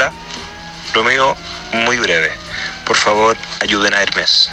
Hola, 0.00 0.12
lo 0.94 1.36
muy 1.84 1.98
breve. 1.98 2.32
Por 2.86 2.96
favor, 2.96 3.36
ayuden 3.60 3.92
a 3.92 4.00
Hermes. 4.00 4.48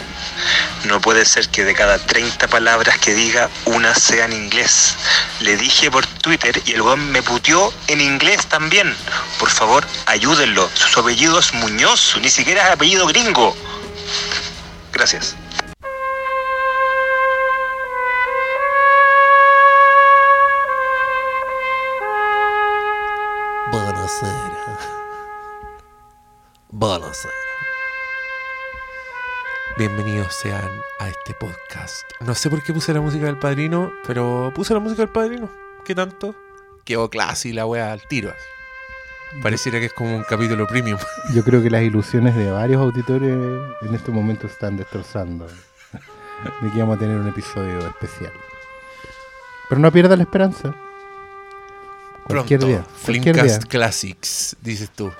No 0.84 1.00
puede 1.00 1.24
ser 1.24 1.48
que 1.48 1.64
de 1.64 1.74
cada 1.74 1.96
30 1.96 2.48
palabras 2.48 2.98
que 2.98 3.14
diga, 3.14 3.48
una 3.64 3.94
sea 3.94 4.26
en 4.26 4.34
inglés. 4.34 4.94
Le 5.40 5.56
dije 5.56 5.90
por 5.90 6.04
Twitter 6.06 6.60
y 6.66 6.72
el 6.72 6.82
weón 6.82 7.10
me 7.12 7.22
puteó 7.22 7.72
en 7.86 8.02
inglés 8.02 8.44
también. 8.48 8.94
Por 9.38 9.48
favor, 9.48 9.86
ayúdenlo. 10.04 10.68
Su 10.74 11.00
apellido 11.00 11.38
es 11.38 11.54
Muñoz, 11.54 12.18
ni 12.20 12.28
siquiera 12.28 12.66
es 12.66 12.72
apellido 12.72 13.06
gringo. 13.06 13.56
Gracias. 14.92 15.34
Bienvenidos 30.28 30.34
sean 30.34 30.82
a 30.98 31.08
este 31.08 31.34
podcast. 31.34 32.10
No 32.20 32.34
sé 32.34 32.50
por 32.50 32.62
qué 32.62 32.72
puse 32.72 32.92
la 32.92 33.00
música 33.00 33.26
del 33.26 33.38
padrino, 33.38 33.92
pero 34.06 34.52
puse 34.54 34.74
la 34.74 34.80
música 34.80 35.02
del 35.02 35.10
padrino. 35.10 35.50
¿Qué 35.84 35.94
tanto? 35.94 36.34
Quedó 36.84 37.08
clase 37.08 37.48
y 37.48 37.52
la 37.52 37.66
wea 37.66 37.92
al 37.92 38.06
tiro. 38.08 38.34
Pareciera 39.42 39.78
que 39.80 39.86
es 39.86 39.92
como 39.92 40.16
un 40.16 40.24
capítulo 40.24 40.66
premium. 40.66 40.98
Yo 41.34 41.42
creo 41.44 41.62
que 41.62 41.70
las 41.70 41.82
ilusiones 41.82 42.34
de 42.34 42.50
varios 42.50 42.80
auditores 42.80 43.36
en 43.82 43.94
este 43.94 44.10
momento 44.10 44.46
están 44.46 44.76
destrozando. 44.76 45.46
De 46.62 46.70
que 46.72 46.78
vamos 46.78 46.96
a 46.96 47.00
tener 47.00 47.16
un 47.16 47.28
episodio 47.28 47.78
especial. 47.78 48.32
Pero 49.68 49.80
no 49.80 49.90
pierda 49.90 50.16
la 50.16 50.22
esperanza. 50.24 50.74
Cualquier 52.24 52.60
Pronto, 52.60 52.76
día. 52.76 52.86
Cualquier 53.04 53.34
día. 53.34 53.44
Flimcast 53.44 53.64
Classics, 53.64 54.56
dices 54.60 54.90
tú. 54.90 55.10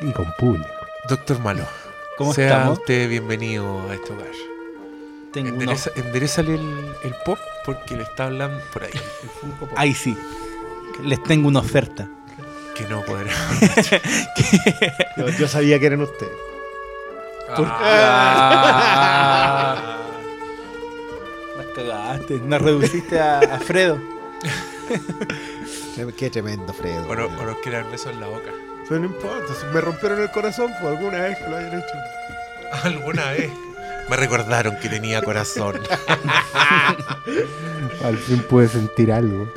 Y 0.00 0.12
con 0.12 0.30
público. 0.38 0.68
Doctor 1.08 1.40
Malo, 1.40 1.66
¿Cómo 2.16 2.32
sea 2.34 2.46
estamos? 2.48 2.78
usted 2.78 3.08
bienvenido 3.08 3.88
a 3.90 3.94
este 3.94 4.12
hogar. 4.12 4.26
Tengo 5.32 5.48
Endereza, 5.48 5.90
enderezale 5.96 6.54
el, 6.54 6.94
el 7.04 7.14
pop 7.24 7.38
porque 7.64 7.96
le 7.96 8.02
está 8.02 8.26
hablando 8.26 8.62
por 8.72 8.84
ahí. 8.84 8.90
Ahí 9.76 9.94
sí. 9.94 10.16
Les 11.02 11.22
tengo 11.22 11.48
una 11.48 11.60
oferta. 11.60 12.08
Que 12.74 12.84
no 12.84 13.02
podrá. 13.04 13.30
Yo, 15.16 15.28
yo 15.28 15.46
sabía 15.48 15.78
que 15.78 15.86
eran 15.86 16.00
ustedes. 16.02 16.32
Ah. 18.24 19.98
Las 21.58 21.66
cagaste. 21.74 22.38
Nos 22.40 22.62
reduciste 22.62 23.18
a, 23.20 23.40
a 23.40 23.58
Fredo. 23.58 23.98
Qué 26.16 26.30
tremendo, 26.30 26.72
Fredo. 26.72 27.06
O, 27.08 27.14
no- 27.14 27.26
o 27.26 27.44
nos 27.44 27.56
quiere 27.58 27.78
dar 27.78 27.90
besos 27.90 28.12
en 28.12 28.20
la 28.20 28.26
boca. 28.28 28.50
Pero 28.88 29.00
no 29.00 29.06
importa, 29.06 29.52
me 29.72 29.80
rompieron 29.80 30.20
el 30.20 30.30
corazón 30.30 30.72
por 30.80 30.90
alguna 30.92 31.20
vez 31.20 31.38
que 31.38 31.48
lo 31.48 31.56
hayan 31.56 31.78
hecho. 31.78 31.94
Alguna 32.84 33.30
vez 33.30 33.50
me 34.08 34.16
recordaron 34.16 34.76
que 34.78 34.88
tenía 34.88 35.22
corazón. 35.22 35.76
Al 38.04 38.16
fin 38.18 38.42
pude 38.42 38.68
sentir 38.68 39.12
algo. 39.12 39.48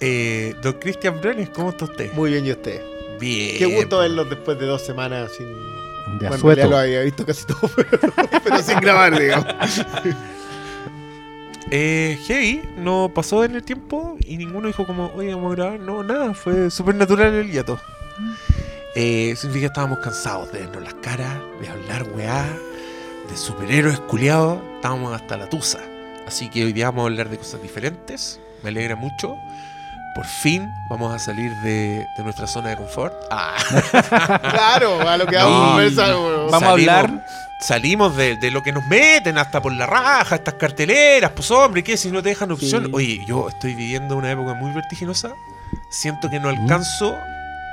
Eh, 0.00 0.54
don 0.62 0.74
Cristian 0.74 1.20
Brenes, 1.20 1.48
¿cómo 1.50 1.70
está 1.70 1.86
usted? 1.86 2.12
Muy 2.12 2.32
bien, 2.32 2.46
¿y 2.46 2.52
usted? 2.52 2.82
Bien. 3.18 3.58
Qué 3.58 3.66
gusto 3.66 3.98
verlos 3.98 4.30
después 4.30 4.58
de 4.58 4.66
dos 4.66 4.84
semanas 4.84 5.32
sin. 5.36 5.46
De 6.18 6.28
Bueno, 6.28 6.42
realidad 6.42 6.70
lo 6.70 6.78
había 6.78 7.02
visto 7.02 7.26
casi 7.26 7.46
todo, 7.46 7.68
pero, 7.76 8.12
pero 8.44 8.62
sin 8.62 8.80
grabar, 8.80 9.18
digamos. 9.18 9.46
Eh, 11.70 12.18
heavy, 12.26 12.62
no 12.76 13.10
pasó 13.14 13.44
en 13.44 13.54
el 13.54 13.62
tiempo 13.62 14.16
y 14.20 14.36
ninguno 14.38 14.68
dijo 14.68 14.86
como, 14.86 15.12
oye, 15.14 15.34
vamos 15.34 15.52
a 15.52 15.56
grabar. 15.56 15.80
No, 15.80 16.02
nada, 16.02 16.32
fue 16.34 16.70
súper 16.70 16.94
natural 16.94 17.34
el 17.34 17.50
hiato. 17.52 17.78
Eh, 18.94 19.34
significa 19.36 19.60
que 19.62 19.66
estábamos 19.66 19.98
cansados 19.98 20.50
de 20.52 20.60
vernos 20.60 20.82
las 20.82 20.94
caras, 20.94 21.36
de 21.60 21.68
hablar 21.68 22.04
weá, 22.14 22.44
de 23.30 23.36
superhéroes 23.36 24.00
culiados. 24.00 24.60
Estábamos 24.76 25.12
hasta 25.14 25.36
la 25.36 25.48
tusa. 25.48 25.78
Así 26.26 26.48
que 26.50 26.64
hoy 26.64 26.72
día 26.72 26.86
vamos 26.86 27.02
a 27.02 27.06
hablar 27.06 27.28
de 27.28 27.36
cosas 27.38 27.60
diferentes. 27.62 28.40
Me 28.62 28.70
alegra 28.70 28.96
mucho. 28.96 29.36
Por 30.14 30.24
fin 30.24 30.68
vamos 30.90 31.14
a 31.14 31.18
salir 31.18 31.52
de, 31.62 32.04
de 32.16 32.24
nuestra 32.24 32.46
zona 32.46 32.70
de 32.70 32.76
confort. 32.76 33.14
Ah, 33.30 33.54
Claro, 34.40 35.06
a 35.06 35.16
lo 35.16 35.26
que 35.26 35.36
No, 35.36 35.44
vamos 35.44 35.62
a 35.62 35.70
conversar. 35.72 36.14
weón. 36.14 36.50
Vamos 36.50 36.62
a 36.62 36.70
hablar- 36.72 37.24
Salimos 37.60 38.16
de, 38.16 38.36
de 38.36 38.50
lo 38.52 38.62
que 38.62 38.72
nos 38.72 38.86
meten 38.86 39.36
hasta 39.36 39.60
por 39.60 39.72
la 39.72 39.84
raja, 39.86 40.36
estas 40.36 40.54
carteleras, 40.54 41.32
pues 41.32 41.50
hombre, 41.50 41.82
¿qué? 41.82 41.96
Si 41.96 42.10
no 42.10 42.22
te 42.22 42.28
dejan 42.30 42.52
opción. 42.52 42.84
Sí. 42.86 42.90
Oye, 42.94 43.24
yo 43.26 43.48
estoy 43.48 43.74
viviendo 43.74 44.16
una 44.16 44.30
época 44.30 44.54
muy 44.54 44.70
vertiginosa. 44.72 45.34
Siento 45.90 46.30
que 46.30 46.38
no 46.38 46.48
¿Mm? 46.52 46.60
alcanzo 46.60 47.16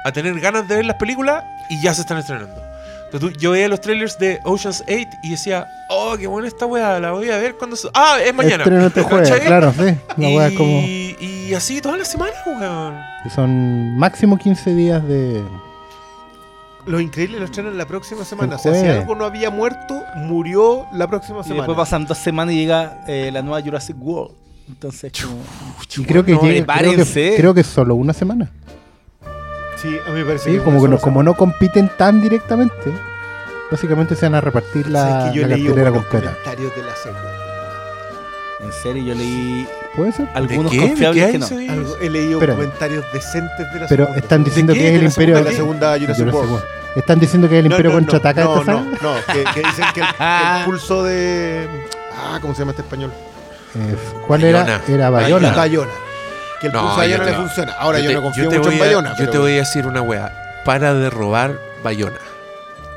a 0.05 0.11
tener 0.11 0.39
ganas 0.39 0.67
de 0.67 0.77
ver 0.77 0.85
las 0.85 0.95
películas 0.97 1.43
y 1.69 1.79
ya 1.81 1.93
se 1.93 2.01
están 2.01 2.17
estrenando. 2.17 2.55
Entonces, 3.05 3.33
tú- 3.33 3.39
yo 3.39 3.51
veía 3.51 3.67
los 3.69 3.79
trailers 3.81 4.17
de 4.17 4.39
Ocean's 4.43 4.83
8 4.87 4.95
y 5.23 5.29
decía, 5.31 5.67
oh, 5.89 6.15
qué 6.17 6.25
buena 6.25 6.47
esta 6.47 6.65
weá, 6.65 6.99
la 6.99 7.11
voy 7.11 7.29
a 7.29 7.37
ver 7.37 7.55
cuando... 7.55 7.75
se- 7.75 7.87
Ah, 7.93 8.17
es 8.25 8.33
mañana. 8.33 8.63
Este 8.87 9.05
¿Cachai? 9.07 9.41
claro, 9.41 9.71
sí. 9.77 9.95
La 10.17 10.29
y, 10.29 10.35
wea 10.37 10.49
como. 10.55 10.79
y 10.81 11.53
así 11.55 11.79
todas 11.79 11.99
las 11.99 12.07
semanas, 12.07 12.35
weón. 12.47 12.99
Son 13.33 13.95
máximo 13.97 14.37
15 14.37 14.73
días 14.73 15.07
de. 15.07 15.43
Lo 16.87 16.99
increíble 16.99 17.39
lo 17.39 17.45
estrenan 17.45 17.77
la 17.77 17.87
próxima 17.87 18.23
semana. 18.23 18.55
O 18.57 18.59
sea, 18.59 18.73
si 18.79 18.85
algo 18.85 19.15
no 19.15 19.25
había 19.25 19.49
muerto, 19.49 19.99
murió 20.17 20.85
la 20.93 21.07
próxima 21.07 21.39
Y 21.39 21.43
semana. 21.43 21.61
después 21.63 21.77
pasan 21.77 22.05
dos 22.05 22.17
semanas 22.17 22.53
y 22.53 22.59
llega 22.59 23.03
eh, 23.07 23.31
la 23.33 23.41
nueva 23.41 23.61
Jurassic 23.61 23.95
World. 23.99 24.35
Entonces, 24.67 25.11
como- 25.21 25.35
Y 25.97 26.05
creo 26.05 26.23
que, 26.23 26.33
no, 26.33 26.41
llega- 26.41 26.51
creo, 26.51 26.61
que, 26.61 26.65
prepárense. 26.65 27.33
creo 27.37 27.53
que 27.53 27.61
es 27.61 27.67
solo 27.67 27.95
una 27.95 28.13
semana. 28.13 28.51
Sí, 29.81 29.95
a 30.07 30.09
mí 30.11 30.19
me 30.19 30.25
parece 30.25 30.51
Sí, 30.51 30.57
que 30.57 30.63
como, 30.63 30.81
que 30.81 30.87
no, 30.89 30.97
como 30.99 31.21
no 31.23 31.33
compiten 31.35 31.89
tan 31.97 32.21
directamente, 32.21 32.91
básicamente 33.71 34.15
se 34.15 34.25
van 34.27 34.35
a 34.35 34.41
repartir 34.41 34.87
la, 34.89 35.01
Sabes 35.01 35.31
que 35.33 35.37
yo 35.39 35.47
la 35.47 35.55
cartelera 35.57 35.91
completa. 35.91 36.29
comentarios 36.31 36.75
de 36.75 36.83
la 36.83 36.95
serie. 36.95 37.19
En 38.61 38.71
serio, 38.71 39.03
yo 39.03 39.15
leí 39.15 39.67
¿Puede 39.95 40.11
ser? 40.11 40.27
algunos 40.33 40.71
¿De 40.71 40.77
qué? 40.77 40.83
¿De 40.83 40.89
confiables 40.89 41.25
qué 41.25 41.31
que 41.33 41.37
no. 41.39 41.45
hay 41.57 41.67
Algo- 41.69 41.97
he 42.01 42.09
leído 42.09 42.39
comentarios 42.39 43.05
decentes 43.13 43.73
de 43.73 43.79
la 43.81 43.87
Pero 43.87 44.03
segunda. 44.05 44.19
están 44.19 44.43
diciendo 44.43 44.73
qué? 44.73 44.79
que 44.79 44.85
es 44.87 44.91
¿De 44.91 44.97
el 44.97 45.03
la 45.03 45.09
imperio. 45.09 45.35
de 45.37 45.43
la 45.43 45.51
segunda 45.51 45.99
Jurassic 45.99 46.33
World. 46.33 46.63
Están 46.95 47.19
diciendo 47.19 47.49
que 47.49 47.59
es 47.59 47.63
el 47.65 47.69
No, 47.69 47.75
imperio 47.75 47.91
no, 47.91 47.99
no, 47.99 48.05
contraataca 48.07 48.43
no, 48.45 48.59
esta 48.59 48.71
no, 48.71 48.77
saga. 48.85 48.97
no, 49.01 49.33
que, 49.33 49.43
que 49.61 49.67
dicen 49.67 49.85
que 49.93 49.99
el, 49.99 50.07
que 50.07 50.13
el 50.59 50.65
pulso 50.65 51.03
de. 51.03 51.67
Ah, 52.17 52.37
¿cómo 52.41 52.53
se 52.53 52.59
llama 52.59 52.71
este 52.71 52.81
español? 52.83 53.11
Eh, 53.75 53.95
¿Cuál 54.25 54.41
Bayona. 54.41 54.61
era? 54.63 54.81
Era 54.87 55.09
Bayona. 55.09 55.51
Bayona. 55.53 55.91
Que 56.61 56.67
el 56.67 56.73
No, 56.73 56.79
pulso 56.83 57.01
de 57.01 57.09
yo 57.09 57.17
Bayona 57.17 57.25
te- 57.25 57.31
le 57.31 57.37
funciona. 57.37 57.73
Ahora 57.73 57.99
yo, 57.99 58.07
te- 58.09 58.13
no 58.15 58.21
confío 58.21 58.47
te 58.49 58.57
mucho 58.57 58.69
voy 58.69 58.75
en 58.77 58.81
a- 58.81 58.85
Bayona. 58.85 59.09
Yo 59.09 59.15
pero- 59.17 59.31
te 59.31 59.37
voy 59.39 59.51
a 59.51 59.55
decir 59.55 59.85
una 59.85 60.01
weá. 60.01 60.61
Para 60.63 60.93
de 60.93 61.09
robar 61.09 61.59
Bayona. 61.83 62.17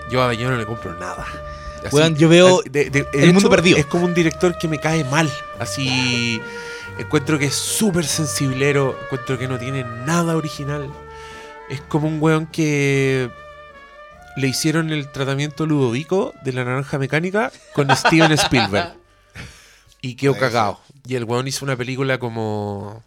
Yo 0.09 0.23
a 0.23 0.27
Bayona 0.27 0.53
no 0.53 0.59
le 0.59 0.67
compro 0.67 0.95
nada. 0.95 1.27
Así, 1.89 1.97
Weón, 1.97 2.15
yo 2.17 2.29
veo 2.29 2.63
de- 2.71 2.91
de- 2.91 3.03
de 3.03 3.09
El 3.25 3.33
Mundo 3.35 3.51
Perdido. 3.51 3.77
Es 3.79 3.87
como 3.87 4.05
un 4.05 4.15
director 4.15 4.57
que 4.59 4.69
me 4.69 4.79
cae 4.79 5.05
mal. 5.05 5.31
Así. 5.59 6.41
Encuentro 6.99 7.39
que 7.39 7.47
es 7.47 7.55
súper 7.55 8.05
sensiblero. 8.07 8.97
Encuentro 9.05 9.39
que 9.39 9.47
no 9.49 9.59
tiene 9.59 9.85
nada 10.07 10.37
original. 10.37 10.89
Es 11.69 11.81
como 11.83 12.09
un 12.09 12.19
weón 12.21 12.47
que. 12.47 13.31
Le 14.37 14.47
hicieron 14.47 14.91
el 14.91 15.09
tratamiento 15.11 15.67
ludovico 15.67 16.33
de 16.45 16.53
la 16.53 16.65
naranja 16.65 16.97
mecánica 16.99 17.51
con 17.75 17.89
Steven 17.97 18.31
Spielberg. 18.33 18.95
Y 20.01 20.15
quedó 20.15 20.35
cagado. 20.37 20.79
Y 21.07 21.17
el 21.17 21.25
weón 21.25 21.49
hizo 21.49 21.65
una 21.65 21.77
película 21.77 22.19
como. 22.19 23.03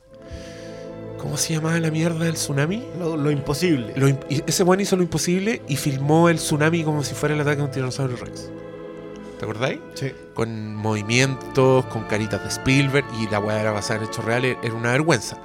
¿Cómo 1.17 1.37
se 1.37 1.53
llamaba 1.53 1.79
la 1.79 1.91
mierda 1.91 2.25
del 2.25 2.33
tsunami? 2.33 2.83
Lo, 2.97 3.15
lo 3.15 3.29
imposible. 3.29 3.93
Lo 3.95 4.07
ese 4.29 4.63
weón 4.63 4.81
hizo 4.81 4.95
lo 4.95 5.03
imposible 5.03 5.61
y 5.67 5.75
filmó 5.77 6.29
el 6.29 6.37
tsunami 6.37 6.83
como 6.83 7.03
si 7.03 7.13
fuera 7.13 7.35
el 7.35 7.41
ataque 7.41 7.57
de 7.57 7.63
un 7.63 7.71
tiranosaurio 7.71 8.17
rex. 8.17 8.49
¿Te 9.41 9.45
acordáis? 9.45 9.79
Sí. 9.95 10.11
Con 10.35 10.75
movimientos, 10.75 11.83
con 11.87 12.03
caritas 12.03 12.43
de 12.43 12.49
Spielberg 12.49 13.03
y 13.19 13.27
la 13.27 13.39
weá 13.39 13.59
era 13.59 13.71
basada 13.71 13.99
en 14.03 14.05
hechos 14.05 14.23
reales, 14.23 14.55
era 14.61 14.75
una 14.75 14.91
vergüenza. 14.91 15.35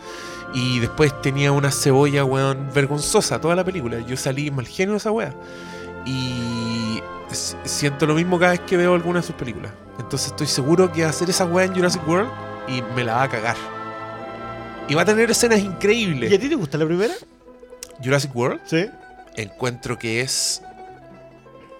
Y 0.52 0.80
después 0.80 1.18
tenía 1.22 1.50
una 1.50 1.70
cebolla, 1.72 2.22
weón, 2.22 2.68
vergonzosa 2.74 3.40
toda 3.40 3.56
la 3.56 3.64
película. 3.64 3.98
Yo 4.00 4.18
salí 4.18 4.50
mal 4.50 4.66
genio 4.66 4.92
de 4.92 4.98
esa 4.98 5.10
weá. 5.12 5.32
Y 6.04 7.00
siento 7.64 8.04
lo 8.04 8.12
mismo 8.14 8.38
cada 8.38 8.52
vez 8.52 8.60
que 8.60 8.76
veo 8.76 8.92
alguna 8.94 9.20
de 9.20 9.26
sus 9.26 9.34
películas. 9.34 9.72
Entonces 9.98 10.28
estoy 10.28 10.46
seguro 10.46 10.92
que 10.92 11.00
va 11.00 11.06
a 11.06 11.10
hacer 11.10 11.30
esa 11.30 11.46
weá 11.46 11.64
en 11.64 11.74
Jurassic 11.74 12.06
World 12.06 12.28
y 12.68 12.82
me 12.94 13.02
la 13.02 13.14
va 13.14 13.22
a 13.22 13.28
cagar. 13.30 13.56
Y 14.90 14.94
va 14.94 15.02
a 15.02 15.04
tener 15.06 15.30
escenas 15.30 15.60
increíbles. 15.60 16.30
¿Y 16.30 16.34
a 16.34 16.38
ti 16.38 16.50
te 16.50 16.54
gusta 16.54 16.76
la 16.76 16.84
primera? 16.84 17.14
Jurassic 18.04 18.36
World 18.36 18.60
Sí. 18.66 18.90
encuentro 19.36 19.98
que 19.98 20.20
es 20.20 20.60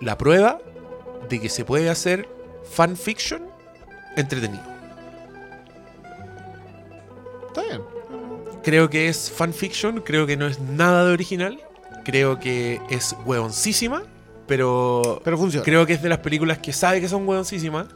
la 0.00 0.16
prueba 0.16 0.58
de 1.28 1.40
que 1.40 1.48
se 1.48 1.64
puede 1.64 1.90
hacer 1.90 2.28
fanfiction 2.70 3.42
entretenido. 4.16 4.62
Está 7.48 7.62
bien. 7.62 7.82
Creo 8.62 8.90
que 8.90 9.08
es 9.08 9.30
fanfiction, 9.30 10.00
creo 10.00 10.26
que 10.26 10.36
no 10.36 10.46
es 10.46 10.58
nada 10.60 11.04
de 11.06 11.12
original, 11.12 11.60
creo 12.04 12.38
que 12.40 12.80
es 12.90 13.14
huevoncísima, 13.24 14.02
pero 14.46 15.20
Pero 15.24 15.38
funciona. 15.38 15.64
creo 15.64 15.86
que 15.86 15.94
es 15.94 16.02
de 16.02 16.08
las 16.08 16.18
películas 16.18 16.58
que 16.58 16.72
sabe 16.72 17.00
que 17.00 17.08
son 17.08 17.26
huevoncísimas 17.28 17.86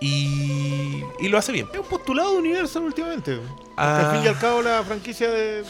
y, 0.00 1.02
y 1.20 1.28
lo 1.28 1.38
hace 1.38 1.52
bien. 1.52 1.66
Es 1.72 1.78
un 1.80 1.86
postulado 1.86 2.32
de 2.32 2.38
Universal 2.38 2.82
últimamente. 2.82 3.38
Ah. 3.76 4.10
Al 4.10 4.16
fin 4.16 4.24
y 4.24 4.28
al 4.28 4.38
cabo, 4.38 4.62
la 4.62 4.82
franquicia 4.82 5.30
de, 5.30 5.64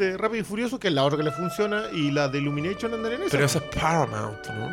de 0.00 0.16
Rápido 0.16 0.40
y 0.40 0.44
Furioso, 0.44 0.78
que 0.80 0.88
es 0.88 0.94
la 0.94 1.04
otra 1.04 1.16
que 1.18 1.24
le 1.24 1.30
funciona, 1.32 1.84
y 1.92 2.10
la 2.10 2.28
de 2.28 2.38
Illumination 2.38 2.92
andan 2.94 3.12
en 3.12 3.22
esa. 3.22 3.30
Pero 3.30 3.44
esa 3.46 3.58
es 3.58 3.64
Paramount, 3.80 4.46
¿no? 4.48 4.70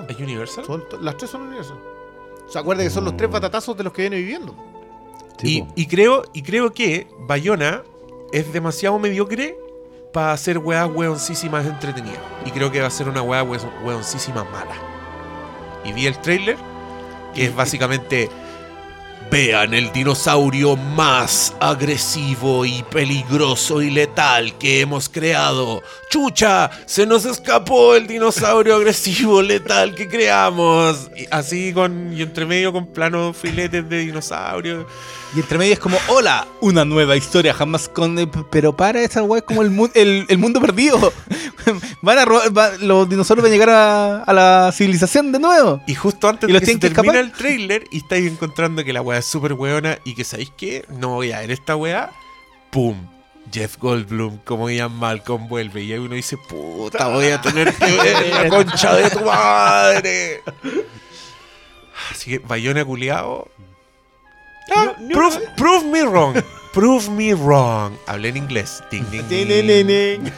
No, 0.00 0.06
¿Es 0.08 0.16
Universal? 0.18 0.64
son 0.64 0.84
las 1.00 1.16
tres 1.16 1.30
son 1.30 1.42
universal. 1.42 1.78
¿Se 2.48 2.58
acuerda 2.58 2.82
que 2.84 2.90
son 2.90 3.04
los 3.04 3.16
tres 3.16 3.30
batatazos 3.30 3.76
de 3.76 3.84
los 3.84 3.92
que 3.92 4.02
viene 4.02 4.16
viviendo? 4.18 4.54
Y, 5.42 5.86
creo, 5.86 6.24
y 6.32 6.42
creo 6.42 6.72
que 6.72 7.06
Bayona 7.20 7.82
es 8.32 8.52
demasiado 8.52 8.98
mediocre 8.98 9.56
para 10.12 10.32
hacer 10.32 10.58
weas 10.58 10.88
weoncísimas 10.92 11.64
entretenidas. 11.66 12.18
Y 12.44 12.50
creo 12.50 12.72
que 12.72 12.80
va 12.80 12.86
a 12.88 12.90
ser 12.90 13.08
una 13.08 13.22
wea 13.22 13.42
we- 13.44 13.58
weoncísima 13.84 14.42
mala. 14.44 14.74
Y 15.84 15.92
vi 15.92 16.06
el 16.06 16.18
trailer, 16.18 16.56
que 17.34 17.44
es 17.44 17.54
básicamente. 17.54 18.28
Vean 19.30 19.74
el 19.74 19.92
dinosaurio 19.92 20.74
más 20.74 21.54
agresivo 21.60 22.64
y 22.64 22.82
peligroso 22.84 23.82
y 23.82 23.90
letal 23.90 24.56
que 24.56 24.80
hemos 24.80 25.10
creado. 25.10 25.82
¡Chucha! 26.08 26.70
Se 26.86 27.04
nos 27.04 27.26
escapó 27.26 27.94
el 27.94 28.06
dinosaurio 28.06 28.76
agresivo 28.76 29.42
letal 29.42 29.94
que 29.94 30.08
creamos. 30.08 31.10
Así 31.30 31.74
con. 31.74 32.12
Y 32.16 32.22
entre 32.22 32.46
medio 32.46 32.72
con 32.72 32.86
planos 32.86 33.36
filetes 33.36 33.86
de 33.86 33.98
dinosaurios. 33.98 34.86
Y 35.36 35.40
entre 35.40 35.58
medio 35.58 35.74
es 35.74 35.78
como, 35.78 35.98
hola, 36.08 36.46
una 36.62 36.86
nueva 36.86 37.14
historia, 37.14 37.52
jamás 37.52 37.88
con... 37.90 38.18
eh, 38.18 38.26
Pero 38.50 38.74
para 38.74 39.02
esa 39.02 39.22
weá 39.22 39.40
es 39.40 39.44
como 39.44 39.60
el, 39.62 39.68
mu- 39.70 39.90
el, 39.94 40.24
el 40.28 40.38
mundo 40.38 40.58
perdido. 40.60 41.12
Van 42.02 42.18
a 42.18 42.24
ro- 42.24 42.50
va- 42.56 42.72
los 42.78 43.06
dinosaurios 43.08 43.42
van 43.42 43.52
a 43.52 43.54
llegar 43.54 43.68
a, 43.70 44.22
a 44.22 44.32
la 44.32 44.72
civilización 44.72 45.30
de 45.32 45.38
nuevo. 45.38 45.82
Y 45.86 45.94
justo 45.94 46.28
antes 46.28 46.48
¿Y 46.48 46.52
de 46.54 46.60
que 46.60 46.66
se 46.66 46.78
que 46.78 46.88
termina 46.90 47.20
el 47.20 47.32
trailer 47.32 47.84
y 47.90 47.98
estáis 47.98 48.30
encontrando 48.30 48.82
que 48.84 48.92
la 48.94 49.02
weá 49.02 49.18
es 49.18 49.26
súper 49.26 49.52
weona 49.52 49.98
y 50.04 50.14
que 50.14 50.24
sabéis 50.24 50.50
qué, 50.56 50.86
no 50.88 51.08
voy 51.16 51.32
a 51.32 51.40
ver 51.40 51.50
esta 51.50 51.76
weá, 51.76 52.10
¡pum! 52.70 52.96
Jeff 53.52 53.76
Goldblum 53.78 54.38
como 54.44 54.68
Ian 54.70 54.92
Malcolm 54.94 55.48
vuelve 55.48 55.82
y 55.82 55.92
ahí 55.92 55.98
uno 55.98 56.14
dice, 56.14 56.36
puta, 56.38 57.08
voy 57.08 57.26
a 57.28 57.40
tener 57.40 57.74
que 57.74 57.84
ver 58.02 58.28
la 58.32 58.48
concha 58.48 58.94
de 58.94 59.10
tu 59.10 59.20
madre. 59.24 60.42
Así 62.10 62.30
que, 62.30 62.38
Bayona 62.38 62.84
culiao. 62.84 63.48
Ah, 64.74 64.94
prove, 65.56 65.84
me 65.86 66.02
wrong. 66.04 66.36
Prove 66.72 67.10
me 67.10 67.34
wrong. 67.34 67.92
Hablé 68.06 68.28
en 68.28 68.36
inglés. 68.38 68.82
Ding, 68.90 69.04
ding, 69.10 69.26
ding. 69.28 70.30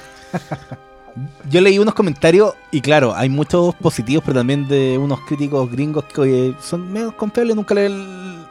Yo 1.51 1.61
leí 1.61 1.79
unos 1.79 1.95
comentarios 1.95 2.55
y 2.71 2.81
claro, 2.81 3.15
hay 3.15 3.29
muchos 3.29 3.75
positivos, 3.75 4.23
pero 4.25 4.39
también 4.41 4.69
de 4.69 4.97
unos 4.97 5.21
críticos 5.23 5.71
gringos 5.71 6.05
que 6.05 6.55
son 6.63 6.91
medio 6.93 7.17
confiables, 7.17 7.57
nunca 7.57 7.75
le 7.75 7.87
en- 7.87 8.45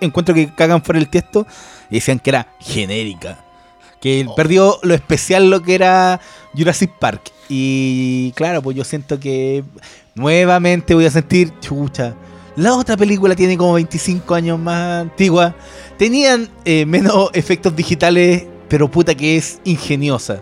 encuentro 0.00 0.34
que 0.34 0.52
cagan 0.54 0.82
fuera 0.82 0.98
el 0.98 1.08
texto 1.08 1.46
y 1.90 1.96
decían 1.96 2.18
que 2.18 2.30
era 2.30 2.48
genérica. 2.58 3.38
Que 4.00 4.24
Oh. 4.26 4.34
perdió 4.34 4.78
lo 4.82 4.94
especial 4.94 5.50
lo 5.50 5.60
que 5.60 5.74
era 5.74 6.18
Jurassic 6.56 6.92
Park. 6.98 7.30
Y 7.48 8.32
claro, 8.32 8.62
pues 8.62 8.76
yo 8.76 8.84
siento 8.84 9.20
que 9.20 9.64
nuevamente 10.14 10.94
voy 10.94 11.04
a 11.06 11.10
sentir 11.10 11.52
chucha. 11.60 12.14
La 12.58 12.74
otra 12.74 12.96
película 12.96 13.34
tiene 13.36 13.56
como 13.56 13.74
25 13.74 14.34
años 14.34 14.58
más 14.58 15.02
antigua. 15.02 15.54
Tenían 15.96 16.48
eh, 16.64 16.84
menos 16.86 17.30
efectos 17.32 17.74
digitales, 17.76 18.44
pero 18.68 18.88
puta 18.90 19.14
que 19.14 19.36
es 19.36 19.60
ingeniosa. 19.64 20.40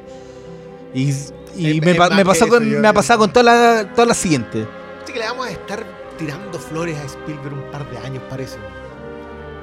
Y, 0.94 1.02
y 1.02 1.10
Es- 1.10 1.32
me, 1.82 1.90
es 1.92 1.96
pa- 1.96 2.08
más 2.08 2.16
me 2.16 2.22
que 2.22 2.24
pasó 2.24 2.44
eso, 2.46 2.54
con, 2.54 2.68
yo- 2.70 2.78
me 2.80 2.88
ha 2.88 2.92
pasado 2.92 3.18
con 3.20 3.32
todas 3.32 3.44
las 3.46 3.92
todas 3.94 4.08
las 4.08 4.16
siguientes. 4.16 4.66
Así 5.04 5.12
que 5.12 5.18
le 5.18 5.26
vamos 5.26 5.46
a 5.46 5.50
estar 5.50 5.84
tirando 6.18 6.58
flores 6.58 6.96
a 6.98 7.04
Spielberg 7.04 7.52
un 7.54 7.70
par 7.70 7.88
de 7.90 7.98
años, 7.98 8.22
parece. 8.30 8.56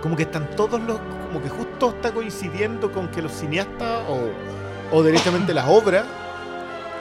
Como 0.02 0.16
que 0.16 0.24
están 0.24 0.50
todos 0.56 0.80
los. 0.82 1.00
Como 1.28 1.42
que 1.42 1.50
justo 1.50 1.90
está 1.90 2.12
coincidiendo 2.14 2.92
con 2.92 3.08
que 3.10 3.22
los 3.24 3.32
cineastas 3.32 4.02
o, 4.08 4.96
o 4.96 5.04
directamente 5.04 5.54
las 5.56 5.66
obras 5.68 6.06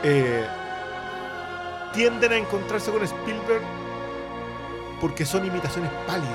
eh, 0.02 0.44
tienden 1.93 2.32
a 2.32 2.37
encontrarse 2.38 2.90
con 2.90 3.02
Spielberg 3.02 3.60
porque 5.02 5.26
son 5.26 5.44
imitaciones 5.44 5.90
pálidas. 6.06 6.31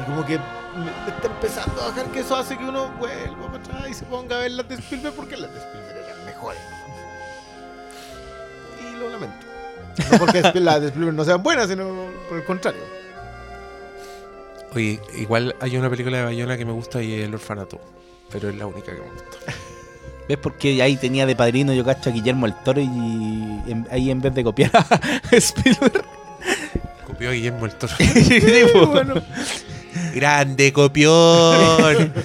Y 0.00 0.04
como 0.04 0.26
que 0.26 0.36
me- 0.38 1.10
está 1.10 1.28
empezando 1.28 1.80
a 1.80 1.86
bajar 1.88 2.06
que 2.06 2.20
eso 2.20 2.36
hace 2.36 2.58
que 2.58 2.64
uno 2.64 2.88
vuelva 2.98 3.46
para 3.46 3.58
atrás 3.64 3.88
y 3.90 3.94
se 3.94 4.04
ponga 4.04 4.36
a 4.36 4.40
ver 4.40 4.50
las 4.50 4.68
de 4.68 4.74
Spielberg 4.74 5.14
porque 5.14 5.36
las 5.38 5.50
de 5.52 5.58
Spielberg 5.60 5.96
eran 6.04 6.24
mejores. 6.26 6.60
Y 8.80 8.96
lo 8.96 9.08
lamento. 9.08 9.46
No 10.10 10.18
porque 10.18 10.42
las 10.60 10.80
de 10.80 10.86
Spielberg 10.88 11.14
no 11.16 11.24
sean 11.24 11.42
buenas, 11.42 11.68
sino 11.68 11.84
por 12.28 12.38
el 12.38 12.44
contrario. 12.44 12.80
Oye, 14.74 15.00
igual 15.16 15.54
hay 15.60 15.76
una 15.76 15.90
película 15.90 16.18
de 16.18 16.24
Bayona 16.24 16.56
que 16.56 16.64
me 16.64 16.72
gusta 16.72 17.02
y 17.02 17.14
es 17.14 17.24
El 17.26 17.34
Orfanato. 17.34 17.78
Pero 18.30 18.48
es 18.48 18.56
la 18.56 18.66
única 18.66 18.92
que 18.92 18.98
me 19.00 19.08
gusta. 19.10 19.36
¿Ves 20.28 20.38
por 20.38 20.54
qué 20.54 20.80
ahí 20.82 20.96
tenía 20.96 21.26
de 21.26 21.36
padrino 21.36 21.72
yo 21.74 21.84
cacho 21.84 22.08
a 22.08 22.12
Guillermo 22.12 22.46
el 22.46 22.54
Toro 22.62 22.80
y 22.80 22.84
en- 22.86 23.86
ahí 23.90 24.10
en 24.10 24.20
vez 24.22 24.34
de 24.34 24.42
copiar 24.42 24.70
a 24.74 24.86
Spielberg? 25.36 26.02
Copió 27.22 27.30
a 27.30 27.34
Guillermo 27.34 27.66
el 27.66 27.72
Toro. 27.76 27.92
Sí, 27.98 28.40
po. 28.72 28.86
bueno, 28.88 29.14
¡Grande 30.14 30.72
copión! 30.72 32.12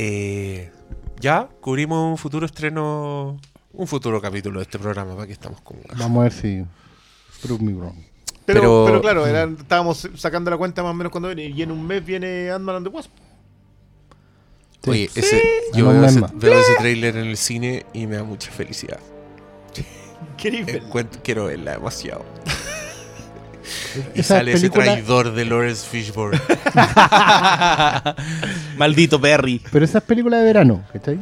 Eh, 0.00 0.70
ya 1.20 1.48
cubrimos 1.60 2.10
un 2.10 2.18
futuro 2.18 2.46
estreno, 2.46 3.36
un 3.72 3.86
futuro 3.88 4.20
capítulo 4.20 4.58
de 4.60 4.64
este 4.64 4.78
programa. 4.78 5.14
¿Para 5.14 5.26
qué 5.26 5.32
estamos 5.32 5.60
con? 5.62 5.76
Vamos 5.96 6.20
a 6.20 6.22
ver 6.24 6.32
si. 6.32 6.64
Prove 7.42 7.62
me 7.64 7.72
wrong. 7.72 7.94
pero, 8.44 8.60
Pero- 8.60 8.84
pero 8.86 9.00
claro, 9.00 9.26
eran- 9.26 9.56
estábamos 9.60 10.08
sacando 10.16 10.50
la 10.50 10.56
cuenta 10.56 10.82
más 10.82 10.90
o 10.90 10.94
menos 10.94 11.10
cuando 11.10 11.28
viene. 11.34 11.46
Y 11.46 11.62
en 11.62 11.70
un 11.72 11.84
mes 11.86 12.04
viene 12.04 12.50
Ant-Man 12.50 12.76
and 12.76 12.86
the 12.88 12.92
Wasp. 12.94 13.10
Sí. 14.84 14.90
Oye, 14.90 15.04
ese, 15.14 15.22
Sí. 15.40 15.42
yo 15.74 15.88
veo, 15.88 16.04
ese, 16.04 16.20
veo 16.34 16.58
ese 16.60 16.74
tráiler 16.78 17.16
en 17.16 17.26
el 17.26 17.36
cine 17.36 17.86
y 17.92 18.06
me 18.06 18.16
da 18.16 18.24
mucha 18.24 18.50
felicidad. 18.52 19.00
Quiero 21.22 21.46
verla 21.46 21.72
demasiado. 21.72 22.24
Y 24.14 24.20
Esa 24.20 24.36
sale 24.38 24.52
ese 24.52 24.70
película- 24.70 24.92
traidor 24.94 25.32
de 25.34 25.44
Lawrence 25.44 25.86
Fishburne. 25.88 26.38
Maldito 28.76 29.20
Perry. 29.20 29.60
Pero 29.70 29.84
esa 29.84 29.98
es 29.98 30.04
película 30.04 30.38
de 30.38 30.44
verano, 30.44 30.82
¿cachai? 30.92 31.18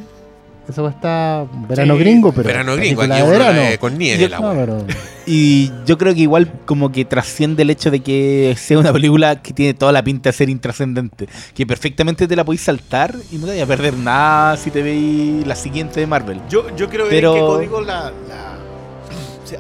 Eso 0.69 0.83
va 0.83 0.89
a 0.89 0.93
estar 0.93 1.47
verano 1.69 1.95
Sí, 1.95 2.01
gringo, 2.01 2.33
pero. 2.33 2.49
verano 2.49 2.75
gringo, 2.75 3.03
aquí 3.03 3.13
de 3.13 3.23
verano. 3.23 3.61
ve 3.61 3.79
con 3.79 3.97
nieve 3.97 4.23
Yo- 4.23 4.29
la 4.29 4.41
No, 4.41 4.53
pero- 4.53 4.85
Y 5.29 5.73
yo 5.87 5.99
creo 5.99 6.15
que 6.15 6.21
igual 6.21 6.53
como 6.67 6.93
que 6.93 7.05
trasciende 7.05 7.63
el 7.63 7.71
hecho 7.71 7.91
de 7.91 7.99
que 8.01 8.55
sea 8.59 8.79
una 8.79 8.93
película 8.93 9.43
que 9.43 9.53
tiene 9.53 9.75
toda 9.75 9.91
la 9.91 10.03
pinta 10.05 10.29
de 10.31 10.33
ser 10.33 10.49
intrascendente. 10.49 11.29
Que 11.55 11.67
perfectamente 11.67 12.29
te 12.29 12.37
la 12.37 12.45
podéis 12.45 12.63
saltar 12.63 13.15
y 13.33 13.37
no 13.37 13.47
te 13.47 13.53
vayas 13.53 13.65
a 13.65 13.69
perder 13.69 13.95
nada 13.95 14.57
si 14.57 14.71
te 14.71 14.83
veis 14.83 15.45
la 15.47 15.57
siguiente 15.57 15.99
de 16.01 16.07
Marvel. 16.07 16.41
Yo, 16.49 16.67
yo 16.77 16.89
ver 16.89 17.07
Pero- 17.11 17.35
en 17.35 17.41
qué 17.41 17.47
código 17.47 17.81
la. 17.81 18.13
la 18.29 18.57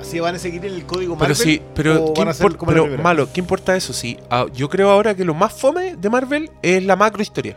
si 0.02 0.20
van 0.20 0.34
a 0.34 0.38
seguir 0.38 0.64
en 0.66 0.74
el 0.74 0.84
código 0.86 1.14
Pero 1.16 1.30
Marvel. 1.30 1.36
sí, 1.36 1.62
pero, 1.74 2.12
¿qué 2.14 2.24
la 2.24 2.32
pero 2.34 2.56
primera. 2.84 3.02
malo, 3.02 3.28
¿qué 3.32 3.40
importa 3.40 3.76
eso? 3.76 3.92
Sí, 3.92 4.18
ah, 4.30 4.46
yo 4.54 4.68
creo 4.68 4.90
ahora 4.90 5.14
que 5.14 5.24
lo 5.24 5.34
más 5.34 5.52
fome 5.52 5.96
de 5.96 6.10
Marvel 6.10 6.50
es 6.62 6.82
la 6.84 6.96
macro 6.96 7.22
historia. 7.22 7.56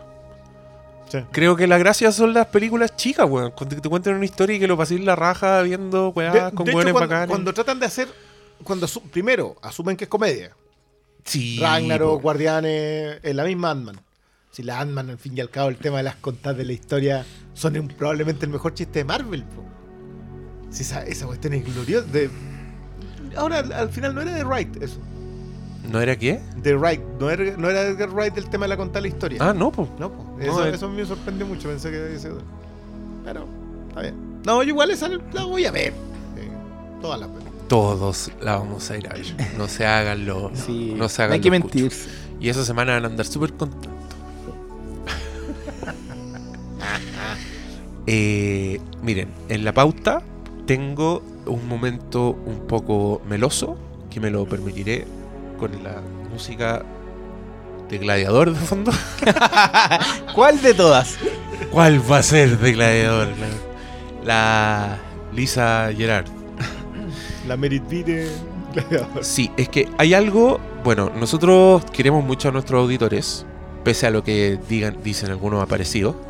Sí. 1.09 1.17
Creo 1.31 1.55
que 1.55 1.65
la 1.65 1.77
gracia 1.79 2.11
son 2.11 2.33
las 2.35 2.45
películas 2.47 2.95
chicas, 2.95 3.27
weón. 3.27 3.51
Cuando 3.51 3.75
te 3.81 3.89
cuentan 3.89 4.13
una 4.13 4.25
historia 4.25 4.55
y 4.57 4.59
que 4.59 4.67
lo 4.67 4.77
paséis 4.77 5.01
la 5.03 5.15
raja 5.15 5.61
viendo 5.63 6.09
weá 6.09 6.51
con 6.51 6.65
de 6.65 6.71
hecho, 6.71 6.77
weones 6.77 6.93
cuando, 6.93 7.09
bacanes. 7.09 7.27
cuando 7.29 7.53
tratan 7.53 7.79
de 7.79 7.85
hacer. 7.87 8.07
Cuando 8.63 8.85
primero 9.11 9.55
asumen 9.63 9.97
que 9.97 10.03
es 10.03 10.09
comedia. 10.09 10.51
Sí, 11.25 11.57
Ragnarok. 11.59 12.21
Guardianes, 12.21 13.19
en 13.23 13.37
la 13.37 13.43
misma 13.43 13.71
Ant-Man. 13.71 13.99
Si 14.51 14.61
la 14.63 14.79
Ant-Man, 14.81 15.09
al 15.11 15.17
fin 15.17 15.35
y 15.37 15.41
al 15.41 15.49
cabo, 15.49 15.69
el 15.69 15.77
tema 15.77 15.97
de 15.97 16.03
las 16.03 16.15
contadas 16.15 16.57
de 16.57 16.65
la 16.65 16.73
historia 16.73 17.25
son 17.53 17.77
un- 17.77 17.87
probablemente 17.87 18.45
el 18.45 18.51
mejor 18.51 18.73
chiste 18.75 18.99
de 18.99 19.05
Marvel. 19.05 19.43
po. 19.45 19.63
Si 20.71 20.83
esa, 20.83 21.03
esa 21.03 21.25
cuestión 21.25 21.53
es 21.53 21.65
gloriosa. 21.65 22.07
de- 22.07 22.29
Ahora, 23.35 23.59
al, 23.59 23.71
al 23.71 23.89
final 23.89 24.15
no 24.15 24.21
era 24.21 24.33
de 24.33 24.43
Wright 24.43 24.81
eso. 24.81 24.99
¿No 25.91 25.99
era 26.01 26.15
qué? 26.17 26.39
De 26.57 26.75
Wright. 26.75 27.01
No 27.19 27.29
era, 27.29 27.57
no 27.57 27.69
era 27.69 27.81
Edgar 27.83 28.09
Wright 28.11 28.37
el 28.37 28.49
tema 28.49 28.65
de 28.65 28.69
la 28.69 28.77
contada 28.77 28.99
de 29.01 29.09
la 29.09 29.13
historia. 29.15 29.37
Ah, 29.41 29.53
no, 29.53 29.71
pues. 29.71 29.87
No, 29.99 30.11
po. 30.11 30.35
No, 30.37 30.43
eso, 30.43 30.65
eh. 30.65 30.71
eso 30.73 30.89
me 30.89 31.05
sorprendió 31.05 31.45
mucho. 31.47 31.69
Pensé 31.69 31.89
que 31.89 32.19
sido. 32.19 32.41
Pero, 33.23 33.47
está 33.89 34.01
bien. 34.01 34.15
No, 34.45 34.61
yo 34.63 34.69
igual 34.69 34.91
esa 34.91 35.09
la 35.33 35.45
voy 35.45 35.65
a 35.65 35.71
ver. 35.71 35.93
Eh, 36.37 36.49
todas 37.01 37.19
las. 37.19 37.29
Todos 37.67 38.31
la 38.41 38.57
vamos 38.57 38.89
a 38.89 38.97
ir 38.97 39.07
a 39.07 39.13
ver. 39.13 39.25
No 39.57 39.67
se 39.67 39.85
hagan 39.85 40.25
los. 40.25 40.51
Sí, 40.65 40.93
no 40.97 41.07
se 41.09 41.23
hagan 41.23 41.33
hay 41.33 41.41
que 41.41 41.61
cuchos. 41.61 42.07
Y 42.39 42.49
esa 42.49 42.63
semana 42.63 42.93
van 42.93 43.05
a 43.05 43.07
andar 43.07 43.25
súper 43.25 43.53
contentos. 43.53 43.91
Eh, 48.11 48.81
miren, 49.03 49.29
en 49.49 49.63
la 49.63 49.71
pauta 49.71 50.23
tengo 50.69 51.23
un 51.47 51.67
momento 51.67 52.37
un 52.45 52.67
poco 52.67 53.23
meloso 53.27 53.75
que 54.11 54.19
me 54.19 54.29
lo 54.29 54.45
permitiré 54.45 55.03
con 55.57 55.71
la 55.83 55.99
música 56.31 56.83
de 57.89 57.97
Gladiador 57.97 58.53
de 58.53 58.59
fondo. 58.59 58.91
¿Cuál 60.35 60.61
de 60.61 60.75
todas? 60.75 61.17
¿Cuál 61.71 61.99
va 62.11 62.19
a 62.19 62.21
ser 62.23 62.59
de 62.59 62.73
Gladiador? 62.73 63.29
La, 64.23 64.23
la 64.23 64.99
Lisa 65.33 65.89
Gerard. 65.97 66.27
La 67.47 67.57
Merit 67.57 67.85
Gladiador. 67.89 69.23
Sí, 69.25 69.49
es 69.57 69.69
que 69.69 69.89
hay 69.97 70.13
algo. 70.13 70.59
Bueno, 70.83 71.11
nosotros 71.19 71.83
queremos 71.85 72.23
mucho 72.23 72.49
a 72.49 72.51
nuestros 72.51 72.79
auditores 72.79 73.43
pese 73.83 74.05
a 74.05 74.11
lo 74.11 74.23
que 74.23 74.59
digan, 74.69 74.97
dicen 75.03 75.31
algunos 75.31 75.63
aparecidos. 75.63 76.15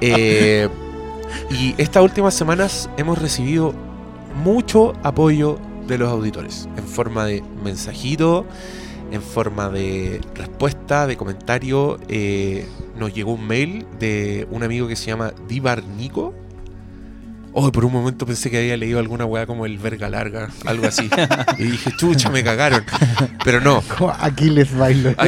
Eh, 0.00 0.68
y 1.50 1.74
estas 1.78 2.02
últimas 2.02 2.34
semanas 2.34 2.88
hemos 2.96 3.18
recibido 3.18 3.74
mucho 4.42 4.94
apoyo 5.02 5.58
de 5.86 5.98
los 5.98 6.08
auditores, 6.08 6.68
en 6.76 6.84
forma 6.84 7.24
de 7.26 7.42
mensajito, 7.62 8.46
en 9.10 9.22
forma 9.22 9.68
de 9.68 10.20
respuesta, 10.34 11.06
de 11.06 11.16
comentario. 11.16 11.98
eh, 12.08 12.66
nos 12.98 13.12
llegó 13.12 13.32
un 13.32 13.46
mail 13.46 13.86
de 13.98 14.46
un 14.50 14.62
amigo 14.62 14.86
que 14.86 14.96
se 14.96 15.06
llama 15.06 15.32
Divar 15.48 15.82
Nico. 15.84 16.34
Oh, 17.54 17.70
por 17.70 17.84
un 17.84 17.92
momento 17.92 18.24
pensé 18.24 18.50
que 18.50 18.58
había 18.58 18.78
leído 18.78 18.98
alguna 18.98 19.26
weá 19.26 19.44
como 19.44 19.66
el 19.66 19.76
verga 19.76 20.08
larga, 20.08 20.48
algo 20.64 20.86
así. 20.86 21.10
y 21.58 21.64
dije, 21.64 21.90
chucha, 21.98 22.30
me 22.30 22.42
cagaron. 22.42 22.82
Pero 23.44 23.60
no. 23.60 23.82
Aquiles 24.20 24.74
bailo. 24.74 25.14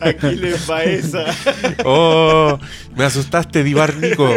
Aquí 0.00 0.36
les 0.36 0.68
va 0.70 0.84
esa. 0.84 1.24
Oh, 1.84 2.58
me 2.96 3.04
asustaste, 3.04 3.62
Divar 3.64 3.94
Nico. 3.96 4.28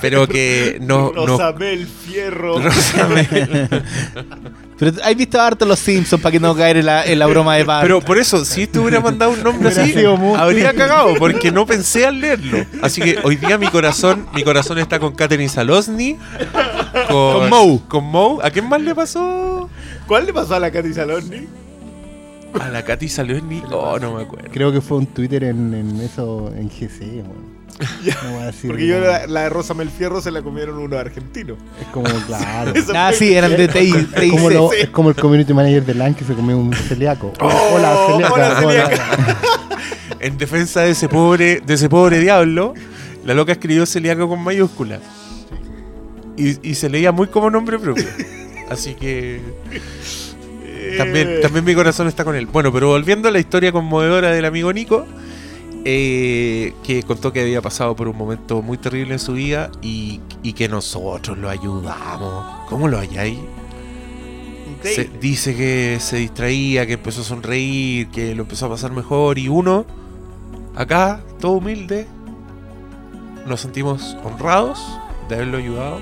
Pero 0.00 0.26
que 0.28 0.78
no. 0.80 1.12
no 1.14 1.26
Rosamel 1.26 1.86
Fierro. 1.86 2.58
Rosamel. 2.58 3.68
Pero 4.76 4.92
¿has 5.04 5.16
visto 5.16 5.40
harto 5.40 5.64
los 5.66 5.78
Simpsons 5.78 6.20
para 6.20 6.32
que 6.32 6.40
no 6.40 6.54
caer 6.56 6.78
en 6.78 6.86
la, 6.86 7.04
en 7.04 7.18
la 7.20 7.26
broma 7.26 7.54
de 7.56 7.62
Bart? 7.62 7.82
Pero 7.84 8.00
por 8.00 8.18
eso, 8.18 8.44
si 8.44 8.66
te 8.66 8.80
hubiera 8.80 9.00
mandado 9.00 9.30
un 9.30 9.42
nombre 9.42 9.68
así, 9.68 9.94
muy- 10.18 10.36
habría 10.38 10.74
cagado, 10.74 11.14
porque 11.16 11.52
no 11.52 11.64
pensé 11.64 12.06
al 12.06 12.20
leerlo. 12.20 12.64
Así 12.82 13.00
que 13.00 13.18
hoy 13.22 13.36
día 13.36 13.56
mi 13.56 13.68
corazón, 13.68 14.26
mi 14.34 14.42
corazón 14.42 14.78
está 14.78 14.98
con 14.98 15.14
Katherine 15.14 15.48
Salosny, 15.48 16.18
con, 17.08 17.40
Con 17.40 17.50
Moe. 17.50 17.80
Con 17.86 18.04
Moe. 18.04 18.44
¿A 18.44 18.50
quién 18.50 18.68
más 18.68 18.80
le 18.80 18.94
pasó? 18.96 19.70
¿Cuál 20.08 20.26
le 20.26 20.32
pasó 20.32 20.56
a 20.56 20.58
la 20.60 20.70
Katy 20.72 20.92
Saloni? 20.92 21.46
A 22.60 22.68
la 22.68 22.84
Katy 22.84 23.08
Salosny. 23.08 23.62
Oh, 23.70 23.98
no 23.98 24.14
me 24.14 24.22
acuerdo. 24.22 24.48
Creo 24.52 24.72
que 24.72 24.80
fue 24.80 24.98
un 24.98 25.06
Twitter 25.06 25.44
en, 25.44 25.74
en 25.74 26.00
eso, 26.00 26.52
en 26.56 26.68
GC, 26.68 27.00
weón. 27.22 27.54
No 28.24 28.30
voy 28.34 28.42
a 28.42 28.46
decir 28.46 28.70
Porque 28.70 28.86
yo 28.86 29.00
la, 29.00 29.26
la 29.26 29.40
de 29.42 29.48
Rosamel 29.48 29.90
Fierro 29.90 30.20
se 30.20 30.30
la 30.30 30.42
comieron 30.42 30.78
unos 30.78 30.98
argentinos. 30.98 31.58
Es 31.80 31.86
como, 31.88 32.04
claro. 32.26 32.72
Ah, 32.94 33.10
sí, 33.12 33.34
eran 33.34 33.56
de 33.56 33.66
TI. 33.68 33.92
Es 34.16 34.30
como, 34.30 34.48
TIC. 34.48 34.56
lo- 34.58 34.72
es 34.72 34.88
como 34.90 35.08
el 35.08 35.16
community 35.16 35.52
manager 35.52 35.84
de 35.84 35.94
LAN 35.94 36.14
que 36.14 36.24
se 36.24 36.34
comió 36.34 36.56
un 36.56 36.72
celíaco. 36.72 37.32
Oh, 37.40 37.50
hola, 37.74 37.96
celíaca. 38.08 38.34
hola, 38.34 38.62
hola. 38.64 38.90
En 40.20 40.38
defensa 40.38 40.80
de 40.82 40.90
ese 40.92 41.06
pobre, 41.08 41.60
de 41.60 41.74
ese 41.74 41.88
pobre 41.90 42.18
diablo, 42.18 42.72
la 43.26 43.34
loca 43.34 43.52
escribió 43.52 43.84
celíaco 43.84 44.26
con 44.28 44.40
mayúsculas. 44.42 45.00
Y, 46.36 46.66
y 46.70 46.74
se 46.76 46.88
leía 46.88 47.12
muy 47.12 47.26
como 47.26 47.50
nombre 47.50 47.78
propio. 47.78 48.06
Así 48.70 48.94
que 48.94 49.40
también, 50.98 51.28
Eh, 51.28 51.38
también 51.42 51.64
mi 51.64 51.74
corazón 51.74 52.06
está 52.08 52.24
con 52.24 52.34
él. 52.36 52.46
Bueno, 52.46 52.72
pero 52.72 52.88
volviendo 52.88 53.28
a 53.28 53.30
la 53.30 53.38
historia 53.38 53.72
conmovedora 53.72 54.30
del 54.30 54.44
amigo 54.44 54.72
Nico, 54.72 55.06
eh, 55.84 56.72
que 56.82 57.02
contó 57.02 57.32
que 57.32 57.40
había 57.42 57.60
pasado 57.60 57.94
por 57.94 58.08
un 58.08 58.16
momento 58.16 58.62
muy 58.62 58.78
terrible 58.78 59.12
en 59.14 59.18
su 59.18 59.34
vida 59.34 59.70
y, 59.82 60.20
y 60.42 60.52
que 60.54 60.68
nosotros 60.68 61.36
lo 61.38 61.50
ayudamos. 61.50 62.66
¿Cómo 62.68 62.88
lo 62.88 62.98
halláis? 62.98 63.38
Se- 64.82 65.10
dice 65.20 65.56
que 65.56 65.96
se 66.00 66.16
distraía, 66.16 66.86
que 66.86 66.94
empezó 66.94 67.22
a 67.22 67.24
sonreír, 67.24 68.08
que 68.08 68.34
lo 68.34 68.42
empezó 68.42 68.66
a 68.66 68.68
pasar 68.70 68.92
mejor 68.92 69.38
y 69.38 69.48
uno, 69.48 69.86
acá, 70.76 71.20
todo 71.40 71.52
humilde, 71.52 72.06
nos 73.46 73.60
sentimos 73.62 74.16
honrados 74.24 74.82
de 75.28 75.36
haberlo 75.36 75.56
ayudado 75.58 76.00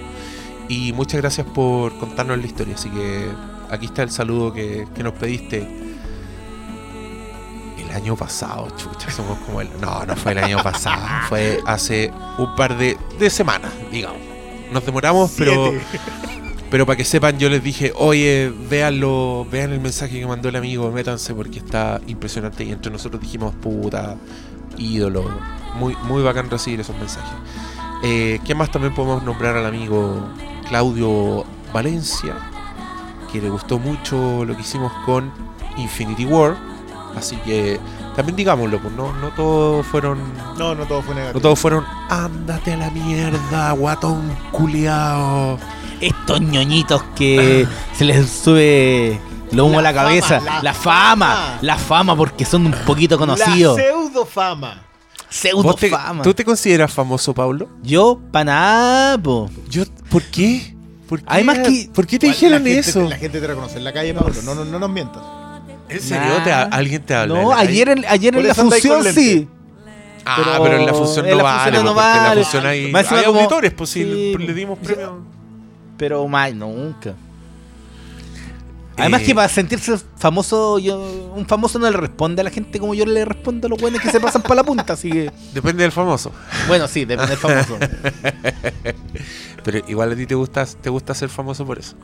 y 0.69 0.93
muchas 0.93 1.21
gracias 1.21 1.47
por 1.47 1.97
contarnos 1.99 2.39
la 2.39 2.47
historia. 2.47 2.75
Así 2.75 2.89
que 2.91 3.29
aquí 3.73 3.87
está 3.87 4.03
el 4.03 4.11
saludo 4.11 4.53
que, 4.53 4.87
que 4.95 5.03
nos 5.03 5.15
pediste 5.15 5.67
el 7.79 7.91
año 7.91 8.17
pasado, 8.17 8.69
chucha, 8.77 9.11
somos 9.11 9.39
como 9.39 9.61
el... 9.61 9.69
No, 9.81 10.05
no 10.07 10.15
fue 10.15 10.33
el 10.33 10.39
año 10.39 10.63
pasado, 10.63 11.03
fue 11.29 11.61
hace 11.67 12.13
un 12.39 12.55
par 12.55 12.77
de, 12.77 12.97
de 13.19 13.31
semanas, 13.31 13.73
digamos. 13.91 14.21
Nos 14.71 14.85
demoramos, 14.87 15.33
pero... 15.37 15.73
Pero 16.71 16.87
para 16.87 16.97
que 16.97 17.05
sepan, 17.05 17.39
yo 17.39 17.51
les 17.51 17.63
dije, 17.63 17.93
oye, 17.95 18.51
véanlo, 18.71 19.47
vean 19.51 19.73
el 19.73 19.81
mensaje 19.81 20.19
que 20.19 20.27
mandó 20.27 20.49
el 20.49 20.57
amigo, 20.57 20.91
métanse 20.91 21.35
porque 21.35 21.59
está 21.59 22.01
impresionante. 22.07 22.65
Y 22.65 22.73
entre 22.73 22.91
nosotros 22.91 23.21
dijimos, 23.21 23.55
puta, 23.57 24.17
ídolo. 24.79 25.23
Muy, 25.75 25.95
muy 26.05 26.23
bacán 26.23 26.49
recibir 26.49 26.81
esos 26.81 26.97
mensajes. 26.97 27.35
Eh, 28.03 28.41
¿Qué 28.47 28.55
más 28.55 28.71
también 28.73 28.95
podemos 28.95 29.23
nombrar 29.23 29.55
al 29.55 29.67
amigo 29.67 30.27
Claudio 30.67 31.45
Valencia? 31.75 32.52
Que 33.33 33.41
le 33.41 33.49
gustó 33.49 33.79
mucho 33.79 34.45
lo 34.45 34.55
que 34.55 34.61
hicimos 34.61 34.93
con 35.07 35.33
Infinity 35.79 36.25
War. 36.27 36.57
Así 37.17 37.37
que 37.37 37.81
también 38.17 38.37
digámoslo, 38.37 38.79
pues 38.81 38.93
no, 38.95 39.13
no 39.15 39.29
todos 39.31 39.87
fueron. 39.87 40.19
No, 40.59 40.75
no 40.75 40.85
todo 40.85 41.03
fue 41.03 41.15
negativo. 41.15 41.39
No 41.39 41.43
todos 41.43 41.59
fueron. 41.59 41.85
Ándate 42.11 42.75
a 42.75 42.77
la 42.77 42.91
mierda, 42.91 43.73
guatón 43.73 44.35
culiao. 44.51 45.59
Estos 46.01 46.41
ñoñitos 46.41 47.03
que 47.17 47.67
se 47.95 48.05
les 48.05 48.29
sube 48.29 49.21
lo 49.53 49.67
humo 49.67 49.79
a 49.79 49.83
la 49.83 49.95
cabeza. 49.95 50.41
fama, 50.41 50.57
la 50.57 50.63
la 50.63 50.75
fama, 50.75 51.27
fama. 51.35 51.59
la 51.63 51.77
fama 51.79 52.17
porque 52.17 52.45
son 52.45 52.67
un 52.67 52.73
poquito 52.87 53.17
conocidos. 53.19 53.77
La 53.79 53.83
pseudo 53.85 54.27
fama. 54.27 54.83
Pseudo 55.29 55.63
¿Vos 55.63 55.77
te- 55.77 55.89
fama. 55.91 56.23
¿Tú 56.23 56.35
te 56.35 56.45
consideras 56.45 56.93
famoso, 56.93 57.33
Pablo? 57.33 57.69
Yo, 57.83 58.21
pa' 58.31 58.45
nada, 58.45 59.17
po. 59.17 59.49
Yo, 59.71 59.85
¿Por 60.11 60.23
qué? 60.25 60.75
¿Por 61.09 61.21
qué, 61.21 61.27
Además 61.29 61.59
que- 61.59 61.89
¿por 61.93 62.07
qué 62.07 62.19
te 62.19 62.27
La 62.27 62.33
dijeron 62.33 62.65
gente- 62.65 62.79
eso? 62.79 63.09
La 63.09 63.17
gente 63.17 63.41
te 63.41 63.47
reconoce 63.47 63.79
en 63.79 63.85
la 63.85 63.93
calle, 63.93 64.15
Pablo. 64.15 64.35
No, 64.45 64.55
no, 64.55 64.65
no 64.65 64.79
nos 64.79 64.91
mientas. 64.91 65.23
¿En 65.89 66.01
serio? 66.01 66.39
Nah. 66.39 66.45
¿Te- 66.45 66.53
¿Alguien 66.53 67.03
te 67.03 67.15
habla? 67.15 67.35
No, 67.35 67.43
en 67.43 67.49
la 67.51 67.59
ayer 67.59 67.89
en, 67.91 68.05
ayer 68.09 68.33
Por 68.33 68.41
en 68.41 68.47
la 68.47 68.53
eso 68.53 68.63
andáis 68.63 68.83
con 68.87 68.93
función 69.03 69.15
lente. 69.17 69.21
sí. 69.41 69.49
Ah, 70.25 70.37
pero 70.39 70.63
pero 70.63 70.77
en 70.79 70.87
la 70.87 70.95
función 70.95 71.25
en 71.27 71.31
no 71.33 71.37
la 71.39 71.43
vale. 71.43 71.63
función 71.65 71.85
no 71.85 71.95
porque 71.95 72.07
En 72.09 72.25
la 72.25 72.33
función 72.35 72.67
hay, 72.67 72.93
Más 72.93 73.03
encima 73.03 73.19
hay 73.21 73.27
como- 73.27 73.39
auditores, 73.41 73.73
pues 73.73 73.91
si 73.91 74.03
Sí. 74.05 74.35
le, 74.39 74.47
le 74.47 74.55
dimos 74.55 74.79
premio. 74.79 75.19
Pero 75.99 76.27
más 76.29 76.55
nunca. 76.55 77.15
Además 78.97 79.23
Eh, 79.23 79.25
que 79.25 79.35
para 79.35 79.49
sentirse 79.49 79.97
famoso, 80.19 80.79
yo, 80.79 81.01
un 81.35 81.47
famoso 81.47 81.79
no 81.79 81.91
le 81.91 81.97
responde 81.97 82.41
a 82.43 82.45
la 82.45 82.51
gente 82.51 82.79
como 82.79 82.95
yo 82.95 83.07
le 83.07 83.25
respondo 83.25 83.67
a 83.67 83.71
los 83.71 83.81
buenos 83.81 84.01
que 84.01 84.11
se 84.11 84.21
pasan 84.21 84.43
para 84.43 84.57
la 84.57 84.65
punta, 84.65 84.93
así 84.93 85.11
que... 85.11 85.31
Depende 85.55 85.83
del 85.83 85.93
famoso. 85.93 86.31
Bueno, 86.69 86.87
sí, 86.89 87.05
depende 87.05 87.31
del 87.31 87.39
famoso. 87.39 87.79
Pero 89.65 89.79
igual 89.89 90.13
a 90.13 90.17
ti 90.17 90.27
te 90.27 90.35
gusta, 90.35 90.67
te 90.67 90.91
gusta 90.91 91.15
ser 91.15 91.29
famoso 91.29 91.65
por 91.65 91.79
eso. 91.79 91.95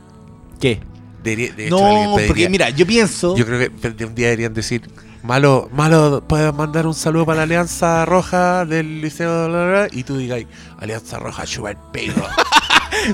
¿Qué? 0.59 0.79
Debería- 1.23 1.53
de 1.53 1.67
hecho, 1.67 1.77
No, 1.77 2.15
pediría- 2.15 2.27
porque 2.27 2.49
mira, 2.49 2.69
yo 2.69 2.85
pienso... 2.87 3.35
Yo 3.35 3.45
creo 3.45 3.69
que 3.79 3.89
de 3.91 4.05
un 4.05 4.15
día 4.15 4.27
deberían 4.27 4.53
decir, 4.53 4.89
Malo, 5.21 5.67
malo, 5.73 6.23
puedes 6.25 6.53
mandar 6.53 6.87
un 6.87 6.93
saludo 6.93 7.25
para 7.25 7.37
la 7.39 7.43
Alianza 7.43 8.05
Roja 8.05 8.63
del 8.65 9.01
Liceo 9.01 9.49
bla, 9.49 9.65
bla", 9.67 9.87
y 9.91 10.03
tú 10.03 10.15
digas, 10.15 10.43
Alianza 10.79 11.19
Roja, 11.19 11.45
chupa 11.45 11.71
el 11.71 11.77
pelo. 11.91 12.13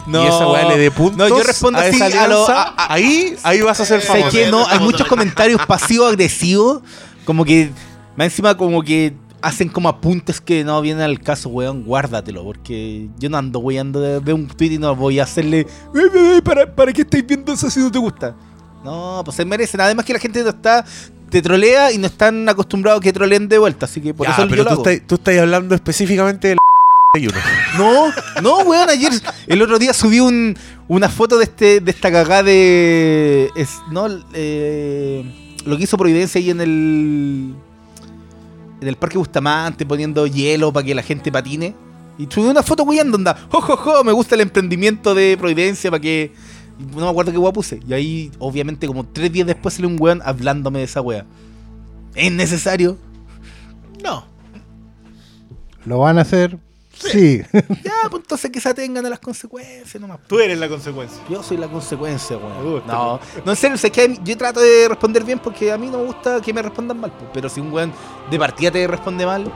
no, 0.08 0.24
y 0.24 0.27
esa 0.27 0.48
weá 0.48 0.67
le 0.70 0.77
dé 0.77 0.91
puntos. 0.91 1.17
No, 1.17 1.27
yo 1.27 1.44
respondo 1.44 1.79
a 1.79 1.84
así 1.84 2.01
a 2.01 2.10
lo... 2.10 2.46
alianza, 2.46 2.62
a- 2.63 2.86
a- 2.86 2.94
ahí, 2.94 3.36
ahí 3.44 3.62
vas 3.62 3.79
a 3.79 3.86
ser 3.86 4.01
¿Sabes 4.01 4.25
famoso. 4.25 4.38
No, 4.51 4.67
hay 4.67 4.79
muchos 4.79 5.08
comentarios 5.08 5.62
pasivos-agresivos, 5.65 6.82
como 7.25 7.44
que, 7.46 7.72
más 8.15 8.25
encima 8.25 8.55
como 8.58 8.82
que 8.84 9.13
hacen 9.41 9.70
como 9.70 9.89
apuntes 9.89 10.41
que 10.41 10.63
no 10.63 10.82
vienen 10.82 11.03
al 11.03 11.20
caso, 11.20 11.50
weón, 11.50 11.84
guárdatelo, 11.84 12.44
porque 12.44 13.08
yo 13.20 13.29
no 13.29 13.38
ando 13.38 13.60
weyando 13.60 14.00
de, 14.01 14.20
de 14.20 14.34
un 14.34 14.48
tweet 14.48 14.72
y 14.74 14.77
no 14.79 14.96
voy 14.96 15.20
a 15.20 15.24
hacerle, 15.24 15.60
"Eh, 15.62 15.67
eh, 15.96 16.38
eh, 16.38 16.41
¿para, 16.44 16.65
¿para 16.74 16.91
qué 16.91 17.01
estáis 17.03 17.25
viendo 17.27 17.53
eso 17.53 17.70
si 17.70 17.79
no 17.79 17.91
te 17.91 18.00
gusta? 18.00 18.36
No, 18.84 19.22
pues 19.24 19.38
se 19.38 19.46
merecen, 19.46 19.82
además 19.82 20.03
que 20.05 20.13
la 20.13 20.20
gente 20.20 20.41
no 20.44 20.50
está, 20.50 20.84
te 21.29 21.41
trolea 21.41 21.91
y 21.91 21.98
no 22.00 22.08
están 22.08 22.48
acostumbrados 22.50 23.00
a 23.00 23.03
que 23.03 23.13
troleen 23.13 23.48
de 23.48 23.58
vuelta, 23.60 23.86
así 23.86 24.01
que 24.01 24.13
por 24.13 24.25
Ya, 24.25 24.34
eso 24.34 24.44
pero 24.50 24.55
yo 24.58 24.63
lo 24.63 24.70
tú 24.70 24.74
hago. 24.82 24.89
estás, 24.89 25.08
tú 25.08 25.15
estás 25.15 25.38
hablando 25.38 25.75
específicamente 25.75 26.51
uno. 26.53 26.60
No, 27.77 28.12
no, 28.41 28.60
weón, 28.60 28.89
ayer, 28.89 29.12
el 29.48 29.62
otro 29.62 29.79
día 29.79 29.93
subí 29.93 30.19
un, 30.19 30.57
una 30.88 31.10
foto 31.10 31.38
de 31.38 31.45
este 31.45 31.79
de 31.79 31.91
esta 31.91 32.12
cagada 32.12 32.43
de... 32.43 33.50
Es, 33.55 33.79
no, 33.91 34.07
eh, 34.34 35.24
lo 35.65 35.77
que 35.77 35.84
hizo 35.84 35.98
Providencia 35.98 36.39
ahí 36.39 36.50
en 36.50 36.62
el... 36.62 37.55
En 38.81 38.88
el 38.88 38.95
Parque 38.98 39.17
Bustamante, 39.17 39.86
poniendo 39.86 40.27
hielo 40.27 40.72
para 40.72 40.86
que 40.86 40.93
la 40.93 41.01
gente 41.01 41.31
patine. 41.31 41.74
Y 42.17 42.27
subí 42.29 42.48
una 42.48 42.63
foto 42.63 42.84
weyando, 42.84 43.17
onda, 43.17 43.36
jo, 43.50 43.62
jo, 43.62 43.77
jo, 43.77 44.03
me 44.03 44.12
gusta 44.12 44.36
el 44.36 44.41
emprendimiento 44.41 45.15
de 45.15 45.38
Providencia 45.38 45.89
para 45.89 46.01
que... 46.01 46.34
No 46.77 47.05
me 47.05 47.10
acuerdo 47.10 47.31
qué 47.31 47.38
weá 47.38 47.53
puse. 47.53 47.79
Y 47.88 47.93
ahí, 47.93 48.31
obviamente, 48.38 48.86
como 48.86 49.05
tres 49.05 49.31
días 49.31 49.48
después 49.48 49.75
salió 49.75 49.88
un 49.88 49.98
weón 50.00 50.22
hablándome 50.25 50.79
de 50.79 50.86
esa 50.86 51.01
weá. 51.01 51.25
¿Es 52.13 52.31
necesario? 52.31 52.98
No. 54.03 54.25
¿Lo 55.86 56.00
van 56.00 56.17
a 56.17 56.22
hacer? 56.22 56.60
Sí. 56.97 57.41
Ya, 57.83 57.93
pues 58.09 58.23
entonces 58.23 58.49
que 58.51 58.59
se 58.61 58.69
atengan 58.69 59.05
a 59.05 59.09
las 59.09 59.19
consecuencias 59.19 59.99
nomás. 60.01 60.19
Tú 60.27 60.39
eres 60.39 60.57
la 60.57 60.69
consecuencia. 60.69 61.21
Yo 61.29 61.43
soy 61.43 61.57
la 61.57 61.67
consecuencia, 61.67 62.37
weón. 62.37 62.83
No, 62.87 63.19
no, 63.45 63.51
en 63.51 63.55
serio, 63.57 63.75
o 63.75 63.77
sea, 63.77 63.89
es 63.89 63.93
que 63.93 64.17
yo 64.23 64.37
trato 64.37 64.59
de 64.61 64.87
responder 64.87 65.23
bien 65.23 65.39
porque 65.39 65.71
a 65.71 65.77
mí 65.77 65.87
no 65.87 65.97
me 65.99 66.05
gusta 66.05 66.39
que 66.41 66.53
me 66.53 66.61
respondan 66.61 66.99
mal. 66.99 67.11
pues, 67.11 67.29
Pero 67.33 67.49
si 67.49 67.59
un 67.59 67.71
weón 67.71 67.91
de 68.31 68.39
partida 68.39 68.71
te 68.71 68.87
responde 68.87 69.25
mal, 69.25 69.51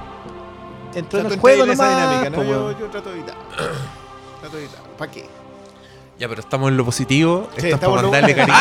entro 0.93 1.19
en 1.19 1.25
el 1.27 1.39
juego 1.39 1.63
esa 1.65 1.89
dinámica, 1.89 2.29
¿no? 2.29 2.35
pues, 2.37 2.79
yo, 2.79 2.87
trato 2.91 3.09
de 3.09 3.15
evitar. 3.19 3.35
trato 4.41 4.55
de 4.57 4.63
evitar. 4.63 4.83
¿Para 4.97 5.11
qué? 5.11 5.25
Ya, 6.19 6.27
pero 6.27 6.41
estamos 6.41 6.69
en 6.69 6.75
lo 6.75 6.83
positivo. 6.83 7.47
Sí, 7.57 7.67
Esto 7.67 7.67
es 7.67 7.71
para 7.71 7.75
estamos 7.75 7.97
en 7.99 8.05
lo- 8.05 8.11
mandarle 8.11 8.35
cariño 8.35 8.57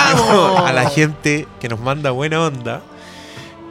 ¡Vamos! 0.47 0.61
a 0.69 0.73
la 0.73 0.89
gente 0.91 1.49
que 1.61 1.69
nos 1.69 1.81
manda 1.81 2.11
buena 2.13 2.41
onda. 2.47 2.83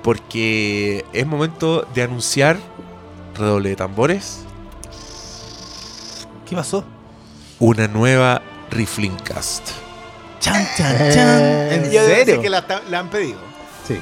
porque 0.03 1.05
es 1.13 1.25
momento 1.25 1.87
de 1.93 2.03
anunciar 2.03 2.57
redoble 3.35 3.69
de 3.69 3.75
tambores 3.75 4.41
¿Qué 6.47 6.55
pasó? 6.55 6.83
una 7.59 7.87
nueva 7.87 8.41
Riflincast. 8.69 9.69
Chan, 10.39 10.67
chan, 10.77 10.97
chan. 11.11 11.39
Eh, 11.41 11.75
¿En 11.75 11.91
yo 11.91 12.01
serio? 12.05 12.41
que 12.41 12.49
la, 12.49 12.63
han 12.95 13.09
pedido. 13.09 13.39
Sí. 13.87 13.99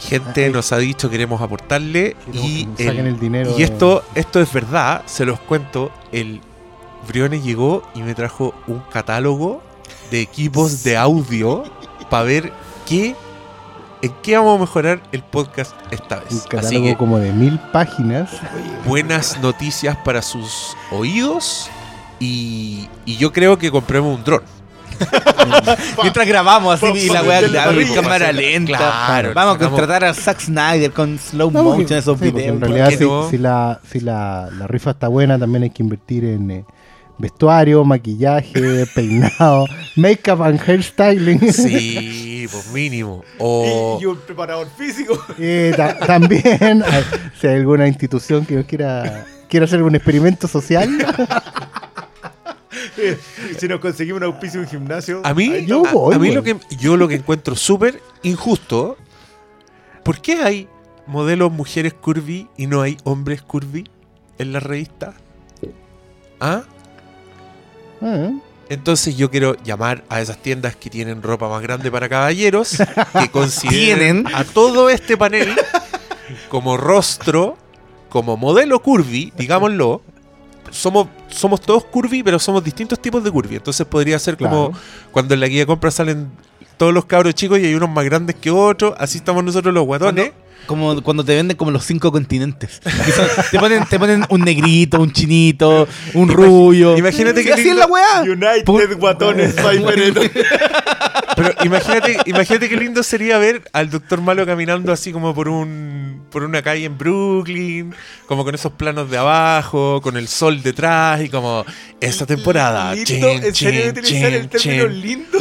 Gente 0.00 0.44
Ahí. 0.44 0.52
nos 0.52 0.70
ha 0.72 0.76
dicho 0.78 1.08
queremos 1.10 1.40
aportarle 1.40 2.14
Queremos 2.26 2.44
y, 2.46 2.64
que 2.66 2.66
nos 2.66 2.78
saquen 2.78 3.06
el- 3.06 3.14
el 3.14 3.20
dinero 3.20 3.50
y 3.52 3.58
de- 3.58 3.64
esto, 3.64 4.04
esto 4.14 4.40
es 4.40 4.52
verdad, 4.52 5.02
se 5.06 5.24
los 5.24 5.40
cuento. 5.40 5.90
El 6.12 6.40
Briones 7.08 7.42
llegó 7.42 7.82
y 7.94 8.02
me 8.02 8.14
trajo 8.14 8.54
un 8.66 8.80
catálogo 8.92 9.62
de 10.10 10.20
equipos 10.20 10.82
de 10.84 10.96
audio 10.98 11.64
para 12.10 12.24
ver 12.24 12.52
qué, 12.86 13.16
en 14.02 14.12
qué 14.22 14.36
vamos 14.36 14.58
a 14.58 14.60
mejorar 14.60 15.00
el 15.12 15.22
podcast 15.22 15.72
esta 15.90 16.16
Un 16.18 16.24
vez. 16.24 16.32
Así 16.34 16.48
catálogo 16.48 16.84
que 16.84 16.96
como 16.96 17.18
de 17.18 17.32
mil 17.32 17.58
páginas. 17.72 18.30
buenas 18.86 19.40
noticias 19.40 19.96
para 20.04 20.20
sus 20.22 20.76
oídos 20.92 21.70
y, 22.20 22.88
y 23.04 23.16
yo 23.16 23.32
creo 23.32 23.58
que 23.58 23.70
compremos 23.70 24.16
un 24.18 24.24
dron. 24.24 24.42
Mientras 26.02 26.26
grabamos 26.26 26.82
así 26.82 26.98
y 27.06 27.08
la 27.08 27.22
weá 27.22 27.40
pa- 27.40 27.94
cámara 27.94 28.32
lenta. 28.32 28.76
Claro, 28.76 29.32
Vamos 29.34 29.56
a 29.56 29.58
contratar 29.58 30.04
a 30.04 30.12
Zack 30.14 30.40
Snyder 30.40 30.90
con 30.90 31.18
slow 31.18 31.50
No, 31.52 31.62
motion 31.62 31.98
esos 31.98 32.18
sí, 32.18 32.30
videos. 32.32 32.48
en 32.56 32.60
realidad, 32.60 32.90
si, 32.90 33.04
no? 33.04 33.30
si 33.30 33.38
la, 33.38 33.80
si 33.90 34.00
la, 34.00 34.48
la 34.58 34.66
rifa 34.66 34.90
está 34.90 35.06
buena, 35.08 35.38
también 35.38 35.62
hay 35.64 35.70
que 35.70 35.84
invertir 35.84 36.24
en 36.24 36.50
eh, 36.50 36.64
vestuario, 37.16 37.84
maquillaje, 37.84 38.86
peinado, 38.94 39.66
make-up 39.94 40.42
and 40.42 40.60
hairstyling. 40.66 41.52
Sí, 41.52 42.48
pues 42.52 42.72
mínimo. 42.72 43.22
O 43.38 43.98
Y, 44.00 44.02
y 44.02 44.06
un 44.06 44.18
preparador 44.18 44.66
físico. 44.76 45.16
Eh, 45.38 45.72
ta- 45.76 45.96
también, 45.98 46.82
hay- 46.82 47.04
si 47.40 47.46
hay 47.46 47.54
alguna 47.56 47.86
institución 47.86 48.44
que 48.44 48.64
quiera, 48.64 49.26
quiera 49.48 49.66
hacer 49.66 49.80
un 49.84 49.94
experimento 49.94 50.48
social, 50.48 50.88
si 53.58 53.68
nos 53.68 53.80
conseguimos 53.80 54.18
un 54.18 54.24
auspicio 54.24 54.60
en 54.60 54.66
un 54.66 54.70
gimnasio. 54.70 55.22
A 55.24 55.34
mí, 55.34 55.66
yo 55.66 55.86
a, 55.86 55.92
voy, 55.92 56.14
a 56.14 56.18
mí 56.18 56.32
lo 56.32 56.42
que 56.42 56.56
yo 56.78 56.96
lo 56.96 57.08
que 57.08 57.16
encuentro 57.16 57.56
súper 57.56 58.00
injusto, 58.22 58.96
¿por 60.04 60.20
qué 60.20 60.42
hay 60.42 60.68
modelos 61.06 61.50
mujeres 61.50 61.94
curvy 61.94 62.48
y 62.56 62.66
no 62.66 62.82
hay 62.82 62.96
hombres 63.04 63.42
curvy 63.42 63.84
en 64.38 64.52
la 64.52 64.60
revista? 64.60 65.14
¿Ah? 66.40 66.62
eh, 68.02 68.38
Entonces 68.68 69.16
yo 69.16 69.30
quiero 69.30 69.56
llamar 69.64 70.04
a 70.08 70.20
esas 70.20 70.38
tiendas 70.38 70.76
que 70.76 70.90
tienen 70.90 71.22
ropa 71.22 71.48
más 71.48 71.62
grande 71.62 71.90
para 71.90 72.08
caballeros, 72.08 72.76
que 73.20 73.28
consideren 73.32 74.26
a 74.34 74.44
todo 74.44 74.90
este 74.90 75.16
panel 75.16 75.54
como 76.48 76.76
rostro, 76.76 77.56
como 78.08 78.36
modelo 78.36 78.80
curvy, 78.80 79.32
digámoslo. 79.36 80.02
Somos, 80.70 81.08
somos 81.28 81.60
todos 81.60 81.84
curvy, 81.84 82.22
pero 82.22 82.38
somos 82.38 82.62
distintos 82.62 83.00
tipos 83.00 83.22
de 83.24 83.30
curvy. 83.30 83.56
Entonces 83.56 83.86
podría 83.86 84.18
ser 84.18 84.36
como 84.36 84.72
cuando 85.12 85.34
en 85.34 85.40
la 85.40 85.46
guía 85.46 85.60
de 85.60 85.66
compra 85.66 85.90
salen 85.90 86.30
todos 86.76 86.94
los 86.94 87.04
cabros 87.04 87.34
chicos 87.34 87.58
y 87.58 87.66
hay 87.66 87.74
unos 87.74 87.90
más 87.90 88.04
grandes 88.04 88.36
que 88.36 88.50
otros. 88.50 88.94
Así 88.98 89.18
estamos 89.18 89.44
nosotros 89.44 89.74
los 89.74 89.84
guatones. 89.84 90.32
Como 90.68 91.02
cuando 91.02 91.24
te 91.24 91.34
venden 91.34 91.56
como 91.56 91.70
los 91.72 91.84
cinco 91.84 92.12
continentes. 92.12 92.78
Que 92.84 93.10
son- 93.12 93.26
te, 93.50 93.58
ponen, 93.58 93.84
te 93.86 93.98
ponen 93.98 94.24
un 94.28 94.42
negrito, 94.42 95.00
un 95.00 95.10
chinito, 95.10 95.88
un 96.14 96.28
rubio. 96.28 96.96
imagínate 96.96 97.40
Y 97.40 97.44
qué 97.44 97.52
así 97.54 97.64
lindo- 97.64 97.80
es 97.82 97.88
la 97.88 97.92
weá. 97.92 98.22
United 98.22 98.98
Guatones 98.98 99.54
Pero 101.36 101.54
imagínate, 101.64 102.16
imagínate 102.26 102.68
qué 102.68 102.76
lindo 102.76 103.02
sería 103.02 103.38
ver 103.38 103.62
al 103.72 103.90
Doctor 103.90 104.20
Malo 104.20 104.44
caminando 104.44 104.92
así 104.92 105.12
como 105.12 105.34
por 105.34 105.48
un 105.48 106.22
por 106.30 106.42
una 106.42 106.60
calle 106.62 106.84
en 106.84 106.98
Brooklyn, 106.98 107.94
como 108.26 108.44
con 108.44 108.54
esos 108.54 108.72
planos 108.72 109.08
de 109.10 109.16
abajo, 109.16 110.00
con 110.02 110.16
el 110.18 110.28
sol 110.28 110.62
detrás 110.62 111.22
y 111.22 111.28
como 111.30 111.64
esta 112.00 112.26
temporada. 112.26 112.92
Lindo, 112.94 113.06
chin, 113.06 113.44
¿En 113.44 113.54
serio 113.54 113.80
chin, 113.80 113.90
utilizar 113.90 114.32
el 114.34 114.48
término 114.48 114.88
chin, 114.88 115.00
lindo? 115.00 115.38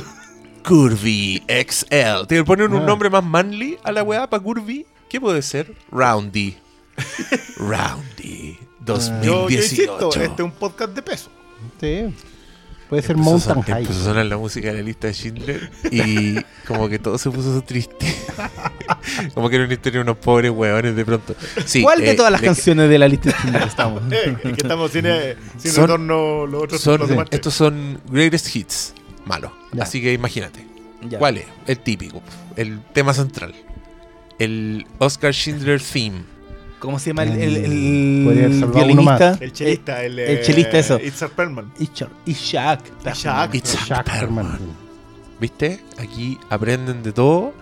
Curvy 0.64 1.44
XL. 1.48 2.28
¿Te 2.28 2.44
ponen 2.44 2.74
un 2.74 2.84
Ah. 2.84 2.86
nombre 2.86 3.10
más 3.10 3.24
manly 3.24 3.78
a 3.84 3.92
la 3.92 4.04
weá 4.04 4.30
para 4.30 4.42
Curvy? 4.44 4.86
¿Qué 5.10 5.20
puede 5.22 5.42
ser? 5.42 5.74
Roundy. 5.92 6.58
Roundy. 7.58 8.58
Yo, 8.86 8.96
yo 9.22 9.34
2018. 9.50 9.52
insisto, 9.64 10.10
este 10.10 10.24
es 10.26 10.40
un 10.40 10.52
podcast 10.52 10.94
de 10.94 11.02
peso. 11.02 11.30
sí, 11.82 12.14
puede 12.90 13.02
ser 13.02 13.18
Empezó 13.18 13.30
mountain 13.32 13.56
son- 13.56 13.64
high. 13.64 13.82
Empezó 13.82 14.00
a 14.02 14.04
sonar 14.06 14.26
la 14.28 14.38
música 14.38 14.68
de 14.70 14.74
la 14.76 14.82
lista 14.82 15.08
de 15.08 15.14
Schindler 15.14 15.72
y 15.92 16.36
como 16.66 16.88
que 16.88 16.98
todo 17.00 17.18
se 17.18 17.30
puso 17.30 17.62
triste. 17.64 18.16
como 19.34 19.50
que 19.50 19.56
era 19.58 19.66
una 19.66 19.74
historia 19.74 20.00
de 20.00 20.04
unos 20.04 20.18
pobres 20.18 20.52
huevones 20.52 20.96
de 20.96 21.04
pronto. 21.06 21.36
Sí, 21.66 21.82
¿Cuál 21.82 22.00
de 22.00 22.12
eh, 22.12 22.16
todas 22.16 22.32
las 22.32 22.40
le- 22.42 22.48
canciones 22.48 22.90
de 22.90 22.98
la 22.98 23.08
lista 23.10 23.36
de 23.52 23.58
estamos? 23.66 24.02
Eh, 24.12 24.38
es 24.44 24.54
que 24.54 24.62
estamos 24.62 24.92
sin, 24.92 25.06
eh, 25.06 25.36
sin 25.58 25.72
Son- 25.72 25.84
retorno 25.84 26.48
los 26.48 26.64
otros 26.64 26.80
son- 26.82 27.00
los 27.02 27.10
demás. 27.10 27.28
estos 27.32 27.54
son 27.54 28.00
greatest 28.10 28.56
hits 28.56 28.94
malos. 29.26 29.52
Ya. 29.74 29.84
Así 29.84 30.02
que 30.02 30.14
imagínate. 30.14 30.66
Ya. 31.02 31.20
¿Cuál 31.20 31.38
es? 31.40 31.46
El 31.66 31.80
típico. 31.80 32.22
El 32.56 32.80
tema 32.94 33.14
central. 33.14 33.54
El 34.40 34.86
Oscar 35.00 35.34
Schindler 35.34 35.82
theme. 35.82 36.24
¿Cómo 36.80 37.00
se 37.00 37.10
llama 37.10 37.24
el, 37.24 37.32
el, 37.42 37.58
el 37.66 38.54
uno 38.54 38.68
violinista? 38.68 39.38
El 39.42 39.52
chelista, 39.52 40.04
el, 40.04 40.20
el 40.20 40.42
chelista, 40.44 40.78
eso. 40.78 41.00
Itzhak 41.00 41.32
Jack 43.88 44.06
Perlman. 44.06 44.52
Perlman. 44.52 44.60
¿Viste? 45.40 45.84
Aquí 45.98 46.38
aprenden 46.50 47.02
de 47.02 47.12
todo. 47.14 47.54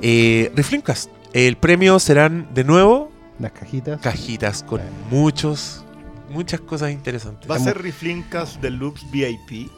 Eh, 0.00 0.50
Reflimcast. 0.54 1.10
El 1.32 1.56
premio 1.56 1.98
serán 1.98 2.48
de 2.54 2.64
nuevo 2.64 3.12
Las 3.38 3.52
cajitas. 3.52 4.00
cajitas 4.00 4.62
con 4.62 4.80
muchos, 5.10 5.84
muchas 6.30 6.60
cosas 6.60 6.92
interesantes. 6.92 7.50
Va 7.50 7.56
a 7.56 7.58
ser 7.58 7.80
Riflinkas 7.80 8.60
Deluxe 8.62 9.04
VIP. 9.10 9.70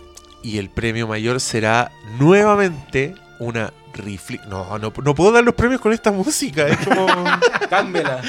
Y 0.44 0.58
el 0.58 0.70
premio 0.70 1.08
mayor 1.08 1.40
será 1.40 1.90
nuevamente 2.20 3.14
una 3.40 3.72
rifle. 3.94 4.40
No, 4.48 4.78
no, 4.78 4.92
no 5.02 5.14
puedo 5.14 5.32
dar 5.32 5.44
los 5.44 5.54
premios 5.54 5.80
con 5.80 5.92
esta 5.92 6.10
música. 6.12 6.66
Es 6.66 6.78
como. 6.86 7.06
Cámbiala. 7.70 8.22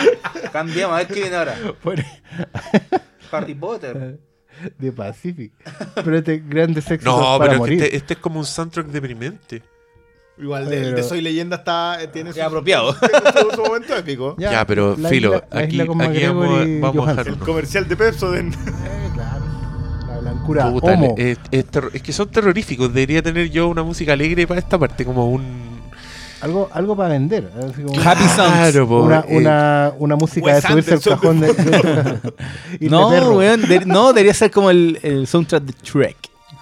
Cambiamos, 0.52 0.95
a 0.95 0.98
ver 1.00 1.08
qué 1.08 1.22
viene 1.22 1.36
ahora. 1.36 1.56
Por- 1.82 2.04
Harry 3.32 3.56
Potter. 3.56 4.19
de 4.78 4.91
Pacific. 4.91 5.54
Pero 5.95 6.17
este 6.17 6.39
grande 6.39 6.82
sexo 6.82 7.10
No, 7.10 7.38
para 7.38 7.39
pero 7.39 7.52
es 7.52 7.54
que 7.56 7.60
morir. 7.60 7.84
este, 7.84 7.95
este 7.95 8.13
es 8.15 8.19
como 8.19 8.39
un 8.39 8.45
soundtrack 8.45 8.88
deprimente. 8.88 9.63
Igual 10.38 10.63
el 10.63 10.69
Pero- 10.69 10.95
de 10.98 11.04
Soy 11.04 11.22
Leyenda 11.22 11.58
está, 11.58 11.98
tiene 12.12 12.34
su, 12.34 12.41
apropiado. 12.41 12.93
su- 12.93 13.56
su 13.56 13.62
momento 13.63 13.95
épico. 13.95 14.36
Ya, 14.38 14.65
pero 14.65 14.95
la 14.98 15.10
filo, 15.10 15.36
isla- 15.36 15.48
aquí, 15.52 15.80
aquí 15.82 15.88
vamos, 15.88 16.06
vamos 16.08 16.84
a 16.84 16.91
Johansson. 16.91 17.06
dejar 17.17 17.28
El 17.28 17.39
comercial 17.39 17.88
de 17.88 17.95
Pepsodent. 17.98 18.56
Homo. 20.58 21.16
es, 21.18 21.38
es 21.52 21.66
terro- 21.66 21.90
es 21.94 22.02
que 22.02 22.12
son 22.14 22.28
terroríficos. 22.30 22.94
Debería 22.94 23.22
tener 23.22 23.50
yo 23.50 23.68
una 23.68 23.84
música 23.84 24.14
alegre 24.14 24.46
para 24.48 24.60
esta 24.60 24.78
parte, 24.78 25.06
como 25.06 25.30
un. 25.30 25.80
Algo, 26.42 26.70
algo 26.74 26.96
para 26.96 27.10
vender. 27.10 27.50
como 27.76 28.00
Happy 28.02 28.24
Songs. 28.24 28.36
Claro, 28.54 28.88
po, 28.88 29.02
una, 29.02 29.20
eh, 29.28 29.38
una, 29.38 29.92
una 30.00 30.16
música 30.16 30.56
de 30.56 30.62
subirse 30.62 30.94
al 30.94 31.02
cajón 31.02 31.40
de, 31.42 31.54
de- 31.54 32.20
y 32.80 32.86
de 32.86 32.90
No, 32.90 33.10
weón. 33.10 33.62
de- 33.68 33.86
no, 33.86 34.08
debería 34.14 34.34
ser 34.34 34.50
como 34.50 34.70
el, 34.70 35.00
el 35.04 35.28
soundtrack 35.28 35.64
de 35.64 35.74
Shrek. 35.84 36.18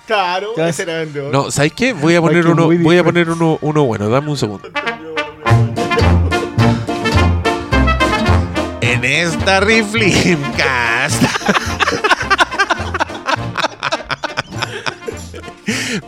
Claro, 0.08 0.48
Ya 0.56 0.70
ese 0.70 0.84
era 0.84 1.00
vendedor. 1.00 1.32
No, 1.34 1.52
¿sabes 1.52 1.74
qué? 1.74 1.94
Voy 1.94 2.16
a 2.16 2.22
poner 2.22 2.48
uno, 2.48 2.66
voy 2.68 2.98
a 2.98 3.04
poner 3.04 3.30
uno, 3.30 3.60
uno 3.62 3.84
bueno. 3.84 4.10
Dame 4.10 4.30
un 4.32 4.38
segundo. 4.38 4.68
En 8.82 9.04
esta 9.06 9.60
Riflimcast. 9.60 11.22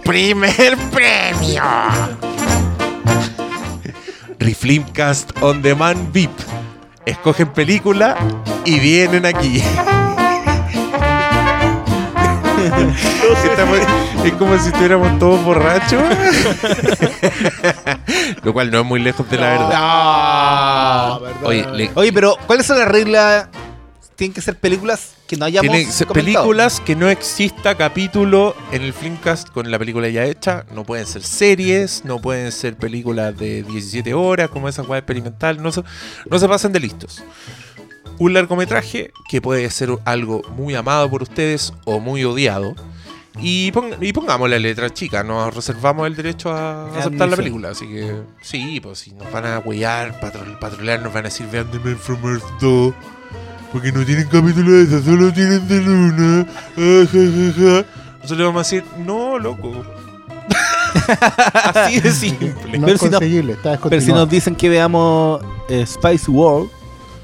Primer 0.03 0.77
premio. 0.91 1.63
Riflimcast 4.39 5.31
On 5.41 5.61
Demand 5.61 6.11
VIP. 6.13 6.31
Escogen 7.05 7.47
película 7.53 8.15
y 8.65 8.79
vienen 8.79 9.25
aquí. 9.25 9.61
Estamos- 13.43 13.79
es 14.23 14.33
como 14.33 14.57
si 14.59 14.67
estuviéramos 14.67 15.17
todos 15.19 15.43
borrachos. 15.43 16.01
Lo 18.43 18.53
cual 18.53 18.69
no 18.71 18.79
es 18.81 18.85
muy 18.85 18.99
lejos 18.99 19.29
de 19.29 19.37
la 19.37 19.47
verdad. 19.49 21.19
Verdad. 21.21 21.43
Oye, 21.43 21.65
le- 21.73 21.91
Oye, 21.95 22.13
pero 22.13 22.37
¿cuáles 22.47 22.65
son 22.65 22.79
las 22.79 22.87
reglas? 22.87 23.47
Tienen 24.15 24.33
que 24.33 24.41
ser 24.41 24.57
películas 24.57 25.13
que 25.29 25.37
no 25.37 25.45
hayamos 25.45 25.69
comentado. 26.07 26.13
películas 26.13 26.81
que 26.81 26.95
no 26.95 27.07
exista 27.09 27.75
capítulo 27.75 28.55
en 28.71 28.81
el 28.81 28.93
Flimcast 28.93 29.49
con 29.49 29.69
la 29.69 29.77
película 29.77 30.09
ya 30.09 30.25
hecha. 30.25 30.65
No 30.73 30.83
pueden 30.83 31.05
ser 31.05 31.21
series, 31.23 32.03
no 32.03 32.19
pueden 32.19 32.51
ser 32.51 32.75
películas 32.75 33.37
de 33.37 33.63
17 33.63 34.13
horas 34.13 34.49
como 34.49 34.67
esa 34.67 34.81
web 34.81 34.97
experimental. 34.99 35.61
No 35.61 35.71
se, 35.71 35.83
no 36.29 36.39
se 36.39 36.47
pasen 36.49 36.71
de 36.73 36.79
listos. 36.79 37.23
Un 38.17 38.33
largometraje 38.33 39.11
que 39.29 39.39
puede 39.41 39.69
ser 39.69 39.91
algo 40.03 40.41
muy 40.57 40.73
amado 40.75 41.09
por 41.09 41.21
ustedes 41.23 41.71
o 41.85 41.99
muy 41.99 42.23
odiado. 42.25 42.73
Y, 43.41 43.71
pong- 43.71 43.95
y 44.01 44.11
pongamos 44.11 44.49
la 44.49 44.59
letra 44.59 44.89
chica, 44.89 45.23
nos 45.23 45.55
reservamos 45.55 46.07
el 46.07 46.15
derecho 46.15 46.51
a 46.51 46.87
aceptar 46.97 47.29
la 47.29 47.37
película. 47.37 47.69
Así 47.69 47.87
que 47.87 48.19
sí, 48.41 48.79
pues 48.81 48.99
si 48.99 49.13
nos 49.13 49.31
van 49.31 49.45
a 49.45 49.59
huellar, 49.59 50.19
patrol, 50.19 50.57
patrolear, 50.59 51.01
nos 51.01 51.13
van 51.13 51.25
a 51.25 51.29
decir 51.29 51.45
vean 51.49 51.69
The 51.71 51.79
Man 51.79 51.97
from 51.97 52.25
Earth 52.25 52.43
2. 52.59 52.93
Porque 53.71 53.91
no 53.91 54.03
tienen 54.03 54.25
capítulo 54.27 54.71
de 54.71 54.83
eso, 54.83 55.01
solo 55.03 55.31
tienen 55.31 55.67
de 55.67 55.81
luna. 55.81 56.45
Ah, 56.77 57.05
ja, 57.11 57.19
ja, 57.19 57.53
ja. 57.55 57.85
Nosotros 58.15 58.37
le 58.37 58.43
vamos 58.43 58.59
a 58.59 58.75
decir, 58.75 58.83
no, 59.05 59.37
loco. 59.37 59.85
Así 61.73 61.99
de 61.99 62.11
simple. 62.11 62.49
No 62.79 62.85
Pero 62.85 62.93
es 62.95 62.99
si 62.99 63.05
no- 63.05 63.11
conseguible, 63.11 63.53
está 63.53 63.77
Pero 63.77 64.01
si 64.01 64.11
nos 64.11 64.29
dicen 64.29 64.55
que 64.55 64.69
veamos 64.69 65.41
eh, 65.69 65.85
Spice 65.85 66.29
World, 66.31 66.69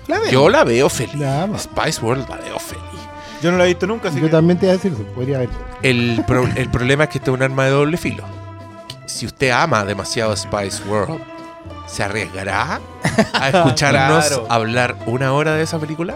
la. 0.07 0.29
Yo 0.29 0.49
la 0.49 0.63
veo 0.63 0.87
feliz. 0.89 1.15
Pues. 1.49 1.63
Spice 1.63 2.01
World 2.05 2.29
la 2.29 2.37
veo 2.37 2.59
feliz. 2.59 2.81
Yo 3.41 3.51
no 3.51 3.57
la 3.57 3.65
he 3.65 3.67
visto 3.67 3.85
nunca, 3.87 4.09
así 4.09 4.19
Yo 4.19 4.25
que... 4.25 4.31
también 4.31 4.57
te 4.59 4.65
iba 4.67 4.73
a 4.73 4.77
decir 4.77 4.93
eso, 4.93 5.03
podría 5.13 5.37
haber. 5.37 5.49
El, 5.81 6.23
pro- 6.25 6.47
el 6.55 6.69
problema 6.69 7.03
es 7.05 7.09
que 7.09 7.17
este 7.17 7.29
es 7.31 7.35
un 7.35 7.43
arma 7.43 7.65
de 7.65 7.71
doble 7.71 7.97
filo. 7.97 8.23
Si 9.07 9.25
usted 9.25 9.49
ama 9.51 9.83
demasiado 9.83 10.35
Spice 10.35 10.83
World, 10.87 11.19
¿se 11.87 12.03
arriesgará 12.03 12.79
a 13.33 13.49
escucharnos 13.49 14.27
Claro. 14.27 14.45
hablar 14.49 14.95
una 15.05 15.33
hora 15.33 15.53
de 15.53 15.63
esa 15.63 15.77
película? 15.79 16.15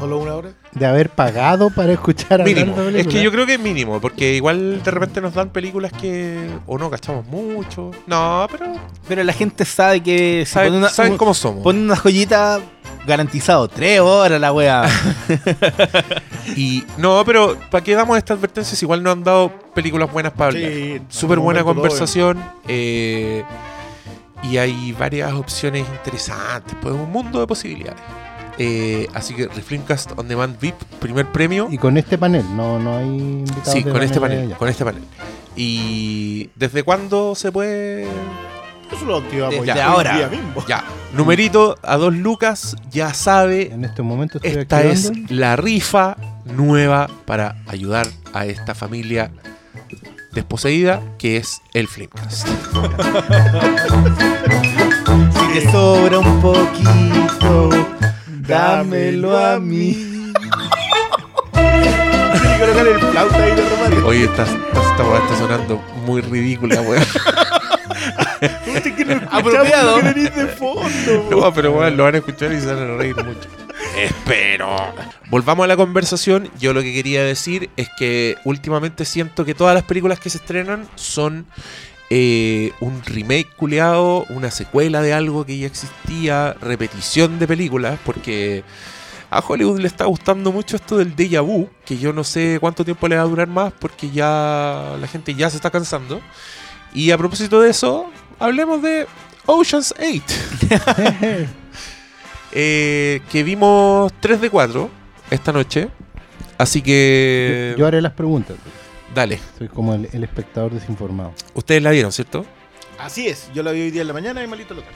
¿Solo 0.00 0.18
una 0.18 0.34
hora? 0.34 0.50
De 0.72 0.86
haber 0.86 1.10
pagado 1.10 1.68
para 1.68 1.92
escuchar 1.92 2.40
hablar 2.40 2.56
Mínimo. 2.56 2.80
de 2.80 3.00
Es 3.02 3.06
que 3.06 3.22
yo 3.22 3.30
creo 3.30 3.44
que 3.44 3.54
es 3.54 3.60
mínimo, 3.60 4.00
porque 4.00 4.34
igual 4.34 4.82
de 4.82 4.90
repente 4.90 5.20
nos 5.20 5.34
dan 5.34 5.50
películas 5.50 5.92
que 5.92 6.48
o 6.66 6.78
no 6.78 6.88
cachamos 6.88 7.26
mucho. 7.26 7.90
No, 8.06 8.46
pero 8.50 8.72
Pero 9.06 9.22
la 9.22 9.34
gente 9.34 9.66
sabe 9.66 10.02
que 10.02 10.44
si 10.46 10.52
saben, 10.54 10.70
pone 10.70 10.78
una, 10.78 10.88
saben 10.88 11.18
cómo 11.18 11.34
somos. 11.34 11.62
pone 11.62 11.80
una 11.80 11.96
joyita 11.96 12.60
garantizado, 13.06 13.68
tres 13.68 14.00
horas 14.00 14.40
la 14.40 14.52
wea. 14.54 14.88
Y 16.56 16.82
no, 16.96 17.22
pero 17.26 17.58
¿para 17.70 17.84
qué 17.84 17.94
damos 17.94 18.16
estas 18.16 18.38
advertencias? 18.38 18.82
Igual 18.82 19.02
nos 19.02 19.12
han 19.12 19.22
dado 19.22 19.52
películas 19.74 20.10
buenas 20.10 20.32
para 20.32 20.46
hablar. 20.46 20.72
Sí, 20.72 21.00
Súper 21.10 21.38
buena 21.38 21.62
conversación. 21.62 22.42
eh, 22.66 23.44
y 24.42 24.56
hay 24.56 24.92
varias 24.92 25.30
opciones 25.34 25.86
interesantes. 25.86 26.74
Pues 26.80 26.94
un 26.94 27.12
mundo 27.12 27.38
de 27.40 27.46
posibilidades. 27.46 28.00
Eh, 28.62 29.08
así 29.14 29.32
que 29.32 29.48
Reflimcast 29.48 30.12
On 30.18 30.28
Demand 30.28 30.60
VIP, 30.60 30.74
primer 31.00 31.24
premio. 31.32 31.68
Y 31.70 31.78
con 31.78 31.96
este 31.96 32.18
panel, 32.18 32.44
no, 32.54 32.78
no 32.78 32.98
hay 32.98 33.06
invitados. 33.06 33.72
Sí, 33.72 33.82
de 33.82 33.90
con 33.90 34.02
este 34.02 34.20
panel. 34.20 34.52
Con 34.58 34.68
este 34.68 34.84
panel. 34.84 35.02
¿Y 35.56 36.50
desde 36.56 36.82
cuándo 36.82 37.34
se 37.34 37.50
puede? 37.50 38.02
Eso 38.92 39.06
lo 39.06 39.16
activamos 39.16 39.54
Desde 39.54 39.66
ya 39.66 39.86
ahora. 39.86 40.14
día 40.14 40.28
mismo. 40.28 40.62
Ya, 40.68 40.84
numerito 41.14 41.78
a 41.82 41.96
dos 41.96 42.12
lucas, 42.14 42.76
ya 42.90 43.14
sabe. 43.14 43.72
En 43.72 43.86
este 43.86 44.02
momento 44.02 44.36
estoy 44.42 44.60
Esta 44.60 44.82
es 44.82 45.10
la 45.30 45.56
rifa 45.56 46.18
nueva 46.44 47.08
para 47.24 47.56
ayudar 47.66 48.06
a 48.34 48.44
esta 48.44 48.74
familia 48.74 49.30
desposeída 50.32 51.00
que 51.18 51.38
es 51.38 51.62
el 51.72 51.88
Flimcast. 51.88 52.46
Si 55.32 55.58
te 55.58 55.72
sobra 55.72 56.20
un 56.20 56.40
poquito, 56.40 57.70
dámelo 58.50 59.38
a 59.38 59.58
mí. 59.60 59.92
Tiene 61.52 62.48
que 62.52 62.58
colocar 62.60 62.86
el 62.86 62.98
flauta 62.98 63.42
ahí 63.42 63.54
de 63.54 63.68
remate. 63.68 63.96
Oye, 64.02 64.24
esta, 64.24 64.42
esta, 64.42 64.90
esta 64.90 65.04
weá 65.04 65.18
está 65.20 65.38
sonando 65.38 65.82
muy 66.04 66.20
ridícula, 66.20 66.80
weón. 66.82 67.02
Usted 68.74 68.94
que 68.94 69.04
no 69.04 69.12
escuchamos 69.12 69.54
Apropiado. 69.54 69.96
lo 69.96 70.02
que 70.02 70.12
venís 70.12 70.34
de 70.34 70.46
fondo. 70.46 71.28
No, 71.30 71.52
pero 71.54 71.72
weón, 71.72 71.96
lo 71.96 72.04
van 72.04 72.14
a 72.14 72.18
escuchar 72.18 72.52
y 72.52 72.60
se 72.60 72.66
van 72.66 72.78
a 72.90 72.96
reír 72.96 73.16
mucho. 73.16 73.48
Espero. 73.96 74.76
Volvamos 75.28 75.64
a 75.64 75.66
la 75.66 75.76
conversación. 75.76 76.50
Yo 76.58 76.72
lo 76.72 76.82
que 76.82 76.92
quería 76.94 77.22
decir 77.24 77.70
es 77.76 77.88
que 77.98 78.36
últimamente 78.44 79.04
siento 79.04 79.44
que 79.44 79.54
todas 79.54 79.74
las 79.74 79.82
películas 79.84 80.20
que 80.20 80.30
se 80.30 80.38
estrenan 80.38 80.88
son 80.94 81.46
eh, 82.10 82.72
un 82.80 83.02
remake 83.04 83.48
culeado, 83.56 84.26
una 84.30 84.50
secuela 84.50 85.00
de 85.00 85.12
algo 85.12 85.46
que 85.46 85.58
ya 85.58 85.66
existía, 85.68 86.54
repetición 86.60 87.38
de 87.38 87.46
películas, 87.46 88.00
porque 88.04 88.64
a 89.30 89.38
Hollywood 89.38 89.78
le 89.78 89.86
está 89.86 90.06
gustando 90.06 90.50
mucho 90.50 90.74
esto 90.74 90.98
del 90.98 91.14
déjà 91.14 91.40
vu, 91.40 91.70
que 91.84 91.98
yo 91.98 92.12
no 92.12 92.24
sé 92.24 92.58
cuánto 92.60 92.84
tiempo 92.84 93.06
le 93.06 93.14
va 93.16 93.22
a 93.22 93.26
durar 93.26 93.46
más, 93.46 93.72
porque 93.72 94.10
ya 94.10 94.96
la 95.00 95.06
gente 95.06 95.34
ya 95.36 95.48
se 95.48 95.56
está 95.56 95.70
cansando. 95.70 96.20
Y 96.92 97.12
a 97.12 97.18
propósito 97.18 97.60
de 97.60 97.70
eso, 97.70 98.10
hablemos 98.40 98.82
de 98.82 99.06
Ocean's 99.46 99.94
8. 99.98 100.24
Eh, 102.52 103.22
que 103.30 103.44
vimos 103.44 104.12
3 104.18 104.40
de 104.40 104.50
4 104.50 104.90
esta 105.30 105.52
noche. 105.52 105.88
Así 106.58 106.82
que. 106.82 107.76
Yo 107.78 107.86
haré 107.86 108.02
las 108.02 108.12
preguntas. 108.12 108.56
Dale. 109.14 109.40
Soy 109.58 109.68
como 109.68 109.94
el, 109.94 110.08
el 110.12 110.22
espectador 110.24 110.72
desinformado. 110.72 111.32
Ustedes 111.54 111.82
la 111.82 111.90
vieron, 111.90 112.12
¿cierto? 112.12 112.44
Así 112.98 113.26
es, 113.28 113.50
yo 113.54 113.62
la 113.62 113.72
vi 113.72 113.80
hoy 113.80 113.90
día 113.90 114.02
en 114.02 114.08
la 114.08 114.12
mañana 114.14 114.42
y 114.42 114.46
malito 114.46 114.74
lo 114.74 114.82
tengo. 114.82 114.94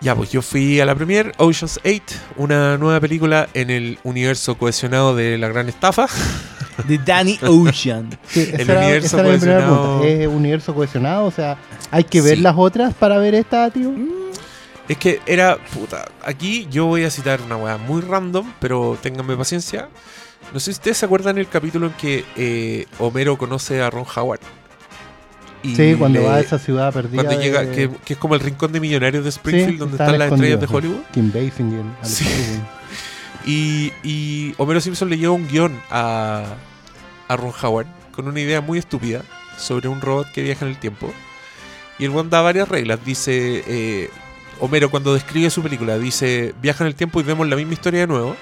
Ya, 0.00 0.16
pues 0.16 0.32
yo 0.32 0.42
fui 0.42 0.80
a 0.80 0.84
la 0.86 0.96
premier 0.96 1.32
Ocean's 1.38 1.78
8, 1.84 2.02
una 2.36 2.76
nueva 2.76 2.98
película 3.00 3.48
en 3.54 3.70
el 3.70 3.98
universo 4.02 4.56
cohesionado 4.58 5.14
de 5.14 5.38
la 5.38 5.48
gran 5.48 5.68
estafa. 5.68 6.06
De 6.88 6.98
Danny 6.98 7.38
Ocean. 7.42 8.08
Sí, 8.26 8.48
El 8.52 8.62
era- 8.68 8.80
universo 8.80 9.22
cohesionado. 9.22 10.00
pregunta. 10.00 10.08
¿Es 10.24 10.26
universo 10.26 10.74
cohesionado? 10.74 11.26
O 11.26 11.30
sea, 11.30 11.56
¿hay 11.90 12.02
que 12.04 12.20
ver 12.22 12.36
Sí. 12.38 12.42
las 12.42 12.54
otras 12.56 12.94
para 12.94 13.18
ver 13.18 13.34
esta, 13.34 13.70
tío? 13.70 13.92
Es 14.88 14.98
que 14.98 15.20
era. 15.26 15.56
Puta. 15.56 16.06
Aquí 16.24 16.66
yo 16.70 16.86
voy 16.86 17.04
a 17.04 17.10
citar 17.10 17.40
una 17.40 17.56
weá 17.56 17.76
muy 17.78 18.00
random, 18.02 18.52
pero 18.60 18.98
ténganme 19.00 19.36
paciencia. 19.36 19.88
No 20.52 20.58
sé 20.60 20.66
si 20.66 20.70
ustedes 20.72 20.98
se 20.98 21.06
acuerdan 21.06 21.38
el 21.38 21.48
capítulo 21.48 21.86
en 21.86 21.92
que 21.94 22.24
eh, 22.36 22.86
Homero 22.98 23.38
conoce 23.38 23.80
a 23.80 23.90
Ron 23.90 24.04
Howard. 24.16 24.40
Y 25.62 25.76
Sí, 25.76 25.94
cuando 25.96 26.18
le- 26.20 26.26
va 26.26 26.34
a 26.36 26.40
esa 26.40 26.58
ciudad 26.58 26.92
perdida. 26.92 27.22
Cuando 27.22 27.40
llega, 27.40 27.62
de- 27.64 27.70
que, 27.74 27.90
que 28.04 28.12
es 28.14 28.18
como 28.18 28.34
el 28.34 28.40
rincón 28.40 28.72
de 28.72 28.80
millonarios 28.80 29.22
de 29.22 29.30
Springfield, 29.30 29.70
Sí, 29.74 29.76
donde 29.78 29.94
están 29.94 30.18
las 30.18 30.32
estrellas 30.32 30.60
de 30.60 30.66
Hollywood. 30.66 31.00
Kim 31.12 31.30
Basinger, 31.32 31.84
Sí. 32.02 32.24
Y, 33.44 33.92
y 34.02 34.54
Homero 34.58 34.80
Simpson 34.80 35.08
le 35.10 35.18
lleva 35.18 35.32
un 35.32 35.48
guion 35.48 35.80
a, 35.90 36.44
a 37.28 37.36
Ron 37.36 37.52
Howard 37.62 37.86
con 38.12 38.28
una 38.28 38.40
idea 38.40 38.60
muy 38.60 38.78
estúpida 38.78 39.22
sobre 39.56 39.88
un 39.88 40.00
robot 40.00 40.26
que 40.32 40.42
viaja 40.42 40.64
en 40.64 40.72
el 40.72 40.78
tiempo. 40.78 41.12
Y 41.98 42.04
el 42.06 42.10
one 42.10 42.28
da 42.28 42.40
varias 42.40 42.68
reglas. 42.68 42.98
Dice, 43.04 43.62
eh, 43.66 44.10
Homero 44.62 44.92
cuando 44.92 45.12
describe 45.12 45.50
su 45.50 45.60
película, 45.60 45.98
dice, 45.98 46.54
viaja 46.62 46.84
en 46.84 46.88
el 46.88 46.94
tiempo 46.94 47.18
y 47.18 47.24
vemos 47.24 47.48
la 47.48 47.56
misma 47.56 47.72
historia 47.72 48.02
de 48.02 48.06
nuevo. 48.06 48.36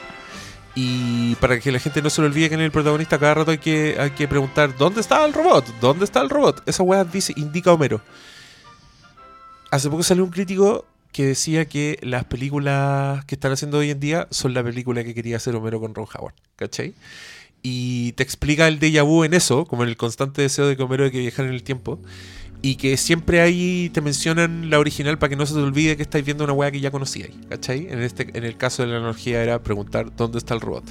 Y 0.75 1.35
para 1.37 1.59
que 1.59 1.73
la 1.73 1.79
gente 1.79 2.03
no 2.03 2.11
se 2.11 2.21
le 2.21 2.27
olvide 2.27 2.51
que 2.51 2.57
en 2.57 2.61
el 2.61 2.71
protagonista 2.71 3.19
cada 3.19 3.33
rato 3.33 3.53
hay 3.53 3.59
que, 3.59 3.97
hay 3.99 4.11
que 4.11 4.29
preguntar, 4.29 4.77
¿dónde 4.77 5.01
está 5.01 5.25
el 5.25 5.33
robot? 5.33 5.67
¿Dónde 5.81 6.05
está 6.05 6.21
el 6.21 6.29
robot? 6.29 6.63
Esa 6.67 6.83
weá 6.83 7.05
dice, 7.05 7.33
indica 7.37 7.73
Homero. 7.73 8.03
Hace 9.71 9.89
poco 9.89 10.03
salió 10.03 10.23
un 10.23 10.31
crítico 10.31 10.85
que 11.11 11.25
decía 11.25 11.65
que 11.65 11.99
las 12.03 12.25
películas 12.25 13.25
que 13.25 13.35
están 13.35 13.53
haciendo 13.53 13.79
hoy 13.79 13.91
en 13.91 13.99
día 13.99 14.29
son 14.31 14.53
la 14.53 14.63
película 14.63 15.03
que 15.03 15.15
quería 15.15 15.39
hacer 15.39 15.57
Homero 15.57 15.81
con 15.81 15.95
Ron 15.95 16.07
Howard, 16.15 16.35
¿cachai? 16.57 16.93
Y 17.63 18.13
te 18.13 18.23
explica 18.23 18.69
el 18.69 18.79
déjà 18.79 19.03
vu 19.05 19.25
en 19.25 19.33
eso, 19.33 19.65
como 19.65 19.85
en 19.85 19.89
el 19.89 19.97
constante 19.97 20.43
deseo 20.43 20.67
de 20.67 20.77
que 20.77 20.83
Homero 20.83 21.05
de 21.05 21.13
que 21.13 21.19
viajar 21.21 21.47
en 21.47 21.55
el 21.55 21.63
tiempo. 21.63 21.99
Y 22.63 22.75
que 22.77 22.97
siempre 22.99 23.41
ahí 23.41 23.91
te 23.93 24.01
mencionan 24.03 24.69
la 24.69 24.79
original 24.79 25.19
para 25.19 25.31
que 25.31 25.37
no 25.37 25.47
se 25.47 25.55
te 25.55 25.61
olvide 25.61 25.97
que 25.97 26.03
estáis 26.03 26.25
viendo 26.25 26.45
una 26.45 26.53
weá 26.53 26.71
que 26.71 26.81
ya 26.81 26.91
conocíais, 26.91 27.33
¿cachai? 27.49 27.87
En, 27.91 28.03
este, 28.03 28.29
en 28.37 28.45
el 28.45 28.57
caso 28.59 28.83
de 28.83 28.89
la 28.91 28.99
analogía 28.99 29.43
era 29.43 29.63
preguntar 29.63 30.15
dónde 30.15 30.37
está 30.39 30.53
el 30.55 30.61
robot. 30.61 30.85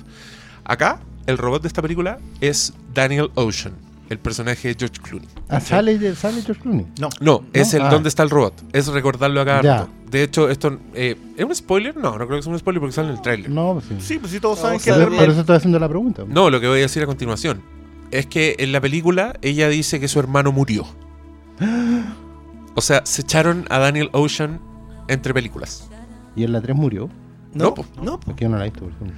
Acá, 0.64 1.00
el 1.28 1.38
robot 1.38 1.62
de 1.62 1.68
esta 1.68 1.82
película 1.84 2.18
es 2.42 2.74
Daniel 2.94 3.30
Ocean, 3.36 3.74
el 4.10 4.18
personaje 4.18 4.70
de 4.70 4.76
George 4.80 5.00
Clooney. 5.00 5.28
Ah. 5.48 5.60
¿sale, 5.60 6.16
¿sale 6.16 6.42
George 6.42 6.62
Clooney? 6.62 6.88
No. 7.00 7.10
No, 7.20 7.44
es 7.54 7.74
el 7.76 7.84
Ah. 7.84 7.90
dónde 7.90 8.10
está 8.10 8.24
el 8.24 8.32
robot. 8.32 8.54
Es 8.74 8.88
recordarlo 8.88 9.40
acá. 9.42 9.62
Ya. 9.62 9.88
De 10.10 10.24
hecho, 10.24 10.50
esto 10.50 10.80
eh, 10.96 11.16
¿es 11.38 11.46
un 11.46 11.54
spoiler? 11.54 11.96
No, 11.96 12.18
no 12.18 12.26
creo 12.26 12.40
que 12.40 12.42
sea 12.42 12.52
un 12.52 12.58
spoiler 12.58 12.80
porque 12.80 12.96
sale 12.96 13.10
en 13.10 13.16
el 13.16 13.22
tráiler. 13.22 13.48
No, 13.52 13.74
pues 13.74 13.86
sí. 13.86 13.96
Sí, 14.00 14.18
pues 14.18 14.32
sí, 14.32 14.40
todos 14.40 14.58
No, 14.58 14.64
saben 14.64 14.80
que 14.80 14.90
el 14.90 15.06
por 15.08 15.30
eso 15.30 15.42
estoy 15.42 15.56
haciendo 15.58 15.78
la 15.78 15.88
pregunta. 15.88 16.24
No, 16.28 16.50
lo 16.50 16.60
que 16.60 16.68
voy 16.68 16.80
a 16.80 16.82
decir 16.82 17.04
a 17.04 17.06
continuación 17.06 17.62
es 18.10 18.26
que 18.26 18.56
en 18.58 18.72
la 18.72 18.82
película 18.82 19.38
ella 19.44 19.70
dice 19.70 20.00
que 20.00 20.08
su 20.08 20.18
hermano 20.20 20.52
murió. 20.52 20.88
O 22.76 22.82
sea, 22.82 23.02
se 23.06 23.22
echaron 23.22 23.66
a 23.70 23.80
Daniel 23.80 24.10
Ocean 24.14 24.60
entre 25.08 25.34
películas. 25.34 25.90
¿Y 26.36 26.44
en 26.44 26.54
la 26.54 26.62
3 26.62 26.76
murió? 26.76 27.10
No, 27.54 27.74
po. 27.74 27.86
no, 28.02 28.20
po. 28.20 28.34
Yo 28.38 28.48
no 28.50 28.58
la 28.58 28.66
he 28.66 28.70
visto. 28.70 28.86
por 28.86 28.92
ejemplo. 28.94 29.16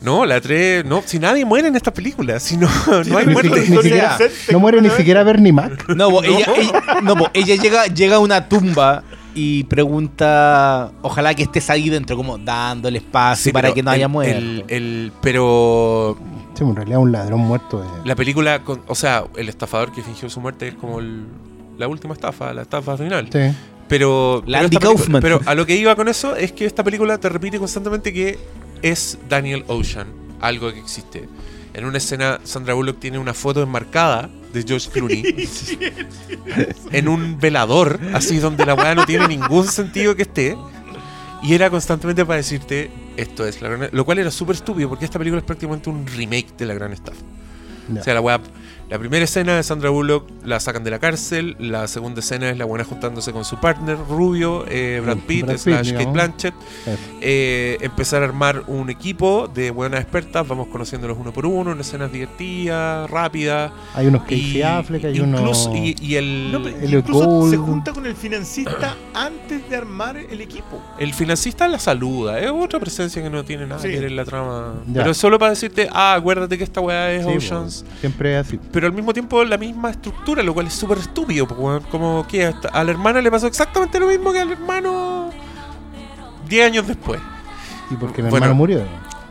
No, 0.00 0.26
la 0.26 0.40
3, 0.40 0.84
no, 0.84 1.02
si 1.04 1.18
nadie 1.18 1.44
muere 1.44 1.68
en 1.68 1.76
esta 1.76 1.92
película, 1.92 2.38
si 2.40 2.56
no, 2.58 2.68
no 3.08 3.16
hay 3.18 3.26
ni 3.26 3.32
muerte. 3.32 3.62
siquiera- 3.64 3.70
ni 3.70 3.82
siquiera- 3.82 4.18
No 4.52 4.58
muere 4.60 4.80
ni 4.82 4.90
siquiera 4.90 5.22
Bernie 5.22 5.52
Mac. 5.52 5.88
No, 5.94 6.10
po, 6.10 6.22
ella, 6.24 6.46
ella- 6.56 7.00
no, 7.02 7.14
ella 7.32 7.56
llega, 7.56 7.86
llega 7.86 8.16
a 8.16 8.18
una 8.18 8.48
tumba 8.48 9.02
y 9.34 9.64
pregunta, 9.64 10.92
ojalá 11.02 11.34
que 11.34 11.44
estés 11.44 11.70
ahí 11.70 11.88
dentro, 11.88 12.16
como 12.16 12.36
dándole 12.38 12.98
espacio 12.98 13.44
Sí, 13.44 13.52
para 13.52 13.72
que 13.72 13.82
no 13.82 13.90
el- 13.92 13.94
haya 13.96 14.08
muerto. 14.08 14.36
el- 14.36 14.64
el- 14.68 15.12
pero 15.22 16.18
Sí, 16.54 16.64
en 16.64 16.76
realidad 16.76 16.98
un 16.98 17.10
ladrón 17.12 17.40
muerto. 17.40 17.82
eh. 17.82 17.86
La 18.04 18.14
película, 18.14 18.62
con, 18.62 18.82
o 18.86 18.94
sea, 18.94 19.24
el 19.36 19.48
estafador 19.48 19.90
que 19.92 20.02
fingió 20.02 20.28
su 20.28 20.40
muerte 20.40 20.68
es 20.68 20.74
como 20.74 20.98
el- 21.00 21.24
la 21.78 21.88
última 21.88 22.14
estafa, 22.14 22.52
la 22.54 22.62
estafa 22.62 22.96
final. 22.96 23.28
Sí. 23.32 23.38
Pero, 23.88 24.42
La 24.46 24.60
pero, 24.60 24.64
Andy 24.66 24.78
película- 24.78 25.20
pero 25.20 25.40
a 25.44 25.54
lo 25.54 25.66
que 25.66 25.76
iba 25.76 25.94
con 25.94 26.08
eso 26.08 26.34
es 26.36 26.52
que 26.52 26.64
esta 26.64 26.82
película 26.82 27.18
te 27.18 27.28
repite 27.28 27.58
constantemente 27.58 28.12
que 28.12 28.38
es 28.82 29.18
Daniel 29.28 29.64
Ocean, 29.68 30.06
algo 30.40 30.72
que 30.72 30.78
existe. 30.80 31.28
En 31.74 31.84
una 31.84 31.98
escena, 31.98 32.40
Sandra 32.44 32.74
Bullock 32.74 32.98
tiene 33.00 33.18
una 33.18 33.34
foto 33.34 33.62
enmarcada 33.62 34.30
de 34.52 34.62
George 34.62 34.88
Clooney 34.90 35.24
en 36.92 37.08
un 37.08 37.38
velador, 37.38 37.98
así 38.12 38.38
donde 38.38 38.64
la 38.64 38.74
weá 38.74 38.94
no 38.94 39.04
tiene 39.06 39.26
ningún 39.28 39.66
sentido 39.66 40.14
que 40.16 40.22
esté. 40.22 40.56
Y 41.42 41.52
era 41.52 41.68
constantemente 41.68 42.24
para 42.24 42.38
decirte, 42.38 42.90
esto 43.18 43.46
es 43.46 43.60
la 43.60 43.68
gran... 43.68 43.90
Lo 43.92 44.04
cual 44.06 44.18
era 44.18 44.30
súper 44.30 44.56
estúpido 44.56 44.88
porque 44.88 45.04
esta 45.04 45.18
película 45.18 45.40
es 45.40 45.44
prácticamente 45.44 45.90
un 45.90 46.06
remake 46.06 46.56
de 46.56 46.64
la 46.64 46.72
gran 46.72 46.92
estafa. 46.92 47.20
Ya. 47.92 48.00
O 48.00 48.04
sea, 48.04 48.14
la 48.14 48.20
weá, 48.22 48.40
la 48.90 48.98
primera 48.98 49.24
escena 49.24 49.56
de 49.56 49.62
Sandra 49.62 49.90
Bullock 49.90 50.28
la 50.44 50.60
sacan 50.60 50.84
de 50.84 50.90
la 50.90 50.98
cárcel, 50.98 51.56
la 51.58 51.88
segunda 51.88 52.20
escena 52.20 52.50
es 52.50 52.58
la 52.58 52.64
buena 52.64 52.84
juntándose 52.84 53.32
con 53.32 53.44
su 53.44 53.56
partner 53.58 53.96
rubio, 54.08 54.64
eh, 54.68 55.00
Brad 55.02 55.16
Mm, 55.16 55.20
Pitt, 55.20 55.42
Brad 55.46 55.54
Pitt, 55.54 55.62
slash 55.62 55.92
Kate. 55.92 56.06
Blanchett, 56.06 56.54
Eso. 56.86 56.98
eh, 57.20 57.78
empezar 57.80 58.22
a 58.22 58.26
armar 58.26 58.62
un 58.66 58.90
equipo 58.90 59.48
de 59.52 59.70
buenas 59.70 60.00
expertas, 60.00 60.46
vamos 60.46 60.68
conociéndolos 60.68 61.16
uno 61.18 61.32
por 61.32 61.46
uno, 61.46 61.72
en 61.72 61.80
escenas 61.80 62.12
divertidas, 62.12 63.10
rápidas. 63.10 63.72
Hay 63.94 64.06
unos 64.06 64.22
y, 64.30 64.62
Affleck, 64.62 65.04
hay 65.06 65.16
incluso, 65.18 65.70
unos... 65.70 65.76
y, 65.76 65.96
y 66.00 66.16
el, 66.16 66.52
No, 66.52 67.48
se 67.50 67.56
junta 67.56 67.92
con 67.92 68.06
el 68.06 68.14
financista 68.14 68.96
antes 69.14 69.68
de 69.68 69.76
armar 69.76 70.16
el 70.16 70.40
equipo. 70.40 70.80
el 70.98 71.14
financista 71.14 71.66
la 71.68 71.78
saluda, 71.78 72.38
es 72.38 72.50
otra 72.50 72.78
presencia 72.80 73.22
que 73.22 73.30
no 73.30 73.44
tiene 73.44 73.66
nada 73.66 73.80
Sí. 73.80 73.88
que 73.88 73.94
ver 73.96 74.04
en 74.10 74.16
la 74.16 74.24
trama. 74.24 74.74
Ya. 74.86 75.00
Pero 75.00 75.10
es 75.10 75.16
solo 75.16 75.38
para 75.38 75.50
decirte, 75.50 75.88
ah, 75.92 76.14
acuérdate 76.14 76.56
que 76.58 76.64
esta 76.64 76.80
weá 76.80 77.10
es 77.12 77.24
Sí, 77.24 77.30
Oceans. 77.36 77.84
siempre 78.00 78.38
es 78.38 78.46
así. 78.46 78.60
pero 78.72 78.83
al 78.86 78.92
mismo 78.92 79.12
tiempo 79.12 79.44
la 79.44 79.56
misma 79.58 79.90
estructura, 79.90 80.42
lo 80.42 80.54
cual 80.54 80.66
es 80.66 80.74
súper 80.74 80.98
estúpido. 80.98 81.46
Como 81.90 82.26
que 82.26 82.46
hasta- 82.46 82.68
a 82.68 82.84
la 82.84 82.90
hermana 82.90 83.20
le 83.20 83.30
pasó 83.30 83.46
exactamente 83.46 83.98
lo 84.00 84.06
mismo 84.06 84.32
que 84.32 84.40
al 84.40 84.52
hermano 84.52 85.30
10 86.48 86.66
años 86.66 86.86
después. 86.86 87.20
Y 87.90 87.94
porque 87.96 88.22
mi 88.22 88.30
Bueno. 88.30 88.46
hermano 88.46 88.54
murió. 88.58 88.82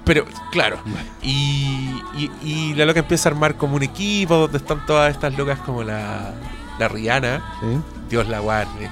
Pero, 0.06 0.26
claro. 0.52 0.80
Y, 1.22 1.90
y, 2.16 2.30
y 2.44 2.74
la 2.76 2.86
loca 2.86 3.00
empieza 3.00 3.30
a 3.30 3.32
armar 3.32 3.56
como 3.56 3.76
un 3.78 3.84
equipo 3.84 4.36
donde 4.36 4.58
están 4.58 4.86
todas 4.86 5.12
estas 5.12 5.38
locas 5.38 5.60
como 5.60 5.82
la, 5.84 6.34
la 6.78 6.88
Rihanna. 6.90 7.42
¿Sí? 7.62 7.80
Dios 8.10 8.28
la 8.28 8.40
guarde. 8.40 8.90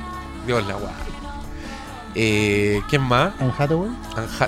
Dios 0.48 0.66
la 0.68 0.74
guarde. 0.76 0.96
Eh, 2.16 2.82
¿Quién 2.90 3.02
más? 3.04 3.34
Anne 3.40 3.54
Hathaway. 3.58 3.92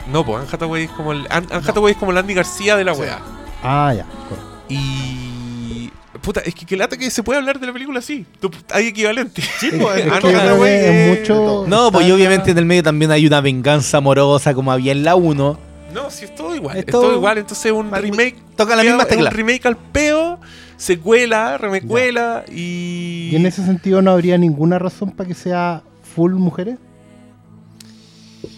No, 0.07 0.25
pues 0.25 0.39
Anne 0.39 0.49
Hathaway 0.51 0.83
es 0.83 0.91
como 0.91 1.11
el, 1.13 1.27
Anne, 1.29 1.47
Anne 1.51 1.63
Hathaway 1.67 1.91
es 1.93 1.97
como 1.97 2.11
la 2.11 2.21
Andy 2.21 2.33
García 2.33 2.75
de 2.77 2.83
la 2.85 2.93
Sí. 2.95 3.01
weá. 3.01 3.19
Ah, 3.63 3.93
ya. 3.93 4.05
correcto. 4.05 4.49
Y. 4.69 5.91
Puta, 6.23 6.39
es 6.39 6.55
que 6.55 6.65
que 6.65 6.77
lata 6.77 6.95
que 6.97 7.11
se 7.11 7.21
puede 7.21 7.37
hablar 7.39 7.59
de 7.59 7.67
la 7.67 7.73
película 7.73 7.99
así. 7.99 8.25
Hay 8.71 8.87
equivalente. 8.87 9.41
Sí, 9.59 9.67
Es- 9.73 9.81
pues, 9.81 10.03
que 10.03 11.17
mucho... 11.19 11.65
No, 11.67 11.91
pues 11.91 12.07
y 12.07 12.11
obviamente 12.11 12.51
en 12.51 12.57
el 12.57 12.65
medio 12.65 12.81
también 12.81 13.11
hay 13.11 13.27
una 13.27 13.41
venganza 13.41 13.97
amorosa 13.97 14.53
como 14.53 14.71
había 14.71 14.93
en 14.93 15.03
la 15.03 15.15
1. 15.15 15.59
No, 15.93 16.09
si 16.09 16.25
es 16.25 16.33
todo 16.33 16.55
igual. 16.55 16.77
Es 16.77 16.85
Es, 16.85 16.91
todo, 16.91 17.01
todo- 17.03 17.15
igual. 17.15 17.37
Entonces 17.37 17.71
un 17.71 17.91
remake. 17.91 18.37
Toca 18.55 18.75
la 18.75 18.83
misma 18.83 19.05
tecla. 19.05 19.29
Un 19.29 19.35
remake 19.35 19.65
al 19.67 19.75
peo, 19.77 20.39
secuela, 20.77 21.57
remecuela 21.57 22.45
y. 22.49 23.29
¿Y 23.31 23.35
en 23.35 23.45
ese 23.45 23.63
sentido 23.65 24.01
no 24.01 24.11
habría 24.11 24.37
ninguna 24.37 24.79
razón 24.79 25.11
para 25.11 25.27
que 25.27 25.35
sea 25.35 25.83
full 26.15 26.33
mujeres? 26.33 26.77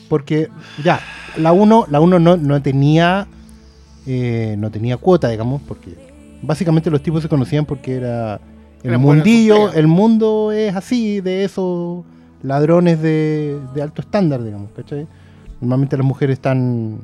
Porque 0.08 0.50
ya, 0.84 1.02
la 1.36 1.52
1 1.52 1.88
la 1.90 2.00
uno 2.00 2.20
no, 2.20 2.38
no 2.38 2.62
tenía 2.62 3.28
eh, 4.06 4.56
no 4.58 4.70
tenía 4.72 4.98
cuota, 4.98 5.30
digamos, 5.30 5.62
porque 5.68 5.96
básicamente 6.42 6.90
los 6.90 7.02
tipos 7.02 7.22
se 7.22 7.30
conocían 7.30 7.66
porque 7.66 7.96
era 7.96 8.36
el 8.84 8.90
Eran 8.90 9.02
mundillo, 9.02 9.72
el 9.74 9.88
mundo 9.88 10.52
es 10.52 10.76
así, 10.76 11.22
de 11.22 11.44
esos 11.44 12.04
ladrones 12.44 13.02
de, 13.02 13.60
de 13.74 13.82
alto 13.82 14.02
estándar, 14.02 14.44
digamos, 14.44 14.72
¿cachai? 14.76 15.08
Normalmente 15.62 15.98
las 15.98 16.06
mujeres 16.06 16.36
están 16.36 17.00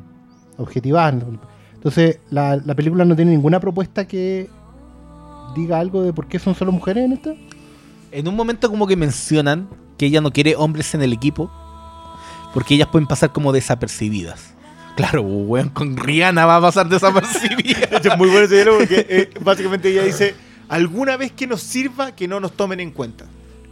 objetivadas. 0.57 1.15
Entonces, 1.73 2.19
la, 2.29 2.57
la 2.57 2.75
película 2.75 3.05
no 3.05 3.15
tiene 3.15 3.31
ninguna 3.31 3.59
propuesta 3.59 4.07
que 4.07 4.49
diga 5.55 5.79
algo 5.79 6.03
de 6.03 6.13
por 6.13 6.27
qué 6.27 6.39
son 6.39 6.55
solo 6.55 6.71
mujeres 6.71 7.05
en 7.05 7.13
esta. 7.13 7.33
En 8.11 8.27
un 8.27 8.35
momento 8.35 8.69
como 8.69 8.87
que 8.87 8.95
mencionan 8.95 9.67
que 9.97 10.05
ella 10.05 10.21
no 10.21 10.31
quiere 10.31 10.55
hombres 10.55 10.93
en 10.93 11.01
el 11.01 11.13
equipo 11.13 11.49
porque 12.53 12.75
ellas 12.75 12.89
pueden 12.91 13.07
pasar 13.07 13.31
como 13.31 13.51
desapercibidas. 13.51 14.53
Claro, 15.01 15.21
weón, 15.23 15.69
con 15.69 15.97
Rihanna 15.97 16.45
va 16.45 16.57
a 16.57 16.61
pasar 16.61 16.87
desapercibida. 16.89 17.79
Es 18.03 18.17
muy 18.17 18.29
bueno 18.29 18.45
ese 18.45 18.55
diálogo 18.55 18.77
porque 18.79 19.05
eh, 19.09 19.29
básicamente 19.41 19.89
ella 19.89 20.03
dice: 20.03 20.35
alguna 20.69 21.17
vez 21.17 21.31
que 21.31 21.47
nos 21.47 21.61
sirva, 21.61 22.15
que 22.15 22.27
no 22.27 22.39
nos 22.39 22.51
tomen 22.53 22.79
en 22.79 22.91
cuenta. 22.91 23.25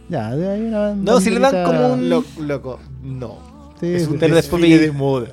Ya, 0.08 0.34
de 0.34 0.50
ahí 0.50 0.60
una 0.62 0.94
No, 0.94 1.20
si 1.20 1.30
le 1.30 1.38
dan 1.38 1.64
como 1.64 1.92
un- 1.94 2.08
Lo- 2.10 2.24
loco, 2.38 2.80
no. 3.02 3.74
Sí, 3.80 3.86
es 3.94 4.08
un 4.08 4.18
Pero 4.18 4.34
después 4.34 4.60
desfile 4.60 4.78
veía- 4.78 4.90
de 4.92 4.98
modas. 4.98 5.30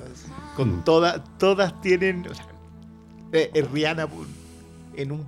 Con 0.56 0.78
Mm. 0.78 0.84
todas, 0.84 1.22
todas 1.40 1.82
tienen. 1.82 2.28
o 2.30 2.34
sea, 2.36 2.46
eh, 3.34 3.50
eh, 3.54 3.66
Rihanna 3.74 4.08
en 4.96 5.12
un 5.12 5.26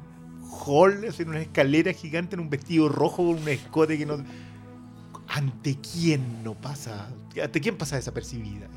hall, 0.65 1.03
así, 1.09 1.23
en 1.23 1.29
una 1.29 1.41
escalera 1.41 1.91
gigante, 1.93 2.35
en 2.35 2.41
un 2.41 2.49
vestido 2.49 2.89
rojo 2.89 3.17
con 3.25 3.41
un 3.41 3.49
escote 3.49 3.97
que 3.97 4.05
no. 4.05 4.23
¿Ante 5.27 5.77
quién 5.93 6.43
no 6.43 6.53
pasa? 6.53 7.07
¿Ante 7.43 7.59
quién 7.61 7.75
pasa 7.77 7.95
desapercibida? 7.95 8.67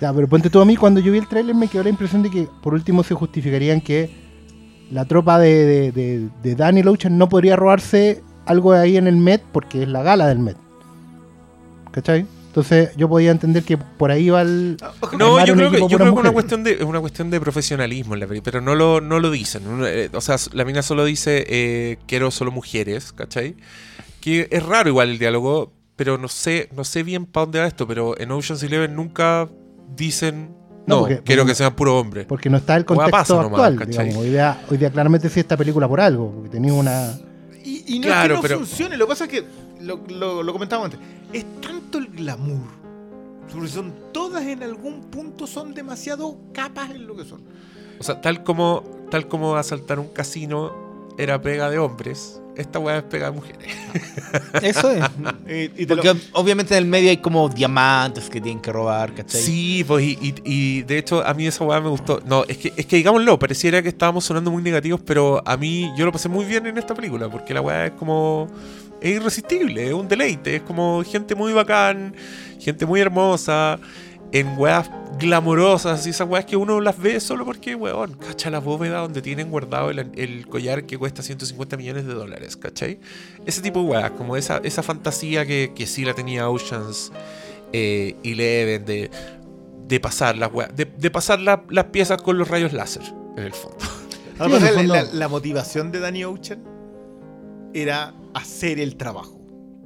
Ya, 0.00 0.12
pero 0.12 0.28
ponte 0.28 0.48
tú 0.50 0.60
a 0.60 0.64
mí, 0.64 0.76
cuando 0.76 1.00
yo 1.00 1.12
vi 1.12 1.18
el 1.18 1.26
tráiler 1.26 1.54
me 1.54 1.68
quedó 1.68 1.82
la 1.82 1.90
impresión 1.90 2.22
de 2.22 2.30
que 2.30 2.48
por 2.62 2.74
último 2.74 3.02
se 3.02 3.14
justificarían 3.14 3.80
que 3.80 4.10
la 4.90 5.04
tropa 5.04 5.38
de, 5.38 5.64
de, 5.64 5.92
de, 5.92 6.28
de 6.42 6.54
Daniel 6.54 6.88
Ocean 6.88 7.18
no 7.18 7.28
podría 7.28 7.56
robarse 7.56 8.22
algo 8.46 8.72
ahí 8.72 8.96
en 8.96 9.06
el 9.06 9.16
Met 9.16 9.42
porque 9.52 9.82
es 9.82 9.88
la 9.88 10.02
gala 10.02 10.26
del 10.26 10.38
Met. 10.38 10.56
¿Cachai? 11.90 12.26
Entonces 12.46 12.90
yo 12.96 13.08
podía 13.08 13.30
entender 13.30 13.62
que 13.62 13.76
por 13.76 14.10
ahí 14.10 14.30
va 14.30 14.42
el... 14.42 14.78
No, 15.18 15.36
Armar 15.36 15.46
yo 15.46 15.54
creo 15.54 15.70
que, 15.70 15.78
yo 15.78 15.88
puras 15.88 16.00
creo 16.00 16.14
que 16.14 16.20
una 16.20 16.32
cuestión 16.32 16.64
de 16.64 16.72
es 16.72 16.82
una 16.82 17.00
cuestión 17.00 17.30
de 17.30 17.40
profesionalismo 17.40 18.14
en 18.14 18.20
la 18.20 18.26
película, 18.26 18.52
pero 18.52 18.60
no 18.64 18.74
lo, 18.74 19.00
no 19.00 19.20
lo 19.20 19.30
dicen. 19.30 19.62
Eh, 19.84 20.08
O 20.12 20.20
sea, 20.20 20.36
la 20.52 20.64
mina 20.64 20.82
solo 20.82 21.04
dice 21.04 21.44
eh, 21.48 21.98
quiero 22.06 22.30
solo 22.30 22.50
mujeres, 22.50 23.12
¿cachai? 23.12 23.56
Que 24.20 24.48
es 24.50 24.62
raro 24.64 24.88
igual 24.88 25.10
el 25.10 25.18
diálogo, 25.18 25.72
pero 25.94 26.18
no 26.18 26.28
sé, 26.28 26.68
no 26.74 26.84
sé 26.84 27.02
bien 27.02 27.26
para 27.26 27.46
dónde 27.46 27.58
va 27.60 27.66
esto, 27.66 27.86
pero 27.86 28.18
en 28.18 28.30
Ocean's 28.32 28.62
Eleven 28.62 28.96
nunca 28.96 29.48
dicen 29.96 30.54
No, 30.86 30.94
no, 30.96 31.00
porque- 31.00 31.22
quiero 31.22 31.42
porque- 31.42 31.52
que 31.52 31.54
sean 31.56 31.74
puro 31.74 31.98
hombre. 31.98 32.24
Porque 32.24 32.48
no 32.50 32.56
está 32.58 32.76
el 32.76 32.84
contexto 32.84 33.42
nomás, 33.42 33.60
actual. 33.60 33.88
digamos. 33.88 34.16
Hoy, 34.16 34.30
día, 34.30 34.62
hoy 34.70 34.76
día 34.78 34.90
claramente 34.90 35.28
sí 35.28 35.40
esta 35.40 35.56
película 35.56 35.86
por 35.88 36.00
algo, 36.00 36.30
porque 36.32 36.48
tenía 36.50 36.72
una... 36.72 37.12
Y, 37.64 37.84
y 37.96 37.98
no 37.98 38.06
Claro, 38.06 38.22
es 38.22 38.28
que 38.28 38.34
no 38.34 38.42
pero- 38.42 38.58
funcione, 38.58 38.96
lo 38.96 39.06
que 39.06 39.08
pasa 39.10 39.24
es 39.24 39.30
que, 39.30 39.44
lo, 39.80 40.00
lo, 40.08 40.42
lo 40.42 40.52
comentábamos 40.52 40.92
antes, 40.94 41.00
es 41.32 41.44
tanto 41.60 41.98
el 41.98 42.06
glamour. 42.08 42.78
Porque 43.52 43.68
son 43.68 43.92
todas 44.12 44.44
en 44.44 44.62
algún 44.62 45.02
punto 45.10 45.46
son 45.46 45.72
demasiado 45.74 46.36
capas 46.52 46.90
en 46.90 47.06
lo 47.06 47.16
que 47.16 47.24
son. 47.24 47.40
O 47.98 48.02
sea, 48.04 48.20
tal 48.20 48.42
como, 48.44 48.82
tal 49.10 49.26
como 49.26 49.56
asaltar 49.56 49.98
un 49.98 50.08
casino 50.08 50.72
era 51.18 51.40
pega 51.40 51.68
de 51.70 51.78
hombres, 51.78 52.40
esta 52.58 52.78
weá 52.78 52.98
es 52.98 53.04
pega 53.04 53.30
de 53.30 53.36
mujeres. 53.36 53.68
Eso 54.62 54.90
es. 54.90 55.04
Eh, 55.46 55.70
y 55.76 55.86
te 55.86 55.94
lo- 55.96 56.02
Porque 56.02 56.20
obviamente 56.32 56.76
en 56.76 56.84
el 56.84 56.90
medio 56.90 57.08
hay 57.10 57.16
como 57.18 57.48
diamantes 57.48 58.28
que 58.28 58.40
tienen 58.40 58.60
que 58.60 58.70
robar, 58.72 59.14
¿cachai? 59.14 59.40
Sí, 59.40 59.84
pues 59.86 60.04
y, 60.04 60.18
y- 60.20 60.34
y 60.44 60.82
de 60.82 60.98
hecho 60.98 61.24
a 61.26 61.32
mí 61.34 61.46
esa 61.46 61.64
weá 61.64 61.80
me 61.80 61.88
gustó. 61.88 62.20
No, 62.26 62.44
es 62.48 62.58
que, 62.58 62.72
es 62.76 62.84
que 62.86 62.96
digámoslo, 62.96 63.38
pareciera 63.38 63.82
que 63.82 63.88
estábamos 63.88 64.24
sonando 64.24 64.50
muy 64.50 64.62
negativos, 64.62 65.00
pero 65.04 65.42
a 65.46 65.56
mí 65.56 65.90
yo 65.96 66.04
lo 66.04 66.12
pasé 66.12 66.28
muy 66.28 66.44
bien 66.44 66.66
en 66.66 66.76
esta 66.78 66.94
película, 66.94 67.28
porque 67.28 67.54
la 67.54 67.60
weá 67.60 67.86
es 67.86 67.92
como... 67.92 68.48
Es 69.00 69.10
irresistible, 69.14 69.86
es 69.86 69.92
un 69.94 70.08
deleite, 70.08 70.56
es 70.56 70.62
como 70.62 71.04
gente 71.04 71.36
muy 71.36 71.52
bacán, 71.52 72.16
gente 72.58 72.84
muy 72.84 73.00
hermosa, 73.00 73.78
en 74.32 74.58
weas 74.58 74.90
glamorosas 75.18 76.06
y 76.06 76.10
esas 76.10 76.28
weas 76.28 76.44
que 76.44 76.56
uno 76.56 76.80
las 76.80 76.98
ve 76.98 77.18
solo 77.18 77.44
porque, 77.44 77.74
weón, 77.74 78.12
cacha 78.14 78.50
la 78.50 78.60
bóveda 78.60 78.98
donde 78.98 79.20
tienen 79.22 79.50
guardado 79.50 79.90
el, 79.90 80.10
el 80.14 80.46
collar 80.46 80.84
que 80.84 80.96
cuesta 80.98 81.22
150 81.22 81.76
millones 81.76 82.06
de 82.06 82.14
dólares, 82.14 82.56
¿cachai? 82.56 83.00
Ese 83.46 83.60
tipo 83.62 83.80
de 83.82 83.86
weas, 83.86 84.10
como 84.12 84.36
esa, 84.36 84.58
esa 84.58 84.82
fantasía 84.82 85.44
que, 85.46 85.72
que 85.74 85.86
sí 85.86 86.04
la 86.04 86.14
tenía 86.14 86.48
Oceans 86.48 87.10
eh, 87.72 88.14
Eleven 88.22 88.84
de, 88.84 89.10
de 89.88 90.00
pasar 90.00 90.36
las 90.36 90.52
weas, 90.52 90.74
de, 90.76 90.84
de 90.84 91.10
pasar 91.10 91.40
la- 91.40 91.64
las 91.70 91.86
piezas 91.86 92.22
con 92.22 92.38
los 92.38 92.46
rayos 92.48 92.72
láser, 92.72 93.02
en 93.36 93.44
el 93.44 93.52
fondo. 93.52 93.78
Sí, 94.38 94.44
en 94.44 94.52
el 94.52 94.62
la, 94.62 94.70
fondo- 94.72 94.94
la- 94.94 95.02
la 95.14 95.28
motivación 95.28 95.90
de 95.90 95.98
Danny 95.98 96.22
Ocean 96.24 96.62
era 97.74 98.14
hacer 98.34 98.78
el 98.78 98.96
trabajo. 98.96 99.37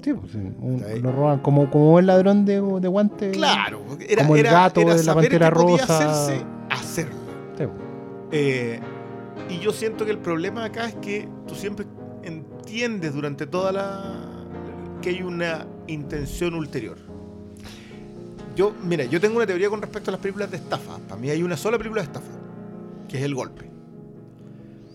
Sí, 0.03 0.12
pues, 0.15 0.33
sí, 0.33 0.38
un- 0.38 0.85
lo 1.03 1.12
roban 1.12 1.38
como, 1.41 1.71
como 1.71 1.99
el 1.99 2.07
ladrón 2.07 2.45
de, 2.45 2.55
de 2.61 2.88
guantes. 2.88 3.37
Claro, 3.37 3.83
era, 4.09 4.23
Como 4.23 4.35
el 4.35 4.41
era- 4.47 4.53
gato 4.53 4.81
era 4.81 4.95
de 4.97 5.05
la 5.05 5.15
Pantera 5.15 5.51
Rosa. 5.51 6.11
hacerse, 6.11 6.45
hacerlo. 6.71 7.15
Sí, 7.57 7.65
pues. 7.67 7.71
Eh, 8.33 8.81
y 9.49 9.59
yo 9.61 9.73
siento 9.73 10.05
que 10.05 10.11
el 10.11 10.19
problema 10.19 10.65
acá 10.65 10.87
es 10.88 10.95
que 10.97 11.29
tú 11.47 11.55
siempre 11.55 11.87
entiendes 12.25 13.15
durante 13.15 13.47
toda 13.47 13.71
la. 13.73 14.15
que 15.01 15.11
hay 15.11 15.23
una 15.23 15.67
intención 15.88 16.55
ulterior. 16.55 16.97
Yo, 18.55 18.73
mira, 18.85 19.05
yo 19.05 19.21
tengo 19.21 19.37
una 19.37 19.47
teoría 19.47 19.69
con 19.71 19.81
respecto 19.81 20.11
a 20.11 20.12
las 20.12 20.21
películas 20.21 20.51
de 20.51 20.59
estafa. 20.59 20.99
Para 21.09 21.21
mí 21.21 21.31
hay 21.31 21.43
una 21.43 21.57
sola 21.57 21.79
película 21.79 22.03
de 22.03 22.07
estafa, 22.07 22.31
que 23.09 23.19
es 23.19 23.25
el 23.25 23.35
golpe. 23.35 23.71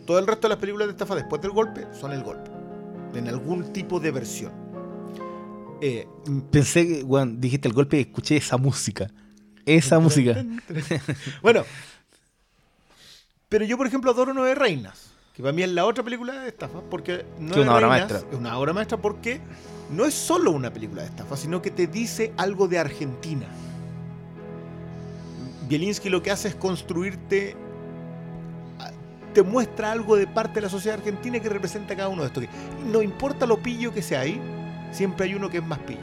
Todo 0.06 0.20
el 0.20 0.28
resto 0.28 0.44
de 0.48 0.50
las 0.50 0.58
películas 0.60 0.88
de 0.88 0.92
estafa 0.92 1.16
después 1.16 1.42
del 1.42 1.52
golpe 1.52 1.86
son 1.92 2.12
el 2.14 2.24
golpe. 2.24 2.50
En 3.14 3.28
algún 3.28 3.74
tipo 3.74 4.00
de 4.00 4.12
versión. 4.12 4.52
Eh, 5.82 6.08
Pensé 6.52 6.88
que, 6.88 7.04
weón, 7.04 7.40
dijiste 7.40 7.68
el 7.68 7.74
golpe 7.74 7.98
y 7.98 8.02
escuché 8.02 8.38
esa 8.38 8.58
música. 8.58 9.08
Esa 9.66 10.00
música. 10.00 10.46
bueno, 11.42 11.64
Pero 13.50 13.66
yo, 13.66 13.78
por 13.78 13.88
ejemplo, 13.88 14.12
adoro 14.12 14.34
Nueve 14.34 14.56
Reinas, 14.56 15.12
que 15.34 15.42
para 15.42 15.54
mí 15.54 15.64
es 15.64 15.70
la 15.70 15.86
otra 15.86 16.04
película 16.04 16.34
de 16.42 16.50
estafa, 16.50 16.82
porque 16.90 17.26
Nueve 17.40 17.62
una 17.62 17.76
obra 17.76 17.88
maestra. 17.88 18.18
es 18.18 18.38
una 18.38 18.58
obra 18.58 18.74
maestra 18.74 18.98
porque 18.98 19.42
no 19.92 20.06
es 20.06 20.14
solo 20.14 20.52
una 20.52 20.72
película 20.72 21.04
de 21.04 21.10
estafa, 21.10 21.38
sino 21.38 21.62
que 21.62 21.72
te 21.72 21.88
dice 21.88 22.34
algo 22.38 22.68
de 22.68 22.80
Argentina. 22.80 23.46
Bielinski 25.68 26.10
lo 26.10 26.22
que 26.24 26.32
hace 26.32 26.48
es 26.48 26.56
construirte, 26.56 27.56
te 29.34 29.44
muestra 29.44 29.92
algo 29.92 30.16
de 30.16 30.26
parte 30.28 30.56
de 30.56 30.62
la 30.62 30.70
sociedad 30.70 30.98
argentina 30.98 31.40
que 31.40 31.50
representa 31.50 31.96
cada 31.96 32.08
uno 32.08 32.22
de 32.24 32.28
estos. 32.30 32.46
No 32.86 33.02
importa 33.02 33.46
lo 33.46 33.58
pillo 33.62 33.94
que 33.94 34.02
sea 34.02 34.22
ahí, 34.22 34.42
siempre 34.92 35.26
hay 35.26 35.36
uno 35.36 35.50
que 35.50 35.58
es 35.58 35.66
más 35.66 35.80
pillo. 35.80 36.00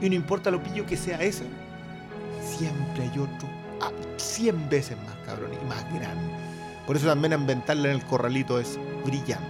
Y 0.00 0.08
no 0.08 0.14
importa 0.14 0.50
lo 0.50 0.62
pillo 0.62 0.86
que 0.86 0.96
sea 0.96 1.22
ese, 1.22 1.44
siempre 2.40 3.04
hay 3.04 3.18
otro 3.18 3.48
a 3.80 3.90
100 4.18 4.68
veces 4.68 4.96
más 5.06 5.16
cabrón 5.26 5.50
y 5.52 5.64
más 5.66 5.84
grande. 5.94 6.32
Por 6.86 6.96
eso 6.96 7.06
también 7.06 7.32
inventarla 7.32 7.88
en 7.88 7.96
el 7.96 8.04
corralito 8.04 8.60
es 8.60 8.78
brillante. 9.04 9.44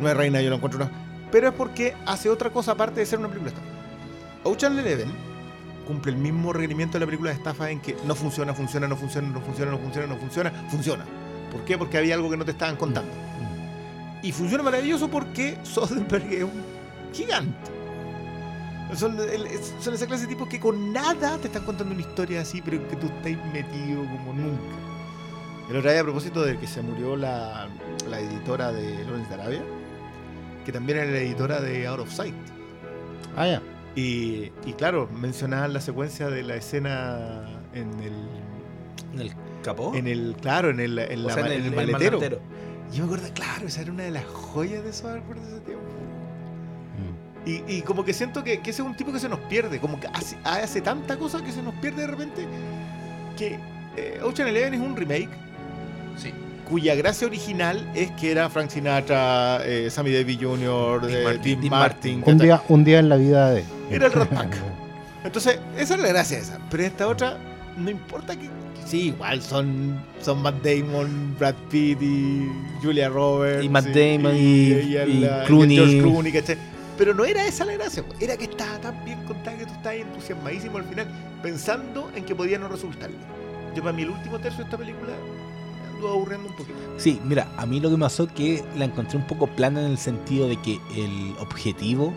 No 0.00 0.08
es 0.08 0.16
reina, 0.16 0.40
yo 0.40 0.50
lo 0.50 0.56
encuentro 0.56 0.82
una. 0.82 0.90
Pero 1.30 1.48
es 1.48 1.54
porque 1.54 1.94
hace 2.06 2.30
otra 2.30 2.50
cosa 2.50 2.72
aparte 2.72 3.00
de 3.00 3.06
ser 3.06 3.18
una 3.18 3.28
película 3.28 3.52
de 3.52 3.58
estafa. 3.58 3.74
Ocean 4.44 4.78
Eleven 4.78 5.12
cumple 5.86 6.12
el 6.12 6.18
mismo 6.18 6.52
requerimiento 6.52 6.94
de 6.94 7.00
la 7.00 7.06
película 7.06 7.30
de 7.30 7.36
estafa 7.36 7.70
en 7.70 7.80
que 7.80 7.96
no 8.06 8.14
funciona, 8.14 8.54
funciona, 8.54 8.88
no 8.88 8.96
funciona, 8.96 9.28
no 9.28 9.40
funciona, 9.40 9.70
no 9.70 9.78
funciona, 9.78 10.06
no 10.06 10.16
funciona, 10.16 10.50
funciona. 10.70 11.04
¿Por 11.50 11.64
qué? 11.64 11.76
Porque 11.76 11.98
había 11.98 12.14
algo 12.14 12.30
que 12.30 12.36
no 12.36 12.44
te 12.44 12.52
estaban 12.52 12.76
contando. 12.76 13.12
Y 14.22 14.32
funciona 14.32 14.64
maravilloso 14.64 15.10
porque 15.10 15.58
Soderbergh 15.62 16.32
es 16.32 16.44
un 16.44 16.73
gigante. 17.14 17.70
Son, 18.94 19.16
son 19.80 19.94
esa 19.94 20.06
clase 20.06 20.24
de 20.24 20.28
tipos 20.28 20.48
que 20.48 20.60
con 20.60 20.92
nada 20.92 21.38
te 21.38 21.46
están 21.48 21.64
contando 21.64 21.92
una 21.94 22.02
historia 22.02 22.42
así, 22.42 22.60
pero 22.62 22.86
que 22.88 22.96
tú 22.96 23.06
estás 23.06 23.32
metido 23.52 24.02
como 24.02 24.32
nunca. 24.34 24.76
El 25.70 25.78
otro 25.78 25.90
día, 25.90 26.00
a 26.00 26.04
propósito 26.04 26.42
de 26.42 26.58
que 26.58 26.66
se 26.66 26.82
murió 26.82 27.16
la, 27.16 27.68
la 28.08 28.20
editora 28.20 28.70
de 28.72 29.02
Lawrence 29.04 29.28
de 29.30 29.34
Arabia, 29.34 29.62
que 30.64 30.72
también 30.72 30.98
era 30.98 31.10
la 31.10 31.18
editora 31.18 31.60
de 31.60 31.86
Out 31.86 32.00
of 32.00 32.12
Sight. 32.12 32.34
Ah, 33.36 33.46
ya. 33.46 33.62
Y, 33.96 34.52
y 34.66 34.72
claro, 34.76 35.08
mencionaban 35.12 35.72
la 35.72 35.80
secuencia 35.80 36.28
de 36.28 36.42
la 36.42 36.56
escena 36.56 37.46
en 37.72 37.88
el, 38.00 38.12
¿En 39.14 39.20
el 39.20 39.32
capó? 39.62 39.94
en 39.94 40.06
el 40.06 40.36
claro, 40.40 40.68
en 40.70 40.80
el, 40.80 40.98
en 40.98 41.26
la 41.26 41.32
sea, 41.32 41.46
en 41.46 41.52
en 41.52 41.58
el 41.60 41.66
el 41.68 41.74
maletero. 41.74 42.18
maletero. 42.18 42.42
Yo 42.92 43.06
me 43.06 43.14
acuerdo, 43.14 43.34
claro, 43.34 43.66
esa 43.66 43.80
era 43.80 43.90
una 43.92 44.02
de 44.04 44.10
las 44.10 44.24
joyas 44.26 44.84
de 44.84 44.92
Soderbergh 44.92 45.40
de 45.40 45.48
ese 45.48 45.60
tiempo. 45.60 45.84
Y, 47.46 47.62
y 47.66 47.82
como 47.82 48.04
que 48.04 48.14
siento 48.14 48.42
que, 48.42 48.60
que 48.60 48.70
ese 48.70 48.80
es 48.82 48.88
un 48.88 48.94
tipo 48.96 49.12
que 49.12 49.18
se 49.18 49.28
nos 49.28 49.38
pierde, 49.40 49.78
como 49.78 50.00
que 50.00 50.06
hace, 50.08 50.36
hace 50.44 50.80
tanta 50.80 51.16
cosa 51.18 51.42
que 51.44 51.52
se 51.52 51.62
nos 51.62 51.74
pierde 51.74 52.02
de 52.02 52.06
repente, 52.06 52.46
que 53.36 53.58
eh, 53.96 54.20
Ocean 54.22 54.48
Eleven 54.48 54.74
es 54.74 54.80
un 54.80 54.96
remake 54.96 55.28
Sí. 56.16 56.32
cuya 56.68 56.94
gracia 56.94 57.26
original 57.26 57.86
es 57.94 58.10
que 58.12 58.30
era 58.30 58.48
Frank 58.48 58.70
Sinatra, 58.70 59.60
eh, 59.66 59.90
Sammy 59.90 60.12
Davis 60.12 60.38
Jr., 60.40 61.02
Dean 61.06 61.20
eh, 61.20 61.24
Martin. 61.24 61.60
Dean 61.60 61.70
Martin. 61.70 62.22
Un 62.24 62.38
día, 62.38 62.62
un 62.68 62.84
día 62.84 62.98
en 63.00 63.08
la 63.10 63.16
vida 63.16 63.50
de. 63.50 63.64
Era 63.90 64.06
el 64.06 64.12
Rat 64.12 64.28
Pack. 64.30 64.56
Entonces, 65.24 65.58
esa 65.76 65.94
es 65.96 66.00
la 66.00 66.08
gracia 66.08 66.38
esa. 66.38 66.58
Pero 66.70 66.82
esta 66.84 67.08
otra, 67.08 67.36
no 67.76 67.90
importa 67.90 68.34
que. 68.36 68.42
que 68.42 68.50
Sí, 68.86 69.08
igual 69.08 69.42
son, 69.42 70.00
son 70.22 70.40
Matt 70.42 70.62
Damon, 70.62 71.34
Brad 71.38 71.54
Pitt 71.70 72.00
y 72.00 72.48
Julia 72.82 73.08
Roberts. 73.08 73.64
Y 73.64 73.68
Matt 73.68 73.86
Damon 73.86 74.34
y- 74.36 74.68
y 74.72 74.96
el 74.96 75.28
Clooney. 75.46 75.76
George 75.76 75.98
Clooney, 76.00 76.32
¿cachai? 76.32 76.56
Pero 76.96 77.12
no 77.12 77.24
era 77.24 77.46
esa 77.46 77.64
la 77.64 77.72
gracia, 77.72 78.04
era 78.20 78.36
que 78.36 78.44
estaba 78.44 78.78
tan 78.78 79.04
bien 79.04 79.22
contada 79.24 79.58
que 79.58 79.66
tú 79.66 79.72
estabas 79.72 79.98
entusiasmadísimo 79.98 80.78
al 80.78 80.84
final, 80.84 81.08
pensando 81.42 82.10
en 82.14 82.24
que 82.24 82.34
podía 82.34 82.58
no 82.58 82.68
resultarle. 82.68 83.16
Yo, 83.74 83.82
para 83.82 83.92
mí, 83.92 84.02
el 84.02 84.10
último 84.10 84.38
tercio 84.38 84.58
de 84.58 84.64
esta 84.64 84.78
película 84.78 85.12
me 85.82 85.94
anduvo 85.94 86.12
aburriendo 86.12 86.48
un 86.48 86.56
poquito. 86.56 86.78
Sí, 86.96 87.20
mira, 87.24 87.48
a 87.56 87.66
mí 87.66 87.80
lo 87.80 87.90
que 87.90 87.96
me 87.96 88.02
pasó 88.02 88.24
es 88.24 88.32
que 88.32 88.64
la 88.76 88.84
encontré 88.84 89.18
un 89.18 89.26
poco 89.26 89.48
plana 89.48 89.80
en 89.84 89.90
el 89.90 89.98
sentido 89.98 90.48
de 90.48 90.60
que 90.62 90.78
el 90.96 91.34
objetivo 91.40 92.12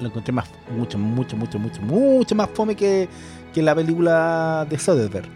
lo 0.00 0.08
encontré 0.08 0.32
más 0.32 0.48
mucho, 0.76 0.98
mucho, 0.98 1.36
mucho, 1.36 1.58
mucho, 1.58 1.80
mucho 1.82 2.34
más 2.34 2.50
fome 2.54 2.76
que, 2.76 3.08
que 3.52 3.62
la 3.62 3.74
película 3.74 4.66
de 4.68 4.78
Soderbergh. 4.78 5.28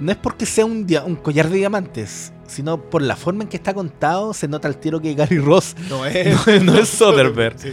No 0.00 0.10
es 0.12 0.18
porque 0.18 0.46
sea 0.46 0.64
un, 0.64 0.86
un 1.06 1.16
collar 1.16 1.48
de 1.50 1.58
diamantes, 1.58 2.32
sino 2.46 2.80
por 2.80 3.02
la 3.02 3.16
forma 3.16 3.42
en 3.44 3.48
que 3.48 3.56
está 3.56 3.74
contado, 3.74 4.32
se 4.34 4.48
nota 4.48 4.66
al 4.66 4.76
tiro 4.78 5.00
que 5.00 5.14
Gary 5.14 5.38
Ross 5.38 5.76
No 5.88 5.98
no, 6.58 6.64
no 6.64 6.78
es 6.78 6.88
Soderbergh. 6.88 7.58
Sí. 7.58 7.68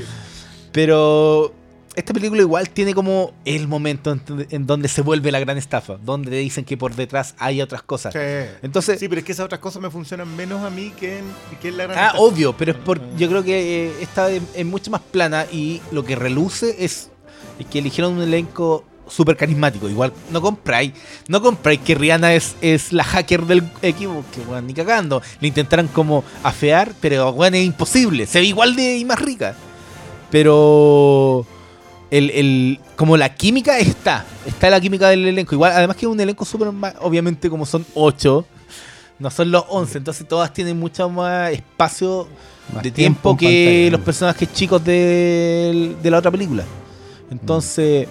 Pero 0.72 1.54
esta 1.96 2.14
película 2.14 2.42
igual 2.42 2.70
tiene 2.70 2.94
como 2.94 3.34
el 3.46 3.68
momento 3.68 4.12
en, 4.12 4.22
en 4.52 4.68
donde 4.68 4.88
se 4.88 5.02
vuelve 5.02 5.32
la 5.32 5.40
gran 5.40 5.58
estafa, 5.58 5.98
donde 6.04 6.38
dicen 6.38 6.64
que 6.66 6.78
por 6.78 6.94
detrás 6.96 7.34
hay 7.40 7.62
otras 7.62 7.82
cosas. 7.82 8.14
Sí. 8.14 8.20
Entonces, 8.62 9.00
Sí, 9.00 9.08
pero 9.08 9.20
es 9.20 9.26
que 9.26 9.32
esas 9.32 9.46
otras 9.46 9.60
cosas 9.62 9.82
me 9.82 9.90
funcionan 9.90 10.36
menos 10.36 10.64
a 10.64 10.70
mí 10.70 10.92
que 11.00 11.20
en, 11.20 11.26
que 11.62 11.70
en 11.70 11.78
la 11.78 11.86
gran 11.86 11.98
Ah, 11.98 12.06
estafa. 12.08 12.24
obvio, 12.24 12.56
pero 12.56 12.74
es 12.74 12.78
por. 12.78 13.00
Yo 13.18 13.28
creo 13.30 13.44
que 13.44 13.88
eh, 13.88 13.92
esta 14.02 14.30
es, 14.30 14.44
es 14.54 14.66
mucho 14.66 14.92
más 14.92 15.02
plana 15.02 15.46
y 15.52 15.82
lo 15.92 16.04
que 16.06 16.16
reluce 16.16 16.76
es, 16.86 17.10
es 17.58 17.66
que 17.66 17.80
eligieron 17.80 18.14
un 18.14 18.22
elenco 18.22 18.86
súper 19.10 19.36
carismático. 19.38 19.88
Igual 19.90 20.14
no 20.32 20.42
compráis, 20.42 20.94
no 21.28 21.42
compráis 21.42 21.80
que 21.82 21.96
Rihanna 21.96 22.34
es, 22.34 22.56
es 22.62 22.92
la 22.94 23.04
hacker 23.04 23.46
del 23.46 23.64
equipo, 23.82 24.24
que 24.34 24.42
weón, 24.42 24.68
ni 24.68 24.74
cagando. 24.74 25.22
Le 25.40 25.48
intentaron 25.48 25.88
como 25.88 26.24
afear, 26.44 26.92
pero 27.02 27.30
weón, 27.32 27.56
es 27.56 27.66
imposible. 27.66 28.26
Se 28.26 28.40
ve 28.40 28.46
igual 28.48 28.76
de 28.76 28.98
y 28.98 29.06
más 29.06 29.20
rica. 29.20 29.56
Pero 30.30 31.46
el, 32.12 32.30
el- 32.32 32.80
como 32.96 33.18
la 33.18 33.34
química 33.34 33.80
está, 33.80 34.26
está 34.46 34.70
la 34.70 34.80
química 34.80 35.10
del 35.10 35.26
elenco. 35.28 35.56
Igual, 35.56 35.72
además 35.74 35.96
que 35.96 36.06
es 36.06 36.12
un 36.12 36.20
elenco 36.20 36.46
súper 36.46 36.70
obviamente 37.02 37.50
como 37.50 37.66
son 37.66 37.86
ocho, 37.94 38.46
no 39.20 39.30
son 39.32 39.52
los 39.52 39.64
11, 39.70 39.98
entonces 39.98 40.28
todas 40.28 40.54
tienen 40.54 40.78
mucho 40.80 41.10
más 41.10 41.52
espacio 41.52 42.28
Más 42.74 42.84
de 42.84 42.92
tiempo, 42.92 43.36
que 43.36 43.46
pantalla. 43.46 43.92
los 43.92 44.02
personajes 44.02 44.54
chicos 44.54 44.84
del- 44.84 45.96
de, 46.02 46.12
la 46.12 46.18
otra 46.20 46.30
película. 46.32 46.64
Entonces, 47.32 48.08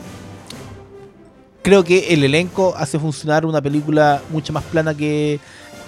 creo 1.67 1.85
que 1.85 2.15
el 2.15 2.23
elenco 2.25 2.75
hace 2.77 2.99
funcionar 2.99 3.45
una 3.45 3.61
película 3.61 4.23
mucho 4.31 4.53
más 4.53 4.63
plana 4.65 4.95
que, 4.97 5.41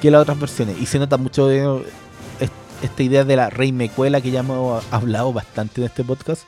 que 0.03 0.11
las 0.11 0.23
otras 0.23 0.38
versiones. 0.41 0.77
Y 0.81 0.87
se 0.87 0.99
nota 0.99 1.17
mucho 1.17 1.47
de- 1.47 1.83
est- 2.41 2.53
esta 2.83 3.03
idea 3.03 3.25
de 3.25 3.37
la 3.37 3.49
rey 3.49 3.71
mecuela 3.73 4.21
que 4.21 4.31
ya 4.33 4.41
hemos 4.41 4.85
hablado 4.91 5.33
bastante 5.33 5.81
en 5.81 5.87
este 5.87 6.03
podcast. 6.05 6.43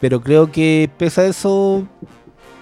Pero 0.00 0.20
creo 0.22 0.50
que 0.50 0.90
pese 0.98 1.20
a 1.20 1.26
eso, 1.26 1.86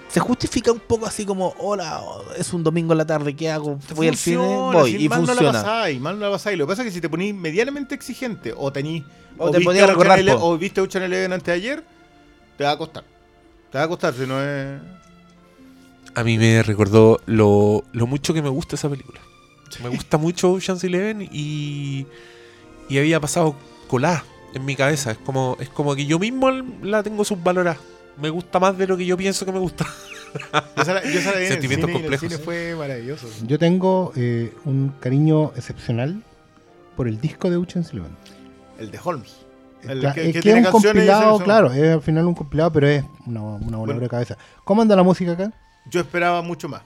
se 0.09 0.19
justifica 0.19 0.71
un 0.71 0.79
poco 0.79 1.05
así 1.05 1.25
como, 1.25 1.53
hola, 1.59 2.01
es 2.37 2.53
un 2.53 2.63
domingo 2.63 2.91
en 2.93 2.97
la 2.99 3.05
tarde, 3.07 3.33
¿qué 3.35 3.49
hago? 3.49 3.79
Voy 3.95 4.07
al 4.09 4.15
cine, 4.17 4.37
Funciona, 4.37 4.79
voy. 4.79 4.95
Y 5.03 5.09
mal 5.09 5.21
No 5.21 5.25
la 5.27 5.33
funciona. 5.33 5.51
pasáis, 5.63 5.99
mal 6.01 6.19
no 6.19 6.25
la 6.25 6.31
pasáis. 6.31 6.57
Lo 6.57 6.65
que 6.65 6.71
pasa 6.73 6.81
es 6.83 6.87
que 6.89 6.91
si 6.93 7.01
te 7.01 7.09
ponís 7.09 7.33
medianamente 7.33 7.95
exigente 7.95 8.53
o 8.55 8.71
tení 8.71 9.03
O 9.37 9.49
te 9.49 9.59
viste 9.59 9.73
Ocean 9.73 9.89
recordar, 9.89 10.19
o 10.39 10.57
viste 10.57 10.81
Ocean 10.81 11.03
Eleven 11.05 11.33
antes 11.33 11.45
de 11.47 11.53
ayer, 11.53 11.83
te 12.57 12.63
va 12.65 12.71
a 12.71 12.77
costar. 12.77 13.03
Te 13.71 13.77
va 13.77 13.85
a 13.85 13.87
costar 13.87 14.13
si 14.13 14.27
no 14.27 14.41
es. 14.41 14.79
A 16.15 16.23
mí 16.23 16.37
me 16.37 16.61
recordó 16.63 17.19
lo, 17.25 17.83
lo 17.91 18.07
mucho 18.07 18.33
que 18.33 18.41
me 18.41 18.49
gusta 18.49 18.75
esa 18.75 18.89
película. 18.89 19.19
Me 19.81 19.89
gusta 19.89 20.17
mucho 20.17 20.51
Ocean's 20.51 20.83
Eleven 20.83 21.27
y, 21.31 22.05
y 22.89 22.97
había 22.99 23.19
pasado 23.19 23.55
colada 23.87 24.23
en 24.53 24.63
mi 24.65 24.75
cabeza. 24.75 25.11
Es 25.11 25.17
como, 25.17 25.57
es 25.59 25.69
como 25.69 25.95
que 25.95 26.05
yo 26.05 26.19
mismo 26.19 26.51
la 26.83 27.01
tengo 27.01 27.25
subvalorada. 27.25 27.77
Me 28.21 28.29
gusta 28.29 28.59
más 28.59 28.77
de 28.77 28.85
lo 28.85 28.95
que 28.95 29.05
yo 29.07 29.17
pienso 29.17 29.45
que 29.45 29.51
me 29.51 29.59
gusta. 29.59 29.85
Yo 30.75 30.81
esa 30.81 30.93
la- 30.95 31.03
yo 31.03 31.19
Sentimientos 31.47 31.61
cine 31.61 31.83
en 31.83 31.89
el 31.89 32.01
complejos, 32.01 32.19
cine 32.31 32.37
fue 32.43 32.75
maravilloso. 32.75 33.27
Yo 33.45 33.59
tengo 33.59 34.11
eh, 34.15 34.51
un 34.65 34.91
cariño 34.99 35.51
excepcional 35.55 36.23
por 36.97 37.07
el 37.07 37.21
disco 37.21 37.51
de 37.51 37.57
Ocean's 37.57 37.91
Eleven. 37.91 38.15
El 38.79 38.89
de 38.89 38.99
Holmes. 39.03 39.35
El 39.83 40.01
Cla- 40.01 40.13
que- 40.15 40.21
es 40.21 40.27
que 40.27 40.33
que 40.33 40.41
tiene 40.41 40.61
es 40.61 40.65
un 40.65 40.71
compilado, 40.71 41.37
claro, 41.39 41.71
es 41.71 41.83
al 41.93 42.01
final 42.01 42.25
un 42.25 42.33
compilado, 42.33 42.71
pero 42.71 42.87
es 42.87 43.03
una, 43.27 43.41
una 43.43 43.77
Bueno. 43.77 43.99
de 43.99 44.09
cabeza. 44.09 44.35
¿Cómo 44.63 44.81
anda 44.81 44.95
la 44.95 45.03
música 45.03 45.33
acá? 45.33 45.53
Yo 45.89 46.01
esperaba 46.01 46.41
mucho 46.41 46.69
más. 46.69 46.81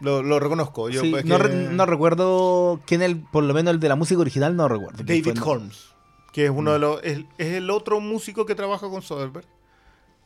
Lo, 0.00 0.22
lo 0.22 0.40
reconozco. 0.40 0.88
Yo, 0.90 1.00
Sí, 1.02 1.10
pues, 1.10 1.24
no, 1.24 1.36
que- 1.36 1.42
re- 1.44 1.54
no 1.70 1.86
recuerdo 1.86 2.80
quién 2.86 3.00
el, 3.02 3.18
por 3.20 3.44
lo 3.44 3.54
menos 3.54 3.74
el 3.74 3.80
de 3.80 3.88
la 3.88 3.96
música 3.96 4.20
original 4.20 4.56
no 4.56 4.68
recuerdo. 4.68 5.02
David. 5.04 5.38
Holmes, 5.42 5.86
que 6.32 6.44
es 6.46 6.50
uno 6.50 6.70
Mm. 6.70 6.74
de 6.74 6.78
los. 6.80 7.02
Es, 7.04 7.18
es 7.38 7.46
el 7.54 7.70
otro 7.70 8.00
músico 8.00 8.44
que 8.46 8.54
trabaja 8.54 8.88
con 8.88 9.02
Soderbergh. 9.02 9.46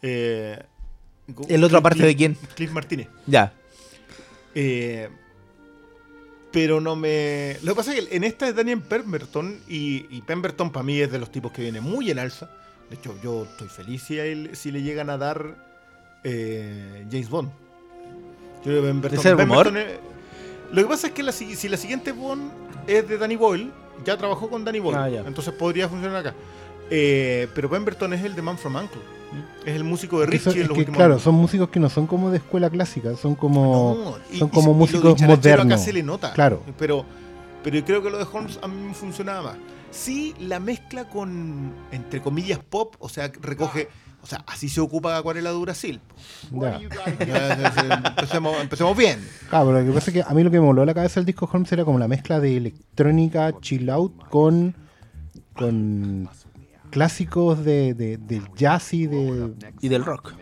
Eh, 0.02 0.58
¿El 1.48 1.62
otro 1.64 1.78
aparte 1.78 2.02
de 2.04 2.16
quién? 2.16 2.34
Cliff 2.54 2.72
Martínez. 2.72 3.08
Ya. 3.26 3.52
Eh, 4.54 5.08
pero 6.50 6.80
no 6.80 6.96
me. 6.96 7.56
Lo 7.62 7.72
que 7.72 7.76
pasa 7.76 7.94
es 7.94 8.06
que 8.06 8.16
en 8.16 8.24
esta 8.24 8.48
es 8.48 8.56
Daniel 8.56 8.80
Pemberton 8.80 9.60
y, 9.68 10.06
y 10.16 10.22
Pemberton 10.22 10.72
para 10.72 10.82
mí 10.84 10.98
es 11.00 11.12
de 11.12 11.18
los 11.18 11.30
tipos 11.30 11.52
que 11.52 11.62
viene 11.62 11.80
muy 11.80 12.10
en 12.10 12.18
alza. 12.18 12.50
De 12.88 12.96
hecho, 12.96 13.14
yo 13.22 13.44
estoy 13.44 13.68
feliz 13.68 14.02
si, 14.02 14.18
a 14.18 14.24
él- 14.24 14.50
si 14.54 14.72
le 14.72 14.82
llegan 14.82 15.10
a 15.10 15.18
dar 15.18 15.56
eh, 16.24 17.06
James 17.10 17.28
Bond. 17.28 17.50
Es 19.12 19.24
el 19.26 19.38
rumor? 19.38 19.72
Lo 20.72 20.82
que 20.82 20.88
pasa 20.88 21.06
es 21.08 21.12
que 21.14 21.22
la 21.22 21.32
si 21.32 21.68
la 21.68 21.76
siguiente 21.76 22.12
Bond 22.12 22.50
es 22.86 23.08
de 23.08 23.16
Danny 23.18 23.36
Boyle, 23.36 23.70
ya 24.04 24.16
trabajó 24.16 24.48
con 24.50 24.64
Danny 24.64 24.78
Boyle, 24.80 24.98
Ah, 24.98 25.08
entonces 25.26 25.52
podría 25.54 25.88
funcionar 25.88 26.18
acá. 26.18 26.34
Eh, 26.90 27.48
pero 27.54 27.68
Pemberton 27.68 28.12
es 28.14 28.24
el 28.24 28.34
de 28.34 28.42
Man 28.42 28.56
from 28.58 28.76
Uncle. 28.76 29.00
Es 29.64 29.76
el 29.76 29.84
músico 29.84 30.20
de 30.20 30.26
Richie 30.26 30.52
en 30.52 30.68
los 30.68 30.68
que, 30.68 30.78
últimos 30.80 30.96
claro, 30.96 31.12
años. 31.14 31.22
son 31.22 31.34
músicos 31.34 31.68
que 31.68 31.78
no 31.80 31.90
son 31.90 32.06
como 32.06 32.30
de 32.30 32.38
escuela 32.38 32.70
clásica, 32.70 33.14
son 33.16 33.34
como... 33.34 33.98
No, 34.02 34.18
y- 34.34 34.38
son 34.38 34.48
y- 34.48 34.50
como 34.50 34.70
y 34.72 34.74
músicos 34.74 35.14
dicharachero 35.16 35.56
modernos. 35.58 35.66
Acá 35.80 35.84
se 35.84 35.92
le 35.92 36.02
nota. 36.02 36.32
Claro. 36.32 36.62
Pero, 36.78 37.04
pero 37.62 37.76
yo 37.76 37.84
creo 37.84 38.02
que 38.02 38.08
lo 38.08 38.16
de 38.16 38.26
Holmes 38.32 38.58
a 38.62 38.68
mí 38.68 38.88
me 38.88 38.94
funcionaba 38.94 39.42
más. 39.52 39.56
Sí, 39.90 40.34
la 40.40 40.60
mezcla 40.60 41.08
con, 41.10 41.72
entre 41.92 42.22
comillas, 42.22 42.58
pop, 42.58 42.94
o 43.00 43.08
sea, 43.10 43.30
recoge. 43.42 43.88
O 44.28 44.30
sea, 44.30 44.44
así 44.46 44.68
se 44.68 44.78
ocupa 44.82 45.16
Acuarela 45.16 45.50
de 45.50 45.58
Brasil. 45.58 46.00
Ya. 46.52 46.78
empecemos, 48.04 48.60
empecemos 48.60 48.94
bien. 48.94 49.26
Claro, 49.48 49.68
pero 49.68 49.80
lo 49.80 49.86
que 49.86 49.92
pasa 49.92 50.10
es 50.10 50.14
que 50.16 50.22
a 50.22 50.34
mí 50.34 50.42
lo 50.42 50.50
que 50.50 50.60
me 50.60 50.66
voló 50.66 50.84
la 50.84 50.92
cabeza 50.92 51.18
del 51.20 51.24
disco 51.24 51.48
Holmes 51.50 51.72
era 51.72 51.82
como 51.86 51.98
la 51.98 52.08
mezcla 52.08 52.38
de 52.38 52.58
electrónica, 52.58 53.54
chill 53.62 53.88
out 53.88 54.12
con, 54.28 54.74
con 55.54 56.28
clásicos 56.90 57.64
de, 57.64 57.94
de- 57.94 58.18
del 58.18 58.42
jazz 58.54 58.92
y 58.92 59.06
de... 59.06 59.54
Y 59.80 59.88
del 59.88 60.04
rock. 60.04 60.34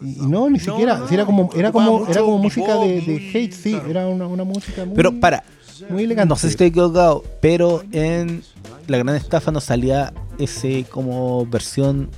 Y, 0.00 0.22
y 0.22 0.26
no, 0.26 0.48
ni 0.48 0.58
siquiera. 0.58 0.96
no, 0.96 1.06
si 1.08 1.14
era 1.14 1.26
como, 1.26 1.50
era 1.54 1.70
como, 1.72 1.98
mucho 2.00 2.10
era 2.10 2.20
como 2.22 2.38
música 2.38 2.76
de, 2.76 3.00
de 3.02 3.30
hate, 3.34 3.52
sí, 3.52 3.72
claro. 3.72 3.90
era 3.90 4.06
una, 4.08 4.26
una 4.26 4.44
música 4.44 4.84
muy, 4.86 4.96
Pero 4.96 5.20
para, 5.20 5.44
muy 5.90 6.04
elegante. 6.04 6.28
no 6.30 6.36
sé 6.36 6.48
si 6.48 6.52
estoy 6.52 6.68
equivocado, 6.68 7.22
pero 7.42 7.82
en 7.92 8.42
La 8.86 8.96
Gran 8.98 9.14
Estafa 9.16 9.52
nos 9.52 9.64
salía 9.64 10.12
ese 10.38 10.84
como 10.90 11.44
versión 11.46 12.08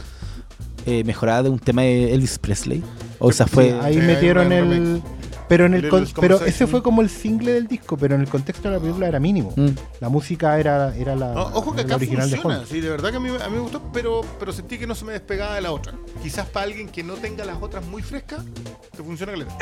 eh, 0.89 1.05
mejorada 1.05 1.45
de 1.45 1.51
un 1.51 1.59
tema 1.59 1.82
de 1.82 2.14
Elvis 2.14 2.39
Presley. 2.39 2.82
O 3.18 3.30
esa 3.30 3.47
fue... 3.47 3.70
Sí, 3.70 3.76
ahí 3.82 3.95
Sí, 3.95 4.01
metieron 4.01 4.53
el. 4.53 5.03
Pero 5.49 5.64
en 5.64 5.72
el 5.72 5.89
con- 5.89 6.07
pero 6.20 6.45
ese 6.45 6.66
fue 6.66 6.82
como 6.82 7.01
el 7.01 7.09
single 7.09 7.53
del 7.55 7.66
disco, 7.68 7.97
pero 7.97 8.14
en 8.14 8.20
el 8.20 8.28
contexto 8.28 8.68
de 8.68 8.74
la 8.74 8.80
película 8.82 9.09
era 9.09 9.18
mínimo. 9.18 9.55
Mm. 9.57 9.68
La 9.99 10.11
música 10.11 10.61
era, 10.61 10.95
era 10.95 11.16
la, 11.16 11.32
No, 11.32 11.41
ojo 11.55 11.74
que 11.74 11.80
acá 11.80 11.95
original 11.97 12.28
funciona. 12.28 12.62
Sí, 12.68 12.80
de 12.82 12.91
verdad 12.91 13.11
que 13.12 13.16
a 13.16 13.20
mí, 13.20 13.30
a 13.30 13.49
mí 13.49 13.55
me 13.55 13.61
gustó, 13.62 13.82
pero, 13.91 14.20
pero 14.39 14.53
sentí 14.53 14.76
que 14.76 14.86
no 14.86 14.95
se 14.95 15.07
me 15.07 15.12
despegaba 15.12 15.55
de 15.55 15.62
la 15.62 15.72
otra. 15.72 15.95
Quizás 16.22 16.47
para 16.49 16.66
alguien 16.66 16.91
que 16.91 17.03
no 17.03 17.14
tenga 17.14 17.47
las 17.47 17.62
otras 17.62 17.82
muy 17.86 18.03
frescas, 18.03 18.45
te 18.95 19.03
funciona 19.03 19.32
caleta. 19.32 19.57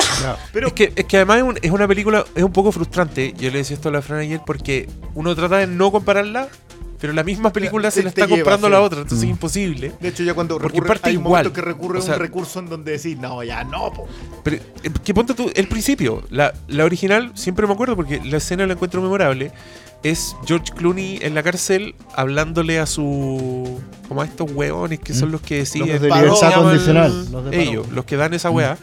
Pero 0.53 0.67
Es 0.67 0.73
que, 0.73 0.93
es 0.97 1.05
que 1.05 1.17
además 1.19 1.37
es, 1.37 1.43
un- 1.45 1.59
es 1.63 1.71
una 1.71 1.87
película, 1.87 2.25
es 2.35 2.43
un 2.43 2.53
poco 2.53 2.73
frustrante. 2.73 3.33
Yo 3.39 3.53
le 3.53 3.59
decía 3.59 3.77
esto 3.77 3.89
a 3.89 3.93
la 3.93 4.03
Fran 4.03 4.19
ayer 4.19 4.41
porque 4.45 4.89
uno 5.15 5.37
trata 5.37 5.59
de 5.59 5.69
no 5.69 5.93
compararla, 5.93 6.49
pero 7.01 7.13
la 7.13 7.23
misma 7.25 7.53
película 7.53 7.91
se 7.91 8.03
la 8.03 8.09
está 8.11 8.27
lleva, 8.27 8.57
sí. 8.57 8.69
la 8.71 8.81
otra, 8.81 9.01
entonces 9.03 9.25
Mm. 9.25 9.29
es 9.29 9.31
imposible. 9.31 9.93
de 10.01 10.09
hecho 10.09 10.23
ya 10.23 10.35
cuando 10.35 10.55
Porque 10.59 10.69
recurre, 10.75 10.89
parte 10.89 11.11
hay 11.11 11.17
un 11.17 11.23
igual. 11.23 11.45
momento 11.45 11.53
que 11.53 11.61
recurre 11.61 11.99
O 11.99 12.03
sea- 12.03 12.15
un 12.15 12.21
recurso 12.21 12.59
en 12.61 12.69
donde 12.69 12.93
decís, 12.93 13.19
no, 13.19 13.43
ya 13.43 13.65
no, 13.65 13.93
po. 13.93 14.07
Pero, 14.43 14.57
eh, 14.57 14.91
¿qué 15.05 15.13
ponte 15.15 15.35
tú? 15.35 15.51
El 15.55 15.69
principio, 15.69 16.23
la, 16.31 16.53
la 16.69 16.85
original, 16.85 17.33
siempre 17.35 17.67
me 17.67 17.73
acuerdo 17.75 17.97
porque 17.97 18.21
la 18.25 18.39
escena 18.39 18.67
la 18.67 18.73
encuentro 18.75 19.01
memorable. 19.03 19.53
Es 20.03 20.37
George 20.47 20.73
Clooney 20.77 21.19
en 21.23 21.35
la 21.35 21.43
cárcel 21.43 21.95
hablándole 22.15 22.79
a 22.79 22.87
su. 22.87 23.81
como 24.09 24.23
a 24.23 24.25
estos 24.27 24.51
hueones 24.53 25.01
que 25.01 25.15
son 25.15 25.33
los 25.33 25.41
que 25.41 25.57
deciden. 25.57 25.89
Los 25.89 26.01
de 26.03 26.09
¿cómo 26.11 26.23
libertad 26.23 26.53
condicional, 26.55 27.11
los 27.33 27.45
de 27.45 27.51
paro. 27.51 27.63
Ellos, 27.63 27.89
los 27.91 28.05
que 28.05 28.17
dan 28.17 28.33
esa 28.35 28.51
weá. 28.51 28.77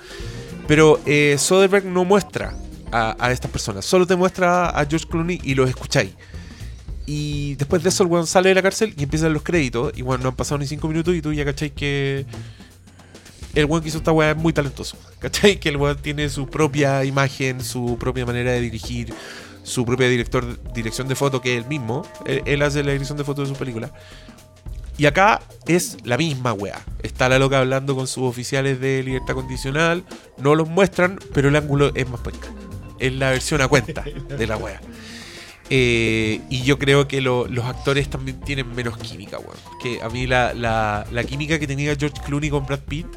Pero 0.68 1.00
eh, 1.06 1.36
Soderbergh 1.38 1.86
no 1.86 2.04
muestra 2.04 2.56
a, 2.92 3.16
a 3.20 3.32
estas 3.32 3.52
personas, 3.52 3.86
solo 3.86 4.06
te 4.08 4.16
muestra 4.16 4.70
a 4.70 4.86
George 4.86 5.08
Clooney 5.08 5.40
y 5.44 5.56
los 5.56 5.70
escucháis. 5.70 6.12
Y 7.06 7.56
después 7.56 7.84
de 7.84 7.90
eso 7.90 8.04
el 8.04 8.10
weón 8.10 8.28
sale 8.28 8.50
de 8.50 8.56
la 8.56 8.62
cárcel 8.62 8.94
y 8.98 9.04
empiezan 9.04 9.34
los 9.34 9.44
créditos. 9.44 9.92
Y 9.96 10.02
bueno, 10.02 10.24
no 10.24 10.30
han 10.30 10.36
pasado 10.36 10.58
ni 10.58 10.68
cinco 10.68 10.88
minutos 10.88 11.14
y 11.16 11.22
tú 11.22 11.34
ya 11.34 11.46
cacháis 11.46 11.74
que 11.74 12.26
el 13.56 13.66
weón 13.66 13.84
que 13.84 13.90
hizo 13.90 13.98
esta 13.98 14.12
weá 14.12 14.32
es 14.32 14.38
muy 14.38 14.54
talentoso. 14.54 14.98
¿Cachai? 15.20 15.60
Que 15.60 15.70
el 15.70 15.78
weón 15.78 15.98
tiene 15.98 16.30
su 16.30 16.48
propia 16.48 17.04
imagen, 17.04 17.64
su 17.64 17.98
propia 18.00 18.26
manera 18.26 18.52
de 18.52 18.62
dirigir, 18.62 19.14
su 19.64 19.86
propia 19.86 20.08
director, 20.08 20.60
dirección 20.74 21.08
de 21.08 21.16
foto, 21.16 21.42
que 21.42 21.58
es 21.58 21.64
el 21.64 21.70
mismo. 21.70 22.08
Él, 22.26 22.42
él 22.46 22.62
hace 22.62 22.84
la 22.84 22.92
dirección 22.92 23.18
de 23.18 23.24
foto 23.24 23.42
de 23.42 23.48
su 23.48 23.56
película. 23.56 23.92
Y 24.98 25.08
acá 25.08 25.42
es 25.66 25.98
la 26.04 26.18
misma 26.18 26.54
weá. 26.54 26.80
Está 27.02 27.28
la 27.28 27.40
loca 27.40 27.60
hablando 27.60 27.96
con 27.96 28.08
sus 28.08 28.24
oficiales 28.24 28.80
de 28.80 29.02
libertad 29.04 29.34
condicional. 29.34 30.04
No 30.38 30.56
los 30.56 30.70
muestran, 30.70 31.20
pero 31.34 31.50
el 31.50 31.56
ángulo 31.56 31.92
es 31.96 32.08
más 32.10 32.22
penca. 32.22 32.48
Es 33.00 33.12
la 33.14 33.32
versión 33.32 33.62
a 33.62 33.68
cuenta 33.68 34.04
de 34.04 34.48
la 34.48 34.56
weá. 34.56 34.80
Eh, 35.76 36.40
y 36.52 36.62
yo 36.62 36.78
creo 36.78 37.08
que 37.08 37.20
lo- 37.20 37.48
los 37.48 37.66
actores 37.66 38.08
también 38.08 38.40
tienen 38.42 38.72
menos 38.76 38.96
química, 39.00 39.40
weón. 39.40 39.58
Que 39.82 40.00
a 40.04 40.10
mí 40.10 40.28
la, 40.28 40.54
la- 40.54 41.04
la 41.12 41.24
química 41.24 41.58
que 41.58 41.66
tenía 41.66 41.96
George 41.96 42.22
Clooney 42.24 42.52
con 42.52 42.64
Brad 42.68 42.82
Pitt, 42.82 43.08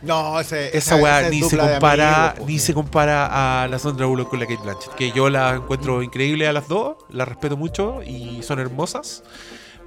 No, 0.00 0.40
ese, 0.40 0.74
esa 0.74 0.94
weá 0.96 1.28
ni 1.28 1.42
se 1.42 1.56
compara, 1.74 2.30
amigos, 2.30 2.48
ni 2.48 2.58
se 2.60 2.72
compara 2.72 3.62
a 3.64 3.68
la 3.68 3.78
Sandra 3.78 4.06
Bullock 4.06 4.30
con 4.30 4.38
la 4.40 4.46
Kate 4.46 4.62
Blanchett. 4.62 4.94
Que 4.94 5.12
yo 5.12 5.28
la 5.28 5.54
encuentro 5.56 6.02
increíble 6.02 6.48
a 6.48 6.52
las 6.54 6.66
dos, 6.68 6.96
la 7.10 7.26
respeto 7.26 7.58
mucho 7.58 8.00
y 8.02 8.42
son 8.42 8.58
hermosas. 8.58 9.22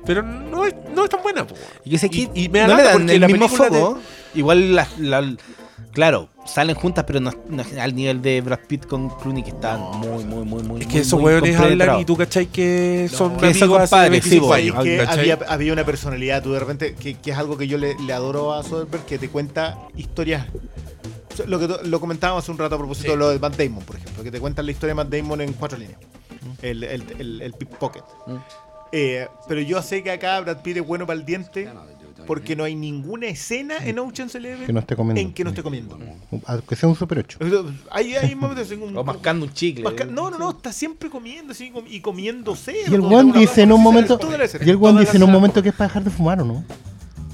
Pero 0.05 0.23
no 0.23 0.65
es, 0.65 0.73
no 0.95 1.03
es 1.03 1.09
tan 1.09 1.21
buena, 1.21 1.45
po. 1.45 1.55
Y, 1.85 1.91
que 1.91 1.97
sé 1.97 2.09
que 2.09 2.29
Y- 2.33 2.43
y 2.45 2.49
me 2.49 2.59
da 2.59 2.67
no 2.67 2.75
le 2.77 2.83
dan 2.83 3.09
el 3.09 3.21
la 3.21 3.27
mismo. 3.27 3.99
Igual, 4.33 4.75
la, 4.75 4.87
la- 4.99 5.35
claro, 5.91 6.29
salen 6.45 6.75
juntas, 6.75 7.03
pero 7.05 7.19
no, 7.19 7.31
no 7.49 7.61
es 7.61 7.77
al 7.77 7.93
nivel 7.93 8.21
de 8.21 8.41
Brad 8.41 8.59
Pitt 8.67 8.85
con 8.85 9.09
Clooney, 9.09 9.43
que 9.43 9.49
están 9.51 9.79
muy, 9.99 10.23
muy, 10.23 10.45
muy, 10.45 10.63
muy. 10.63 10.81
Es 10.81 10.85
muy, 10.87 10.93
que 10.93 10.99
esos 10.99 11.19
muy 11.19 11.33
hueones 11.33 11.59
hablan 11.59 11.99
y 11.99 12.05
tú 12.05 12.15
cachai 12.17 12.47
que 12.47 13.09
son 13.11 13.37
que 13.37 13.47
amigos 13.47 13.79
hace 13.79 13.89
compadres, 13.89 14.11
25 14.11 14.55
sí. 14.55 14.67
Es 14.69 14.73
que 14.83 14.97
¿cachai? 15.05 15.19
había, 15.31 15.39
había 15.47 15.73
una 15.73 15.83
personalidad, 15.85 16.41
tú 16.41 16.53
de 16.53 16.59
repente, 16.59 16.95
que, 16.95 17.15
que 17.15 17.31
es 17.31 17.37
algo 17.37 17.57
que 17.57 17.67
yo 17.67 17.77
le, 17.77 17.95
le 17.99 18.13
adoro 18.13 18.53
a 18.53 18.63
Soderbergh, 18.63 19.05
que 19.05 19.17
te 19.19 19.29
cuenta 19.29 19.77
historias. 19.95 20.47
Lo 21.45 21.59
que 21.59 21.67
lo 21.87 21.99
comentábamos 21.99 22.43
hace 22.43 22.51
un 22.51 22.57
rato 22.57 22.75
a 22.75 22.77
propósito 22.77 23.07
Sí. 23.07 23.11
de 23.11 23.17
lo 23.17 23.29
de 23.29 23.39
Matt 23.39 23.55
Damon, 23.55 23.83
por 23.83 23.95
ejemplo, 23.95 24.21
que 24.23 24.31
te 24.31 24.39
cuentan 24.39 24.65
la 24.65 24.71
historia 24.71 24.89
de 24.93 24.95
Matt 24.95 25.09
Damon 25.09 25.41
en 25.41 25.53
cuatro 25.53 25.77
líneas. 25.77 25.99
El, 26.61 26.83
el, 26.83 27.03
el, 27.19 27.41
el 27.41 27.53
pickpocket. 27.53 28.03
Mm. 28.27 28.35
Eh, 28.91 29.27
pero 29.47 29.61
yo 29.61 29.81
sé 29.81 30.03
que 30.03 30.11
acá 30.11 30.39
Brad 30.41 30.61
Pitt 30.61 30.77
es 30.77 30.85
bueno 30.85 31.05
para 31.07 31.19
el 31.19 31.25
diente 31.25 31.69
porque 32.27 32.55
no 32.55 32.63
hay 32.63 32.75
ninguna 32.75 33.27
escena 33.27 33.77
en 33.83 33.97
Ocean's 33.99 34.35
Eleven 34.35 34.65
Que 34.65 34.73
no 34.73 34.79
esté 34.79 34.95
comiendo. 34.95 35.19
en 35.21 35.33
que 35.33 35.43
no 35.43 35.49
esté 35.49 35.63
comiendo. 35.63 35.97
Aunque 36.45 36.75
sea 36.75 36.87
un 36.87 36.95
super 36.95 37.19
8. 37.19 37.39
Hay, 37.89 38.15
hay 38.15 38.35
momentos 38.35 38.69
en 38.71 38.83
un- 38.83 38.95
O 38.97 39.03
mascando 39.03 39.45
un 39.45 39.53
chicle. 39.53 39.83
masca- 39.83 40.05
no, 40.05 40.29
no, 40.29 40.37
no, 40.37 40.51
está 40.51 40.71
siempre 40.71 41.09
comiendo 41.09 41.53
com- 41.73 41.85
y 41.89 41.99
comiéndose. 41.99 42.73
Y 42.89 42.93
el 42.93 43.01
Juan 43.01 43.31
dice 43.31 43.63
en 43.63 43.71
un 43.71 43.81
momento. 43.81 44.19
Y 44.63 44.69
el 44.69 44.75
Juan 44.75 44.97
dice 44.97 45.17
en 45.17 45.23
un 45.23 45.31
momento 45.31 45.63
que 45.63 45.69
es 45.69 45.75
para 45.75 45.87
dejar 45.87 46.03
de 46.03 46.09
fumar, 46.11 46.41
¿o 46.41 46.45
no? 46.45 46.63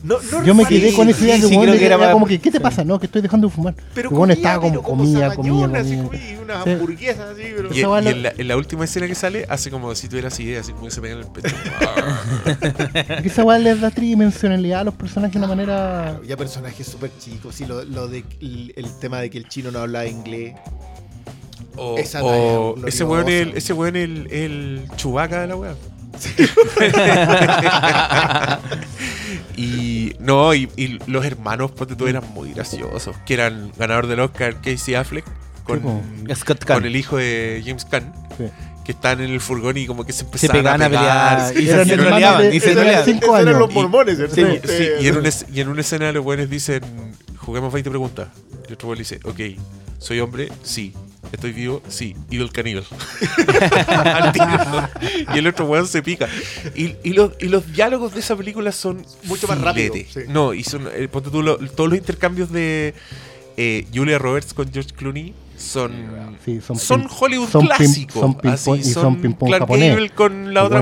No, 0.08 0.18
no 0.32 0.44
Yo 0.46 0.56
me 0.56 0.66
quedé 0.66 0.94
con 0.94 1.10
esa 1.10 1.24
idea 1.26 1.36
sí, 1.36 1.42
que 1.42 1.48
sí, 1.50 1.78
que 1.80 1.86
era 1.86 2.12
como 2.14 2.26
que, 2.26 2.40
¿qué 2.40 2.50
te 2.50 2.60
pasa? 2.62 2.84
No, 2.84 2.98
que 3.00 3.08
estoy 3.08 3.22
dejando 3.22 3.48
de 3.48 3.54
fumar. 3.54 3.76
Pero 3.94 4.10
comía, 4.10 4.36
estaba 4.36 4.62
como 4.62 4.82
comía, 4.82 5.34
comía, 5.36 5.68
comía. 5.68 6.04
comía, 6.04 6.32
y 6.34 6.38
unas 6.38 6.64
Sí. 6.64 6.70
hamburguesas 6.72 7.20
así, 7.32 7.44
pero... 7.56 7.74
Y, 7.74 7.80
Esa 7.80 7.90
weá 7.90 8.02
y 8.02 8.04
lo- 8.06 8.10
en, 8.12 8.24
la, 8.24 8.34
en 8.38 8.48
la 8.48 8.56
última 8.58 8.86
escena 8.86 9.06
que 9.08 9.16
sale, 9.16 9.46
hace 9.50 9.70
como 9.70 9.94
si 9.96 10.08
tuvieras 10.08 10.40
idea, 10.40 10.62
así 10.62 10.72
como 10.72 10.86
que 10.86 10.92
se 10.92 11.02
pega 11.02 11.14
en 11.16 11.20
el 11.20 11.28
pecho. 11.28 11.54
Porque 12.44 13.28
esa 13.28 13.44
weá 13.44 13.60
les 13.60 13.82
da 13.82 13.92
tridimensionalidad 13.92 14.82
a 14.82 14.84
los 14.86 14.94
personajes 14.94 15.34
de 15.34 15.40
una 15.40 15.48
manera. 15.48 16.20
Ya 16.26 16.38
personajes 16.38 16.88
súper 16.88 17.12
chicos, 17.20 17.56
sí, 17.56 17.66
lo, 17.66 17.84
lo 17.84 18.08
de 18.08 18.24
el, 18.42 18.74
el 18.76 19.00
tema 19.00 19.20
de 19.20 19.30
que 19.30 19.38
el 19.38 19.48
chino 19.50 19.72
no 19.72 19.80
hablaba 19.80 20.06
inglés. 20.08 20.56
o 21.76 21.98
Esa 21.98 22.24
o 22.24 22.76
ese 22.88 23.04
weón, 23.04 23.28
el, 23.30 23.58
ese 23.58 23.74
weón 23.74 23.96
el, 23.96 24.28
el 24.32 24.84
chubaca 24.96 25.42
de 25.42 25.48
la 25.48 25.56
weá. 25.56 25.76
y 29.56 30.16
no, 30.20 30.54
y, 30.54 30.70
y 30.76 31.00
los 31.08 31.26
hermanos, 31.26 31.72
ponte 31.72 31.96
tú, 31.96 32.08
eran 32.08 32.24
muy 32.34 32.54
graciosos. 32.54 33.16
Que 33.26 33.34
eran 33.36 33.72
ganador 33.78 34.08
del 34.08 34.20
Oscar, 34.20 34.56
Casey 34.62 34.96
Affleck, 34.96 35.26
con. 35.64 35.82
Scott 36.36 36.66
con 36.66 36.86
el 36.86 36.96
hijo 36.96 37.18
de 37.18 37.62
James 37.66 37.86
Caan. 37.86 38.14
Sí. 38.38 38.46
Que 38.86 38.94
están 38.94 39.20
en 39.20 39.32
el 39.32 39.42
furgón 39.42 39.76
y 39.76 39.86
como 39.86 40.06
que 40.06 40.14
se 40.14 40.20
Se 40.20 40.26
empezaban 40.26 40.58
pegaban 40.62 40.82
a 40.82 40.90
pegar. 40.90 41.54
pelear. 41.54 41.64
Y 41.64 41.70
Eran 41.70 41.88
se 41.88 41.98
de- 42.38 42.56
Y 42.56 42.60
se 42.62 42.70
en 45.08 45.18
una, 45.18 45.28
es- 45.30 45.46
y 45.54 45.60
en 45.60 45.68
una 45.68 45.82
escena 45.82 46.12
los 46.14 46.24
buenos 46.24 46.50
dicen, 46.50 46.82
juguemos 47.38 47.74
20 47.74 47.90
preguntas. 47.90 48.30
Y 48.64 48.68
el 48.68 48.74
otro 48.76 48.88
weón 48.88 49.00
dice, 49.00 49.20
ok, 49.26 49.40
¿soy 50.00 50.22
hombre? 50.22 50.50
Sí. 50.64 50.94
¿Estoy 51.32 51.52
vivo? 51.52 51.82
Sí. 51.90 52.16
Evil 52.32 52.52
Caníbal. 52.52 52.86
Al 53.88 54.32
tiro. 54.32 54.90
y 55.34 55.38
el 55.38 55.48
otro 55.48 55.66
weón 55.66 55.88
se 55.88 56.02
pica. 56.02 56.28
Y, 56.76 56.96
y 57.04 57.14
los, 57.14 57.32
y 57.40 57.48
los 57.48 57.72
diálogos 57.74 58.14
de 58.14 58.20
esa 58.22 58.36
película 58.36 58.72
son 58.72 59.06
Mucho 59.24 59.48
más 59.48 59.60
rápido, 59.60 59.94
filete. 59.94 60.22
sí. 60.26 60.32
No, 60.32 60.54
y 60.54 60.64
son, 60.64 60.88
eh, 60.94 61.08
ponte 61.08 61.30
tú, 61.30 61.42
lo- 61.44 61.58
todos 61.58 61.90
los 61.90 61.98
intercambios 62.00 62.52
de 62.52 62.94
eh, 63.58 63.86
Julia 63.94 64.18
Roberts 64.20 64.54
con 64.54 64.72
George 64.72 64.92
Clooney 64.96 65.34
son... 65.58 65.92
Sí, 66.46 66.62
son, 66.62 66.78
Son 66.80 67.04
pim- 67.04 67.16
Hollywood 67.20 67.50
son 67.50 67.66
clásicos. 67.66 68.22
son 68.22 68.38
ping 68.38 68.50
así, 68.50 68.70
pong- 68.70 68.80
y 68.80 68.84
son 68.84 69.16
ping 69.22 69.34
pong 69.34 69.50
Clark 69.50 69.64
japonés. 69.64 69.90
Gable 69.94 70.10
con 70.12 70.54
la 70.54 70.64
otra 70.64 70.82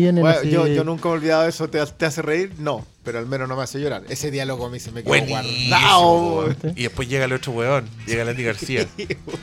vienen 0.00 0.22
Bueno, 0.22 0.42
yo, 0.44 0.66
yo 0.66 0.84
nunca 0.84 1.08
he 1.08 1.12
olvidado 1.12 1.46
eso. 1.46 1.68
¿Te, 1.68 1.84
te 1.84 2.06
hace 2.06 2.22
reír? 2.22 2.52
No, 2.58 2.86
pero 3.10 3.18
al 3.18 3.26
menos 3.26 3.48
no 3.48 3.56
me 3.56 3.64
hace 3.64 3.80
llorar. 3.80 4.04
Ese 4.08 4.30
diálogo 4.30 4.66
a 4.66 4.70
mí 4.70 4.78
se 4.78 4.92
me 4.92 5.02
quedó 5.02 5.12
guardado. 5.26 6.54
Y 6.76 6.84
después 6.84 7.08
llega 7.08 7.24
el 7.24 7.32
otro 7.32 7.50
weón, 7.52 7.84
llega 8.06 8.22
el 8.22 8.28
Andy 8.28 8.44
García. 8.44 8.86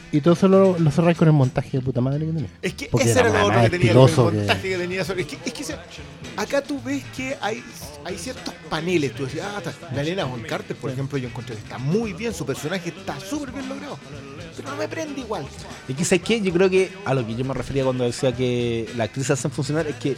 Y 0.09 0.22
todo 0.22 0.36
eso 0.36 0.47
lo, 0.47 0.80
lo 0.80 0.89
cerráis 0.89 1.18
con 1.18 1.28
el 1.28 1.34
montaje 1.34 1.78
de 1.78 1.82
puta 1.84 1.99
madre 1.99 2.26
que 2.26 2.32
tenés. 2.32 2.51
Es 2.61 2.74
que 2.76 2.88
Porque 2.89 3.09
ese 3.11 3.20
era 3.20 3.30
era 3.30 3.39
lo 3.41 3.47
otro 3.47 3.61
que 3.61 3.70
tenía, 3.70 3.91
el 3.91 3.97
que- 4.05 4.22
montaje 4.22 4.70
que 4.70 4.78
tenía. 4.78 5.03
sobre- 5.03 5.22
Es 5.24 5.28
que, 5.28 5.38
es 5.45 5.53
que 5.53 5.63
se- 5.65 5.76
acá 6.38 6.61
tú 6.61 6.82
ves 6.82 7.03
que 7.15 7.36
hay, 7.41 7.61
hay 8.05 8.18
ciertos 8.18 8.53
paneles. 8.70 9.13
Tú 9.13 9.26
decías, 9.26 9.45
ah, 9.53 9.57
está- 9.57 9.93
la 9.93 10.01
Elena 10.01 10.24
Von 10.24 10.41
Carter, 10.43 10.78
por 10.78 10.89
ejemplo, 10.91 11.18
yo 11.18 11.28
encontré 11.28 11.55
que 11.55 11.61
está 11.61 11.78
muy 11.78 12.13
bien, 12.13 12.34
su 12.34 12.45
personaje 12.45 12.88
está 12.89 13.20
súper 13.20 13.51
bien 13.51 13.68
logrado. 13.68 13.99
Pero 14.55 14.70
no 14.72 14.78
me 14.78 14.88
prende 14.88 15.20
igual. 15.20 15.45
Y 15.89 15.93
quizás 15.93 16.20
que 16.22 16.39
yo 16.41 16.53
creo 16.53 16.70
que 16.70 16.89
a 17.03 17.13
lo 17.13 17.28
que 17.28 17.36
yo 17.36 17.43
me 17.43 17.53
refería 17.53 17.84
cuando 17.84 18.05
decía 18.05 18.34
que 18.34 18.89
la 18.95 19.03
actriz 19.03 19.30
hacen 19.30 19.51
funcionar 19.51 19.88
es 19.88 19.95
que 19.97 20.15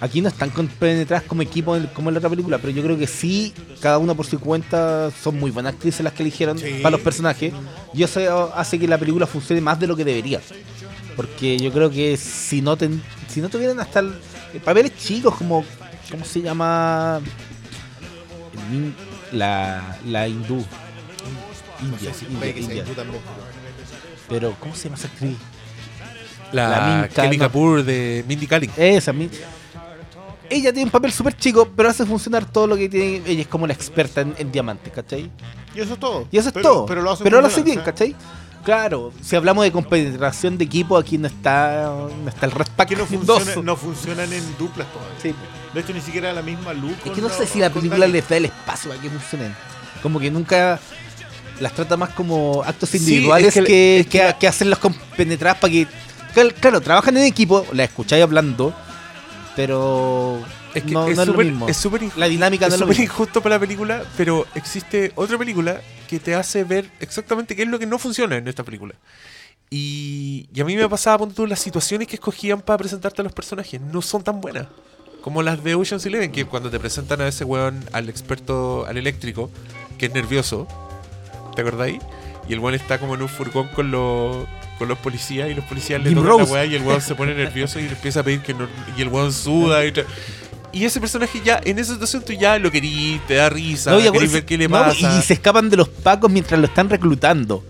Aquí 0.00 0.20
no 0.20 0.28
están 0.28 0.50
compenetradas 0.50 1.24
como 1.24 1.40
equipo 1.42 1.76
como 1.94 2.10
en 2.10 2.14
la 2.14 2.18
otra 2.18 2.28
película, 2.28 2.58
pero 2.58 2.70
yo 2.70 2.82
creo 2.82 2.98
que 2.98 3.06
sí, 3.06 3.54
cada 3.80 3.96
una 3.96 4.14
por 4.14 4.26
su 4.26 4.38
cuenta 4.38 5.10
son 5.10 5.38
muy 5.38 5.50
buenas 5.50 5.72
actrices 5.72 6.02
las 6.04 6.12
que 6.12 6.22
eligieron 6.22 6.58
Sí. 6.58 6.80
para 6.82 6.90
los 6.92 7.00
personajes. 7.00 7.52
Y 7.94 8.02
eso 8.02 8.52
hace 8.54 8.78
que 8.78 8.86
la 8.86 8.98
película 8.98 9.26
funcione 9.26 9.60
más 9.62 9.80
de 9.80 9.86
lo 9.86 9.96
que 9.96 10.04
debería. 10.04 10.40
Porque 11.16 11.56
yo 11.58 11.72
creo 11.72 11.88
que 11.90 12.16
si 12.18 12.60
no 12.60 12.76
ten- 12.76 13.02
si 13.26 13.40
no 13.40 13.48
tuvieran 13.48 13.80
hasta 13.80 14.00
el, 14.00 14.12
el 14.52 14.60
papeles 14.60 14.92
chicos 14.98 15.34
como 15.34 15.64
¿cómo 16.10 16.24
se 16.26 16.42
llama? 16.42 17.20
La, 19.32 19.98
la 20.06 20.28
hindú. 20.28 20.56
No 21.80 21.88
India, 21.94 22.12
sé 22.12 22.20
si 22.20 22.24
India, 22.26 22.38
puede 22.38 22.54
que 22.54 22.60
sea 22.60 22.68
India. 22.68 22.82
hindú 22.82 22.94
también. 22.94 23.22
Pero 24.28 24.56
¿cómo 24.60 24.74
se 24.74 24.84
llama 24.84 24.96
esa 24.96 25.08
actriz? 25.08 25.36
La, 26.52 26.68
La 26.68 27.08
no. 27.08 28.24
Mindy 28.28 28.46
Kaling. 28.46 28.70
Esa, 28.76 29.12
Ella 30.50 30.72
tiene 30.72 30.84
un 30.84 30.90
papel 30.90 31.12
súper 31.12 31.36
chico, 31.36 31.68
pero 31.76 31.88
hace 31.88 32.04
funcionar 32.06 32.44
todo 32.50 32.66
lo 32.66 32.76
que 32.76 32.88
tiene. 32.88 33.22
Ella 33.26 33.42
es 33.42 33.48
como 33.48 33.66
la 33.66 33.72
experta 33.72 34.20
en, 34.20 34.34
en 34.38 34.50
diamantes, 34.52 34.92
¿cachai? 34.92 35.30
Y 35.74 35.80
eso 35.80 35.94
es 35.94 36.00
todo. 36.00 36.26
Y 36.30 36.38
eso 36.38 36.48
es 36.48 36.54
Pero- 36.54 36.68
todo. 36.68 36.86
Pero 36.86 37.02
lo 37.02 37.10
hace, 37.12 37.24
pero 37.24 37.40
lo 37.40 37.46
hace 37.46 37.56
funcionar, 37.62 37.84
bien, 37.84 37.94
¿cachai? 37.94 38.16
Claro, 38.64 39.12
si 39.22 39.36
hablamos 39.36 39.62
de 39.64 39.70
compenetración 39.70 40.58
de 40.58 40.64
equipo, 40.64 40.96
aquí 40.96 41.18
no 41.18 41.28
está, 41.28 41.84
no 42.22 42.28
está 42.28 42.46
el 42.46 42.52
respack 42.52 42.88
Que 42.88 42.96
no, 42.96 43.06
dos. 43.06 43.42
funciona, 43.44 43.62
no 43.62 43.76
funcionan 43.76 44.32
en 44.32 44.42
duplas 44.58 44.88
todavía. 44.92 45.14
Sí. 45.22 45.34
De 45.72 45.80
hecho, 45.80 45.92
ni 45.92 46.00
siquiera 46.00 46.32
la 46.32 46.42
misma 46.42 46.72
luz. 46.72 46.94
Es 47.04 47.12
que 47.12 47.20
no 47.20 47.28
sé 47.28 47.46
si 47.46 47.60
la 47.60 47.70
película 47.70 48.06
les 48.08 48.28
da 48.28 48.36
el 48.38 48.46
espacio 48.46 48.90
para 48.90 49.00
que 49.00 49.08
funcionen. 49.10 49.54
Como 50.02 50.18
que 50.18 50.30
nunca 50.32 50.80
las 51.60 51.72
trata 51.74 51.96
más 51.96 52.10
como 52.10 52.62
actos 52.66 52.88
Sí, 52.90 52.96
individuales 52.98 53.56
es 53.56 53.62
que- 53.62 53.68
que, 53.68 54.00
es 54.00 54.06
que 54.06 54.10
que- 54.18 54.24
la- 54.24 54.38
que 54.38 54.48
hacen 54.48 54.68
los 54.70 54.78
compenetradas 54.78 55.58
para 55.58 55.72
que. 55.72 55.86
Claro, 56.34 56.50
Claro, 56.60 56.80
trabajan 56.80 57.16
en 57.18 57.24
equipo, 57.24 57.64
la 57.72 57.84
escucháis 57.84 58.22
hablando, 58.22 58.74
pero 59.56 60.38
Es 60.74 60.84
que 60.84 60.92
no, 60.92 61.08
es 61.08 61.16
no 61.16 61.22
es 61.22 61.28
lo 61.28 61.34
mismo. 61.38 61.68
es 61.68 61.84
injusto. 61.84 62.20
La 62.20 62.28
dinámica 62.28 62.66
es 62.66 62.78
no 62.78 62.90
es 62.90 62.98
lo 62.98 63.02
injusto 63.02 63.42
para 63.42 63.56
la 63.56 63.60
película, 63.60 64.04
pero 64.16 64.46
existe 64.54 65.12
otra 65.16 65.38
película 65.38 65.80
que 66.06 66.20
te 66.20 66.34
hace 66.34 66.62
ver 66.62 66.90
exactamente 67.00 67.56
qué 67.56 67.62
es 67.62 67.68
lo 67.68 67.78
que 67.78 67.86
no 67.86 67.98
funciona 67.98 68.36
en 68.36 68.46
esta 68.46 68.62
película. 68.62 68.94
Y, 69.70 70.48
y 70.54 70.60
a 70.60 70.64
mí 70.64 70.76
me 70.76 70.88
pasaba, 70.88 71.26
tú, 71.28 71.46
las 71.46 71.58
situaciones 71.58 72.06
que 72.06 72.16
escogían 72.16 72.60
para 72.60 72.78
presentarte 72.78 73.22
a 73.22 73.24
los 73.24 73.32
personajes 73.32 73.80
no 73.80 74.02
son 74.02 74.22
tan 74.22 74.40
buenas. 74.40 74.68
Como 75.22 75.42
las 75.42 75.64
de 75.64 75.74
Ocean's 75.74 76.06
Eleven, 76.06 76.30
que 76.30 76.44
cuando 76.44 76.70
te 76.70 76.78
presentan 76.78 77.20
a 77.22 77.26
ese 77.26 77.44
weón, 77.44 77.82
al 77.92 78.08
experto, 78.08 78.86
al 78.86 78.96
eléctrico, 78.96 79.50
que 79.98 80.06
es 80.06 80.14
nervioso, 80.14 80.68
¿te 81.56 81.62
acordáis? 81.62 82.00
Y 82.48 82.52
el 82.52 82.60
weón 82.60 82.74
está 82.74 83.00
como 83.00 83.16
en 83.16 83.22
un 83.22 83.28
furgón 83.28 83.66
con 83.68 83.90
los, 83.90 84.46
con 84.78 84.88
los 84.88 84.98
policías 84.98 85.50
y 85.50 85.54
los 85.54 85.64
policías 85.64 86.00
le 86.02 86.10
Jim 86.10 86.18
tocan 86.18 86.32
la 86.32 86.38
Rose. 86.40 86.52
weá 86.52 86.64
y 86.66 86.74
el 86.74 86.82
weón 86.82 87.00
se 87.00 87.14
pone 87.14 87.34
nervioso 87.34 87.78
y 87.78 87.84
le 87.84 87.90
empieza 87.92 88.20
a 88.20 88.22
pedir 88.22 88.40
que 88.40 88.54
no, 88.54 88.68
y 88.96 89.02
el 89.02 89.08
weón 89.08 89.32
suda 89.32 89.84
y, 89.86 89.92
y 90.72 90.84
ese 90.84 91.00
personaje 91.00 91.40
ya, 91.44 91.60
en 91.64 91.78
esa 91.78 91.94
situación 91.94 92.22
tú 92.26 92.32
ya 92.34 92.58
lo 92.58 92.70
querís, 92.70 93.20
te 93.26 93.34
da 93.34 93.48
risa, 93.48 93.92
No, 93.92 93.98
ver 94.12 94.44
qué 94.44 94.58
le 94.58 94.68
no, 94.68 94.72
pasa. 94.72 95.18
y 95.18 95.22
se 95.22 95.34
escapan 95.34 95.70
de 95.70 95.76
los 95.78 95.88
pacos 95.88 96.30
mientras 96.30 96.60
lo 96.60 96.66
están 96.66 96.90
reclutando. 96.90 97.64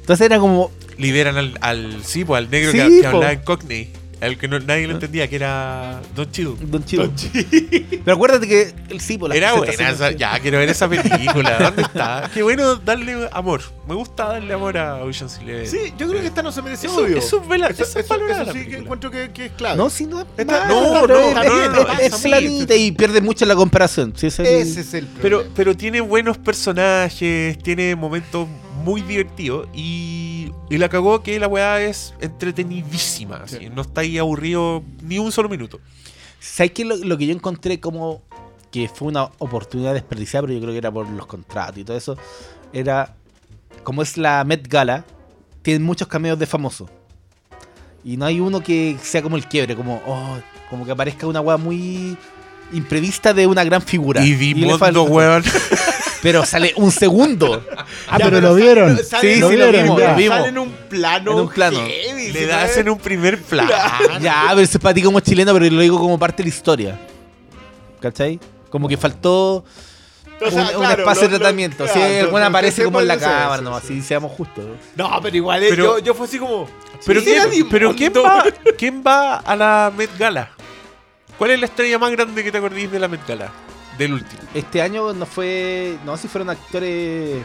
Entonces 0.00 0.24
era 0.26 0.38
como. 0.38 0.70
Liberan 0.96 1.36
al, 1.36 1.56
al, 1.60 2.02
sí, 2.04 2.24
pues, 2.24 2.38
al 2.38 2.50
negro 2.50 2.72
Sí, 2.72 2.78
que, 2.78 3.00
que 3.02 3.06
hablaba 3.06 3.30
en 3.32 3.40
Cockney, 3.42 3.92
al 4.20 4.36
que 4.36 4.48
no- 4.48 4.58
nadie 4.60 4.86
lo 4.86 4.94
entendía, 4.94 5.28
que 5.28 5.36
era 5.36 6.00
Don 6.14 6.30
Chill. 6.30 6.56
Don 6.70 6.84
Chido. 6.84 7.10
Pero 8.04 8.12
acuérdate 8.14 8.46
que 8.48 8.74
el 8.90 9.00
sí, 9.00 9.16
por 9.18 9.28
la 9.28 9.36
Era 9.36 9.52
buena, 9.54 9.72
esa- 9.90 10.10
ya 10.12 10.38
quiero 10.40 10.58
ver 10.58 10.68
esa 10.68 10.88
película. 10.88 11.58
¿Dónde 11.58 11.82
está? 11.82 12.30
Qué 12.32 12.42
bueno 12.42 12.76
darle 12.76 13.28
amor. 13.32 13.60
Me 13.86 13.94
gusta 13.94 14.26
darle 14.26 14.52
amor 14.52 14.76
a 14.76 14.96
Ocean's 15.04 15.38
Eleven. 15.38 15.66
Sí, 15.68 15.94
yo 15.96 16.08
creo 16.08 16.20
que 16.20 16.26
esta 16.28 16.42
no 16.42 16.52
se 16.52 16.60
merece 16.62 16.86
Eso- 16.88 16.96
odio. 17.04 17.16
eso 17.18 17.40
es 17.42 17.48
vela- 17.48 17.68
Eso, 17.68 17.82
eso 17.84 17.98
es 17.98 18.04
eso- 18.04 18.26
eso 18.42 18.52
sí 18.52 18.66
que 18.66 18.76
encuentro 18.78 19.10
que, 19.10 19.30
que 19.30 19.46
es 19.46 19.52
clave. 19.52 19.76
No, 19.76 19.88
sí, 19.90 20.06
no. 20.06 20.26
Esta- 20.36 20.64
mal, 20.64 20.68
no, 20.68 21.00
pero 21.02 21.32
no, 21.32 21.42
es- 21.42 22.00
es- 22.00 22.06
es- 22.06 22.12
es 22.14 22.20
planita 22.22 22.74
y 22.74 22.92
pierde 22.92 23.20
mucho 23.20 23.46
la 23.46 23.54
comparación. 23.54 24.12
Sí, 24.16 24.26
ese 24.26 24.42
es 24.42 24.48
el- 24.48 24.68
Ese 24.68 24.80
es 24.80 24.94
el 24.94 25.06
Pero, 25.06 25.38
problema. 25.38 25.54
pero 25.56 25.76
tiene 25.76 26.00
buenos 26.00 26.38
personajes, 26.38 27.58
tiene 27.58 27.96
momentos 27.96 28.46
muy 28.84 29.02
divertidos 29.02 29.68
y, 29.74 30.52
y 30.70 30.78
la 30.78 30.88
cagó 30.88 31.22
que 31.22 31.38
la 31.38 31.48
weá 31.48 31.80
es 31.80 32.14
entretenidísima. 32.20 33.36
así. 33.44 33.68
No 33.70 33.82
está 33.82 34.00
ahí 34.02 34.18
aburrido 34.18 34.82
ni 35.02 35.18
un 35.18 35.32
solo 35.32 35.48
minuto. 35.48 35.80
¿Sabes 36.40 36.72
qué? 36.72 36.84
Lo, 36.84 36.96
lo 36.96 37.18
que 37.18 37.26
yo 37.26 37.32
encontré 37.34 37.80
como 37.80 38.22
que 38.70 38.88
fue 38.88 39.08
una 39.08 39.24
oportunidad 39.38 39.94
desperdiciada, 39.94 40.42
pero 40.46 40.54
yo 40.54 40.60
creo 40.60 40.72
que 40.72 40.78
era 40.78 40.90
por 40.92 41.08
los 41.08 41.26
contratos 41.26 41.78
y 41.78 41.84
todo 41.84 41.96
eso, 41.96 42.16
era 42.72 43.14
como 43.82 44.02
es 44.02 44.16
la 44.18 44.44
Met 44.44 44.68
Gala, 44.68 45.04
tienen 45.62 45.82
muchos 45.82 46.06
cameos 46.08 46.38
de 46.38 46.46
famosos. 46.46 46.90
Y 48.04 48.16
no 48.16 48.26
hay 48.26 48.40
uno 48.40 48.60
que 48.62 48.96
sea 49.02 49.22
como 49.22 49.36
el 49.36 49.46
quiebre, 49.46 49.74
como, 49.74 50.02
oh, 50.06 50.38
como 50.70 50.84
que 50.84 50.92
aparezca 50.92 51.26
una 51.26 51.40
weá 51.40 51.56
muy 51.56 52.16
imprevista 52.72 53.32
de 53.34 53.46
una 53.46 53.64
gran 53.64 53.82
figura. 53.82 54.24
Y 54.24 54.30
le 54.30 54.36
Dimondo, 54.36 54.78
falta- 54.78 55.00
weón. 55.00 55.42
Pero 56.22 56.44
sale 56.44 56.72
un 56.76 56.90
segundo. 56.90 57.64
Ah, 58.08 58.18
Ya, 58.18 58.24
pero 58.24 58.30
pero 58.30 58.40
lo 58.48 58.54
vieron. 58.54 58.98
sale- 59.04 59.20
Sí, 59.20 59.34
sí, 59.36 59.40
lo 59.40 59.48
vimos, 59.70 60.00
ya. 60.00 60.10
lo 60.12 60.16
vimos. 60.16 60.36
Sale 60.38 60.48
en 60.48 60.58
un 60.58 60.70
plano. 60.88 61.32
En 61.32 61.38
un 61.40 61.48
plano. 61.48 61.78
heavy, 61.86 62.32
Le 62.32 62.46
das 62.46 62.76
en 62.76 62.88
un 62.90 62.98
primer 62.98 63.40
plano. 63.42 63.70
Ya, 64.20 64.46
pero 64.48 64.60
eso 64.60 64.78
es 64.78 64.82
para 64.82 64.94
ti 64.94 65.02
como 65.02 65.20
chileno, 65.20 65.52
pero 65.54 65.66
lo 65.70 65.80
digo 65.80 65.98
como 65.98 66.18
parte 66.18 66.42
de 66.42 66.48
la 66.50 66.54
historia. 66.54 67.00
¿Cachai? 68.00 68.38
Como 68.70 68.88
que 68.88 68.96
faltó 68.96 69.64
O 70.40 70.50
sea, 70.50 70.62
un, 70.62 70.68
un 70.76 70.80
claro, 70.82 71.02
espacio 71.02 71.22
lo- 71.22 71.28
de 71.28 71.32
lo- 71.34 71.38
tratamiento. 71.38 71.84
claro, 71.84 71.92
si 71.94 72.00
el 72.00 72.24
lo- 72.26 72.30
buen 72.30 72.42
lo 72.42 72.48
aparece 72.48 72.84
como 72.84 73.00
en 73.00 73.08
la 73.08 73.18
cámara 73.18 73.62
nomás, 73.62 73.82
sí, 73.84 73.94
si 74.00 74.02
seamos 74.02 74.32
justos. 74.32 74.64
No, 74.96 75.18
pero 75.22 75.36
igual 75.36 75.62
eh, 75.62 75.66
Pero- 75.70 75.84
yo, 75.84 76.04
yo 76.04 76.14
fue 76.14 76.26
así 76.26 76.38
como. 76.38 76.68
Pero, 77.06 77.20
sí, 77.20 77.26
¿quién, 77.26 77.36
era 77.42 77.66
pero 77.70 77.94
¿quién, 77.94 78.12
va, 78.12 78.44
¿quién 78.76 79.02
va 79.06 79.36
a 79.36 79.54
la 79.56 79.92
Met 79.96 80.10
Gala? 80.18 80.50
¿Cuál 81.38 81.52
es 81.52 81.60
la 81.60 81.66
estrella 81.66 81.98
más 81.98 82.10
grande 82.10 82.42
que 82.42 82.50
te 82.50 82.58
acordís 82.58 82.90
de 82.90 82.98
la 82.98 83.06
Met 83.08 83.24
Gala? 83.26 83.52
Del 83.98 84.12
último. 84.12 84.42
Este 84.54 84.80
año 84.80 85.12
no 85.12 85.26
fue. 85.26 85.96
No, 86.04 86.16
si 86.16 86.28
fueron 86.28 86.50
actores. 86.50 87.42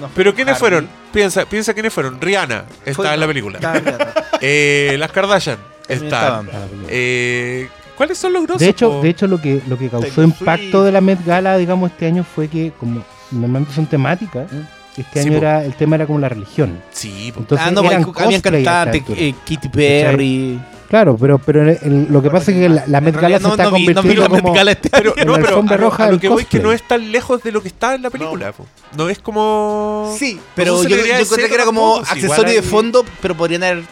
no 0.00 0.08
fue 0.08 0.10
¿Pero 0.16 0.34
quiénes 0.34 0.54
Harvey. 0.56 0.60
fueron? 0.60 0.88
Piensa, 1.12 1.44
piensa 1.46 1.72
quiénes 1.72 1.92
fueron. 1.92 2.20
Rihanna 2.20 2.64
está 2.84 2.94
Fue- 2.94 3.14
en 3.14 3.20
la 3.20 3.26
película. 3.26 3.58
Estaba 3.58 3.74
Rihanna. 3.80 4.12
Eh, 4.40 4.96
las 4.98 5.12
Kardashian 5.12 5.58
También 5.86 6.04
estaban. 6.04 6.50
Eh, 6.88 7.68
¿Cuáles 7.96 8.18
son 8.18 8.32
los 8.32 8.42
grosos? 8.42 8.60
De 8.60 8.68
hecho, 8.70 8.90
po? 8.90 9.02
de 9.02 9.08
hecho 9.10 9.26
lo 9.28 9.40
que 9.40 9.62
lo 9.68 9.78
que 9.78 9.88
causó 9.88 10.08
Taylor 10.08 10.24
impacto 10.24 10.70
Swift. 10.70 10.84
de 10.84 10.92
la 10.92 11.00
Met 11.00 11.24
Gala, 11.24 11.56
digamos, 11.58 11.92
este 11.92 12.06
año 12.06 12.24
fue 12.24 12.48
que 12.48 12.72
como 12.80 13.04
normalmente 13.30 13.72
son 13.72 13.86
temáticas, 13.86 14.48
este 14.96 15.22
Sí, 15.22 15.28
año 15.28 15.38
po. 15.38 15.38
era 15.38 15.64
el 15.64 15.74
tema 15.76 15.94
era 15.94 16.06
como 16.06 16.18
la 16.18 16.28
religión. 16.28 16.82
Sí, 16.90 17.30
po. 17.32 17.38
Entonces 17.40 17.64
ah, 17.66 17.70
no, 17.70 17.84
eran 17.84 18.02
porque 18.04 18.22
habían 18.24 18.40
cosplay 18.40 18.58
a 18.58 18.58
esta 18.62 18.72
cantantes, 18.84 19.00
altura. 19.02 19.20
eh, 19.20 19.34
Katy 19.48 19.68
Perry. 19.68 20.60
Claro, 20.88 21.16
pero 21.18 21.38
pero 21.38 21.62
el- 21.62 21.78
el- 21.82 22.06
lo 22.10 22.22
que 22.22 22.30
pasa 22.30 22.50
es 22.50 22.56
que 22.58 22.68
la, 22.68 22.84
la 22.86 23.00
Met 23.00 23.16
Gala 23.16 23.38
se 23.40 23.48
está 23.48 23.70
convirtiendo 23.70 24.28
como 24.28 24.54
este 24.56 24.90
en 24.92 25.04
no, 25.04 25.14
la 25.14 25.14
pero 25.24 25.34
alfombra 25.34 25.74
a 25.74 25.78
lo- 25.78 25.84
roja 25.84 26.04
a 26.04 26.10
lo 26.12 26.20
que 26.20 26.28
voy 26.28 26.42
es 26.42 26.48
que 26.48 26.60
no 26.60 26.72
es 26.72 26.86
tan 26.86 27.10
lejos 27.10 27.42
de 27.42 27.52
lo 27.52 27.62
que 27.62 27.68
está 27.68 27.94
en 27.94 28.02
la 28.02 28.10
película. 28.10 28.52
No 28.96 29.08
es 29.08 29.18
como. 29.18 30.14
Sí, 30.18 30.38
pero 30.54 30.82
yo, 30.84 30.96
encontré 30.96 31.48
que 31.48 31.54
era 31.54 31.64
como 31.64 31.96
accesorio 31.98 32.54
de 32.54 32.62
fondo, 32.62 33.04
pero 33.20 33.34
podrían 33.34 33.64
haber 33.64 33.82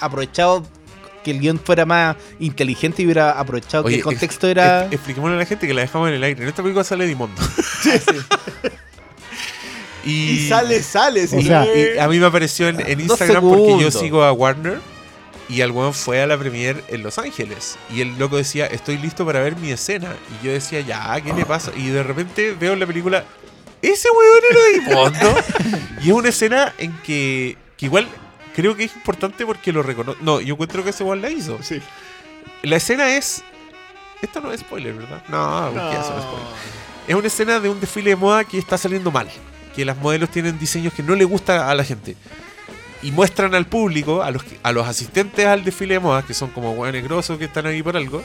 aprovechado 0.00 0.64
que 1.24 1.30
el 1.30 1.40
guion 1.40 1.58
fuera 1.58 1.86
más 1.86 2.16
inteligente 2.38 3.00
y 3.02 3.06
hubiera 3.06 3.30
aprovechado 3.32 3.84
Oye, 3.84 3.94
que 3.94 3.98
el 4.00 4.04
contexto 4.04 4.46
ex- 4.46 4.50
era. 4.50 4.84
ex- 4.84 4.92
expliquémosle 4.92 5.36
a 5.36 5.38
la 5.38 5.46
gente 5.46 5.66
que 5.66 5.72
la 5.72 5.80
dejamos 5.80 6.08
en 6.08 6.14
el 6.14 6.22
aire. 6.22 6.42
En 6.42 6.48
esta 6.48 6.62
película 6.62 6.84
sale 6.84 7.06
Dimondo. 7.06 7.40
y, 10.04 10.12
Y 10.12 10.48
sale, 10.48 10.82
sale. 10.82 11.26
sí. 11.26 11.36
O 11.38 11.42
sea, 11.42 11.66
y 11.74 11.98
a 11.98 12.06
mí 12.08 12.18
me 12.18 12.26
apareció 12.26 12.68
en, 12.68 13.00
Instagram 13.00 13.42
porque 13.42 13.78
yo 13.80 13.90
sigo 13.90 14.22
a 14.22 14.32
Warner. 14.32 14.80
Y 15.48 15.60
el 15.60 15.70
weón 15.72 15.92
fue 15.92 16.22
a 16.22 16.26
la 16.26 16.38
premiere 16.38 16.82
en 16.88 17.02
Los 17.02 17.18
Ángeles. 17.18 17.76
Y 17.90 18.00
el 18.00 18.18
loco 18.18 18.36
decía, 18.38 18.66
estoy 18.66 18.96
listo 18.98 19.26
para 19.26 19.40
ver 19.40 19.56
mi 19.56 19.70
escena. 19.70 20.14
Y 20.40 20.46
yo 20.46 20.52
decía, 20.52 20.80
ya, 20.80 21.20
¿qué 21.20 21.32
le 21.34 21.44
pasa? 21.44 21.70
Y 21.76 21.88
de 21.88 22.02
repente 22.02 22.52
veo 22.58 22.72
en 22.72 22.80
la 22.80 22.86
película, 22.86 23.24
ese 23.82 24.08
weón 24.10 24.42
era 24.50 25.10
Dimondo. 25.20 25.36
y 26.00 26.08
es 26.08 26.12
una 26.14 26.28
escena 26.30 26.72
en 26.78 26.92
que, 27.02 27.58
que 27.76 27.86
igual 27.86 28.08
creo 28.56 28.74
que 28.74 28.84
es 28.84 28.94
importante 28.96 29.44
porque 29.44 29.70
lo 29.72 29.82
reconoce. 29.82 30.18
No, 30.22 30.40
yo 30.40 30.54
encuentro 30.54 30.82
que 30.82 30.90
ese 30.90 31.04
weón 31.04 31.20
la 31.20 31.30
hizo. 31.30 31.58
Sí. 31.62 31.80
La 32.62 32.76
escena 32.76 33.14
es. 33.14 33.42
Esto 34.22 34.40
no 34.40 34.50
es 34.52 34.60
spoiler, 34.60 34.94
¿verdad? 34.94 35.22
No, 35.28 35.70
No. 35.70 35.90
¿qué 35.90 35.96
hace 35.96 36.12
un 36.12 36.22
spoiler? 36.22 36.46
Es 37.06 37.14
una 37.14 37.26
escena 37.26 37.60
de 37.60 37.68
un 37.68 37.78
desfile 37.80 38.10
de 38.10 38.16
moda 38.16 38.44
que 38.44 38.56
está 38.56 38.78
saliendo 38.78 39.10
mal. 39.10 39.28
Que 39.76 39.84
las 39.84 39.98
modelos 39.98 40.30
tienen 40.30 40.58
diseños 40.58 40.94
que 40.94 41.02
no 41.02 41.14
le 41.14 41.24
gusta 41.24 41.68
a 41.70 41.74
la 41.74 41.84
gente. 41.84 42.16
Y 43.04 43.12
muestran 43.12 43.54
al 43.54 43.66
público, 43.66 44.22
a 44.22 44.30
los, 44.32 44.42
a 44.62 44.72
los 44.72 44.86
asistentes 44.88 45.46
al 45.46 45.62
desfile 45.62 45.94
de 45.94 46.00
moda, 46.00 46.22
que 46.22 46.34
son 46.34 46.50
como 46.50 46.72
hueones 46.72 47.04
grosos 47.04 47.38
que 47.38 47.44
están 47.44 47.66
ahí 47.66 47.82
por 47.82 47.96
algo. 47.96 48.22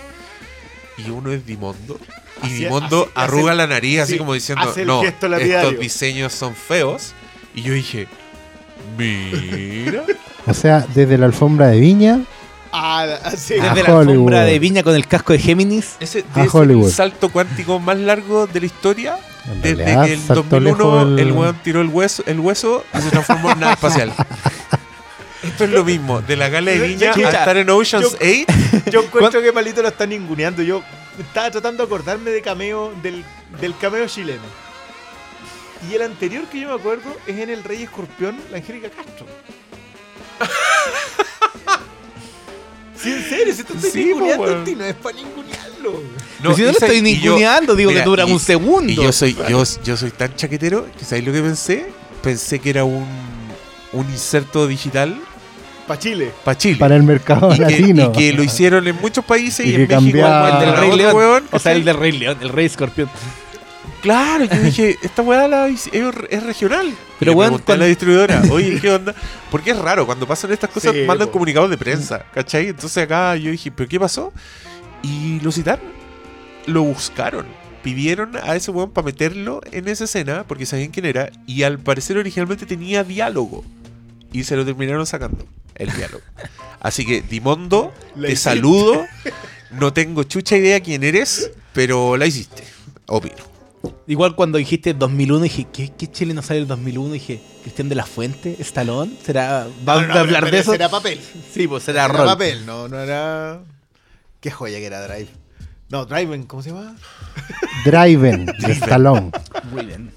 Y 0.98 1.10
uno 1.12 1.32
es 1.32 1.46
Dimondo. 1.46 2.00
Y 2.42 2.46
Así- 2.48 2.56
Dimondo 2.64 3.04
así- 3.04 3.12
arruga 3.16 3.52
hace- 3.52 3.58
la 3.58 3.68
nariz 3.68 4.00
así 4.00 4.14
sí, 4.14 4.18
como 4.18 4.34
diciendo, 4.34 4.74
no, 4.86 5.04
estos 5.04 5.30
lapidario". 5.30 5.78
diseños 5.80 6.34
son 6.34 6.56
feos. 6.56 7.14
Y 7.54 7.62
yo 7.62 7.74
dije, 7.74 8.08
mira. 8.98 10.04
O 10.48 10.54
sea, 10.54 10.86
desde 10.94 11.18
la 11.18 11.26
alfombra 11.28 11.68
de 11.68 11.80
Viña 11.80 12.22
Ah, 12.72 13.32
sí. 13.36 13.56
Desde 13.56 13.82
la 13.84 14.00
alfombra 14.00 14.42
de 14.44 14.60
viña 14.60 14.84
con 14.84 14.94
el 14.94 15.08
casco 15.08 15.34
de 15.34 15.40
Géminis. 15.40 15.96
Ese 16.00 16.24
A 16.36 16.46
Hollywood. 16.52 16.86
el 16.86 16.94
salto 16.94 17.30
cuántico 17.30 17.80
más 17.80 17.98
largo 17.98 18.46
de 18.46 18.60
la 18.60 18.66
historia. 18.68 19.18
En 19.52 19.62
Desde 19.62 19.76
realidad, 19.84 20.06
que 20.06 20.14
en 20.14 20.28
saltó 20.28 20.44
2001 20.60 21.06
lejos 21.06 21.20
el 21.22 21.32
weón 21.32 21.56
tiró 21.64 21.82
el 21.82 21.88
hueso, 21.88 22.24
el 22.26 22.40
hueso 22.40 22.86
y 22.94 23.02
se 23.02 23.10
transformó 23.10 23.52
en 23.52 23.60
nave 23.60 23.74
espacial. 23.74 24.14
Esto 25.44 25.64
es 25.64 25.70
lo 25.70 25.84
mismo, 25.86 26.22
de 26.22 26.36
la 26.36 26.50
gala 26.50 26.72
de 26.72 26.80
Viña 26.80 27.12
a 27.14 27.16
estar 27.30 27.56
en 27.58 27.70
Ocean's 27.70 28.12
yo- 28.12 28.18
8. 28.84 28.90
Yo 28.92 29.04
encuentro 29.04 29.42
que 29.42 29.52
malito 29.54 29.82
lo 29.82 29.88
están 29.88 30.10
ninguneando. 30.10 30.62
Yo 30.62 30.84
estaba 31.18 31.50
tratando 31.50 31.84
de 31.84 31.88
acordarme 31.88 32.32
de 32.32 32.42
cameo, 32.42 32.94
del, 33.02 33.24
del 33.62 33.78
cameo 33.78 34.06
chileno. 34.08 34.44
Y 35.90 35.94
el 35.96 36.02
anterior 36.02 36.44
que 36.52 36.60
yo 36.60 36.68
me 36.68 36.74
acuerdo 36.76 37.16
es 37.26 37.38
en 37.38 37.50
El 37.50 37.64
Rey 37.64 37.84
Escorpión, 37.84 38.38
la 38.52 38.58
Angélica 38.58 38.90
Castro. 38.90 39.26
Sí, 43.02 43.12
en 43.14 43.24
serio, 43.24 43.54
si 43.56 43.64
tú 43.64 43.74
estás 43.76 43.92
Sí, 43.92 44.06
ninguneando 44.06 44.38
po, 44.44 44.50
a 44.50 44.54
weón. 44.54 44.64
ti, 44.66 44.76
no 44.76 44.84
es 44.86 44.96
para 44.96 45.16
ningunearlo. 45.16 46.04
No, 46.44 46.54
si 46.56 46.62
no 46.62 46.68
lo 46.68 46.78
estoy 46.78 47.02
ninguneando, 47.02 47.76
digo 47.76 47.92
mira, 47.92 48.04
que 48.04 48.10
dura 48.10 48.26
y- 48.28 48.32
un 48.32 48.40
segundo. 48.40 48.92
Y 48.92 48.96
yo 48.96 49.12
soy, 49.12 49.36
yo, 49.50 49.64
yo 49.84 49.98
soy 49.98 50.12
tan 50.12 50.36
chaquetero 50.36 50.88
que 50.98 51.06
¿sabéis 51.06 51.26
lo 51.28 51.34
que 51.34 51.42
pensé? 51.42 51.88
Pensé 52.22 52.60
que 52.60 52.70
era 52.70 52.84
un, 52.84 53.06
un 53.94 54.06
inserto 54.10 54.68
digital 54.68 55.18
Para 55.88 56.00
Chile. 56.00 56.32
para 56.44 56.58
Chile. 56.58 56.76
Para 56.78 56.96
el 56.98 57.04
mercado 57.04 57.54
y, 57.54 57.58
que, 57.58 57.62
latino. 57.64 58.12
y 58.14 58.18
que 58.18 58.34
lo 58.34 58.44
hicieron 58.44 58.88
en 58.88 58.96
muchos 58.98 59.24
países 59.26 59.66
y, 59.66 59.70
Y 59.70 59.76
en 59.76 59.82
México 59.88 59.96
cambiaba- 59.96 60.60
el 60.62 60.66
del 60.70 60.78
Rey 60.78 60.92
León. 60.98 61.16
weón, 61.16 61.44
o 61.52 61.60
sea, 61.60 61.72
el 61.72 61.86
del 61.86 61.98
Rey 61.98 62.12
León, 62.12 62.38
el 62.42 62.50
Rey 62.50 62.66
Escorpión. 62.66 63.10
Claro, 64.02 64.46
yo 64.46 64.62
dije, 64.62 64.98
esta 65.02 65.22
weá 65.22 65.48
la 65.48 65.68
es, 65.68 65.90
es 65.92 66.44
regional. 66.44 66.96
Pero 67.20 67.34
weón, 67.34 67.58
cuando- 67.60 67.76
la 67.84 67.86
distribuidora, 67.86 68.42
oye, 68.52 68.80
¿qué 68.80 68.90
onda? 68.92 69.14
Porque 69.52 69.72
es 69.72 69.78
raro, 69.78 70.06
cuando 70.06 70.26
pasan 70.28 70.52
estas 70.52 70.70
cosas 70.70 70.94
Sí, 70.94 71.02
mandan 71.06 71.28
po. 71.28 71.34
comunicados 71.34 71.70
de 71.70 71.78
prensa, 71.78 72.26
¿cachai? 72.34 72.68
Entonces 72.70 73.04
acá 73.04 73.36
yo 73.36 73.52
dije, 73.52 73.72
¿pero 73.72 73.90
qué 73.90 74.00
pasó? 74.00 74.32
Y 75.04 75.40
lo 75.42 75.52
citaron, 75.52 75.86
lo 76.66 76.84
buscaron, 76.84 77.46
pidieron 77.84 78.38
a 78.38 78.56
ese 78.56 78.72
weón 78.72 78.92
para 78.92 79.06
meterlo 79.06 79.60
en 79.72 79.88
esa 79.90 80.06
escena, 80.06 80.46
porque 80.48 80.66
sabían 80.66 80.92
quién 80.92 81.06
era, 81.06 81.30
y 81.46 81.64
al 81.64 81.78
parecer 81.80 82.18
originalmente 82.18 82.66
tenía 82.66 83.04
diálogo. 83.04 83.66
Y 84.32 84.44
se 84.44 84.56
lo 84.56 84.64
terminaron 84.64 85.06
sacando, 85.08 85.46
el 85.76 85.92
diálogo. 85.92 86.22
Así 86.80 87.06
que, 87.06 87.22
Dimondo, 87.22 87.92
La 88.16 88.28
te 88.28 88.34
hiciste. 88.34 88.50
saludo. 88.52 89.06
No 89.72 89.92
tengo 89.92 90.24
chucha 90.24 90.56
idea 90.56 90.80
quién 90.80 91.04
eres, 91.04 91.52
pero 91.74 92.16
la 92.16 92.26
hiciste. 92.28 92.64
Opino. 93.08 93.36
Igual 94.08 94.36
cuando 94.36 94.58
dijiste 94.58 94.94
2001, 94.94 95.44
dije, 95.44 95.68
¿qué, 95.72 95.92
qué 95.98 96.08
chileno 96.12 96.42
sale 96.42 96.60
el 96.62 96.68
2001? 96.68 97.14
Dije, 97.14 97.42
Cristian 97.62 97.90
de 97.90 97.96
la 97.96 98.06
Fuente, 98.06 98.56
Estalón, 98.60 99.14
¿será? 99.24 99.68
¿Va 99.88 100.02
No, 100.02 100.08
no, 100.08 100.14
a 100.16 100.20
hablar 100.22 100.44
pero 100.46 100.56
de 100.56 100.62
eso? 100.62 100.74
Era 100.74 100.90
papel. 100.90 101.20
Sí, 101.54 101.68
pues 101.68 101.84
será 101.84 102.06
Era 102.06 102.14
rol. 102.14 102.26
papel, 102.26 102.66
no, 102.66 102.88
no 102.88 103.00
era. 103.00 103.60
Qué 104.42 104.52
joya 104.52 104.80
que 104.80 104.86
era 104.86 105.08
Drive. 105.08 105.30
No, 105.90 106.06
Drive, 106.06 106.46
¿cómo 106.48 106.62
se 106.64 106.70
llama? 106.72 106.96
Driven, 107.86 108.46
de 108.48 108.72
Stallone. 108.74 109.32
Muy 109.72 109.86
bien. 109.86 110.12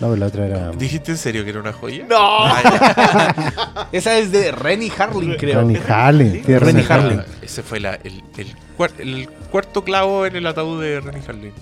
No, 0.00 0.14
la 0.14 0.26
otra 0.26 0.46
era 0.46 0.70
¿Dijiste 0.70 1.10
en 1.10 1.18
serio 1.18 1.42
que 1.42 1.50
era 1.50 1.58
una 1.60 1.72
joya? 1.72 2.04
¡No! 2.08 2.16
Ah, 2.20 3.88
Esa 3.92 4.16
es 4.18 4.30
de 4.30 4.52
Rennie 4.52 4.92
Harling, 4.96 5.34
creo. 5.36 5.66
Sí, 5.68 5.74
Rennie 5.76 6.58
Rennie 6.58 6.84
ya. 6.84 6.94
Harlin. 6.94 7.20
Ah, 7.20 7.24
Ese 7.42 7.62
fue 7.64 7.80
la- 7.80 7.94
el, 7.96 8.22
el 8.36 8.54
cuar- 8.76 8.92
el 8.98 9.28
cuarto 9.50 9.82
clavo 9.82 10.24
en 10.26 10.36
el 10.36 10.46
ataúd 10.46 10.80
de 10.82 11.00
Rennie 11.00 11.22
Harlin. 11.26 11.52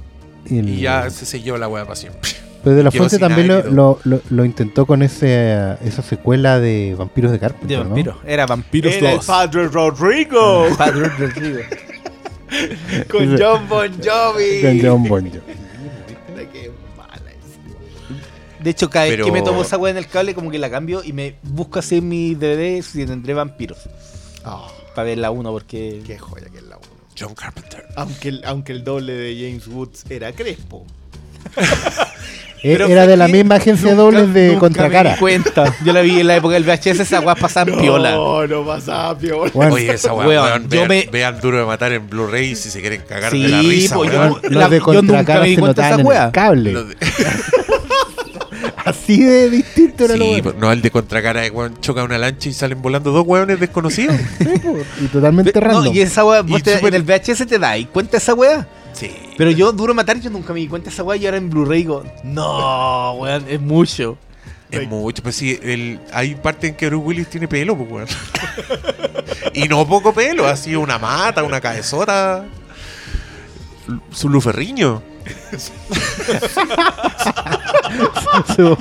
Y, 0.49 0.59
el- 0.59 0.69
Y 0.69 0.81
ya 0.81 1.09
se 1.11 1.27
selló 1.27 1.57
la 1.59 1.69
weá 1.69 1.85
para 1.85 1.97
siempre. 1.97 2.31
Pero 2.65 2.75
de 2.77 2.83
la 2.83 2.91
Fuente 2.91 3.19
también 3.19 3.47
lo, 3.49 3.63
lo, 3.71 4.01
lo- 4.05 4.21
lo 4.29 4.45
intentó 4.45 4.87
con 4.87 5.03
ese, 5.03 5.77
esa 5.85 6.03
secuela 6.03 6.59
de 6.59 6.97
Vampiros 6.99 7.31
de 7.31 7.39
Carpenter, 7.39 7.69
De 7.79 7.85
¿no? 7.85 7.91
vampiro. 7.91 8.19
Era 8.27 8.45
Vampiros 8.47 8.93
Era 8.95 9.11
el 9.13 9.17
2. 9.19 9.27
Padre 9.27 9.69
Rodrigo. 9.69 10.67
Padre 10.77 11.09
Rodrigo. 11.11 11.61
con 13.11 13.39
John 13.39 13.69
Bon 13.69 13.91
Jovi. 14.03 14.63
Con 14.63 14.81
John 14.81 15.05
Bon 15.09 15.25
Jovi. 15.25 15.41
Mira 16.35 16.51
qué 16.53 16.71
mala 16.97 17.31
es. 17.31 18.65
De 18.65 18.71
hecho, 18.71 18.91
cada 18.91 19.05
vez 19.05 19.15
Pero- 19.15 19.27
que 19.27 19.33
me 19.33 19.43
tomo 19.43 19.63
esa 19.63 19.77
weá 19.79 19.93
en 19.93 19.99
el 19.99 20.07
cable, 20.09 20.35
como 20.35 20.51
que 20.51 20.59
la 20.59 20.71
cambio 20.71 21.03
y 21.05 21.13
me 21.13 21.37
busco 21.43 21.79
así 21.79 21.99
en 21.99 22.09
mi 22.09 22.35
DVD 22.35 22.83
si 22.83 23.07
tendré 23.07 23.35
vampiros. 23.35 23.79
Oh, 24.45 24.69
Para 24.95 25.07
ver 25.07 25.19
la 25.19 25.31
1, 25.31 25.51
porque. 25.53 26.03
qué 26.07 26.19
joya 26.19 26.47
que 26.51 26.59
es 26.59 26.65
la 26.65 26.66
1. 26.66 26.66
John 27.19 27.35
Carpenter. 27.35 27.87
Aunque 27.97 28.29
el, 28.29 28.43
aunque 28.45 28.73
el 28.73 28.85
doble 28.85 29.13
de 29.15 29.35
James 29.49 29.67
Woods 29.69 30.05
era 30.11 30.33
Crespo. 30.33 30.85
Eh, 32.63 32.73
Pero 32.73 32.87
Era 32.87 33.07
de 33.07 33.19
la 33.19 33.29
misma 33.29 33.57
agencia 33.57 33.91
nunca- 33.91 34.03
dobles 34.03 34.33
de 34.35 34.45
nunca 34.47 34.55
Me 34.55 34.59
Contracara. 34.61 35.13
di 35.13 35.19
cuenta. 35.21 35.77
Yo 35.85 35.93
la 35.93 36.01
vi 36.01 36.19
en 36.21 36.27
la 36.27 36.37
época 36.37 36.55
del 36.55 36.65
VHS, 36.65 37.01
esa 37.01 37.21
weá 37.21 37.35
pasaba 37.37 37.71
en 37.71 37.79
piola. 37.83 38.13
No, 38.13 38.47
no 38.47 38.67
pasaba 38.67 39.17
piola. 39.17 39.51
Bueno, 39.55 39.75
Oye, 39.75 39.93
esa 39.93 40.15
weá, 40.15 40.59
vean, 40.59 40.89
me- 40.89 41.07
vean 41.13 41.39
Duro 41.41 41.59
de 41.59 41.67
Matar 41.67 41.93
en 41.93 42.09
Blu-ray 42.09 42.57
si 42.57 42.71
se 42.71 42.81
quieren 42.81 43.03
cagar 43.07 43.31
Sí, 43.31 43.43
de 43.43 43.49
la 43.51 43.61
risa, 43.61 43.95
pues, 43.95 44.11
weón. 44.11 44.41
yo- 44.43 44.49
los 44.49 44.53
la- 44.53 44.69
de 44.71 44.79
yo 44.79 44.85
nunca 44.87 44.95
Contracara 44.97 45.41
me 45.43 45.49
di 45.49 45.55
se 45.55 45.61
cuenta 45.61 45.83
de 45.83 46.03
notaban 46.03 46.13
esa 46.13 46.21
en 46.23 46.27
el 46.27 46.33
cable. 46.33 46.73
Así 48.87 49.23
de 49.23 49.51
distinto 49.51 50.05
era 50.05 50.17
lo 50.17 50.25
Sí, 50.25 50.31
bueno. 50.31 50.43
pues, 50.45 50.57
no 50.57 50.73
el 50.73 50.81
de 50.81 50.91
Contracara, 50.91 51.43
de 51.43 51.51
weón, 51.51 51.79
choca 51.81 52.03
una 52.05 52.17
lancha 52.19 52.49
y 52.49 52.53
salen 52.55 52.81
volando 52.81 53.11
dos 53.11 53.27
weones 53.27 53.61
desconocidos. 53.61 54.17
Sí, 54.39 54.59
po, 54.61 54.79
y 55.01 55.07
totalmente 55.09 55.53
No, 55.55 55.61
random. 55.61 55.95
y 55.95 56.01
esa 56.01 56.25
weá, 56.25 56.43
vos 56.43 56.61
Y 56.61 56.63
te- 56.63 56.79
súper- 56.79 56.95
en 56.95 56.95
el 56.95 57.03
VHS 57.03 57.47
te 57.47 57.59
dais 57.59 57.87
cuenta 57.89 58.13
de 58.13 58.19
esa 58.19 58.33
weá. 58.35 58.67
Sí. 58.93 59.11
Pero 59.37 59.51
yo, 59.51 59.73
duro 59.73 59.93
matar, 59.93 60.19
yo 60.21 60.31
nunca 60.31 60.53
me 60.55 60.61
di 60.61 60.69
cuenta 60.69 60.89
esa 60.89 61.03
weá 61.03 61.17
y 61.19 61.27
ahora 61.27 61.37
en 61.37 61.51
Blu-ray 61.51 61.81
digo, 61.83 62.05
no, 62.25 63.13
weón, 63.15 63.45
es 63.49 63.61
mucho. 63.61 64.17
Es 64.71 64.89
mucho, 64.89 65.23
pues 65.23 65.37
sí, 65.37 65.59
el, 65.63 66.01
hay 66.13 66.35
parte 66.35 66.67
en 66.69 66.75
que 66.75 66.87
Bruce 66.89 67.05
Willis 67.07 67.29
tiene 67.29 67.47
pelo, 67.49 67.77
pues 67.77 67.91
weón. 67.91 68.09
y 69.55 69.69
no 69.69 69.87
poco 69.87 70.13
pelo, 70.13 70.47
así 70.47 70.75
una 70.75 70.99
mata, 70.99 71.43
una 71.45 71.61
cabezota. 71.61 72.45
Su 74.11 74.29
luferriño. 74.29 75.03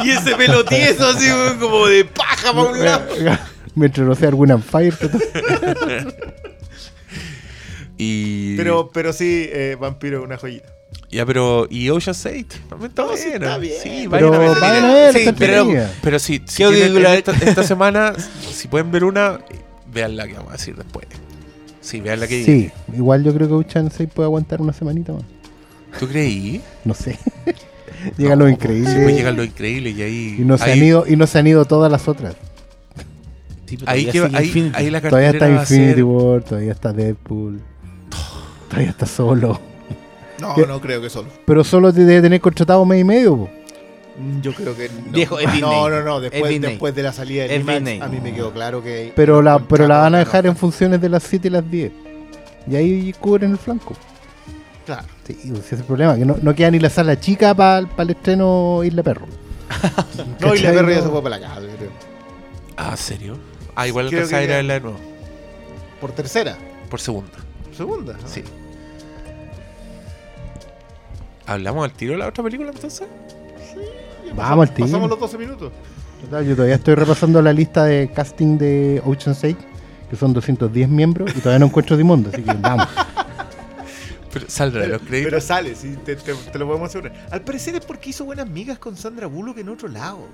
Y 0.04 0.10
ese 0.12 0.36
pelo 0.36 0.64
tieso 0.66 1.08
así 1.08 1.28
como 1.60 1.88
de 1.88 2.06
paja 2.06 2.54
para 2.54 2.70
un 2.70 2.80
lado. 2.84 3.06
Mientras 3.76 4.08
no 4.08 4.16
sea 4.16 4.30
algún 4.30 4.52
Empire. 4.52 4.94
Y. 7.98 8.56
Pero, 8.58 8.90
pero 8.94 9.14
sí, 9.14 9.50
eh, 9.52 9.78
Vampiro 9.80 10.20
es 10.20 10.26
una 10.26 10.38
joyita. 10.38 10.70
Ya, 11.10 11.26
pero. 11.26 11.68
Y 11.70 11.90
Ocean's 11.90 12.26
8. 12.26 12.46
También 12.70 12.92
está 13.34 13.58
bien. 13.58 13.74
Sí, 13.82 14.08
Pero 14.10 14.32
vayan 14.32 14.56
a 14.56 14.60
vayan 14.60 14.86
a 14.86 14.94
ver, 14.94 15.14
Sí, 15.14 15.30
pero-. 15.38 15.68
Pero 16.02 16.20
si, 16.20 16.42
si 16.46 16.58
tienen 16.66 17.02
la- 17.04 17.16
esta, 17.16 17.32
esta 17.32 17.64
semana, 17.68 18.14
si 18.52 18.68
pueden 18.68 18.92
ver 18.92 19.04
una, 19.04 19.40
vean 19.92 20.16
la 20.18 20.28
que 20.28 20.34
vamos 20.34 20.50
a 20.50 20.54
decir 20.54 20.76
después. 20.76 21.06
Sí, 21.82 22.02
vean 22.02 22.20
la 22.20 22.28
que 22.28 22.44
Sí, 22.44 22.72
igual 22.96 23.24
yo 23.24 23.34
creo 23.34 23.48
que 23.48 23.54
Uchan 23.54 23.92
6 23.92 24.10
puede 24.14 24.26
aguantar 24.28 24.62
una 24.62 24.74
semanita 24.74 25.14
más. 25.14 25.24
¿Tú 26.00 26.08
creí? 26.08 26.62
No 26.84 26.94
sé. 26.94 27.18
Llega 28.18 28.36
lo 28.36 28.48
increíble. 28.50 28.90
Sí, 28.92 28.98
pues 29.02 29.16
llegan 29.16 29.36
lo 29.36 29.44
increíble 29.44 29.90
y 29.92 30.02
ahí. 30.02 30.36
y, 30.40 30.42
no 30.44 30.58
se 30.58 30.66
ahí, 30.66 30.80
han 30.80 30.86
ido, 30.86 31.06
y 31.08 31.16
no 31.16 31.26
se 31.28 31.40
han 31.40 31.48
ido 31.48 31.66
todas 31.66 31.92
las 31.92 32.08
otras. 32.08 32.36
Sí, 33.66 33.78
ahí, 33.88 34.06
todavía 34.06 34.12
que, 34.30 34.38
ahí, 34.38 34.46
Infinity. 34.46 34.76
ahí 34.78 34.90
la 34.92 35.02
Todavía 35.02 35.30
está 35.32 35.46
a 35.62 35.66
ser- 35.66 35.78
Infinity 35.80 36.02
War, 36.04 36.44
todavía 36.44 36.72
está 36.72 36.94
Deadpool. 36.94 37.62
Todavía 38.70 38.90
está 38.92 39.06
solo. 39.08 39.60
No, 40.40 40.54
¿Qué? 40.54 40.68
no 40.68 40.80
creo 40.82 41.02
que 41.02 41.10
solo. 41.10 41.30
Pero 41.46 41.64
solo 41.64 41.92
te 41.94 42.02
debe 42.06 42.22
tener 42.22 42.42
contratado 42.42 42.86
mes 42.86 43.02
y 43.02 43.04
medio. 43.04 43.38
po. 43.38 43.50
Mm, 44.20 44.42
Yo 44.42 44.54
creo 44.54 44.76
que 44.76 44.90
no. 44.90 45.12
Viejo, 45.12 45.40
es 45.40 45.46
Disney. 45.52 45.62
No, 45.62 45.90
no, 45.90 46.04
no. 46.04 46.22
Es 46.22 46.32
Después, 46.62 46.94
de 46.94 47.02
la 47.04 47.12
salida 47.14 47.44
de 47.44 47.56
Es 47.56 47.62
IMAX, 47.62 47.80
Disney. 47.80 48.00
a 48.02 48.08
mí 48.08 48.20
me 48.22 48.34
quedó 48.34 48.52
claro 48.52 48.84
que. 48.84 49.14
Pero 49.16 49.42
la, 49.42 49.58
pero 49.60 49.88
la 49.88 50.00
van 50.00 50.14
a 50.16 50.20
dejar 50.20 50.44
no. 50.44 50.52
en 50.52 50.58
funciones 50.58 51.02
de 51.02 51.10
las 51.10 51.24
7 51.24 51.48
y 51.48 51.52
las 51.52 51.72
10. 51.72 51.92
Y 52.70 52.76
ahí 52.76 53.16
cubren 53.20 53.52
el 53.52 53.58
flanco. 53.58 53.96
Claro. 54.86 55.08
Sí, 55.26 55.38
ese 55.44 55.76
es 55.76 55.82
el 55.82 55.84
problema, 55.86 56.16
que 56.16 56.26
no, 56.26 56.38
no 56.42 56.54
queda 56.54 56.70
ni 56.72 56.80
la 56.80 56.90
sala 56.90 57.20
chica 57.20 57.54
para 57.56 57.80
el 57.80 58.10
estreno 58.10 58.84
Isla 58.84 59.04
Perro. 59.04 59.26
No, 60.40 60.54
la 60.54 60.54
¿Cachai? 60.54 60.76
perra 60.76 60.94
ya 60.94 61.02
se 61.02 61.10
fue 61.10 61.24
para 61.24 61.40
la 61.40 61.48
casa, 61.48 61.62
creo. 61.62 61.90
Ah, 62.78 62.96
¿serio? 62.96 63.38
Ah, 63.76 63.88
igual 63.88 64.08
Creo 64.10 64.22
alcanza 64.22 64.38
a 64.38 64.40
que 64.40 64.46
ir 64.46 64.52
a 64.52 64.56
verla 64.58 64.74
de 64.76 64.80
nuevo. 64.82 64.98
Por 66.00 66.12
tercera. 66.12 66.56
Por 66.90 67.00
segunda. 67.02 67.32
Segunda. 67.76 68.16
Sí. 68.26 68.44
¿Hablamos 71.48 71.84
al 71.86 71.92
tiro 71.94 72.14
de 72.14 72.20
la 72.20 72.28
otra 72.28 72.44
película 72.44 72.72
entonces? 72.72 73.08
Ya 74.26 74.34
Vamos 74.34 74.70
al 74.70 74.74
pasamos- 74.74 74.76
tiro. 74.76 74.88
Pasamos 74.88 75.10
los 75.10 75.20
12 75.20 75.38
minutos. 75.38 75.72
Total, 76.22 76.46
Yo 76.46 76.56
todavía 76.56 76.76
estoy 76.76 76.96
repasando 76.96 77.42
la 77.42 77.54
lista 77.54 77.86
de 77.86 78.10
casting 78.14 78.58
de 78.58 79.02
Ocean's 79.06 79.44
8, 79.44 79.58
que 80.10 80.16
son 80.16 80.34
210 80.34 80.90
miembros, 80.90 81.32
y 81.36 81.40
todavía 81.40 81.60
no 81.60 81.66
encuentro 81.68 81.98
Dimondo, 81.98 82.30
así 82.32 82.42
que 82.42 82.54
vamos. 82.54 82.88
Pero 84.36 84.46
saldrá 84.50 84.82
Pero, 84.82 84.94
los 84.98 85.02
créditos. 85.02 85.30
pero 85.32 85.42
sale, 85.42 85.76
sí, 85.76 85.96
te, 86.06 86.16
te- 86.18 86.34
te 86.34 86.60
lo 86.60 86.68
podemos 86.68 86.90
asegurar. 86.90 87.28
Al 87.32 87.42
parecer 87.42 87.74
es 87.76 87.86
porque 87.86 88.10
hizo 88.12 88.26
buenas 88.26 88.48
migas 88.50 88.78
con 88.78 88.96
Sandra 88.98 89.28
Bullock 89.28 89.58
en 89.60 89.70
otro 89.70 89.88
lado. 89.88 90.28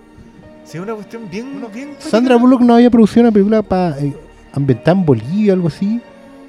Sí, 0.66 0.78
es 0.78 0.84
una 0.84 0.94
cuestión 0.96 1.30
bien. 1.30 1.64
bien 1.74 1.96
Sandra 2.00 2.36
Bullock 2.36 2.62
no 2.62 2.74
había 2.76 2.90
producido 2.90 3.22
una 3.22 3.32
película 3.32 3.62
para 3.62 3.96
ambientar 4.54 4.96
en 4.98 5.06
Bolivia 5.06 5.54
o 5.54 5.56
algo 5.56 5.68
así. 5.68 6.02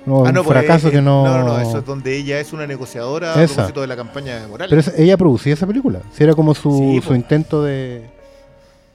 No, 0.07 0.25
Ah, 0.25 0.31
un 0.31 0.35
no, 0.35 0.43
pues, 0.43 0.59
fracaso 0.59 0.89
eh, 0.89 0.93
que 0.93 1.01
no. 1.03 1.25
No, 1.25 1.45
no, 1.45 1.59
eso 1.61 1.79
es 1.79 1.85
donde 1.87 2.17
ella 2.17 2.41
es 2.41 2.53
una 2.53 2.67
negociadora 2.67 3.35
a 3.35 3.43
Esa. 3.43 3.55
propósito 3.55 3.83
de 3.83 3.87
la 3.87 3.97
campaña 3.97 4.41
de 4.41 4.49
Morales. 4.49 4.71
Pero 4.71 4.81
esa- 4.81 5.01
ella 5.03 5.17
producía 5.17 5.53
esa 5.55 5.67
película. 5.67 6.01
Si 6.13 6.25
era 6.25 6.35
como 6.35 6.55
su, 6.55 6.77
Sí, 6.77 7.01
su 7.03 7.09
po. 7.11 7.15
intento 7.15 7.63
de, 7.63 8.11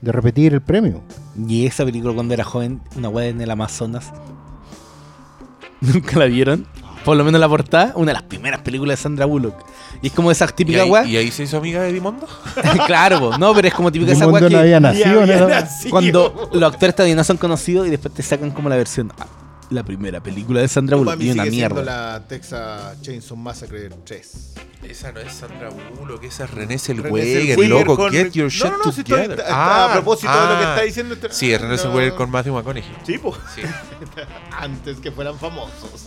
de 0.01 0.11
repetir 0.11 0.53
el 0.53 0.61
premio. 0.61 1.01
Y 1.47 1.65
esa 1.65 1.85
película 1.85 2.13
cuando 2.13 2.33
era 2.33 2.43
joven, 2.43 2.81
una 2.97 3.07
weá 3.09 3.27
en 3.27 3.39
el 3.39 3.49
Amazonas. 3.51 4.11
¿Nunca 5.81 6.17
la 6.19 6.25
vieron? 6.25 6.65
Por 7.03 7.15
lo 7.17 7.23
menos 7.23 7.39
la 7.39 7.47
portada, 7.49 7.93
una 7.95 8.07
de 8.11 8.13
las 8.13 8.23
primeras 8.23 8.61
películas 8.61 8.97
de 8.99 9.03
Sandra 9.03 9.25
Bullock. 9.25 9.55
Y 10.01 10.07
es 10.07 10.13
como 10.13 10.29
esa 10.31 10.45
¿Y 10.45 10.53
típica 10.53 10.85
weá. 10.85 11.03
y 11.05 11.17
ahí 11.17 11.31
se 11.31 11.43
hizo 11.43 11.57
amiga 11.57 11.81
de 11.81 11.91
Dimondo? 11.93 12.27
claro, 12.85 13.19
po. 13.19 13.37
no, 13.37 13.53
pero 13.53 13.67
es 13.67 13.73
como 13.73 13.91
típica 13.91 14.11
esa 14.11 14.25
que 14.31 14.49
no 14.49 14.59
había 14.59 14.79
nacido, 14.79 15.21
había 15.21 15.39
¿no? 15.39 15.47
nacido. 15.47 15.91
cuando 15.91 16.49
los 16.53 16.73
actores 16.73 16.95
todavía 16.95 17.15
no 17.15 17.23
son 17.23 17.37
conocidos 17.37 17.87
y 17.87 17.89
después 17.89 18.13
te 18.13 18.21
sacan 18.23 18.51
como 18.51 18.69
la 18.69 18.75
versión. 18.75 19.11
ah, 19.19 19.25
la 19.69 19.83
primera 19.83 20.21
película 20.21 20.61
de 20.61 20.67
Sandra 20.69 20.95
Bullock. 20.95 21.19
Y 21.19 21.31
una 21.31 21.43
mierda. 21.45 21.83
la 21.83 22.23
Texas 22.27 23.01
Chainsaw 23.01 23.35
Massacre 23.35 23.89
3. 24.05 24.53
Esa 24.83 25.11
no 25.11 25.19
es 25.19 25.33
Sandra 25.33 25.69
Bullock, 25.99 26.23
esa 26.23 26.45
es 26.45 26.51
René 26.51 26.77
Zellweger 26.77 27.67
loco. 27.67 27.97
con- 27.97 28.11
Get 28.11 28.31
your 28.31 28.45
No, 28.45 28.49
shit 28.49 28.63
no, 28.65 28.77
no, 28.77 28.91
si 28.91 29.01
estoy- 29.01 29.03
together. 29.03 29.39
está- 29.39 29.85
a 29.89 29.93
propósito 29.93 30.31
de 30.31 30.39
lo 30.53 30.59
que 30.59 30.65
ah. 30.65 30.69
está 30.75 30.81
diciendo 30.83 31.13
este- 31.15 31.33
Sí, 31.33 31.51
es 31.51 31.59
René 31.59 31.73
no. 31.75 31.77
Zellweger 31.81 32.13
con 32.13 32.29
Matthew 32.31 32.53
McConaughey. 32.53 32.89
Sí, 33.05 33.17
pues. 33.17 33.35
Sí. 33.55 33.61
Antes 34.57 34.99
que 34.99 35.11
fueran 35.11 35.37
famosos. 35.37 36.05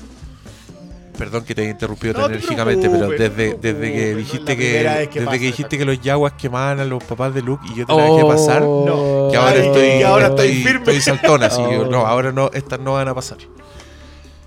Perdón 1.21 1.45
que 1.45 1.55
te 1.55 1.63
haya 1.63 1.71
interrumpido 1.71 2.15
No 2.15 2.21
tan 2.21 2.29
te 2.31 2.37
enérgicamente, 2.39 2.91
pero 2.91 3.09
desde, 3.11 3.55
desde 3.55 3.93
que 3.93 4.15
dijiste 4.17 4.57
que, 4.57 4.73
desde 4.83 5.25
pasa 5.25 5.39
que 5.39 5.45
dijiste 5.45 5.79
que 5.79 5.85
los 5.85 6.01
yaguas 6.01 6.33
quemaban 6.33 6.81
a 6.81 6.85
los 6.85 7.05
papás 7.05 7.33
de 7.35 7.43
Luke 7.43 7.65
y 7.73 7.77
yo 7.77 7.87
te 7.87 7.95
la 7.95 8.05
Oh. 8.07 8.17
dejé 8.17 8.27
pasar, 8.29 8.63
No. 8.63 9.29
que 9.31 9.37
ahora 9.37 9.51
Ay, 9.61 9.67
estoy, 9.67 10.03
ahora 10.03 10.27
estoy 10.29 10.63
firme. 10.63 10.79
estoy 10.81 11.01
saltona, 11.01 11.47
así 11.47 11.63
que 11.63 11.77
Oh. 11.79 11.87
no, 11.87 12.07
ahora 12.07 12.33
no, 12.33 12.51
estas 12.53 12.81
no 12.81 12.95
van 12.95 13.07
a 13.09 13.15
pasar. 13.15 13.39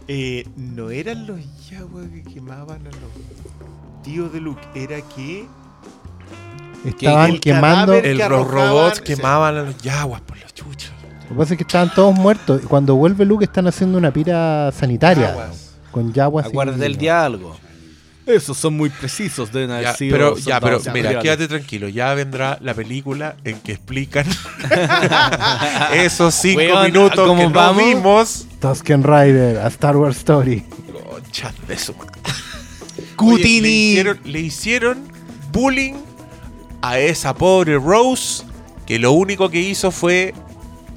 Eh, 0.07 0.45
no 0.57 0.89
eran 0.89 1.25
los 1.27 1.39
Yaguas 1.69 2.07
que 2.13 2.23
quemaban 2.23 2.81
a 2.81 2.89
los 2.89 4.03
tíos 4.03 4.33
de 4.33 4.41
Luke, 4.41 4.61
era 4.75 4.99
que 5.01 5.45
Estaban 6.85 7.29
el 7.31 7.39
quemando. 7.39 7.93
El, 7.93 8.17
que 8.17 8.27
los 8.29 8.45
robots 8.47 8.97
sí. 8.97 9.03
quemaban 9.15 9.55
a 9.57 9.61
los 9.63 9.77
yaguas 9.77 10.19
por 10.21 10.37
los 10.37 10.53
chuchos. 10.53 10.91
Lo 11.23 11.29
que 11.29 11.35
pasa 11.35 11.53
es 11.53 11.57
que 11.57 11.63
estaban 11.63 11.89
todos 11.95 12.13
muertos. 12.13 12.61
Y 12.61 12.67
cuando 12.67 12.95
vuelve 12.95 13.23
Luke 13.25 13.45
están 13.45 13.67
haciendo 13.67 13.97
una 13.97 14.11
pira 14.11 14.69
sanitaria. 14.73 15.29
Yaguas. 15.29 15.62
Con 15.93 16.11
yaguas. 16.11 16.47
Acuérdate 16.47 16.79
del 16.79 16.97
diálogo. 16.97 17.57
Esos 18.25 18.57
son 18.57 18.75
muy 18.75 18.89
precisos, 18.89 19.51
deben 19.51 19.71
haber 19.71 19.83
Ya, 19.83 19.93
sido 19.95 20.11
pero, 20.13 20.37
ya, 20.37 20.59
pero 20.61 20.79
mira, 20.93 21.19
quédate 21.19 21.47
tranquilo. 21.47 21.89
Ya 21.89 22.13
vendrá 22.13 22.57
la 22.61 22.73
película 22.73 23.35
en 23.43 23.59
que 23.59 23.73
explican 23.73 24.25
esos 25.93 26.33
cinco 26.33 26.83
minutos 26.85 27.19
¿cómo 27.27 27.35
que 27.41 27.47
no 27.47 27.53
vamos? 27.53 27.83
vimos. 27.85 28.47
Tusken 28.59 29.03
Rider, 29.03 29.57
a 29.59 29.67
Star 29.67 29.97
Wars 29.97 30.17
Story. 30.17 30.63
Concha 31.09 31.53
de 31.67 31.77
su. 31.77 31.91
Oye, 31.97 33.05
Cutini. 33.15 33.61
le, 33.61 33.69
hicieron, 33.69 34.19
le 34.23 34.39
hicieron 34.39 34.97
bullying 35.51 35.93
a 36.81 36.99
esa 36.99 37.33
pobre 37.35 37.75
Rose 37.77 38.43
que 38.85 38.99
lo 38.99 39.11
único 39.11 39.49
que 39.49 39.59
hizo 39.59 39.91
fue 39.91 40.33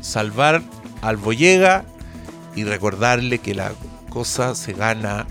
salvar 0.00 0.62
al 1.02 1.16
Boyega 1.16 1.84
y 2.54 2.64
recordarle 2.64 3.38
que 3.38 3.54
la 3.54 3.72
cosa 4.16 4.54
se 4.54 4.72
gana 4.72 5.26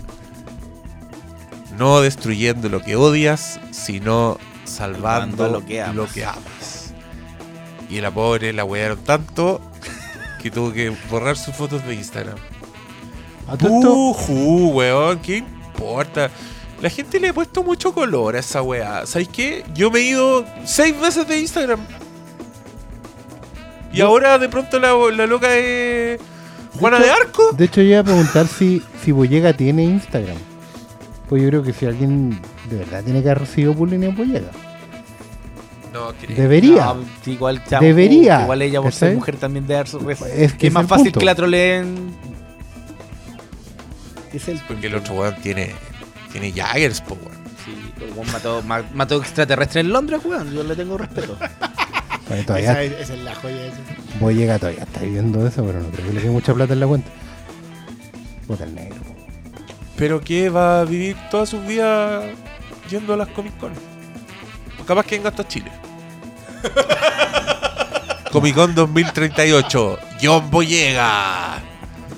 no 1.76 2.02
destruyendo 2.02 2.68
lo 2.68 2.80
que 2.82 2.94
odias, 2.94 3.58
sino 3.72 4.38
salvando 4.62 5.38
Salvando 5.38 5.46
lo 5.48 5.92
lo 5.92 6.06
que, 6.06 6.14
que 6.14 6.24
amas. 6.24 6.94
Y 7.90 8.00
la 8.00 8.12
pobre 8.12 8.52
la 8.52 8.64
wearon 8.64 8.98
tanto 8.98 9.60
que 10.40 10.52
tuvo 10.52 10.72
que 10.72 10.96
borrar 11.10 11.36
sus 11.36 11.52
fotos 11.56 11.84
de 11.84 11.96
Instagram. 11.96 12.38
Ujú, 13.60 14.68
weón, 14.68 15.18
¿qué 15.18 15.38
importa? 15.38 16.30
La 16.80 16.88
gente 16.88 17.18
le 17.18 17.30
ha 17.30 17.34
puesto 17.34 17.64
mucho 17.64 17.92
color 17.92 18.36
a 18.36 18.38
esa 18.38 18.62
weá. 18.62 19.04
¿Sabes 19.04 19.26
qué? 19.26 19.64
Yo 19.74 19.90
me 19.90 19.98
he 19.98 20.02
ido 20.02 20.46
seis 20.64 20.96
veces 21.00 21.26
de 21.26 21.40
Instagram. 21.40 21.80
Y 23.92 24.00
ahora 24.00 24.38
de 24.38 24.48
pronto 24.48 24.78
la, 24.78 24.94
la 25.10 25.26
loca 25.26 25.56
es 25.56 26.20
Juana 26.78 26.98
de 26.98 27.04
hecho- 27.06 27.14
Arco. 27.22 27.50
de 27.52 27.64
hecho, 27.64 27.80
yo 27.82 27.88
iba 27.90 28.00
a 28.00 28.04
preguntar 28.04 28.46
si, 28.46 28.82
si 29.04 29.12
Boyega 29.12 29.52
tiene 29.52 29.84
Instagram. 29.84 30.36
Pues 31.28 31.42
yo 31.42 31.48
creo 31.48 31.62
que 31.62 31.72
si 31.72 31.86
alguien 31.86 32.40
de 32.70 32.76
verdad 32.76 33.02
tiene 33.02 33.22
que 33.22 33.28
haber 33.30 33.40
recibido 33.40 33.74
bullying 33.74 34.02
en 34.02 34.14
Boyega. 34.16 34.50
No, 35.92 36.12
creo. 36.20 36.36
Debería. 36.36 36.94
No, 36.94 37.04
igual, 37.32 37.64
chamo, 37.64 37.82
Debería, 37.86 38.42
Igual 38.42 38.62
ella 38.62 38.82
por 38.82 38.92
ser 38.92 39.14
mujer 39.14 39.36
también 39.36 39.66
debe 39.66 39.78
dar 39.78 39.88
su 39.88 40.10
Es 40.10 40.18
que 40.20 40.66
es 40.66 40.70
es 40.70 40.72
más 40.72 40.86
fácil 40.86 41.06
punto. 41.06 41.20
que 41.20 41.26
la 41.26 41.34
troleen. 41.34 42.14
Es 44.32 44.48
el 44.48 44.60
Porque 44.68 44.88
el 44.88 44.94
otro 44.96 45.14
weón 45.14 45.34
tiene, 45.42 45.72
tiene 46.32 46.52
Jaggers, 46.52 47.00
po, 47.00 47.14
weón. 47.14 47.36
Sí, 47.64 47.74
el 48.04 48.12
weón 48.12 48.30
mató, 48.30 48.62
ma- 48.62 48.84
mató 48.94 49.16
extraterrestre 49.16 49.80
en 49.80 49.90
Londres, 49.90 50.20
weón. 50.24 50.52
Yo 50.52 50.62
le 50.62 50.76
tengo 50.76 50.98
respeto. 50.98 51.36
Esa, 52.30 52.58
esa 52.82 53.14
es 53.14 53.20
la 53.22 53.34
joya 53.36 53.66
esa. 53.66 53.76
Boyega 54.20 54.58
todavía 54.58 54.82
está 54.82 55.00
viviendo 55.00 55.46
eso, 55.46 55.64
pero 55.64 55.80
no 55.80 55.88
creo 55.90 56.06
que 56.08 56.12
le 56.14 56.20
quede 56.20 56.30
mucha 56.30 56.52
plata 56.54 56.72
en 56.72 56.80
la 56.80 56.86
cuenta. 56.86 57.08
Puta 58.46 58.64
el 58.64 58.74
negro. 58.74 58.96
Pero 59.96 60.20
que 60.20 60.48
va 60.48 60.80
a 60.80 60.84
vivir 60.84 61.16
toda 61.30 61.46
su 61.46 61.60
vida 61.62 62.22
yendo 62.90 63.14
a 63.14 63.16
las 63.16 63.28
Comic 63.28 63.56
Con. 63.58 63.72
Capaz 64.86 65.04
que 65.06 65.16
venga 65.16 65.30
hasta 65.30 65.46
Chile. 65.46 65.70
Comic 68.32 68.54
Con 68.54 68.74
2038. 68.74 69.98
John 70.22 70.50
Boyega. 70.50 71.58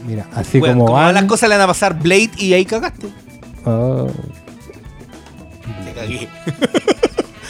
Mira, 0.06 0.26
así 0.34 0.58
como 0.60 0.86
como 0.86 0.92
van. 0.94 1.14
las 1.14 1.24
cosas 1.24 1.48
le 1.48 1.56
van 1.56 1.64
a 1.64 1.66
pasar 1.66 1.98
Blade 1.98 2.30
y 2.38 2.54
ahí 2.54 2.64
cagaste. 2.64 3.08
Oh, 3.64 4.06
Te 5.84 5.92
cagué. 5.92 6.28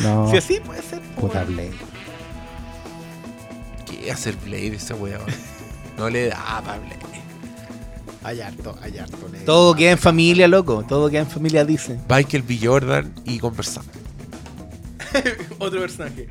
no, 0.00 0.28
Si 0.30 0.36
así 0.36 0.60
puede 0.64 0.82
ser. 0.82 1.00
puta 1.20 1.44
Blade. 1.44 1.70
¿Qué 4.08 4.12
hacer 4.12 4.36
Blade 4.36 4.68
ese 4.68 4.94
weón? 4.94 5.20
No 5.98 6.08
le 6.08 6.28
da 6.28 6.62
para 6.64 6.78
Blade. 6.78 6.96
Hay 8.24 8.40
harto, 8.40 8.74
hay 8.80 8.96
harto. 8.96 9.28
negro. 9.28 9.44
Todo 9.44 9.74
queda 9.74 9.90
en 9.90 9.98
familia, 9.98 10.48
loco. 10.48 10.82
Todo 10.88 11.10
queda 11.10 11.20
en 11.20 11.26
familia, 11.26 11.62
dice. 11.66 12.00
Michael 12.08 12.42
B. 12.42 12.58
Jordan 12.58 13.12
y 13.26 13.38
conversar. 13.38 13.84
Otro 15.58 15.80
personaje. 15.80 16.26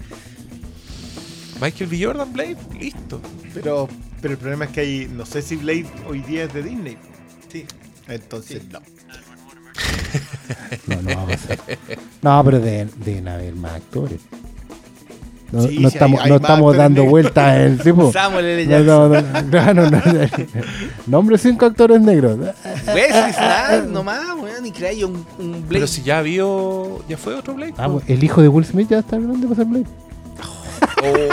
Michael 1.62 1.88
B. 1.88 2.04
Jordan, 2.04 2.34
Blade, 2.34 2.58
listo. 2.80 3.22
Pero, 3.54 3.88
pero 4.24 4.34
el 4.34 4.40
problema 4.40 4.66
es 4.66 4.72
que 4.72 4.80
hay, 4.80 5.08
no 5.14 5.28
sé 5.28 5.44
si 5.44 5.56
Blade 5.56 5.86
hoy 6.10 6.22
día 6.22 6.46
es 6.46 6.54
de 6.56 6.64
Disney. 6.64 6.98
Sí. 7.52 7.64
Entonces, 8.08 8.64
no. 8.72 8.80
No, 10.88 11.02
no 11.04 11.16
va 11.16 11.22
a 11.22 11.28
pasar. 11.28 11.60
No, 12.24 12.44
pero 12.44 12.60
deben, 12.60 12.92
deben 13.06 13.28
haber 13.28 13.54
más 13.54 13.74
actores. 13.74 14.20
No, 15.52 15.62
Sí, 15.62 15.80
no 15.80 15.90
sí, 15.90 15.96
estamos, 15.96 16.20
hay- 16.20 16.26
hay 16.26 16.30
no 16.32 16.36
más 16.36 16.42
estamos 16.50 16.76
dando 16.78 17.06
vueltas 17.06 17.58
en 17.58 17.82
sí, 17.82 17.94
po. 17.94 18.12
Samuel 18.14 18.46
L. 18.46 18.66
No, 18.84 19.14
Jackson. 19.14 19.50
no, 19.50 19.74
no, 19.74 19.90
no, 19.90 19.90
no. 19.90 20.28
Nombre 21.08 21.38
cinco 21.38 21.66
actores 21.66 22.02
negros. 22.02 22.38
Wesley 22.88 23.34
Snipes, 23.34 23.90
nomás, 23.90 24.20
weón. 24.42 24.66
Y 24.66 24.72
crea 24.72 24.92
un, 25.08 25.26
un 25.40 25.52
Blade. 25.52 25.66
Pero 25.70 25.88
si 25.88 26.04
ya 26.04 26.22
vio. 26.22 27.00
Ya 27.08 27.16
fue 27.18 27.34
otro 27.36 27.54
Blade. 27.54 27.74
Ah, 27.78 27.88
el 28.08 28.24
hijo 28.24 28.42
de 28.42 28.50
Will 28.50 28.66
Smith 28.66 28.90
ya 28.90 29.00
está 29.00 29.18
grande 29.18 29.48
para 29.48 29.56
ser 29.56 29.66
Blade. 29.66 29.86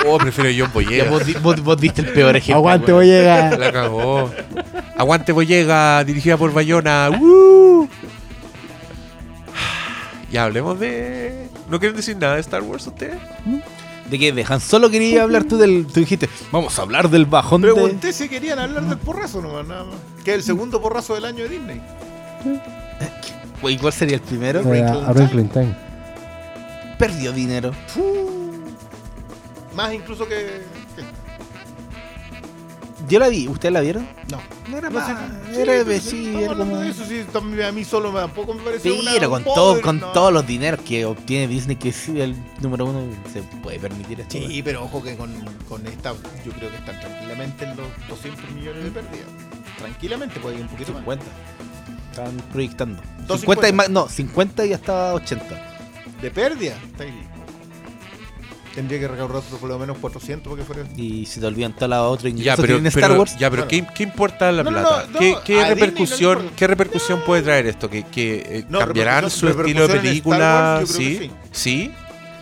Oh, 0.06 0.18
prefiero 0.18 0.50
John 0.50 0.68
Ya, 0.68 0.72
Boyega. 0.74 1.10
vos, 1.10 1.26
di- 1.26 1.34
vos- 1.34 1.60
vos 1.62 1.80
diste 1.80 2.02
el 2.02 2.08
peor 2.12 2.36
ejemplo. 2.36 2.58
Aguante, 2.58 2.92
weón. 2.92 3.04
voy 3.06 3.10
a 3.10 3.18
llegar. 3.18 3.58
La 3.58 3.72
cagó. 3.72 4.30
Aguante 4.96 5.32
Boyega, 5.32 6.04
dirigida 6.04 6.36
por 6.36 6.52
Bayona. 6.52 7.10
¡Woo! 7.20 7.88
Ya 10.30 10.44
hablemos 10.44 10.78
de. 10.78 11.48
¿No 11.70 11.78
quieren 11.78 11.96
decir 11.96 12.16
nada 12.16 12.34
de 12.34 12.40
Star 12.42 12.62
Wars 12.62 12.86
ustedes? 12.86 13.16
¿De 14.14 14.18
qué? 14.20 14.32
¿De 14.32 14.46
Han 14.48 14.60
Solo 14.60 14.90
quería 14.90 15.24
hablar 15.24 15.42
tú 15.42 15.58
del. 15.58 15.88
Tú 15.92 15.98
dijiste, 15.98 16.28
vamos 16.52 16.78
a 16.78 16.82
hablar 16.82 17.10
del 17.10 17.26
bajón 17.26 17.62
de. 17.62 17.72
Pregunté 17.72 18.12
si 18.12 18.28
querían 18.28 18.60
hablar 18.60 18.84
del 18.84 18.96
porrazo 18.96 19.42
nomás, 19.42 19.66
nada 19.66 19.82
más. 19.82 19.96
Que 20.24 20.30
es 20.30 20.36
el 20.36 20.42
segundo 20.44 20.80
porrazo 20.80 21.16
del 21.16 21.24
año 21.24 21.42
de 21.42 21.48
Disney. 21.48 21.82
Güey, 23.60 23.76
¿Cuál 23.76 23.92
sería 23.92 24.14
el 24.14 24.22
primero? 24.22 24.60
Eh, 24.72 24.84
a 24.84 25.10
Wrinkle 25.12 25.40
in 25.40 25.48
Time. 25.48 25.76
Perdió 26.96 27.32
dinero. 27.32 27.72
Más 29.74 29.92
incluso 29.92 30.28
que. 30.28 30.62
Yo 33.08 33.18
la 33.18 33.28
vi, 33.28 33.48
¿ustedes 33.48 33.72
la 33.72 33.80
vieron? 33.80 34.08
no. 34.30 34.40
No 34.68 34.78
era 34.78 34.88
más. 34.88 35.08
sí, 35.52 35.60
era, 35.60 35.84
pero 35.84 36.00
sí, 36.00 36.08
sí, 36.10 36.28
era 36.28 36.38
estamos 36.40 36.50
hablando 36.52 36.72
como. 36.74 36.84
de 36.84 36.90
eso, 36.90 37.04
sí, 37.04 37.24
también 37.32 37.62
a 37.68 37.72
mí 37.72 37.84
solo 37.84 38.10
me- 38.10 38.20
tampoco 38.20 38.54
me 38.54 38.62
pareció 38.62 38.98
una. 38.98 39.12
Pero 39.12 39.28
con, 39.30 39.42
poder, 39.44 39.54
todo, 39.56 39.80
con 39.82 40.00
no. 40.00 40.06
todos 40.12 40.32
los 40.32 40.46
dineros 40.46 40.80
que 40.80 41.04
obtiene 41.04 41.46
Disney, 41.48 41.76
que 41.76 41.90
es 41.90 42.08
el 42.08 42.34
número 42.62 42.86
uno, 42.86 43.02
se 43.32 43.42
puede 43.62 43.78
permitir 43.78 44.20
esto. 44.20 44.32
Sí, 44.38 44.62
pero 44.62 44.84
ojo 44.84 45.02
que 45.02 45.16
con, 45.16 45.30
con 45.68 45.86
esta, 45.86 46.12
yo 46.46 46.52
creo 46.52 46.70
que 46.70 46.76
están 46.76 46.98
tranquilamente 46.98 47.64
en 47.66 47.76
los 47.76 47.86
200 48.08 48.50
millones 48.52 48.84
de 48.84 48.90
pérdidas. 48.90 49.26
Tranquilamente, 49.78 50.40
puede 50.40 50.56
ir 50.56 50.62
un 50.62 50.68
poquito 50.68 50.92
más. 50.92 51.00
50. 51.02 51.24
Están 52.10 52.36
proyectando. 52.52 53.02
250. 53.26 53.38
50 53.38 53.68
y 53.68 53.72
más, 53.72 53.90
no, 53.90 54.08
50 54.08 54.66
y 54.66 54.72
hasta 54.72 55.14
80. 55.14 55.76
De 56.22 56.30
pérdida. 56.30 56.76
está 56.90 57.04
ahí. 57.04 57.28
Tendría 58.74 58.98
que 59.00 59.08
recaudar 59.08 59.42
por 59.42 59.68
lo 59.68 59.78
menos 59.78 59.96
400 59.98 60.48
porque 60.50 60.64
fuera. 60.64 60.82
Y 60.96 61.26
se 61.26 61.40
te 61.40 61.46
olvidan 61.46 61.72
todas 61.74 61.90
las 61.90 62.00
otras 62.00 62.34
Ya, 62.34 62.56
pero, 62.56 62.76
Star 62.88 63.12
Wars. 63.18 63.36
ya, 63.38 63.48
pero 63.50 63.66
Bueno. 63.66 63.86
¿qué, 63.86 63.94
qué 63.94 64.02
importa 64.02 64.50
la 64.50 64.62
No, 64.64 64.70
plata? 64.70 65.06
no, 65.12 65.18
¿Qué, 65.18 65.30
no, 65.32 65.42
qué 65.44 65.60
a 65.62 65.68
repercusión. 65.68 66.50
¿Qué 66.56 66.66
repercusión 66.66 67.20
puede 67.24 67.42
traer 67.42 67.66
esto? 67.66 67.88
¿Que, 67.88 68.02
que 68.02 68.36
eh, 68.46 68.64
No, 68.68 68.80
cambiarán 68.80 69.30
su 69.30 69.48
estilo 69.48 69.86
de 69.86 69.94
película? 70.00 70.76
Wars, 70.80 70.90
¿Sí? 70.90 71.30
¿Sí? 71.52 71.90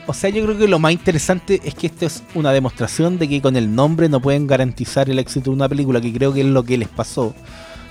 O 0.06 0.14
sea, 0.14 0.30
yo 0.30 0.42
creo 0.44 0.58
que 0.58 0.66
lo 0.66 0.78
más 0.78 0.92
interesante 0.92 1.60
es 1.64 1.74
que 1.74 1.86
esto 1.86 2.06
es 2.06 2.22
una 2.34 2.50
demostración 2.52 3.18
de 3.18 3.28
que 3.28 3.40
con 3.40 3.54
el 3.56 3.72
nombre 3.74 4.08
no 4.08 4.20
pueden 4.20 4.46
garantizar 4.46 5.08
el 5.10 5.18
éxito 5.18 5.50
de 5.50 5.56
una 5.56 5.68
película, 5.68 6.00
que 6.00 6.12
creo 6.12 6.32
que 6.32 6.40
es 6.40 6.46
lo 6.46 6.64
que 6.64 6.76
les 6.78 6.88
pasó. 6.88 7.34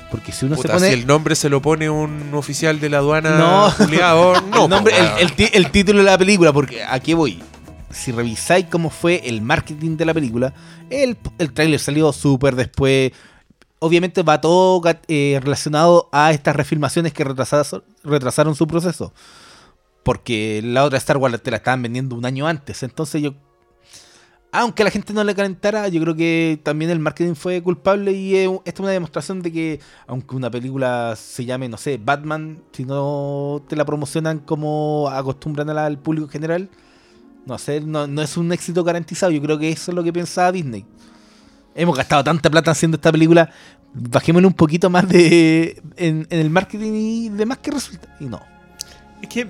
Porque 0.09 0.33
si 0.33 0.45
uno 0.45 0.57
Puta, 0.57 0.67
se 0.67 0.73
pone. 0.73 0.87
si 0.89 0.93
el 0.93 1.07
nombre 1.07 1.35
se 1.35 1.47
lo 1.47 1.61
pone 1.61 1.89
un 1.89 2.33
oficial 2.33 2.81
de 2.81 2.89
la 2.89 2.97
aduana 2.97 3.37
No. 3.37 3.69
no. 3.79 4.63
el, 4.65 4.69
nombre- 4.69 4.93
el- 5.53 5.71
título 5.71 5.99
de 5.99 6.05
la 6.05 6.17
película, 6.17 6.51
porque 6.51 6.83
aquí 6.83 7.13
voy. 7.13 7.41
Si 7.93 8.11
revisáis 8.11 8.65
cómo 8.65 8.89
fue 8.89 9.21
el 9.27 9.41
marketing 9.41 9.97
de 9.97 10.05
la 10.05 10.13
película, 10.13 10.53
el, 10.89 11.17
el 11.37 11.79
salió 11.79 12.13
súper 12.13 12.55
después. 12.55 13.11
Obviamente 13.79 14.21
va 14.23 14.41
todo 14.41 14.81
eh, 15.07 15.39
relacionado 15.41 16.07
a 16.11 16.31
estas 16.31 16.55
refilmaciones 16.55 17.13
que 17.13 17.23
retrasaron, 17.23 18.55
su 18.55 18.67
proceso. 18.67 19.13
Porque 20.03 20.61
la 20.63 20.83
otra 20.83 20.97
Star 20.97 21.17
Wars 21.17 21.41
te 21.41 21.51
la 21.51 21.57
estaban 21.57 21.81
vendiendo 21.81 22.15
un 22.15 22.25
año 22.25 22.47
antes. 22.47 22.83
Entonces 22.83 23.21
yo... 23.21 23.33
Aunque 24.53 24.83
la 24.83 24.91
gente 24.91 25.13
no 25.13 25.23
le 25.23 25.33
calentara, 25.33 25.87
yo 25.87 26.01
creo 26.01 26.13
que 26.13 26.59
también 26.61 26.91
el 26.91 26.99
marketing 26.99 27.35
fue 27.35 27.63
culpable 27.63 28.11
y 28.11 28.35
es, 28.35 28.49
esta 28.65 28.69
es 28.69 28.79
una 28.81 28.89
demostración 28.89 29.41
de 29.41 29.49
que 29.49 29.79
aunque 30.07 30.35
una 30.35 30.51
película 30.51 31.15
se 31.15 31.45
llame, 31.45 31.69
no 31.69 31.77
sé, 31.77 31.97
Batman, 31.97 32.61
si 32.73 32.83
no 32.83 33.63
te 33.69 33.77
la 33.77 33.85
promocionan 33.85 34.39
como 34.39 35.07
acostumbran 35.09 35.69
al 35.69 35.97
público 35.97 36.25
en 36.25 36.31
general, 36.31 36.69
no 37.45 37.57
sé, 37.57 37.81
no, 37.81 38.07
no 38.07 38.21
es 38.21 38.37
un 38.37 38.51
éxito 38.51 38.83
garantizado. 38.83 39.31
Yo 39.31 39.41
creo 39.41 39.57
que 39.57 39.69
eso 39.69 39.91
es 39.91 39.95
lo 39.95 40.03
que 40.03 40.13
pensaba 40.13 40.51
Disney. 40.51 40.85
Hemos 41.73 41.95
gastado 41.95 42.23
tanta 42.23 42.49
plata 42.49 42.71
haciendo 42.71 42.95
esta 42.95 43.11
película, 43.11 43.49
bajémosle 43.93 44.47
un 44.47 44.53
poquito 44.53 44.89
más 44.89 45.07
de 45.07 45.81
en, 45.95 46.27
en 46.29 46.39
el 46.39 46.49
marketing 46.49 46.91
y 46.93 47.29
demás 47.29 47.59
que 47.59 47.71
resulta. 47.71 48.15
Y 48.19 48.25
no. 48.25 48.41
Es 49.21 49.29
que. 49.29 49.47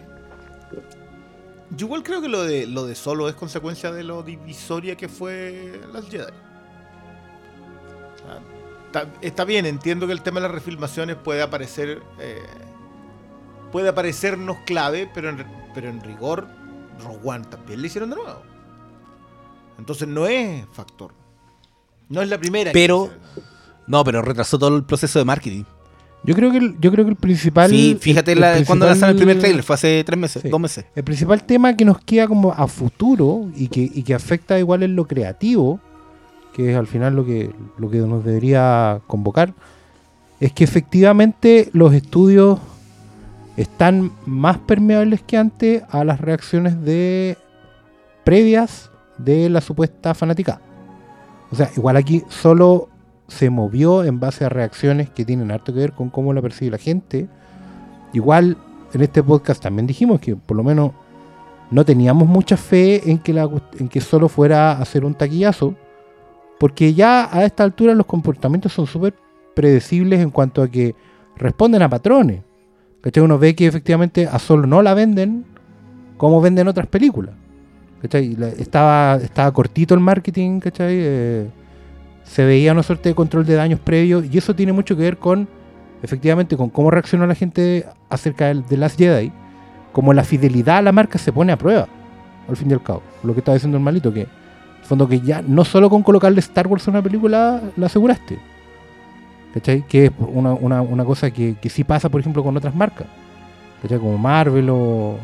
Yo 1.72 1.86
igual 1.86 2.04
creo 2.04 2.22
que 2.22 2.28
lo 2.28 2.44
de 2.44 2.68
lo 2.68 2.86
de 2.86 2.96
solo 2.96 3.30
es 3.30 3.36
consecuencia 3.36 3.92
de 3.92 4.04
lo 4.04 4.24
divisoria 4.24 4.96
que 4.96 5.08
fue 5.08 5.82
las 5.94 6.06
Jedi. 6.10 6.26
Está, 8.88 9.08
está 9.22 9.46
bien, 9.46 9.66
entiendo 9.66 10.06
que 10.06 10.12
el 10.12 10.22
tema 10.22 10.42
de 10.42 10.48
las 10.48 10.52
refilmaciones 10.52 11.16
puede 11.16 11.42
aparecer. 11.42 12.02
eh, 12.20 12.42
puede 13.72 13.90
aparecernos 13.90 14.58
clave, 14.66 15.10
pero 15.14 15.30
en, 15.30 15.46
pero 15.74 15.90
en 15.90 16.02
rigor, 16.02 16.48
Rogue 17.02 17.20
One 17.24 17.46
también 17.50 17.82
le 17.82 17.88
hicieron 17.88 18.10
de 18.10 18.16
nuevo. 18.16 18.42
Entonces 19.78 20.08
no 20.08 20.28
es 20.28 20.64
factor. 20.72 21.12
No 22.10 22.22
es 22.22 22.30
la 22.30 22.38
primera. 22.38 22.72
Pero- 22.72 23.10
No, 23.88 24.04
pero 24.04 24.22
retrasó 24.22 24.58
todo 24.60 24.76
el 24.78 24.84
proceso 24.84 25.20
de 25.20 25.26
marketing. 25.26 25.64
Yo 26.24 26.36
creo 26.36 26.52
que 26.52 26.58
el, 26.58 26.80
yo 26.80 26.92
creo 26.92 27.04
que 27.04 27.12
el 27.12 27.18
principal. 27.18 27.72
sí, 27.72 27.98
fíjate 28.00 28.36
cuando 28.68 28.86
lanzaron 28.86 29.16
el 29.16 29.18
primer 29.18 29.40
trailer, 29.40 29.64
fue 29.64 29.74
hace 29.74 30.04
tres 30.04 30.20
meses, 30.20 30.44
Sí. 30.44 30.50
dos 30.50 30.60
meses. 30.60 30.86
El 30.96 31.04
principal 31.04 31.44
tema 31.44 31.76
que 31.76 31.84
nos 31.84 32.00
queda 32.00 32.28
como 32.28 32.52
a 32.54 32.68
futuro 32.68 33.50
y 33.56 33.68
que, 33.70 33.82
y 33.92 34.04
que 34.04 34.14
afecta 34.14 34.60
igual 34.60 34.84
en 34.84 34.96
lo 34.96 35.08
creativo, 35.08 35.80
que 36.54 36.72
es 36.72 36.78
al 36.78 36.86
final 36.86 37.16
lo 37.16 37.26
que, 37.26 37.52
lo 37.80 37.90
que 37.90 37.98
nos 37.98 38.24
debería 38.24 39.02
convocar, 39.08 39.56
es 40.40 40.54
que 40.54 40.64
efectivamente 40.64 41.72
los 41.74 41.92
estudios 41.94 42.60
están 43.58 44.12
más 44.26 44.58
permeables 44.60 45.22
que 45.22 45.38
antes 45.38 45.84
a 45.90 46.04
las 46.04 46.22
reacciones 46.22 46.82
de 46.84 47.38
previas 48.24 48.92
de 49.18 49.50
la 49.50 49.62
supuesta 49.62 50.14
fanática. 50.14 50.62
O 51.52 51.56
sea, 51.56 51.70
igual 51.76 51.98
aquí 51.98 52.24
solo 52.30 52.90
se 53.28 53.50
movió 53.50 54.04
en 54.04 54.20
base 54.20 54.46
a 54.46 54.50
reacciones 54.50 55.10
que 55.10 55.26
tienen 55.26 55.52
harto 55.52 55.74
que 55.74 55.80
ver 55.80 55.94
con 55.94 56.10
cómo 56.10 56.34
la 56.34 56.42
percibe 56.42 56.72
la 56.72 56.78
gente. 56.78 57.28
Igual 58.14 58.58
en 58.94 59.02
este 59.02 59.24
podcast 59.24 59.62
también 59.62 59.88
dijimos 59.88 60.20
que 60.20 60.36
por 60.36 60.58
lo 60.58 60.64
menos 60.64 60.92
no 61.70 61.86
teníamos 61.86 62.28
mucha 62.28 62.58
fe 62.58 63.10
en 63.10 63.20
que, 63.20 63.34
la, 63.34 63.50
en 63.80 63.88
que 63.88 64.02
solo 64.02 64.28
fuera 64.28 64.72
a 64.72 64.82
hacer 64.82 65.06
un 65.06 65.16
taquillazo, 65.16 65.76
porque 66.60 66.94
ya 66.94 67.30
a 67.32 67.46
esta 67.46 67.64
altura 67.64 67.96
los 67.96 68.06
comportamientos 68.06 68.74
son 68.74 68.86
súper 68.86 69.16
predecibles 69.56 70.20
en 70.20 70.30
cuanto 70.30 70.62
a 70.62 70.68
que 70.68 70.96
responden 71.38 71.82
a 71.82 71.90
patrones. 71.90 72.42
¿Cachai? 73.02 73.24
Uno 73.24 73.40
ve 73.40 73.56
que 73.56 73.68
efectivamente 73.68 74.28
a 74.28 74.38
solo 74.40 74.68
no 74.68 74.82
la 74.82 74.94
venden 74.94 75.46
como 76.18 76.40
venden 76.42 76.68
otras 76.68 76.88
películas. 76.88 77.34
¿Cachai? 78.02 78.36
Estaba, 78.58 79.16
estaba 79.16 79.52
cortito 79.52 79.94
el 79.94 80.00
marketing, 80.00 80.60
¿cachai? 80.60 80.94
Eh, 80.98 81.48
se 82.24 82.46
veía 82.46 82.72
una 82.72 82.84
suerte 82.84 83.10
de 83.10 83.16
control 83.16 83.46
de 83.46 83.56
daños 83.56 83.80
previos 83.80 84.26
y 84.32 84.38
eso 84.38 84.56
tiene 84.56 84.72
mucho 84.74 84.96
que 84.96 85.04
ver 85.04 85.18
con, 85.18 85.48
efectivamente, 86.02 86.56
con 86.58 86.70
cómo 86.70 86.90
reaccionó 86.92 87.28
la 87.28 87.36
gente 87.36 87.86
acerca 88.10 88.48
del- 88.48 88.66
de 88.66 88.78
Last 88.78 88.98
Jedi, 88.98 89.32
como 89.92 90.14
la 90.14 90.24
fidelidad 90.24 90.78
a 90.78 90.82
la 90.82 90.92
marca 90.92 91.18
se 91.20 91.32
pone 91.34 91.52
a 91.52 91.58
prueba, 91.58 91.88
al 92.48 92.56
fin 92.56 92.70
y 92.70 92.74
al 92.74 92.82
cabo. 92.84 93.02
Lo 93.24 93.34
que 93.34 93.40
estaba 93.40 93.56
diciendo 93.56 93.78
el 93.78 93.84
malito, 93.84 94.14
que 94.14 94.22
en 94.22 94.28
fondo 94.84 95.08
que 95.08 95.20
ya 95.20 95.42
no 95.42 95.66
solo 95.66 95.90
con 95.90 96.02
colocarle 96.04 96.40
Star 96.40 96.68
Wars 96.68 96.88
a 96.88 96.92
una 96.92 97.02
película 97.02 97.62
la 97.76 97.86
aseguraste. 97.88 98.40
¿Cachai? 99.54 99.84
Que 99.88 100.06
es 100.06 100.12
una, 100.18 100.54
una- 100.54 100.82
una 100.82 101.04
cosa 101.06 101.30
que, 101.32 101.56
que 101.62 101.70
sí 101.70 101.84
pasa, 101.84 102.10
por 102.10 102.22
ejemplo, 102.22 102.44
con 102.44 102.56
otras 102.56 102.74
marcas. 102.76 103.08
¿Cachai? 103.82 104.00
Como 104.00 104.18
Marvel 104.18 104.70
o, 104.70 105.18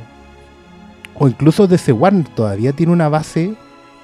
o 1.16 1.28
incluso 1.28 1.68
DC 1.68 1.92
Warner 1.94 2.28
todavía 2.30 2.74
tiene 2.74 2.92
una 2.92 3.10
base 3.10 3.54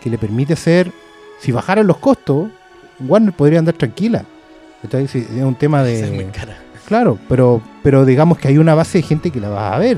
que 0.01 0.09
le 0.09 0.17
permite 0.17 0.53
hacer, 0.53 0.91
si 1.39 1.51
bajaran 1.51 1.87
los 1.87 1.97
costos, 1.97 2.49
Warner 3.07 3.33
podría 3.33 3.59
andar 3.59 3.75
tranquila. 3.75 4.23
¿Cachai? 4.81 5.07
Si 5.07 5.19
es 5.19 5.29
un 5.43 5.55
tema 5.55 5.81
Esa 5.87 6.05
es 6.05 6.11
muy 6.11 6.23
de... 6.25 6.31
cara. 6.31 6.57
Claro, 6.85 7.17
pero, 7.29 7.61
pero 7.81 8.05
digamos 8.05 8.37
que 8.37 8.49
hay 8.49 8.57
una 8.57 8.75
base 8.75 8.97
de 8.99 9.03
gente 9.03 9.31
que 9.31 9.39
la 9.39 9.49
va 9.49 9.73
a 9.75 9.79
ver. 9.79 9.97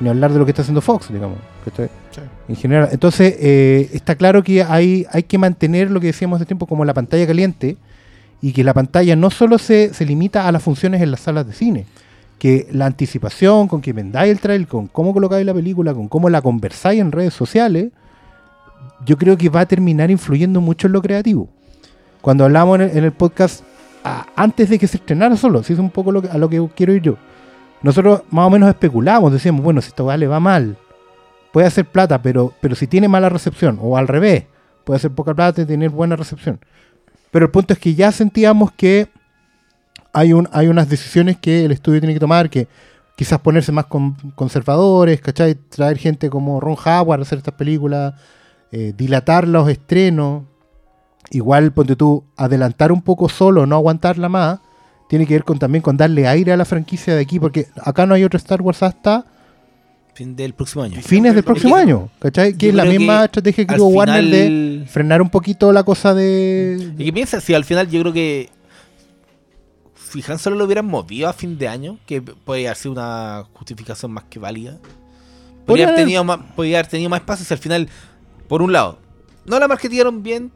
Ni 0.00 0.08
hablar 0.08 0.32
de 0.32 0.38
lo 0.38 0.44
que 0.44 0.52
está 0.52 0.62
haciendo 0.62 0.80
Fox, 0.80 1.12
digamos. 1.12 1.38
¿cachai? 1.64 1.88
Sí. 2.12 2.20
En 2.48 2.54
general. 2.56 2.88
Entonces, 2.92 3.34
eh, 3.40 3.90
está 3.92 4.14
claro 4.14 4.42
que 4.44 4.62
hay, 4.62 5.06
hay 5.10 5.24
que 5.24 5.38
mantener 5.38 5.90
lo 5.90 5.98
que 6.00 6.06
decíamos 6.08 6.38
de 6.38 6.46
tiempo 6.46 6.66
como 6.66 6.84
la 6.84 6.94
pantalla 6.94 7.26
caliente 7.26 7.76
y 8.40 8.52
que 8.52 8.64
la 8.64 8.74
pantalla 8.74 9.16
no 9.16 9.30
solo 9.30 9.58
se, 9.58 9.92
se 9.92 10.04
limita 10.04 10.46
a 10.46 10.52
las 10.52 10.62
funciones 10.62 11.02
en 11.02 11.10
las 11.10 11.20
salas 11.20 11.46
de 11.46 11.52
cine, 11.52 11.86
que 12.38 12.68
la 12.70 12.86
anticipación 12.86 13.66
con 13.66 13.80
que 13.80 13.92
vendáis 13.92 14.30
el 14.30 14.38
trailer, 14.40 14.68
con 14.68 14.86
cómo 14.86 15.12
colocáis 15.12 15.44
la 15.44 15.54
película, 15.54 15.92
con 15.92 16.08
cómo 16.08 16.28
la 16.30 16.40
conversáis 16.40 17.00
en 17.00 17.10
redes 17.10 17.34
sociales, 17.34 17.90
yo 19.04 19.16
creo 19.16 19.36
que 19.36 19.48
va 19.48 19.60
a 19.60 19.66
terminar 19.66 20.10
influyendo 20.10 20.60
mucho 20.60 20.86
en 20.86 20.92
lo 20.92 21.02
creativo. 21.02 21.48
Cuando 22.20 22.44
hablamos 22.44 22.80
en 22.80 23.04
el, 23.04 23.12
podcast 23.12 23.62
antes 24.36 24.70
de 24.70 24.78
que 24.78 24.86
se 24.86 24.96
estrenara 24.98 25.36
solo, 25.36 25.62
si 25.62 25.72
es 25.72 25.78
un 25.78 25.90
poco 25.90 26.12
lo 26.12 26.22
que- 26.22 26.28
a 26.28 26.38
lo 26.38 26.48
que 26.48 26.64
quiero 26.74 26.92
ir 26.92 27.02
yo. 27.02 27.16
Nosotros 27.82 28.22
más 28.30 28.46
o 28.46 28.50
menos 28.50 28.68
especulamos, 28.68 29.32
decíamos, 29.32 29.62
bueno, 29.62 29.80
si 29.80 29.88
esto 29.88 30.16
le 30.16 30.26
va 30.26 30.40
mal, 30.40 30.76
puede 31.52 31.66
hacer 31.66 31.84
plata, 31.86 32.20
pero, 32.22 32.52
pero 32.60 32.74
si 32.74 32.86
tiene 32.86 33.08
mala 33.08 33.28
recepción, 33.28 33.78
o 33.80 33.96
al 33.96 34.08
revés, 34.08 34.44
puede 34.84 34.96
hacer 34.96 35.10
poca 35.12 35.34
plata 35.34 35.62
y 35.62 35.64
tener 35.66 35.90
buena 35.90 36.16
recepción. 36.16 36.60
Pero 37.30 37.46
el 37.46 37.50
punto 37.50 37.72
es 37.72 37.78
que 37.78 37.94
ya 37.94 38.10
sentíamos 38.12 38.72
que 38.72 39.08
hay, 40.12 40.32
un, 40.32 40.48
hay 40.52 40.68
unas 40.68 40.88
decisiones 40.88 41.36
que 41.38 41.64
el 41.64 41.72
estudio 41.72 42.00
tiene 42.00 42.14
que 42.14 42.20
tomar, 42.20 42.48
que 42.48 42.68
quizás 43.16 43.40
ponerse 43.40 43.72
más 43.72 43.86
con- 43.86 44.14
conservadores, 44.34 45.20
¿cachai? 45.20 45.54
Traer 45.54 45.98
gente 45.98 46.30
como 46.30 46.60
Ron 46.60 46.76
Howard 46.84 47.20
a 47.20 47.22
hacer 47.22 47.38
estas 47.38 47.54
películas, 47.54 48.14
eh, 48.72 48.94
dilatar 48.96 49.46
los 49.46 49.68
estrenos, 49.68 50.44
igual, 51.30 51.72
ponte 51.72 51.96
tú, 51.96 52.24
adelantar 52.36 52.92
un 52.92 53.02
poco 53.02 53.28
solo, 53.28 53.66
no 53.66 53.76
aguantarla 53.76 54.28
más, 54.28 54.60
tiene 55.08 55.26
que 55.26 55.34
ver 55.34 55.44
con 55.44 55.58
también 55.58 55.82
con 55.82 55.96
darle 55.96 56.26
aire 56.28 56.52
a 56.52 56.56
la 56.56 56.64
franquicia 56.64 57.14
de 57.14 57.22
aquí, 57.22 57.40
porque 57.40 57.66
acá 57.82 58.06
no 58.06 58.14
hay 58.14 58.24
otro 58.24 58.36
Star 58.38 58.62
Wars 58.62 58.82
hasta 58.82 59.24
Fin 60.18 60.34
del 60.34 60.52
próximo 60.52 60.82
año. 60.82 61.00
fines 61.00 61.32
del 61.32 61.44
próximo 61.44 61.76
que- 61.76 61.80
año, 61.82 62.10
¿cachai? 62.18 62.52
Que 62.58 62.70
es 62.70 62.74
la 62.74 62.84
misma 62.84 63.20
que 63.20 63.24
estrategia 63.26 63.64
que 63.66 63.72
al 63.74 63.78
tuvo 63.78 63.88
Warner 63.90 64.24
de 64.24 64.84
frenar 64.88 65.22
un 65.22 65.30
poquito 65.30 65.70
la 65.72 65.84
cosa 65.84 66.12
de... 66.12 66.92
¿Y 66.98 67.04
qué 67.04 67.12
piensas? 67.12 67.44
Si 67.44 67.54
al 67.54 67.64
final 67.64 67.88
yo 67.88 68.00
creo 68.00 68.12
que 68.12 68.48
si 70.10 70.20
Han 70.26 70.38
Solo 70.40 70.56
lo 70.56 70.64
hubieran 70.64 70.86
movido 70.86 71.28
a 71.28 71.32
fin 71.32 71.56
de 71.56 71.68
año, 71.68 71.98
que 72.04 72.20
puede 72.20 72.66
haber 72.66 72.76
sido 72.76 72.92
una 72.92 73.44
justificación 73.52 74.10
más 74.10 74.24
que 74.24 74.40
válida, 74.40 74.78
podría 75.66 75.86
haber- 75.88 76.00
tenido 76.00 76.24
más, 76.24 76.40
podría 76.56 76.78
haber 76.80 76.90
tenido 76.90 77.10
más 77.10 77.20
espacio 77.20 77.44
si 77.44 77.54
al 77.54 77.60
final, 77.60 77.88
por 78.48 78.60
un 78.60 78.72
lado, 78.72 78.98
no 79.46 79.58
la 79.60 79.68
marketearon 79.68 80.22
bien 80.24 80.50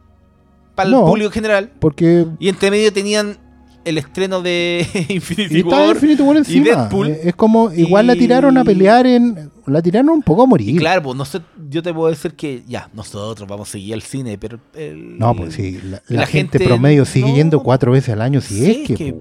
para 0.75 0.89
el 0.89 0.95
No. 0.95 1.05
público 1.07 1.31
general 1.31 1.71
Porque 1.79 2.27
y 2.41 2.49
entre 2.49 2.71
medio 2.73 2.93
tenían 2.93 3.37
el 3.85 3.99
estreno 3.99 4.41
de 4.43 4.87
Infinity 5.09 5.57
y 5.57 5.61
está 5.61 5.77
War. 5.79 5.95
Infinity 5.97 6.23
War 6.23 6.37
encima. 6.37 6.65
Deadpool. 6.65 7.09
Eh, 7.09 7.21
Es 7.25 7.35
como, 7.35 7.73
igual 7.73 8.07
la 8.07 8.15
Y- 8.15 8.19
tiraron 8.19 8.57
a 8.59 8.65
pelear 8.65 9.07
en... 9.07 9.51
La 9.67 9.81
tiraron 9.81 10.11
un 10.11 10.23
poco 10.23 10.43
a 10.43 10.47
morir. 10.47 10.71
Y 10.71 10.77
claro, 10.79 11.03
pues 11.05 11.17
no 11.17 11.25
sé, 11.25 11.41
yo 11.71 11.83
te 11.83 11.95
puedo 11.95 12.09
decir 12.09 12.35
que 12.35 12.63
ya, 12.67 12.91
nosotros 12.95 13.49
vamos 13.49 13.69
a 13.69 13.73
seguir 13.73 13.95
al 13.95 14.03
cine, 14.03 14.37
pero 14.39 14.59
el- 14.75 15.19
No, 15.19 15.35
pues 15.37 15.55
sí, 15.55 15.81
la, 15.85 16.03
la 16.09 16.21
la 16.23 16.27
gente, 16.27 16.59
gente 16.59 16.65
promedio 16.69 17.05
sigue 17.05 17.29
no- 17.31 17.37
yendo 17.37 17.63
cuatro 17.63 17.93
veces 17.93 18.11
al 18.15 18.23
año, 18.23 18.41
si 18.41 18.55
Sí, 18.59 18.71
es 18.83 18.89
que... 18.89 18.95
que-. 18.95 19.15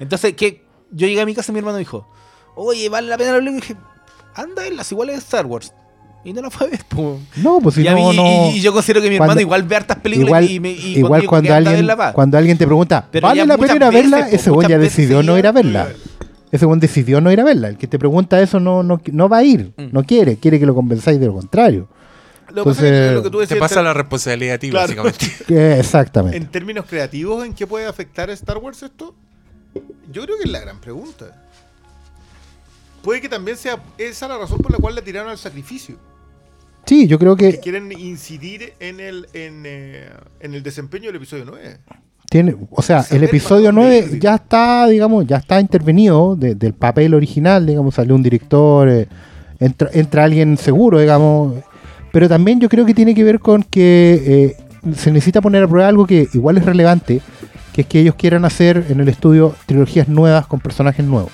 Entonces, 0.00 0.34
que 0.34 0.62
yo 0.90 1.06
llegué 1.06 1.20
a 1.20 1.26
mi 1.26 1.34
casa 1.34 1.50
y 1.50 1.54
mi 1.54 1.58
hermano 1.58 1.78
dijo, 1.78 2.08
oye, 2.54 2.88
vale 2.88 3.08
la 3.08 3.18
pena 3.18 3.32
la 3.32 3.38
película. 3.38 3.58
Y 3.58 3.60
dije, 3.60 3.76
anda 4.34 4.66
en 4.66 4.76
las 4.76 4.90
iguales 4.92 5.16
de 5.16 5.18
Star 5.20 5.44
Wars. 5.46 5.72
Y 6.26 6.32
no 6.32 6.42
la 6.42 6.50
fue 6.50 6.66
a 6.66 6.70
ver, 6.70 6.84
po. 6.88 7.20
No, 7.36 7.60
pues 7.60 7.76
si 7.76 7.82
y, 7.82 7.84
no, 7.84 7.94
mí- 7.94 8.16
no... 8.16 8.50
y- 8.50 8.56
y 8.56 8.60
yo 8.60 8.72
considero 8.72 9.00
que 9.00 9.08
mi 9.08 9.16
Cuando- 9.16 9.32
hermano 9.32 9.40
igual 9.42 9.62
ve 9.62 9.76
hartas 9.76 9.98
películas 9.98 10.28
igual 10.28 10.50
y 10.50 10.60
me 10.60 10.72
y 10.72 10.98
igual 10.98 11.24
cuando 11.26 11.54
alguien, 11.54 11.86
verla, 11.86 12.12
cuando 12.12 12.36
alguien 12.36 12.58
te 12.58 12.66
pregunta, 12.66 13.06
Pero 13.12 13.28
¿vale 13.28 13.46
la 13.46 13.56
pena 13.56 13.76
ir 13.76 13.84
a 13.84 13.90
verla? 13.90 14.16
veces, 14.18 14.34
Ese 14.40 14.50
muchas 14.50 14.70
ya 14.72 14.78
decidió 14.78 15.22
no 15.22 15.38
ir 15.38 15.46
a 15.46 15.52
verla. 15.52 15.88
Ese 16.52 16.66
weón 16.66 16.80
decidió 16.80 17.20
no 17.20 17.30
ir 17.30 17.40
a 17.40 17.44
verla. 17.44 17.68
El 17.68 17.76
que 17.78 17.86
te 17.86 17.98
pregunta 17.98 18.40
eso 18.40 18.58
no, 18.60 18.82
no, 18.82 19.00
no 19.12 19.28
va 19.28 19.38
a 19.38 19.42
ir. 19.44 19.72
Mm. 19.76 19.86
No 19.92 20.04
quiere. 20.04 20.36
Quiere 20.36 20.58
que 20.60 20.66
lo 20.66 20.74
convenzáis 20.74 21.18
de 21.20 21.26
lo 21.26 21.34
contrario. 21.34 21.88
Lo 22.52 22.62
que 22.64 22.70
pasa 22.70 22.70
es 22.70 22.78
que 22.78 22.86
Entonces, 22.88 23.14
lo 23.14 23.22
que 23.22 23.30
tú 23.30 23.54
Te 23.54 23.56
pasa 23.60 23.82
la 23.82 23.92
responsabilidad 23.92 24.54
a 24.54 24.58
ti, 24.58 24.70
Claro. 24.70 24.86
básicamente. 25.04 25.44
Que- 25.46 25.78
exactamente. 25.80 26.36
En 26.36 26.46
términos 26.46 26.86
creativos, 26.88 27.44
¿en 27.44 27.52
qué 27.54 27.66
puede 27.66 27.86
afectar 27.86 28.30
a 28.30 28.32
Star 28.32 28.58
Wars 28.58 28.82
esto? 28.82 29.14
Yo 30.12 30.22
creo 30.24 30.36
que 30.38 30.44
es 30.44 30.50
la 30.50 30.60
gran 30.60 30.80
pregunta. 30.80 31.26
Puede 33.02 33.20
que 33.20 33.28
también 33.28 33.56
sea 33.56 33.78
esa 33.98 34.26
la 34.28 34.38
razón 34.38 34.58
por 34.58 34.72
la 34.72 34.78
cual 34.78 34.94
la 34.94 35.02
tiraron 35.02 35.30
al 35.30 35.38
sacrificio. 35.38 35.96
Sí, 36.86 37.06
yo 37.08 37.18
creo 37.18 37.36
Que 37.36 37.52
que 37.52 37.60
quieren 37.60 37.90
incidir 37.92 38.72
en 38.80 39.00
el, 39.00 39.26
en, 39.32 39.62
eh, 39.66 40.08
en 40.40 40.54
el 40.54 40.62
desempeño 40.62 41.06
del 41.06 41.16
episodio 41.16 41.44
9. 41.46 41.78
tiene, 42.30 42.56
o 42.70 42.82
sea, 42.82 43.04
el 43.10 43.24
episodio 43.24 43.70
para 43.72 43.82
dónde 43.82 44.00
9 44.02 44.14
ir. 44.16 44.20
ya 44.20 44.34
está, 44.36 44.86
digamos, 44.86 45.26
ya 45.26 45.36
está 45.36 45.60
intervenido 45.60 46.36
de- 46.36 46.54
del 46.54 46.74
papel 46.74 47.14
original, 47.14 47.66
digamos, 47.66 47.94
sale 47.94 48.12
un 48.12 48.22
director, 48.22 48.88
eh, 48.88 49.08
entra, 49.60 49.90
entra 49.92 50.24
alguien 50.24 50.56
seguro, 50.56 50.98
digamos, 51.00 51.54
pero 52.12 52.28
también 52.28 52.60
yo 52.60 52.68
creo 52.68 52.86
que 52.86 52.94
tiene 52.94 53.14
que 53.14 53.24
ver 53.24 53.40
con 53.40 53.62
que 53.62 54.22
eh, 54.26 54.92
se 54.94 55.10
necesita 55.10 55.40
poner 55.40 55.64
a 55.64 55.68
prueba 55.68 55.88
algo 55.88 56.06
que 56.06 56.28
igual 56.34 56.56
es 56.58 56.64
relevante, 56.64 57.20
que 57.72 57.80
es 57.82 57.86
que 57.86 58.00
ellos 58.00 58.14
quieran 58.14 58.44
hacer 58.44 58.86
en 58.88 59.00
el 59.00 59.08
estudio 59.08 59.54
trilogías 59.66 60.08
nuevas 60.08 60.46
con 60.46 60.60
personajes 60.60 61.04
nuevos. 61.04 61.32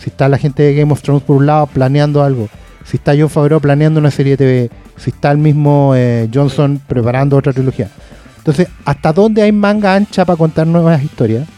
Si 0.00 0.10
está 0.10 0.28
la 0.28 0.38
gente 0.38 0.62
de 0.62 0.74
Game 0.74 0.92
of 0.92 1.00
Thrones 1.02 1.22
por 1.22 1.36
un 1.36 1.46
lado 1.46 1.66
planeando 1.66 2.22
algo, 2.22 2.48
si 2.86 2.98
está 2.98 3.14
John 3.18 3.28
Favreau 3.28 3.60
planeando 3.60 3.98
una 3.98 4.10
serie 4.10 4.36
de 4.36 4.68
TV, 4.68 4.70
si 4.96 5.10
está 5.10 5.32
el 5.32 5.38
mismo 5.38 5.92
eh, 5.96 6.28
Johnson 6.32 6.80
preparando 6.86 7.36
otra 7.36 7.52
trilogía. 7.52 7.90
Entonces, 8.38 8.68
¿hasta 8.84 9.12
dónde 9.12 9.42
hay 9.42 9.50
manga 9.50 9.94
ancha 9.94 10.24
para 10.24 10.36
contar 10.36 10.68
nuevas 10.68 11.02
historias? 11.02 11.48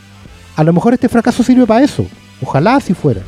A 0.56 0.64
lo 0.64 0.72
mejor 0.72 0.94
este 0.94 1.08
fracaso 1.08 1.42
sirve 1.42 1.66
para 1.66 1.84
eso. 1.84 2.06
Ojalá 2.42 2.76
así 2.76 2.94
fuera. 2.94 3.20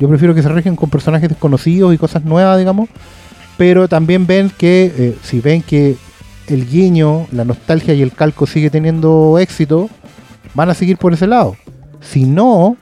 Yo 0.00 0.08
prefiero 0.08 0.34
que 0.34 0.42
se 0.42 0.48
rigen 0.48 0.76
con 0.76 0.88
personajes 0.88 1.28
desconocidos 1.28 1.94
y 1.94 1.98
cosas 1.98 2.24
nuevas, 2.24 2.58
digamos. 2.58 2.88
Pero 3.58 3.86
también 3.86 4.26
ven 4.26 4.50
que, 4.50 4.92
eh, 4.96 5.18
si 5.22 5.40
ven 5.40 5.62
que 5.62 5.96
el 6.46 6.68
guiño, 6.68 7.26
la 7.32 7.44
nostalgia 7.44 7.92
y 7.92 8.02
el 8.02 8.12
calco 8.12 8.46
sigue 8.46 8.70
teniendo 8.70 9.38
éxito, 9.38 9.90
van 10.54 10.70
a 10.70 10.74
seguir 10.74 10.96
por 10.96 11.12
ese 11.12 11.26
lado. 11.26 11.54
Si 12.00 12.24
no, 12.24 12.76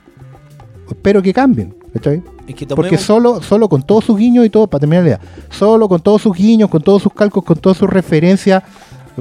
espero 0.89 1.21
que 1.21 1.33
cambien. 1.33 1.84
¿Cachai? 1.95 2.21
Es 2.47 2.53
que 2.55 2.67
Porque 2.67 2.97
solo, 2.97 3.41
solo 3.41 3.67
con 3.69 3.81
todos 3.81 4.05
sus 4.05 4.17
guiños 4.17 4.45
y 4.45 4.49
todo, 4.51 4.67
para 4.67 4.81
terminar 4.81 5.03
la 5.03 5.09
idea, 5.09 5.19
solo 5.49 5.89
con 5.89 5.99
todos 6.01 6.21
sus 6.21 6.35
guiños, 6.37 6.69
con 6.69 6.83
todos 6.83 7.01
sus 7.01 7.13
calcos, 7.13 7.43
con 7.43 7.57
todas 7.57 7.77
sus 7.77 7.89
referencias, 7.89 8.61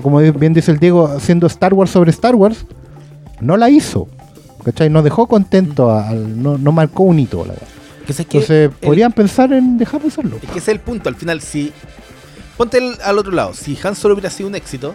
como 0.02 0.18
bien 0.18 0.52
dice 0.52 0.72
el 0.72 0.78
Diego, 0.78 1.06
haciendo 1.06 1.46
Star 1.46 1.72
Wars 1.72 1.90
sobre 1.90 2.10
Star 2.10 2.34
Wars, 2.34 2.66
no 3.40 3.56
la 3.56 3.70
hizo. 3.70 4.08
¿Cachai? 4.64 4.90
No 4.90 5.02
dejó 5.02 5.26
contento, 5.26 5.90
al- 5.92 6.42
no, 6.42 6.58
no 6.58 6.72
marcó 6.72 7.02
un 7.04 7.18
hito. 7.18 7.44
La 7.44 7.52
verdad. 7.52 7.68
Entonces, 8.08 8.50
el- 8.50 8.70
podrían 8.70 9.12
pensar 9.12 9.52
en 9.52 9.76
dejar 9.78 10.00
de 10.02 10.08
hacerlo. 10.08 10.36
Es 10.42 10.50
que 10.50 10.58
ese 10.58 10.70
es 10.72 10.76
el 10.76 10.80
punto. 10.80 11.08
Al 11.08 11.14
final, 11.16 11.40
si. 11.42 11.70
Ponte 12.56 12.78
el- 12.78 12.96
al 13.04 13.18
otro 13.18 13.32
lado. 13.32 13.52
Si 13.54 13.78
Han 13.84 13.94
Solo 13.94 14.14
hubiera 14.14 14.30
sido 14.30 14.48
un 14.48 14.54
éxito, 14.54 14.94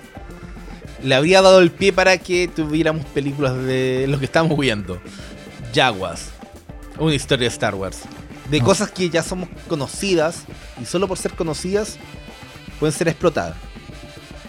le 1.04 1.14
habría 1.16 1.42
dado 1.42 1.60
el 1.60 1.70
pie 1.72 1.94
para 1.94 2.18
que 2.18 2.48
tuviéramos 2.48 3.06
películas 3.06 3.56
de 3.58 4.06
lo 4.10 4.18
que 4.20 4.26
estamos 4.26 4.58
viendo: 4.58 4.98
Jaguars, 5.74 6.30
una 7.00 7.16
historia 7.16 7.48
de 7.48 7.54
Star 7.54 7.76
Wars. 7.76 8.00
De 8.50 8.60
No. 8.60 8.66
cosas 8.66 8.90
que 8.92 9.10
ya 9.10 9.24
somos 9.24 9.48
conocidas 9.68 10.44
y 10.82 10.86
solo 10.86 11.08
por 11.08 11.18
ser 11.18 11.34
conocidas 11.34 11.98
pueden 12.80 12.94
ser 12.96 13.08
explotadas. 13.08 13.56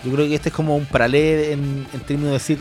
Yo 0.05 0.13
creo 0.13 0.27
que 0.27 0.35
este 0.35 0.49
es 0.49 0.55
como 0.55 0.77
un 0.77 0.87
paralelo 0.87 1.43
en, 1.53 1.87
en 1.93 2.01
términos 2.01 2.29
de 2.33 2.39
decir, 2.39 2.59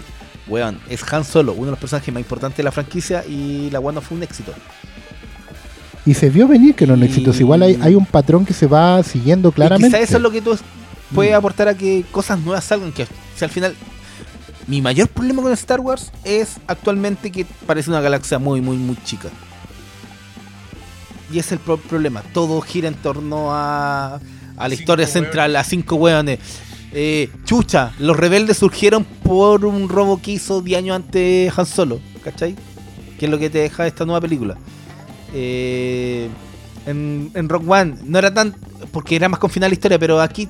weón, 0.48 0.80
es 0.90 1.02
Han 1.14 1.24
Solo, 1.24 1.54
uno 1.54 1.66
de 1.66 1.72
los 1.72 1.80
personajes 1.80 2.14
más 2.14 2.22
importantes 2.22 2.58
de 2.58 2.64
la 2.64 2.72
franquicia 2.72 3.24
y 3.26 3.70
la 3.72 3.80
weón 3.80 3.96
no 3.96 4.02
fue 4.02 4.18
un 4.18 4.24
éxito. 4.24 4.54
Y 6.06 6.14
se 6.14 6.30
vio 6.30 6.48
venir 6.48 6.76
que 6.76 6.86
no 6.88 6.96
Y- 6.98 7.04
éxitos. 7.04 7.40
Igual 7.40 7.64
hay, 7.64 7.80
hay 7.82 7.96
un 7.96 8.06
patrón 8.06 8.46
que 8.46 8.54
se 8.54 8.66
va 8.68 9.02
siguiendo 9.04 9.50
Y 9.50 9.52
claramente. 9.54 9.88
quizá 9.88 10.00
eso 10.00 10.18
es 10.18 10.24
lo 10.24 10.32
que 10.32 10.42
tú 10.42 10.58
puede 11.14 11.32
Mm. 11.32 11.36
aportar 11.36 11.68
a 11.70 11.76
que 11.76 12.04
cosas 12.12 12.40
nuevas 12.40 12.64
salgan. 12.64 12.92
Que 12.92 13.08
si 13.36 13.46
al 13.46 13.52
final. 13.52 13.76
Mi 14.68 14.82
mayor 14.82 15.08
problema 15.08 15.42
con 15.42 15.52
Star 15.54 15.80
Wars 15.80 16.12
es 16.24 16.58
actualmente 16.68 17.32
que 17.32 17.44
parece 17.66 17.90
una 17.90 18.02
galaxia 18.02 18.38
muy, 18.38 18.62
muy, 18.62 18.78
muy 18.78 18.96
chica. 19.04 19.30
Y 21.32 21.40
ese 21.40 21.48
es 21.48 21.52
el 21.54 21.60
pro- 21.60 21.78
problema. 21.78 22.24
Todo 22.34 22.60
gira 22.62 22.88
en 22.88 22.96
torno 22.96 23.50
a, 23.54 24.16
a 24.16 24.20
la 24.58 24.70
Cinco 24.70 24.80
historia 24.82 25.06
hueones. 25.06 25.14
central, 25.14 25.56
a 25.56 25.64
cinco 25.64 25.96
hueones. 25.96 26.40
Eh, 26.92 27.30
chucha, 27.46 27.92
los 28.00 28.18
rebeldes 28.18 28.58
surgieron 28.58 29.04
por 29.04 29.64
un 29.66 29.88
robo 29.90 30.20
que 30.22 30.32
hizo 30.32 30.62
10 30.62 30.78
años 30.80 30.96
antes 30.96 31.52
Han 31.58 31.66
Solo, 31.68 32.00
¿cachai? 32.24 32.56
Que 33.20 33.26
es 33.26 33.32
lo 33.32 33.38
que 33.38 33.50
te 33.52 33.60
deja 33.60 33.86
esta 33.86 34.06
nueva 34.06 34.22
película. 34.22 34.58
Eh, 35.34 36.28
en, 36.86 37.30
en 37.36 37.50
Rock 37.50 37.70
One 37.70 37.96
no 38.06 38.18
era 38.18 38.34
tan. 38.34 38.56
porque 38.92 39.16
era 39.16 39.30
más 39.30 39.40
confinada 39.40 39.70
la 39.70 39.74
historia, 39.74 40.00
pero 40.00 40.20
aquí, 40.22 40.48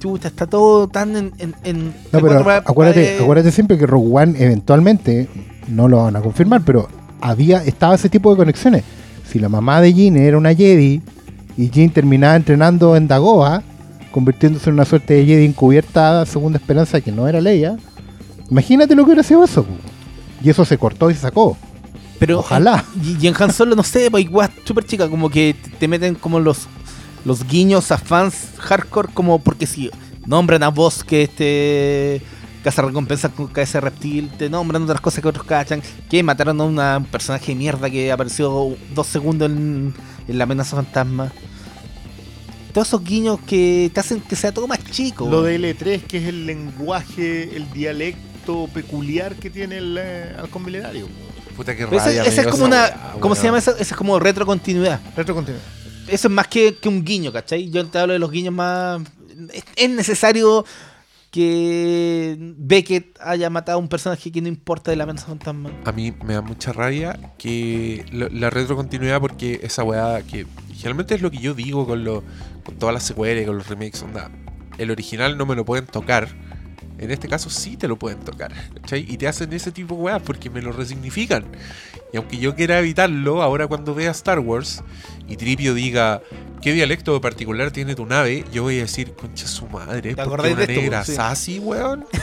chucha, 0.00 0.28
está 0.28 0.46
todo 0.46 0.88
tan 0.88 1.14
en. 1.16 1.32
en, 1.38 1.54
en- 1.62 1.94
No, 2.12 2.20
pero 2.20 2.40
acuérdate, 2.66 3.18
acuérdate 3.20 3.52
siempre 3.52 3.78
que 3.78 3.86
Rogue 3.86 4.08
One 4.10 4.34
eventualmente, 4.42 5.28
no 5.68 5.86
lo 5.86 5.98
van 5.98 6.16
a 6.16 6.20
confirmar, 6.20 6.62
pero 6.64 6.88
había, 7.20 7.62
estaba 7.64 7.94
ese 7.94 8.08
tipo 8.08 8.30
de 8.32 8.38
conexiones. 8.38 8.82
Si 9.30 9.38
la 9.38 9.48
mamá 9.48 9.80
de 9.80 9.92
Jean 9.94 10.16
era 10.16 10.36
una 10.38 10.54
Jedi 10.54 11.00
y 11.56 11.70
Jean 11.70 11.90
terminaba 11.90 12.36
entrenando 12.36 12.96
en 12.96 13.06
Dagoa, 13.08 13.62
convirtiéndose 14.12 14.70
en 14.70 14.74
una 14.74 14.84
suerte 14.84 15.14
de 15.14 15.24
Jedi 15.26 15.44
encubierta, 15.46 16.24
segunda 16.26 16.58
esperanza 16.58 17.00
que 17.00 17.12
no 17.12 17.28
era 17.28 17.40
Leia, 17.40 17.76
imagínate 18.50 18.94
lo 18.94 19.02
que 19.04 19.08
hubiera 19.10 19.22
sido 19.22 19.44
eso. 19.44 19.64
Y 20.42 20.50
eso 20.50 20.64
se 20.64 20.78
cortó 20.78 21.10
y 21.10 21.14
se 21.14 21.20
sacó. 21.20 21.56
Pero 22.18 22.40
Ojalá. 22.40 22.84
Y, 23.02 23.16
y 23.24 23.28
en 23.28 23.34
Han 23.38 23.52
Solo, 23.52 23.76
no 23.76 23.82
sé, 23.82 24.10
pues 24.10 24.24
igual 24.24 24.50
súper 24.64 24.84
chica, 24.84 25.08
como 25.08 25.30
que 25.30 25.54
te- 25.62 25.70
te 25.70 25.88
meten 25.88 26.14
como 26.14 26.40
los 26.40 26.66
los 27.24 27.46
guiños 27.46 27.92
a 27.92 27.98
fans 27.98 28.48
hardcore, 28.58 29.10
como 29.12 29.38
porque 29.40 29.66
si 29.66 29.90
nombran 30.26 30.62
a 30.62 30.68
vos 30.70 31.04
que 31.04 31.22
este 31.24 32.22
casa 32.62 32.82
recompensa 32.82 33.28
con 33.30 33.46
cabeza 33.48 33.78
de 33.78 33.82
reptil, 33.82 34.30
te 34.38 34.48
nombran 34.50 34.82
otras 34.82 35.00
cosas 35.00 35.22
que 35.22 35.28
otros 35.28 35.46
cachan, 35.46 35.82
que 36.08 36.22
mataron 36.22 36.60
a 36.60 36.64
una- 36.64 36.96
un 36.98 37.04
personaje 37.06 37.52
de 37.52 37.54
mierda 37.56 37.88
que 37.90 38.12
apareció 38.12 38.76
dos 38.94 39.06
segundos 39.06 39.50
en, 39.50 39.94
en 40.28 40.38
la 40.38 40.44
amenaza 40.44 40.76
fantasma. 40.76 41.32
Todos 42.72 42.86
esos 42.88 43.02
guiños 43.02 43.40
que 43.46 43.90
te 43.92 43.98
hacen 44.00 44.20
que 44.20 44.36
sea 44.36 44.52
todo 44.52 44.68
más 44.68 44.78
chico. 44.90 45.28
Lo 45.28 45.42
de 45.42 45.58
L3, 45.58 46.02
que 46.02 46.18
es 46.18 46.24
el 46.26 46.46
lenguaje, 46.46 47.56
el 47.56 47.68
dialecto 47.72 48.68
peculiar 48.72 49.34
que 49.34 49.50
tiene 49.50 49.78
el 49.78 49.96
eh, 49.98 50.36
halcón 50.38 50.64
milenario. 50.64 51.08
Puta 51.56 51.74
que 51.76 51.84
rabia. 51.84 52.22
ese 52.24 52.42
es 52.42 52.46
como 52.46 52.66
esa 52.68 52.92
una. 53.12 53.12
¿Cómo 53.20 53.34
se 53.34 53.42
llama 53.44 53.58
eso? 53.58 53.72
Ese 53.72 53.82
es 53.82 53.96
como 53.96 54.18
retrocontinuidad. 54.20 55.00
Retrocontinuidad. 55.16 55.64
eso 56.06 56.28
es 56.28 56.32
más 56.32 56.46
que, 56.46 56.76
que 56.76 56.88
un 56.88 57.04
guiño, 57.04 57.32
¿cachai? 57.32 57.68
Yo 57.70 57.84
te 57.86 57.98
hablo 57.98 58.12
de 58.12 58.18
los 58.20 58.30
guiños 58.30 58.54
más. 58.54 59.00
Es, 59.52 59.64
es 59.74 59.90
necesario 59.90 60.64
que 61.30 62.36
Beckett 62.56 63.18
haya 63.20 63.50
matado 63.50 63.78
a 63.78 63.80
un 63.80 63.88
personaje 63.88 64.32
que 64.32 64.40
no 64.40 64.48
importa 64.48 64.90
de 64.90 64.96
la 64.96 65.04
amenaza 65.04 65.26
fantasma. 65.26 65.70
A 65.84 65.92
mí 65.92 66.12
me 66.24 66.34
da 66.34 66.42
mucha 66.42 66.72
rabia 66.72 67.18
que 67.38 68.04
la 68.12 68.50
retrocontinuidad 68.50 69.20
porque 69.20 69.60
esa 69.62 69.84
weá 69.84 70.22
que 70.22 70.46
generalmente 70.74 71.14
es 71.14 71.22
lo 71.22 71.30
que 71.30 71.38
yo 71.38 71.54
digo 71.54 71.86
con, 71.86 72.04
lo, 72.04 72.24
con 72.64 72.76
todas 72.76 72.92
las 72.92 73.04
secuelas 73.04 73.44
y 73.44 73.46
con 73.46 73.58
los 73.58 73.68
remakes, 73.68 74.02
onda, 74.02 74.30
el 74.78 74.90
original 74.90 75.36
no 75.38 75.46
me 75.46 75.54
lo 75.54 75.64
pueden 75.64 75.86
tocar. 75.86 76.28
En 77.00 77.10
este 77.10 77.28
caso 77.28 77.48
sí 77.50 77.76
te 77.76 77.88
lo 77.88 77.98
pueden 77.98 78.18
tocar, 78.20 78.52
¿cachai? 78.82 79.06
Y 79.08 79.16
te 79.16 79.26
hacen 79.26 79.52
ese 79.54 79.72
tipo 79.72 79.94
de 79.96 80.02
weas 80.02 80.22
porque 80.22 80.50
me 80.50 80.60
lo 80.62 80.70
resignifican. 80.70 81.44
Y 82.12 82.18
aunque 82.18 82.36
yo 82.38 82.54
quiera 82.54 82.78
evitarlo, 82.78 83.42
ahora 83.42 83.66
cuando 83.66 83.94
vea 83.94 84.10
Star 84.10 84.38
Wars 84.38 84.82
y 85.26 85.36
Tripio 85.36 85.72
diga 85.74 86.20
qué 86.60 86.72
dialecto 86.74 87.18
particular 87.20 87.70
tiene 87.70 87.94
tu 87.94 88.04
nave, 88.04 88.44
yo 88.52 88.64
voy 88.64 88.78
a 88.78 88.82
decir, 88.82 89.14
concha 89.14 89.46
su 89.46 89.66
madre, 89.66 90.10
¿es 90.10 90.16
porque 90.16 90.32
una 90.34 90.42
de 90.42 90.62
esto, 90.64 90.80
negra 90.80 91.04
sí. 91.04 91.14
sassy, 91.14 91.58
weón? 91.58 92.04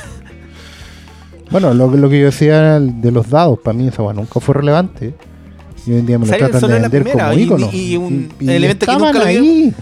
Bueno, 1.50 1.74
lo, 1.74 1.90
lo 1.90 2.10
que 2.10 2.20
yo 2.20 2.26
decía 2.26 2.78
de 2.80 3.12
los 3.12 3.30
dados, 3.30 3.60
para 3.60 3.78
mí 3.78 3.88
esa 3.88 4.04
weá 4.04 4.14
nunca 4.14 4.40
fue 4.42 4.56
relevante. 4.56 5.14
Y 5.86 5.92
hoy 5.92 6.00
en 6.00 6.06
día 6.06 6.20
me 6.20 6.26
lo 6.28 6.36
tratan 6.38 6.60
de 6.62 6.68
vender 6.68 6.90
primera, 7.04 7.30
como 7.30 7.40
ícono. 7.40 7.70
y 7.72 7.96
un 7.96 8.30
Y- 8.40 8.46
y 8.46 8.50
elemento 8.50 8.86
que 8.86 8.92
estaban 8.92 9.14
nunca 9.14 9.20
lo 9.20 9.26
ahí. 9.26 9.74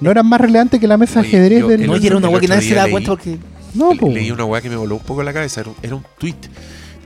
No 0.00 0.10
eran 0.10 0.26
más 0.26 0.40
relevantes 0.40 0.80
que 0.80 0.86
la 0.86 0.96
mesa 0.96 1.20
de 1.20 1.28
ajedrez 1.28 1.60
yo- 1.60 1.68
del... 1.68 1.82
el 1.82 1.86
No, 1.86 1.96
y 1.96 2.06
era 2.06 2.16
una 2.16 2.28
weá 2.28 2.40
que 2.40 2.48
nadie 2.48 2.62
se 2.62 2.68
día 2.68 2.76
da 2.78 2.84
leí- 2.86 2.90
cuenta 2.92 3.10
porque. 3.10 3.38
No, 3.74 3.92
Le- 3.92 3.98
po. 4.00 4.08
leí 4.08 4.30
una 4.30 4.44
weá 4.44 4.60
que 4.62 4.70
me 4.70 4.76
voló 4.76 4.96
un 4.96 5.02
poco 5.02 5.22
la 5.22 5.32
cabeza. 5.32 5.60
Era 5.60 5.70
un, 5.70 5.76
era 5.82 5.94
un 5.96 6.04
tweet. 6.18 6.36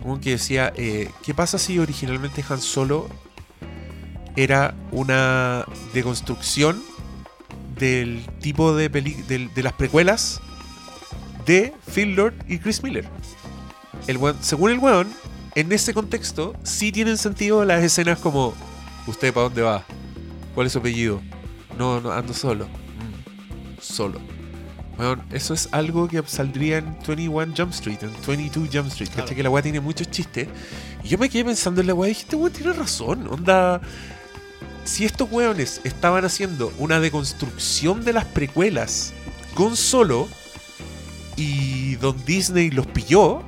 Como 0.03 0.20
que 0.20 0.30
decía: 0.30 0.72
eh, 0.76 1.11
¿Qué 1.24 1.34
pasa 1.34 1.59
si 1.59 1.78
originalmente 1.78 2.45
Han 2.49 2.61
Solo 2.61 3.09
era 4.36 4.74
una 4.92 5.64
deconstrucción 5.92 6.82
del 7.78 8.24
tipo 8.40 8.74
de, 8.76 8.88
peli 8.90 9.14
de 9.28 9.62
las 9.62 9.72
precuelas 9.72 10.40
de 11.47 11.72
Phil 11.92 12.14
Lord 12.14 12.34
y 12.49 12.59
Chris 12.59 12.82
Miller? 12.82 13.09
El 14.07 14.18
weón- 14.18 14.36
según 14.40 14.70
el 14.70 14.78
weón, 14.78 15.09
en 15.55 15.72
ese 15.72 15.95
contexto, 15.95 16.55
sí 16.62 16.92
tienen 16.92 17.18
sentido 17.18 17.64
las 17.64 17.82
escenas 17.82 18.18
como: 18.18 18.55
¿Usted 19.07 19.32
para 19.34 19.45
dónde 19.45 19.62
va? 19.62 19.84
¿Cuál 20.55 20.66
es 20.68 20.72
su 20.72 20.78
apellido? 20.78 21.20
No, 21.78 22.01
no, 22.01 22.12
ando 22.12 22.32
solo. 22.32 22.68
Solo. 23.85 24.20
Weón, 24.99 25.22
eso 25.30 25.55
es 25.55 25.68
algo 25.72 26.09
que 26.09 26.22
saldría 26.26 26.78
en 26.78 26.97
21 27.07 27.55
Jump 27.57 27.72
Street, 27.72 27.99
en 28.03 28.12
22 28.26 28.68
Jump 28.72 28.89
Street. 28.89 29.11
¿Cachai? 29.14 29.37
Que 29.37 29.43
la 29.43 29.51
weá 29.51 29.62
tiene 29.62 29.80
muchos 29.80 30.11
chistes. 30.11 30.49
Y 31.03 31.09
yo 31.09 31.18
me 31.18 31.28
quedé 31.28 31.45
pensando 31.45 31.80
en 31.80 31.89
la 31.89 31.95
weá 31.95 32.09
y 32.09 32.12
dije, 32.12 32.22
este 32.22 32.37
weón 32.37 32.53
tiene 32.53 32.72
razón. 32.72 33.26
Onda. 33.28 33.80
Si 34.85 35.05
estos 35.05 35.30
weones 35.30 35.80
estaban 35.85 36.24
haciendo 36.24 36.72
una 36.78 37.01
deconstrucción 37.01 38.05
de 38.05 38.12
las 38.12 38.24
precuelas 38.26 39.12
con 39.55 39.76
solo 39.76 40.28
y 41.37 41.97
Don 41.97 42.22
Disney 42.24 42.70
los 42.70 42.87
pilló, 42.87 43.43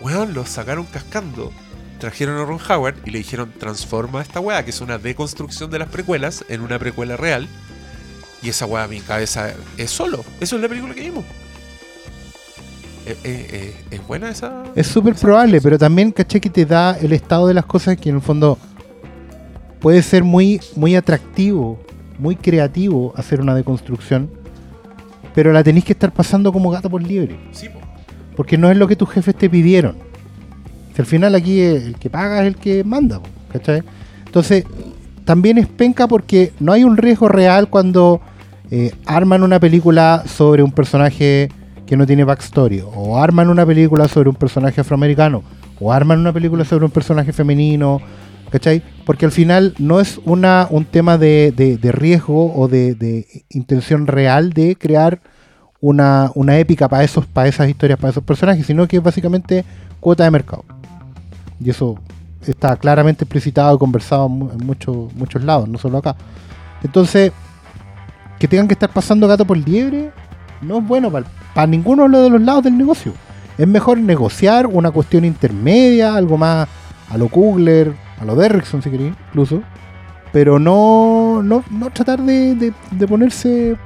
weón, 0.00 0.34
los 0.34 0.48
sacaron 0.48 0.86
cascando. 0.86 1.52
trajeron 1.98 2.38
a 2.38 2.44
Ron 2.44 2.60
Howard 2.68 2.96
y 3.04 3.10
le 3.10 3.18
dijeron 3.18 3.52
transforma 3.58 4.20
esta 4.20 4.40
weá, 4.40 4.64
que 4.64 4.70
es 4.70 4.80
una 4.80 4.98
deconstrucción 4.98 5.70
de 5.70 5.78
las 5.78 5.88
precuelas, 5.88 6.44
en 6.48 6.60
una 6.60 6.78
precuela 6.78 7.16
real. 7.16 7.48
Y 8.44 8.50
esa 8.50 8.66
weá, 8.66 8.86
mi 8.86 9.00
cabeza 9.00 9.54
es 9.78 9.90
solo. 9.90 10.22
Eso 10.38 10.56
es 10.56 10.62
la 10.62 10.68
película 10.68 10.94
que 10.94 11.00
vimos. 11.00 11.24
Eh, 13.06 13.16
eh, 13.24 13.46
eh, 13.52 13.74
¿Es 13.90 14.06
buena 14.06 14.28
esa? 14.30 14.64
Es 14.76 14.86
súper 14.86 15.14
probable, 15.14 15.60
pero 15.60 15.78
también 15.78 16.12
caché 16.12 16.40
que 16.40 16.50
te 16.50 16.66
da 16.66 16.96
el 16.98 17.12
estado 17.12 17.46
de 17.48 17.54
las 17.54 17.64
cosas 17.64 17.96
que 17.96 18.10
en 18.10 18.16
el 18.16 18.20
fondo 18.22 18.58
puede 19.80 20.02
ser 20.02 20.24
muy, 20.24 20.60
muy 20.76 20.94
atractivo, 20.94 21.78
muy 22.18 22.36
creativo 22.36 23.12
hacer 23.16 23.40
una 23.40 23.54
deconstrucción, 23.54 24.30
pero 25.34 25.52
la 25.52 25.62
tenéis 25.62 25.84
que 25.84 25.92
estar 25.92 26.12
pasando 26.12 26.52
como 26.52 26.70
gato 26.70 26.88
por 26.88 27.02
liebre, 27.02 27.38
Sí, 27.52 27.68
po. 27.68 27.78
porque 28.36 28.56
no 28.56 28.70
es 28.70 28.76
lo 28.76 28.88
que 28.88 28.96
tus 28.96 29.10
jefes 29.10 29.34
te 29.36 29.50
pidieron. 29.50 29.96
Si 30.94 31.02
al 31.02 31.06
final 31.06 31.34
aquí 31.34 31.60
el 31.60 31.96
que 31.98 32.08
paga 32.08 32.40
es 32.42 32.46
el 32.46 32.56
que 32.56 32.84
manda, 32.84 33.20
po, 33.20 33.28
¿cachai? 33.52 33.82
Entonces, 34.24 34.64
también 35.26 35.58
es 35.58 35.66
penca 35.66 36.06
porque 36.06 36.52
no 36.60 36.72
hay 36.72 36.84
un 36.84 36.96
riesgo 36.96 37.28
real 37.28 37.68
cuando 37.68 38.22
eh, 38.70 38.92
arman 39.06 39.42
una 39.42 39.60
película 39.60 40.24
sobre 40.26 40.62
un 40.62 40.72
personaje 40.72 41.48
que 41.86 41.96
no 41.96 42.06
tiene 42.06 42.24
backstory, 42.24 42.82
o 42.84 43.18
arman 43.18 43.48
una 43.48 43.66
película 43.66 44.08
sobre 44.08 44.30
un 44.30 44.36
personaje 44.36 44.80
afroamericano, 44.80 45.42
o 45.80 45.92
arman 45.92 46.18
una 46.18 46.32
película 46.32 46.64
sobre 46.64 46.86
un 46.86 46.90
personaje 46.90 47.32
femenino, 47.32 48.00
¿cachai? 48.50 48.82
Porque 49.04 49.26
al 49.26 49.32
final 49.32 49.74
no 49.78 50.00
es 50.00 50.18
una, 50.24 50.66
un 50.70 50.84
tema 50.86 51.18
de, 51.18 51.78
riesgo 51.92 52.54
o 52.54 52.68
de, 52.68 53.26
intención 53.50 54.06
real 54.06 54.52
de 54.52 54.76
crear 54.76 55.20
una, 55.80 56.30
una 56.34 56.58
épica 56.58 56.88
para 56.88 57.04
esos, 57.04 57.26
para 57.26 57.48
esas 57.48 57.68
historias, 57.68 57.98
para 57.98 58.12
esos 58.12 58.24
personajes, 58.24 58.64
sino 58.64 58.88
que 58.88 58.96
es 58.96 59.02
básicamente 59.02 59.64
cuota 60.00 60.24
de 60.24 60.30
mercado. 60.30 60.64
Y 61.60 61.68
eso 61.68 61.98
está 62.46 62.76
claramente 62.76 63.24
explicitado 63.24 63.76
y 63.76 63.78
conversado 63.78 64.26
en 64.26 64.66
muchos, 64.66 65.12
muchos 65.14 65.44
lados, 65.44 65.68
no 65.68 65.78
solo 65.78 65.98
acá. 65.98 66.16
Entonces, 66.82 67.32
que 68.44 68.48
tengan 68.48 68.68
que 68.68 68.74
estar 68.74 68.90
pasando 68.90 69.26
gato 69.26 69.46
por 69.46 69.56
liebre, 69.56 70.10
no 70.60 70.76
es 70.78 70.86
bueno 70.86 71.10
para 71.10 71.66
ninguno 71.66 72.06
de 72.10 72.28
los 72.28 72.42
lados 72.42 72.64
del 72.64 72.76
negocio. 72.76 73.14
Es 73.56 73.66
mejor 73.66 73.96
negociar 73.98 74.66
una 74.66 74.90
cuestión 74.90 75.24
intermedia, 75.24 76.14
algo 76.14 76.36
más 76.36 76.68
a 77.08 77.16
lo 77.16 77.28
Kugler, 77.28 77.94
a 78.20 78.24
lo 78.26 78.36
Derrickson 78.36 78.82
si 78.82 78.90
queréis, 78.90 79.14
incluso. 79.30 79.62
Pero 80.30 80.58
no, 80.58 81.42
no, 81.42 81.64
no 81.70 81.88
tratar 81.90 82.20
de, 82.20 82.74
ponerse. 83.08 83.76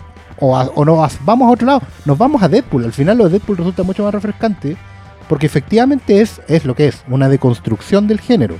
O, 0.41 0.57
a- 0.57 0.69
no, 0.85 1.05
a- 1.05 1.11
vamos 1.25 1.47
a 1.47 1.51
otro 1.53 1.67
lado. 1.69 1.83
Nos 2.05 2.19
vamos 2.19 2.43
a 2.43 2.49
Deadpool. 2.49 2.85
Al 2.85 2.93
final 2.93 3.17
lo 3.19 3.25
de 3.27 3.31
Deadpool 3.39 3.59
resulta 3.59 3.85
mucho 3.85 4.03
más 4.03 4.13
refrescante. 4.13 4.77
Porque 5.29 5.47
efectivamente 5.47 6.21
es, 6.21 6.41
es 6.49 6.65
lo 6.65 6.75
que 6.75 6.89
es, 6.89 7.05
una 7.09 7.29
deconstrucción 7.29 8.09
del 8.09 8.19
género. 8.21 8.57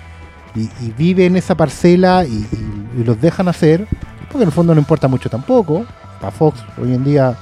Y, 0.55 0.69
y 0.85 0.95
vive 0.97 1.27
en 1.27 1.35
esa 1.37 1.57
parcela 1.57 2.25
y, 2.25 2.29
y- 2.53 3.01
y 3.01 3.05
los 3.05 3.21
dejan 3.21 3.49
hacer. 3.49 3.89
Porque 4.29 4.43
en 4.43 4.49
el 4.49 4.53
fondo 4.53 4.75
no 4.75 4.81
importa 4.81 5.09
mucho 5.09 5.31
tampoco. 5.31 5.85
Para 6.21 6.31
Fox 6.31 6.61
hoy 6.81 6.95
en 6.95 7.05
día 7.05 7.37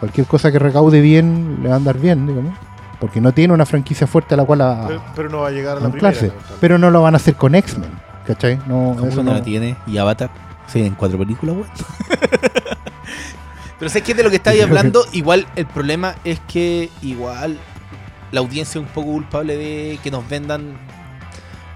cualquier 0.00 0.26
cosa 0.26 0.50
que 0.50 0.58
recaude 0.58 1.00
bien 1.00 1.58
le 1.62 1.68
va 1.68 1.74
a 1.74 1.78
andar 1.78 1.98
bien, 1.98 2.26
digamos. 2.26 2.54
Porque 3.00 3.20
no 3.20 3.32
tiene 3.32 3.52
una 3.52 3.66
franquicia 3.66 4.06
fuerte 4.06 4.34
a 4.34 4.36
la 4.38 4.44
cual 4.44 4.62
a, 4.62 4.84
Pero, 4.88 5.02
pero 5.14 5.28
no 5.28 5.40
va 5.40 5.48
a 5.48 5.50
llegar 5.50 5.76
a 5.76 5.80
la 5.80 5.90
primera. 5.90 6.18
¿no? 6.20 6.32
Pero 6.60 6.78
no 6.78 6.90
lo 6.90 7.02
van 7.02 7.14
a 7.14 7.16
hacer 7.16 7.34
con 7.34 7.54
X-Men, 7.54 7.90
¿cachai? 8.26 8.56
No, 8.66 8.94
¿Cómo 8.96 9.06
eso 9.06 9.22
no 9.22 9.32
la 9.32 9.42
tiene? 9.42 9.76
¿Y 9.86 9.98
Avatar? 9.98 10.30
Se 10.66 10.78
vienen 10.78 10.96
cuatro 10.96 11.18
películas, 11.18 11.56
weón. 11.56 11.68
Pero 13.78 13.90
sé 13.90 14.00
que 14.02 14.14
de 14.14 14.22
lo 14.22 14.30
que 14.30 14.36
estáis 14.36 14.62
hablando, 14.62 15.04
igual 15.12 15.46
el 15.54 15.66
problema 15.66 16.14
es 16.24 16.40
que 16.48 16.88
igual 17.02 17.58
la 18.32 18.40
audiencia 18.40 18.80
es 18.80 18.86
un 18.86 18.90
poco 18.92 19.12
culpable 19.12 19.56
de 19.56 19.98
que 20.02 20.10
nos 20.10 20.26
vendan 20.28 20.78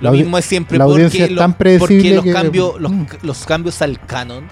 lo 0.01 0.13
mismo 0.13 0.39
es 0.39 0.45
siempre 0.45 0.79
la 0.79 0.85
porque, 0.85 0.95
audiencia 1.05 1.25
es 1.27 1.31
lo- 1.33 1.41
tan 1.41 1.55
predecible 1.55 1.87
porque 1.97 2.15
los 2.15 2.25
que- 2.25 2.33
cambios 2.33 2.75
los, 2.81 2.93
Mm. 2.93 3.07
los 3.23 3.45
cambios 3.47 3.83
al 3.83 4.01
canon 4.01 4.45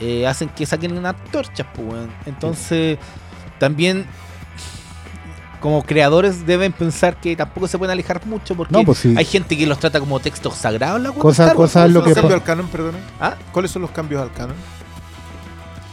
eh, 0.00 0.26
hacen 0.26 0.48
que 0.50 0.66
saquen 0.66 0.96
una 0.96 1.12
torcha 1.14 1.66
pues, 1.72 1.88
weón. 1.88 2.10
entonces 2.26 2.98
también 3.58 4.06
como 5.60 5.82
creadores 5.82 6.46
deben 6.46 6.72
pensar 6.72 7.16
que 7.18 7.34
tampoco 7.34 7.66
se 7.66 7.78
pueden 7.78 7.92
alejar 7.92 8.24
mucho 8.26 8.54
porque 8.54 8.72
No, 8.72 8.84
pues 8.84 8.98
sí. 8.98 9.14
hay 9.16 9.24
gente 9.24 9.56
que 9.56 9.66
los 9.66 9.78
trata 9.78 9.98
como 10.00 10.20
textos 10.20 10.54
sagrados 10.54 11.00
la 11.00 11.08
weá 11.10 11.16
de 11.16 11.20
Cosa- 11.22 11.44
Star 11.44 11.56
Wars, 11.56 11.70
cosa 11.72 11.86
es 11.86 11.92
lo 11.92 12.00
o 12.00 12.02
que 12.04 12.10
¿Los 12.10 12.16
cambios 12.18 12.40
al 12.40 12.44
canon? 12.44 12.68
¿Ah? 13.20 13.34
¿Cuáles 13.52 13.70
son 13.70 13.82
los 13.82 13.90
cambios 13.90 14.20
al 14.22 14.32
canon? 14.32 14.54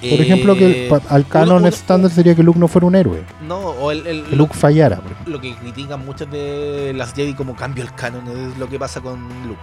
Por 0.10 0.20
ejemplo, 0.22 0.56
que 0.56 0.84
el- 0.84 0.90
pa- 0.90 1.02
al 1.10 1.28
canon 1.28 1.66
Eh, 1.66 1.70
estándar 1.70 2.12
sería 2.12 2.36
que 2.36 2.44
Luke 2.44 2.60
no 2.60 2.68
fuera 2.68 2.88
un 2.88 2.96
héroe. 2.96 3.24
No, 3.48 3.58
o 3.58 3.92
el, 3.92 4.06
el- 4.08 4.24
Que 4.26 4.36
Luke 4.36 4.54
fallara. 4.54 5.00
lo 5.26 5.40
que 5.40 5.56
critican 5.56 6.06
muchas 6.06 6.30
de 6.32 6.94
las 6.96 7.14
Jedi 7.14 7.34
como 7.34 7.56
cambio 7.56 7.84
el 7.84 7.94
canon 7.94 8.28
es 8.28 8.58
lo 8.58 8.68
que 8.70 8.78
pasa 8.80 9.02
con 9.02 9.20
Luke. 9.48 9.62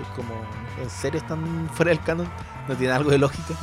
Es 0.00 0.06
como, 0.14 0.28
¿en 0.82 0.90
serio 0.90 1.18
están 1.20 1.68
fuera 1.72 1.90
del 1.90 2.00
canon? 2.00 2.26
¿No 2.68 2.74
tiene 2.74 2.92
algo 2.92 3.10
de 3.10 3.18
lógica? 3.18 3.54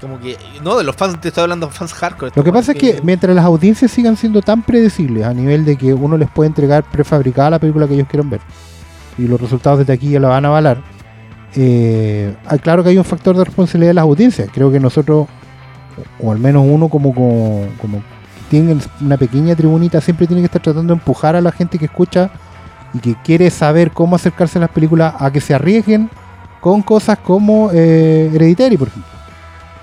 Como 0.00 0.18
que, 0.18 0.38
no, 0.62 0.78
de 0.78 0.84
los 0.84 0.96
fans, 0.96 1.20
te 1.20 1.28
estoy 1.28 1.42
hablando 1.42 1.66
de 1.66 1.72
fans 1.72 1.92
hardcore. 1.92 2.32
Lo 2.34 2.42
que 2.42 2.52
pasa 2.52 2.72
es 2.72 2.78
que 2.78 3.00
mientras 3.02 3.34
las 3.36 3.44
audiencias 3.44 3.90
sigan 3.90 4.16
siendo 4.16 4.40
tan 4.40 4.62
predecibles 4.62 5.24
a 5.26 5.34
nivel 5.34 5.64
de 5.66 5.76
que 5.76 5.92
uno 5.92 6.16
les 6.16 6.30
puede 6.30 6.48
entregar 6.48 6.84
prefabricada 6.84 7.50
la 7.50 7.58
película 7.58 7.86
que 7.86 7.94
ellos 7.94 8.08
quieran 8.08 8.30
ver 8.30 8.40
y 9.18 9.28
los 9.28 9.38
resultados 9.38 9.78
de 9.80 9.84
taquilla 9.84 10.18
la 10.18 10.28
van 10.28 10.44
a 10.46 10.48
avalar, 10.48 10.78
eh, 11.56 12.34
ah, 12.46 12.58
claro 12.58 12.82
que 12.82 12.90
hay 12.90 12.98
un 12.98 13.04
factor 13.04 13.36
de 13.36 13.44
responsabilidad 13.44 13.90
de 13.90 13.94
las 13.94 14.02
audiencias. 14.02 14.48
Creo 14.52 14.70
que 14.70 14.80
nosotros, 14.80 15.26
o 16.20 16.32
al 16.32 16.38
menos 16.38 16.64
uno 16.66 16.88
como, 16.88 17.14
como, 17.14 17.66
como 17.80 18.02
tiene 18.48 18.76
una 19.00 19.16
pequeña 19.16 19.54
tribunita, 19.54 20.00
siempre 20.00 20.26
tiene 20.26 20.42
que 20.42 20.46
estar 20.46 20.62
tratando 20.62 20.94
de 20.94 20.98
empujar 20.98 21.36
a 21.36 21.40
la 21.40 21.52
gente 21.52 21.78
que 21.78 21.86
escucha 21.86 22.30
y 22.92 22.98
que 22.98 23.14
quiere 23.22 23.50
saber 23.50 23.92
cómo 23.92 24.16
acercarse 24.16 24.58
a 24.58 24.62
las 24.62 24.70
películas 24.70 25.14
a 25.18 25.30
que 25.30 25.40
se 25.40 25.54
arriesguen 25.54 26.10
con 26.60 26.82
cosas 26.82 27.18
como 27.18 27.70
eh, 27.72 28.30
Hereditary, 28.34 28.76
por 28.76 28.88
ejemplo. 28.88 29.10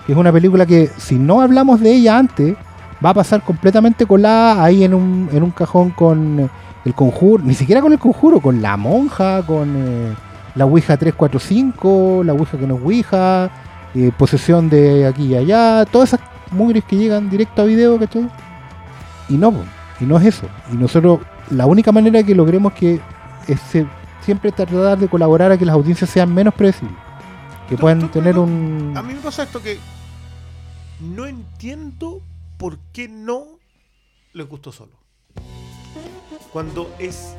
Es 0.08 0.16
una 0.16 0.32
película 0.32 0.66
que 0.66 0.90
si 0.98 1.16
no 1.16 1.42
hablamos 1.42 1.82
de 1.82 1.94
ella 1.94 2.18
antes, 2.18 2.56
va 3.04 3.10
a 3.12 3.14
pasar 3.14 3.42
completamente 3.44 4.06
colada 4.06 4.64
ahí 4.64 4.84
en 4.84 4.94
un, 4.94 5.30
en 5.32 5.44
un 5.44 5.52
cajón 5.52 5.92
con 5.92 6.50
el 6.86 6.94
conjuro, 6.94 7.44
ni 7.44 7.54
siquiera 7.54 7.82
con 7.82 7.92
el 7.92 8.00
conjuro, 8.00 8.40
con 8.40 8.62
la 8.62 8.78
monja, 8.78 9.44
con 9.46 9.74
eh, 9.76 10.14
la 10.58 10.66
Ouija 10.66 10.98
345, 10.98 12.24
la 12.26 12.34
Ouija 12.34 12.58
que 12.58 12.68
no 12.68 12.76
es 12.78 12.82
Ouija, 12.84 13.50
eh, 13.96 14.12
posesión 14.18 14.70
de 14.70 15.06
aquí 15.06 15.28
y 15.28 15.36
allá, 15.36 15.86
todas 15.86 16.14
esas 16.14 16.22
mugres 16.52 16.84
que 16.84 16.96
llegan 16.98 17.30
directo 17.30 17.62
a 17.62 17.66
video, 17.66 17.98
¿cachai? 18.00 18.28
Y 19.30 19.38
no, 19.38 19.54
y 20.00 20.06
no 20.06 20.18
es 20.18 20.26
eso. 20.26 20.48
Y 20.72 20.76
nosotros, 20.78 21.20
la 21.52 21.66
única 21.66 21.92
manera 21.92 22.24
que 22.24 22.34
logremos 22.36 22.74
que 22.74 23.00
es 23.48 23.60
siempre 24.22 24.52
tratar 24.52 24.98
de 24.98 25.08
colaborar 25.08 25.52
a 25.52 25.58
que 25.58 25.66
las 25.66 25.76
audiencias 25.76 26.10
sean 26.10 26.34
menos 26.34 26.54
predecibles. 26.54 26.98
Que 27.70 27.76
Tú- 27.76 27.82
puedan 27.82 28.00
tú- 28.02 28.08
tener 28.08 28.36
tú- 28.36 28.44
un... 28.44 28.94
A 28.96 29.04
mí 29.04 29.14
me 29.14 29.20
pasa 29.20 29.44
esto 29.44 29.62
que 29.62 29.78
no 31.02 31.26
entiendo 31.26 32.22
por 32.58 32.78
qué 32.94 33.08
no 33.08 33.44
les 34.34 34.48
gustó 34.50 34.72
solo. 34.72 34.92
Cuando 36.52 36.90
es 37.00 37.36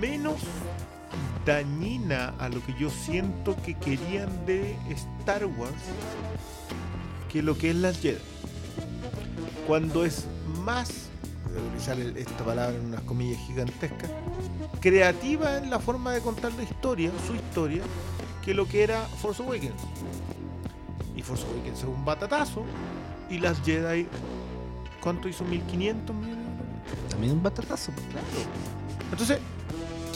menos 0.00 0.36
dañina 1.48 2.34
a 2.38 2.50
lo 2.50 2.62
que 2.62 2.74
yo 2.78 2.90
siento 2.90 3.56
que 3.64 3.72
querían 3.72 4.44
de 4.44 4.76
Star 4.90 5.46
Wars 5.46 5.82
que 7.32 7.42
lo 7.42 7.56
que 7.56 7.70
es 7.70 7.76
las 7.76 7.98
Jedi. 8.00 8.18
Cuando 9.66 10.04
es 10.04 10.26
más, 10.64 11.08
voy 11.44 11.58
a 11.58 11.66
utilizar 11.66 11.98
esta 12.18 12.44
palabra 12.44 12.76
en 12.76 12.86
unas 12.86 13.00
comillas 13.02 13.38
gigantescas, 13.46 14.10
creativa 14.80 15.56
en 15.56 15.70
la 15.70 15.78
forma 15.78 16.12
de 16.12 16.20
contar 16.20 16.52
la 16.52 16.64
historia, 16.64 17.10
su 17.26 17.34
historia, 17.34 17.82
que 18.44 18.52
lo 18.52 18.68
que 18.68 18.82
era 18.82 19.00
Force 19.22 19.42
Awakens. 19.42 19.82
Y 21.16 21.22
Force 21.22 21.46
Awakens 21.46 21.78
es 21.78 21.84
un 21.84 22.04
batatazo. 22.04 22.64
Y 23.30 23.38
las 23.38 23.60
Jedi, 23.62 24.06
¿cuánto 25.02 25.28
hizo? 25.28 25.44
1500 25.44 26.14
millones. 26.14 26.46
También 27.10 27.32
un 27.32 27.42
batatazo, 27.42 27.92
pues, 27.92 28.06
claro. 28.06 28.26
Entonces, 29.10 29.38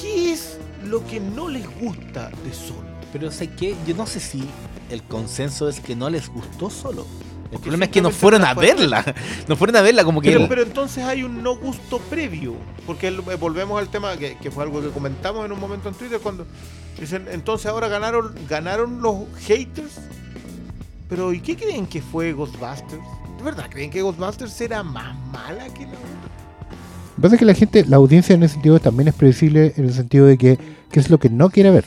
¿qué 0.03 0.33
es 0.33 0.59
lo 0.85 1.07
que 1.07 1.21
no 1.21 1.49
les 1.49 1.65
gusta 1.81 2.31
de 2.45 2.53
Solo? 2.53 2.83
Pero 3.13 3.31
sé 3.31 3.49
que 3.51 3.77
yo 3.87 3.95
no 3.95 4.07
sé 4.07 4.21
si 4.21 4.43
el 4.91 5.03
consenso 5.05 5.69
es 5.69 5.81
que 5.81 5.95
no 5.97 6.11
les 6.11 6.29
gustó 6.29 6.69
solo. 6.69 7.07
El 7.45 7.51
Porque 7.59 7.63
problema 7.65 7.85
es 7.85 7.91
que 7.91 8.01
no 8.03 8.11
fueron 8.11 8.45
a 8.45 8.55
verla. 8.55 9.05
No 9.49 9.57
fueron 9.57 9.77
a 9.77 9.83
verla 9.83 10.05
como 10.05 10.21
que... 10.23 10.31
Pero, 10.33 10.49
pero 10.49 10.63
entonces 10.63 11.05
hay 11.05 11.23
un 11.23 11.43
no 11.43 11.57
gusto 11.57 11.99
previo. 11.99 12.55
Porque 12.87 13.09
el- 13.09 13.21
eh, 13.31 13.37
volvemos 13.39 13.79
al 13.79 13.89
tema 13.89 14.17
que, 14.17 14.37
que 14.39 14.51
fue 14.51 14.65
algo 14.65 14.81
que 14.81 14.89
comentamos 14.89 15.45
en 15.45 15.53
un 15.53 15.61
momento 15.61 15.89
en 15.91 15.95
Twitter 15.95 16.19
cuando 16.21 16.47
dicen, 16.99 17.29
entonces 17.31 17.67
ahora 17.67 17.89
ganaron, 17.89 18.35
ganaron 18.49 19.03
los 19.03 19.17
haters. 19.47 19.99
Pero 21.09 21.33
¿y 21.35 21.41
qué 21.41 21.57
creen 21.57 21.87
que 21.87 22.01
fue 22.01 22.33
Ghostbusters? 22.33 23.03
¿De 23.37 23.43
verdad 23.45 23.67
creen 23.71 23.91
que 23.91 24.01
Ghostbusters 24.01 24.59
era 24.63 24.83
más 24.83 25.15
mala 25.31 25.65
que 25.75 25.85
la 25.85 25.93
que 27.23 27.27
pasa 27.29 27.37
es 27.37 27.39
que 27.39 27.45
la 27.45 27.55
gente, 27.55 27.85
la 27.87 27.99
audiencia 27.99 28.35
en 28.35 28.43
ese 28.43 28.55
sentido 28.55 28.81
también 28.81 29.07
es 29.07 29.15
predecible 29.15 29.75
en 29.77 29.85
el 29.85 29.93
sentido 29.93 30.27
de 30.27 30.37
que 30.37 30.59
qué 30.91 30.99
es 30.99 31.09
lo 31.09 31.19
que 31.19 31.31
no 31.31 31.51
quiere 31.51 31.71
ver. 31.71 31.85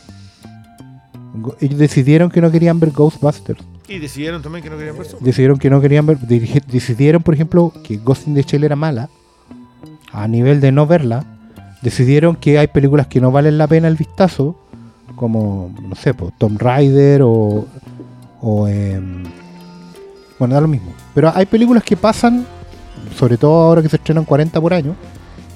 Ellos 1.60 1.78
decidieron 1.78 2.30
que 2.30 2.40
no 2.40 2.50
querían 2.50 2.80
ver 2.80 2.92
Ghostbusters. 2.92 3.62
Y 3.90 4.00
decidieron 4.00 4.42
también 4.42 4.64
que 4.64 4.70
no 4.70 4.78
querían 4.78 4.98
ver 4.98 5.06
Solo. 5.06 5.20
Decidieron 5.20 5.60
que 5.60 5.70
no 5.70 5.82
querían 5.82 6.06
ver. 6.06 6.20
Decidieron, 6.20 7.22
por 7.22 7.34
ejemplo, 7.34 7.74
que 7.84 7.98
Ghost 7.98 8.30
in 8.30 8.34
the 8.34 8.44
Shell 8.44 8.64
era 8.64 8.78
mala. 8.78 9.10
A 10.14 10.26
nivel 10.30 10.62
de 10.62 10.72
no 10.72 10.88
verla. 10.88 11.26
decidieron 11.82 12.38
que 12.38 12.58
hay 12.58 12.68
películas 12.68 13.08
que 13.08 13.20
no 13.20 13.30
valen 13.30 13.58
la 13.58 13.68
pena 13.68 13.90
el 13.90 13.98
vistazo, 13.98 14.58
como, 15.18 15.76
no 15.82 15.96
sé, 15.96 16.14
pues, 16.14 16.34
Tomb 16.38 16.62
Raider 16.62 17.24
o. 17.24 17.68
o 18.40 18.68
em, 18.70 19.24
bueno, 20.40 20.56
da 20.56 20.62
lo 20.62 20.70
mismo. 20.70 20.94
Pero 21.14 21.30
hay 21.36 21.46
películas 21.46 21.84
que 21.84 21.98
pasan, 21.98 22.46
sobre 23.18 23.36
todo 23.36 23.64
ahora 23.64 23.82
que 23.82 23.90
se 23.90 23.98
estrenan 23.98 24.24
40 24.24 24.62
por 24.62 24.74
año, 24.74 24.96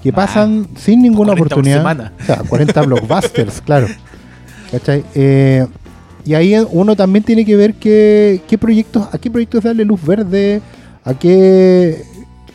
que 0.01 0.09
Ah, 0.09 0.15
pasan 0.15 0.67
sin 0.75 1.01
ninguna 1.01 1.33
40 1.33 1.37
por 1.37 1.47
oportunidad. 1.47 2.11
O 2.19 2.23
sea, 2.23 2.37
40 2.47 2.81
blockbusters, 2.85 3.61
claro. 3.61 3.87
¿Cachai? 4.71 5.03
Eh, 5.15 5.65
y 6.25 6.33
ahí 6.33 6.55
uno 6.71 6.95
también 6.95 7.23
tiene 7.23 7.45
que 7.45 7.55
ver 7.55 7.73
qué, 7.75 8.41
qué 8.47 8.57
proyectos, 8.57 9.07
a 9.11 9.17
qué 9.17 9.31
proyectos 9.31 9.63
darle 9.63 9.83
luz 9.85 10.03
verde, 10.05 10.61
a 11.03 11.13
qué, 11.13 12.03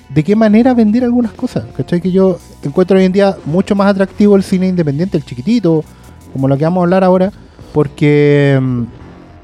de 0.08 0.22
qué 0.22 0.36
manera 0.36 0.74
vender 0.74 1.04
algunas 1.04 1.32
cosas. 1.32 1.64
¿Cachai? 1.76 2.00
Que 2.00 2.12
yo 2.12 2.38
encuentro 2.62 2.96
hoy 2.96 3.04
en 3.04 3.12
día 3.12 3.36
mucho 3.44 3.74
más 3.74 3.88
atractivo 3.88 4.36
el 4.36 4.42
cine 4.42 4.68
independiente, 4.68 5.16
el 5.16 5.24
chiquitito, 5.24 5.84
como 6.32 6.48
lo 6.48 6.56
que 6.56 6.64
vamos 6.64 6.82
a 6.82 6.84
hablar 6.84 7.04
ahora, 7.04 7.32
porque, 7.72 8.58
mm, 8.60 8.82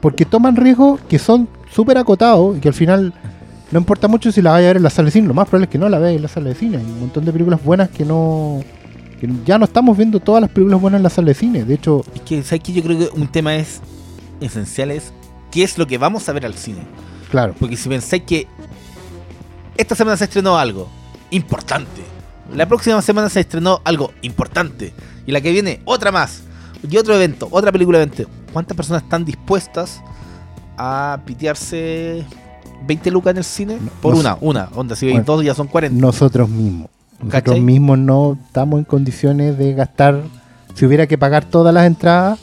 porque 0.01 0.25
toman 0.25 0.57
riesgos 0.57 1.01
que 1.09 1.19
son 1.19 1.49
súper 1.73 1.99
acotados 1.99 2.57
y 2.57 2.61
que 2.61 2.69
al 2.69 2.75
final 2.75 3.13
no 3.71 3.79
importa 3.79 4.09
mucho 4.09 4.33
si 4.33 4.43
la 4.43 4.51
vaya 4.53 4.67
a 4.67 4.69
ver 4.69 4.77
en 4.79 4.83
la 4.83 4.91
sala 4.91 5.07
de 5.07 5.13
cine, 5.13 5.29
lo 5.29 5.35
más 5.35 5.49
probable 5.49 5.65
es 5.67 5.71
que 5.71 5.79
no 5.79 5.89
la 5.89 5.99
veas 5.99 6.17
en 6.17 6.23
la 6.23 6.29
sala 6.29 6.49
de 6.49 6.55
cine. 6.55 6.79
Hay 6.79 6.85
un 6.85 7.01
montón 7.01 7.25
de 7.25 7.33
películas 7.33 7.63
buenas 7.63 7.89
que 7.89 8.05
no. 8.05 8.63
que 9.21 9.29
ya 9.45 9.59
no 9.59 9.65
estamos 9.65 9.97
viendo 9.97 10.19
todas 10.19 10.41
las 10.41 10.51
películas 10.51 10.81
buenas 10.81 10.99
en 10.99 11.03
la 11.05 11.11
sala 11.11 11.29
de 11.29 11.35
cine. 11.35 11.65
De 11.65 11.75
hecho, 11.75 12.05
Es 12.15 12.21
que, 12.23 12.43
¿sabes 12.43 12.63
qué? 12.65 12.73
Yo 12.73 12.83
creo 12.83 12.99
que 12.99 13.09
un 13.19 13.29
tema 13.29 13.55
es 13.55 13.81
esencial 14.41 14.91
es 14.91 15.13
qué 15.51 15.63
es 15.63 15.79
lo 15.79 15.87
que 15.87 15.99
vamos 15.99 16.29
a 16.29 16.33
ver 16.33 16.47
al 16.47 16.55
cine. 16.55 16.81
claro, 17.31 17.55
Porque 17.59 17.77
si 17.77 17.89
pensáis 17.89 18.23
que 18.25 18.47
esta 19.77 19.95
semana 19.95 20.17
se 20.17 20.25
estrenó 20.25 20.59
algo 20.59 20.89
importante, 21.31 22.03
la 22.55 22.67
próxima 22.67 23.01
semana 23.03 23.29
se 23.29 23.41
estrenó 23.41 23.81
algo 23.85 24.13
importante, 24.23 24.93
y 25.27 25.33
la 25.33 25.41
que 25.41 25.53
viene 25.53 25.81
otra 25.85 26.11
más, 26.11 26.43
y 26.89 26.97
otro 26.97 27.15
evento, 27.15 27.49
otra 27.51 27.71
película 27.71 27.99
evento, 27.99 28.25
¿cuántas 28.53 28.77
personas 28.77 29.03
están 29.03 29.25
dispuestas 29.25 30.03
a 30.77 31.21
pitearse 31.25 32.25
20 32.87 33.11
lucas 33.11 33.33
en 33.33 33.39
el 33.39 33.45
cine? 33.45 33.79
No, 33.81 33.91
Por 34.01 34.15
una, 34.15 34.37
una, 34.41 34.69
onda, 34.75 34.97
si 34.97 35.07
veis 35.07 35.19
Bueno, 35.19 35.37
dos 35.37 35.45
ya 35.45 35.55
son 35.55 35.67
40. 35.67 36.01
nosotros 36.01 36.49
mismos. 36.49 36.89
Nosotros 37.23 37.61
mismos 37.61 37.99
no 37.99 38.39
estamos 38.47 38.79
en 38.79 38.85
condiciones 38.85 39.59
de 39.59 39.75
gastar. 39.75 40.23
Si 40.75 40.87
hubiera 40.87 41.07
que 41.07 41.19
pagar 41.19 41.45
todas 41.45 41.75
las 41.75 41.87
entradas, 41.87 42.39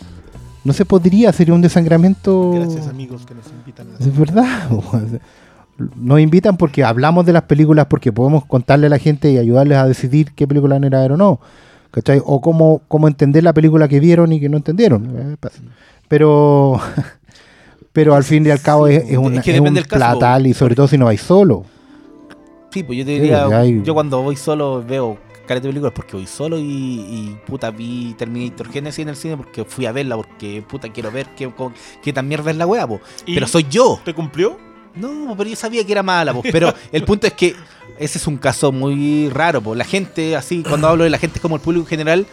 no 0.64 0.74
se 0.74 0.86
podría, 0.86 1.32
sería 1.34 1.54
un 1.54 1.62
desangramiento. 1.62 2.52
Gracias 2.52 2.88
amigos 2.88 3.26
que 3.26 3.34
nos 3.34 3.48
invitan 3.48 3.88
a 3.88 4.04
Es 4.04 4.18
verdad. 4.18 4.70
Nos 5.96 6.20
invitan 6.20 6.58
porque 6.58 6.84
hablamos 6.84 7.24
de 7.26 7.34
las 7.34 7.44
películas, 7.44 7.86
porque 7.86 8.12
podemos 8.12 8.44
contarle 8.46 8.88
a 8.88 8.90
la 8.90 8.98
gente 8.98 9.32
y 9.32 9.38
ayudarles 9.38 9.78
a 9.78 9.86
decidir 9.86 10.34
qué 10.34 10.48
película 10.48 10.74
van 10.74 10.84
a 10.86 10.88
ir 10.88 10.96
a 10.96 11.02
ver 11.02 11.12
o 11.12 11.18
no. 11.18 11.40
¿Cachai? 11.92 12.20
O 12.26 12.42
cómo, 12.42 12.82
cómo 12.88 13.08
entender 13.08 13.44
la 13.44 13.54
película 13.54 13.88
que 13.88 14.00
vieron 14.00 14.34
y 14.34 14.40
que 14.40 14.50
no 14.50 14.58
entendieron. 14.58 15.38
Eh. 15.42 15.50
Pero, 16.08 16.80
pero 17.98 18.14
al 18.14 18.24
fin 18.24 18.46
y 18.46 18.52
al 18.52 18.62
cabo 18.62 18.86
es, 18.86 19.04
es, 19.10 19.18
una- 19.18 19.38
Es 19.40 19.44
que 19.44 19.56
es 19.56 19.60
un 19.60 19.74
caso. 19.74 19.88
platal 19.88 20.46
y 20.46 20.54
sobre 20.54 20.76
todo 20.76 20.88
si 20.88 21.00
no 21.00 21.06
vais 21.06 21.20
solo. 21.20 21.66
Sí, 22.72 22.84
pues 22.84 23.00
yo 23.00 23.04
te 23.06 23.10
diría, 23.14 23.48
hay- 23.48 23.82
yo 23.84 23.96
cuando 23.96 24.22
voy 24.22 24.36
solo 24.36 24.84
veo 24.88 25.18
caleta 25.48 25.64
de 25.66 25.70
películas 25.74 25.94
porque 25.96 26.16
voy 26.16 26.28
solo 26.28 26.60
y, 26.60 26.62
y, 26.64 27.40
puta 27.48 27.72
vi 27.72 28.14
Terminator 28.16 28.70
Genesis 28.72 29.00
en 29.00 29.10
el 29.10 29.16
cine 29.16 29.36
porque 29.36 29.66
fui 29.66 29.88
a 29.88 29.92
verla 29.92 30.16
porque 30.16 30.62
puta 30.62 30.90
quiero 30.94 31.10
ver 31.12 31.26
qué, 31.36 31.50
con- 31.50 31.74
qué 32.04 32.14
tan 32.14 32.28
mierda 32.28 32.52
es 32.52 32.58
la 32.58 32.68
wea, 32.68 32.86
po. 32.86 33.02
¿Y 33.26 33.34
Pero 33.34 33.48
soy 33.48 33.66
yo. 33.68 34.00
¿Te 34.06 34.14
cumplió? 34.14 34.60
No, 34.94 35.34
pero 35.36 35.50
yo 35.50 35.56
sabía 35.56 35.84
que 35.84 35.92
era 35.92 36.04
mala, 36.04 36.36
po. 36.36 36.44
Pero 36.44 36.72
el 36.92 37.04
punto 37.04 37.26
es 37.26 37.34
que 37.34 37.56
ese 37.98 38.20
es 38.20 38.28
un 38.28 38.38
caso 38.38 38.72
muy 38.72 39.30
raro, 39.30 39.60
po. 39.60 39.74
La 39.74 39.86
gente, 39.86 40.36
así, 40.36 40.62
cuando 40.62 40.88
hablo 40.88 41.04
de 41.04 41.10
la 41.10 41.18
gente 41.18 41.40
como 41.40 41.56
el 41.56 41.62
público 41.64 41.86
en 41.86 41.90
general, 41.90 42.28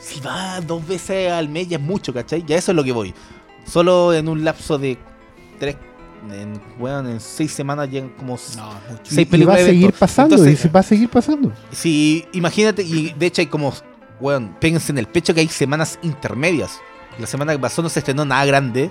si 0.00 0.18
va 0.20 0.60
dos 0.62 0.84
veces 0.84 1.30
al 1.30 1.48
mes 1.48 1.68
ya 1.68 1.76
es 1.76 1.82
mucho, 1.82 2.12
¿cachai? 2.12 2.42
Ya 2.44 2.56
eso 2.56 2.72
es 2.72 2.76
lo 2.76 2.82
que 2.82 2.90
voy. 2.90 3.14
Solo 3.66 4.12
en 4.12 4.28
un 4.28 4.44
lapso 4.44 4.78
de 4.78 4.98
tres, 5.58 5.76
en, 6.30 6.60
weón, 6.78 7.06
en 7.08 7.20
seis 7.20 7.52
semanas 7.52 7.90
llegan 7.90 8.10
como 8.10 8.34
No, 8.56 8.70
seis 9.02 9.16
Y- 9.16 9.20
y 9.20 9.24
va 9.24 9.30
películas 9.30 9.60
a 9.60 9.64
seguir 9.64 9.92
pasando, 9.92 10.34
Entonces, 10.36 10.58
y 10.58 10.62
se 10.62 10.68
va 10.68 10.80
a 10.80 10.82
seguir 10.82 11.08
pasando. 11.08 11.52
Sí, 11.72 12.24
imagínate, 12.32 12.82
y 12.82 13.12
de 13.18 13.26
hecho 13.26 13.40
hay 13.42 13.46
como, 13.46 13.72
weón, 14.20 14.56
péguense 14.60 14.92
en 14.92 14.98
el 14.98 15.06
pecho 15.06 15.34
que 15.34 15.40
hay 15.40 15.48
semanas 15.48 15.98
intermedias. 16.02 16.78
La 17.18 17.26
semana 17.26 17.52
que 17.52 17.58
pasó 17.58 17.80
no 17.82 17.88
se 17.88 18.00
estrenó 18.00 18.24
nada 18.24 18.44
grande, 18.44 18.90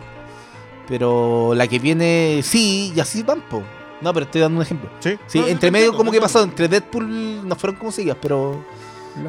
pero 0.87 1.53
la 1.55 1.67
que 1.67 1.79
viene 1.79 2.41
sí, 2.43 2.91
y 2.95 2.99
así 2.99 3.23
van, 3.23 3.41
po. 3.49 3.63
No, 4.01 4.13
pero 4.13 4.25
estoy 4.25 4.41
dando 4.41 4.57
un 4.57 4.63
ejemplo. 4.63 4.89
Sí, 4.99 5.17
Sí, 5.27 5.39
No, 5.39 5.47
entre 5.47 5.71
medio 5.71 5.93
como 5.95 6.11
que 6.11 6.19
pasó, 6.19 6.43
entre 6.43 6.67
Deadpool 6.67 7.47
no 7.47 7.55
fueron 7.55 7.77
como 7.79 7.91
seguidas, 7.91 8.17
pero... 8.21 8.63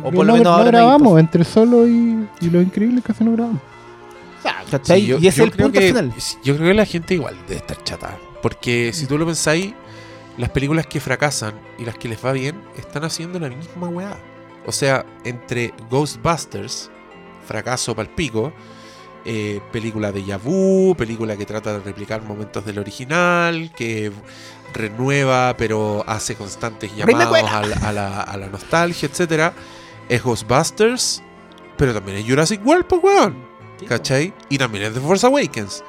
O 0.03 0.11
por 0.11 0.15
lo 0.15 0.25
no, 0.25 0.33
menos 0.33 0.45
no 0.45 0.51
ahora 0.51 0.71
grabamos, 0.71 1.21
entre 1.21 1.45
solo 1.45 1.87
y, 1.87 2.27
y 2.41 2.51
lo 2.51 2.61
increíble 2.63 3.03
que 3.03 3.09
casi 3.13 3.23
no 3.23 3.33
grabamos. 3.33 3.61
¿Cachai? 4.71 5.01
Sí, 5.01 5.07
yo- 5.07 5.19
y 5.19 5.27
es 5.29 5.39
el 5.39 5.51
punto 5.51 5.79
que- 5.81 5.89
final. 5.89 6.13
Yo 6.43 6.57
creo 6.57 6.69
que 6.69 6.75
la 6.75 6.87
gente 6.87 7.15
igual 7.15 7.37
debe 7.49 7.57
estar 7.61 7.83
chata. 7.85 8.19
Porque 8.43 8.93
si 8.93 9.07
tú 9.07 9.17
lo 9.19 9.25
pensáis, 9.27 9.73
las 10.37 10.51
películas 10.51 10.87
que 10.87 11.01
fracasan 11.01 11.55
y 11.79 11.85
las 11.85 11.97
que 11.97 12.09
les 12.09 12.23
va 12.25 12.33
bien 12.33 12.61
están 12.77 13.05
haciendo 13.05 13.39
la 13.39 13.49
misma 13.49 13.89
weá. 13.89 14.17
O 14.67 14.73
sea, 14.73 15.05
entre 15.25 15.73
Ghostbusters, 15.91 16.91
fracaso 17.47 17.95
palpico, 17.95 18.53
eh, 19.27 19.61
película 19.73 20.13
de 20.13 20.25
Yabu, 20.25 20.95
película 20.97 21.37
que 21.37 21.47
trata 21.47 21.73
de 21.73 21.81
replicar 21.81 22.23
momentos 22.23 22.65
del 22.67 22.79
original, 22.79 23.73
que 23.75 24.11
renueva 24.75 25.55
pero 25.57 26.05
hace 26.07 26.35
constantes 26.35 26.91
llamados 26.97 27.33
a 27.51 27.63
la, 27.67 27.77
a 27.89 27.93
la- 27.93 28.21
a 28.23 28.37
la 28.37 28.47
nostalgia, 28.49 29.09
etcétera 29.09 29.53
Es 30.09 30.23
Ghostbusters, 30.23 31.23
pero 31.79 31.95
también 31.95 32.19
es 32.19 32.27
Jurassic 32.27 32.65
World, 32.67 32.85
pues 32.87 33.03
weón. 33.03 33.44
¿Cachai? 33.89 34.33
Y 34.49 34.59
también 34.59 34.85
es 34.85 34.95
The 34.95 35.01
Force 35.01 35.27
Awakens. 35.27 35.85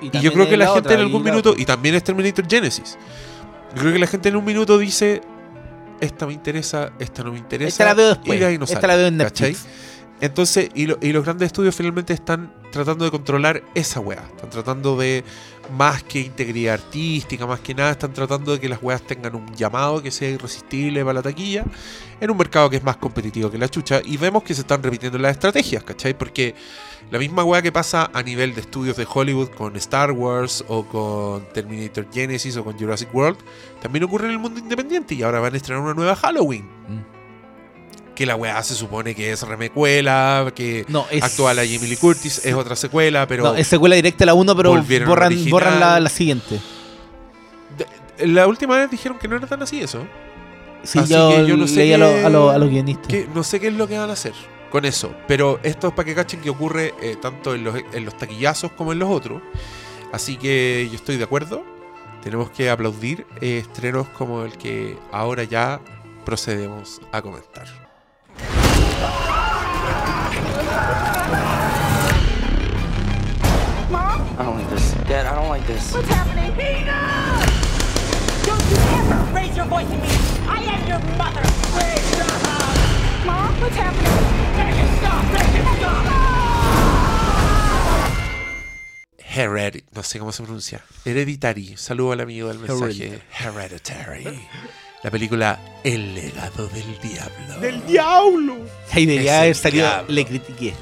Y, 0.00 0.10
yo 0.20 0.32
creo 0.32 0.48
que 0.48 0.56
la, 0.56 0.66
gente 0.66 0.80
otra, 0.80 0.94
en 0.94 1.00
algún 1.00 1.22
minuto, 1.22 1.50
otra. 1.50 1.62
y 1.62 1.64
también 1.64 1.94
es 1.94 2.04
Terminator 2.04 2.46
Genesis. 2.48 2.98
Yo 3.74 3.80
creo 3.80 3.92
que 3.92 3.98
la 3.98 4.06
gente 4.06 4.28
en 4.28 4.36
un 4.36 4.44
minuto 4.44 4.78
dice, 4.78 5.22
esta 6.00 6.26
me 6.26 6.32
interesa, 6.32 6.92
esta 6.98 7.22
no 7.22 7.32
me 7.32 7.38
interesa. 7.38 7.68
Esta 7.68 7.84
la 7.84 7.94
veo 7.94 8.08
después. 8.08 8.36
Y 8.36 8.40
de 8.40 8.46
ahí 8.46 8.58
no 8.58 8.64
Esta 8.64 8.80
sale, 8.80 8.92
la 8.92 8.96
veo 8.96 9.06
en 9.06 9.18
¿cachai? 9.18 9.56
Entonces, 10.24 10.70
y, 10.74 10.86
lo- 10.86 10.96
y 11.02 11.12
los 11.12 11.22
grandes 11.24 11.46
estudios 11.48 11.74
finalmente 11.76 12.14
están 12.14 12.50
tratando 12.72 13.04
de 13.04 13.10
controlar 13.10 13.62
esa 13.74 14.00
weá. 14.00 14.24
Están 14.34 14.48
tratando 14.48 14.96
de, 14.96 15.22
más 15.76 16.02
que 16.02 16.20
integridad 16.20 16.74
artística, 16.74 17.46
más 17.46 17.60
que 17.60 17.74
nada, 17.74 17.90
están 17.90 18.12
tratando 18.14 18.52
de 18.52 18.58
que 18.58 18.68
las 18.70 18.82
weas 18.82 19.02
tengan 19.02 19.34
un 19.34 19.54
llamado 19.54 20.02
que 20.02 20.10
sea 20.10 20.30
irresistible 20.30 21.02
para 21.02 21.12
la 21.14 21.22
taquilla, 21.22 21.64
en 22.20 22.30
un 22.30 22.38
mercado 22.38 22.70
que 22.70 22.76
es 22.76 22.82
más 22.82 22.96
competitivo 22.96 23.50
que 23.50 23.58
la 23.58 23.68
chucha. 23.68 24.00
Y 24.02 24.16
vemos 24.16 24.42
que 24.44 24.54
se 24.54 24.62
están 24.62 24.82
repitiendo 24.82 25.18
las 25.18 25.32
estrategias, 25.32 25.84
¿cachai? 25.84 26.16
Porque 26.16 26.54
la 27.10 27.18
misma 27.18 27.44
weá 27.44 27.60
que 27.60 27.70
pasa 27.70 28.10
a 28.14 28.22
nivel 28.22 28.54
de 28.54 28.62
estudios 28.62 28.96
de 28.96 29.06
Hollywood 29.12 29.50
con 29.50 29.76
Star 29.76 30.10
Wars 30.10 30.64
o 30.68 30.86
con 30.86 31.46
Terminator 31.52 32.06
Genesis 32.10 32.56
o 32.56 32.64
con 32.64 32.78
Jurassic 32.78 33.14
World, 33.14 33.36
también 33.82 34.04
ocurre 34.04 34.24
en 34.24 34.32
el 34.32 34.38
mundo 34.38 34.58
independiente 34.58 35.14
y 35.14 35.22
ahora 35.22 35.38
van 35.40 35.52
a 35.52 35.58
estrenar 35.58 35.82
una 35.82 35.92
nueva 35.92 36.16
Halloween. 36.16 36.64
Mm. 36.88 37.13
Que 38.14 38.26
la 38.26 38.36
weá 38.36 38.62
se 38.62 38.74
supone 38.74 39.14
que 39.14 39.32
es 39.32 39.42
remecuela, 39.42 40.52
que 40.54 40.84
No, 40.88 41.06
es... 41.10 41.22
actúa 41.22 41.52
la 41.52 41.62
Jamie 41.62 41.88
Lee 41.88 41.96
Curtis, 41.96 42.44
es 42.44 42.54
otra 42.54 42.76
secuela, 42.76 43.26
pero 43.26 43.42
No, 43.42 43.54
es 43.56 43.66
secuela 43.66 43.96
directa 43.96 44.22
a 44.24 44.26
la 44.26 44.34
1, 44.34 44.56
pero 44.56 44.70
borran, 45.06 45.50
borran 45.50 45.80
la, 45.80 45.98
la 45.98 46.08
siguiente. 46.08 46.60
la 48.20 48.46
última 48.46 48.76
vez 48.76 48.90
dijeron 48.90 49.18
que 49.18 49.26
no 49.28 49.36
era 49.36 49.46
tan 49.46 49.62
así 49.62 49.80
eso. 49.80 50.06
Sí, 50.84 50.98
Así 50.98 51.12
yo, 51.14 51.30
que 51.30 51.46
yo 51.46 51.56
no 51.56 51.66
sé 51.66 51.76
leí 51.76 51.92
a, 51.94 51.98
lo- 51.98 52.26
a, 52.26 52.28
lo- 52.28 52.50
a 52.50 52.58
los 52.58 52.68
guionistas. 52.70 53.08
Que 53.08 53.26
no 53.34 53.42
sé 53.42 53.58
qué 53.58 53.68
es 53.68 53.74
lo 53.74 53.88
que 53.88 53.98
van 53.98 54.10
a 54.10 54.12
hacer 54.12 54.34
con 54.70 54.84
eso, 54.84 55.14
pero 55.26 55.58
esto 55.62 55.88
es 55.88 55.94
para 55.94 56.04
que 56.06 56.14
cachen 56.14 56.40
que 56.40 56.50
ocurre 56.50 56.94
eh, 57.00 57.16
tanto 57.20 57.54
en 57.54 57.64
los, 57.64 57.76
en 57.92 58.04
los 58.04 58.16
taquillazos 58.16 58.72
como 58.72 58.92
en 58.92 58.98
los 58.98 59.10
otros. 59.10 59.40
Así 60.12 60.36
que 60.36 60.86
yo 60.90 60.94
estoy 60.96 61.16
de 61.16 61.24
acuerdo. 61.24 61.64
Tenemos 62.22 62.50
que 62.50 62.70
aplaudir 62.70 63.26
eh, 63.40 63.58
estrenos 63.58 64.08
como 64.10 64.44
el 64.44 64.52
que 64.56 64.96
ahora 65.12 65.44
ya 65.44 65.80
procedemos 66.24 67.00
a 67.12 67.20
comentar. 67.22 67.83
I 74.36 74.42
don't 74.44 74.56
like 74.58 74.70
this. 74.70 74.92
Dad, 75.06 75.26
I 75.26 75.34
don't 75.34 75.48
like 75.48 75.66
this. 75.66 75.92
What's 75.94 76.08
happening? 76.08 76.56
Nina! 76.56 76.98
Don't 78.44 78.64
you 78.70 78.76
ever 78.98 79.18
raise 79.32 79.56
your 79.56 79.66
voice 79.66 79.86
at 79.86 80.00
me! 80.02 80.08
I 80.48 80.62
am 80.64 80.86
your 80.88 80.98
mother! 81.16 81.42
Please 81.72 82.02
stop! 82.14 82.34
Mom, 83.24 83.60
what's 83.60 83.76
happening? 83.76 84.12
Make 84.58 84.76
it 84.76 84.90
stop! 84.98 85.24
Make 85.32 85.54
it 85.54 85.66
stop! 85.78 86.04
Hereditary, 89.18 89.84
no 89.94 90.02
sé 90.02 90.18
cómo 90.18 90.32
se 90.32 90.42
pronuncia. 90.42 90.84
Hereditary. 91.04 91.76
Saludo 91.76 92.12
al 92.12 92.20
amigo 92.20 92.48
del 92.48 92.58
mensaje. 92.58 93.20
Hereditary. 93.30 94.48
La 95.04 95.10
película 95.10 95.60
El 95.84 96.14
legado 96.14 96.66
del 96.68 96.98
diablo. 96.98 97.60
¡Del 97.60 97.86
diablo! 97.86 98.56
Ahí 98.90 99.04
debería 99.04 99.42
haber 99.42 99.54
salido, 99.54 99.86
le 100.08 100.24
critiqué. 100.24 100.72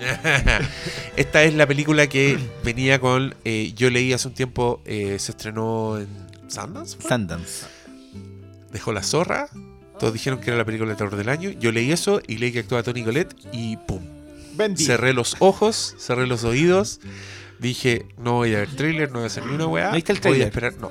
Esta 1.16 1.44
es 1.44 1.54
la 1.54 1.64
película 1.64 2.08
que 2.08 2.38
venía 2.64 2.98
con. 2.98 3.36
eh, 3.44 3.72
yo 3.76 3.88
leí 3.88 4.12
hace 4.12 4.26
un 4.26 4.34
tiempo, 4.34 4.82
eh, 4.84 5.16
se 5.20 5.30
estrenó 5.30 5.96
en 5.96 6.08
Sundance. 6.48 6.96
¿fue? 6.98 7.08
Sundance. 7.08 7.66
Dejó 8.72 8.92
la 8.92 9.04
zorra. 9.04 9.48
Todos 10.00 10.12
dijeron 10.12 10.40
que 10.40 10.50
era 10.50 10.58
la 10.58 10.64
película 10.64 10.90
de 10.90 10.96
terror 10.96 11.14
del 11.14 11.28
año. 11.28 11.50
Yo 11.50 11.70
leí 11.70 11.92
eso 11.92 12.20
y 12.26 12.38
leí 12.38 12.50
que 12.50 12.58
actuaba 12.58 12.82
Tony 12.82 13.04
Colette 13.04 13.32
y 13.52 13.76
¡pum! 13.76 14.02
Vendido. 14.54 14.88
Cerré 14.88 15.12
los 15.12 15.36
ojos, 15.38 15.94
cerré 16.00 16.26
los 16.26 16.42
oídos. 16.42 16.98
Dije, 17.60 18.06
no 18.18 18.32
voy 18.32 18.56
a 18.56 18.58
ver 18.58 18.74
trailer, 18.74 19.08
no 19.10 19.20
voy 19.20 19.24
a 19.24 19.26
hacer 19.28 19.46
ni 19.46 19.54
una 19.54 19.66
weá. 19.66 19.90
¿No 19.90 19.94
viste 19.94 20.12
el 20.12 20.20
Voy 20.20 20.42
a 20.42 20.46
esperar, 20.46 20.74
no. 20.78 20.90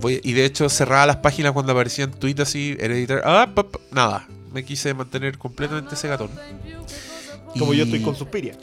Voy- 0.00 0.20
y 0.24 0.32
de 0.32 0.44
hecho 0.44 0.68
cerraba 0.68 1.06
las 1.06 1.16
páginas 1.16 1.52
cuando 1.52 1.72
aparecían 1.72 2.10
tweets 2.12 2.40
así, 2.40 2.76
Hereditary. 2.78 3.20
Ah, 3.24 3.48
pap, 3.54 3.76
nada. 3.92 4.26
Me 4.52 4.64
quise 4.64 4.94
mantener 4.94 5.36
completamente 5.38 5.94
ese 5.94 6.08
gatón. 6.08 6.30
Como 7.58 7.74
yo 7.74 7.84
Y- 7.84 7.86
estoy 7.86 8.00
con 8.02 8.14
Suspiria. 8.16 8.54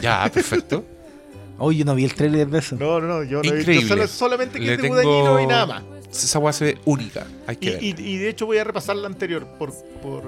Ya, 0.00 0.30
perfecto. 0.32 0.84
Oye, 1.58 1.78
yo 1.78 1.84
no 1.86 1.94
vi 1.94 2.04
el 2.04 2.14
trailer 2.14 2.48
de 2.48 2.58
eso. 2.58 2.76
No, 2.78 3.00
no, 3.00 3.06
no. 3.06 3.22
Yo 3.24 3.42
no 3.42 3.48
he 3.48 3.56
visto 3.56 3.70
Increíble. 3.72 3.88
solo- 3.88 4.06
solamente 4.08 4.58
que 4.60 4.66
Le 4.66 4.72
es 4.72 4.78
de 4.78 4.82
tengo- 4.82 4.94
Guadagnino 5.02 5.40
y 5.40 5.46
nada 5.46 5.66
más. 5.66 5.82
Esa 6.10 6.38
weá 6.38 6.52
se 6.52 6.64
ve 6.64 6.78
única. 6.84 7.26
Hay 7.46 7.56
que 7.56 7.78
Y, 7.80 7.94
y- 7.98 8.14
y 8.14 8.16
de 8.18 8.28
hecho 8.28 8.46
voy 8.46 8.58
a 8.58 8.64
repasar 8.64 8.96
la 8.96 9.06
anterior 9.06 9.46
por, 9.58 9.72
por, 10.02 10.22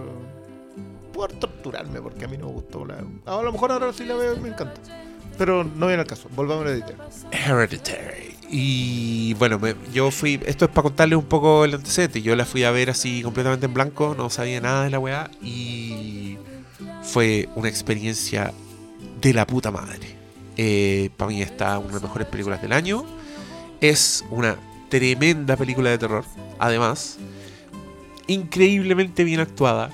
por 1.13 1.33
torturarme, 1.33 2.01
porque 2.01 2.25
a 2.25 2.29
mí 2.29 2.37
no 2.39 2.47
me 2.47 2.53
gustó. 2.53 2.85
La, 2.87 2.99
a 3.27 3.43
lo 3.43 3.53
mejor 3.53 3.73
ahora 3.73 3.93
sí 3.93 4.05
la 4.05 4.15
veo 4.15 4.35
y 4.37 4.41
me 4.41 4.49
encanta. 4.49 4.81
Pero 5.37 5.65
no 5.65 5.87
viene 5.87 6.01
al 6.03 6.07
caso. 6.09 6.29
Volvamos 6.35 6.67
a 6.67 6.71
editar. 6.71 6.95
Hereditary. 7.31 8.35
Y 8.51 9.35
bueno, 9.35 9.59
me- 9.59 9.75
yo 9.93 10.11
fui. 10.11 10.41
Esto 10.47 10.65
es 10.65 10.71
para 10.71 10.85
contarles 10.85 11.19
un 11.19 11.25
poco 11.27 11.65
el 11.65 11.75
antecedente. 11.75 12.23
Yo 12.23 12.35
la 12.37 12.45
fui 12.45 12.65
a 12.65 12.71
ver 12.71 12.91
así 12.91 13.23
completamente 13.23 13.67
en 13.67 13.75
blanco, 13.75 14.15
no 14.17 14.31
sabía 14.31 14.61
nada 14.61 14.85
de 14.85 14.91
la 14.91 14.99
weá. 14.99 15.31
Y 15.43 16.37
fue 17.03 17.49
una 17.57 17.69
experiencia 17.69 18.53
de 19.21 19.33
la 19.35 19.47
puta 19.47 19.71
madre. 19.71 20.17
para 21.17 21.29
mí 21.31 21.43
está 21.43 21.79
una 21.79 21.89
de 21.89 21.93
las 21.95 22.03
mejores 22.03 22.27
películas 22.29 22.61
del 22.63 22.73
año. 22.73 23.05
Es 23.81 24.25
una 24.31 24.57
tremenda 24.89 25.57
película 25.57 25.91
de 25.91 25.99
terror. 25.99 26.25
Además, 26.59 27.19
increíblemente 28.27 29.25
bien 29.25 29.41
actuada. 29.41 29.91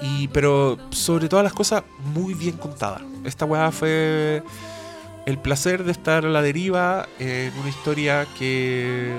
Y, 0.00 0.28
pero 0.28 0.78
sobre 0.90 1.28
todas 1.28 1.42
las 1.44 1.52
cosas, 1.52 1.82
muy 2.14 2.32
bien 2.34 2.56
contada. 2.56 3.02
Esta 3.24 3.44
weá 3.44 3.70
fue 3.70 4.42
el 5.30 5.38
placer 5.38 5.84
de 5.84 5.92
estar 5.92 6.26
a 6.26 6.28
la 6.28 6.42
deriva 6.42 7.08
en 7.18 7.52
una 7.58 7.68
historia 7.68 8.26
que 8.38 9.16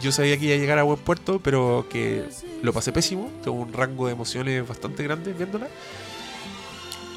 yo 0.00 0.12
sabía 0.12 0.38
que 0.38 0.44
iba 0.44 0.54
a 0.54 0.58
llegar 0.58 0.78
a 0.78 0.82
buen 0.82 0.98
puerto, 0.98 1.40
pero 1.42 1.86
que 1.90 2.24
lo 2.62 2.72
pasé 2.72 2.92
pésimo. 2.92 3.30
Tuve 3.42 3.58
un 3.58 3.72
rango 3.72 4.06
de 4.06 4.12
emociones 4.12 4.68
bastante 4.68 5.02
grande 5.02 5.32
viéndola. 5.32 5.68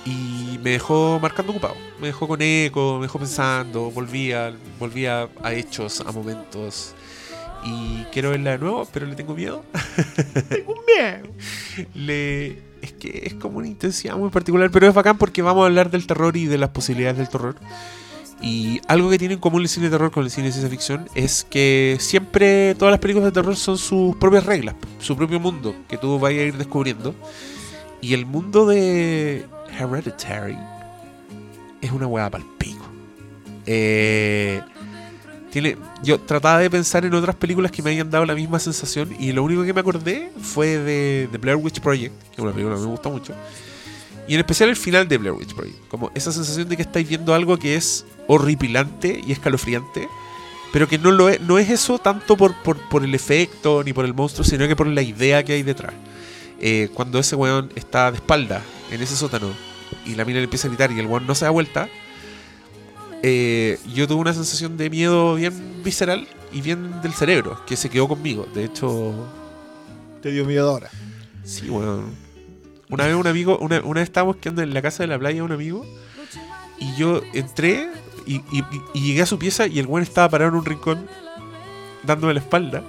Y 0.06 0.58
me 0.64 0.72
dejó 0.72 1.20
marcando 1.22 1.52
ocupado. 1.52 1.76
Me 1.99 2.08
dejó 2.08 2.28
con 2.28 2.41
eco, 2.41 2.95
me 2.95 3.03
dejó 3.03 3.20
pensando, 3.20 3.91
volvía, 3.91 4.53
volvía 4.80 5.28
a 5.44 5.53
hechos, 5.53 6.02
a 6.02 6.12
momentos. 6.12 6.95
Y 7.64 8.06
quiero 8.14 8.32
verla 8.32 8.52
de 8.52 8.58
nuevo, 8.60 8.88
pero 8.91 9.06
le 9.06 9.16
tengo 9.16 9.36
miedo. 9.36 9.64
Tengo 10.49 10.76
miedo. 10.88 11.28
le 11.94 12.72
es 12.82 12.94
que 12.94 13.24
es 13.26 13.36
como 13.36 13.60
una 13.60 13.68
intensidad 13.68 14.16
muy 14.16 14.30
particular, 14.30 14.72
pero 14.72 14.88
es 14.88 14.94
bacán 14.94 15.18
porque 15.18 15.41
vamos 15.41 15.64
a 15.64 15.66
hablar 15.68 15.91
del 15.91 16.08
terror 16.08 16.36
y 16.36 16.45
de 16.45 16.58
las 16.58 16.70
posibilidades 16.72 17.18
del 17.18 17.30
terror. 17.30 17.56
Y 18.41 18.81
algo 18.88 19.09
que 19.09 19.19
tiene 19.19 19.35
en 19.35 19.39
común 19.39 19.61
el 19.61 19.69
cine 19.69 19.85
de 19.85 19.91
terror 19.91 20.11
con 20.11 20.23
el 20.23 20.31
cine 20.31 20.47
de 20.47 20.53
ciencia 20.53 20.69
ficción 20.69 21.07
es 21.13 21.45
que 21.47 21.97
siempre 21.99 22.73
todas 22.76 22.91
las 22.91 22.99
películas 22.99 23.26
de 23.26 23.31
terror 23.31 23.55
son 23.55 23.77
sus 23.77 24.15
propias 24.15 24.45
reglas, 24.45 24.76
su 24.99 25.15
propio 25.15 25.39
mundo 25.39 25.76
que 25.88 25.97
tú 25.97 26.18
vayas 26.19 26.41
a 26.41 26.45
ir 26.45 26.57
descubriendo. 26.57 27.13
Y 28.01 28.15
el 28.15 28.26
mundo 28.26 28.65
de 28.65 29.45
Hereditary 29.80 30.57
es 31.81 31.91
una 31.91 32.07
hueá 32.07 32.31
pal 32.31 32.43
pico. 32.57 32.84
Eh, 33.68 34.61
tiene, 35.51 35.77
yo 36.01 36.19
trataba 36.19 36.59
de 36.59 36.69
pensar 36.69 37.05
en 37.05 37.13
otras 37.13 37.35
películas 37.35 37.72
que 37.72 37.84
me 37.84 37.91
hayan 37.91 38.09
dado 38.09 38.26
la 38.26 38.34
misma 38.34 38.57
sensación 38.57 39.13
y 39.19 39.34
lo 39.34 39.43
único 39.43 39.63
que 39.63 39.73
me 39.73 39.81
acordé 39.81 40.31
fue 40.41 40.77
de 40.77 41.27
The 41.31 41.38
Blair 41.38 41.57
Witch 41.57 41.80
Project, 41.80 42.18
que 42.30 42.35
es 42.35 42.39
una 42.39 42.53
película 42.53 42.76
que 42.76 42.81
me 42.81 42.88
gusta 42.88 43.09
mucho. 43.09 43.35
Y 44.32 44.36
en 44.36 44.40
especial 44.40 44.70
el 44.70 44.78
final 44.78 45.10
de 45.10 45.18
Blair 45.18 45.36
Witch 45.36 45.53
Project. 45.53 45.90
Como 45.90 46.10
esa 46.16 46.32
sensación 46.32 46.70
de 46.70 46.78
que 46.78 46.84
estáis 46.84 47.06
viendo 47.06 47.34
algo 47.34 47.58
que 47.58 47.76
es 47.76 48.06
horripilante 48.28 49.22
y 49.28 49.34
escalofriante, 49.34 50.08
pero 50.72 50.88
que 50.88 50.98
no, 50.98 51.12
lo 51.12 51.28
es, 51.28 51.41
no 51.41 51.60
es 51.60 51.70
eso 51.70 51.99
tanto 51.99 52.38
por, 52.38 52.56
por, 52.64 52.78
por 52.88 53.03
el 53.03 53.14
efecto 53.14 53.84
ni 53.84 53.91
por 53.91 54.06
el 54.06 54.14
monstruo, 54.14 54.45
sino 54.45 54.66
que 54.70 54.76
por 54.78 54.88
la 54.88 55.02
idea 55.02 55.44
que 55.44 55.52
hay 55.52 55.64
detrás. 55.64 55.94
Eh, 56.62 56.88
cuando 56.94 57.20
ese 57.20 57.36
weón 57.36 57.74
está 57.76 58.10
de 58.10 58.20
espalda 58.20 58.62
en 58.90 59.02
ese 59.02 59.18
sótano 59.18 59.49
y 60.06 60.16
la 60.16 60.24
mina 60.24 60.38
le 60.38 60.45
empieza 60.45 60.68
a 60.68 60.70
gritar 60.70 60.94
y 60.94 60.99
el 60.99 61.08
weón 61.08 61.28
no 61.28 61.36
se 61.36 61.44
da 61.44 61.52
vuelta, 61.52 61.90
eh, 63.24 63.80
yo 63.94 64.08
tuve 64.08 64.22
una 64.22 64.34
sensación 64.34 64.78
de 64.78 64.90
miedo 64.90 65.36
bien 65.36 65.84
visceral 65.84 66.26
y 66.53 66.62
bien 66.62 67.02
del 67.02 67.12
cerebro, 67.12 67.60
que 67.66 67.76
se 67.76 67.90
quedó 67.90 68.08
conmigo. 68.08 68.48
De 68.53 68.64
hecho, 68.64 69.28
Te 70.22 70.32
dio 70.32 70.45
miedo 70.45 70.70
ahora. 70.70 70.90
Sí, 71.44 71.70
weón. 71.70 72.31
Una 72.91 73.05
vez 73.07 73.15
un 73.15 73.26
amigo, 73.27 73.57
una, 73.59 73.80
una 73.81 74.01
vez 74.01 74.09
estábamos 74.09 74.35
quedando 74.38 74.61
en 74.61 74.73
la 74.73 74.81
casa 74.81 75.03
de 75.03 75.07
la 75.07 75.18
playa 75.18 75.43
un 75.43 75.51
amigo 75.51 75.85
y 76.80 76.93
yo 76.95 77.22
entré 77.34 77.89
y, 78.27 78.35
y- 78.51 78.63
y 78.93 79.01
llegué 79.01 79.22
a 79.22 79.26
su 79.26 79.39
pieza 79.39 79.65
y 79.68 79.80
el 79.80 79.88
weón 79.88 80.03
estaba 80.03 80.30
parado 80.30 80.49
en 80.51 80.57
un 80.57 80.65
rincón 80.65 81.07
dándome 82.03 82.34
la 82.34 82.39
espalda. 82.41 82.84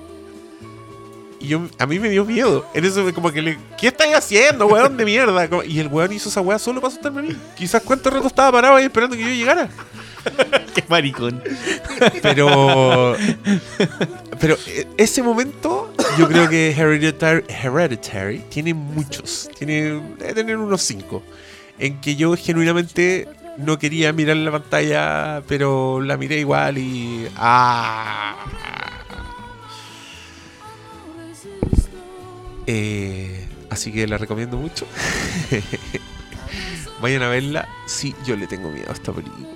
Y 1.43 1.48
yo, 1.48 1.62
a 1.78 1.86
mí 1.86 1.98
me 1.98 2.09
dio 2.09 2.24
miedo. 2.24 2.64
En 2.73 2.85
eso 2.85 3.12
como 3.12 3.32
que 3.32 3.43
le, 3.43 3.59
¿qué 3.77 3.89
estáis 3.89 4.14
haciendo, 4.14 4.66
weón 4.66 4.97
de 4.97 5.05
mierda? 5.05 5.48
Como- 5.48 5.64
y 5.64 5.81
el 5.81 5.89
weón 5.89 6.12
hizo 6.12 6.28
esa 6.28 6.40
weá 6.40 6.59
solo 6.59 6.81
para 6.81 6.93
asustarme 6.93 7.20
a 7.20 7.23
mí. 7.24 7.36
Quizás 7.56 7.82
cuánto 7.82 8.10
rato 8.10 8.28
estaba 8.28 8.52
parado 8.52 8.77
ahí 8.77 8.85
esperando 8.85 9.16
que 9.16 9.23
yo 9.23 9.28
llegara. 9.28 9.69
Qué 10.74 10.85
maricón. 10.89 11.43
Pero. 12.23 13.16
Pero 14.39 14.56
eh, 14.69 14.86
ese 14.97 15.23
momento, 15.23 15.93
yo 16.16 16.28
creo 16.28 16.48
que 16.48 16.70
Hereditary, 16.70 17.44
Hereditary 17.48 18.39
tiene 18.48 18.73
muchos. 18.73 19.51
Tiene. 19.59 20.01
Debe 20.19 20.35
tener 20.35 20.56
unos 20.56 20.82
cinco. 20.82 21.23
En 21.78 22.01
que 22.01 22.14
yo 22.14 22.36
genuinamente 22.36 23.27
no 23.59 23.78
quería 23.81 24.12
mirar 24.12 24.36
la 24.36 24.52
pantalla, 24.52 25.43
pero 25.48 26.01
la 26.01 26.16
miré 26.16 26.39
igual 26.39 26.78
y. 26.78 27.27
¡Ah! 27.36 28.36
Eh, 32.66 33.47
así 33.70 33.90
que 33.93 34.06
la 34.06 34.18
recomiendo 34.18 34.56
mucho. 34.56 34.86
Vayan 37.01 37.22
a 37.22 37.28
verla. 37.28 37.68
Sí, 37.86 38.14
yo 38.24 38.36
le 38.36 38.47
tengo 38.47 38.70
miedo 38.70 38.86
a 38.90 38.93
esta 38.93 39.12
película. 39.12 39.47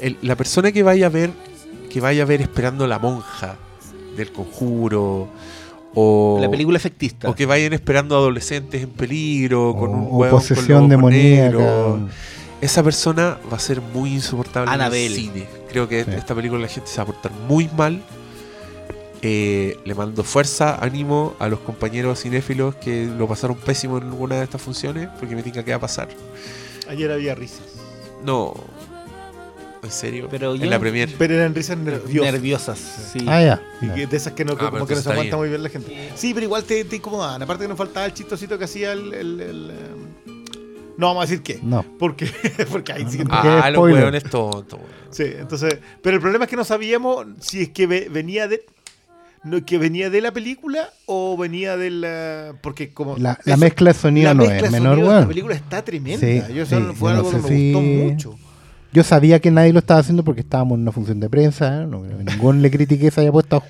El- 0.00 0.16
la 0.22 0.36
persona 0.36 0.72
que 0.72 0.82
vaya 0.82 1.06
a 1.06 1.10
ver, 1.10 1.30
que 1.90 2.00
vaya 2.00 2.22
a 2.22 2.26
ver 2.26 2.40
esperando 2.40 2.86
la 2.86 2.98
monja 2.98 3.56
del 4.16 4.32
conjuro, 4.32 5.28
o, 5.94 6.38
La 6.40 6.50
película 6.50 6.76
efectista. 6.78 7.28
o 7.28 7.34
que 7.34 7.46
vayan 7.46 7.72
esperando 7.72 8.16
adolescentes 8.16 8.82
en 8.82 8.90
peligro, 8.90 9.74
con 9.78 9.90
O- 9.90 9.92
un 9.92 10.02
o 10.04 10.16
hueón 10.16 10.30
con 10.30 10.40
posesión 10.40 10.88
demoníaca. 10.88 11.98
Esa 12.60 12.82
persona 12.82 13.38
va 13.52 13.56
a 13.58 13.60
ser 13.60 13.80
muy 13.82 14.12
insoportable 14.14 14.70
Annabelle. 14.70 15.06
en 15.06 15.12
el 15.12 15.18
cine. 15.18 15.46
Creo 15.68 15.86
que 15.86 16.04
Sí. 16.04 16.10
esta 16.16 16.34
película 16.34 16.62
la 16.62 16.68
gente 16.68 16.88
se 16.88 16.96
va 16.96 17.02
a 17.02 17.06
portar 17.06 17.32
muy 17.48 17.68
mal. 17.76 18.02
Eh, 19.26 19.78
le 19.86 19.94
mando 19.94 20.22
fuerza, 20.22 20.76
ánimo 20.84 21.34
a 21.38 21.48
los 21.48 21.58
compañeros 21.60 22.20
cinéfilos 22.20 22.74
que 22.76 23.06
lo 23.06 23.26
pasaron 23.26 23.56
pésimo 23.56 23.96
en 23.96 24.04
alguna 24.04 24.36
de 24.36 24.44
estas 24.44 24.60
funciones, 24.60 25.08
porque 25.18 25.34
me 25.34 25.42
tinca 25.42 25.64
que 25.64 25.70
va 25.70 25.78
a 25.78 25.80
pasar. 25.80 26.08
Ayer 26.90 27.10
había 27.10 27.34
risas. 27.34 27.62
No, 28.22 28.52
en 29.82 29.90
serio. 29.90 30.28
Pero 30.30 30.54
en 30.54 30.60
yo- 30.60 30.66
la 30.70 30.78
premier. 30.78 31.10
Pero 31.16 31.34
eran 31.36 31.54
risas 31.54 31.78
nerviosas. 31.78 32.32
Nerviosas, 32.32 32.78
sí. 33.14 33.24
Ah, 33.26 33.42
ya. 33.42 33.62
De 34.06 34.14
esas 34.16 34.34
que 34.34 34.44
no, 34.44 34.52
Ah, 34.52 34.70
como 34.70 34.72
que 34.72 34.78
no 34.80 34.86
se 34.88 34.94
está 34.96 35.12
aguanta 35.12 35.36
bien. 35.36 35.38
muy 35.38 35.48
bien 35.48 35.62
la 35.62 35.68
gente. 35.70 36.10
Sí, 36.14 36.34
pero 36.34 36.44
igual 36.44 36.64
te, 36.64 36.84
te 36.84 36.96
incomodaban. 36.96 37.42
Aparte 37.42 37.64
que 37.64 37.68
nos 37.68 37.78
faltaba 37.78 38.04
el 38.04 38.12
chistosito 38.12 38.58
que 38.58 38.64
hacía 38.64 38.92
el. 38.92 39.14
el- 39.14 39.40
el, 39.40 39.70
eh, 39.70 40.32
No 40.98 41.06
vamos 41.08 41.22
a 41.24 41.26
decir 41.26 41.42
qué. 41.42 41.60
No. 41.62 41.82
Porque, 41.98 42.26
porque 42.70 42.92
ahí 42.92 43.06
sí. 43.08 43.18
Ah, 43.30 43.64
es 43.68 43.72
los 43.74 43.82
hueones 43.90 44.24
tontos. 44.24 44.80
Sí, 45.10 45.24
entonces. 45.38 45.78
Pero 46.02 46.16
el 46.16 46.20
problema 46.20 46.44
es 46.44 46.50
que 46.50 46.56
no 46.56 46.64
sabíamos 46.64 47.26
si 47.40 47.62
es 47.62 47.68
que 47.70 47.86
ve- 47.86 48.08
venía 48.10 48.48
de. 48.48 48.64
No, 49.44 49.62
que 49.64 49.76
venía 49.78 50.08
de 50.10 50.20
la 50.22 50.32
película 50.32 50.88
o 51.06 51.36
venía 51.36 51.76
de 51.76 51.90
la. 51.90 52.54
Porque 52.62 52.92
como. 52.94 53.16
La, 53.18 53.38
la 53.44 53.54
eso- 53.54 53.60
mezcla 53.60 53.92
de 53.92 53.98
sonido 53.98 54.28
la 54.28 54.34
no 54.34 54.44
mezcla 54.44 54.66
es 54.66 54.72
menor, 54.72 54.98
weón. 54.98 55.14
Esta 55.16 55.28
película 55.28 55.54
está 55.54 55.82
tremenda. 55.84 56.26
Sí, 56.26 56.54
Yo 56.54 56.62
eso 56.62 56.78
sí, 56.78 56.96
fue 56.96 57.12
yo 57.12 57.16
algo 57.18 57.32
no 57.32 57.42
que 57.42 57.50
me 57.50 57.72
gustó 57.72 57.80
mucho. 57.82 58.38
Yo 58.92 59.02
sabía 59.04 59.40
que 59.40 59.50
nadie 59.50 59.72
lo 59.72 59.80
estaba 59.80 60.00
haciendo 60.00 60.24
porque 60.24 60.40
estábamos 60.42 60.76
en 60.76 60.82
una 60.82 60.92
función 60.92 61.20
de 61.20 61.28
prensa. 61.28 61.82
¿eh? 61.82 61.86
No 61.86 62.02
ningún 62.02 62.62
le 62.62 62.70
critiqué 62.70 63.10
se 63.10 63.20
haya 63.22 63.32
puesto 63.32 63.56
a, 63.56 63.60
ju- 63.60 63.64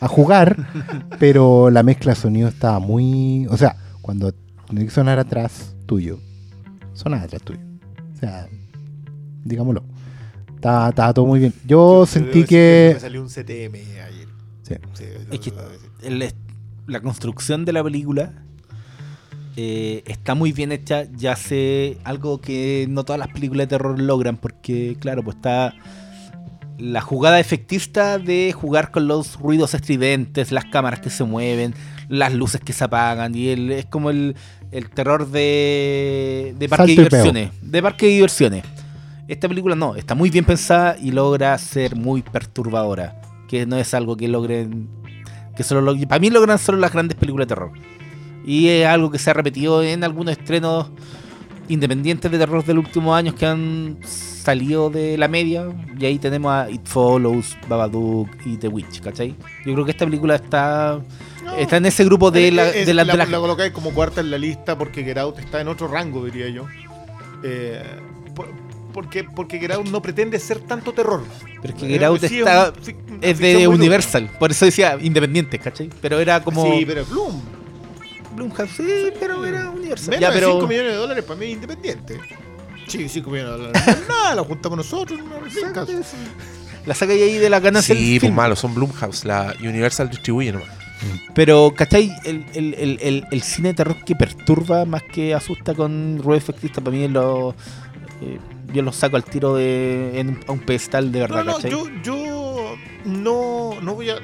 a 0.00 0.08
jugar. 0.08 0.56
pero 1.18 1.70
la 1.70 1.82
mezcla 1.82 2.12
de 2.12 2.16
sonido 2.20 2.48
estaba 2.48 2.78
muy. 2.78 3.46
O 3.50 3.56
sea, 3.56 3.76
cuando 4.02 4.32
tenía 4.68 4.84
que 4.84 4.90
sonar 4.90 5.18
atrás 5.18 5.74
tuyo, 5.86 6.20
sonaba 6.92 7.22
atrás 7.24 7.42
tuyo. 7.42 7.60
O 8.14 8.18
sea, 8.20 8.46
digámoslo. 9.44 9.82
Estaba, 10.54 10.88
estaba 10.90 11.14
todo 11.14 11.24
muy 11.26 11.38
bien. 11.40 11.54
Yo 11.64 12.04
Sí, 12.06 12.14
sentí 12.14 12.44
que. 12.44 12.90
Me 12.94 13.00
salió 13.00 13.22
un 13.22 13.28
CTM 13.28 13.74
ayer. 14.06 14.17
Sí. 14.68 14.74
Sí, 14.94 15.04
Es 15.30 15.40
que- 15.40 15.52
el 16.02 16.32
la 16.86 17.00
construcción 17.00 17.64
de 17.64 17.72
la 17.72 17.84
película 17.84 18.32
eh, 19.56 20.02
está 20.06 20.34
muy 20.34 20.52
bien 20.52 20.72
hecha, 20.72 21.04
ya 21.16 21.34
sé 21.36 21.98
algo 22.04 22.40
que 22.40 22.86
no 22.88 23.04
todas 23.04 23.18
las 23.18 23.28
películas 23.28 23.64
de 23.66 23.76
terror 23.76 24.00
logran, 24.00 24.36
porque 24.36 24.96
claro, 25.00 25.22
pues 25.22 25.36
está 25.36 25.74
la 26.78 27.00
jugada 27.00 27.40
efectista 27.40 28.18
de 28.18 28.52
jugar 28.52 28.92
con 28.92 29.08
los 29.08 29.38
ruidos 29.38 29.74
estridentes, 29.74 30.52
las 30.52 30.64
cámaras 30.66 31.00
que 31.00 31.10
se 31.10 31.24
mueven, 31.24 31.74
las 32.08 32.32
luces 32.34 32.60
que 32.60 32.72
se 32.72 32.84
apagan 32.84 33.34
y 33.34 33.48
el, 33.48 33.72
es 33.72 33.86
como 33.86 34.10
el, 34.10 34.36
el 34.70 34.88
terror 34.90 35.28
de, 35.28 36.54
de 36.56 36.68
parque 36.68 36.86
Salto 36.94 37.02
de 37.02 37.08
diversiones. 37.08 37.50
De 37.60 37.82
parque 37.82 38.06
de 38.06 38.12
diversiones. 38.12 38.64
Esta 39.26 39.48
película 39.48 39.74
no, 39.74 39.96
está 39.96 40.14
muy 40.14 40.30
bien 40.30 40.44
pensada 40.44 40.96
y 41.02 41.10
logra 41.10 41.58
ser 41.58 41.96
muy 41.96 42.22
perturbadora. 42.22 43.20
Que 43.48 43.66
no 43.66 43.76
es 43.76 43.92
algo 43.94 44.16
que 44.16 44.28
logren. 44.28 44.88
Que 45.56 45.62
solo 45.64 45.80
lo- 45.80 45.98
para 46.06 46.20
mí 46.20 46.30
logran 46.30 46.58
solo 46.58 46.78
las 46.78 46.92
grandes 46.92 47.16
películas 47.16 47.48
de 47.48 47.54
terror. 47.54 47.72
Y 48.46 48.68
es 48.68 48.86
algo 48.86 49.10
que 49.10 49.18
se 49.18 49.30
ha 49.30 49.34
repetido 49.34 49.82
en 49.82 50.04
algunos 50.04 50.32
estrenos 50.38 50.90
independientes 51.68 52.30
de 52.30 52.38
terror 52.38 52.64
de 52.64 52.74
los 52.74 52.84
últimos 52.86 53.16
años 53.16 53.34
que 53.34 53.44
han 53.46 53.98
salido 54.02 54.88
de 54.90 55.18
la 55.18 55.28
media. 55.28 55.66
Y 55.98 56.06
ahí 56.06 56.18
tenemos 56.18 56.50
a 56.52 56.70
It 56.70 56.86
Follows, 56.86 57.56
Babadook 57.68 58.28
y 58.46 58.56
The 58.56 58.68
Witch, 58.68 59.00
¿cachai? 59.00 59.34
Yo 59.66 59.72
creo 59.74 59.84
que 59.84 59.90
esta 59.90 60.04
película 60.06 60.36
está, 60.36 61.00
está 61.58 61.76
en 61.76 61.86
ese 61.86 62.04
grupo 62.04 62.30
de, 62.30 62.52
la, 62.52 62.64
de, 62.66 62.94
la- 62.94 63.04
la, 63.04 63.12
de 63.12 63.18
la- 63.18 63.26
la 63.26 63.38
colocáis 63.38 63.72
como 63.72 63.90
cuarta 63.90 64.20
en 64.20 64.30
la 64.30 64.38
lista 64.38 64.78
porque 64.78 65.04
Get 65.04 65.18
Out 65.18 65.38
está 65.40 65.60
en 65.60 65.68
otro 65.68 65.88
rango, 65.88 66.24
diría 66.24 66.48
yo. 66.48 66.64
Eh, 67.42 67.82
por- 68.34 68.48
porque, 68.98 69.22
porque 69.22 69.60
Get 69.60 69.70
Out 69.70 69.86
no 69.90 70.02
pretende 70.02 70.40
ser 70.40 70.58
tanto 70.58 70.92
terror. 70.92 71.22
Pero 71.62 71.72
es 71.72 71.80
que 71.80 71.86
Eh, 71.86 71.90
Get 71.90 72.02
Out 72.02 72.20
sí, 72.20 72.94
es 73.20 73.36
un 73.36 73.42
de 73.42 73.68
Universal. 73.68 74.28
Por 74.40 74.50
eso 74.50 74.64
decía 74.64 74.98
independiente, 75.00 75.56
¿cachai? 75.60 75.88
Pero 76.02 76.18
era 76.18 76.42
como... 76.42 76.64
Sí, 76.64 76.84
pero 76.84 77.02
es 77.02 77.08
Bloom. 77.08 77.40
Blumhouse, 78.34 78.70
sí, 78.76 79.12
pero 79.20 79.46
era 79.46 79.70
Universal. 79.70 80.10
Menos 80.10 80.20
Ya, 80.20 80.30
de 80.30 80.34
pero... 80.34 80.52
5 80.54 80.66
millones 80.66 80.90
de 80.92 80.98
dólares 80.98 81.24
para 81.24 81.38
mí 81.38 81.46
es 81.46 81.52
independiente. 81.52 82.20
Sí, 82.88 83.08
5 83.08 83.30
millones 83.30 83.52
de 83.52 83.58
dólares. 83.66 83.98
Nada, 84.08 84.34
lo 84.34 84.44
juntamos 84.44 84.76
nosotros. 84.78 85.20
No 85.20 85.40
nos. 85.40 86.12
La 86.84 86.94
saca 86.96 87.12
ahí 87.12 87.38
de 87.38 87.50
la 87.50 87.60
ganancia 87.60 87.94
Sí, 87.94 88.18
pues 88.18 88.32
malo, 88.32 88.56
son 88.56 88.74
Blumhouse, 88.74 89.24
la 89.24 89.54
Universal 89.60 90.10
distribuye 90.10 90.50
nomás. 90.50 90.70
Pero, 91.36 91.72
¿cachai? 91.76 92.10
El, 92.24 92.44
el, 92.52 92.74
el, 92.74 92.98
el, 93.00 93.24
el 93.30 93.42
cine 93.42 93.68
de 93.68 93.74
terror 93.74 94.04
que 94.04 94.16
perturba 94.16 94.84
más 94.86 95.04
que 95.04 95.34
asusta 95.34 95.72
con 95.72 96.18
ruedo 96.20 96.36
efectista, 96.38 96.80
para 96.80 96.96
mí 96.96 97.04
es 97.04 97.10
lo... 97.12 97.54
eh, 98.22 98.38
yo 98.72 98.82
lo 98.82 98.92
saco 98.92 99.16
al 99.16 99.24
tiro 99.24 99.54
de, 99.54 100.20
en 100.20 100.40
a 100.46 100.52
un 100.52 100.60
pedestal 100.60 101.10
de 101.12 101.20
verdad, 101.20 101.44
No, 101.44 101.58
no, 101.58 101.68
yo, 101.68 101.88
yo 102.02 102.76
no, 103.04 103.80
no 103.80 103.94
voy 103.94 104.10
a. 104.10 104.16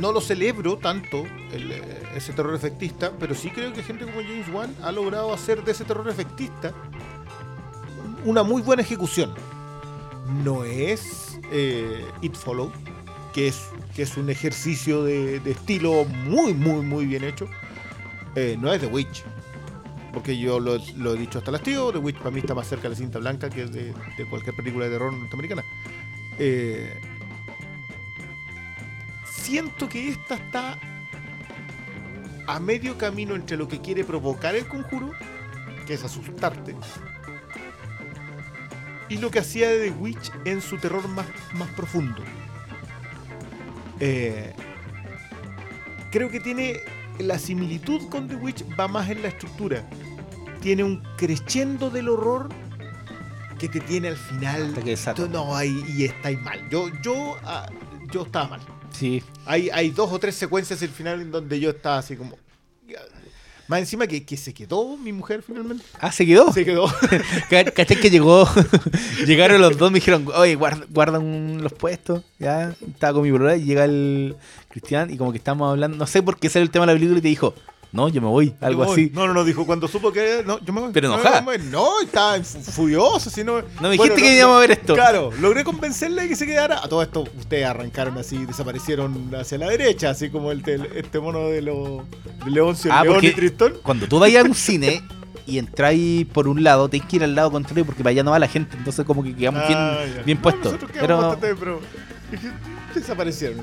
No 0.00 0.10
lo 0.10 0.22
celebro 0.22 0.78
tanto 0.78 1.24
el, 1.52 1.70
eh, 1.70 1.82
ese 2.16 2.32
terror 2.32 2.54
efectista, 2.54 3.12
pero 3.18 3.34
sí 3.34 3.50
creo 3.50 3.72
que 3.74 3.82
gente 3.82 4.04
como 4.06 4.22
James 4.22 4.48
Wan 4.50 4.74
ha 4.82 4.90
logrado 4.90 5.34
hacer 5.34 5.64
de 5.64 5.72
ese 5.72 5.84
terror 5.84 6.08
efectista 6.08 6.72
una 8.24 8.42
muy 8.42 8.62
buena 8.62 8.82
ejecución. 8.82 9.34
No 10.44 10.64
es 10.64 11.38
eh, 11.50 12.06
It 12.22 12.34
Follow, 12.34 12.72
que 13.34 13.48
es, 13.48 13.66
que 13.94 14.02
es 14.02 14.16
un 14.16 14.30
ejercicio 14.30 15.04
de, 15.04 15.40
de 15.40 15.50
estilo 15.50 16.04
muy, 16.24 16.54
muy, 16.54 16.82
muy 16.82 17.04
bien 17.04 17.24
hecho. 17.24 17.46
Eh, 18.34 18.56
no 18.58 18.72
es 18.72 18.80
The 18.80 18.86
Witch. 18.86 19.24
Porque 20.12 20.36
yo 20.36 20.60
lo, 20.60 20.76
he 20.76 21.18
dicho 21.18 21.38
hasta 21.38 21.50
el 21.50 21.56
hastío, 21.56 21.90
The 21.90 21.98
Witch 21.98 22.18
para 22.18 22.30
mí 22.30 22.40
está 22.40 22.54
más 22.54 22.68
cerca 22.68 22.84
de 22.84 22.90
la 22.90 22.96
cinta 22.96 23.18
blanca 23.18 23.48
que 23.48 23.66
de, 23.66 23.94
de 24.16 24.26
cualquier 24.26 24.54
película 24.54 24.84
de 24.84 24.90
terror 24.90 25.12
norteamericana. 25.12 25.64
Eh, 26.38 27.00
siento 29.24 29.88
que 29.88 30.08
esta 30.08 30.34
está 30.34 30.78
a 32.46 32.60
medio 32.60 32.98
camino 32.98 33.34
entre 33.34 33.56
lo 33.56 33.68
que 33.68 33.80
quiere 33.80 34.04
provocar 34.04 34.54
el 34.54 34.66
conjuro, 34.66 35.12
que 35.86 35.94
es 35.94 36.04
asustarte, 36.04 36.74
y 39.08 39.18
lo 39.18 39.30
que 39.30 39.38
hacía 39.38 39.70
de 39.70 39.90
The 39.90 39.96
Witch 39.98 40.32
en 40.44 40.60
su 40.60 40.78
terror 40.78 41.06
más, 41.08 41.26
más 41.54 41.68
profundo. 41.70 42.22
Eh, 44.00 44.52
creo 46.10 46.30
que 46.30 46.40
tiene 46.40 46.80
la 47.22 47.38
similitud 47.38 48.08
con 48.08 48.28
The 48.28 48.36
Witch 48.36 48.64
va 48.78 48.88
más 48.88 49.08
en 49.10 49.22
la 49.22 49.28
estructura. 49.28 49.88
Tiene 50.60 50.84
un 50.84 51.02
crescendo 51.16 51.90
del 51.90 52.08
horror 52.08 52.48
que 53.58 53.68
te 53.68 53.80
tiene 53.80 54.08
al 54.08 54.16
final. 54.16 54.74
Que. 54.84 54.96
Tú 55.14 55.28
No, 55.28 55.54
ahí 55.54 55.84
y 55.88 56.04
estáis 56.04 56.40
mal. 56.42 56.68
Yo, 56.68 56.88
yo, 57.02 57.36
ah, 57.44 57.70
yo 58.12 58.22
estaba 58.22 58.48
mal. 58.48 58.60
Sí. 58.90 59.22
Hay, 59.46 59.70
hay 59.70 59.90
dos 59.90 60.12
o 60.12 60.18
tres 60.18 60.34
secuencias 60.34 60.82
al 60.82 60.88
final 60.88 61.20
en 61.20 61.30
donde 61.30 61.58
yo 61.58 61.70
estaba 61.70 61.98
así 61.98 62.16
como. 62.16 62.36
Más 63.72 63.80
encima 63.80 64.06
que, 64.06 64.22
que 64.22 64.36
se 64.36 64.52
quedó 64.52 64.98
mi 64.98 65.14
mujer 65.14 65.42
finalmente. 65.46 65.82
Ah, 65.98 66.12
¿se 66.12 66.26
quedó? 66.26 66.52
Se 66.52 66.62
quedó. 66.62 66.84
Ca- 67.48 67.64
¿Cachai 67.64 67.98
que 67.98 68.10
llegó? 68.10 68.46
Llegaron 69.26 69.62
los 69.62 69.78
dos, 69.78 69.90
me 69.90 69.96
dijeron, 69.98 70.26
oye, 70.34 70.56
guarda, 70.56 70.84
guardan 70.90 71.62
los 71.62 71.72
puestos. 71.72 72.22
Ya, 72.38 72.74
estaba 72.86 73.14
con 73.14 73.22
mi 73.22 73.30
problema 73.30 73.56
y 73.56 73.64
llega 73.64 73.84
el 73.86 74.36
Cristian 74.68 75.10
y 75.10 75.16
como 75.16 75.32
que 75.32 75.38
estamos 75.38 75.70
hablando, 75.70 75.96
no 75.96 76.06
sé 76.06 76.22
por 76.22 76.38
qué 76.38 76.50
sale 76.50 76.64
el 76.64 76.70
tema 76.70 76.84
de 76.84 76.92
la 76.92 76.96
película 76.98 77.18
y 77.18 77.22
te 77.22 77.28
dijo, 77.28 77.54
no, 77.92 78.08
yo 78.08 78.20
me 78.22 78.28
voy, 78.28 78.54
algo 78.60 78.84
así. 78.84 79.10
No, 79.14 79.26
no, 79.26 79.34
no, 79.34 79.44
dijo 79.44 79.66
cuando 79.66 79.86
supo 79.86 80.10
que. 80.12 80.42
No, 80.46 80.58
yo 80.60 80.72
me 80.72 80.80
voy. 80.80 80.90
Pero 80.92 81.08
No, 81.08 81.14
enojada. 81.20 81.42
No, 81.42 81.58
no, 81.70 82.00
estaba 82.02 82.42
fu- 82.42 82.60
furioso. 82.60 83.28
Si 83.30 83.44
no, 83.44 83.60
No 83.60 83.82
me 83.82 83.90
dijiste 83.90 84.16
que 84.22 84.36
íbamos 84.38 84.56
a 84.56 84.60
ver 84.60 84.70
esto. 84.72 84.94
Claro, 84.94 85.30
logré 85.40 85.62
convencerle 85.62 86.22
de 86.22 86.28
que 86.28 86.36
se 86.36 86.46
quedara. 86.46 86.82
A 86.82 86.88
todo 86.88 87.02
esto, 87.02 87.24
ustedes 87.38 87.66
arrancaron 87.66 88.16
así, 88.18 88.44
desaparecieron 88.46 89.30
hacia 89.38 89.58
la 89.58 89.68
derecha, 89.68 90.10
así 90.10 90.30
como 90.30 90.50
el 90.52 90.62
tel- 90.62 90.88
este 90.94 91.20
mono 91.20 91.48
de, 91.48 91.60
lo, 91.62 92.04
de 92.44 92.50
Leoncio, 92.50 92.90
el 92.90 92.96
Ah, 92.96 93.04
León 93.04 93.24
y 93.24 93.30
Tristón. 93.32 93.74
Cuando 93.82 94.06
tú 94.08 94.18
vayas 94.18 94.44
a 94.44 94.48
un 94.48 94.54
cine 94.54 95.02
y 95.46 95.58
entráis 95.58 96.24
por 96.26 96.48
un 96.48 96.62
lado, 96.64 96.88
tenés 96.88 97.06
que 97.06 97.16
ir 97.16 97.24
al 97.24 97.34
lado 97.34 97.50
contrario 97.50 97.84
porque 97.84 98.02
para 98.02 98.12
allá 98.12 98.22
no 98.22 98.30
va 98.30 98.38
la 98.38 98.48
gente. 98.48 98.76
Entonces 98.76 99.04
como 99.04 99.22
que 99.22 99.34
quedamos 99.36 99.66
bien, 99.68 99.78
Ah, 99.78 99.98
bien 100.24 100.38
No, 100.38 100.42
puestos. 100.42 100.76
pero 100.92 101.80
desaparecieron. 102.94 103.58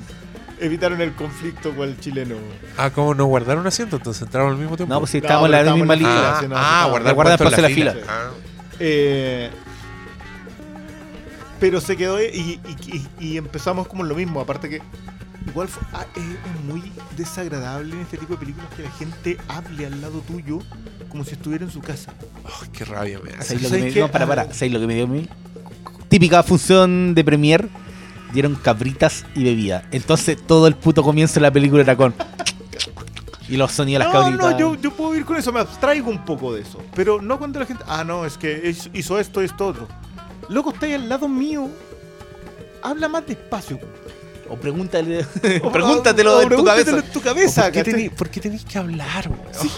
Evitaron 0.62 1.00
el 1.02 1.14
conflicto 1.14 1.74
con 1.76 1.88
el 1.90 2.00
chileno. 2.00 2.36
Ah, 2.78 2.90
¿cómo 2.90 3.14
no 3.14 3.26
guardaron 3.26 3.66
asiento? 3.66 3.96
Entonces 3.98 4.24
entraron 4.24 4.52
al 4.52 4.58
mismo 4.58 4.76
tiempo. 4.76 4.94
no, 4.94 5.00
pues 5.00 5.12
si 5.12 5.18
estábamos 5.20 5.48
en 5.48 5.52
pero 5.54 5.64
la 5.66 5.76
misma 5.76 5.96
la 5.96 6.00
línea. 6.00 6.14
fila. 6.16 6.30
Ah, 6.36 6.40
sí, 6.42 6.48
no, 6.50 6.56
ah, 6.58 6.84
sí, 6.84 6.90
guardar 7.14 7.42
en 7.42 7.52
la 7.64 7.70
fila. 7.70 7.92
fila. 7.94 8.06
Ah. 8.10 8.30
Eh, 8.80 9.50
pero 11.60 11.82
se 11.82 11.98
quedó 11.98 12.22
y, 12.22 12.26
y- 12.26 12.60
y- 12.88 13.08
y 13.26 13.38
empezamos 13.38 13.88
como 13.88 14.04
en 14.04 14.10
lo 14.10 14.16
mismo. 14.16 14.40
Aparte 14.40 14.70
que 14.70 14.82
igual 15.48 15.68
fue- 15.68 15.84
ah, 15.94 16.06
es 16.16 16.64
muy 16.66 16.92
desagradable 17.18 17.96
en 17.96 18.02
este 18.02 18.18
tipo 18.18 18.34
de 18.34 18.40
películas 18.40 18.68
que 18.76 18.84
la 18.84 18.92
gente 18.92 19.38
hable 19.48 19.86
al 19.86 20.00
lado 20.02 20.20
tuyo 20.22 20.60
como 21.10 21.24
si 21.26 21.32
estuviera 21.34 21.66
en 21.66 21.72
su 21.72 21.82
casa. 21.82 22.14
Ay, 22.46 22.70
qué 22.72 22.86
rabia 22.86 23.20
me 23.24 23.32
hace. 23.32 23.44
¿Sabéis 23.58 23.64
lo 23.64 23.70
que 23.70 23.78
¿Sabes 23.80 23.96
me-? 23.96 24.02
No, 24.02 24.12
para, 24.12 24.28
para. 24.28 24.42
Ah. 24.44 24.48
¿Sabéis 24.54 24.74
lo 24.74 24.80
que 24.80 24.88
me 24.88 24.96
dio 24.96 25.04
a 25.04 25.08
mí? 25.08 25.28
Típica 26.08 26.44
función 26.44 27.14
de 27.14 27.24
premier. 27.24 27.68
Dieron 28.34 28.56
cabritas 28.56 29.26
y 29.36 29.44
bebida. 29.44 29.84
Entonces 29.92 30.38
todo 30.46 30.68
el 30.68 30.76
puto 30.76 31.04
comienzo 31.04 31.36
de 31.36 31.42
la 31.42 31.52
película 31.52 31.82
era 31.82 31.96
con. 31.96 32.14
Y 33.48 33.58
los 33.58 33.72
sonidos 33.72 34.02
de 34.02 34.06
las 34.06 34.14
No, 34.14 34.22
cabritas. 34.22 34.52
no, 34.52 34.58
yo, 34.60 34.76
yo 34.76 34.92
puedo 34.94 35.16
ir 35.16 35.26
con 35.26 35.36
eso, 35.36 35.52
me 35.52 35.60
abstraigo 35.60 36.10
un 36.12 36.24
poco 36.24 36.54
de 36.54 36.62
eso. 36.62 36.80
Pero 36.94 37.20
no 37.22 37.40
cuando 37.40 37.60
la 37.60 37.66
gente. 37.66 37.84
Ah, 37.88 38.04
no, 38.04 38.26
es 38.26 38.38
que 38.38 38.76
hizo 38.94 39.20
esto, 39.20 39.42
esto, 39.42 39.68
otro. 39.68 39.88
Loco, 40.50 40.72
está 40.72 40.86
ahí 40.86 40.94
al 40.94 41.10
lado 41.10 41.28
mío. 41.28 41.68
Habla 42.84 43.08
más 43.10 43.26
despacio. 43.26 43.80
O 44.50 44.56
pregúntale. 44.56 45.26
O- 45.64 45.72
pregúntatelo 45.72 46.38
o 46.38 46.42
en 46.42 46.44
tu 46.44 46.48
pregúntatelo 46.50 46.86
cabeza. 46.92 47.06
en 47.08 47.12
tu 47.14 47.22
cabeza, 47.22 47.64
¿Por 48.16 48.30
qué, 48.30 48.40
tenéis 48.42 48.66
que 48.66 48.78
hablar, 48.78 49.28
weón? 49.30 49.42
Sí. 49.54 49.70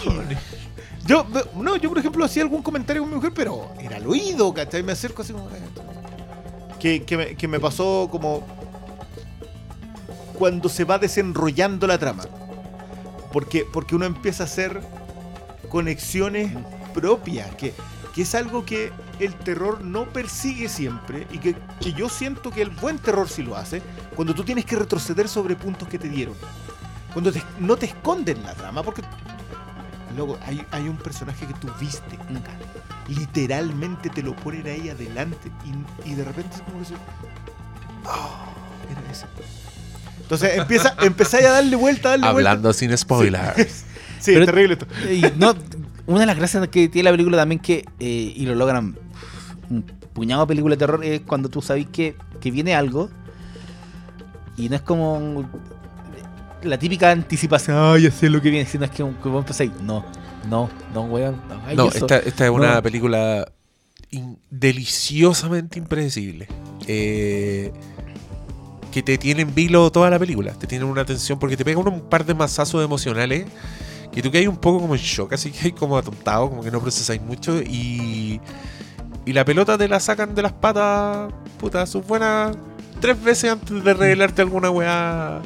Yo, 1.06 1.26
no, 1.56 1.76
yo 1.76 1.88
por 1.88 1.98
ejemplo 1.98 2.24
hacía 2.24 2.42
algún 2.42 2.62
comentario 2.62 3.02
con 3.02 3.10
mi 3.10 3.16
mujer, 3.16 3.32
pero 3.34 3.72
era 3.80 3.96
al 3.96 4.06
oído, 4.06 4.52
¿cachai? 4.54 4.82
Me 4.82 4.92
acerco 4.92 5.22
así 5.22 5.32
como. 5.32 5.48
Que, 6.82 7.04
que, 7.04 7.16
me, 7.16 7.34
que 7.36 7.48
me 7.48 7.60
pasó 7.60 8.08
como. 8.10 8.44
Cuando 10.38 10.68
se 10.68 10.84
va 10.84 10.98
desenrollando 10.98 11.86
la 11.86 11.96
trama. 11.98 12.24
Porque, 13.32 13.64
porque 13.72 13.94
uno 13.94 14.04
empieza 14.04 14.42
a 14.42 14.46
hacer 14.46 14.80
conexiones 15.68 16.52
propias, 16.92 17.54
que, 17.54 17.72
que 18.14 18.22
es 18.22 18.34
algo 18.34 18.66
que 18.66 18.92
el 19.20 19.34
terror 19.34 19.80
no 19.82 20.04
persigue 20.12 20.68
siempre 20.68 21.26
y 21.32 21.38
que, 21.38 21.54
que 21.80 21.92
yo 21.94 22.10
siento 22.10 22.50
que 22.50 22.60
el 22.60 22.68
buen 22.70 22.98
terror 22.98 23.28
sí 23.30 23.42
lo 23.42 23.56
hace, 23.56 23.80
cuando 24.14 24.34
tú 24.34 24.44
tienes 24.44 24.66
que 24.66 24.76
retroceder 24.76 25.28
sobre 25.28 25.56
puntos 25.56 25.88
que 25.88 25.98
te 25.98 26.10
dieron. 26.10 26.34
Cuando 27.14 27.32
te- 27.32 27.42
no 27.58 27.76
te 27.76 27.86
esconden 27.86 28.42
la 28.42 28.54
trama, 28.54 28.82
porque 28.82 29.02
Luego, 30.14 30.38
hay, 30.44 30.62
hay 30.72 30.88
un 30.90 30.98
personaje 30.98 31.46
que 31.46 31.54
tú 31.54 31.70
viste 31.80 32.16
acá. 32.16 32.52
Literalmente 33.14 34.08
te 34.10 34.22
lo 34.22 34.34
ponen 34.36 34.66
ahí 34.66 34.88
adelante 34.88 35.50
y, 36.04 36.10
y 36.10 36.14
de 36.14 36.24
repente 36.24 36.56
es 36.56 36.62
como 36.62 36.78
que 36.80 36.84
se. 36.86 36.94
"Ah, 38.06 38.46
era 38.90 39.00
ese. 39.10 39.26
Entonces 40.22 40.58
empieza, 40.58 40.94
empezáis 41.02 41.46
a 41.46 41.50
darle 41.52 41.76
vuelta, 41.76 42.10
darle 42.10 42.26
Hablando 42.26 42.72
sin 42.72 42.96
spoilers. 42.96 43.84
Sí, 44.22 44.30
Pero- 44.34 44.44
es 44.44 44.46
terrible 44.46 44.74
esto. 44.74 44.86
Y 45.10 45.22
no, 45.36 45.52
una 46.06 46.20
de 46.20 46.26
las 46.26 46.36
gracias 46.36 46.68
que 46.68 46.88
tiene 46.88 47.06
la 47.06 47.10
película 47.10 47.36
también 47.38 47.58
que, 47.60 47.84
eh, 47.98 48.32
y 48.36 48.46
lo 48.46 48.54
logran 48.54 48.96
un 49.68 49.82
puñado 50.12 50.42
de 50.42 50.46
películas 50.46 50.78
de 50.78 50.86
terror, 50.86 51.04
es 51.04 51.22
cuando 51.22 51.48
tú 51.48 51.60
sabes 51.60 51.86
que, 51.90 52.14
que 52.40 52.52
viene 52.52 52.72
algo 52.76 53.10
y 54.56 54.68
no 54.68 54.76
es 54.76 54.82
como 54.82 55.44
la 56.62 56.78
típica 56.78 57.10
anticipación, 57.10 57.76
ah, 57.76 57.98
ya 57.98 58.12
sé 58.12 58.30
lo 58.30 58.40
que 58.40 58.50
viene, 58.50 58.64
sino 58.68 58.84
es 58.84 58.92
que, 58.92 58.98
que 58.98 59.28
vos 59.28 59.40
empezáis, 59.40 59.72
no, 59.82 60.04
no, 60.48 60.68
no, 60.94 61.02
weón, 61.04 61.40
no, 61.48 61.54
hagáis 61.56 61.76
No, 61.76 61.88
eso". 61.88 61.98
esta, 61.98 62.18
esta 62.18 62.44
es 62.44 62.50
una 62.50 62.74
No. 62.76 62.82
película 62.82 63.50
in- 64.10 64.38
deliciosamente 64.50 65.78
impredecible. 65.78 66.48
Eh, 66.86 67.72
que 68.90 69.02
te 69.02 69.16
tienen 69.16 69.54
vilo 69.54 69.90
toda 69.90 70.10
la 70.10 70.18
película. 70.18 70.52
Te 70.52 70.66
tienen 70.66 70.86
una 70.88 71.04
tensión 71.04 71.38
porque 71.38 71.56
te 71.56 71.64
pegan 71.64 71.86
un 71.88 72.00
par 72.02 72.26
de 72.26 72.34
masazos 72.34 72.84
emocionales 72.84 73.46
que 74.12 74.20
tú 74.20 74.30
que 74.30 74.36
hay 74.38 74.46
un 74.46 74.58
poco 74.58 74.80
como 74.80 74.94
en 74.94 75.00
shock, 75.00 75.32
así 75.32 75.50
que 75.50 75.66
hay 75.68 75.72
como 75.78 75.96
atontado, 75.96 76.50
como 76.50 76.62
que 76.62 76.70
no 76.70 76.80
procesáis 76.80 77.20
mucho 77.22 77.60
y. 77.62 78.40
Y 79.24 79.32
la 79.32 79.44
pelota 79.44 79.78
te 79.78 79.86
la 79.86 80.00
sacan 80.00 80.34
de 80.34 80.42
las 80.42 80.52
patas, 80.52 81.32
puta, 81.58 81.86
sus 81.86 82.04
buenas 82.04 82.56
tres 83.00 83.22
veces 83.22 83.52
antes 83.52 83.82
de 83.84 83.94
revelarte 83.94 84.42
alguna 84.42 84.68
weá. 84.68 85.40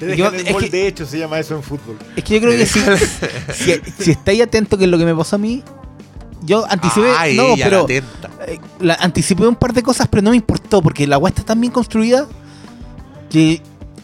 Te 0.08 0.16
Yo- 0.16 0.28
el 0.28 0.52
gol 0.52 0.64
que- 0.64 0.70
de 0.70 0.86
hecho, 0.88 1.04
se 1.06 1.18
llama 1.18 1.38
eso 1.38 1.54
en 1.54 1.62
fútbol. 1.62 1.96
Es 2.16 2.24
que 2.24 2.34
yo 2.34 2.40
creo 2.40 2.52
que 2.58 2.66
si, 2.66 2.80
si, 3.54 3.80
si 4.02 4.10
estáis 4.12 4.42
atento 4.42 4.76
que 4.78 4.84
es 4.84 4.90
lo 4.90 4.98
que 4.98 5.04
me 5.04 5.14
pasó 5.14 5.36
a 5.36 5.38
mí, 5.38 5.62
yo 6.42 6.64
anticipé. 6.70 7.12
Ay, 7.16 7.36
no, 7.36 7.54
ella, 7.54 7.64
pero. 7.68 7.86
la 7.88 7.94
eh, 8.46 8.60
la, 8.80 8.94
anticipé 8.94 9.46
un 9.46 9.56
par 9.56 9.72
de 9.74 9.82
cosas, 9.82 10.08
pero 10.08 10.22
no 10.22 10.30
me 10.30 10.36
importó, 10.36 10.80
porque 10.82 11.06
la 11.06 11.18
weá 11.18 11.28
está 11.28 11.42
tan 11.44 11.60
bien 11.60 11.72
construida 11.72 12.26
que, 13.28 13.60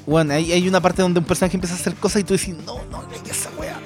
bueno, 0.06 0.34
hay, 0.34 0.52
hay 0.52 0.68
una 0.68 0.80
parte 0.80 1.02
donde 1.02 1.18
un 1.18 1.24
personaje 1.24 1.56
empieza 1.56 1.74
a 1.74 1.78
hacer 1.78 1.94
cosas 1.94 2.20
y 2.20 2.24
tú 2.24 2.34
decís, 2.34 2.54
no, 2.64 2.74
no, 2.90 3.02
no 3.02 3.08
hay 3.10 3.30
esa 3.30 3.50
weá. 3.58 3.80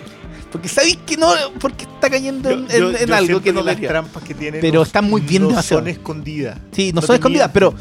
Porque 0.51 0.69
sabéis 0.69 0.97
que 1.07 1.17
no, 1.17 1.33
porque 1.61 1.85
está 1.85 2.11
cayendo 2.11 2.51
en, 2.51 2.67
Yo- 2.67 2.77
yo- 2.79 2.91
en- 2.91 2.97
en 2.97 3.07
yo 3.07 3.15
algo 3.15 3.41
que 3.41 3.53
no 3.53 3.63
las 3.63 3.77
trampas 3.81 4.23
que 4.25 4.35
tienen 4.35 4.61
Pero 4.61 4.75
no- 4.81 4.83
están 4.83 5.09
muy 5.09 5.21
bien 5.21 5.43
no 5.45 5.51
demasiado. 5.51 5.81
son 5.83 5.89
escondidas. 5.89 6.59
Sí, 6.73 6.93
no, 6.93 7.01
No 7.01 7.07
son 7.07 7.15
escondidas, 7.17 7.51
pero, 7.55 7.73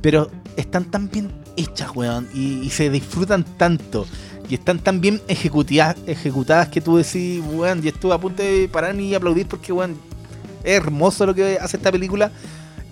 pero 0.00 0.30
están 0.56 0.86
tan 0.86 1.10
bien 1.10 1.30
hechas, 1.56 1.90
weón, 1.94 2.28
y, 2.34 2.60
y 2.62 2.70
se 2.70 2.90
disfrutan 2.90 3.44
tanto. 3.56 4.06
Y 4.48 4.54
están 4.54 4.78
tan 4.78 5.00
bien 5.00 5.22
ejecutadas, 5.28 5.96
ejecutadas 6.06 6.68
que 6.68 6.80
tú 6.80 6.96
decís, 6.96 7.42
weón, 7.52 7.80
y 7.82 7.88
estuve 7.88 8.12
a 8.12 8.18
punto 8.18 8.42
de 8.42 8.68
parar 8.70 8.94
y 9.00 9.14
aplaudir 9.14 9.46
porque, 9.46 9.72
weón, 9.72 9.96
es 10.62 10.76
hermoso 10.76 11.24
lo 11.26 11.34
que 11.34 11.58
hace 11.60 11.76
esta 11.78 11.90
película 11.90 12.30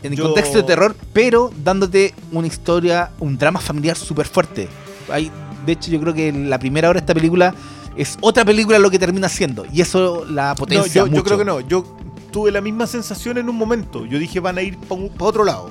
en 0.03 0.13
el 0.13 0.19
Yo- 0.19 0.25
contexto 0.25 0.59
de 0.59 0.65
terror, 0.65 0.97
pero 1.13 1.51
dándote 1.63 2.15
una 2.33 2.47
historia, 2.47 3.11
un 3.21 3.37
drama 3.39 3.61
familiar 3.61 3.97
súper 3.97 4.27
fuerte. 4.27 4.69
Hay, 5.11 5.31
de 5.67 5.73
hecho, 5.73 5.91
yo 5.91 6.01
creo 6.01 6.15
que 6.15 6.33
la 6.33 6.59
primera 6.59 6.89
hora 6.89 6.99
de 7.01 7.05
esta 7.05 7.15
película 7.15 7.55
es 7.97 8.17
otra 8.23 8.45
película 8.45 8.79
lo 8.79 8.91
que 8.91 8.99
termina 8.99 9.29
siendo. 9.29 9.65
Y 9.73 9.81
eso 9.83 10.25
la 10.25 10.51
No, 10.51 10.55
potencia 10.57 11.03
yo, 11.03 11.07
yo 11.07 11.11
mucho. 11.13 11.25
creo 11.25 11.39
que 11.39 11.45
no. 11.45 11.61
Yo 11.61 11.85
tuve 12.33 12.51
la 12.51 12.63
misma 12.63 12.87
sensación 12.87 13.37
en 13.39 13.49
un 13.51 13.57
momento. 13.57 14.07
Yo 14.07 14.19
dije, 14.19 14.41
van 14.41 14.57
a 14.59 14.63
ir 14.63 14.79
para 14.79 15.03
otro 15.19 15.45
lado. 15.45 15.71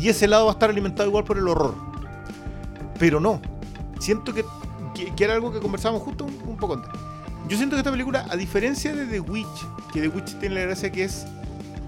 Y 0.00 0.08
ese 0.08 0.26
lado 0.26 0.46
va 0.46 0.50
a 0.50 0.54
estar 0.54 0.68
alimentado 0.70 1.08
igual 1.08 1.22
por 1.24 1.38
el 1.38 1.46
horror. 1.48 1.74
Pero 2.98 3.20
no. 3.20 3.40
Siento 4.00 4.32
que, 4.34 4.44
que, 4.94 5.14
que 5.14 5.24
era 5.24 5.34
algo 5.34 5.52
que 5.52 5.60
conversábamos 5.60 6.02
justo 6.02 6.24
un, 6.24 6.34
un 6.46 6.56
poco 6.56 6.74
antes. 6.74 6.90
Yo 7.48 7.56
siento 7.56 7.76
que 7.76 7.80
esta 7.80 7.90
película, 7.90 8.26
a 8.28 8.36
diferencia 8.36 8.94
de 8.94 9.06
The 9.06 9.20
Witch, 9.20 9.66
que 9.92 10.02
The 10.02 10.08
Witch 10.08 10.38
tiene 10.38 10.56
la 10.56 10.60
gracia 10.62 10.92
que 10.92 11.04
es. 11.04 11.26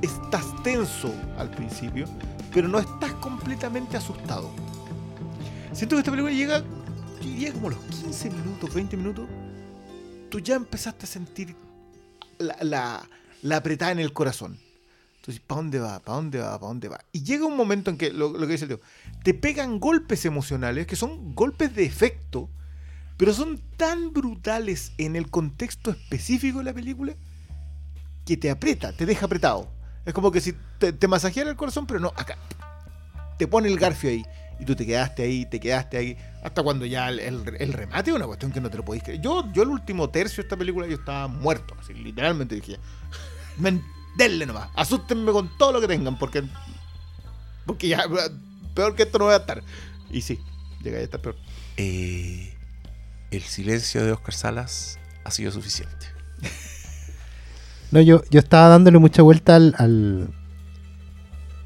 Estás 0.01 0.47
tenso 0.63 1.15
al 1.37 1.51
principio, 1.51 2.07
pero 2.55 2.69
no 2.69 2.79
estás 2.79 3.13
completamente 3.15 3.97
asustado. 3.97 4.51
Siento 5.73 5.97
que 5.97 6.01
esta 6.01 6.11
película 6.11 6.33
llega, 6.35 6.61
yo 6.61 7.29
diría 7.29 7.53
como 7.53 7.71
los 7.71 7.79
15 7.79 8.31
minutos, 8.31 8.73
20 8.73 8.97
minutos, 8.97 9.29
tú 10.31 10.41
ya 10.41 10.55
empezaste 10.55 11.05
a 11.05 11.09
sentir 11.09 11.55
la, 12.39 12.57
la, 12.63 13.09
la 13.43 13.57
apretada 13.57 13.93
en 13.93 13.99
el 13.99 14.13
corazón. 14.15 14.59
Entonces, 15.17 15.43
¿para 15.47 15.61
dónde 15.61 15.79
va? 15.79 16.01
¿Para 16.01 16.17
dónde 16.17 16.39
va? 16.39 16.59
¿Para 16.59 16.69
dónde 16.69 16.89
va? 16.89 17.01
Y 17.13 17.23
llega 17.23 17.45
un 17.45 17.57
momento 17.57 17.91
en 17.91 17.99
que, 17.99 18.11
lo, 18.11 18.31
lo 18.31 18.47
que 18.47 18.53
dice 18.53 18.65
el 18.65 18.71
tío, 18.71 18.81
te 19.23 19.35
pegan 19.35 19.79
golpes 19.79 20.25
emocionales, 20.25 20.87
que 20.87 20.97
son 20.97 21.35
golpes 21.35 21.75
de 21.75 21.85
efecto, 21.85 22.49
pero 23.17 23.35
son 23.35 23.61
tan 23.77 24.13
brutales 24.13 24.93
en 24.99 25.17
el 25.17 25.31
contexto 25.31 25.91
específico 25.91 26.59
de 26.59 26.65
la 26.65 26.73
película 26.73 27.15
que 28.25 28.37
te 28.37 28.51
aprieta, 28.51 28.93
te 28.93 29.07
deja 29.07 29.27
apretado. 29.27 29.71
Es 30.07 30.15
como 30.15 30.31
que 30.31 30.41
si 30.41 30.55
te, 30.79 30.93
te 30.93 31.07
el 31.07 31.57
corazón, 31.57 31.87
pero 31.87 32.01
no, 32.01 32.09
acá. 32.17 32.37
Te 33.39 33.47
pone 33.47 33.69
el 33.69 33.79
garfio 33.79 34.11
ahí. 34.11 34.25
Y 34.59 34.65
tú 34.65 34.77
te 34.77 34.85
quedaste 34.85 35.23
ahí, 35.23 35.47
te 35.47 35.59
quedaste 35.59 35.97
ahí. 35.97 36.17
Hasta 36.43 36.63
cuando 36.63 36.85
ya 36.85 37.09
el, 37.09 37.45
remate 37.45 38.11
es 38.11 38.17
una 38.17 38.27
cuestión 38.27 38.53
que 38.53 38.61
no 38.61 38.71
te 38.71 38.77
lo 38.77 38.85
podéis 38.85 39.05
creer. 39.05 39.21
Yo, 39.21 39.51
yo 39.53 39.63
el 39.63 39.71
último 39.71 40.11
tercio 40.11 40.43
de 40.43 40.47
esta 40.47 40.57
película 40.57 40.87
yo 40.87 40.95
estaba 40.95 41.29
muerto. 41.29 41.75
Así, 41.79 41.95
literalmente 41.95 42.55
dije, 42.55 42.79
"Men, 43.59 43.83
denle 44.17 44.45
nomás. 44.47 44.69
Asústenme 44.75 45.33
con 45.33 45.57
todo 45.57 45.73
lo 45.73 45.81
que 45.81 45.89
tengan. 45.89 46.19
Porque, 46.19 46.43
porque 47.65 47.89
ya 47.89 48.05
peor 48.75 48.95
que 48.95 49.03
esto 49.05 49.19
no 49.19 49.27
voy 49.27 49.35
a 49.35 49.39
estar. 49.39 49.63
Y 50.11 50.23
sí, 50.23 50.39
llega 50.83 50.99
a 50.99 51.03
estar 51.03 51.21
peor. 51.21 51.37
Eh, 51.77 52.53
el 53.31 53.43
silencio 53.43 54.05
de 54.05 54.13
Oscar 54.13 54.35
Salas 54.35 54.99
ha 55.25 55.31
sido 55.31 55.51
suficiente. 55.53 56.07
No, 57.93 58.01
yo, 58.01 58.23
yo 58.31 58.39
estaba 58.39 58.69
dándole 58.69 58.99
mucha 58.99 59.21
vuelta 59.23 59.57
al, 59.57 59.75
al- 59.77 60.29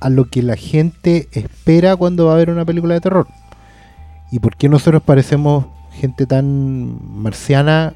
a 0.01 0.09
lo 0.09 0.25
que 0.31 0.43
la 0.43 0.57
gente 0.57 1.29
espera 1.33 1.97
cuando 1.97 2.25
va 2.27 2.33
a 2.33 2.37
ver 2.37 2.49
una 2.49 2.65
película 2.65 2.95
de 2.95 3.03
terror. 3.03 3.27
¿Y 4.33 4.39
por 4.39 4.57
qué 4.57 4.71
nosotros 4.71 5.03
parecemos 5.03 5.67
gente 5.93 6.25
tan 6.25 6.99
marciana 7.23 7.95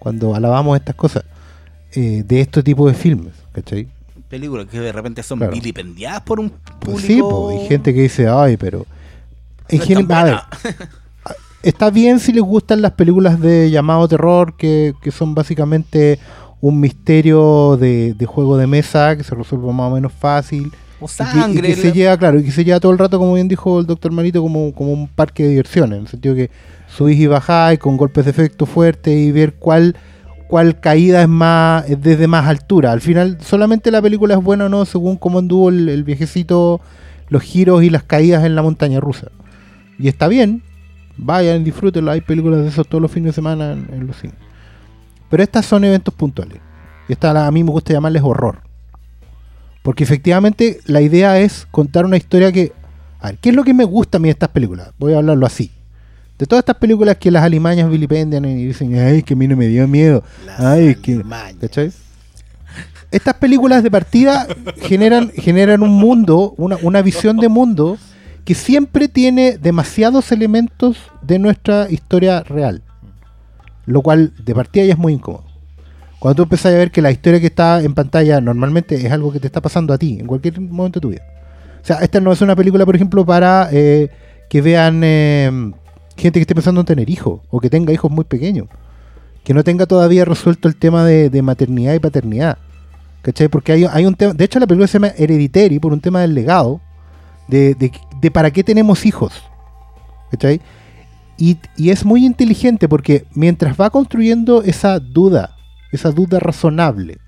cuando 0.00 0.34
alabamos 0.34 0.76
estas 0.76 0.96
cosas? 0.96 1.24
Eh, 1.92 2.24
de 2.26 2.40
este 2.40 2.64
tipo 2.64 2.88
de 2.88 2.94
filmes, 2.94 3.34
¿cachai? 3.52 3.88
Películas 4.30 4.66
que 4.70 4.80
de 4.80 4.92
repente 4.92 5.22
son 5.22 5.38
Claro. 5.38 5.52
vilipendiadas 5.52 6.22
por 6.22 6.40
un 6.40 6.48
público. 6.50 6.78
Pues 6.92 7.04
sí, 7.04 7.20
po, 7.20 7.50
hay 7.50 7.66
gente 7.66 7.92
que 7.92 8.02
dice, 8.02 8.28
ay, 8.28 8.56
pero... 8.56 8.86
En 9.68 9.78
No 9.78 9.82
es 9.84 9.88
gen- 9.88 10.06
tan 10.08 10.18
a 10.18 10.24
ver, 10.24 10.34
buena". 10.62 10.88
está 11.62 11.90
bien 11.90 12.18
si 12.20 12.32
les 12.32 12.42
gustan 12.42 12.80
las 12.80 12.92
películas 12.92 13.40
de 13.40 13.70
llamado 13.70 14.08
terror, 14.08 14.56
que, 14.56 14.94
que 15.02 15.10
son 15.10 15.34
básicamente 15.34 16.18
un 16.60 16.80
misterio 16.80 17.76
de, 17.78 18.14
de 18.14 18.26
juego 18.26 18.56
de 18.56 18.66
mesa 18.66 19.16
que 19.16 19.24
se 19.24 19.34
resuelve 19.34 19.72
más 19.72 19.90
o 19.90 19.94
menos 19.94 20.12
fácil. 20.12 20.70
O 21.00 21.04
Y 21.06 21.08
que- 21.08 21.14
sangre. 21.14 21.68
Y 21.70 21.74
que, 21.74 21.80
se 21.80 21.92
lleva, 21.92 22.16
claro, 22.16 22.38
y 22.40 22.44
que 22.44 22.50
se 22.50 22.64
lleva 22.64 22.80
todo 22.80 22.92
el 22.92 22.98
rato, 22.98 23.18
como 23.18 23.34
bien 23.34 23.48
dijo 23.48 23.80
el 23.80 23.86
doctor 23.86 24.12
Marito, 24.12 24.42
como, 24.42 24.72
como 24.74 24.92
un 24.92 25.08
parque 25.08 25.42
de 25.44 25.48
diversiones, 25.50 25.96
en 25.96 26.02
el 26.04 26.08
sentido 26.08 26.34
que 26.34 26.50
subís 26.94 27.18
y 27.18 27.26
bajáis 27.26 27.78
con 27.78 27.96
golpes 27.96 28.24
de 28.26 28.30
efecto 28.32 28.66
fuertes 28.66 29.16
y 29.16 29.32
ver 29.32 29.54
cuál, 29.54 29.96
cuál 30.50 30.80
caída 30.80 31.22
es 31.22 31.28
más 31.28 31.88
es 31.88 32.02
desde 32.02 32.26
más 32.26 32.46
altura. 32.48 32.90
Al 32.90 33.00
final, 33.00 33.38
solamente 33.40 33.92
la 33.92 34.02
película 34.02 34.34
es 34.34 34.42
buena 34.42 34.66
o 34.66 34.68
no, 34.68 34.84
según 34.84 35.16
cómo 35.16 35.38
anduvo 35.38 35.68
el, 35.68 36.02
viejecito, 36.02 36.80
los 37.28 37.42
giros 37.42 37.84
y 37.84 37.88
las 37.88 38.02
caídas 38.02 38.44
en 38.44 38.56
la 38.56 38.62
montaña 38.62 38.98
rusa. 38.98 39.28
Y 39.96 40.08
está 40.08 40.26
bien, 40.26 40.64
vayan, 41.16 41.62
disfrútenlo, 41.62 42.10
hay 42.10 42.20
películas 42.20 42.62
de 42.62 42.68
esos 42.68 42.88
todos 42.88 43.00
los 43.00 43.12
fines 43.12 43.28
de 43.28 43.34
semana 43.34 43.72
en, 43.72 44.08
los 44.08 44.16
cines. 44.16 44.34
Pero 45.28 45.40
estas 45.40 45.66
son 45.66 45.84
eventos 45.84 46.12
puntuales. 46.12 46.58
Y 47.08 47.12
esta 47.12 47.46
a 47.46 47.50
mí 47.52 47.62
me 47.62 47.70
gusta 47.70 47.92
llamarles 47.92 48.22
horror. 48.24 48.58
Porque 49.84 50.02
efectivamente 50.02 50.80
la 50.84 51.00
idea 51.00 51.38
es 51.38 51.68
contar 51.70 52.04
una 52.04 52.16
historia 52.16 52.50
que... 52.50 52.72
A 53.20 53.28
ver, 53.28 53.38
¿qué 53.38 53.50
es 53.50 53.54
lo 53.54 53.62
que 53.62 53.72
me 53.72 53.84
gusta 53.84 54.18
a 54.18 54.20
mí 54.20 54.26
de 54.26 54.32
estas 54.32 54.48
películas? 54.48 54.90
Voy 54.98 55.12
a 55.12 55.18
hablarlo 55.18 55.46
así. 55.46 55.70
De 56.40 56.46
todas 56.46 56.62
estas 56.62 56.76
películas 56.76 57.18
que 57.18 57.30
las 57.30 57.42
alimañas 57.42 57.90
vilipendian 57.90 58.46
y 58.46 58.64
dicen, 58.64 58.98
ay, 58.98 59.22
que 59.22 59.34
a 59.34 59.36
mí 59.36 59.46
no 59.46 59.56
me 59.56 59.66
dio 59.66 59.86
miedo. 59.86 60.24
Ay, 60.56 60.86
es 60.86 60.96
que... 60.96 61.22
¿Cachai? 61.60 61.92
Estas 63.10 63.34
películas 63.34 63.82
de 63.82 63.90
partida 63.90 64.46
generan, 64.80 65.30
generan 65.32 65.82
un 65.82 65.90
mundo, 65.90 66.54
una, 66.56 66.78
una 66.80 67.02
visión 67.02 67.36
de 67.36 67.50
mundo 67.50 67.98
que 68.46 68.54
siempre 68.54 69.06
tiene 69.06 69.58
demasiados 69.58 70.32
elementos 70.32 70.96
de 71.20 71.38
nuestra 71.38 71.90
historia 71.90 72.42
real. 72.42 72.80
Lo 73.84 74.00
cual 74.00 74.32
de 74.42 74.54
partida 74.54 74.86
ya 74.86 74.94
es 74.94 74.98
muy 74.98 75.12
incómodo. 75.12 75.44
Cuando 76.18 76.36
tú 76.36 76.42
empiezas 76.44 76.72
a 76.72 76.78
ver 76.78 76.90
que 76.90 77.02
la 77.02 77.10
historia 77.10 77.38
que 77.38 77.48
está 77.48 77.82
en 77.82 77.92
pantalla 77.92 78.40
normalmente 78.40 78.94
es 78.94 79.12
algo 79.12 79.30
que 79.30 79.40
te 79.40 79.46
está 79.46 79.60
pasando 79.60 79.92
a 79.92 79.98
ti 79.98 80.16
en 80.18 80.26
cualquier 80.26 80.58
momento 80.58 81.00
de 81.00 81.02
tu 81.02 81.08
vida. 81.10 81.22
O 81.82 81.84
sea, 81.84 81.96
esta 81.96 82.18
no 82.18 82.32
es 82.32 82.40
una 82.40 82.56
película, 82.56 82.86
por 82.86 82.96
ejemplo, 82.96 83.26
para 83.26 83.68
eh, 83.72 84.08
que 84.48 84.62
vean 84.62 85.02
eh, 85.04 85.72
gente 86.20 86.38
que 86.38 86.42
esté 86.42 86.54
pensando 86.54 86.80
en 86.80 86.86
tener 86.86 87.10
hijos 87.10 87.40
o 87.50 87.60
que 87.60 87.70
tenga 87.70 87.92
hijos 87.92 88.10
muy 88.10 88.24
pequeños. 88.24 88.68
Que 89.44 89.54
no 89.54 89.64
tenga 89.64 89.86
todavía 89.86 90.24
resuelto 90.24 90.68
el 90.68 90.76
tema 90.76 91.04
de, 91.04 91.42
maternidad 91.42 91.94
y 91.94 91.98
paternidad. 91.98 92.58
¿Cachai? 93.22 93.48
Porque 93.48 93.72
hay, 93.72 94.06
un 94.06 94.14
tema. 94.14 94.32
De 94.34 94.44
hecho, 94.44 94.58
la 94.60 94.66
película 94.66 94.86
se 94.86 94.98
llama 94.98 95.12
Hereditary 95.16 95.78
por 95.78 95.92
un 95.92 96.00
tema 96.00 96.20
del 96.20 96.34
legado. 96.34 96.80
De, 97.48 97.74
de, 97.74 97.90
de 98.20 98.30
para 98.30 98.50
qué 98.50 98.62
tenemos 98.62 99.04
hijos. 99.06 99.32
¿Cachai? 100.30 100.60
Y, 101.36 101.56
y 101.76 101.90
es 101.90 102.04
muy 102.04 102.24
inteligente 102.24 102.88
porque 102.88 103.24
mientras 103.34 103.80
va 103.80 103.90
construyendo 103.90 104.62
esa 104.62 104.98
duda, 105.00 105.56
esa 105.90 106.10
duda 106.12 106.38
razonable 106.38 107.18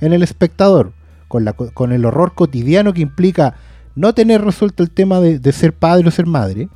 en 0.00 0.12
el 0.12 0.22
espectador, 0.24 0.92
con, 1.28 1.44
la, 1.44 1.52
co- 1.52 1.70
con 1.72 1.92
el 1.92 2.04
horror 2.04 2.34
cotidiano 2.34 2.92
que 2.92 3.02
implica 3.02 3.54
no 3.94 4.14
tener 4.14 4.42
resuelto 4.42 4.82
el 4.82 4.90
tema 4.90 5.20
de 5.20 5.52
ser 5.52 5.72
padre 5.72 6.08
o 6.08 6.10
ser 6.10 6.26
madre. 6.26 6.68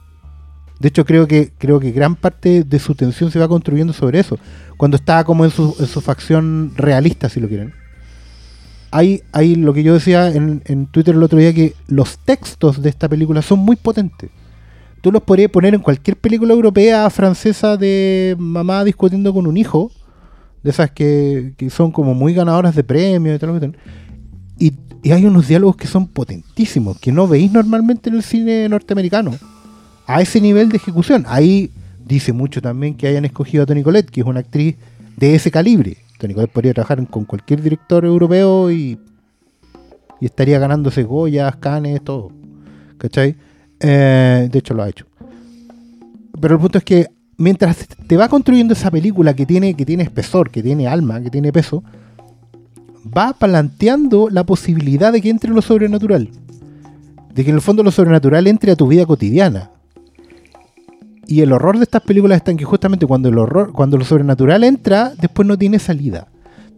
De 0.78 0.88
hecho, 0.88 1.04
creo 1.04 1.26
que, 1.26 1.52
creo 1.56 1.80
que 1.80 1.90
gran 1.90 2.16
parte 2.16 2.62
de 2.62 2.78
su 2.78 2.94
tensión 2.94 3.30
se 3.30 3.38
va 3.38 3.48
construyendo 3.48 3.92
sobre 3.92 4.18
eso. 4.18 4.38
Cuando 4.76 4.96
está 4.96 5.24
como 5.24 5.44
en 5.44 5.50
su, 5.50 5.74
en 5.80 5.86
su 5.86 6.00
facción 6.00 6.72
realista, 6.76 7.28
si 7.28 7.40
lo 7.40 7.48
quieren. 7.48 7.72
Hay, 8.90 9.22
hay 9.32 9.56
lo 9.56 9.72
que 9.72 9.82
yo 9.82 9.94
decía 9.94 10.28
en, 10.28 10.62
en 10.66 10.86
Twitter 10.86 11.14
el 11.14 11.22
otro 11.22 11.38
día, 11.38 11.52
que 11.54 11.74
los 11.88 12.18
textos 12.18 12.82
de 12.82 12.90
esta 12.90 13.08
película 13.08 13.42
son 13.42 13.60
muy 13.60 13.76
potentes. 13.76 14.30
Tú 15.00 15.12
los 15.12 15.22
podrías 15.22 15.50
poner 15.50 15.74
en 15.74 15.80
cualquier 15.80 16.16
película 16.16 16.52
europea, 16.52 17.08
francesa, 17.10 17.76
de 17.76 18.34
mamá 18.38 18.84
discutiendo 18.84 19.32
con 19.32 19.46
un 19.46 19.56
hijo, 19.56 19.90
de 20.62 20.70
esas 20.70 20.90
que, 20.90 21.54
que 21.56 21.70
son 21.70 21.90
como 21.90 22.14
muy 22.14 22.34
ganadoras 22.34 22.74
de 22.74 22.84
premios 22.84 23.36
y 23.36 23.38
tal. 23.38 23.54
que 23.54 23.60
tal. 23.60 23.76
Y, 24.58 24.72
y 25.02 25.12
hay 25.12 25.24
unos 25.24 25.48
diálogos 25.48 25.76
que 25.76 25.86
son 25.86 26.08
potentísimos, 26.08 26.98
que 26.98 27.12
no 27.12 27.28
veis 27.28 27.52
normalmente 27.52 28.10
en 28.10 28.16
el 28.16 28.22
cine 28.22 28.68
norteamericano. 28.68 29.32
A 30.06 30.22
ese 30.22 30.40
nivel 30.40 30.68
de 30.68 30.76
ejecución. 30.76 31.24
Ahí 31.28 31.70
dice 32.04 32.32
mucho 32.32 32.62
también 32.62 32.94
que 32.94 33.08
hayan 33.08 33.24
escogido 33.24 33.64
a 33.64 33.66
Toni 33.66 33.82
Collette, 33.82 34.10
que 34.10 34.20
es 34.20 34.26
una 34.26 34.40
actriz 34.40 34.76
de 35.16 35.34
ese 35.34 35.50
calibre. 35.50 35.98
Toni 36.18 36.34
Collette 36.34 36.52
podría 36.52 36.74
trabajar 36.74 37.04
con 37.08 37.24
cualquier 37.24 37.62
director 37.62 38.04
europeo 38.04 38.70
y, 38.70 38.98
y 40.20 40.24
estaría 40.24 40.58
ganándose 40.58 41.02
Goyas, 41.02 41.56
Canes, 41.56 42.02
todo. 42.02 42.30
¿Cachai? 42.98 43.36
Eh, 43.80 44.48
de 44.50 44.58
hecho 44.58 44.74
lo 44.74 44.82
ha 44.82 44.88
hecho. 44.88 45.06
Pero 46.40 46.54
el 46.54 46.60
punto 46.60 46.78
es 46.78 46.84
que 46.84 47.08
mientras 47.36 47.86
te 48.06 48.16
va 48.16 48.28
construyendo 48.28 48.74
esa 48.74 48.90
película 48.90 49.34
que 49.34 49.46
tiene, 49.46 49.74
que 49.74 49.84
tiene 49.84 50.04
espesor, 50.04 50.50
que 50.50 50.62
tiene 50.62 50.86
alma, 50.86 51.20
que 51.20 51.30
tiene 51.30 51.52
peso, 51.52 51.82
va 53.06 53.32
planteando 53.32 54.28
la 54.30 54.44
posibilidad 54.44 55.12
de 55.12 55.20
que 55.20 55.30
entre 55.30 55.50
lo 55.50 55.62
sobrenatural. 55.62 56.30
De 57.34 57.44
que 57.44 57.50
en 57.50 57.56
el 57.56 57.62
fondo 57.62 57.82
lo 57.82 57.90
sobrenatural 57.90 58.46
entre 58.46 58.72
a 58.72 58.76
tu 58.76 58.86
vida 58.86 59.04
cotidiana. 59.04 59.70
Y 61.26 61.40
el 61.40 61.52
horror 61.52 61.76
de 61.76 61.84
estas 61.84 62.02
películas 62.02 62.36
está 62.36 62.50
en 62.50 62.56
que 62.56 62.64
justamente 62.64 63.06
cuando 63.06 63.28
el 63.28 63.38
horror, 63.38 63.72
cuando 63.72 63.96
lo 63.98 64.04
sobrenatural 64.04 64.62
entra, 64.64 65.12
después 65.20 65.46
no 65.46 65.58
tiene 65.58 65.78
salida. 65.78 66.28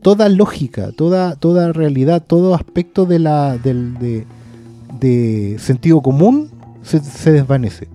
Toda 0.03 0.29
lógica, 0.29 0.93
toda, 0.93 1.37
toda 1.37 1.73
realidad, 1.73 2.23
todo 2.27 2.55
aspecto 2.55 3.05
de 3.05 3.19
la, 3.19 3.59
del, 3.59 4.25
de, 5.01 5.57
sentido 5.59 6.01
común 6.01 6.51
se, 6.83 7.01
se 7.01 7.33
desvanece. 7.33 7.89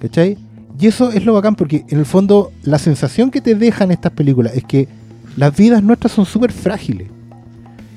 ¿Cachai? 0.00 0.38
Y 0.78 0.86
eso 0.86 1.10
es 1.10 1.24
lo 1.24 1.34
bacán 1.34 1.56
porque 1.56 1.84
en 1.88 1.98
el 1.98 2.06
fondo 2.06 2.52
la 2.62 2.78
sensación 2.78 3.30
que 3.30 3.40
te 3.40 3.54
dejan 3.54 3.90
estas 3.90 4.12
películas 4.12 4.54
es 4.54 4.64
que 4.64 4.88
las 5.36 5.56
vidas 5.56 5.82
nuestras 5.82 6.12
son 6.12 6.26
súper 6.26 6.52
frágiles. 6.52 7.08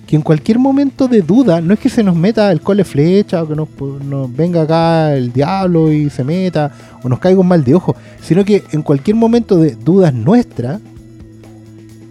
Que 0.10 0.15
en 0.15 0.23
cualquier 0.23 0.57
momento 0.57 1.07
de 1.07 1.22
duda, 1.22 1.61
no 1.61 1.72
es 1.76 1.80
que 1.80 1.88
se 1.88 2.03
nos 2.03 2.15
meta 2.15 2.52
el 2.52 2.61
cole 2.61 2.84
flecha 2.84 3.44
o 3.44 3.48
que 3.48 3.53
nos, 3.56 3.68
venga 4.36 4.64
acá 4.64 5.14
el 5.14 5.31
diablo 5.31 5.91
y 5.94 6.10
se 6.10 6.23
meta 6.23 6.72
o 7.03 7.07
nos 7.10 7.19
caiga 7.19 7.40
un 7.40 7.48
mal 7.48 7.64
de 7.64 7.76
ojo, 7.76 7.95
sino 8.19 8.44
que 8.44 8.64
en 8.72 8.81
cualquier 8.81 9.15
momento 9.15 9.57
de 9.57 9.76
dudas 9.76 10.11
nuestras 10.11 10.81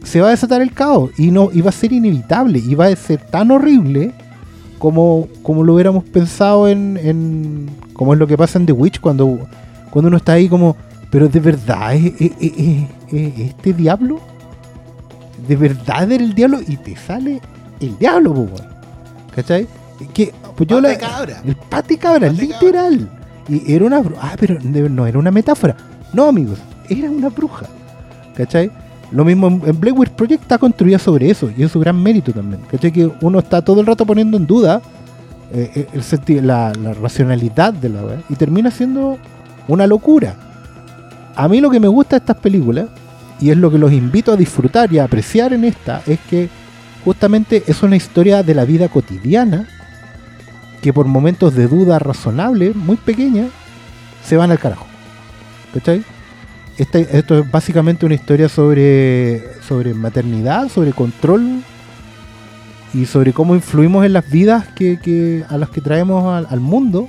se 0.05 0.21
va 0.21 0.29
a 0.29 0.31
desatar 0.31 0.63
el 0.63 0.71
caos 0.73 1.11
y, 1.19 1.33
no, 1.33 1.49
y 1.53 1.61
va 1.61 1.71
a 1.71 1.73
ser 1.73 1.93
inevitable 1.93 2.61
y 2.65 2.77
va 2.77 2.87
a 2.87 2.95
ser 2.95 3.19
tan 3.19 3.51
horrible 3.51 4.13
como, 4.79 5.27
como 5.43 5.65
lo 5.65 5.75
hubiéramos 5.75 6.05
pensado 6.05 6.69
en, 6.69 6.97
en 7.03 7.67
como 7.95 8.13
es 8.13 8.21
lo 8.21 8.29
que 8.29 8.39
pasa 8.39 8.61
en 8.61 8.67
The 8.67 8.73
Witch 8.75 9.01
cuando, 9.01 9.41
cuando 9.91 10.07
uno 10.07 10.19
está 10.19 10.35
ahí 10.35 10.49
como, 10.49 10.77
pero 11.11 11.29
de 11.29 11.41
verdad 11.41 11.97
es, 11.97 12.13
es- 12.21 12.33
es- 12.39 12.53
es- 12.59 12.89
es 13.13 13.41
este 13.41 13.73
diablo, 13.73 14.21
de 15.49 15.57
verdad 15.57 16.13
era 16.13 16.23
el 16.23 16.33
diablo 16.35 16.61
y 16.65 16.77
te 16.77 16.95
sale 16.95 17.41
el 17.81 17.99
diablo, 17.99 18.35
po, 18.35 18.41
weón. 18.41 18.69
¿cachai? 19.35 19.67
Que, 20.13 20.33
pues 20.57 20.69
yo 20.69 20.81
la, 20.81 20.97
cabra. 20.97 21.43
el 21.45 21.57
pate 21.57 21.99
cabra, 21.99 22.29
Pate 22.29 22.43
literal. 22.43 23.09
Y 23.49 23.73
era 23.73 23.85
una 23.85 24.01
bruja. 24.01 24.21
Ah, 24.23 24.37
pero 24.39 24.59
no 24.61 25.07
era 25.07 25.19
una 25.19 25.31
metáfora. 25.31 25.77
No, 26.13 26.25
amigos, 26.25 26.59
era 26.89 27.11
una 27.11 27.29
bruja. 27.29 27.67
¿Cachai? 28.37 28.71
Lo 29.11 29.25
mismo 29.25 29.49
en, 29.49 29.63
en 29.65 29.81
Black 29.81 29.99
Witch 29.99 30.11
Project 30.11 30.43
está 30.43 30.59
construida 30.59 30.99
sobre 30.99 31.31
eso 31.31 31.51
y 31.57 31.63
es 31.63 31.73
su 31.73 31.81
gran 31.81 32.01
mérito 32.03 32.33
también. 32.33 32.61
¿Cachai? 32.71 32.93
Que 32.93 33.11
uno 33.21 33.39
está 33.39 33.63
todo 33.63 33.81
el 33.81 33.87
rato 33.87 34.05
poniendo 34.05 34.37
en 34.37 34.47
duda 34.47 34.81
eh, 35.53 35.87
eh, 35.93 36.03
el 36.29 36.47
la, 36.47 36.73
la 36.75 36.93
racionalidad 36.93 37.73
de 37.73 37.89
la 37.89 38.05
weá 38.05 38.23
y 38.29 38.35
termina 38.35 38.71
siendo 38.71 39.19
una 39.67 39.87
locura. 39.87 40.35
A 41.35 41.49
mí 41.49 41.61
lo 41.61 41.71
que 41.71 41.81
me 41.81 41.89
gusta 41.89 42.17
de 42.17 42.21
estas 42.21 42.37
películas 42.37 42.87
y 43.41 43.51
es 43.51 43.57
lo 43.57 43.71
que 43.71 43.79
los 43.79 43.93
invito 43.93 44.33
a 44.33 44.37
disfrutar 44.37 44.93
y 44.93 44.99
a 44.99 45.05
apreciar 45.05 45.53
en 45.53 45.65
esta 45.65 46.03
es 46.07 46.19
que 46.29 46.51
justamente 47.05 47.63
es 47.67 47.83
una 47.83 47.97
historia 47.97 48.43
de 48.43 48.55
la 48.55 48.65
vida 48.65 48.89
cotidiana 48.89 49.69
que 50.81 50.93
por 50.93 51.07
momentos 51.07 51.55
de 51.55 51.67
duda 51.67 51.99
razonable, 51.99 52.73
muy 52.75 52.97
pequeña, 52.97 53.47
se 54.25 54.37
van 54.37 54.51
al 54.51 54.59
carajo. 54.59 54.87
¿Cachai? 55.75 56.05
Esto 56.77 57.39
es 57.41 57.51
básicamente 57.51 58.07
una 58.07 58.15
historia 58.15 58.49
sobre, 58.49 59.43
sobre 59.63 59.95
maternidad, 59.95 60.69
sobre 60.69 60.93
control 60.93 61.63
y 62.95 63.05
sobre 63.07 63.33
cómo 63.33 63.57
influimos 63.57 64.07
en 64.07 64.13
las 64.13 64.31
vidas 64.31 64.69
que, 64.69 65.45
a 65.49 65.59
las 65.59 65.71
que 65.71 65.81
traemos 65.81 66.47
al, 66.49 66.61
mundo 66.61 67.09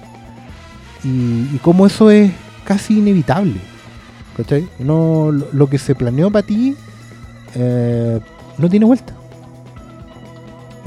y, 1.04 1.58
cómo 1.60 1.86
eso 1.86 2.10
es 2.10 2.32
casi 2.64 2.98
inevitable. 2.98 3.60
¿Cachai? 4.36 4.68
No, 4.80 5.32
lo, 5.32 5.48
lo 5.52 5.70
que 5.70 5.78
se 5.78 5.94
planeó 5.94 6.32
para 6.32 6.48
ti 6.48 6.76
eh, 7.54 8.20
no 8.58 8.70
tiene 8.70 8.86
vuelta. 8.86 9.14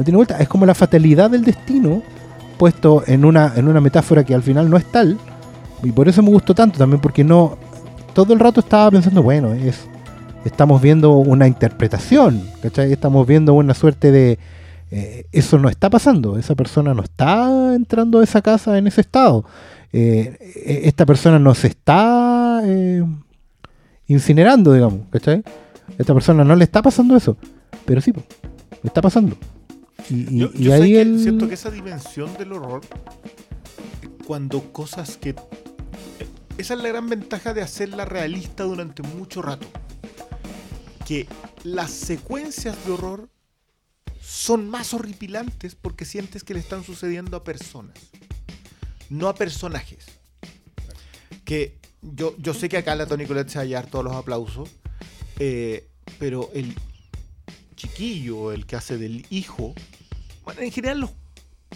Tiene 0.05 0.17
vuelta. 0.17 0.39
Es 0.39 0.49
como 0.49 0.67
la 0.67 0.75
fatalidad 0.75 1.31
del 1.31 1.45
destino 1.45 2.03
puesto 2.59 3.03
en 3.07 3.25
una, 3.25 3.53
en 3.57 3.69
una 3.69 3.81
metáfora 3.81 4.25
que 4.25 4.35
al 4.35 4.43
final 4.43 4.71
no 4.71 4.77
es 4.77 4.85
tal. 4.91 5.19
Y 5.83 5.91
por 5.93 6.09
eso 6.09 6.23
me 6.23 6.31
gustó 6.31 6.55
tanto 6.55 6.79
también, 6.79 7.01
porque 7.01 7.25
no. 7.25 7.59
Todo 8.15 8.35
el 8.35 8.41
rato 8.41 8.61
estaba 8.61 8.91
pensando, 8.91 9.23
bueno, 9.23 9.53
es. 9.55 9.87
Estamos 10.45 10.83
viendo 10.83 11.13
una 11.13 11.47
interpretación. 11.47 12.43
Estamos 12.63 13.27
viendo 13.27 13.55
una 13.55 13.75
suerte 13.75 14.11
de. 14.11 14.39
eh, 14.91 15.27
eso 15.33 15.59
no 15.59 15.69
está 15.69 15.89
pasando, 15.89 16.37
esa 16.39 16.55
persona 16.55 16.95
no 16.95 17.03
está 17.03 17.75
entrando 17.75 18.21
a 18.21 18.25
esa 18.25 18.43
casa 18.43 18.77
en 18.79 18.87
ese 18.87 19.01
estado. 19.01 19.45
Eh, 19.93 20.37
eh, 20.41 20.81
esta 20.85 21.05
persona 21.05 21.39
no 21.39 21.55
se 21.55 21.67
está 21.67 22.63
eh, 22.65 23.05
incinerando, 24.07 24.73
digamos. 24.73 25.01
Esta 25.99 26.15
persona 26.15 26.45
no 26.45 26.57
le 26.57 26.65
está 26.65 26.81
pasando 26.81 27.15
eso, 27.15 27.37
pero 27.85 28.01
sí, 28.01 28.13
le 28.13 28.23
está 28.85 29.03
pasando. 29.03 29.37
Y, 30.11 30.15
y- 30.35 30.39
Yo, 30.39 30.51
y 30.55 30.65
yo 30.65 30.75
ahí 30.75 30.93
que 30.93 31.01
el... 31.03 31.21
siento 31.21 31.49
que 31.49 31.55
esa 31.55 31.71
dimensión 31.71 32.33
del 32.37 32.53
horror, 32.53 32.83
cuando 34.27 34.73
cosas 34.73 35.17
que. 35.17 35.35
Esa 36.59 36.75
es 36.75 36.81
la 36.81 36.89
gran 36.89 37.09
ventaja 37.09 37.55
de 37.55 37.63
hacerla 37.63 38.05
realista 38.05 38.65
durante 38.65 39.03
mucho 39.03 39.43
rato. 39.43 39.67
Que 41.07 41.27
las 41.65 41.91
secuencias 41.91 42.77
de 42.87 42.93
horror 42.93 43.29
son 44.21 44.69
más 44.69 44.95
horripilantes 44.95 45.75
porque 45.75 46.05
sientes 46.05 46.45
que 46.45 46.55
le 46.55 46.61
están 46.61 46.85
sucediendo 46.85 47.37
a 47.37 47.45
personas, 47.45 47.95
no 49.11 49.29
a 49.29 49.35
personajes. 49.35 50.05
Que 51.45 51.79
yo, 52.03 52.35
yo 52.39 52.55
sé 52.55 52.69
que 52.69 52.77
acá 52.77 52.95
la 52.95 53.07
Tony 53.07 53.27
Colette 53.27 53.49
se 53.51 53.59
va 53.59 53.63
a 53.63 53.65
hallar 53.65 53.87
todos 53.87 54.05
los 54.05 54.15
aplausos, 54.15 54.69
eh, 55.39 55.89
pero 56.19 56.51
el 56.55 56.75
chiquillo, 57.83 58.53
el 58.53 58.65
que 58.67 58.77
hace 58.77 58.97
del 58.99 59.27
hijo, 59.31 59.75
bueno, 60.45 60.61
en 60.61 60.71
general 60.73 61.01
los 61.01 61.11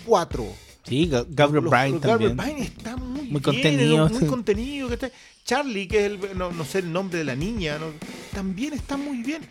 cuatro. 0.04 0.46
Sí, 0.84 1.08
Ga- 1.10 1.26
Gabriel 1.28 1.66
Bryan 1.66 1.92
los 1.92 2.00
Gabriel 2.00 2.36
también. 2.36 2.56
Bryan 2.56 2.72
está 2.76 2.96
muy, 2.96 3.22
Muy 3.22 3.28
bien, 3.30 3.42
contenido, 3.42 4.08
muy 4.08 4.18
sí. 4.20 4.26
contenido. 4.26 4.88
que 4.88 4.94
está- 4.94 5.10
Charlie, 5.44 5.88
que 5.88 5.98
es 6.06 6.12
el, 6.12 6.38
no, 6.38 6.52
no 6.52 6.64
sé 6.64 6.78
el 6.78 6.92
nombre 6.92 7.18
de 7.18 7.24
la 7.24 7.34
niña, 7.34 7.78
no- 7.78 7.92
también 8.32 8.72
está 8.74 8.96
muy 8.96 9.22
bien. 9.22 9.42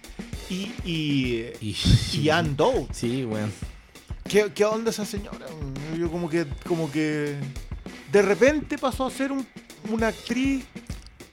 Y, 0.49 0.72
y, 0.86 1.45
Y, 1.60 1.76
y 2.14 2.30
Anne 2.30 2.53
Doe, 2.56 2.88
Sí, 2.94 3.26
weón. 3.26 3.52
¿qué, 4.30 4.52
qué 4.53 4.64
onda 4.64 4.91
esa 4.91 5.06
señora? 5.06 5.45
Yo 5.98 6.10
como 6.11 6.30
que, 6.30 6.45
como 6.68 6.90
que 6.91 7.36
de 8.11 8.22
repente 8.22 8.77
pasó 8.77 9.06
a 9.07 9.11
ser 9.11 9.32
un- 9.32 9.45
una 9.90 10.07
actriz 10.07 10.64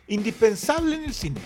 indispensable 0.08 0.96
en 0.96 1.04
el 1.04 1.14
cine. 1.14 1.40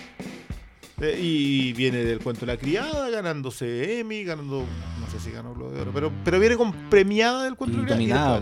Eh, 0.99 1.19
y 1.21 1.73
viene 1.73 1.99
del 1.99 2.19
cuento 2.19 2.45
de 2.47 2.53
la 2.53 2.57
criada, 2.57 3.09
ganándose 3.11 3.99
Emmy, 3.99 4.23
ganando, 4.23 4.65
no 4.99 5.11
sé 5.11 5.19
si 5.19 5.29
ganó 5.31 5.53
Globo 5.53 5.69
de 5.71 5.81
Oro, 5.81 5.91
pero, 5.93 6.11
pero 6.25 6.39
viene 6.39 6.57
con 6.57 6.71
premiada 6.89 7.43
del 7.43 7.55
cuento 7.55 7.77
Y 7.77 7.81
de 7.85 7.89
la 7.91 7.95
criada. 7.97 8.41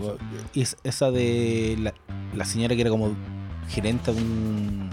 y 0.54 0.62
es 0.62 0.76
esa 0.82 1.10
de 1.10 1.76
la, 1.78 1.92
la 2.34 2.44
señora 2.46 2.74
que 2.74 2.80
era 2.80 2.88
como 2.88 3.14
gerente 3.68 4.10
de 4.14 4.22
un, 4.22 4.88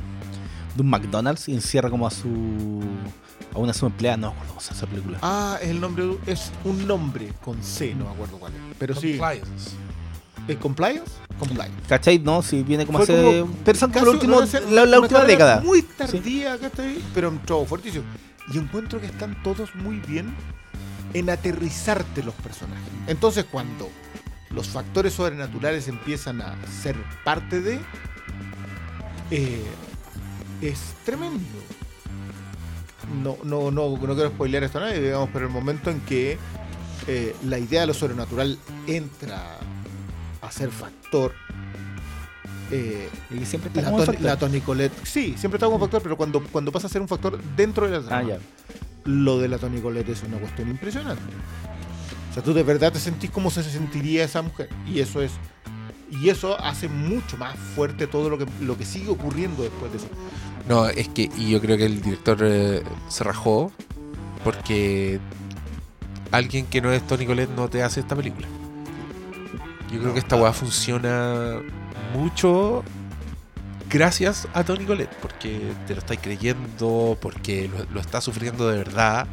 de 0.76 0.82
un 0.82 0.90
McDonald's 0.90 1.48
y 1.48 1.54
encierra 1.54 1.90
como 1.90 2.06
a 2.06 2.12
su 2.12 2.82
a 3.56 3.60
una 3.60 3.72
de 3.72 3.78
sus 3.78 3.84
empleadas. 3.88 4.20
No 4.20 4.28
me 4.28 4.34
acuerdo 4.34 4.50
cómo 4.56 4.62
se 4.62 4.74
esa 4.74 4.86
película. 4.88 5.20
Ah, 5.22 5.58
es 5.62 5.70
el 5.70 5.80
nombre, 5.80 6.04
es 6.26 6.52
un 6.66 6.86
nombre 6.86 7.30
con 7.46 7.64
C, 7.64 7.96
no 7.96 8.06
me 8.06 8.12
acuerdo 8.12 8.40
cuál 8.40 8.52
es. 8.54 8.60
Pero 8.78 8.94
sí, 8.96 9.18
Compliance. 9.18 9.72
¿El 10.48 10.58
Compliance? 10.58 11.12
Compliance. 11.40 11.76
¿Cachai? 11.88 12.20
No, 12.20 12.42
si 12.42 12.64
viene 12.64 12.86
como 12.86 13.00
Fue 13.00 13.04
hace 13.04 13.14
como 13.92 14.12
último, 14.12 14.38
una 14.38 14.48
serie- 14.48 14.86
la, 14.86 15.00
última 15.00 15.24
década. 15.24 15.62
Muy 15.62 15.82
tardía, 15.82 16.58
¿cachai? 16.58 17.00
Pero 17.14 17.30
entró 17.30 17.66
fuertísimo. 17.66 18.06
Y 18.54 18.58
encuentro 18.58 19.00
que 19.00 19.08
están 19.08 19.42
todos 19.44 19.74
muy 19.76 20.00
bien 20.00 20.34
en 21.14 21.30
aterrizarte 21.30 22.24
los 22.24 22.34
personajes. 22.36 22.84
Entonces, 23.08 23.46
cuando 23.50 23.90
los 24.50 24.68
factores 24.68 25.14
sobrenaturales 25.14 25.88
empiezan 25.88 26.42
a 26.42 26.56
ser 26.82 26.96
parte 27.24 27.62
de. 27.62 27.80
eh, 29.32 29.64
es 30.62 30.80
tremendo. 31.04 31.40
No, 33.22 33.38
no, 33.44 33.70
no, 33.70 33.90
no 33.98 34.16
quiero 34.16 34.30
spoilear 34.30 34.64
esto 34.64 34.78
a 34.78 34.82
nadie, 34.82 35.02
digamos, 35.02 35.30
pero 35.34 35.46
el 35.48 35.52
momento 35.52 35.90
en 35.90 36.00
que 36.02 36.38
eh, 37.08 37.36
la 37.44 37.60
idea 37.60 37.82
de 37.82 37.88
lo 37.88 37.94
sobrenatural 37.94 38.58
entra 38.88 39.60
a 40.48 40.52
ser 40.52 40.70
factor. 40.72 41.34
eh, 42.72 43.10
Y 43.32 43.46
siempre 43.46 43.70
está 43.70 43.82
la, 43.82 43.88
como 43.90 43.98
un 44.00 44.06
Tony, 44.06 44.16
factor. 44.18 44.32
la 44.32 44.38
Toni 44.38 44.62
Collette, 44.62 44.94
sí, 45.06 45.36
siempre 45.38 45.58
está 45.58 45.66
como 45.68 45.80
factor, 45.80 46.02
pero 46.02 46.18
cuando, 46.18 46.42
cuando 46.44 46.72
pasa 46.72 46.88
a 46.88 46.90
ser 46.90 47.02
un 47.02 47.08
factor 47.08 47.40
dentro 47.56 47.86
de 47.90 48.00
la 48.00 48.06
trama, 48.06 48.18
Ah, 48.18 48.38
ya. 48.38 48.40
lo 49.06 49.40
de 49.40 49.48
la 49.48 49.58
Toni 49.58 49.80
Collette 49.82 50.10
es 50.10 50.24
una 50.24 50.38
cuestión 50.38 50.70
impresionante. 50.70 51.22
O 52.32 52.34
sea, 52.34 52.42
tú 52.44 52.54
de 52.54 52.64
verdad 52.64 52.92
te 52.92 53.00
sentís 53.00 53.30
como 53.30 53.52
se 53.52 53.64
sentiría 53.64 54.24
esa 54.24 54.42
mujer. 54.42 54.70
Y 54.88 55.00
eso 55.02 55.22
es. 55.22 55.32
Y 56.10 56.30
eso 56.30 56.60
hace 56.60 56.88
mucho 56.90 57.38
más 57.38 57.56
fuerte 57.76 58.08
todo 58.08 58.30
lo 58.30 58.38
que, 58.38 58.46
lo 58.62 58.78
que 58.78 58.86
sigue 58.86 59.10
ocurriendo 59.10 59.64
después 59.64 59.92
de 59.92 59.98
eso. 60.00 60.08
No, 60.68 60.88
es 60.88 61.08
que 61.10 61.30
y 61.38 61.50
yo 61.52 61.60
creo 61.62 61.76
que 61.78 61.86
el 61.86 62.02
director 62.02 62.38
eh, 62.42 62.84
se 63.10 63.24
rajó 63.24 63.72
porque 64.44 65.20
alguien 66.32 66.66
que 66.68 66.82
no 66.82 66.92
es 66.92 67.06
Tony 67.06 67.26
Collette 67.26 67.50
no 67.56 67.68
te 67.68 67.84
hace 67.84 68.00
esta 68.00 68.16
película. 68.16 68.48
Yo 69.94 70.00
creo 70.02 70.14
que 70.14 70.20
esta 70.20 70.36
weá 70.36 70.52
funciona 70.52 71.62
mucho 72.14 72.84
gracias 73.90 74.48
a 74.54 74.64
Tony 74.64 74.86
Collette, 74.86 75.14
porque 75.22 75.72
te 75.86 75.94
lo 75.94 76.00
estáis 76.00 76.20
creyendo, 76.20 77.16
porque 77.22 77.70
lo, 77.70 77.86
lo 77.94 78.02
está 78.02 78.20
sufriendo 78.22 78.68
de 78.68 78.78
verdad. 78.80 79.28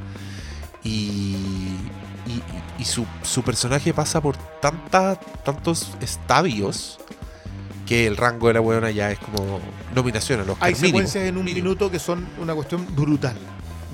Y, 0.85 1.37
y, 2.27 2.43
y 2.79 2.85
su, 2.85 3.07
su 3.23 3.43
personaje 3.43 3.95
pasa 3.95 4.21
por 4.21 4.37
tantas, 4.61 5.19
tantos 5.45 5.93
estadios 6.01 6.99
que 7.87 8.07
el 8.07 8.17
rango 8.17 8.49
de 8.49 8.55
la 8.55 8.61
weona 8.61 8.91
ya 8.91 9.11
es 9.11 9.19
como 9.19 9.61
nominación 9.95 10.41
a 10.41 10.45
los 10.45 10.57
Hay 10.61 10.75
secuencias 10.75 11.25
en 11.25 11.37
un 11.39 11.45
minuto 11.45 11.91
que 11.91 11.99
son 11.99 12.27
una 12.39 12.55
cuestión 12.55 12.87
brutal. 12.95 13.37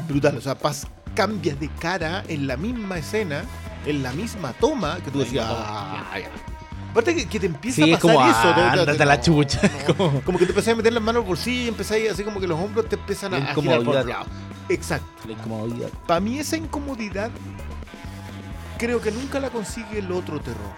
Brutal. 0.08 0.36
O 0.36 0.40
sea, 0.40 0.56
pas, 0.56 0.86
cambias 1.14 1.58
de 1.58 1.68
cara 1.80 2.24
en 2.28 2.46
la 2.46 2.56
misma 2.56 2.98
escena, 2.98 3.44
en 3.86 4.02
la 4.02 4.12
misma 4.12 4.52
toma, 4.52 4.98
que 5.04 5.10
tú 5.10 5.20
decías. 5.20 5.46
"Ah, 5.48 6.04
ya". 6.20 6.55
Aparte 6.96 7.14
que, 7.14 7.26
que 7.26 7.40
te 7.40 7.46
empieza 7.46 7.84
Sí, 7.84 7.92
a 7.92 7.94
es 7.96 8.00
como, 8.00 8.14
pasar 8.14 8.30
eso. 8.46 8.54
te- 8.54 8.80
ándate 8.80 9.02
a 9.02 9.06
la 9.06 9.16
no, 9.16 9.22
chucha. 9.22 9.60
no. 9.88 9.94
Como- 9.94 10.20
Como 10.22 10.38
que 10.38 10.46
te 10.46 10.52
empezás 10.52 10.72
a 10.72 10.76
meter 10.76 10.92
las 10.94 11.02
manos 11.02 11.20
al 11.22 11.28
bolsillo 11.28 11.64
y 11.64 11.68
empezáis 11.68 12.10
así 12.10 12.22
como 12.24 12.40
que 12.40 12.46
los 12.46 12.58
hombros 12.58 12.88
te 12.88 12.96
empiezan 12.96 13.34
a, 13.34 13.38
La 13.38 13.50
a 13.50 13.54
girar 13.54 13.78
por 13.82 13.96
otro 13.96 14.08
lado. 14.08 14.24
Exacto. 14.70 15.06
La 15.26 15.32
incomodidad. 15.32 15.88
Para 16.06 16.20
mí 16.20 16.38
esa 16.38 16.56
incomodidad 16.56 17.30
creo 18.78 19.00
que 19.02 19.10
nunca 19.10 19.38
la 19.40 19.50
consigue 19.50 19.98
el 19.98 20.10
otro 20.10 20.40
terror. 20.40 20.72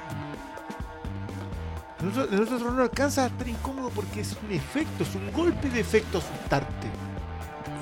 El 2.02 2.08
otro, 2.08 2.24
el 2.30 2.40
otro 2.42 2.56
terror 2.58 2.72
no 2.74 2.82
alcanza 2.82 3.24
a 3.24 3.26
estar 3.26 3.48
incómodo 3.48 3.90
porque 3.94 4.20
es 4.20 4.36
un 4.44 4.52
efecto, 4.54 5.04
es 5.04 5.14
un 5.14 5.32
golpe 5.32 5.68
de 5.70 5.80
efecto 5.80 6.18
asustarte. 6.18 6.88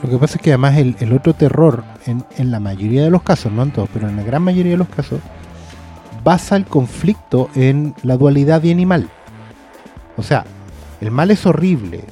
Lo 0.02 0.10
que 0.10 0.18
pasa 0.18 0.36
es 0.36 0.42
que 0.42 0.50
además 0.50 0.76
el, 0.76 0.94
el 1.00 1.12
otro 1.12 1.32
terror, 1.34 1.84
en, 2.06 2.24
en 2.36 2.50
la 2.50 2.60
mayoría 2.60 3.02
de 3.02 3.10
los 3.10 3.22
casos, 3.22 3.50
no 3.52 3.62
en 3.62 3.70
todos, 3.72 3.88
pero 3.92 4.08
en 4.08 4.16
la 4.16 4.22
gran 4.22 4.42
mayoría 4.42 4.72
de 4.72 4.78
los 4.78 4.88
casos, 4.88 5.20
basa 6.26 6.56
el 6.56 6.64
conflicto 6.64 7.48
en 7.54 7.94
la 8.02 8.16
dualidad 8.16 8.60
bien 8.60 8.80
y 8.80 8.84
mal. 8.84 9.08
O 10.16 10.24
sea, 10.24 10.44
el 11.00 11.12
mal 11.12 11.30
es 11.30 11.46
horrible, 11.46 12.02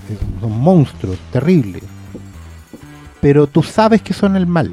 son 0.41 0.57
monstruos, 0.61 1.19
terribles, 1.33 1.83
pero 3.21 3.49
tú 3.49 3.65
sabes 3.65 4.03
que 4.03 4.15
son 4.15 4.37
el 4.37 4.47
mal. 4.47 4.73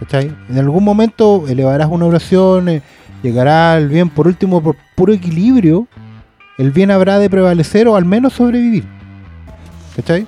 ¿Cachai? 0.00 0.34
En 0.48 0.58
algún 0.58 0.82
momento 0.82 1.44
elevarás 1.46 1.88
una 1.90 2.06
oración, 2.06 2.70
eh, 2.70 2.82
llegará 3.22 3.76
el 3.76 3.88
bien, 3.88 4.08
por 4.08 4.28
último, 4.28 4.62
por 4.62 4.76
puro 4.96 5.12
equilibrio, 5.12 5.86
el 6.56 6.70
bien 6.70 6.90
habrá 6.90 7.18
de 7.18 7.28
prevalecer 7.28 7.86
o 7.86 7.96
al 7.96 8.06
menos 8.06 8.32
sobrevivir. 8.32 8.86
¿Cachai? 9.94 10.26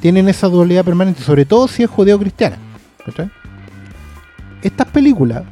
tienen 0.00 0.28
esa 0.28 0.46
dualidad 0.46 0.84
permanente, 0.84 1.20
sobre 1.20 1.44
todo 1.44 1.66
si 1.66 1.82
es 1.82 1.90
judeo-cristiana. 1.90 2.58
¿cachai? 3.04 3.28
Estas 4.62 4.86
películas 4.86 5.42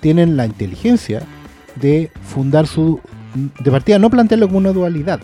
tienen 0.00 0.36
la 0.36 0.46
inteligencia 0.46 1.22
de 1.76 2.10
fundar 2.22 2.66
su. 2.66 3.00
de 3.34 3.70
partida, 3.70 3.98
no 3.98 4.10
plantearlo 4.10 4.46
como 4.48 4.58
una 4.58 4.72
dualidad. 4.72 5.20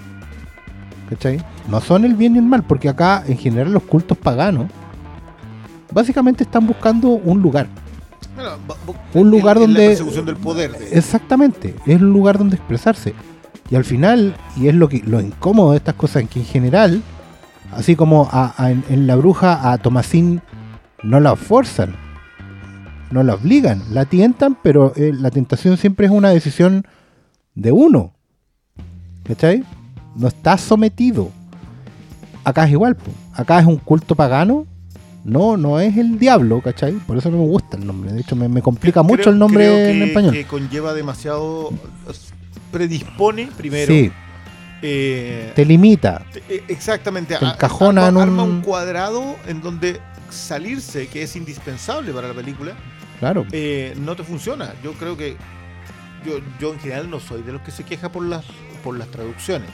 ¿cachai? 1.10 1.40
No 1.68 1.80
son 1.80 2.04
el 2.04 2.14
bien 2.14 2.34
y 2.34 2.38
el 2.38 2.44
mal, 2.44 2.62
porque 2.64 2.88
acá, 2.88 3.22
en 3.26 3.36
general, 3.38 3.72
los 3.72 3.82
cultos 3.84 4.18
paganos 4.18 4.66
básicamente 5.92 6.44
están 6.44 6.66
buscando 6.66 7.08
un 7.10 7.40
lugar. 7.42 7.68
Bueno, 8.36 8.50
Un 9.14 9.30
lugar 9.30 9.56
en- 9.56 9.62
en 9.62 9.68
donde- 9.68 9.82
La 9.84 9.88
persecución 9.90 10.26
del 10.26 10.36
poder. 10.36 10.72
de- 10.72 10.98
Exactamente, 10.98 11.74
es 11.86 12.00
un 12.00 12.10
lugar 12.12 12.38
donde 12.38 12.56
expresarse. 12.56 13.14
Y 13.70 13.76
al 13.76 13.84
final, 13.84 14.36
y 14.56 14.68
es 14.68 14.74
lo 14.74 14.88
que 14.88 15.02
lo 15.06 15.20
incómodo 15.20 15.70
de 15.72 15.78
estas 15.78 15.94
cosas, 15.94 16.22
en 16.22 16.28
que 16.28 16.40
en 16.40 16.44
general, 16.46 17.02
así 17.72 17.96
como 17.96 18.28
a- 18.30 18.54
a- 18.56 18.70
en, 18.70 18.84
en 18.90 19.06
la 19.06 19.16
bruja 19.16 19.72
a 19.72 19.78
Tomasín 19.78 20.42
no 21.02 21.18
la 21.20 21.34
forzan, 21.36 21.94
no 23.10 23.22
la 23.22 23.34
obligan, 23.34 23.82
la 23.92 24.04
tientan, 24.04 24.56
pero 24.62 24.92
eh, 24.96 25.12
la 25.18 25.30
tentación 25.30 25.76
siempre 25.76 26.06
es 26.06 26.12
una 26.12 26.30
decisión 26.30 26.86
de 27.54 27.72
uno. 27.72 28.12
¿Cachai? 29.24 29.64
No 30.16 30.28
está 30.28 30.56
sometido. 30.58 31.30
Acá 32.44 32.64
es 32.64 32.70
igual, 32.72 32.94
po. 32.96 33.10
acá 33.34 33.58
es 33.58 33.66
un 33.66 33.76
culto 33.76 34.14
pagano. 34.14 34.66
No, 35.24 35.56
no 35.56 35.80
es 35.80 35.96
el 35.96 36.20
diablo, 36.20 36.60
¿cachai? 36.62 36.92
Por 36.92 37.16
eso 37.18 37.30
no 37.32 37.38
me 37.38 37.46
gusta 37.46 37.76
el 37.76 37.84
nombre. 37.84 38.12
De 38.12 38.20
hecho, 38.20 38.36
me, 38.36 38.48
me 38.48 38.62
complica 38.62 39.02
mucho 39.02 39.30
el 39.30 39.38
nombre 39.38 39.64
creo 39.64 39.76
en 39.90 39.98
que- 39.98 40.04
español. 40.04 40.32
Que 40.32 40.44
conlleva 40.46 40.94
demasiado. 40.94 41.70
Predispone 42.70 43.48
primero. 43.56 43.86
Sí, 43.92 44.10
eh, 44.82 45.52
te 45.56 45.64
limita. 45.64 46.24
te- 46.32 46.42
eh, 46.48 46.62
exactamente. 46.68 47.36
te 47.36 47.44
a- 47.44 47.52
encajona 47.54 48.06
arma, 48.06 48.22
en 48.22 48.28
un- 48.28 48.38
arma 48.40 48.42
un 48.44 48.60
cuadrado 48.62 49.36
en 49.48 49.60
donde 49.62 50.00
salirse, 50.30 51.08
que 51.08 51.22
es 51.22 51.34
indispensable 51.36 52.12
para 52.12 52.28
la 52.28 52.34
película, 52.34 52.72
Claro. 53.18 53.46
eh, 53.52 53.94
no 53.98 54.14
te 54.16 54.22
funciona. 54.24 54.72
Yo 54.82 54.92
creo 54.94 55.16
que. 55.16 55.36
Yo, 56.24 56.38
yo 56.60 56.72
en 56.72 56.80
general 56.80 57.08
no 57.08 57.20
soy 57.20 57.42
de 57.42 57.52
los 57.52 57.62
que 57.62 57.70
se 57.70 57.84
queja 57.84 58.10
por 58.10 58.24
las, 58.24 58.44
por 58.82 58.98
las 58.98 59.08
traducciones. 59.08 59.68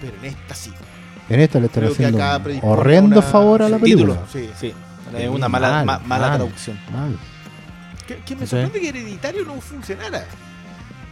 Pero 0.00 0.12
en 0.18 0.26
esta 0.26 0.54
sí. 0.54 0.72
En 1.30 1.40
esta 1.40 1.58
le 1.58 1.66
están 1.66 1.82
Creo 1.82 1.92
haciendo 1.92 2.18
un 2.18 2.60
horrendo 2.62 3.18
una- 3.18 3.22
favor 3.26 3.62
a 3.62 3.68
la 3.68 3.78
película. 3.78 4.14
título, 4.24 4.26
Sí. 4.32 4.50
Sí, 4.58 4.74
es 5.16 5.28
una 5.28 5.48
mala, 5.48 5.70
mal, 5.70 5.86
ma- 5.86 5.98
mala 6.00 6.28
mal. 6.28 6.38
traducción. 6.38 6.78
Mal. 6.92 7.16
Que, 8.06 8.16
que 8.18 8.34
me 8.36 8.42
Sí. 8.42 8.50
sorprende 8.50 8.80
que 8.80 8.88
Hereditario 8.88 9.44
no 9.44 9.60
funcionara. 9.60 10.24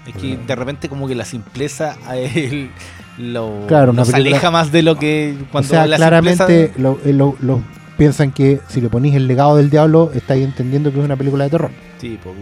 Es 0.07 0.15
que 0.17 0.37
de 0.37 0.55
repente 0.55 0.89
como 0.89 1.09
que 1.09 1.15
la 1.15 1.25
simpleza 1.25 1.97
a 2.07 2.17
él 2.17 2.71
lo 3.19 3.65
Claro, 3.67 3.91
una 3.93 4.03
nos 4.03 4.11
película- 4.11 4.37
aleja 4.37 4.51
más 4.51 4.71
de 4.71 4.83
lo 4.83 4.97
que 4.97 5.37
cuando 5.51 5.67
o 5.69 5.71
sea, 5.71 5.87
la 5.87 5.97
claramente 5.97 6.47
simpleza- 6.47 6.79
lo, 6.81 6.99
eh, 7.05 7.13
lo- 7.13 7.37
lo- 7.41 7.63
piensan 7.97 8.33
que 8.33 8.61
si 8.69 8.81
le 8.81 8.89
ponís 8.89 9.15
el 9.15 9.27
legado 9.27 9.57
del 9.57 9.71
diablo, 9.71 10.11
estáis 10.15 10.45
entendiendo 10.45 10.93
que 10.93 10.99
es 10.99 11.05
una 11.05 11.17
película 11.17 11.45
de 11.45 11.51
terror. 11.51 11.71
Sí, 12.01 12.19
pues, 12.23 12.37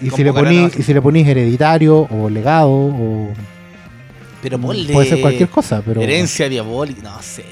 Y 0.00 0.10
si, 0.10 0.24
le 0.24 0.32
ponís, 0.32 0.62
más- 0.62 0.76
y 0.78 0.82
si 0.82 0.94
le 0.94 1.02
ponís 1.02 1.26
hereditario 1.26 2.08
o 2.10 2.28
legado 2.30 2.70
o 2.70 3.32
Pero 4.42 4.58
ponle 4.58 4.92
puede 4.92 5.08
ser 5.08 5.20
cualquier 5.20 5.48
cosa, 5.48 5.82
pero 5.84 6.00
herencia 6.02 6.48
diabólica, 6.48 7.02
no 7.02 7.22
sé. 7.22 7.44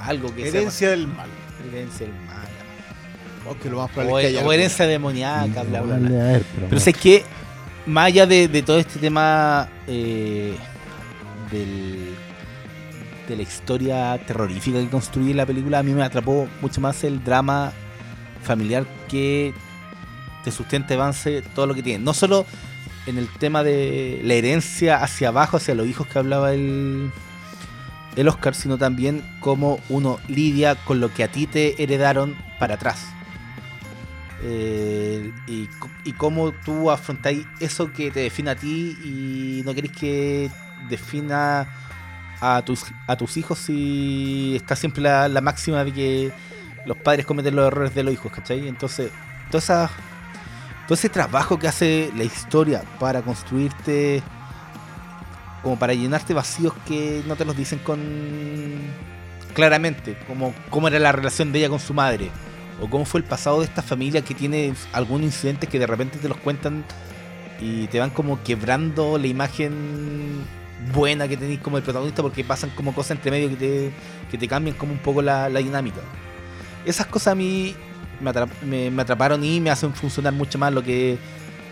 Algo 0.00 0.34
que 0.34 0.50
sea 0.50 0.60
Herencia 0.60 0.90
del 0.90 1.06
mal. 1.06 1.16
más- 1.28 1.66
herencia 1.72 2.06
del 2.06 2.14
mal. 2.26 2.48
Lo 3.70 3.78
más 3.78 3.90
O, 3.96 4.18
es 4.18 4.22
que 4.22 4.26
haya. 4.28 4.38
o 4.38 4.40
algo. 4.40 4.52
herencia 4.52 4.86
demoníaca, 4.86 5.62
bla, 5.62 5.80
bla, 5.80 5.96
bla. 5.96 6.08
Ver, 6.10 6.42
pero, 6.54 6.66
Pero 6.68 6.80
sé 6.80 6.92
que, 6.92 7.22
más 7.86 8.06
allá 8.06 8.26
de, 8.26 8.46
de 8.48 8.62
todo 8.62 8.78
este 8.78 8.98
tema 8.98 9.68
eh, 9.86 10.54
del, 11.50 12.14
de 13.28 13.36
la 13.36 13.42
historia 13.42 14.18
terrorífica 14.26 14.80
que 14.80 14.88
construye 14.88 15.34
la 15.34 15.46
película, 15.46 15.80
a 15.80 15.82
mí 15.82 15.92
me 15.92 16.02
atrapó 16.02 16.48
mucho 16.60 16.80
más 16.80 17.04
el 17.04 17.22
drama 17.22 17.72
familiar 18.42 18.86
que 19.08 19.52
te 20.44 20.50
sustenta 20.50 20.94
avance 20.94 21.42
todo 21.54 21.66
lo 21.66 21.74
que 21.74 21.82
tiene. 21.82 22.04
No 22.04 22.14
solo 22.14 22.46
en 23.06 23.18
el 23.18 23.28
tema 23.28 23.62
de 23.62 24.20
la 24.24 24.34
herencia 24.34 25.02
hacia 25.02 25.28
abajo, 25.28 25.58
hacia 25.58 25.74
los 25.74 25.86
hijos 25.86 26.06
que 26.06 26.18
hablaba 26.18 26.52
el, 26.52 27.10
el 28.16 28.28
Oscar, 28.28 28.54
sino 28.54 28.78
también 28.78 29.22
cómo 29.40 29.80
uno 29.88 30.18
lidia 30.28 30.74
con 30.74 31.00
lo 31.00 31.12
que 31.12 31.24
a 31.24 31.28
ti 31.28 31.46
te 31.46 31.82
heredaron 31.82 32.36
para 32.58 32.74
atrás. 32.74 33.06
Eh, 34.42 35.32
y, 35.48 35.68
y 36.04 36.12
cómo 36.12 36.52
tú 36.52 36.90
afrontáis 36.90 37.44
eso 37.60 37.92
que 37.92 38.10
te 38.10 38.20
define 38.20 38.50
a 38.50 38.56
ti 38.56 38.96
y 39.02 39.62
no 39.64 39.74
queréis 39.74 39.96
que 39.96 40.50
defina 40.88 41.68
a 42.40 42.62
tus, 42.62 42.84
a 43.06 43.16
tus 43.16 43.36
hijos 43.36 43.58
si 43.58 44.54
está 44.56 44.76
siempre 44.76 45.02
la, 45.02 45.28
la 45.28 45.40
máxima 45.40 45.84
de 45.84 45.92
que 45.92 46.32
los 46.86 46.96
padres 46.96 47.26
cometen 47.26 47.54
los 47.56 47.66
errores 47.66 47.94
de 47.94 48.02
los 48.02 48.14
hijos, 48.14 48.32
¿cachai? 48.32 48.66
Entonces, 48.66 49.10
toda 49.50 49.58
esa, 49.58 49.90
todo 50.86 50.94
ese 50.94 51.08
trabajo 51.08 51.58
que 51.58 51.68
hace 51.68 52.10
la 52.16 52.24
historia 52.24 52.82
para 52.98 53.22
construirte, 53.22 54.22
como 55.62 55.78
para 55.78 55.92
llenarte 55.94 56.34
vacíos 56.34 56.72
que 56.86 57.22
no 57.26 57.36
te 57.36 57.44
los 57.44 57.56
dicen 57.56 57.78
con 57.80 58.00
claramente, 59.54 60.16
como 60.26 60.54
cómo 60.70 60.88
era 60.88 60.98
la 60.98 61.12
relación 61.12 61.52
de 61.52 61.60
ella 61.60 61.68
con 61.68 61.80
su 61.80 61.92
madre, 61.92 62.30
o 62.80 62.88
cómo 62.88 63.04
fue 63.04 63.20
el 63.20 63.26
pasado 63.26 63.58
de 63.58 63.66
esta 63.66 63.82
familia 63.82 64.22
que 64.22 64.34
tiene 64.34 64.72
algunos 64.92 65.26
incidentes 65.26 65.68
que 65.68 65.78
de 65.78 65.86
repente 65.86 66.18
te 66.18 66.28
los 66.28 66.38
cuentan 66.38 66.84
y 67.60 67.88
te 67.88 67.98
van 67.98 68.10
como 68.10 68.42
quebrando 68.44 69.18
la 69.18 69.26
imagen 69.26 70.44
buena 70.92 71.26
que 71.28 71.36
tenéis 71.36 71.60
como 71.60 71.76
el 71.76 71.82
protagonista 71.82 72.22
porque 72.22 72.44
pasan 72.44 72.70
como 72.70 72.94
cosas 72.94 73.12
entre 73.12 73.30
medio 73.30 73.48
que 73.50 73.56
te, 73.56 73.90
que 74.30 74.38
te 74.38 74.46
cambian 74.48 74.76
como 74.76 74.92
un 74.92 74.98
poco 74.98 75.22
la, 75.22 75.48
la 75.48 75.58
dinámica. 75.60 76.00
Esas 76.84 77.06
cosas 77.06 77.32
a 77.32 77.34
mí 77.34 77.74
me, 78.20 78.30
atrap- 78.30 78.62
me- 78.64 78.90
me 78.90 79.02
atraparon 79.02 79.42
y 79.44 79.60
me 79.60 79.70
hacen 79.70 79.92
funcionar 79.94 80.32
mucho 80.32 80.58
más 80.58 80.72
lo 80.72 80.82
que, 80.82 81.18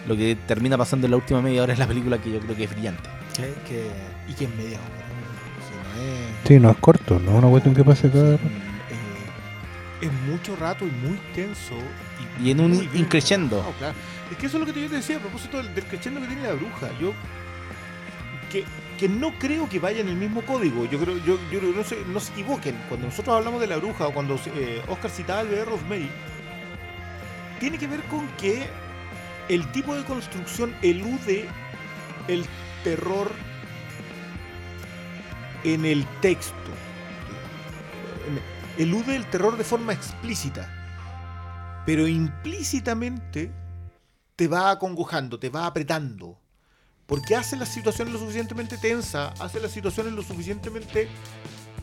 lo 0.07 0.17
que 0.17 0.37
termina 0.47 0.77
pasando 0.77 1.07
en 1.07 1.13
la 1.13 1.17
última 1.17 1.41
media 1.41 1.63
hora 1.63 1.73
en 1.73 1.79
la 1.79 1.87
película 1.87 2.19
que 2.19 2.33
yo 2.33 2.41
creo 2.41 2.57
que 2.57 2.65
es 2.65 2.71
brillante. 2.71 3.09
Que- 3.37 3.55
que- 3.69 3.91
y 4.29 4.35
que 4.35 4.45
es 4.45 4.55
media 4.57 4.79
hora. 4.79 5.07
Si 5.69 5.99
no 5.99 6.05
es- 6.05 6.49
sí, 6.49 6.59
no 6.61 6.71
es 6.71 6.77
corto, 6.79 7.19
no 7.21 7.31
es 7.33 7.37
una 7.39 7.49
cuestión 7.49 7.75
que 7.75 7.85
pase 7.85 8.11
cada 8.11 8.35
eh, 8.35 8.39
es 10.01 10.13
mucho 10.29 10.57
rato 10.57 10.85
y 10.85 10.91
muy 10.91 11.19
tenso. 11.35 11.75
Y, 12.41 12.49
Y 12.49 12.51
en 12.51 12.61
un 12.61 12.89
increciendo. 12.95 13.65
claro. 13.79 13.95
Es 14.31 14.37
que 14.37 14.47
eso 14.47 14.59
es 14.61 14.67
lo 14.67 14.75
que 14.75 14.81
yo 14.83 14.89
te 14.89 14.97
decía 14.97 15.17
a 15.17 15.21
propósito 15.21 15.59
del, 15.59 15.73
del 15.75 15.85
crescendo 15.85 16.21
que 16.21 16.27
tiene 16.27 16.43
la 16.43 16.55
bruja. 16.55 16.89
Yo 17.01 17.13
que, 18.51 18.65
que 18.97 19.09
no 19.09 19.39
creo 19.39 19.69
que 19.69 19.79
vaya 19.79 20.01
en 20.01 20.09
el 20.09 20.17
mismo 20.17 20.43
código. 20.43 20.85
Yo 20.87 20.99
creo, 20.99 21.19
yo, 21.19 21.39
yo 21.51 21.61
no, 21.61 21.85
se, 21.85 22.05
no 22.07 22.21
se 22.21 22.33
equivoquen. 22.33 22.77
Cuando 22.89 23.07
nosotros 23.07 23.37
hablamos 23.37 23.61
de 23.61 23.67
la 23.67 23.77
bruja 23.77 24.09
o 24.09 24.15
cuando 24.15 24.39
eh, 24.55 24.83
Oscar 24.89 25.11
citaba 25.11 25.41
el 25.43 25.49
bebé 25.49 25.65
Rosemary, 25.65 26.11
tiene 27.61 27.79
que 27.79 27.87
ver 27.87 28.03
con 28.05 28.27
que 28.37 28.67
el 29.49 29.71
tipo 29.73 29.95
de 29.95 30.05
construcción 30.05 30.75
elude 30.83 31.49
el 32.29 32.45
terror 32.85 33.31
en 35.65 35.85
el 35.85 36.07
texto. 36.21 36.55
Elude 38.79 39.17
el 39.17 39.27
terror 39.27 39.57
de 39.57 39.65
forma 39.65 39.93
explícita. 39.93 40.73
Pero 41.87 42.07
implícitamente 42.07 43.53
te 44.35 44.49
va 44.49 44.71
acongojando, 44.71 45.39
te 45.39 45.49
va 45.49 45.67
apretando. 45.67 46.39
Porque 47.07 47.37
hace 47.37 47.57
las 47.57 47.69
situaciones 47.69 48.13
lo 48.13 48.19
suficientemente 48.19 48.79
tensas, 48.79 49.41
hace 49.41 49.61
las 49.61 49.71
situaciones 49.71 50.13
lo 50.13 50.23
suficientemente 50.23 51.09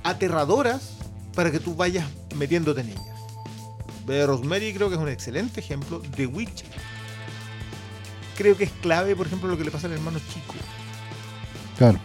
aterradoras 0.04 0.98
para 1.34 1.50
que 1.52 1.60
tú 1.60 1.76
vayas 1.76 2.06
metiéndote 2.36 2.82
en 2.82 2.90
ellas. 2.90 4.28
Rosemary 4.28 4.74
creo 4.74 4.90
que 4.90 4.96
es 4.96 5.02
un 5.02 5.10
excelente 5.10 5.62
ejemplo. 5.62 6.02
The 6.16 6.28
Witch 6.28 6.66
creo 8.36 8.58
que 8.58 8.66
es 8.66 8.72
clave, 8.82 9.16
por 9.16 9.28
ejemplo, 9.28 9.48
lo 9.48 9.58
que 9.58 9.64
le 9.64 9.72
pasa 9.72 9.88
al 9.88 9.94
hermano 9.94 10.20
chico. 10.20 10.56
Claro. 11.78 12.00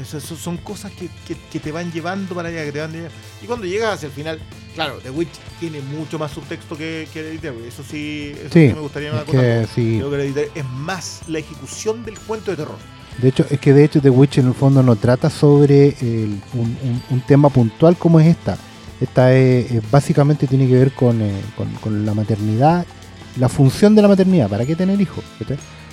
Eso- 0.00 0.18
eso 0.18 0.36
son 0.36 0.56
cosas 0.58 0.92
que, 0.92 1.08
que- 1.26 1.36
que 1.50 1.60
te 1.60 1.72
van 1.72 1.90
llevando 1.92 2.34
para 2.34 2.48
allá, 2.48 2.64
que 2.64 2.72
te 2.72 2.80
van 2.80 2.92
llevando. 2.92 3.14
Y 3.42 3.46
cuando 3.46 3.66
llegas 3.66 3.94
hacia 3.94 4.06
el 4.06 4.12
final, 4.12 4.38
claro, 4.74 4.98
The 5.02 5.10
Witch 5.10 5.30
tiene 5.60 5.80
mucho 5.80 6.18
más 6.18 6.32
subtexto 6.32 6.76
que, 6.76 7.08
que. 7.12 7.34
Eso 7.34 7.82
sí, 7.88 8.32
eso 8.34 8.48
sí 8.52 8.68
Sí, 8.68 8.74
me 8.74 8.80
gustaría 8.80 9.10
es 9.20 9.24
que 9.24 9.66
sí. 9.74 9.96
Creo 9.98 10.10
que 10.10 10.50
es 10.54 10.64
más 10.70 11.22
la 11.28 11.38
ejecución 11.38 12.04
del 12.04 12.18
cuento 12.18 12.50
de 12.50 12.56
terror. 12.58 12.76
De 13.18 13.28
hecho, 13.28 13.46
es 13.48 13.60
que 13.60 13.72
de 13.72 13.84
hecho 13.84 14.00
The 14.00 14.10
Witch 14.10 14.38
en 14.38 14.48
el 14.48 14.54
fondo 14.54 14.82
no 14.82 14.96
trata 14.96 15.30
sobre 15.30 15.90
el- 16.00 16.40
un, 16.54 16.60
un- 16.82 17.02
un 17.10 17.20
tema 17.20 17.48
puntual 17.48 17.96
como 17.96 18.18
es 18.20 18.26
esta. 18.26 18.58
Esta 19.00 19.34
es, 19.34 19.70
es 19.70 19.90
básicamente 19.90 20.46
tiene 20.46 20.66
que 20.68 20.74
ver 20.74 20.92
con, 20.92 21.20
eh, 21.20 21.32
con- 21.56 21.72
con 21.74 22.04
la 22.06 22.14
maternidad, 22.14 22.86
la 23.38 23.48
función 23.48 23.94
de 23.94 24.02
la 24.02 24.08
maternidad, 24.08 24.48
¿para 24.48 24.64
qué 24.64 24.74
tener 24.76 25.00
hijos? 25.00 25.24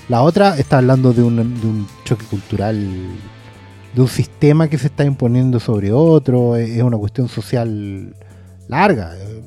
La 0.10 0.22
otra 0.24 0.58
está 0.58 0.78
hablando 0.80 1.14
de 1.14 1.24
un, 1.24 1.36
de 1.38 1.68
un 1.68 1.88
choque 2.06 2.26
cultural, 2.26 2.78
de 3.94 4.02
un 4.02 4.08
sistema 4.08 4.68
que 4.70 4.78
se 4.78 4.88
está 4.88 5.04
imponiendo 5.06 5.60
sobre 5.60 5.92
otro, 5.92 6.56
es 6.56 6.82
una 6.82 6.98
cuestión 6.98 7.28
social 7.28 8.16
larga. 8.68 9.14
eh, 9.18 9.44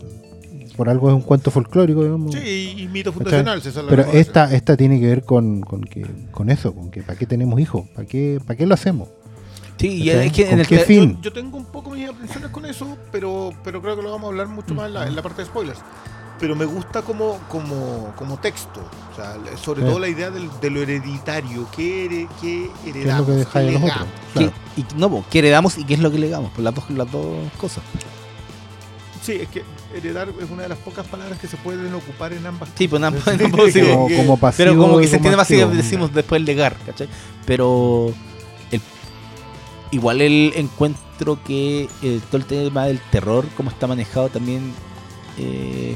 Por 0.77 0.89
algo 0.89 1.09
es 1.09 1.15
un 1.15 1.23
cuento 1.23 1.51
folclórico, 1.51 2.03
digamos. 2.03 2.35
Sí, 2.35 2.75
y, 2.77 2.83
y 2.83 2.89
mito 2.89 3.13
fundacional. 3.13 3.59
es 3.59 3.75
la 3.75 3.87
Pero 3.89 4.03
esta, 4.13 4.53
esta 4.55 4.77
tiene 4.77 5.01
que 5.01 5.07
ver 5.07 5.25
con, 5.25 5.61
con, 5.63 5.83
que, 5.83 6.05
con 6.31 6.51
eso, 6.51 6.75
con 6.75 6.91
que 6.91 7.03
para 7.03 7.19
qué 7.19 7.27
tenemos 7.27 7.59
hijos, 7.61 7.89
para 7.95 8.07
qué, 8.07 8.41
para 8.45 8.57
qué 8.57 8.67
lo 8.67 8.75
hacemos. 8.75 9.09
Sí, 9.79 10.03
y 10.03 10.11
es 10.11 10.33
que 10.33 10.43
en 10.51 10.51
¿Con 10.65 10.79
el 10.79 10.85
fin? 10.85 11.17
Yo, 11.17 11.23
yo 11.23 11.33
tengo 11.33 11.57
un 11.57 11.65
poco 11.67 11.91
mis 11.91 12.09
aprensiones 12.09 12.51
con 12.51 12.65
eso, 12.65 12.97
pero, 13.11 13.51
pero 13.65 13.83
creo 13.83 13.97
que 13.97 14.03
lo 14.03 14.11
vamos 14.13 14.27
a 14.27 14.31
hablar 14.31 14.49
mucho 14.49 14.75
más 14.75 14.87
en 14.87 14.95
la, 14.95 15.07
en 15.07 15.17
la 15.17 15.23
parte 15.23 15.43
de 15.43 15.47
spoilers. 15.49 15.81
Pero 16.41 16.57
me 16.57 16.65
gusta 16.65 17.03
como, 17.03 17.39
como, 17.49 18.13
como 18.17 18.37
texto, 18.39 18.81
o 19.13 19.15
sea, 19.17 19.37
sobre 19.57 19.83
Sí. 19.83 19.87
todo 19.87 19.99
la 20.01 20.09
idea 20.09 20.31
del- 20.31 20.51
de 20.61 20.69
lo 20.71 20.83
hereditario, 20.83 21.67
qué, 21.75 22.05
here- 22.07 22.29
qué 22.41 22.71
heredamos, 22.87 23.47
que 24.35 24.51
y, 24.77 24.85
no, 24.97 25.09
po, 25.11 25.25
¿qué 25.31 25.39
heredamos 25.39 25.79
y 25.79 25.85
qué 25.85 25.95
es 25.95 26.01
lo 26.01 26.11
que 26.11 26.19
legamos? 26.19 26.51
Pues 26.53 26.65
las 26.65 26.75
dos, 26.75 26.91
las 26.91 27.11
dos 27.11 27.37
cosas. 27.57 27.85
Sí, 29.23 29.33
es 29.41 29.49
que 29.49 29.63
heredar 29.95 30.29
es 30.43 30.51
una 30.51 30.65
de 30.65 30.69
las 30.69 30.79
pocas 30.79 31.07
palabras 31.07 31.39
que 31.39 31.47
se 31.47 31.57
pueden 31.57 31.95
ocupar 31.95 32.33
en 32.35 32.45
ambas 32.45 32.69
Sí, 32.77 32.89
pues 32.89 33.01
no 33.01 33.11
puedo 33.13 33.67
decir- 33.67 33.87
Como, 34.17 34.37
pasivo 34.37 34.57
Pero 34.71 34.77
como 34.79 34.99
que 34.99 35.07
se 35.07 35.17
entiende 35.17 35.37
más 35.37 35.49
decimos 35.49 36.13
después 36.13 36.43
legar, 36.43 36.77
¿cachai? 36.85 37.09
Pero 37.47 38.13
el- 38.73 38.83
igual 39.93 40.21
el 40.21 40.53
encuentro 40.57 41.39
que 41.45 41.89
eh, 42.03 42.21
todo 42.29 42.39
el 42.39 42.45
tema 42.45 42.87
del 42.87 42.99
terror, 43.13 43.47
como 43.57 43.71
está 43.71 43.87
manejado 43.87 44.29
también, 44.29 44.73
eh, 45.39 45.95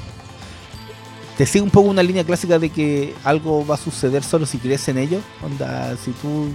te 1.38 1.46
sigue 1.46 1.62
un 1.62 1.70
poco 1.70 1.88
una 1.88 2.02
línea 2.02 2.24
clásica 2.24 2.58
de 2.58 2.68
que 2.68 3.14
algo 3.24 3.64
va 3.66 3.76
a 3.76 3.78
suceder 3.78 4.22
solo 4.24 4.44
si 4.44 4.58
crees 4.58 4.86
en 4.88 4.98
ello. 4.98 5.20
Onda, 5.42 5.96
si 5.96 6.10
tú 6.10 6.48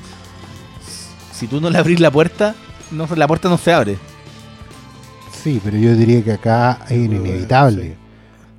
si 1.34 1.48
tú 1.48 1.60
no 1.60 1.70
le 1.72 1.78
abrís 1.80 2.00
la 2.00 2.12
puerta, 2.12 2.54
no, 2.92 3.08
la 3.16 3.28
puerta 3.28 3.50
no 3.50 3.58
se 3.58 3.74
abre. 3.74 3.98
Sí, 5.44 5.60
pero 5.64 5.78
yo 5.78 5.96
diría 5.96 6.24
que 6.24 6.34
acá 6.34 6.80
es 6.90 6.98
inevitable. 6.98 7.84
Sí. 7.84 7.94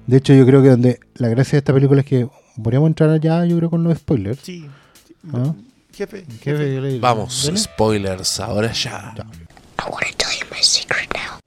De 0.06 0.16
hecho, 0.18 0.34
yo 0.34 0.44
creo 0.44 0.62
que 0.62 0.68
donde 0.70 1.00
la 1.14 1.28
gracia 1.28 1.52
de 1.52 1.58
esta 1.58 1.72
película 1.72 2.00
es 2.00 2.06
que 2.06 2.28
podríamos 2.62 2.88
entrar 2.88 3.18
ya, 3.20 3.44
yo 3.44 3.56
creo, 3.58 3.70
con 3.70 3.84
los 3.84 3.96
spoilers. 3.98 4.40
Sí. 4.42 4.60
sí. 5.22 5.30
¿Ah? 5.32 5.54
Jefe, 5.94 6.24
¿Qué 6.42 6.50
jefe. 6.50 6.80
le- 6.80 6.98
Vamos, 6.98 7.44
dale? 7.46 7.58
spoilers, 7.58 8.40
ahora 8.40 8.72
ya. 8.72 9.14
I 9.78 9.90
want 9.90 10.06
to 10.06 10.16
tell 10.16 10.32
you 10.38 10.46
my 10.50 10.60
secret 10.62 11.08
now. 11.14 11.38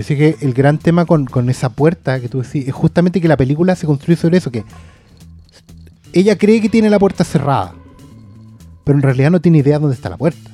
Yo 0.00 0.04
sé 0.04 0.16
que 0.16 0.36
el 0.40 0.54
gran 0.54 0.78
tema 0.78 1.04
con, 1.04 1.26
con 1.26 1.50
esa 1.50 1.68
puerta 1.68 2.18
que 2.20 2.30
tú 2.30 2.40
decís 2.40 2.66
es 2.66 2.72
justamente 2.72 3.20
que 3.20 3.28
la 3.28 3.36
película 3.36 3.76
se 3.76 3.84
construye 3.86 4.16
sobre 4.16 4.38
eso, 4.38 4.50
que 4.50 4.64
ella 6.14 6.38
cree 6.38 6.62
que 6.62 6.70
tiene 6.70 6.88
la 6.88 6.98
puerta 6.98 7.22
cerrada, 7.22 7.74
pero 8.82 8.96
en 8.96 9.02
realidad 9.02 9.30
no 9.30 9.42
tiene 9.42 9.58
idea 9.58 9.78
dónde 9.78 9.94
está 9.94 10.08
la 10.08 10.16
puerta. 10.16 10.50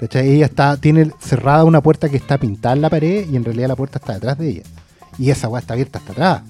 ¿Cachai? 0.00 0.26
Ella 0.30 0.46
está, 0.46 0.78
tiene 0.78 1.10
cerrada 1.20 1.64
una 1.64 1.82
puerta 1.82 2.08
que 2.08 2.16
está 2.16 2.38
pintada 2.38 2.74
en 2.74 2.80
la 2.80 2.88
pared 2.88 3.28
y 3.30 3.36
en 3.36 3.44
realidad 3.44 3.68
la 3.68 3.76
puerta 3.76 3.98
está 3.98 4.14
detrás 4.14 4.38
de 4.38 4.48
ella. 4.48 4.62
Y 5.18 5.28
esa 5.30 5.48
weá 5.50 5.60
está 5.60 5.74
abierta 5.74 5.98
hasta 5.98 6.12
atrás. 6.12 6.42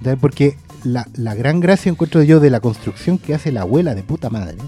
¿Cachai? 0.00 0.16
Porque 0.16 0.58
la, 0.84 1.08
la 1.14 1.34
gran 1.34 1.60
gracia 1.60 1.90
encuentro 1.90 2.22
yo 2.22 2.40
de 2.40 2.50
la 2.50 2.60
construcción 2.60 3.16
que 3.16 3.32
hace 3.34 3.52
la 3.52 3.62
abuela 3.62 3.94
de 3.94 4.02
puta 4.02 4.28
madre. 4.28 4.58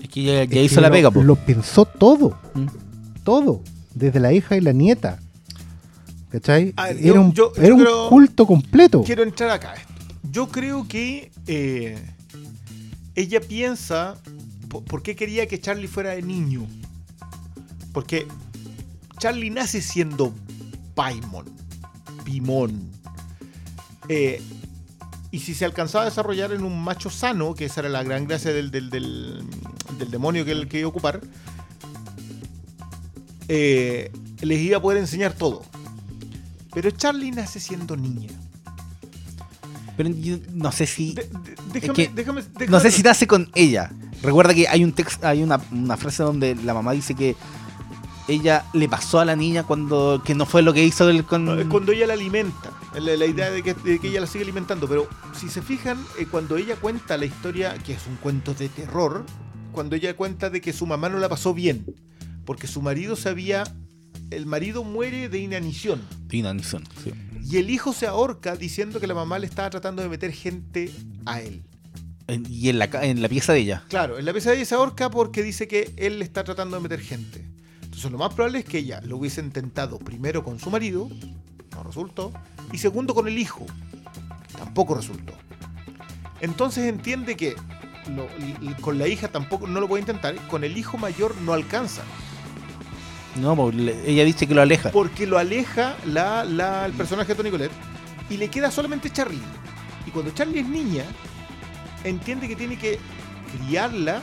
Es 0.00 0.08
que 0.08 0.24
ya, 0.24 0.42
es 0.42 0.52
hizo 0.52 0.74
que 0.74 0.80
la 0.80 0.88
lo- 0.88 0.92
pega, 0.94 1.10
po. 1.12 1.22
Lo 1.22 1.36
pensó 1.36 1.84
todo. 1.84 2.36
Mm. 2.54 2.66
Todo. 3.22 3.60
Desde 3.96 4.20
la 4.20 4.30
hija 4.32 4.56
y 4.56 4.60
la 4.60 4.72
nieta. 4.72 5.18
¿Cachai? 6.30 6.74
Era 6.76 6.92
yo- 7.00 7.20
un, 7.22 7.32
yo- 7.32 7.52
yo 7.56 7.62
era 7.62 7.74
un 7.74 7.80
creo- 7.80 8.08
culto 8.10 8.46
completo. 8.46 9.02
Quiero 9.02 9.22
entrar 9.22 9.48
acá. 9.50 9.74
Yo 10.30 10.48
creo 10.48 10.86
que 10.86 11.30
eh, 11.46 11.96
ella 13.14 13.40
piensa 13.40 14.16
po- 14.68 14.84
por 14.84 15.02
qué 15.02 15.16
quería 15.16 15.46
que 15.46 15.58
Charlie 15.60 15.88
fuera 15.88 16.10
de 16.10 16.20
niño. 16.20 16.66
Porque 17.94 18.26
Charlie 19.18 19.48
nace 19.48 19.80
siendo 19.80 20.34
Paimon, 20.94 21.46
Pimón. 22.22 22.90
Eh, 24.10 24.42
y 25.30 25.38
si 25.38 25.54
se 25.54 25.64
alcanzaba 25.64 26.02
a 26.02 26.08
desarrollar 26.08 26.52
en 26.52 26.64
un 26.64 26.82
macho 26.84 27.08
sano, 27.08 27.54
que 27.54 27.64
esa 27.64 27.80
era 27.80 27.88
la 27.88 28.02
gran 28.02 28.26
gracia 28.26 28.52
del, 28.52 28.70
del, 28.70 28.90
del- 28.90 29.42
del 29.98 30.10
demonio 30.10 30.44
que 30.44 30.52
él 30.52 30.68
quería 30.68 30.86
ocupar, 30.86 31.20
eh, 33.48 34.10
les 34.40 34.60
iba 34.60 34.78
a 34.78 34.82
poder 34.82 34.98
enseñar 34.98 35.32
todo. 35.32 35.62
Pero 36.74 36.90
Charlie 36.90 37.30
nace 37.30 37.58
siendo 37.60 37.96
niña. 37.96 38.30
Pero 39.96 40.10
yo 40.10 40.36
no 40.52 40.70
sé 40.72 40.86
si. 40.86 41.14
De- 41.14 41.22
de- 41.22 41.56
déjame, 41.72 41.94
que 41.94 42.08
déjame, 42.14 42.42
No 42.68 42.80
sé 42.80 42.90
si 42.90 43.02
nace 43.02 43.26
con 43.26 43.50
ella. 43.54 43.90
Recuerda 44.22 44.54
que 44.54 44.68
hay 44.68 44.84
un 44.84 44.92
texto, 44.92 45.26
hay 45.26 45.42
una, 45.42 45.60
una 45.72 45.96
frase 45.96 46.22
donde 46.22 46.54
la 46.54 46.74
mamá 46.74 46.92
dice 46.92 47.14
que 47.14 47.36
ella 48.28 48.64
le 48.72 48.88
pasó 48.88 49.20
a 49.20 49.24
la 49.24 49.36
niña 49.36 49.62
cuando 49.62 50.20
que 50.24 50.34
no 50.34 50.44
fue 50.46 50.60
lo 50.62 50.74
que 50.74 50.84
hizo 50.84 51.06
con. 51.26 51.58
Es 51.60 51.66
cuando 51.66 51.92
ella 51.92 52.06
la 52.08 52.12
alimenta. 52.14 52.72
La, 52.94 53.14
la 53.16 53.26
idea 53.26 53.50
de 53.50 53.62
que, 53.62 53.72
de 53.74 53.98
que 53.98 54.08
ella 54.08 54.20
la 54.20 54.26
sigue 54.26 54.44
alimentando. 54.44 54.86
Pero 54.88 55.08
si 55.38 55.48
se 55.48 55.62
fijan, 55.62 55.98
eh, 56.18 56.26
cuando 56.30 56.56
ella 56.56 56.76
cuenta 56.76 57.16
la 57.16 57.24
historia, 57.24 57.74
que 57.78 57.94
es 57.94 58.06
un 58.06 58.16
cuento 58.16 58.52
de 58.52 58.68
terror, 58.68 59.24
cuando 59.72 59.96
ella 59.96 60.14
cuenta 60.16 60.50
de 60.50 60.60
que 60.60 60.72
su 60.74 60.86
mamá 60.86 61.08
no 61.08 61.18
la 61.18 61.28
pasó 61.28 61.54
bien, 61.54 61.86
porque 62.46 62.66
su 62.66 62.80
marido 62.80 63.16
se 63.16 63.28
había. 63.28 63.64
El 64.30 64.46
marido 64.46 64.82
muere 64.82 65.28
de 65.28 65.38
inanición. 65.38 66.00
Inanición, 66.32 66.84
sí. 67.04 67.12
Y 67.48 67.58
el 67.58 67.70
hijo 67.70 67.92
se 67.92 68.06
ahorca 68.06 68.56
diciendo 68.56 68.98
que 68.98 69.06
la 69.06 69.14
mamá 69.14 69.38
le 69.38 69.46
estaba 69.46 69.70
tratando 69.70 70.02
de 70.02 70.08
meter 70.08 70.32
gente 70.32 70.90
a 71.26 71.40
él. 71.42 71.62
Y 72.48 72.70
en 72.70 72.80
la, 72.80 72.86
en 73.02 73.22
la 73.22 73.28
pieza 73.28 73.52
de 73.52 73.60
ella. 73.60 73.84
Claro, 73.88 74.18
en 74.18 74.24
la 74.24 74.32
pesadilla 74.32 74.64
se 74.64 74.74
ahorca 74.74 75.10
porque 75.10 75.44
dice 75.44 75.68
que 75.68 75.92
él 75.96 76.18
le 76.18 76.24
está 76.24 76.42
tratando 76.42 76.74
de 76.76 76.82
meter 76.82 76.98
gente. 77.00 77.44
Entonces 77.84 78.10
lo 78.10 78.18
más 78.18 78.34
probable 78.34 78.58
es 78.58 78.64
que 78.64 78.78
ella 78.78 79.00
lo 79.04 79.16
hubiese 79.18 79.40
intentado 79.40 80.00
primero 80.00 80.42
con 80.42 80.58
su 80.58 80.68
marido, 80.70 81.08
no 81.70 81.82
resultó, 81.84 82.32
y 82.72 82.78
segundo 82.78 83.14
con 83.14 83.28
el 83.28 83.38
hijo, 83.38 83.64
que 84.48 84.58
tampoco 84.58 84.96
resultó. 84.96 85.34
Entonces 86.40 86.86
entiende 86.88 87.36
que 87.36 87.54
lo- 88.14 88.28
con 88.80 88.98
la 88.98 89.06
hija 89.06 89.28
tampoco 89.28 89.68
no 89.68 89.80
lo 89.80 89.86
puede 89.86 90.00
intentar, 90.02 90.34
con 90.48 90.64
el 90.64 90.76
hijo 90.76 90.98
mayor 90.98 91.36
no 91.42 91.52
alcanza, 91.52 92.02
No, 93.40 93.54
pues, 93.56 93.74
ella 94.06 94.24
dice 94.24 94.46
que 94.46 94.54
lo 94.54 94.62
aleja. 94.62 94.90
porque 94.90 95.26
lo 95.26 95.38
aleja 95.38 95.96
la, 96.06 96.44
la- 96.44 96.86
el 96.86 96.92
personaje 96.92 97.28
de 97.28 97.34
Tony 97.34 97.50
Colette 97.50 97.72
y 98.30 98.36
le 98.36 98.48
queda 98.48 98.70
solamente 98.70 99.10
Charlie. 99.10 99.40
Y 100.06 100.10
cuando 100.10 100.30
Charlie 100.32 100.60
es 100.60 100.68
niña, 100.68 101.04
entiende 102.04 102.48
que 102.48 102.56
tiene 102.56 102.78
que 102.78 102.98
criarla 103.52 104.22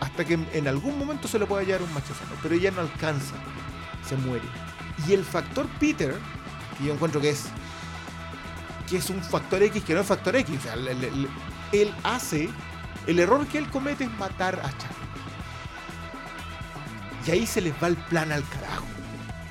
hasta 0.00 0.24
que 0.24 0.38
en, 0.52 0.68
algún 0.68 0.98
momento 0.98 1.26
se 1.28 1.38
le 1.38 1.46
pueda 1.46 1.62
llevar 1.64 1.82
un 1.82 1.92
machazón, 1.92 2.28
pero 2.42 2.54
ella 2.54 2.70
no 2.70 2.80
alcanza, 2.82 3.34
se 4.08 4.16
muere. 4.16 4.44
Y 5.08 5.12
el 5.12 5.24
factor 5.24 5.66
Peter, 5.80 6.14
que 6.78 6.84
yo 6.86 6.94
encuentro 6.94 7.20
que 7.20 7.30
es 7.30 7.46
que 8.88 8.96
es 8.96 9.10
un 9.10 9.22
factor 9.22 9.62
X 9.62 9.82
que 9.84 9.92
no 9.92 10.00
es 10.00 10.06
factor 10.06 10.34
X, 10.36 10.56
o 10.58 10.62
sea, 10.62 10.74
él 11.72 11.92
hace, 12.04 12.48
el 13.06 13.18
error 13.18 13.46
que 13.46 13.58
él 13.58 13.68
comete 13.68 14.04
es 14.04 14.10
matar 14.18 14.54
a 14.60 14.70
Charlie. 14.78 14.97
Y 17.28 17.30
ahí 17.30 17.46
se 17.46 17.60
les 17.60 17.74
va 17.74 17.88
el 17.88 17.96
plan 17.96 18.32
al 18.32 18.42
carajo. 18.48 18.86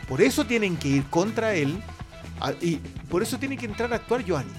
Por 0.07 0.19
eso 0.21 0.45
tienen 0.45 0.77
que 0.77 0.87
ir 0.87 1.03
contra 1.11 1.53
él 1.53 1.79
a- 2.41 2.51
y 2.59 2.77
por 3.07 3.21
eso 3.21 3.37
tiene 3.37 3.55
que 3.55 3.67
entrar 3.67 3.93
a 3.93 3.97
actuar 3.97 4.23
Joanny. 4.27 4.49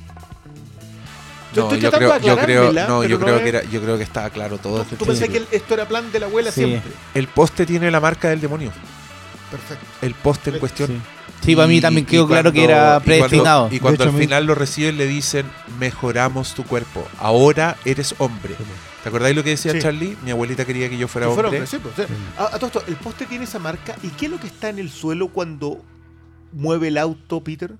Yo 1.52 1.62
No, 1.62 1.68
estoy 1.68 1.80
yo 1.80 1.90
tratando 1.90 2.14
creo, 2.20 2.20
de 2.20 2.26
yo 2.28 2.44
creo, 2.44 2.72
no, 2.88 3.02
yo 3.04 3.18
creo 3.18 3.36
es- 3.38 3.42
que 3.42 3.48
era, 3.48 3.62
yo 3.64 3.80
creo 3.82 3.96
que 3.96 4.04
estaba 4.04 4.30
claro 4.30 4.58
todo. 4.58 4.84
¿Tú, 4.84 5.04
pensás 5.04 5.28
que 5.28 5.38
el- 5.38 5.48
esto 5.50 5.74
era 5.74 5.88
plan 5.88 6.12
de 6.12 6.20
la 6.20 6.26
abuela 6.26 6.52
Sí. 6.52 6.60
siempre? 6.64 6.92
El 7.14 7.26
poste 7.26 7.66
tiene 7.66 7.90
la 7.90 7.98
marca 7.98 8.28
del 8.28 8.40
demonio. 8.40 8.70
Perfecto. 9.50 9.84
El 10.02 10.14
poste 10.14 10.50
en 10.50 10.54
Sí. 10.56 10.60
cuestión. 10.60 10.88
Sí. 10.88 11.00
Sí, 11.44 11.56
para 11.56 11.66
mí 11.66 11.78
Y- 11.78 11.80
también 11.80 12.06
quedó 12.06 12.28
claro 12.28 12.52
que 12.52 12.58
cuando- 12.60 12.72
era 12.72 12.82
y 12.82 12.86
cuando- 12.90 13.04
predestinado. 13.04 13.68
Y 13.72 13.80
cuando, 13.80 14.02
hecho, 14.04 14.10
al 14.10 14.14
mí- 14.16 14.20
final 14.26 14.44
lo 14.46 14.54
reciben, 14.54 14.96
le 14.98 15.06
dicen: 15.06 15.46
Mejoramos 15.80 16.54
tu 16.54 16.62
cuerpo. 16.64 17.04
Ahora 17.18 17.76
eres 17.84 18.14
hombre. 18.18 18.54
¿Te 19.02 19.08
acordáis 19.08 19.34
lo 19.36 19.44
que 19.44 19.50
decía 19.50 19.72
Sí. 19.72 19.78
Charlie? 19.80 20.16
Mi 20.24 20.30
abuelita 20.32 20.64
quería 20.64 20.88
que 20.88 20.98
yo 20.98 21.06
fuera 21.08 21.28
Que 21.28 21.34
fuera 21.34 21.48
hombre. 21.48 21.62
hombre, 21.62 21.70
sí, 21.70 21.78
pues, 21.82 22.08
sí. 22.08 22.14
A, 22.36 22.46
a 22.46 22.58
todo 22.58 22.66
esto, 22.66 22.82
el 22.88 22.96
poste 22.96 23.26
tiene 23.26 23.44
esa 23.44 23.58
marca. 23.58 23.94
¿Y 24.02 24.08
qué 24.08 24.26
es 24.26 24.32
lo 24.32 24.40
que 24.40 24.48
está 24.48 24.68
en 24.68 24.78
el 24.78 24.90
suelo 24.90 25.28
cuando 25.28 25.82
mueve 26.52 26.88
el 26.88 26.98
auto, 26.98 27.42
Peter? 27.42 27.74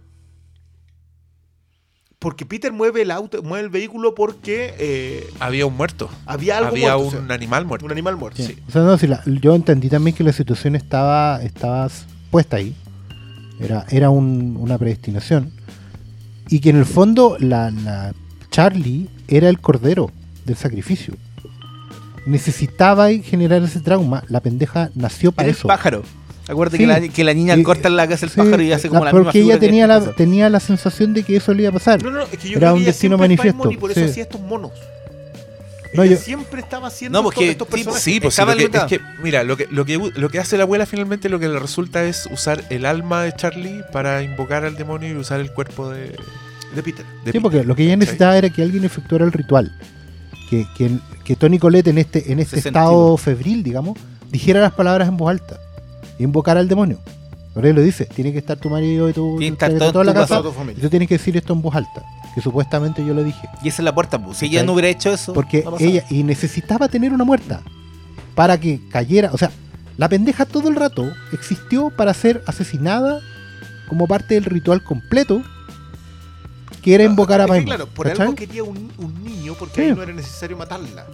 Porque 2.19 2.45
Peter 2.47 2.73
mueve 2.73 3.03
el 3.03 3.13
auto, 3.13 3.43
mueve 3.45 3.65
el 3.65 3.71
vehículo 3.71 4.15
porque 4.15 4.75
eh, 4.79 5.31
Había 5.39 5.67
un 5.67 5.77
muerto. 5.77 6.11
había 6.27 6.59
algo 6.59 6.71
Había 6.71 6.97
muerto, 6.97 7.17
o 7.17 7.21
un 7.21 7.27
sea, 7.27 7.35
animal 7.35 7.65
muerto. 7.65 7.87
un 7.87 7.93
animal 7.93 8.17
muerto. 8.17 8.43
Sí. 8.43 8.55
Sí. 8.55 8.63
O 8.67 8.73
sea, 8.73 8.83
no, 8.83 8.99
si 8.99 9.07
la- 9.07 9.23
yo 9.25 9.55
entendí 9.55 9.89
también 9.89 10.17
que 10.17 10.25
la 10.25 10.33
situación 10.33 10.75
estaba, 10.75 11.41
estaba 11.43 11.89
puesta 12.33 12.57
ahí. 12.57 12.75
Era, 13.61 13.87
era 13.91 14.11
un- 14.11 14.57
una 14.59 14.79
predestinación. 14.79 15.53
Y 16.49 16.59
que 16.61 16.71
en 16.71 16.77
el 16.77 16.87
fondo 16.87 17.37
la, 17.39 17.71
la 17.71 18.13
Charlie 18.51 19.09
era 19.29 19.49
el 19.49 19.61
cordero 19.61 20.11
del 20.49 20.57
sacrificio. 20.57 21.15
Necesitaba 22.27 23.09
generar 23.23 23.63
ese 23.63 23.81
trauma. 23.81 24.23
La 24.29 24.41
pendeja 24.41 24.91
nació 24.95 25.33
para 25.33 25.47
Era 25.49 25.53
el 25.53 25.59
eso. 25.59 25.69
pájaro. 25.69 26.03
Acuérdate 26.49 26.79
Sí. 26.79 26.83
que, 26.85 26.87
la, 26.87 27.01
que 27.09 27.25
la 27.25 27.35
niña 27.35 27.57
Y- 27.57 27.63
corta 27.63 27.89
la 27.91 28.07
casa 28.09 28.23
del 28.23 28.31
Sí, 28.31 28.37
pájaro 28.37 28.63
y 28.63 28.73
hace 28.73 28.89
como 28.89 29.05
la, 29.05 29.13
misma 29.13 29.25
porque 29.25 29.41
ella 29.41 29.59
tenía 29.59 29.87
la, 29.87 30.01
cosa. 30.01 30.13
tenía 30.15 30.49
la 30.49 30.61
sensación 30.61 31.13
de 31.15 31.23
que 31.23 31.37
eso 31.37 31.53
le 31.55 31.63
iba 31.63 31.71
a 31.71 31.73
pasar. 31.73 32.03
No, 32.03 32.11
no, 32.11 32.23
es 32.23 32.29
que 32.39 32.49
yo 32.49 32.57
Era 32.57 32.59
creo 32.59 32.73
un 32.73 32.79
que 32.79 32.83
ella 32.85 32.93
destino 32.93 33.19
manifiesto, 33.19 33.71
y 33.71 33.77
por 33.77 33.91
eso 33.91 34.01
sí. 34.01 34.07
hacía 34.07 34.23
estos 34.25 34.41
monos. 34.41 34.73
No, 35.95 36.05
yo- 36.05 36.17
siempre 36.19 36.61
estaba 36.61 36.89
haciendo 36.89 37.19
No, 37.19 37.23
porque 37.25 37.51
estos, 37.51 37.67
estos 37.67 37.69
tipo, 37.69 37.91
personajes. 37.93 38.03
Sí, 38.03 38.21
pues 38.21 38.35
sí, 38.35 38.41
Estaba 38.41 38.53
lo 38.53 38.59
que, 38.59 38.65
es 38.65 38.69
alimentado. 38.83 39.15
que, 39.17 39.23
mira, 39.23 39.43
lo 39.43 39.57
que, 39.57 39.67
lo, 39.71 39.85
que, 39.85 39.99
lo 40.17 40.29
que 40.31 40.39
hace 40.39 40.57
la 40.59 40.65
abuela 40.65 40.85
finalmente 40.87 41.29
lo 41.31 41.39
que 41.39 41.49
le 41.49 41.59
resulta 41.59 42.05
es 42.05 42.29
usar 42.33 42.65
el 42.71 42.85
alma 42.87 43.23
de 43.23 43.33
Charlie 43.35 43.83
para 43.93 44.23
invocar 44.23 44.65
al 44.65 44.77
demonio 44.77 45.09
y 45.11 45.17
usar 45.17 45.41
el 45.41 45.51
cuerpo 45.53 45.89
de, 45.91 46.15
de 46.75 46.83
Peter. 46.83 47.05
de 47.25 47.33
Sí, 47.33 47.41
porque 47.41 47.65
lo 47.65 47.75
que 47.75 47.85
ella 47.85 47.97
necesitaba 47.97 48.37
era 48.37 48.49
que 48.51 48.63
alguien 48.63 48.85
efectuara 48.85 49.25
el 49.25 49.33
ritual. 49.33 49.73
Que, 50.51 50.67
que, 50.77 50.91
que 51.25 51.37
Tony 51.37 51.59
Colette 51.59 51.89
en 51.89 51.99
este, 51.99 52.33
en 52.33 52.39
este 52.39 52.59
estado 52.59 53.17
febril, 53.17 53.63
digamos, 53.63 53.99
dijera 54.31 54.61
las 54.61 54.73
palabras 54.73 55.09
en 55.09 55.17
voz 55.17 55.31
alta. 55.31 55.59
E 56.19 56.23
invocara 56.25 56.61
al 56.61 56.69
demonio. 56.69 56.99
Por 57.55 57.65
ahí 57.67 57.73
lo 57.73 57.83
dice, 57.83 58.05
tiene 58.07 58.33
que 58.33 58.39
estar 58.39 58.57
tu 58.57 58.71
marido 58.71 59.09
y 59.09 59.13
tu, 59.13 59.37
Tiene 59.39 59.57
tu- 59.57 59.65
estar 59.65 59.79
todo 59.79 59.93
toda 59.93 60.05
la 60.05 60.13
tu 60.15 60.19
casa. 60.21 60.43
Tu 60.43 60.49
Y 60.49 60.53
familia. 60.53 60.83
tú 60.83 60.89
tienes 60.91 61.09
que 61.09 61.15
decir 61.19 61.37
esto 61.37 61.53
en 61.53 61.61
voz 61.63 61.75
alta. 61.75 62.03
Que 62.35 62.41
supuestamente 62.41 63.05
yo 63.05 63.15
lo 63.15 63.25
dije. 63.25 63.49
Y 63.63 63.69
esa 63.69 63.83
es 63.83 63.85
la 63.85 63.95
puerta. 63.95 64.23
pues. 64.23 64.39
Si 64.39 64.47
ella 64.47 64.63
no 64.63 64.73
hubiera 64.75 64.89
hecho 64.89 65.13
eso, 65.13 65.33
Porque 65.33 65.63
no 65.65 65.77
ella, 65.79 66.05
y 66.09 66.23
necesitaba 66.23 66.89
tener 66.89 67.13
una 67.13 67.25
muerta. 67.25 67.61
Para 68.35 68.59
que 68.61 68.81
cayera. 68.91 69.31
O 69.33 69.39
sea, 69.39 69.51
la 69.97 70.09
pendeja 70.09 70.45
todo 70.47 70.69
el 70.69 70.77
rato 70.77 71.11
existió 71.33 71.91
para 71.91 72.15
ser 72.15 72.43
asesinada 72.47 73.21
como 73.89 74.07
parte 74.07 74.35
del 74.35 74.45
ritual 74.45 74.83
completo. 74.85 75.43
Que 76.83 76.95
era 76.95 77.05
invocar 77.05 77.41
a 77.41 77.47
Paimon. 77.47 77.67
Claro, 77.67 77.87
por 77.87 78.07
¿cachai? 78.09 78.23
algo 78.27 78.35
quería 78.37 78.63
un, 78.65 78.93
un 78.99 79.25
niño 79.25 79.55
porque 79.59 79.75
Sí. 79.83 79.89
ahí 79.89 79.95
no 79.95 80.03
era 80.03 80.13
necesario 80.13 80.57
matarla. 80.57 81.07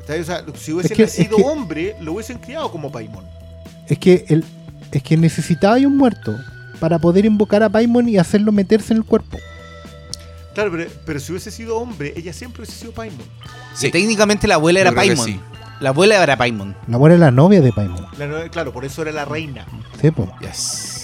¿Cachai? 0.00 0.20
O 0.20 0.24
sea, 0.24 0.44
si 0.54 0.72
hubiesen 0.72 0.96
que- 0.96 1.02
es 1.04 1.18
nacido 1.18 1.36
que- 1.36 1.42
hombre, 1.44 1.96
lo 2.00 2.12
hubiesen 2.14 2.38
criado 2.38 2.70
como 2.70 2.90
Paimon. 2.90 3.24
Es 3.88 3.98
que 3.98 4.24
el, 4.28 4.44
es 4.92 5.02
que 5.02 5.16
necesitaba 5.16 5.76
un 5.76 5.96
muerto 5.96 6.36
para 6.78 6.98
poder 6.98 7.24
invocar 7.26 7.62
a 7.62 7.68
Paimon 7.68 8.08
y 8.08 8.16
hacerlo 8.18 8.52
meterse 8.52 8.92
en 8.92 8.98
el 8.98 9.04
cuerpo. 9.04 9.38
Claro, 10.54 10.70
pero, 10.72 10.90
pero 11.06 11.20
si 11.20 11.32
hubiese 11.32 11.50
sido 11.50 11.76
hombre, 11.78 12.12
ella 12.16 12.32
siempre 12.32 12.62
hubiese 12.62 12.78
sido 12.78 12.92
Paimon. 12.92 13.26
Que 13.80 13.90
técnicamente 13.90 14.48
la 14.48 14.54
abuela 14.56 14.80
Yo 14.80 14.86
era 14.88 14.92
Paimon. 14.94 15.26
sí. 15.26 15.40
La 15.80 15.90
abuela 15.90 16.22
era 16.22 16.36
Paimon. 16.36 16.76
La 16.88 16.96
abuela 16.96 17.14
es 17.14 17.20
la 17.20 17.30
novia 17.30 17.60
de 17.62 17.72
Paimon. 17.72 18.06
La 18.18 18.48
claro, 18.50 18.72
por 18.72 18.84
eso 18.84 19.00
era 19.02 19.12
la 19.12 19.24
reina. 19.24 19.64
Sí. 20.00 20.08
Yes. 20.40 20.99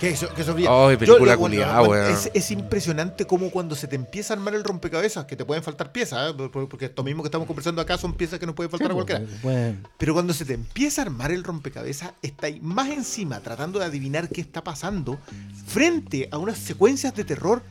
Que 0.00 0.10
eso, 0.10 0.28
que 0.34 0.42
eso 0.42 0.54
Ay, 0.56 0.96
película 0.96 1.36
culiada, 1.36 2.10
es, 2.10 2.30
es 2.34 2.50
impresionante 2.50 3.26
cómo 3.26 3.50
cuando 3.50 3.74
se 3.76 3.86
te 3.86 3.96
empieza 3.96 4.34
a 4.34 4.36
armar 4.36 4.54
el 4.54 4.64
rompecabezas, 4.64 5.24
que 5.24 5.36
te 5.36 5.44
pueden 5.44 5.62
faltar 5.62 5.92
piezas, 5.92 6.30
¿eh? 6.30 6.34
Por- 6.34 6.50
por- 6.50 6.68
porque 6.68 6.86
esto 6.86 7.02
mismo 7.04 7.22
que 7.22 7.28
estamos 7.28 7.46
conversando 7.46 7.80
acá 7.80 7.96
son 7.96 8.12
piezas 8.12 8.38
que 8.38 8.46
nos 8.46 8.54
pueden 8.54 8.70
faltar 8.70 8.90
a 8.90 8.94
cualquiera. 8.94 9.22
Bueno, 9.42 9.78
Pero 9.96 10.12
cuando 10.14 10.34
se 10.34 10.44
te 10.44 10.54
empieza 10.54 11.00
a 11.02 11.04
armar 11.04 11.30
el 11.32 11.44
rompecabezas, 11.44 12.12
está 12.22 12.48
ahí 12.48 12.60
más 12.60 12.88
encima 12.90 13.40
tratando 13.40 13.78
de 13.78 13.84
adivinar 13.86 14.28
qué 14.28 14.40
está 14.40 14.62
pasando 14.64 15.18
frente 15.66 16.28
a 16.30 16.38
unas 16.38 16.58
secuencias 16.58 17.14
de 17.14 17.24
terror 17.24 17.62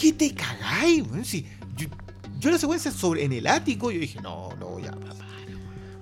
que 0.00 0.12
te 0.12 0.32
cagáis. 0.34 1.02
weón. 1.02 1.24
Sí, 1.24 1.46
yo, 1.76 1.88
yo 2.38 2.50
la 2.50 2.58
secuencia 2.58 2.90
sobre 2.92 3.24
en 3.24 3.32
el 3.32 3.46
ático, 3.46 3.90
yo 3.90 4.00
dije, 4.00 4.20
no, 4.22 4.50
no, 4.58 4.78
ya. 4.78 4.92
papá. 4.92 5.24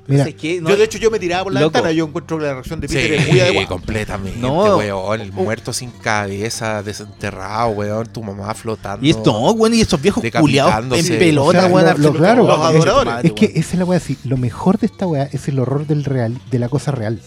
Yo 0.08 0.76
de 0.76 0.84
hecho 0.84 0.98
yo 0.98 1.10
me 1.12 1.18
tiraba 1.20 1.44
por 1.44 1.52
la 1.52 1.60
Loco. 1.60 1.74
ventana, 1.74 1.92
yo 1.92 2.04
encuentro 2.06 2.36
que 2.38 2.44
la 2.44 2.52
reacción 2.54 2.80
de 2.80 2.88
Peter 2.88 3.12
es 3.12 3.24
Sí, 3.24 3.30
muy 3.30 3.40
adecuada. 3.40 3.68
completamente, 3.68 4.38
No. 4.40 4.76
weón. 4.76 5.20
El 5.20 5.32
muerto 5.32 5.72
sin 5.72 5.90
cabeza, 5.92 6.82
desenterrado, 6.82 7.68
weón. 7.70 8.06
Tu 8.08 8.22
mamá 8.22 8.52
flotando. 8.54 9.06
y 9.06 9.10
esto, 9.10 9.32
no, 9.32 9.54
bueno, 9.54 9.76
y 9.76 9.80
estos 9.80 10.02
viejos 10.02 10.22
culiados 10.40 10.74
en 10.92 11.18
pelota, 11.18 11.58
O 11.58 11.62
sea, 11.62 11.66
weón, 11.72 12.02
lo- 12.02 12.10
lo 12.10 12.18
claro, 12.18 12.44
Los 12.44 12.58
es- 12.58 12.64
adoradores. 12.86 13.24
Es 13.24 13.32
que 13.32 13.44
esa 13.54 13.72
es 13.72 13.78
la 13.78 13.84
weá 13.84 13.98
así. 13.98 14.18
Lo 14.24 14.36
mejor 14.36 14.78
de 14.78 14.86
esta 14.86 15.06
weá 15.06 15.28
es 15.32 15.46
el 15.48 15.58
horror 15.60 15.86
del 15.86 16.04
real, 16.04 16.36
de 16.50 16.58
la 16.58 16.68
cosa 16.68 16.90
real. 16.90 17.20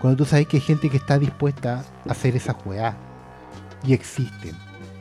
Cuando 0.00 0.16
tú 0.16 0.24
sabes 0.28 0.48
que 0.48 0.56
hay 0.56 0.62
gente 0.62 0.90
que 0.90 0.96
está 0.96 1.18
dispuesta 1.20 1.84
a 2.08 2.10
hacer 2.10 2.34
esa 2.34 2.56
weá. 2.64 2.96
Y 3.86 3.92
existen. 3.92 4.56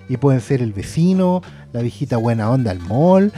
Y 0.07 0.18
pueden 0.18 0.41
ser 0.41 0.61
el 0.61 0.73
vecino, 0.73 1.41
la 1.73 1.82
viejita 1.82 2.18
buena 2.18 2.49
onda 2.52 2.69
al 2.72 2.80
mall. 2.80 3.32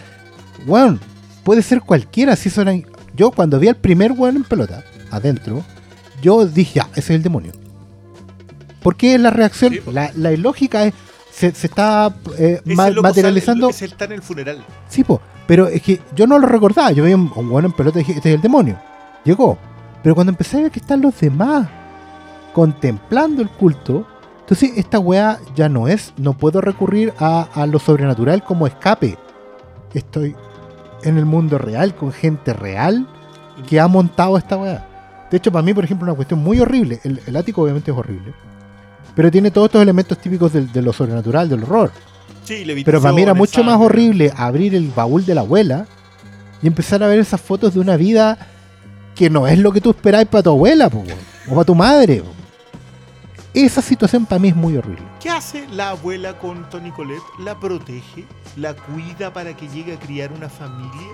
Weón, 0.68 1.00
puede 1.44 1.62
ser 1.62 1.82
cualquiera. 1.82 2.36
Si 2.36 2.50
eso 2.50 2.62
era- 2.62 2.74
Yo 3.16 3.32
cuando 3.32 3.60
vi 3.60 3.68
al 3.68 3.76
primer 3.76 4.12
weón 4.14 4.38
en 4.38 4.44
pelota, 4.44 4.84
adentro, 5.12 5.64
yo 6.22 6.46
dije, 6.46 6.76
ya, 6.80 6.88
ese 6.92 7.00
es 7.00 7.10
el 7.12 7.24
demonio. 7.24 7.52
Porque 8.82 9.18
la 9.18 9.30
reacción, 9.30 9.74
Sí, 9.74 9.82
la, 9.92 10.12
la 10.16 10.32
ilógica 10.32 10.84
es, 10.86 10.94
se, 11.32 11.52
se 11.54 11.68
está 11.68 12.14
eh, 12.38 12.62
ma- 12.66 12.90
materializando. 12.92 13.68
sale- 13.68 13.76
ese 13.76 13.86
está 13.86 14.06
en 14.06 14.12
el 14.14 14.22
funeral. 14.22 14.64
Sí, 14.90 15.04
po, 15.04 15.22
pero 15.48 15.68
es 15.68 15.82
que 15.82 16.02
yo 16.16 16.28
no 16.28 16.38
lo 16.40 16.48
recordaba. 16.48 16.92
Yo 16.92 17.04
veía 17.04 17.16
un, 17.16 17.32
un 17.36 17.50
weón 17.52 17.66
en 17.66 17.72
pelota 17.72 18.00
y 18.00 18.04
dije, 18.04 18.14
este 18.18 18.30
es 18.30 18.36
el 18.36 18.42
demonio. 18.42 18.78
Llegó. 19.24 19.58
Pero 20.02 20.16
cuando 20.16 20.32
empecé 20.32 20.58
a 20.58 20.62
ver 20.64 20.72
que 20.72 20.80
están 20.80 21.02
los 21.02 21.18
demás 21.20 21.68
contemplando 22.52 23.42
el 23.42 23.50
culto, 23.50 24.06
entonces 24.42 24.72
esta 24.76 25.00
weá 25.00 25.40
ya 25.56 25.70
no 25.70 25.88
es, 25.88 26.14
no 26.18 26.34
puedo 26.34 26.60
recurrir 26.62 27.14
a, 27.20 27.48
a 27.54 27.66
lo 27.66 27.80
sobrenatural 27.80 28.44
como 28.44 28.68
escape. 28.68 29.18
Estoy 29.94 30.36
en 31.04 31.18
el 31.18 31.26
mundo 31.26 31.58
real, 31.58 31.96
con 31.96 32.12
gente 32.12 32.54
real 32.54 33.08
que 33.68 33.80
ha 33.80 33.88
montado 33.88 34.38
esta 34.38 34.58
weá. 34.58 34.88
De 35.32 35.38
hecho, 35.38 35.52
para 35.52 35.64
mí, 35.64 35.74
por 35.74 35.84
ejemplo, 35.84 36.06
una 36.06 36.16
cuestión 36.16 36.42
muy 36.44 36.60
horrible. 36.60 37.00
El, 37.04 37.20
el 37.26 37.36
ático 37.36 37.62
obviamente 37.64 37.92
es 37.92 37.98
horrible. 37.98 38.34
Pero 39.16 39.30
tiene 39.32 39.52
todos 39.52 39.68
estos 39.68 39.82
elementos 39.82 40.18
típicos 40.18 40.54
del- 40.54 40.72
de 40.72 40.82
lo 40.82 40.94
sobrenatural, 40.94 41.50
del 41.50 41.64
horror. 41.64 41.92
Sí, 42.44 42.64
Pero 42.84 43.02
para 43.02 43.14
mí 43.14 43.22
era 43.22 43.34
mucho 43.34 43.64
más 43.64 43.80
horrible 43.80 44.34
abrir 44.36 44.76
el 44.76 44.90
baúl 44.90 45.26
de 45.26 45.34
la 45.36 45.42
abuela 45.42 45.86
y 46.62 46.68
empezar 46.68 47.02
a 47.04 47.08
ver 47.08 47.20
esas 47.20 47.40
fotos 47.40 47.74
de 47.74 47.80
una 47.80 47.96
vida 47.96 48.38
que 49.16 49.30
no 49.30 49.48
es 49.48 49.58
lo 49.60 49.72
que 49.72 49.80
tú 49.82 49.92
esperáis 49.92 50.28
para 50.28 50.44
tu 50.44 50.50
abuela 50.50 50.90
po, 50.90 51.04
o 51.48 51.54
para 51.54 51.64
tu 51.66 51.76
madre. 51.76 52.22
po. 52.22 52.32
Esa 53.54 53.82
situación 53.82 54.26
para 54.26 54.40
mí 54.40 54.48
es 54.50 54.56
muy 54.56 54.76
horrible. 54.78 55.04
¿Qué 55.20 55.30
hace 55.30 55.68
la 55.70 55.90
abuela 55.92 56.40
con 56.40 56.68
Tony 56.70 56.92
Colette? 56.92 57.22
La 57.40 57.60
protege, 57.60 58.26
la 58.58 58.74
cuida 58.74 59.32
para 59.32 59.56
que 59.56 59.68
llegue 59.68 59.94
a 59.94 60.00
criar 60.00 60.32
una 60.32 60.50
familia. 60.50 61.08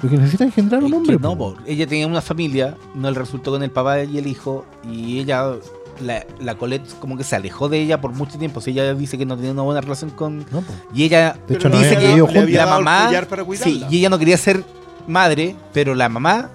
Porque 0.00 0.16
necesita 0.16 0.44
engendrar 0.44 0.80
Es 0.82 0.86
un 0.86 0.90
que 0.90 0.96
hombre. 0.96 1.18
no, 1.20 1.36
po. 1.36 1.54
po. 1.54 1.60
ella 1.66 1.86
tenía 1.86 2.06
una 2.06 2.22
familia, 2.22 2.76
no 2.94 3.10
le 3.10 3.18
resultó 3.18 3.50
con 3.50 3.62
el 3.62 3.70
papá 3.70 4.02
y 4.04 4.16
el 4.16 4.26
hijo, 4.26 4.64
y 4.90 5.20
ella, 5.20 5.52
la, 6.00 6.24
la 6.40 6.54
Colette, 6.54 6.98
como 6.98 7.16
que 7.18 7.24
se 7.24 7.36
alejó 7.36 7.68
de 7.68 7.80
ella 7.80 8.00
por 8.00 8.12
mucho 8.12 8.38
tiempo. 8.38 8.60
O 8.60 8.62
sea, 8.62 8.72
ella 8.72 8.94
dice 8.94 9.18
que 9.18 9.26
no 9.26 9.36
tenía 9.36 9.52
una 9.52 9.62
buena 9.62 9.80
relación 9.82 10.10
con. 10.10 10.38
No. 10.50 10.64
Y 10.94 11.04
ella 11.04 11.36
De 11.46 11.56
hecho, 11.56 11.68
no 11.68 11.76
dice 11.76 11.96
habían 11.96 12.00
que 12.00 12.08
vivido 12.08 12.26
le 12.32 12.40
había 12.40 12.64
la 12.64 12.70
mamá. 12.80 13.10
para 13.28 13.44
Sí, 13.54 13.84
y 13.90 13.98
ella 13.98 14.08
no 14.08 14.18
quería 14.18 14.38
ser 14.38 14.64
madre, 15.06 15.54
pero 15.74 15.94
la 15.94 16.08
mamá, 16.08 16.48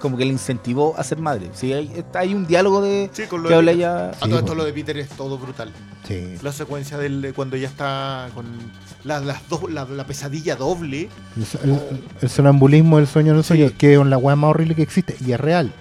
como 0.00 0.16
que 0.16 0.24
le 0.24 0.30
incentivó 0.32 0.94
a 0.98 1.04
ser 1.04 1.18
madre. 1.18 1.50
Sí, 1.54 1.72
hay, 1.72 2.04
hay 2.14 2.34
un 2.34 2.46
diálogo 2.46 2.80
de. 2.80 3.10
Sí, 3.12 3.24
con 3.28 3.42
lo 3.42 3.48
que 3.48 3.54
de 3.54 3.58
habla 3.58 3.72
Peter. 3.72 3.86
ella. 3.86 4.10
A 4.10 4.14
Sí, 4.14 4.20
todo 4.30 4.38
esto 4.38 4.46
po. 4.52 4.54
lo 4.56 4.64
de 4.64 4.72
Peter 4.72 4.96
es 4.98 5.08
todo 5.10 5.38
brutal. 5.38 5.70
Sí. 6.08 6.34
La 6.42 6.52
secuencia 6.52 6.96
del, 6.98 7.20
de 7.22 7.32
cuando 7.32 7.56
ya 7.56 7.68
está 7.68 8.28
con 8.34 8.46
la, 9.04 9.20
las 9.20 9.48
dos, 9.48 9.70
la, 9.70 9.84
la 9.84 10.04
pesadilla 10.06 10.56
doble. 10.56 11.08
El, 11.62 11.70
el- 11.70 11.80
el 12.22 12.28
sonambulismo 12.30 12.96
del 12.96 13.06
sueño 13.06 13.34
del 13.34 13.44
sueño, 13.44 13.68
Sí. 13.68 13.74
que 13.78 13.94
es 13.94 14.06
la 14.06 14.16
weá 14.18 14.34
más 14.36 14.50
horrible 14.50 14.74
que 14.74 14.82
existe 14.82 15.14
y 15.24 15.32
es 15.32 15.38
real. 15.40 15.72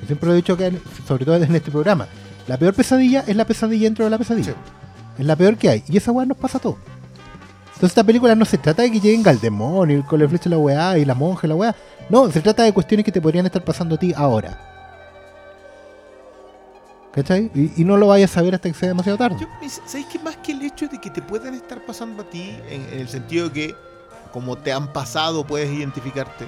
Yo 0.00 0.06
siempre 0.06 0.26
lo 0.28 0.32
he 0.32 0.36
dicho 0.36 0.56
en- 0.58 0.80
sobre 1.06 1.24
todo 1.24 1.36
en 1.36 1.54
este 1.54 1.70
programa. 1.70 2.06
La 2.48 2.56
peor 2.58 2.74
pesadilla 2.74 3.24
es 3.26 3.36
la 3.36 3.44
pesadilla 3.44 3.84
dentro 3.84 4.04
de 4.04 4.10
la 4.10 4.18
pesadilla. 4.18 4.52
Sí. 4.52 4.58
Es 5.18 5.26
la 5.26 5.36
peor 5.36 5.56
que 5.56 5.68
hay. 5.68 5.84
Y 5.88 5.96
esa 5.96 6.12
weá 6.12 6.26
nos 6.26 6.36
pasa 6.36 6.58
a 6.58 6.60
todos. 6.60 6.76
Entonces 7.76 7.90
esta 7.90 8.04
película 8.04 8.34
no 8.34 8.46
se 8.46 8.56
trata 8.56 8.82
de 8.82 8.90
que 8.90 9.00
lleguen 9.00 9.28
al 9.28 9.38
demonio, 9.38 10.02
con 10.06 10.18
la 10.18 10.26
flecha 10.26 10.48
la 10.48 10.56
weá, 10.56 10.96
y 10.96 11.04
la 11.04 11.14
monja 11.14 11.46
la 11.46 11.54
weá. 11.54 11.76
No, 12.08 12.30
se 12.30 12.40
trata 12.40 12.62
de 12.62 12.72
cuestiones 12.72 13.04
que 13.04 13.12
te 13.12 13.20
podrían 13.20 13.44
estar 13.44 13.62
pasando 13.62 13.96
a 13.96 13.98
ti 13.98 14.14
ahora. 14.16 14.58
¿Cachai? 17.12 17.50
Y, 17.54 17.82
y 17.82 17.84
no 17.84 17.98
lo 17.98 18.06
vayas 18.06 18.30
a 18.30 18.34
saber 18.36 18.54
hasta 18.54 18.70
que 18.70 18.74
sea 18.74 18.88
demasiado 18.88 19.18
tarde. 19.18 19.36
Yo, 19.38 19.46
¿Sabéis 19.84 20.06
que 20.06 20.18
más 20.20 20.38
que 20.38 20.52
el 20.52 20.62
hecho 20.62 20.88
de 20.88 20.98
que 20.98 21.10
te 21.10 21.20
puedan 21.20 21.52
estar 21.52 21.84
pasando 21.84 22.22
a 22.22 22.30
ti, 22.30 22.56
en, 22.70 22.82
en 22.94 23.00
el 23.00 23.08
sentido 23.10 23.50
de 23.50 23.52
que 23.52 23.74
como 24.32 24.56
te 24.56 24.72
han 24.72 24.94
pasado 24.94 25.46
puedes 25.46 25.70
identificarte, 25.70 26.46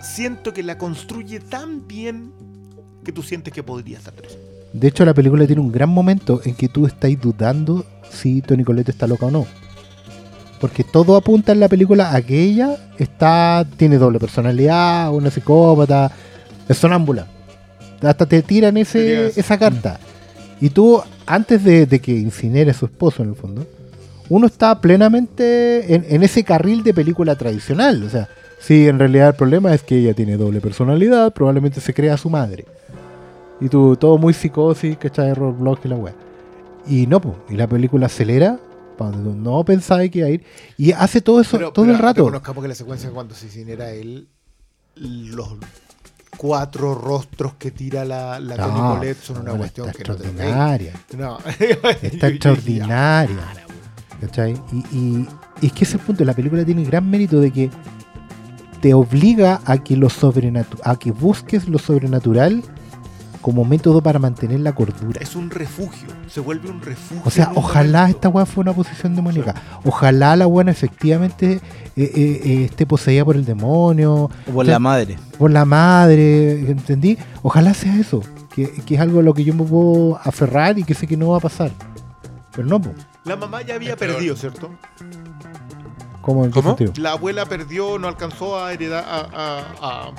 siento 0.00 0.52
que 0.52 0.62
la 0.62 0.78
construye 0.78 1.40
tan 1.40 1.88
bien 1.88 2.32
que 3.04 3.10
tú 3.10 3.24
sientes 3.24 3.52
que 3.52 3.64
podría 3.64 3.98
estar 3.98 4.14
preso. 4.14 4.38
De 4.72 4.86
hecho, 4.86 5.04
la 5.04 5.14
película 5.14 5.44
tiene 5.44 5.60
un 5.60 5.72
gran 5.72 5.88
momento 5.88 6.40
en 6.44 6.54
que 6.54 6.68
tú 6.68 6.86
estás 6.86 7.10
dudando 7.20 7.84
si 8.10 8.42
Tony 8.42 8.64
Colette 8.64 8.90
está 8.90 9.06
loca 9.06 9.26
o 9.26 9.30
no. 9.30 9.46
Porque 10.60 10.84
todo 10.84 11.16
apunta 11.16 11.52
en 11.52 11.60
la 11.60 11.68
película 11.68 12.14
a 12.14 12.22
que 12.22 12.42
ella 12.42 12.76
está, 12.98 13.66
tiene 13.76 13.98
doble 13.98 14.18
personalidad, 14.18 15.12
una 15.12 15.30
psicópata, 15.30 16.10
es 16.68 16.78
sonámbula. 16.78 17.26
Hasta 18.00 18.26
te 18.26 18.42
tiran 18.42 18.76
ese, 18.76 19.26
esa 19.38 19.58
carta. 19.58 19.98
Y 20.60 20.70
tú, 20.70 21.00
antes 21.26 21.62
de, 21.62 21.86
de 21.86 22.00
que 22.00 22.12
incinere 22.12 22.70
a 22.70 22.74
su 22.74 22.86
esposo, 22.86 23.22
en 23.22 23.30
el 23.30 23.34
fondo, 23.36 23.66
uno 24.28 24.46
está 24.46 24.80
plenamente 24.80 25.94
en, 25.94 26.06
en 26.08 26.22
ese 26.22 26.42
carril 26.42 26.82
de 26.82 26.94
película 26.94 27.36
tradicional. 27.36 28.02
O 28.02 28.08
sea, 28.08 28.28
sí, 28.58 28.88
en 28.88 28.98
realidad 28.98 29.28
el 29.28 29.34
problema 29.34 29.74
es 29.74 29.82
que 29.82 29.98
ella 29.98 30.14
tiene 30.14 30.36
doble 30.36 30.60
personalidad, 30.60 31.32
probablemente 31.32 31.80
se 31.80 31.92
crea 31.92 32.14
a 32.14 32.18
su 32.18 32.30
madre. 32.30 32.64
Y 33.60 33.68
tú, 33.68 33.96
todo 33.96 34.18
muy 34.18 34.32
psicosis, 34.34 34.96
¿cachai? 34.96 35.34
Roblox 35.34 35.84
y 35.84 35.88
la 35.88 35.96
weá. 35.96 36.14
Y 36.86 37.06
no, 37.06 37.20
pues, 37.20 37.34
y 37.50 37.54
la 37.54 37.66
película 37.66 38.06
acelera 38.06 38.58
para 38.96 39.10
donde 39.10 39.34
no 39.34 39.64
pensabas 39.64 40.08
que 40.10 40.18
iba 40.20 40.28
a 40.28 40.30
ir. 40.30 40.44
Y 40.78 40.92
hace 40.92 41.20
todo 41.20 41.40
eso 41.40 41.56
Pero- 41.58 41.72
todo 41.72 41.84
pero 41.84 41.96
el 41.96 42.02
rato. 42.02 42.20
Reconozcamos 42.24 42.62
que 42.62 42.68
la 42.68 42.74
secuencia 42.74 43.10
cuando 43.10 43.34
se 43.34 43.46
incinera 43.46 43.90
él, 43.90 44.28
los 44.94 45.56
cuatro 46.38 46.94
rostros 46.94 47.54
que 47.54 47.70
tira 47.70 48.04
la, 48.04 48.38
la 48.40 48.56
Toni 48.56 48.78
No, 48.80 48.94
Collette 48.96 49.22
son 49.22 49.38
una 49.38 49.52
no, 49.52 49.58
cuestión 49.58 49.90
que 49.90 50.04
no 50.04 50.16
te 50.16 50.26
extraordinaria. 50.28 50.92
No. 51.16 51.38
Está 52.02 52.28
extraordinaria. 52.28 53.36
¿Cachai? 54.20 54.54
Y, 54.72 54.96
y- 54.96 55.28
y 55.60 55.66
es 55.66 55.72
que 55.72 55.84
ese 55.84 55.94
es 55.96 56.00
el 56.00 56.00
punto. 56.00 56.24
La 56.24 56.34
película 56.34 56.64
tiene 56.64 56.84
gran 56.84 57.08
mérito 57.08 57.40
de 57.40 57.50
que 57.50 57.70
te 58.80 58.94
obliga 58.94 59.60
a 59.64 59.78
que 59.82 59.96
lo 59.96 60.08
sobrenatu- 60.08 60.80
a 60.84 60.98
que 60.98 61.10
busques 61.10 61.68
lo 61.68 61.78
sobrenatural 61.78 62.62
como 63.46 63.64
método 63.64 64.02
para 64.02 64.18
mantener 64.18 64.58
la 64.58 64.74
cordura. 64.74 65.20
Es 65.22 65.36
un 65.36 65.50
refugio, 65.50 66.08
se 66.28 66.40
vuelve 66.40 66.68
un 66.68 66.80
refugio. 66.82 67.22
O 67.24 67.30
sea, 67.30 67.52
ojalá 67.54 68.00
momento. 68.00 68.16
esta 68.16 68.28
weá 68.28 68.44
fue 68.44 68.62
una 68.62 68.72
posesión 68.72 69.14
demoníaca. 69.14 69.54
Ojalá 69.84 70.34
la 70.34 70.46
buena 70.46 70.72
efectivamente 70.72 71.52
eh, 71.52 71.60
eh, 71.94 72.40
eh, 72.44 72.64
esté 72.64 72.86
poseída 72.86 73.24
por 73.24 73.36
el 73.36 73.44
demonio, 73.44 74.14
O 74.24 74.30
por 74.52 74.62
O 74.62 74.64
sea, 74.64 74.72
la 74.72 74.78
madre. 74.80 75.16
por 75.38 75.52
la 75.52 75.64
madre, 75.64 76.68
¿entendí? 76.68 77.16
Ojalá 77.44 77.72
sea 77.72 77.94
eso, 78.00 78.20
que, 78.52 78.68
que 78.84 78.96
es 78.96 79.00
algo 79.00 79.20
a 79.20 79.22
lo 79.22 79.32
que 79.32 79.44
yo 79.44 79.54
me 79.54 79.62
puedo 79.62 80.16
aferrar 80.24 80.76
y 80.80 80.82
que 80.82 80.94
sé 80.94 81.06
que 81.06 81.16
no 81.16 81.28
va 81.28 81.36
a 81.36 81.40
pasar. 81.40 81.70
Pero 82.50 82.66
no, 82.66 82.80
po. 82.82 82.90
La 83.26 83.36
mamá 83.36 83.62
ya 83.62 83.76
había 83.76 83.94
perdido, 83.96 84.34
¿cierto? 84.34 84.70
¿Cómo? 86.20 86.44
¿En 86.44 86.50
¿Cómo? 86.50 86.70
sentido? 86.76 86.92
La 87.00 87.12
abuela 87.12 87.46
perdió, 87.46 87.96
no 88.00 88.08
alcanzó 88.08 88.58
a 88.58 88.72
heredar, 88.72 89.04
a, 89.06 89.20
a- 89.20 90.08
a 90.08 90.12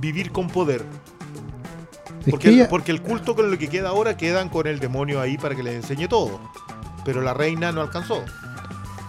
vivir 0.00 0.32
con 0.32 0.48
poder. 0.48 0.84
Es 2.24 2.30
Porque, 2.30 2.48
que 2.48 2.54
ella- 2.54 2.68
porque 2.68 2.92
el 2.92 3.00
culto 3.02 3.34
con 3.34 3.50
lo 3.50 3.58
que 3.58 3.68
queda 3.68 3.88
ahora 3.90 4.16
quedan 4.16 4.48
con 4.48 4.66
el 4.66 4.78
demonio 4.80 5.20
ahí 5.20 5.38
para 5.38 5.54
que 5.54 5.62
les 5.62 5.74
enseñe 5.76 6.08
todo. 6.08 6.40
Pero 7.04 7.20
la 7.22 7.32
reina 7.34 7.72
no 7.72 7.80
alcanzó. 7.80 8.22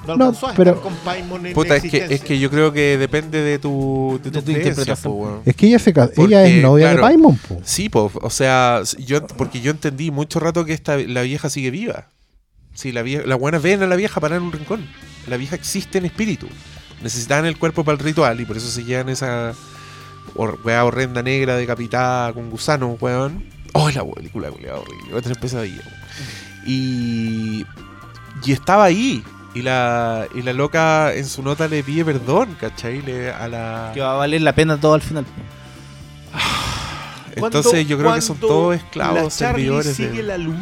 No 0.08 0.16
No, 0.16 0.26
alcanzó 0.26 0.48
a 0.48 0.54
pero- 0.54 0.72
estar 0.72 0.84
con 0.84 0.96
Paimon 1.00 1.46
en 1.46 1.54
Puta, 1.54 1.76
es 1.76 1.84
que, 1.84 2.08
es 2.10 2.22
que 2.22 2.40
yo 2.40 2.50
creo 2.50 2.72
que 2.72 2.98
depende 2.98 3.42
de 3.42 3.60
tu, 3.60 4.20
de 4.24 4.32
tu, 4.32 4.40
De 4.40 4.40
tu 4.40 4.46
creencia, 4.46 4.70
interpretación. 4.70 5.14
po. 5.14 5.42
Es 5.46 5.56
que 5.56 5.68
ella 5.68 5.78
se 5.80 5.90
ella 5.92 6.10
Porque, 6.16 6.58
es 6.58 6.62
novia 6.64 6.86
claro, 6.86 6.98
de 6.98 7.02
Paimon, 7.04 7.38
po. 7.38 7.62
Sí, 7.64 7.90
po, 7.90 8.12
o 8.22 8.30
sea, 8.30 8.82
yo 8.98 9.26
porque 9.28 9.60
yo 9.62 9.72
entendí 9.72 10.10
mucho 10.12 10.40
rato 10.40 10.64
que 10.66 10.74
esta 10.74 10.98
la 10.98 11.22
vieja 11.24 11.50
sigue 11.50 11.70
viva. 11.72 12.08
Sí, 12.74 12.92
la 12.92 13.02
vieja, 13.02 13.24
la 13.26 13.36
buena 13.36 13.60
ven 13.60 13.84
a 13.84 13.88
la 13.88 13.96
vieja 13.98 14.22
parar 14.22 14.38
en 14.38 14.44
un 14.46 14.52
rincón. 14.54 14.88
La 15.28 15.36
vieja 15.38 15.56
existe 15.56 15.98
en 15.98 16.06
espíritu. 16.06 16.48
Necesitaban 17.04 17.46
el 17.46 17.58
cuerpo 17.58 17.84
para 17.84 17.98
el 17.98 18.04
ritual 18.04 18.40
y 18.40 18.46
por 18.46 18.56
eso 18.58 18.68
se 18.70 18.84
llevan 18.86 19.10
esa 19.10 19.54
weá 20.64 20.86
horrenda 20.86 21.22
negra 21.24 21.56
decapitada 21.56 22.32
con 22.34 22.50
gusano, 22.50 22.98
weón. 23.00 23.44
Oh, 23.74 23.90
la 23.90 24.04
película 24.04 24.50
culiada 24.50 24.80
horrible. 24.80 25.10
Voy 25.12 25.20
a 25.20 25.22
tener 25.22 25.40
pesadilla. 25.40 25.82
weón. 25.86 26.00
Y 26.66 27.66
y 28.46 28.52
estaba 28.52 28.86
ahí. 28.86 29.24
Y 29.54 29.64
la, 29.64 30.28
y 30.36 30.44
la 30.44 30.54
loca 30.54 31.12
en 31.14 31.26
su 31.26 31.42
nota 31.42 31.68
le 31.68 31.84
pide 31.84 32.06
perdón, 32.06 32.56
¿cachai? 32.62 33.02
Le- 33.02 33.32
a 33.32 33.48
la... 33.48 33.92
Que 33.96 34.00
va 34.00 34.12
a 34.14 34.16
valer 34.18 34.42
la 34.42 34.54
pena 34.54 34.78
todo 34.80 34.94
al 34.94 35.02
final. 35.02 35.26
Entonces 37.36 37.88
yo 37.88 37.98
creo 37.98 38.14
que 38.14 38.22
son 38.22 38.38
todos 38.38 38.70
la 38.70 38.76
esclavos, 38.76 39.38
Charlie 39.38 39.64
servidores. 39.64 39.96
sigue 39.96 40.10
de- 40.18 40.24
la 40.24 40.38
luz. 40.38 40.56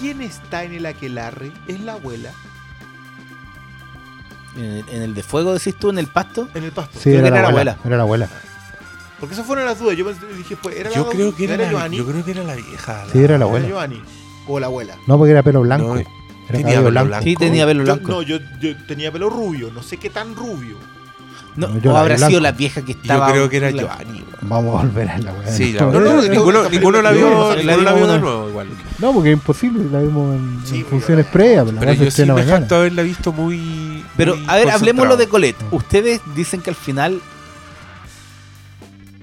¿Quién 0.00 0.20
está 0.20 0.64
en 0.64 0.74
el 0.74 0.86
aquelarre? 0.86 1.52
¿Es 1.68 1.78
la 1.80 1.92
abuela? 1.92 2.30
En 4.56 4.64
el, 4.64 4.84
en 4.90 5.02
el 5.02 5.14
de 5.14 5.22
fuego, 5.22 5.54
decís 5.54 5.76
tú, 5.78 5.90
en 5.90 5.98
el 5.98 6.08
pasto. 6.08 6.48
En 6.54 6.64
el 6.64 6.72
pasto. 6.72 6.98
Sí, 6.98 7.10
Creo 7.10 7.18
era 7.20 7.24
que 7.26 7.30
la 7.30 7.36
era 7.38 7.42
la 7.42 7.48
abuela. 7.50 7.70
abuela. 7.72 7.86
Era 7.86 7.96
la 7.96 8.02
abuela. 8.02 8.28
Porque 9.22 9.34
esas 9.34 9.46
fueron 9.46 9.64
las 9.66 9.78
dudas. 9.78 9.96
Yo 9.96 10.04
dije, 10.36 10.56
pues, 10.60 10.74
¿era 10.76 10.90
la 10.90 10.96
Yo 10.96 11.08
creo 11.08 11.32
que 11.32 11.44
era, 11.44 11.56
la, 11.56 11.68
Giovanni? 11.70 11.96
yo 11.96 12.04
creo 12.06 12.24
que 12.24 12.30
era 12.32 12.42
la 12.42 12.56
vieja. 12.56 13.04
Sí, 13.12 13.18
era 13.20 13.28
la 13.28 13.36
¿Era 13.36 13.44
abuela. 13.44 13.68
Giovanni? 13.68 14.02
¿O 14.48 14.58
la 14.58 14.66
abuela? 14.66 14.96
No, 15.06 15.16
porque 15.16 15.30
era 15.30 15.44
pelo 15.44 15.60
blanco. 15.60 15.86
No, 15.94 15.96
era 16.00 16.08
tenía 16.50 16.78
pelo 16.78 16.90
blanco. 16.90 17.06
blanco. 17.06 17.24
Sí, 17.24 17.36
tenía 17.36 17.64
pelo 17.64 17.84
Yo- 17.84 17.94
blanco. 17.94 18.10
no, 18.10 18.22
yo, 18.22 18.38
yo 18.60 18.76
tenía 18.88 19.12
pelo 19.12 19.30
rubio. 19.30 19.70
No 19.72 19.80
sé 19.84 19.96
qué 19.98 20.10
tan 20.10 20.34
rubio. 20.34 20.74
No, 21.54 21.68
No, 21.68 21.78
yo 21.80 21.92
o 21.92 21.96
habrá 21.96 22.18
sido 22.18 22.40
la 22.40 22.50
vieja 22.50 22.82
que 22.82 22.94
Yo 22.94 23.00
estaba. 23.02 23.30
creo 23.30 23.48
que 23.48 23.58
era 23.58 23.70
la- 23.70 23.82
Giovanni. 23.82 24.18
weón. 24.22 24.26
Vamos 24.42 24.74
a 24.80 24.82
volver 24.86 25.08
a 25.10 25.18
la 25.18 25.32
weá. 25.34 25.52
Sí, 25.52 25.72
la 25.72 25.82
No, 25.82 25.90
verdad. 25.92 26.10
no, 26.16 26.22
no, 26.22 26.28
ninguno, 26.28 26.62
no, 26.64 26.68
ninguno 26.68 27.02
la 27.02 27.10
vio, 27.12 27.54
la 27.62 27.92
vio 27.92 28.06
de 28.08 28.18
nuevo 28.18 28.48
igual. 28.48 28.68
No, 28.98 29.12
porque 29.12 29.28
es 29.30 29.34
imposible, 29.34 29.84
la 29.92 30.00
vimos 30.00 30.34
en, 30.34 30.60
Sí, 30.66 30.78
en 30.80 30.86
funciones 30.86 31.26
previas, 31.26 31.64
pero 31.78 31.92
yo 31.92 32.10
sí 32.10 32.24
me 32.24 32.32
haberla 32.32 33.02
visto 33.02 33.32
muy. 33.32 34.02
Pero, 34.16 34.34
muy 34.36 34.44
a 34.48 34.56
ver, 34.56 34.70
hablemos 34.70 35.06
lo 35.06 35.16
de. 35.16 35.28
Colette. 35.28 35.62
Ustedes 35.70 36.20
dicen 36.34 36.60
que 36.60 36.70
al 36.70 36.76
final. 36.76 37.20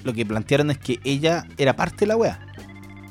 Lo 0.10 0.16
que 0.16 0.26
plantearon 0.26 0.72
es 0.72 0.80
que 0.80 1.00
ella 1.04 1.46
era 1.58 1.76
parte 1.76 1.98
de 2.00 2.06
la 2.08 2.18
wea. 2.18 2.40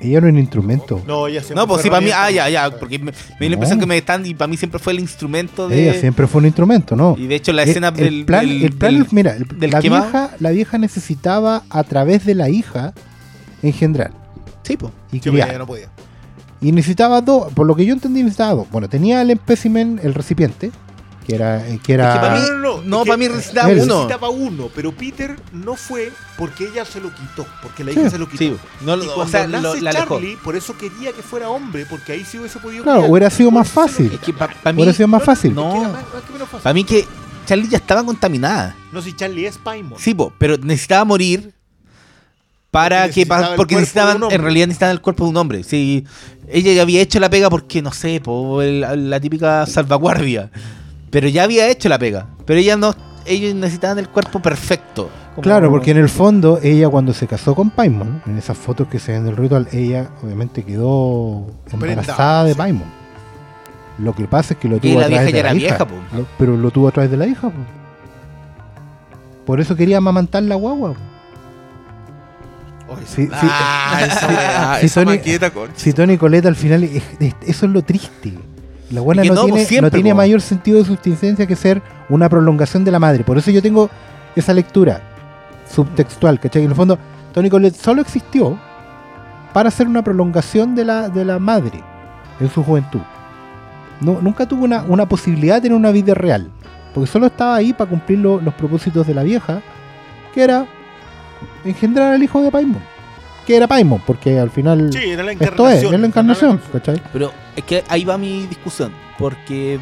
Ella 0.01 0.21
no 0.21 0.27
es 0.29 0.33
un 0.33 0.39
instrumento. 0.39 1.03
No, 1.07 1.27
ella 1.29 1.41
siempre 1.41 1.57
No, 1.57 1.67
pues 1.67 1.77
fue 1.79 1.83
sí, 1.85 1.91
para 1.91 2.01
mí. 2.01 2.11
Ah, 2.15 2.29
ya, 2.31 2.49
ya. 2.49 2.71
Porque 2.71 2.99
me, 2.99 3.07
me 3.07 3.13
dio 3.41 3.49
la 3.49 3.55
impresión 3.55 3.79
No. 3.79 3.83
que 3.83 3.87
me 3.89 3.99
están. 3.99 4.27
Y 4.27 4.35
para 4.35 4.49
mí 4.49 4.57
siempre 4.57 4.79
fue 4.81 4.93
el 4.93 5.01
instrumento 5.01 5.69
de. 5.69 5.83
Ella 5.91 6.01
siempre 6.01 6.27
fue 6.27 6.41
un 6.41 6.47
instrumento, 6.47 6.97
¿no? 6.97 7.15
Y 7.17 7.27
de 7.29 7.35
hecho, 7.37 7.53
la 7.53 7.63
escena 7.63 7.89
el, 7.89 7.95
del. 7.95 8.25
plan, 8.25 8.47
del- 8.47 8.63
el 8.65 8.73
plan 8.73 8.95
del- 8.95 9.03
es- 9.07 9.13
mira, 9.13 9.37
el- 9.37 9.47
del 9.59 9.71
la, 9.71 9.81
quemado. 9.81 10.03
vieja, 10.05 10.31
la 10.41 10.51
vieja 10.51 10.79
necesitaba 10.79 11.63
a 11.71 11.85
través 11.85 12.25
de 12.27 12.35
la 12.35 12.49
hija 12.49 12.95
engendrar 13.63 14.11
Sí, 14.63 14.77
pues. 14.77 14.93
y 15.13 15.19
Sí, 15.21 15.31
criar. 15.31 15.49
ella 15.51 15.59
no 15.59 15.67
podía. 15.67 15.89
Y 16.61 16.73
necesitaba 16.73 17.21
dos, 17.21 17.53
por 17.53 17.67
lo 17.67 17.77
que 17.77 17.85
yo 17.87 17.93
entendí 17.95 18.21
necesitaba 18.23 18.55
dos. 18.55 18.71
Bueno, 18.71 18.89
tenía 18.89 19.23
el 19.23 19.31
espécimen, 19.31 20.01
el 20.03 20.15
recipiente, 20.15 20.71
que 21.29 21.35
era... 21.35 21.63
Que 21.83 21.93
era 21.93 22.09
Es 22.09 22.15
que 22.15 22.21
para 22.27 22.35
mí- 22.41 22.47
No, 22.63 22.83
no, 22.83 23.05
para 23.05 23.17
mí 23.19 23.29
necesitaba 23.29 23.71
él 23.71 23.81
uno. 23.83 23.95
Necesitaba 23.95 24.29
uno, 24.31 24.71
pero 24.75 24.93
Peter 24.93 25.37
no 25.53 25.77
fue 25.77 26.11
porque 26.37 26.65
ella 26.69 26.85
se 26.85 27.01
lo 27.01 27.15
quitó, 27.15 27.47
porque 27.63 27.85
la 27.85 27.93
Sí, 27.93 28.01
hija 28.01 28.11
se 28.11 28.19
lo 28.19 28.27
quitó. 28.29 28.39
Sí, 28.39 28.57
no, 28.81 28.97
y 28.97 29.05
lo- 29.07 29.15
cuando 29.15 29.23
o 29.23 29.29
sea, 29.29 29.47
nace 29.47 29.63
lo- 29.63 29.75
la 29.77 29.91
alejó. 29.91 30.15
Charlie, 30.17 30.37
por 30.43 30.57
eso 30.57 30.77
quería 30.77 31.13
que 31.13 31.23
fuera 31.23 31.49
hombre, 31.51 31.85
porque 31.89 32.13
ahí 32.13 32.25
sí 32.25 32.39
hubiese 32.39 32.59
podido 32.59 32.83
Claro, 32.83 33.03
hubiera 33.05 33.29
sido 33.31 33.51
Por 33.51 33.59
más 33.61 33.69
fácil. 33.71 34.11
Es 34.13 34.21
que 34.21 34.33
para 34.33 34.53
mí. 34.73 34.73
Hubiera 34.83 34.93
sido 34.93 35.07
más 35.09 35.23
fácil. 35.23 35.55
no. 35.55 35.95
Para 36.63 36.73
mí 36.75 36.83
que 36.85 37.05
Charlie 37.47 37.69
ya 37.69 37.77
estaba 37.79 38.03
contaminada. 38.05 38.75
No, 38.93 39.01
si 39.03 39.15
Charlie 39.15 39.47
es 39.47 39.59
Paimon. 39.59 39.99
Sí, 39.99 40.15
po, 40.15 40.33
pero 40.39 40.57
necesitaba 40.59 41.05
morir 41.05 41.53
para 42.71 43.03
Porque 43.05 43.15
que 43.23 43.27
pa- 43.27 43.37
necesitaba 43.37 43.57
porque 43.57 43.75
necesitaban 43.77 44.23
en 44.31 44.43
realidad 44.43 44.67
necesitaban 44.67 44.95
el 44.95 45.01
cuerpo 45.01 45.25
de 45.25 45.31
un 45.31 45.37
hombre. 45.39 45.63
Sí, 45.65 46.05
ella 46.49 46.73
ya 46.73 46.83
había 46.83 47.01
hecho 47.01 47.19
la 47.21 47.31
pega 47.31 47.49
porque 47.51 47.81
no 47.83 47.93
sé, 47.93 48.21
po, 48.21 48.61
el- 48.63 49.09
la 49.11 49.21
típica 49.21 49.67
salvaguardia. 49.67 50.51
Pero 51.11 51.29
ya 51.29 51.45
había 51.45 51.69
hecho 51.69 51.89
la 51.89 51.99
pega, 51.99 52.27
pero 52.45 52.59
ella 52.61 52.77
no 52.77 52.95
ellos 53.27 53.55
necesitaban 53.55 53.99
el 53.99 54.09
cuerpo 54.09 54.41
perfecto. 54.41 55.11
Como- 55.35 55.43
Claro, 55.43 55.71
porque 55.71 55.91
en 55.91 55.99
el 55.99 56.09
fondo 56.09 56.59
ella 56.63 56.89
cuando 56.89 57.13
se 57.13 57.27
casó 57.27 57.55
con 57.55 57.71
Paimon, 57.71 58.23
en 58.27 58.39
esas 58.39 58.57
fotos 58.57 58.89
que 58.89 58.99
se 58.99 59.13
ven 59.13 59.25
del 59.25 59.37
ritual, 59.37 59.69
ella 59.73 60.09
obviamente 60.23 60.65
quedó 60.65 61.47
embarazada 61.71 62.45
de 62.45 62.53
sí. 62.53 62.59
Paimon. 62.59 62.99
Lo 63.99 64.15
que 64.15 64.27
pasa 64.27 64.55
es 64.55 64.61
que 64.61 64.69
lo 64.69 64.77
Y 64.77 64.81
tuvo 64.81 65.01
la 65.01 65.07
a 65.07 65.09
vieja 65.09 65.23
través 65.25 65.35
de 65.35 65.43
la 65.43 65.51
era 65.51 65.59
hija. 65.59 65.85
vieja, 65.85 65.87
po. 65.87 65.95
Pero 66.39 66.57
lo 66.57 66.71
tuvo 66.71 66.89
a 66.89 66.93
través 66.93 67.11
de 67.11 67.17
la 67.17 67.27
hija. 67.27 67.49
po. 67.51 67.57
Por 69.45 69.61
eso 69.61 69.77
quería 69.77 69.99
amamantar 69.99 70.43
la 70.43 70.55
guagua. 70.55 70.95
po. 70.95 70.99
Si, 73.07 73.29
Ah, 73.33 74.79
esa 74.81 74.83
si 74.89 74.89
Tony- 75.05 75.21
si 75.75 75.93
Tony 75.93 76.17
Colette 76.17 76.47
al 76.47 76.57
final, 76.57 76.85
es- 76.85 77.03
es- 77.21 77.35
eso 77.47 77.67
es 77.67 77.73
lo 77.73 77.83
triste. 77.83 78.33
La 78.91 79.01
buena 79.03 79.23
no, 79.25 79.35
no, 79.35 79.41
tiene, 79.43 79.51
pues, 79.53 79.69
siempre, 79.69 79.91
no 79.91 79.95
tiene 79.95 80.15
mayor 80.15 80.41
sentido 80.41 80.79
de 80.79 80.85
subsistencia 80.85 81.47
que 81.47 81.57
ser 81.57 81.83
una 82.09 82.29
prolongación 82.29 82.85
de 82.85 82.91
la 82.91 82.99
madre. 82.99 83.23
Por 83.25 83.37
eso 83.37 83.51
yo 83.51 83.61
tengo 83.61 83.91
esa 84.35 84.55
lectura 84.55 85.03
subtextual, 85.71 86.41
¿cachai? 86.41 86.65
En 86.65 86.71
el 86.71 86.75
fondo, 86.77 86.99
Tony 87.35 87.51
Colette 87.51 87.77
solo 87.77 88.01
existió 88.01 88.59
para 89.53 89.71
ser 89.71 89.87
una 89.89 90.03
prolongación 90.03 90.75
de 90.75 90.85
la, 90.85 91.09
de 91.09 91.25
la 91.25 91.39
madre 91.39 91.83
en 92.41 92.49
su 92.51 92.63
juventud. 92.65 93.01
No, 94.01 94.21
nunca 94.23 94.47
tuvo 94.47 94.65
una, 94.65 94.83
una 94.89 95.07
posibilidad 95.07 95.57
de 95.57 95.63
tener 95.63 95.77
una 95.77 95.91
vida 95.91 96.15
real. 96.15 96.49
Porque 96.95 97.11
solo 97.11 97.27
estaba 97.27 97.57
ahí 97.57 97.73
para 97.75 97.91
cumplir 97.91 98.21
lo- 98.21 98.41
los 98.41 98.55
propósitos 98.55 99.07
de 99.07 99.13
la 99.15 99.23
vieja, 99.23 99.61
que 100.33 100.43
era 100.43 100.67
engendrar 101.65 102.15
al 102.15 102.23
hijo 102.23 102.41
de 102.41 102.51
Paimon. 102.51 102.81
Que 103.49 103.57
era 103.57 103.67
Paimon, 103.67 104.03
porque 104.07 104.39
al 104.39 104.51
final 104.51 104.93
Sí, 104.93 104.99
era 105.09 105.23
la 105.23 105.33
esto 105.33 105.45
encarnación. 105.45 105.87
es, 105.87 105.93
es 105.95 106.01
la 106.01 106.07
encarnación, 106.07 106.61
¿cachai? 106.71 107.03
Pero 107.15 107.33
es 107.57 107.65
que 107.65 107.83
ahí 107.89 108.05
va 108.05 108.19
mi 108.19 108.47
discusión, 108.47 108.93
porque 109.19 109.81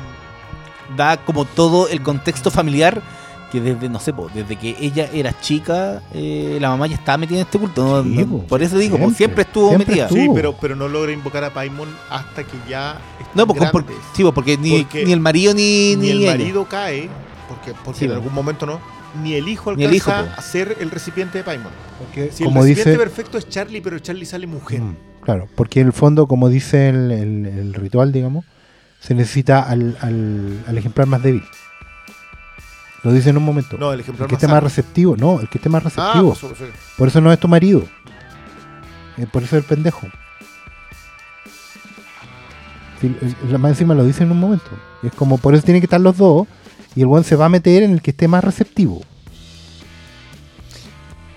da 0.97 1.17
como 1.17 1.45
todo 1.45 1.89
el 1.89 2.01
contexto 2.01 2.53
familiar 2.53 3.03
que 3.51 3.61
desde, 3.61 3.89
no 3.89 3.99
sé, 3.99 4.13
po, 4.13 4.31
desde 4.33 4.55
que 4.57 4.77
ella 4.81 5.09
era 5.13 5.37
chica, 5.41 6.01
eh, 6.15 6.59
la 6.61 6.69
mamá 6.69 6.87
ya 6.87 6.95
estaba 6.95 7.19
metida 7.19 7.39
en 7.39 7.45
este 7.45 7.59
culto. 7.59 7.85
¿no? 7.85 8.03
Sí, 8.05 8.09
No- 8.25 8.27
po, 8.39 8.43
por 8.47 8.63
eso 8.63 8.79
digo, 8.79 8.93
po, 8.99 9.11
siempre, 9.11 9.17
siempre, 9.17 9.43
estuvo 9.43 9.69
siempre 9.71 9.87
metida. 9.89 10.05
estuvo. 10.07 10.21
Sí, 10.23 10.31
pero, 10.33 10.53
pero 10.61 10.77
no 10.77 10.87
logra 10.89 11.11
invocar 11.13 11.43
a 11.43 11.53
Paimon 11.53 11.89
hasta 12.09 12.45
que 12.45 12.57
ya 12.69 12.99
No, 13.35 13.49
por- 13.49 13.57
grandes. 13.57 13.97
sí, 14.15 14.23
po, 14.23 14.31
porque 14.33 14.57
ni, 14.57 14.83
Porque 14.85 15.05
ni 15.05 15.13
el 15.13 15.19
marido 15.21 15.55
ni, 15.55 15.97
ni 15.97 16.03
ni 16.03 16.11
el 16.11 16.19
ella. 16.23 16.31
marido 16.33 16.65
cae, 16.67 17.09
porque, 17.49 17.73
porque 17.85 17.99
Sí, 17.99 18.05
en 18.05 18.13
algún 18.13 18.33
momento 18.33 18.65
no, 18.65 18.81
ni 19.23 19.35
el 19.35 19.49
hijo 19.49 19.75
Ni 19.75 19.85
el 19.85 19.95
hijo, 19.95 20.11
alcanza 20.11 20.39
a 20.39 20.43
ser 20.43 20.77
el 20.81 20.91
recipiente 20.91 21.39
de 21.39 21.45
Paimon. 21.45 21.73
Porque, 21.99 22.31
Si 22.33 22.45
como 22.45 22.63
el 22.63 22.69
recipiente 22.69 22.91
dice, 22.91 23.03
perfecto 23.03 23.39
es 23.39 23.49
Charlie, 23.49 23.81
pero 23.81 23.99
Charlie 23.99 24.27
sale 24.27 24.47
mujer. 24.47 24.81
Mm, 24.81 24.97
claro, 25.23 25.49
porque 25.55 25.81
en 25.81 25.87
el 25.89 25.93
fondo, 25.93 26.27
como 26.27 26.49
dice 26.49 26.89
el, 26.89 27.11
el- 27.13 27.47
el 27.47 27.75
ritual, 27.75 28.13
digamos, 28.13 28.45
se 29.01 29.15
necesita 29.15 29.63
al, 29.63 29.97
al- 30.01 30.63
al 30.67 30.79
ejemplar 30.79 31.07
más 31.07 31.23
débil. 31.23 31.43
Lo 33.03 33.13
dice 33.13 33.31
en 33.31 33.37
un 33.37 33.45
momento. 33.45 33.77
No, 33.79 33.89
el 33.93 33.95
el 33.95 34.01
ejemplar 34.01 34.29
que 34.29 34.35
más 34.35 34.43
esté 34.43 34.53
más 34.53 34.63
receptivo, 34.63 35.17
no, 35.17 35.41
el 35.41 35.49
que 35.49 35.59
esté 35.59 35.69
más 35.69 35.83
Ah, 35.85 35.89
receptivo. 36.15 36.35
pues, 36.35 36.59
sí. 36.59 36.65
Por 36.97 37.09
eso 37.09 37.21
no 37.21 37.33
es 37.33 37.39
tu 37.39 37.47
marido. 37.47 37.85
Eh, 39.17 39.27
por 39.31 39.43
eso 39.45 39.57
es 39.57 39.63
el 39.63 39.69
pendejo. 39.69 40.09
Sí, 43.01 43.15
el- 43.21 43.37
el- 43.51 43.59
más 43.59 43.71
encima 43.73 43.95
lo 43.95 44.05
dice 44.05 44.23
en 44.25 44.33
un 44.33 44.41
momento. 44.41 44.71
Y 45.03 45.09
es 45.09 45.13
como, 45.15 45.39
por 45.39 45.55
eso 45.55 45.63
tienen 45.63 45.81
que 45.81 45.87
estar 45.87 46.01
los 46.01 46.17
dos. 46.17 46.47
Y 46.97 47.03
el 47.03 47.07
buen 47.07 47.23
se 47.25 47.37
va 47.37 47.45
a 47.47 47.49
meter 47.49 47.83
en 47.85 47.93
el 47.93 48.03
que 48.03 48.11
esté 48.11 48.27
más 48.27 48.43
receptivo. 48.43 49.03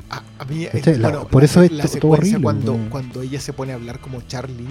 A, 0.10 0.24
a 0.40 0.46
mí, 0.46 0.64
eh, 0.66 0.98
bueno, 1.00 1.28
por 1.28 1.42
la- 1.42 1.46
eso 1.46 1.62
es 1.62 1.72
la 1.72 1.84
todo 1.88 2.12
horrible, 2.14 2.42
cuando, 2.42 2.80
cuando 2.90 3.22
ella 3.22 3.40
se 3.40 3.54
pone 3.54 3.74
a 3.74 3.76
hablar 3.76 4.00
como 4.00 4.22
Charlie, 4.22 4.66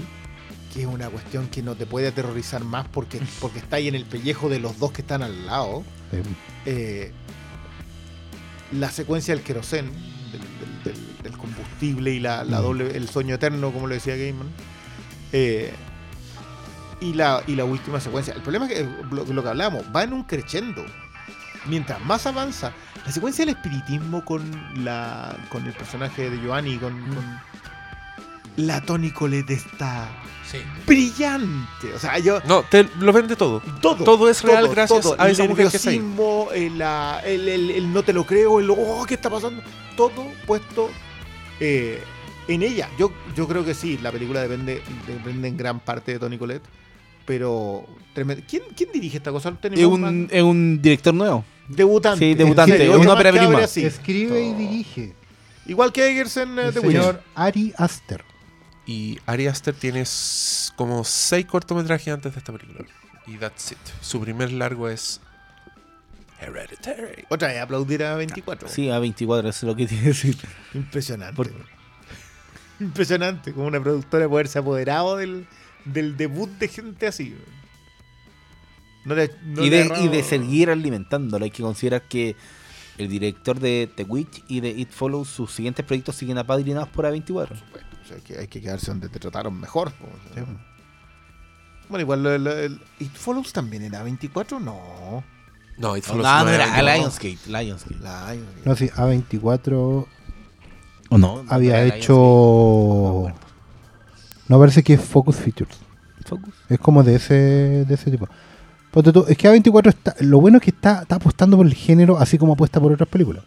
que 0.75 0.81
es 0.81 0.87
una 0.87 1.09
cuestión 1.11 1.47
que 1.49 1.63
no 1.63 1.77
te 1.77 1.87
puede 1.87 2.09
aterrorizar 2.09 2.65
más 2.65 2.89
porque, 2.89 3.21
porque 3.41 3.59
está 3.61 3.77
ahí 3.77 3.87
en 3.89 3.95
el 3.95 4.05
pellejo 4.05 4.49
de 4.49 4.59
los 4.59 4.79
dos 4.79 4.91
que 4.93 5.03
están 5.03 5.23
al 5.23 5.47
lado. 5.47 5.85
Eh, 6.13 6.23
eh, 6.67 7.13
la 8.73 8.91
secuencia 8.91 9.35
del 9.35 9.45
querosén, 9.45 9.87
del, 10.33 10.41
del- 10.41 10.95
del- 10.95 11.23
del 11.23 11.39
combustible 11.39 12.13
y 12.15 12.21
la, 12.21 12.45
la 12.45 12.59
Mm. 12.61 12.63
doble, 12.63 12.97
el 12.97 13.09
sueño 13.09 13.35
eterno, 13.37 13.71
como 13.73 13.87
le 13.87 13.97
decía 13.97 14.17
Gaiman. 14.17 14.49
eh, 15.33 15.73
y, 17.01 17.15
la, 17.15 17.43
y 17.47 17.55
la 17.57 17.65
última 17.65 18.01
secuencia. 18.01 18.35
El 18.35 18.43
problema 18.43 18.67
es 18.67 18.73
que 18.75 18.89
lo, 19.11 19.25
lo 19.25 19.43
que 19.43 19.49
hablamos, 19.49 19.85
va 19.95 20.03
en 20.05 20.13
un 20.13 20.25
crescendo. 20.25 20.85
Mientras 21.67 22.01
más 22.05 22.27
avanza, 22.27 22.73
la 23.05 23.13
secuencia 23.13 23.45
del 23.45 23.55
espiritismo 23.57 24.25
con 24.25 24.43
la 24.85 25.37
con 25.51 25.67
el 25.67 25.73
personaje 25.75 26.31
de 26.31 26.41
Giovanni, 26.41 26.79
con, 26.79 26.93
con 27.15 27.41
la 28.57 28.81
Tony 28.81 29.11
Colette 29.11 29.51
está 29.51 30.09
brillante. 30.87 31.93
O 31.95 31.99
sea, 31.99 32.19
yo 32.19 32.41
No, 32.47 32.63
te 32.63 32.89
lo 33.01 33.13
vende 33.13 33.37
todo. 33.37 33.61
todo. 33.83 34.03
Todo 34.05 34.31
es 34.31 34.43
real 34.43 34.69
gracias 34.69 35.07
a 35.19 35.29
esa 35.29 35.43
el 35.43 35.49
mujer 35.51 35.69
que 35.69 35.77
está 35.77 35.91
ahí. 35.91 35.99
el, 36.55 36.81
el- 36.81 37.49
el- 37.49 37.71
el 37.71 37.93
no 37.93 38.03
te 38.03 38.13
lo 38.13 38.25
creo, 38.25 38.61
el 38.61 38.71
oh, 38.71 39.05
¿qué 39.07 39.15
está 39.15 39.29
pasando? 39.29 39.63
Todo 39.97 40.27
puesto 40.47 40.89
eh, 41.61 42.03
en 42.47 42.63
ella. 42.63 42.89
Yo, 42.99 43.13
yo 43.37 43.47
creo 43.47 43.65
que 43.65 43.75
sí, 43.75 43.99
la 43.99 44.11
película 44.11 44.41
depende, 44.41 44.83
depende 45.07 45.49
en 45.49 45.57
gran 45.57 45.81
parte 45.81 46.13
de 46.13 46.19
Tony 46.19 46.39
Colette. 46.39 46.65
Pero 47.29 47.87
tremendo. 48.15 48.43
¿Quién, 48.49 48.63
quién 48.75 48.91
dirige 48.91 49.19
esta 49.19 49.31
cosa? 49.31 49.55
Es 49.63 49.85
un, 49.85 50.29
es 50.31 50.43
un 50.43 50.81
director 50.81 51.13
nuevo. 51.13 51.45
debutante. 51.69 52.25
Sí, 52.25 52.35
debutante, 52.35 52.83
es 52.83 52.97
una 52.97 53.13
ópera 53.13 53.31
prima. 53.31 53.63
Escribe 53.63 54.41
y 54.41 54.55
dirige. 54.55 55.13
Igual 55.67 55.93
que 55.93 56.09
Eggers 56.09 56.39
en 56.39 56.59
El 56.59 56.73
The 56.73 56.81
Witch. 56.81 56.97
señor 56.97 57.23
Ari 57.35 57.75
Aster. 57.77 58.25
Y 58.87 59.19
Ari 59.27 59.47
Aster 59.47 59.75
tiene 59.75 60.05
como 60.75 61.05
seis 61.05 61.45
cortometrajes 61.45 62.15
antes 62.15 62.33
de 62.33 62.39
esta 62.39 62.51
película. 62.51 62.87
Y 63.27 63.37
that's 63.37 63.73
it. 63.73 63.79
Su 64.01 64.23
primer 64.23 64.51
largo 64.51 64.89
es 64.89 65.21
Hereditary. 66.41 67.27
Otra 67.29 67.49
vez 67.49 67.61
aplaudir 67.61 68.05
a 68.05 68.15
24. 68.15 68.71
Sí, 68.71 68.89
a 68.89 68.99
24, 68.99 69.51
eso 69.51 69.67
es 69.67 69.71
lo 69.71 69.77
que 69.77 69.87
tiene 69.87 70.05
que 70.05 70.09
decir. 70.09 70.39
Impresionante. 70.73 71.37
Por-. 71.37 71.53
Impresionante, 72.81 73.53
como 73.53 73.67
una 73.67 73.83
productora 73.83 74.27
poderse 74.27 74.61
apoderado 74.61 75.19
del, 75.19 75.47
del 75.93 76.17
debut 76.17 76.51
de 76.59 76.69
gente 76.69 77.07
así. 77.07 77.37
No 79.05 79.15
le- 79.15 79.31
no 79.45 79.65
y, 79.65 79.69
de, 79.71 79.91
y 80.03 80.09
de 80.09 80.23
seguir 80.23 80.71
alimentándolo. 80.71 81.45
Hay 81.45 81.51
que 81.51 81.63
considerar 81.63 82.03
que 82.03 82.37
el 82.99 83.09
director 83.09 83.59
de 83.61 83.89
The 83.95 84.03
Witch 84.05 84.43
y 84.49 84.61
de 84.61 84.71
It 84.71 84.91
Follows, 84.91 85.29
sus 85.29 85.53
siguientes 85.53 85.85
proyectos 85.87 86.17
siguen 86.17 86.37
apadrinados 86.39 86.89
por 86.89 87.05
A24. 87.07 87.25
Bueno, 87.33 87.49
o 88.05 88.07
sea, 88.09 88.19
que 88.19 88.39
hay 88.39 88.49
que 88.49 88.61
quedarse 88.61 88.87
donde 88.91 89.09
te 89.09 89.19
trataron 89.19 89.59
mejor. 89.59 89.93
po, 89.93 90.07
o 90.07 90.35
sea. 90.35 90.45
Bueno, 91.89 92.03
igual 92.03 92.23
lo- 92.23 92.37
lo- 92.39 92.59
el, 92.59 92.81
¿It 92.99 93.13
Follows 93.15 93.53
también 93.53 93.83
era 93.83 94.03
24? 94.03 94.61
No. 94.61 95.25
No, 95.79 95.97
It 95.97 96.05
Follows 96.05 96.25
no, 96.27 96.39
no 96.41 96.45
no 96.47 96.51
era 96.51 96.79
era- 96.79 96.97
Lionsgate. 96.97 97.39
Lionsgate. 97.47 98.01
La, 98.01 98.37
No, 98.65 98.75
sí, 98.77 98.89
A24 98.89 100.07
¿O 101.11 101.17
no? 101.19 101.45
había 101.49 101.85
hecho. 101.87 103.33
No 104.49 104.59
parece 104.59 104.83
que 104.83 104.95
es 104.95 105.01
Focus 105.01 105.37
Features. 105.37 105.79
Focus. 106.25 106.55
Es 106.69 106.79
como 106.79 107.03
de 107.03 107.17
ese, 107.17 107.35
de 107.85 107.95
ese 107.95 108.11
tipo. 108.11 108.29
Tú, 108.91 109.25
es 109.29 109.37
que 109.37 109.49
A24 109.49 109.89
está. 109.89 110.15
Lo 110.21 110.41
bueno 110.41 110.59
es 110.59 110.65
que 110.65 110.71
está, 110.71 111.03
está 111.03 111.17
apostando 111.17 111.57
por 111.57 111.67
el 111.67 111.75
género 111.75 112.19
así 112.19 112.39
como 112.39 112.55
apuesta 112.55 112.81
por 112.81 112.93
otras 112.93 113.09
películas. 113.09 113.45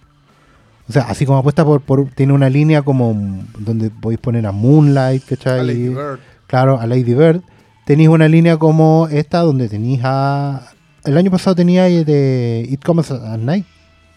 O 0.88 0.94
sea, 0.94 1.04
así 1.04 1.26
como 1.26 1.40
apuesta 1.40 1.66
por. 1.66 1.82
por 1.82 2.10
tiene 2.12 2.34
una 2.34 2.50
línea 2.50 2.84
como 2.84 3.44
donde 3.58 3.90
podéis 3.90 4.20
poner 4.20 4.46
a 4.46 4.52
Moonlight, 4.52 5.26
¿cachai? 5.26 5.60
a 5.60 5.64
Lady 5.64 5.90
Bird. 5.90 6.20
Claro, 6.48 6.80
a 6.80 6.86
Lady 6.86 7.14
Bird. 7.14 7.42
Tenéis 7.86 8.10
una 8.10 8.28
línea 8.28 8.58
como 8.58 9.08
esta 9.12 9.40
donde 9.40 9.68
tenéis 9.68 10.02
a. 10.04 10.72
El 11.04 11.18
año 11.18 11.32
pasado 11.32 11.56
tenía 11.56 11.86
de 11.86 12.66
It 12.70 12.84
Comes 12.84 13.10
at 13.10 13.38
Night. 13.40 13.66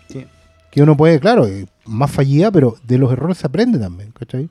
Sí. 0.09 0.27
Que 0.71 0.83
uno 0.83 0.97
puede, 0.97 1.19
claro, 1.19 1.47
eh, 1.47 1.67
más 1.87 2.11
fallida, 2.11 2.51
pero 2.51 2.77
de 2.87 2.99
los 2.99 3.11
errores 3.11 3.39
se 3.39 3.47
aprende 3.47 3.79
también, 3.79 4.13
¿cachai? 4.13 4.51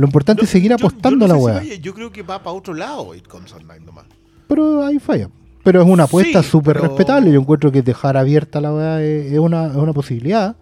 Lo 0.00 0.06
importante 0.06 0.42
No, 0.42 0.44
es 0.44 0.50
seguir 0.50 0.70
yo- 0.70 0.76
yo 0.78 0.86
apostando 0.86 1.24
a 1.24 1.28
la 1.28 1.34
si 1.36 1.40
weá. 1.40 1.54
vaya, 1.56 1.74
yo 1.76 1.94
creo 1.94 2.10
que 2.10 2.22
va 2.22 2.42
para 2.42 2.52
otro 2.56 2.74
lado 2.74 3.14
It 3.14 3.26
Comes 3.28 3.52
at 3.52 3.62
Night 3.62 3.82
nomás. 3.82 4.06
Pero 4.48 4.84
ahí 4.84 4.98
falla. 4.98 5.28
Pero 5.62 5.82
es 5.82 5.88
una 5.88 6.04
apuesta 6.04 6.42
Sí, 6.42 6.48
súper 6.50 6.76
pero- 6.76 6.88
respetable. 6.88 7.30
Yo 7.32 7.40
encuentro 7.40 7.70
que 7.70 7.82
dejar 7.82 8.16
abierta 8.16 8.60
la 8.60 8.72
weá 8.72 9.02
es, 9.02 9.32
es 9.32 9.38
una, 9.38 9.66
es 9.66 9.76
una 9.76 9.92
posibilidad. 9.92 10.56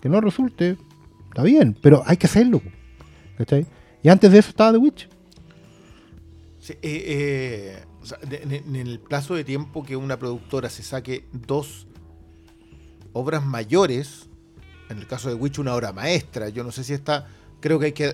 Que 0.00 0.08
no 0.08 0.20
resulte, 0.20 0.76
está 1.28 1.42
bien. 1.42 1.76
Pero 1.82 2.02
hay 2.06 2.16
que 2.16 2.26
hacerlo. 2.26 2.62
¿Cachai? 3.36 3.66
Y 4.02 4.08
antes 4.08 4.32
de 4.32 4.38
eso 4.38 4.48
estaba 4.50 4.72
The 4.72 4.78
Witch. 4.78 5.08
Sí, 6.60 6.72
eh, 6.72 6.78
eh, 6.82 7.84
o 8.02 8.06
sea, 8.06 8.18
de- 8.18 8.62
en, 8.66 8.76
el 8.76 9.00
plazo 9.00 9.34
de 9.34 9.44
tiempo 9.44 9.84
que 9.84 9.96
una 9.96 10.18
productora 10.18 10.68
se 10.70 10.82
saque 10.82 11.24
dos 11.32 11.86
obras 13.12 13.44
mayores, 13.44 14.28
en 14.88 14.98
el 14.98 15.06
caso 15.06 15.28
de 15.28 15.34
Witch 15.34 15.58
una 15.58 15.74
obra 15.74 15.92
maestra, 15.92 16.48
yo 16.48 16.64
no 16.64 16.72
sé 16.72 16.84
si 16.84 16.92
está, 16.94 17.26
creo 17.60 17.78
que 17.78 17.86
hay 17.86 17.92
que, 17.92 18.12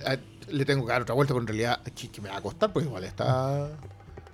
le 0.51 0.65
tengo 0.65 0.85
que 0.85 0.91
dar 0.91 1.01
otra 1.01 1.15
vuelta, 1.15 1.33
pero 1.33 1.41
en 1.41 1.47
realidad 1.47 1.81
que, 1.83 2.09
que 2.09 2.21
me 2.21 2.29
va 2.29 2.37
a 2.37 2.41
costar, 2.41 2.71
porque 2.73 2.87
igual 2.87 3.03
está, 3.03 3.69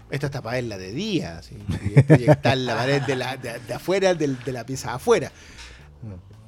esta 0.10 0.26
está 0.28 0.42
para 0.42 0.56
verla 0.56 0.78
de 0.78 0.92
día, 0.92 1.38
así, 1.40 1.56
y 1.96 2.02
proyectar 2.04 2.58
la 2.58 2.76
pared 2.76 3.02
de, 3.04 3.16
la, 3.16 3.38
de, 3.38 3.60
de 3.60 3.74
afuera, 3.74 4.14
del- 4.14 4.38
de, 4.44 4.52
la 4.52 4.66
pieza 4.66 4.90
de 4.90 4.96
afuera. 4.96 5.32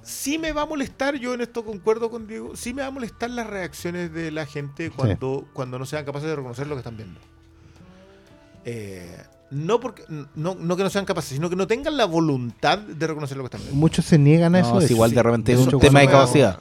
Sí 0.02 0.38
me 0.38 0.52
va 0.52 0.64
a 0.64 0.66
molestar, 0.66 1.16
yo 1.16 1.34
en 1.34 1.40
esto 1.42 1.64
concuerdo 1.64 2.10
con 2.12 2.28
Diego, 2.28 2.58
sí 2.58 2.74
me 2.74 2.82
va 2.82 2.90
a 2.90 2.92
molestar 2.92 3.30
las 3.30 3.48
reacciones 3.48 4.12
de 4.14 4.32
la 4.32 4.46
gente 4.46 4.90
cuando, 4.92 5.48
cuando 5.54 5.80
no 5.80 5.86
sean 5.86 6.04
capaces 6.04 6.28
de 6.28 6.36
reconocer 6.36 6.68
lo 6.68 6.76
que 6.76 6.80
están 6.80 6.98
viendo. 6.98 7.20
Eh, 8.66 9.18
no 9.52 9.80
porque 9.80 10.04
no, 10.36 10.56
no 10.56 10.76
que 10.76 10.84
no 10.84 10.90
sean 10.90 11.06
capaces, 11.06 11.32
sino 11.36 11.50
que 11.50 11.56
no 11.56 11.68
tengan 11.68 11.96
la 11.96 12.06
voluntad 12.06 12.80
de 12.80 13.08
reconocer 13.08 13.38
lo 13.38 13.44
que 13.44 13.48
están 13.48 13.62
viendo. 13.62 13.76
Muchos 13.80 14.06
se 14.06 14.18
niegan 14.18 14.56
a 14.56 14.62
No, 14.62 14.68
eso. 14.68 14.80
es 14.82 14.92
igual 14.92 15.12
sí. 15.12 15.16
de 15.16 15.24
repente 15.24 15.54
es 15.54 15.60
un 15.60 15.80
tema 15.80 16.00
de 16.02 16.08
capacidad. 16.08 16.60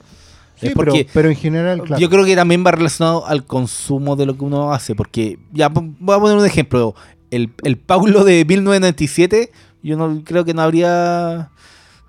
Sí, 0.62 0.68
Es 0.68 0.74
pero, 0.74 0.92
porque- 0.92 1.06
pero 1.12 1.28
en 1.28 1.36
general, 1.36 1.82
claro. 1.82 2.00
Yo 2.00 2.08
creo 2.08 2.24
que 2.24 2.34
también 2.36 2.64
va 2.64 2.70
relacionado 2.70 3.26
al 3.26 3.44
consumo 3.44 4.16
de 4.16 4.24
lo 4.26 4.36
que 4.38 4.44
uno 4.44 4.72
hace, 4.72 4.94
porque 4.94 5.38
ya 5.52 5.68
voy 5.68 6.16
a 6.16 6.20
poner 6.20 6.38
un 6.38 6.46
ejemplo. 6.46 6.94
El, 7.30 7.50
el 7.64 7.76
Paulo 7.78 8.22
de 8.24 8.44
1997, 8.44 9.50
yo 9.82 9.96
no 9.96 10.22
creo 10.24 10.44
que 10.44 10.54
no 10.54 10.62
habría 10.62 11.50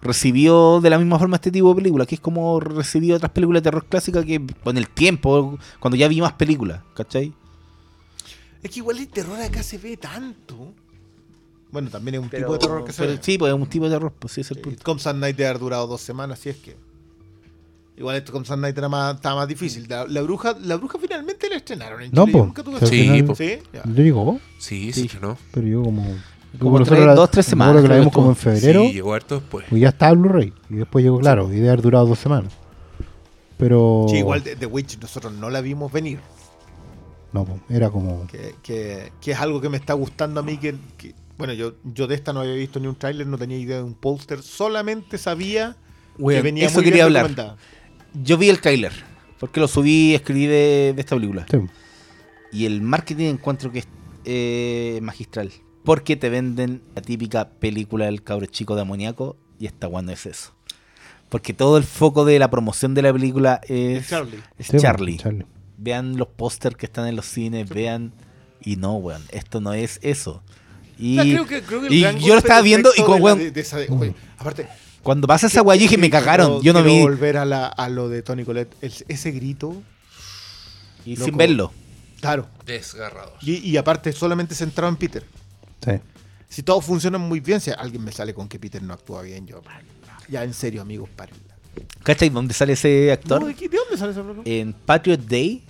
recibió 0.01 0.81
de 0.81 0.89
la 0.89 0.97
misma 0.99 1.17
forma 1.17 1.38
este 1.38 1.49
tipo 1.51 1.69
de 1.69 1.75
películas, 1.75 2.07
que 2.07 2.15
es 2.15 2.21
como 2.21 2.59
recibió 2.59 3.15
otras 3.15 3.31
películas 3.31 3.61
de 3.63 3.69
terror 3.69 3.85
clásicas 3.85 4.25
que 4.25 4.41
con 4.63 4.77
el 4.77 4.88
tiempo, 4.89 5.57
cuando 5.80 5.95
ya 5.97 6.07
vi 6.07 6.21
más 6.21 6.34
películas, 6.34 6.81
¿cachai? 6.93 7.34
Es 8.61 8.69
que 8.69 8.80
igual 8.80 8.97
el 8.99 9.07
terror 9.07 9.39
acá 9.41 9.63
se 9.63 9.77
ve 9.77 9.97
tanto. 9.97 10.73
Bueno, 11.71 11.89
también 11.89 12.15
es 12.15 12.21
un 12.21 12.30
Pero- 12.30 12.43
tipo 12.45 12.53
de 12.53 12.59
terror 12.59 12.85
que 12.85 12.91
se 12.93 13.07
ve. 13.07 13.17
sí, 13.21 13.38
pues 13.38 13.51
es 13.53 13.59
un 13.59 13.65
tipo 13.67 13.85
de 13.85 13.91
terror, 13.95 14.13
pues 14.19 14.34
sí 14.34 14.41
es 14.41 14.51
el 14.51 14.59
punto. 14.59 14.84
Comes 14.84 15.05
Night 15.15 15.35
debe 15.38 15.49
haber 15.49 15.59
durado 15.59 15.88
dos 15.88 16.01
semanas, 16.01 16.38
si 16.39 16.49
es 16.49 16.57
que. 16.57 16.75
Igual 17.95 18.15
esto 18.18 18.32
Comes 18.32 18.49
Night 18.57 18.78
era 18.78 18.90
más, 18.90 19.15
estaba 19.15 19.36
más 19.36 19.48
difícil. 19.48 19.86
La, 19.88 20.06
la 20.07 20.22
bruja, 20.22 20.56
la 20.61 20.78
bruja 20.78 20.98
finalmente 20.99 21.48
la 21.49 21.57
estrenaron 21.57 22.02
en 22.02 22.11
No, 22.11 22.26
Chile. 22.26 22.32
Yo 22.34 22.40
po. 22.40 22.45
nunca 22.48 22.64
tuve 22.64 22.80
Sí, 22.80 23.02
final- 23.03 23.26
po. 23.26 23.36
¿Sí? 23.36 23.60
Ya. 23.72 23.82
¿No 23.86 23.95
llegó? 24.02 24.40
Sí, 24.57 24.91
Sí. 24.91 25.07
sí, 25.07 25.18
no. 25.22 25.38
Pero 25.52 25.68
yo 25.68 25.84
como... 25.84 26.03
Como 26.60 26.78
nosotros 26.80 26.98
tres- 26.99 27.07
la- 27.07 27.15
dos, 27.15 27.32
tres 27.32 27.45
semanas, 27.48 27.72
acuerdo 27.72 27.84
que 27.84 27.90
la 27.90 27.94
creo 27.95 28.02
vimos 28.02 28.14
como 28.14 28.30
en 28.30 28.36
febrero. 28.36 28.82
Sí, 28.84 28.94
llegó 28.94 29.14
harto 29.14 29.36
después. 29.40 29.65
Pues 29.70 29.82
ya 29.82 29.90
estaba 29.90 30.14
Blu-ray. 30.14 30.53
Y 30.70 30.76
después 30.76 31.03
llegó, 31.03 31.20
claro, 31.20 31.48
y 31.52 31.56
debe 31.56 31.70
haber 31.70 31.82
durado 31.82 32.06
dos 32.07 32.20
semanas. 32.20 32.53
Pero. 33.57 34.06
Sí, 34.10 34.18
igual 34.18 34.44
de- 34.44 34.56
The 34.56 34.65
Witch 34.65 34.99
nosotros 34.99 35.34
no 35.34 35.49
la 35.49 35.61
vimos 35.61 35.91
venir. 35.91 36.20
No, 37.32 37.45
pues, 37.45 37.60
era 37.70 37.90
como. 37.90 38.28
Que, 38.28 38.56
que- 38.61 39.11
que 39.22 39.32
es 39.32 39.40
algo 39.40 39.61
que 39.61 39.70
me 39.70 39.78
está 39.78 39.94
gustando 39.94 40.40
a 40.40 40.44
mí. 40.44 40.57
Que, 40.57 40.76
que- 40.98 41.15
bueno, 41.38 41.53
yo, 41.53 41.74
yo 41.84 42.06
de 42.07 42.15
esta 42.15 42.34
no 42.34 42.41
había 42.41 42.53
visto 42.53 42.80
ni 42.80 42.88
un 42.88 42.95
tráiler, 42.95 43.26
no 43.26 43.38
tenía 43.38 43.57
idea 43.57 43.78
de 43.78 43.84
un 43.84 43.95
póster. 43.95 44.41
Solamente 44.44 45.18
sabía 45.18 45.76
que 46.18 46.41
venía 46.44 46.68
eso 46.68 46.76
muy 46.76 46.84
quería 46.86 47.07
bien 47.07 47.18
hablar. 47.18 47.57
Yo 48.14 48.38
vi 48.38 48.49
el 48.49 48.60
trailer, 48.61 48.91
porque 49.40 49.60
lo 49.60 49.68
subí, 49.68 50.14
escribí 50.14 50.45
de, 50.45 50.94
de 50.95 50.99
esta 51.02 51.15
película. 51.15 51.45
Sí. 51.49 51.57
Y 52.52 52.65
el 52.65 52.81
marketing 52.81 53.26
encuentro 53.26 53.72
que 53.72 53.80
es 53.80 53.88
eh, 54.26 54.99
magistral. 55.02 55.52
Porque 55.84 56.15
te 56.15 56.30
venden 56.30 56.81
la 56.95 57.02
típica 57.02 57.49
película 57.49 58.06
del 58.06 58.23
cabro 58.23 58.45
chico 58.45 58.76
de 58.76 58.81
amoníaco 58.84 59.35
y 59.60 59.65
esta 59.65 59.90
cuando 59.90 60.11
es 60.14 60.26
eso. 60.26 60.53
Porque 61.30 61.53
todo 61.53 61.77
el 61.77 61.84
foco 61.84 62.23
de 62.26 62.38
la 62.40 62.49
promoción 62.52 62.94
de 62.94 63.02
la 63.02 63.11
película 63.11 63.60
es, 63.68 64.03
Es 64.03 64.10
Charlie. 64.10 64.40
es 64.57 64.68
Sí, 64.68 64.77
Charlie. 64.77 65.18
Charlie. 65.18 65.45
Vean 65.77 66.15
los 66.18 66.27
pósters 66.27 66.76
que 66.77 66.85
están 66.85 67.07
en 67.07 67.15
los 67.15 67.26
cines, 67.26 67.68
vean. 67.68 68.14
Y 68.61 68.76
no, 68.77 68.95
weón, 68.95 69.23
esto 69.31 69.60
no 69.60 69.73
es 69.73 69.99
eso. 70.03 70.41
Y 70.98 71.18
O 71.19 71.23
sea, 71.23 71.31
creo 71.34 71.48
que- 71.48 71.61
creo 71.64 71.81
que 71.81 71.94
y 71.94 71.99
yo 72.02 72.34
lo 72.34 72.38
estaba 72.38 72.60
de 72.61 72.64
viendo 72.64 72.90
y 72.90 73.02
efecto 73.02 73.06
como, 73.11 73.15
de 73.15 73.19
la- 73.19 73.26
weón, 73.26 73.40
de- 73.40 73.52
de 73.52 73.61
esa- 73.61 73.77
de- 73.80 73.88
oye, 73.90 74.14
aparte, 74.38 74.68
cuando 75.03 75.27
pasa 75.27 75.47
esa 75.47 75.63
yo 75.63 75.71
dije, 75.73 75.97
me 75.97 76.09
cagaron. 76.09 76.61
Yo 76.61 76.73
no 76.73 76.80
quiero 76.81 76.95
vi. 76.95 77.01
volver 77.01 77.38
a, 77.38 77.45
la- 77.45 77.67
a 77.67 77.89
lo 77.89 78.09
de 78.09 78.21
Tony 78.23 78.43
Colette. 78.45 78.73
El- 78.81 78.93
ese 79.07 79.31
grito. 79.31 79.81
Y 81.05 81.15
loco. 81.15 81.25
sin 81.25 81.38
verlo. 81.38 81.71
Claro. 82.21 82.47
Desgarrador. 82.65 83.34
Y, 83.41 83.57
y 83.69 83.77
aparte, 83.77 84.13
solamente 84.13 84.55
centrado 84.55 84.89
en 84.89 84.95
Peter. 84.95 85.25
Sí. 85.85 85.91
Si 86.47 86.63
todo 86.63 86.80
funciona 86.81 87.17
muy 87.17 87.39
bien, 87.41 87.59
si 87.59 87.71
alguien 87.71 88.03
me 88.03 88.11
sale 88.11 88.34
con 88.34 88.47
que 88.47 88.57
Peter 88.59 88.81
no 88.81 88.93
actúa 88.93 89.21
bien, 89.23 89.45
yo. 89.45 89.61
Ya, 90.30 90.43
en 90.43 90.53
serio, 90.53 90.81
amigos, 90.81 91.09
párenla. 91.15 91.53
¿Cachai? 92.03 92.30
¿Dónde 92.30 92.53
sale 92.53 92.73
ese 92.73 93.11
actor? 93.11 93.41
No, 93.41 93.47
¿de, 93.47 93.55
qué- 93.55 93.67
de 93.67 93.77
dónde 93.77 93.97
sale 93.97 94.11
ese 94.11 94.21
programa? 94.21 94.43
en 94.45 94.71
Patriot 94.73 95.19
Day, 95.19 95.65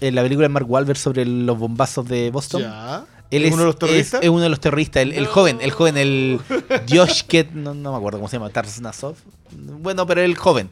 en 0.00 0.14
la 0.14 0.22
película 0.22 0.46
de 0.48 0.52
Mark 0.52 0.68
Wahlberg 0.70 0.98
sobre 0.98 1.24
los 1.24 1.56
bombazos 1.58 2.06
de 2.08 2.30
Boston. 2.30 2.62
Ya. 2.62 3.06
Él 3.32 3.44
¿Es 3.46 3.52
uno 3.52 3.62
de 3.62 3.66
los 3.66 3.78
terroristas? 3.78 4.20
Es, 4.20 4.24
es 4.24 4.30
uno 4.30 4.40
de 4.42 4.48
los 4.50 4.60
terroristas, 4.60 5.02
el, 5.02 5.12
el 5.12 5.26
joven, 5.26 5.58
el 5.60 5.70
joven, 5.72 5.96
el 5.96 6.40
Josh 6.88 7.22
Ket, 7.24 7.50
no, 7.52 7.74
no 7.74 7.90
me 7.92 7.96
acuerdo 7.96 8.18
cómo 8.18 8.28
se 8.28 8.36
llama, 8.36 8.50
Tarsnasov. 8.50 9.16
Bueno, 9.50 10.06
pero 10.06 10.20
el 10.22 10.36
joven. 10.36 10.68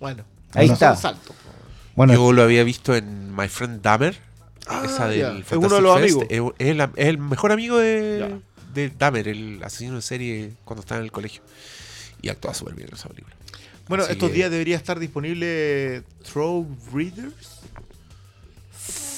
Bueno, 0.00 0.24
Ahí 0.54 0.68
está. 0.68 0.92
es 0.94 1.00
salto. 1.00 1.34
Bueno, 1.94 2.14
Yo 2.14 2.32
lo 2.32 2.42
había 2.42 2.64
visto 2.64 2.94
en 2.94 3.34
My 3.36 3.48
Friend 3.48 3.82
Dahmer. 3.82 4.16
Ah, 4.66 4.82
esa 4.84 5.08
del 5.08 5.38
Es 5.40 5.52
uno 5.52 5.68
de 5.68 5.80
los 5.80 5.92
Fantastic 5.94 5.96
amigos. 5.96 6.24
Fest. 6.28 6.60
Es, 6.60 6.66
es 6.66 6.70
el, 6.72 6.80
es 6.80 7.06
el 7.08 7.18
mejor 7.18 7.52
amigo 7.52 7.78
de, 7.78 8.38
de 8.74 8.90
Dahmer, 8.90 9.28
el 9.28 9.62
asesino 9.64 9.96
en 9.96 10.02
serie 10.02 10.52
cuando 10.64 10.80
estaba 10.80 10.98
en 11.00 11.04
el 11.06 11.12
colegio. 11.12 11.42
Y 12.22 12.28
actúa 12.28 12.54
súper 12.54 12.74
bien 12.74 12.88
en 12.88 12.94
esa 12.94 13.08
película. 13.08 13.34
Bueno, 13.88 14.04
Así 14.04 14.12
estos 14.12 14.28
que- 14.30 14.34
días 14.36 14.50
debería 14.50 14.76
estar 14.76 14.98
disponible 14.98 16.02
Throw 16.30 16.66
Readers. 16.92 17.60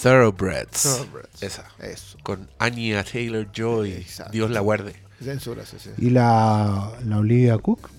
Thoroughbreds. 0.03 0.83
Thoroughbreds. 0.83 1.43
Esa. 1.43 1.65
Eso. 1.81 2.19
Con 2.23 2.49
Anya 2.59 3.05
Taylor 3.05 3.47
Joy. 3.53 3.93
Exacto. 3.93 4.33
Dios 4.33 4.51
la 4.51 4.61
guarde. 4.61 4.95
Censura, 5.23 5.67
sí, 5.67 5.77
sí. 5.79 5.91
y 5.99 6.09
la, 6.11 6.93
la 7.05 7.19
Olivia 7.19 7.59
Cook, 7.59 7.91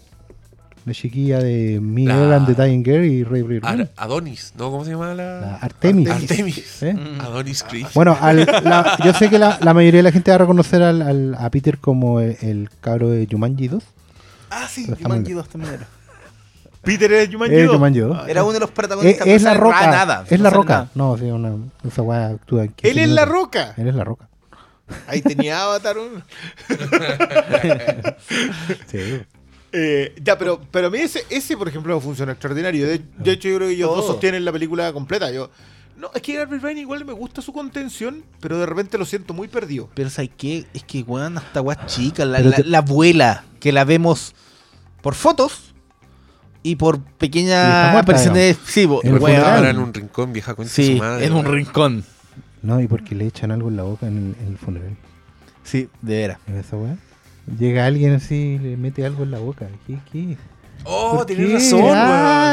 la 0.86 0.94
chiquilla 0.94 1.38
de 1.38 1.80
Miguel 1.80 2.32
La- 2.32 2.38
and 2.38 2.48
the 2.56 2.60
Dying 2.64 2.84
Girl 2.84 3.06
y 3.06 3.24
Ray 3.24 3.44
Ray 3.44 3.60
Ar- 3.62 3.92
Adonis, 3.96 4.54
¿no? 4.58 4.72
¿Cómo 4.72 4.84
se 4.84 4.90
llama 4.92 5.14
la? 5.14 5.40
La 5.42 5.56
Artemis. 5.58 6.10
Artemis. 6.10 6.82
¿eh? 6.82 6.96
Adonis 7.20 7.62
Creed. 7.62 7.86
Bueno, 7.94 8.18
al- 8.20 8.38
la- 8.64 8.98
yo 9.06 9.14
sé 9.14 9.30
que 9.30 9.38
la, 9.38 9.60
la 9.62 9.74
mayoría 9.76 10.00
de 10.00 10.04
la 10.04 10.12
gente 10.12 10.32
va 10.32 10.36
a 10.36 10.40
reconocer 10.40 10.82
al, 10.82 11.04
al- 11.04 11.36
a 11.36 11.48
Peter 11.52 11.78
como 11.78 12.20
el, 12.20 12.36
el 12.42 12.70
cabro 12.82 13.10
de 13.10 13.28
Jumanji 13.30 13.68
2. 13.68 13.84
Ah, 14.50 14.68
sí, 14.68 14.88
Jumanji 15.00 15.26
bien. 15.26 15.38
2 15.38 15.48
también 15.50 15.74
era. 15.76 15.88
Peter 16.84 17.12
es 17.14 17.30
Jumanji. 17.32 17.56
Es 17.56 17.66
dos. 17.68 17.76
Jumanji 17.76 18.00
dos. 18.00 18.18
Ah, 18.20 18.26
Era 18.28 18.44
uno 18.44 18.54
de 18.54 18.60
los 18.60 18.70
Es, 18.70 18.76
protagonistas. 18.76 19.28
es 19.28 19.42
no 19.42 19.50
la 19.50 19.52
sale 19.54 19.60
roca. 19.64 19.88
nada, 19.92 20.26
es 20.30 20.40
no 20.40 20.44
la 20.44 20.50
roca. 20.50 20.74
nada. 20.74 20.90
No, 20.96 21.18
sí, 21.18 21.26
una, 21.26 21.56
esa 21.88 22.02
weá 22.02 22.28
actúa 22.30 22.64
en 22.64 22.70
15 22.74 22.92
Él 22.92 22.98
es 23.00 23.10
la 23.10 23.26
roca. 23.26 23.74
Él 23.78 23.88
es 23.88 23.96
la 23.96 24.04
roca. 24.04 24.28
Ahí 25.08 25.22
tenía 25.22 25.64
Avatar. 25.64 25.98
un- 25.98 26.24
Sí. 28.88 29.22
Eh, 29.74 30.14
ya, 30.22 30.38
pero, 30.38 30.60
pero 30.70 30.88
a 30.88 30.90
mí 30.90 30.98
ese, 31.00 31.24
ese, 31.30 31.56
por 31.56 31.68
ejemplo, 31.68 32.00
funciona 32.02 32.34
extraordinario. 32.34 32.86
De, 32.88 33.02
de 33.18 33.32
hecho, 33.32 33.48
yo 33.48 33.56
creo 33.58 33.68
que 33.70 33.76
ellos 33.76 33.90
dos 33.90 34.00
Todo. 34.02 34.12
sostienen 34.14 34.44
la 34.44 34.52
película 34.52 34.92
completa. 34.92 35.32
Yo, 35.32 35.50
no, 35.98 36.10
es 36.14 36.22
que 36.22 36.36
Garfield 36.36 36.62
Ryan 36.64 36.78
igual 36.80 37.06
me 37.06 37.14
gusta 37.14 37.42
su 37.42 37.54
contención, 37.54 38.26
pero 38.42 38.58
de 38.60 38.66
repente 38.66 38.98
lo 38.98 39.06
siento 39.06 39.34
muy 39.34 39.48
perdido. 39.48 39.90
Pero 39.94 40.10
¿sabes 40.10 40.32
qué? 40.36 40.66
Es 40.74 40.84
que, 40.84 41.04
weón, 41.04 41.38
hasta 41.38 41.62
weá 41.62 41.86
chica, 41.86 42.26
la, 42.26 42.40
la- 42.40 42.56
te- 42.58 42.64
la 42.66 42.80
abuela, 42.80 43.46
que 43.62 43.72
la 43.72 43.86
vemos 43.86 44.36
por 45.02 45.16
fotos 45.16 45.71
y 46.64 46.76
por 46.76 47.00
pequeñas 47.02 47.92
muerta, 47.92 48.00
apariciones. 48.00 48.58
Sí, 48.66 48.86
bo- 48.86 49.02
En 49.04 49.16
el 49.16 49.20
weón. 49.22 49.36
funeral. 49.38 49.56
Ahora 49.58 49.70
en 49.72 49.80
un 49.80 49.94
rincón, 49.94 50.34
vieja 50.34 50.54
con 50.56 50.68
Sí, 50.68 50.94
su 50.98 51.04
madre. 51.04 51.26
en 51.26 51.34
un 51.34 51.46
rincón. 51.46 52.04
No, 52.62 52.80
y 52.80 52.88
porque 52.88 53.16
le 53.16 53.26
echan 53.26 53.52
algo 53.52 53.70
en 53.70 53.78
la 53.78 53.84
boca 53.84 54.08
en, 54.08 54.36
en 54.40 54.48
el 54.50 54.58
funeral. 54.58 54.96
Sí, 55.64 55.90
de 56.02 56.16
veras. 56.18 56.38
¿En 56.48 56.58
esa 56.58 56.76
weá? 56.76 56.96
Llega 57.58 57.86
alguien 57.86 58.14
así 58.14 58.36
y 58.36 58.60
le 58.60 58.78
mete 58.78 59.06
algo 59.06 59.24
en 59.24 59.32
la 59.32 59.40
boca. 59.40 59.68
¿Qué? 59.88 59.98
¿Qué? 60.12 60.38
Oh, 60.84 61.18
¿Por 61.18 61.26
tenés 61.26 61.52
razón, 61.54 61.82
weón. 61.82 61.98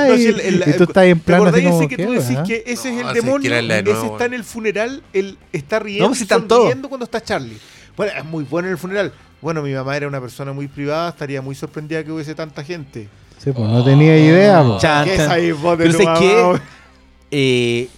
No, 0.09 0.16
si 0.16 0.26
el- 0.26 0.40
el- 0.40 0.64
y 0.66 0.72
tú 0.76 0.85
estás 0.85 1.05
en 1.05 1.18
¿Te 1.18 1.24
plan 1.24 1.47
así 1.47 1.62
como, 1.64 1.78
ese 1.78 1.89
que 1.89 1.97
¿qué, 1.97 2.06
tú 2.06 2.12
decís 2.12 2.39
que 2.47 2.62
ese 2.66 2.94
es 2.98 3.06
el 3.06 3.14
demonio? 3.14 3.51
que 3.51 3.62
de 3.62 3.90
ese 3.90 4.06
está 4.06 4.24
en 4.26 4.35
el 4.35 4.44
funeral, 4.44 5.02
él 5.12 5.39
está 5.52 5.78
riendo, 5.78 6.05
No, 6.05 6.09
pues 6.10 6.18
si 6.18 6.24
están 6.24 6.47
todos. 6.48 6.74
cuando 6.89 7.05
está 7.05 7.20
Charlie. 7.22 7.59
Bueno, 7.97 8.12
es 8.16 8.24
muy 8.24 8.44
bueno 8.44 8.68
en 8.68 8.72
el 8.72 8.78
funeral. 8.78 9.12
Bueno, 9.40 9.62
mi 9.62 9.72
mamá 9.72 9.97
era 9.97 10.09
una 10.09 10.20
persona 10.20 10.52
muy 10.52 10.68
privada, 10.68 11.10
estaría 11.10 11.40
muy 11.43 11.55
sorprendida 11.55 12.02
que 12.05 12.10
hubiese 12.12 12.35
tanta 12.35 12.64
gente. 12.64 13.09
Sí, 13.39 13.52
pues 13.52 13.69
no 13.69 13.85
tenía 13.85 14.19
idea. 14.19 14.62
po. 14.62 14.78
Chan, 14.78 15.05
¿Qué 15.05 15.12
es 15.15 15.19
chan. 15.20 15.31
ahí, 15.31 15.52
vos 15.52 15.78
de 15.78 15.85
Pero 15.85 15.97
tu 15.98 16.05
¿sabes 16.05 16.20
mamá, 16.20 16.48
weón? 16.48 16.60
Eh, 17.31 17.89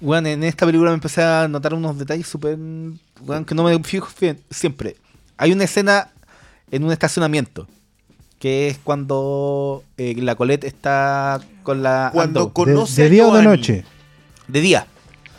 weón, 0.00 0.26
en 0.26 0.44
esta 0.44 0.66
película 0.66 0.90
me 0.90 0.94
empecé 0.94 1.22
a 1.22 1.48
notar 1.48 1.74
unos 1.74 1.98
detalles 1.98 2.26
súper. 2.26 2.56
weón, 3.26 3.44
que 3.44 3.54
no 3.54 3.64
me 3.64 3.78
fijo 3.82 4.08
fie- 4.08 4.38
siempre. 4.50 4.96
Hay 5.36 5.52
una 5.52 5.64
escena 5.64 6.10
en 6.70 6.84
un 6.84 6.92
estacionamiento. 6.92 7.66
Que 8.38 8.68
es 8.68 8.78
cuando 8.78 9.82
eh, 9.96 10.14
la 10.18 10.36
Colette 10.36 10.62
está 10.64 11.40
con 11.64 11.82
la. 11.82 12.10
Cuando 12.12 12.40
Ando, 12.40 12.46
De, 12.46 12.52
conoce 12.52 13.02
de 13.02 13.08
a 13.08 13.10
día 13.10 13.22
o 13.26 13.34
de 13.34 13.42
Giovanni. 13.42 13.56
noche. 13.58 13.84
de 14.46 14.60
día. 14.60 14.86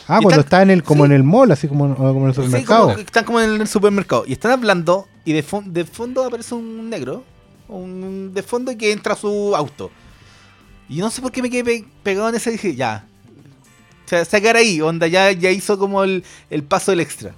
Ah, 0.05 0.17
Y 0.19 0.23
cuando 0.23 0.29
están- 0.31 0.39
está 0.41 0.61
en 0.63 0.69
el, 0.71 0.83
como 0.83 1.03
sí. 1.03 1.05
en 1.05 1.11
el 1.13 1.23
mall, 1.23 1.51
así 1.51 1.67
como, 1.69 1.85
o 1.85 1.95
como 1.95 2.21
en 2.23 2.27
el 2.27 2.33
Sí, 2.35 2.41
supermercado. 2.41 2.83
como 2.83 2.95
que 2.95 3.01
están 3.03 3.23
como 3.23 3.39
en 3.39 3.61
el 3.61 3.67
supermercado. 3.69 4.23
Y 4.27 4.33
están 4.33 4.51
hablando. 4.51 5.07
Y 5.23 5.31
de, 5.31 5.45
fon- 5.45 5.71
de 5.71 5.85
fondo 5.85 6.25
aparece 6.25 6.55
un 6.55 6.89
negro. 6.89 7.23
Un, 7.69 8.33
de 8.33 8.43
fondo 8.43 8.75
que 8.77 8.91
entra 8.91 9.13
a 9.13 9.15
su 9.17 9.55
auto. 9.55 9.91
Y 10.89 10.97
no 10.97 11.09
sé 11.11 11.21
por 11.21 11.31
qué 11.31 11.41
me 11.41 11.49
quedé 11.49 11.63
pe- 11.63 11.85
pegado 12.03 12.29
en 12.29 12.35
ese. 12.35 12.51
Dije, 12.51 12.75
ya. 12.75 13.05
O 14.05 14.09
sea, 14.09 14.25
sacar 14.25 14.55
ahí. 14.55 14.81
Onda, 14.81 15.07
ya, 15.07 15.31
ya 15.31 15.51
hizo 15.51 15.77
como 15.77 16.03
el, 16.03 16.23
el 16.49 16.63
paso 16.63 16.91
del 16.91 16.99
extra. 16.99 17.33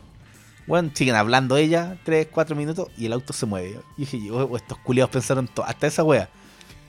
Bueno, 0.68 0.90
siguen 0.94 1.16
hablando 1.16 1.58
ella. 1.58 1.98
Tres, 2.06 2.28
cuatro 2.32 2.56
minutos. 2.56 2.88
Y 2.98 3.06
el 3.08 3.14
auto 3.14 3.34
se 3.34 3.46
mueve. 3.46 3.78
Y 3.98 4.02
dije, 4.02 4.22
yo, 4.24 4.36
oh, 4.36 4.56
estos 4.56 4.78
culiados 4.80 5.12
pensaron 5.12 5.48
todo. 5.48 5.66
Hasta 5.66 5.88
esa 5.88 6.04
wea. 6.04 6.30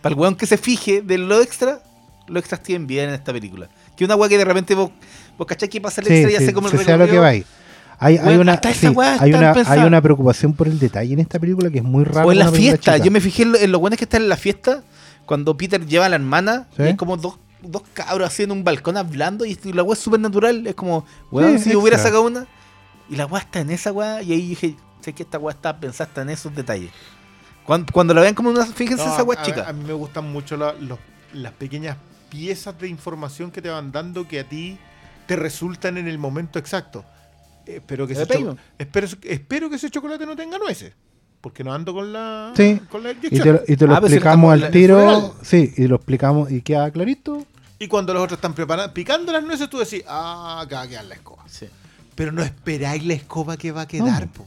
Para 0.01 0.15
el 0.15 0.21
weón 0.21 0.37
que 0.37 0.47
se 0.47 0.57
fije 0.57 1.03
de 1.03 1.19
lo 1.19 1.41
extra. 1.43 1.83
Los 2.29 2.39
extras 2.41 2.63
tienen 2.63 2.87
bien 2.87 3.09
en 3.09 3.17
esta 3.17 3.33
película. 3.33 3.69
Que 3.97 4.05
una 4.05 4.15
wea 4.15 4.29
que 4.29 4.39
de 4.39 4.45
repente 4.45 4.77
vos, 4.77 4.93
vos 5.37 5.47
cachás 5.49 5.69
que 5.69 5.81
pasa 5.81 6.01
el 6.01 6.07
Sí, 6.07 6.13
extra 6.15 6.31
y 6.31 6.37
sí, 6.37 6.43
hace 6.45 6.53
como 6.55 6.69
el 6.69 6.75
a 6.75 6.77
lo 6.77 6.85
que 6.85 6.93
recorrido. 6.97 7.23
va 7.23 7.29
ahí. 7.29 7.45
Hay, 8.05 8.17
una, 8.37 8.61
sí, 8.75 8.87
hay, 9.21 9.33
una, 9.33 9.53
hay 9.67 9.81
una 9.81 10.01
preocupación 10.03 10.53
por 10.55 10.67
el 10.69 10.79
detalle 10.79 11.13
en 11.15 11.21
esta 11.21 11.39
película 11.39 11.71
que 11.71 11.79
es 11.79 11.85
muy 11.85 12.05
raro. 12.05 12.29
O 12.29 12.33
en 12.33 12.39
la 12.39 12.51
fiesta. 12.51 12.95
chica. 12.95 13.05
Yo 13.05 13.11
me 13.11 13.21
fijé 13.21 13.43
en 13.45 13.53
lo, 13.53 13.59
en 13.59 13.71
lo 13.73 13.79
bueno 13.79 13.97
que 13.97 14.05
está 14.05 14.17
en 14.17 14.29
la 14.29 14.37
fiesta. 14.37 14.83
Cuando 15.27 15.57
Peter 15.57 15.85
lleva 15.87 16.07
a 16.07 16.09
la 16.09 16.17
hermana. 16.17 16.67
Sí. 16.77 16.83
Y 16.83 16.87
hay 16.87 16.97
como 16.97 17.17
dos, 17.17 17.39
dos 17.63 17.83
cabros 17.95 18.27
así 18.27 18.43
en 18.43 18.51
un 18.53 18.65
balcón 18.65 18.97
hablando. 18.97 19.45
Y, 19.45 19.57
la 19.73 19.83
weá 19.83 19.93
es 19.95 20.01
súper 20.01 20.21
natural. 20.21 20.67
Es 20.67 20.75
como, 20.75 21.05
weón, 21.31 21.59
Sí, 21.59 21.65
si 21.65 21.71
yo 21.73 21.81
hubiera 21.81 21.97
sacado 21.99 22.23
una. 22.23 22.47
Y 23.09 23.17
la 23.17 23.27
weá 23.27 23.43
está 23.43 23.61
en 23.61 23.71
esa 23.71 23.93
weá. 23.93 24.23
Y 24.23 24.33
ahí 24.33 24.49
dije, 24.49 24.77
sé 25.01 25.13
que 25.13 25.23
esta 25.23 25.39
weá 25.39 25.55
está 25.55 25.79
pensada 25.79 26.09
hasta 26.09 26.23
en 26.23 26.31
esos 26.31 26.55
detalles. 26.55 26.91
Cuando, 27.65 27.93
cuando 27.93 28.15
la 28.15 28.21
vean 28.23 28.35
como 28.35 28.51
una. 28.51 28.67
Fíjense 28.67 29.05
No, 29.07 29.13
esa 29.15 29.23
weá 29.23 29.41
chica. 29.43 29.63
A, 29.65 29.69
a 29.69 29.73
mí 29.73 29.85
me 29.85 29.93
gustan 29.93 30.31
mucho 30.33 30.57
la- 30.57 30.73
los- 30.75 30.99
las 31.33 31.53
pequeñas 31.53 31.97
piezas 32.29 32.79
de 32.79 32.89
información 32.89 33.51
que 33.51 33.63
te 33.63 33.69
van 33.71 33.93
dando 33.93 34.27
que 34.27 34.41
a 34.41 34.45
ti 34.49 34.79
te 35.27 35.37
resultan 35.37 35.99
en 35.99 36.09
el 36.09 36.19
momento 36.19 36.59
exacto. 36.59 37.05
Espero 37.67 38.07
que, 38.07 38.15
Me 38.15 38.23
ese 38.23 38.33
cho- 38.39 38.57
espero, 38.79 39.07
espero 39.23 39.71
que 39.71 39.77
ese 39.77 39.91
chocolate 39.91 40.27
no 40.27 40.37
tenga 40.37 40.59
nueces. 40.59 40.93
porque 41.41 41.65
no 41.65 41.73
ando 41.75 41.93
con 41.93 42.13
la, 42.13 42.53
Sí. 42.57 42.81
con 42.89 43.03
la 43.03 43.11
Y 43.11 43.15
te, 43.41 43.53
lo- 43.53 43.63
y 43.67 43.77
te 43.77 43.87
lo 43.87 43.95
Ah, 43.95 43.99
explicamos 43.99 44.53
al 44.53 44.71
tiro. 44.71 45.35
Sí, 45.43 45.73
y 45.77 45.89
lo 45.89 45.97
explicamos 45.97 46.53
y 46.53 46.63
queda 46.63 46.89
clarito. 46.93 47.45
Y 47.81 47.89
cuando 47.89 48.15
los 48.15 48.23
otros 48.23 48.39
están 48.39 48.55
preparando, 48.55 48.95
picando 48.95 49.33
las 49.33 49.43
nueces, 49.43 49.69
tú 49.69 49.79
decís, 49.81 50.05
ah, 50.07 50.61
acá 50.63 50.77
va 50.77 50.83
a 50.83 50.89
quedar 50.89 51.05
la 51.07 51.17
escoba. 51.17 51.43
Sí. 51.49 51.67
Pero 52.15 52.31
no 52.31 52.43
esperáis 52.45 53.05
la 53.05 53.15
escoba 53.15 53.57
que 53.57 53.73
va 53.73 53.81
a 53.83 53.89
quedar, 53.89 54.27
No. 54.27 54.33
po. 54.33 54.47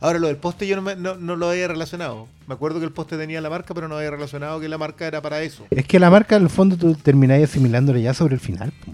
Ahora, 0.00 0.18
lo 0.18 0.28
del 0.28 0.36
poste 0.38 0.66
yo 0.66 0.76
no, 0.76 0.80
me- 0.80 0.96
no, 0.96 1.16
no 1.16 1.36
lo 1.36 1.50
había 1.50 1.68
relacionado. 1.68 2.28
Me 2.46 2.54
acuerdo 2.54 2.78
que 2.78 2.86
el 2.86 2.92
poste 2.92 3.18
tenía 3.18 3.42
la 3.42 3.50
marca, 3.50 3.74
pero 3.74 3.86
no 3.86 3.96
había 3.98 4.10
relacionado 4.10 4.58
que 4.58 4.70
la 4.70 4.78
marca 4.78 5.06
era 5.06 5.20
para 5.20 5.42
eso. 5.42 5.66
Es 5.70 5.84
que 5.86 6.00
la 6.00 6.08
marca, 6.08 6.36
en 6.36 6.44
el 6.44 6.48
fondo, 6.48 6.78
tú 6.78 6.94
termináis 6.94 7.44
asimilándole 7.44 8.00
ya 8.00 8.14
sobre 8.14 8.34
el 8.36 8.40
final. 8.40 8.72
po. 8.86 8.92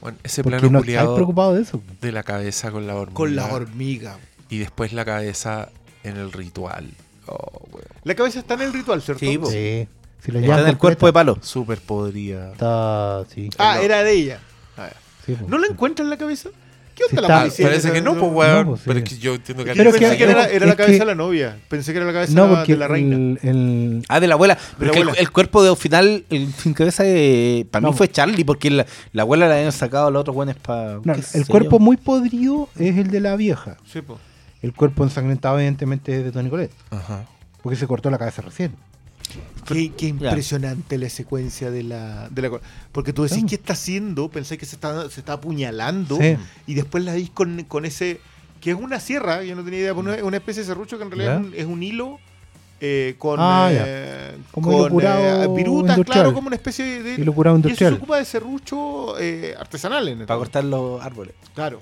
Bueno, 0.00 0.18
ese 0.22 0.42
Porque 0.42 0.58
plano 0.58 0.72
no 0.72 0.78
culiado 0.80 1.14
preocupado 1.14 1.54
de 1.54 1.62
eso. 1.62 1.82
de 2.00 2.12
la 2.12 2.22
cabeza 2.22 2.70
con 2.70 2.86
la 2.86 2.94
hormiga. 2.94 3.14
Con 3.16 3.36
la 3.36 3.46
hormiga. 3.52 4.18
Y 4.48 4.58
después 4.58 4.92
la 4.92 5.04
cabeza 5.04 5.68
en 6.04 6.16
el 6.16 6.32
ritual. 6.32 6.88
Oh, 7.26 7.62
weón. 7.72 7.84
La 8.04 8.14
cabeza 8.14 8.38
está 8.38 8.54
en 8.54 8.62
el 8.62 8.72
ritual, 8.72 9.02
¿cierto? 9.02 9.20
Sí. 9.20 9.38
Sí. 9.50 9.88
Si 10.24 10.32
lo 10.32 10.40
Está 10.40 10.60
en 10.60 10.68
el 10.68 10.78
cuerpo 10.78 11.06
de 11.06 11.12
palo. 11.12 11.38
Súper 11.42 11.78
podrida. 11.78 12.52
Está. 12.52 13.24
Sí. 13.32 13.50
Ah, 13.58 13.80
era 13.80 14.02
de 14.02 14.12
ella. 14.12 14.40
sí, 15.26 15.34
po. 15.34 15.46
¿No 15.48 15.58
la 15.58 15.66
encuentran 15.66 16.08
la 16.10 16.16
cabeza? 16.16 16.50
¿Qué 16.98 17.16
onda 17.16 17.28
la 17.28 17.40
policía? 17.42 17.66
Parece 17.66 17.92
que 17.92 18.02
no, 18.02 18.10
pues, 18.14 18.22
No, 18.22 18.28
weón. 18.36 18.66
pues, 18.66 18.80
sí. 18.80 18.84
Pero 18.88 18.98
es 18.98 19.04
que 19.04 19.18
yo 19.18 19.34
entiendo 19.34 19.64
que 19.64 19.72
Pero 19.74 19.90
pensé 19.92 20.08
que- 20.10 20.16
que, 20.16 20.24
era, 20.24 20.34
la 20.66 20.74
cabeza 20.76 20.92
que- 20.92 20.98
de 20.98 21.04
la 21.04 21.14
novia. 21.14 21.56
Pensé 21.68 21.92
que 21.92 21.98
era 21.98 22.06
la 22.06 22.12
cabeza 22.12 22.32
No, 22.34 22.42
de 22.46 22.50
la- 22.50 22.56
porque 22.58 22.72
de 22.72 22.78
la 22.78 22.88
reina. 22.88 23.16
el, 23.16 23.38
el- 23.42 24.04
Ah, 24.08 24.18
de 24.20 24.26
la 24.26 24.34
abuela. 24.34 24.58
Pero 24.78 24.92
el- 25.14 25.30
cuerpo 25.30 25.62
de 25.62 25.76
final, 25.76 26.24
el 26.30 26.52
sin 26.52 26.74
cabeza, 26.74 27.04
eh, 27.06 27.66
para 27.70 27.82
No. 27.82 27.92
mí 27.92 27.96
fue 27.96 28.08
Charlie, 28.08 28.44
porque 28.44 28.70
la, 28.70 28.84
la 29.12 29.22
abuela 29.22 29.46
la 29.48 29.54
habían 29.56 29.72
sacado 29.72 30.08
a 30.08 30.10
los 30.10 30.20
otros 30.20 30.34
buenos 30.34 30.56
para. 30.56 30.98
no, 31.04 31.14
el 31.34 31.46
cuerpo 31.46 31.78
muy 31.78 31.96
podrido 31.96 32.68
es 32.78 32.96
el 32.96 33.10
de 33.10 33.20
la 33.20 33.36
vieja. 33.36 33.76
Sí, 33.90 34.00
po. 34.02 34.18
El 34.60 34.72
cuerpo 34.74 35.04
ensangrentado, 35.04 35.56
evidentemente, 35.58 36.16
es 36.18 36.24
de 36.24 36.32
Tony 36.32 36.50
Colette. 36.50 36.72
Ajá. 36.90 37.24
Porque 37.62 37.76
se 37.76 37.86
cortó 37.86 38.10
la 38.10 38.18
cabeza 38.18 38.42
recién. 38.42 38.72
Qué, 39.66 39.92
qué 39.96 40.06
impresionante 40.06 40.96
la 40.96 41.10
secuencia 41.10 41.70
de 41.70 41.82
la, 41.82 42.28
de 42.30 42.42
la 42.42 42.50
co- 42.50 42.60
Porque 42.92 43.12
tú 43.12 43.24
decís. 43.24 43.44
¿qué 43.48 43.56
está 43.56 43.74
haciendo? 43.74 44.28
Pensé 44.30 44.56
que 44.56 44.64
se 44.66 44.76
está, 44.76 45.10
se 45.10 45.20
está 45.20 45.34
apuñalando. 45.34 46.16
Sí. 46.16 46.36
Y 46.66 46.74
después 46.74 47.04
la 47.04 47.12
veis 47.12 47.30
con, 47.30 47.64
con 47.64 47.84
ese. 47.84 48.20
Que 48.60 48.70
es 48.70 48.76
una 48.76 48.98
sierra, 48.98 49.44
yo 49.44 49.54
no 49.54 49.62
tenía 49.64 49.80
idea. 49.80 49.94
pero 49.94 50.12
Es 50.14 50.22
una 50.22 50.38
especie 50.38 50.62
de 50.62 50.66
serrucho 50.68 50.96
que 50.98 51.04
en 51.04 51.10
realidad 51.10 51.40
es 51.40 51.46
un, 51.46 51.54
es 51.54 51.66
un 51.66 51.82
hilo 51.82 52.18
eh, 52.80 53.14
con. 53.18 53.38
Ah, 53.40 53.68
eh, 53.72 54.36
Como 54.52 54.70
con 54.78 54.88
curado 54.90 55.44
eh, 55.44 55.48
virutas, 55.56 55.96
industrial. 55.98 56.22
claro, 56.22 56.34
como 56.34 56.46
una 56.46 56.56
especie 56.56 57.02
de. 57.02 57.14
Hilo 57.20 57.32
curado 57.34 57.56
y 57.56 57.60
eso 57.60 57.68
industrial. 57.68 57.92
se 57.92 57.98
ocupa 57.98 58.16
de 58.18 58.24
serrucho 58.24 59.18
eh, 59.20 59.54
artesanal 59.58 60.08
en 60.08 60.20
el 60.22 60.26
Para 60.26 60.38
cortar 60.38 60.64
los 60.64 61.02
árboles. 61.02 61.34
Claro. 61.54 61.80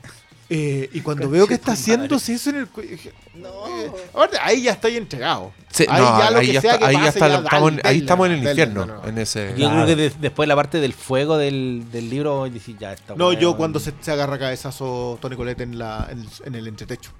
Eh, 0.48 0.88
y 0.92 1.00
cuando 1.00 1.28
veo 1.28 1.46
que 1.48 1.54
está 1.54 1.72
haciéndose 1.72 2.34
eso 2.34 2.50
en 2.50 2.56
el 2.56 2.68
cuello, 2.68 2.90
dije, 2.90 3.08
eh, 3.34 3.90
aparte, 4.14 4.36
ahí 4.40 4.62
ya 4.62 4.72
estoy 4.72 4.96
entregado. 4.96 5.52
Sí, 5.72 5.84
ahí 5.88 6.00
no, 6.00 6.18
ya 6.20 6.30
lo 6.30 6.38
ahí 6.38 6.46
que 6.46 6.52
ya 6.52 6.60
sea 6.60 6.74
está, 6.74 6.78
que 6.78 6.84
ahí 6.86 6.92
ya 6.94 6.98
pase, 7.06 7.18
está, 7.18 7.28
ya 7.28 7.34
estamos, 7.38 7.72
en- 7.72 7.80
ahí 7.84 7.98
estamos 7.98 8.26
en 8.28 8.32
el 8.34 8.38
infierno. 8.44 8.86
no, 8.86 8.94
no. 9.02 9.08
En 9.08 9.18
ese. 9.18 9.48
Yo 9.50 9.56
Claro. 9.68 9.74
creo 9.74 9.86
que 9.86 9.96
de- 9.96 10.12
después 10.20 10.48
la 10.48 10.54
parte 10.54 10.78
del 10.80 10.92
fuego 10.92 11.36
del, 11.36 11.86
del 11.90 12.08
libro, 12.10 12.46
ya 12.46 12.92
está. 12.92 13.16
No, 13.16 13.32
yo 13.32 13.56
cuando 13.56 13.80
se, 13.80 13.92
se 14.00 14.12
agarra 14.12 14.38
cabezazo 14.38 15.18
Tony 15.20 15.34
Colette 15.34 15.62
en, 15.62 15.78
la, 15.80 16.06
en, 16.10 16.20
el, 16.20 16.28
en 16.44 16.54
el 16.54 16.68
entretecho. 16.68 17.10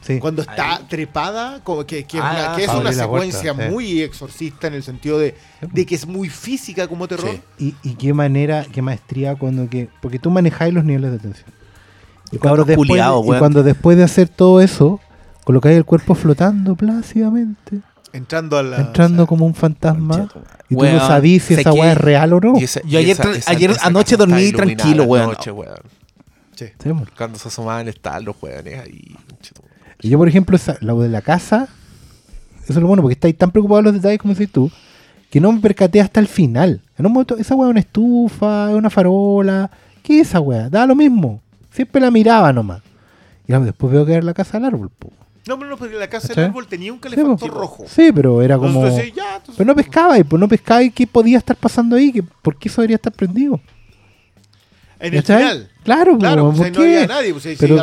Sí. 0.00 0.18
Cuando 0.18 0.42
está 0.42 0.76
Ahí. 0.76 0.84
trepada, 0.88 1.60
como 1.64 1.86
que, 1.86 2.04
que 2.04 2.18
es 2.18 2.22
Ah, 2.22 2.30
una, 2.48 2.56
que 2.56 2.62
es 2.62 2.66
para 2.66 2.78
una 2.80 2.88
abrir 2.90 2.98
la 3.00 3.08
puerta, 3.08 3.32
secuencia 3.38 3.70
muy 3.70 4.02
exorcista 4.02 4.66
en 4.66 4.74
el 4.74 4.82
sentido 4.82 5.18
de, 5.18 5.34
de 5.62 5.86
que 5.86 5.94
es 5.94 6.04
muy 6.06 6.28
física 6.28 6.88
como 6.88 7.08
terror. 7.08 7.30
Sí. 7.58 7.74
Y, 7.82 7.88
y 7.90 7.94
qué 7.94 8.12
manera, 8.12 8.66
qué 8.70 8.82
maestría 8.82 9.34
cuando 9.36 9.70
que. 9.70 9.88
Porque 10.02 10.18
tú 10.18 10.30
manejáis 10.30 10.74
los 10.74 10.84
niveles 10.84 11.12
de 11.12 11.18
tensión. 11.20 11.46
Y 12.38 12.64
después, 12.64 13.38
cuando 13.38 13.62
después 13.62 13.96
de 13.96 14.04
hacer 14.04 14.28
todo 14.28 14.60
eso, 14.60 15.00
colocáis 15.44 15.76
el 15.76 15.84
cuerpo 15.84 16.14
flotando 16.14 16.74
plácidamente, 16.74 17.80
Entrando 18.12 18.56
a 18.58 18.62
la. 18.62 18.76
entrando 18.80 19.22
o 19.22 19.26
sea, 19.26 19.28
como 19.28 19.44
un 19.46 19.54
fantasma. 19.54 20.28
Y 20.68 20.74
tú 20.76 20.80
Weón, 20.80 20.96
no 20.96 21.06
sabís 21.06 21.42
si 21.44 21.54
esa 21.54 21.72
weá 21.72 21.92
es 21.92 21.98
real 21.98 22.32
o 22.32 22.40
no. 22.40 22.54
Y 22.58 22.64
esa- 22.64 22.80
Yo 22.82 22.88
y 23.00 23.02
ayer 23.04 23.10
esa- 23.12 23.22
tra- 23.24 23.36
esa- 23.36 23.50
ayer 23.50 23.70
esa 23.72 23.86
anoche 23.86 24.16
dormí 24.16 24.52
tranquilo, 24.52 25.04
weón. 25.04 25.26
noche, 25.30 25.50
weón. 25.50 25.74
sí. 26.54 26.66
Sí. 26.82 26.90
Cuando 27.16 27.38
se 27.38 27.48
asomaban 27.48 27.88
estaban 27.88 28.24
los 28.24 28.36
weones 28.40 28.80
ahí. 28.80 29.16
Y 30.00 30.08
yo, 30.10 30.18
por 30.18 30.28
ejemplo, 30.28 30.56
esa, 30.56 30.76
la 30.80 30.94
de 30.94 31.08
la 31.08 31.22
casa, 31.22 31.68
eso 32.62 32.72
es 32.72 32.76
lo 32.76 32.86
bueno, 32.86 33.02
porque 33.02 33.14
estáis 33.14 33.36
tan 33.36 33.50
preocupados 33.50 33.84
de 33.84 33.92
los 33.92 33.94
detalles 34.00 34.18
como 34.20 34.34
decís 34.34 34.52
tú, 34.52 34.70
que 35.30 35.40
no 35.40 35.50
me 35.52 35.60
percaté 35.60 36.00
hasta 36.00 36.20
el 36.20 36.28
final. 36.28 36.80
En 36.96 37.06
un 37.06 37.12
momento, 37.12 37.36
esa 37.36 37.54
weá 37.56 37.68
es 37.68 37.70
una 37.72 37.80
estufa, 37.80 38.70
es 38.70 38.76
una 38.76 38.90
farola. 38.90 39.70
¿Qué 40.02 40.20
es 40.20 40.28
esa 40.28 40.40
weá? 40.40 40.68
Da 40.70 40.86
lo 40.86 40.94
mismo. 40.94 41.40
Siempre 41.74 42.00
la 42.00 42.10
miraba 42.10 42.52
nomás. 42.52 42.80
Y 43.46 43.52
después 43.52 43.92
veo 43.92 44.06
que 44.06 44.12
era 44.14 44.22
la 44.22 44.32
casa 44.32 44.58
del 44.58 44.66
árbol. 44.66 44.90
po. 44.90 45.12
No, 45.46 45.58
pero 45.58 45.68
no, 45.70 45.76
porque 45.76 45.96
la 45.96 46.08
casa 46.08 46.28
del 46.32 46.44
árbol 46.46 46.66
tenía 46.66 46.90
un 46.92 46.98
Sí, 46.98 47.02
calefactor 47.02 47.50
rojo. 47.50 47.84
Sí, 47.86 48.10
pero 48.14 48.40
era 48.40 48.56
como. 48.56 48.86
Entonces, 48.86 49.12
ya, 49.14 49.42
Pero 49.54 49.66
no 49.66 49.74
pescaba, 49.74 50.18
y 50.18 50.24
pues 50.24 50.40
no 50.40 50.48
pescaba 50.48 50.82
y 50.82 50.90
qué 50.90 51.06
podía 51.06 51.36
estar 51.36 51.56
pasando 51.56 51.96
ahí, 51.96 52.10
que 52.12 52.22
por 52.22 52.56
qué 52.56 52.68
eso 52.70 52.80
debería 52.80 52.96
estar 52.96 53.12
prendido. 53.12 53.60
en 55.00 55.12
el 55.14 55.20
¿Cachai? 55.22 55.38
final. 55.42 55.70
Claro, 55.82 56.18
Claro, 56.18 56.42
po, 56.44 56.50
pues 56.56 56.60
ahí 56.62 56.70
¿por 56.72 56.78
no 56.80 56.86
qué? 56.86 56.94
había 56.96 57.06
nadie, 57.06 57.32
pues 57.32 57.44
ahí 57.46 57.56
Pero- 57.58 57.76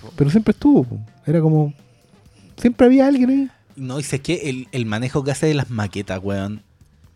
po. 0.00 0.12
Pero 0.14 0.30
siempre 0.30 0.52
estuvo, 0.52 0.84
po. 0.84 0.98
era 1.26 1.40
como. 1.40 1.74
Siempre 2.56 2.86
había 2.86 3.06
alguien 3.08 3.30
ahí. 3.30 3.50
No, 3.74 3.98
y 3.98 4.02
sé 4.04 4.20
que 4.20 4.48
el, 4.50 4.68
el 4.70 4.86
manejo 4.86 5.24
que 5.24 5.30
hace 5.32 5.46
de 5.46 5.54
las 5.54 5.70
maquetas, 5.70 6.20
weón. 6.22 6.62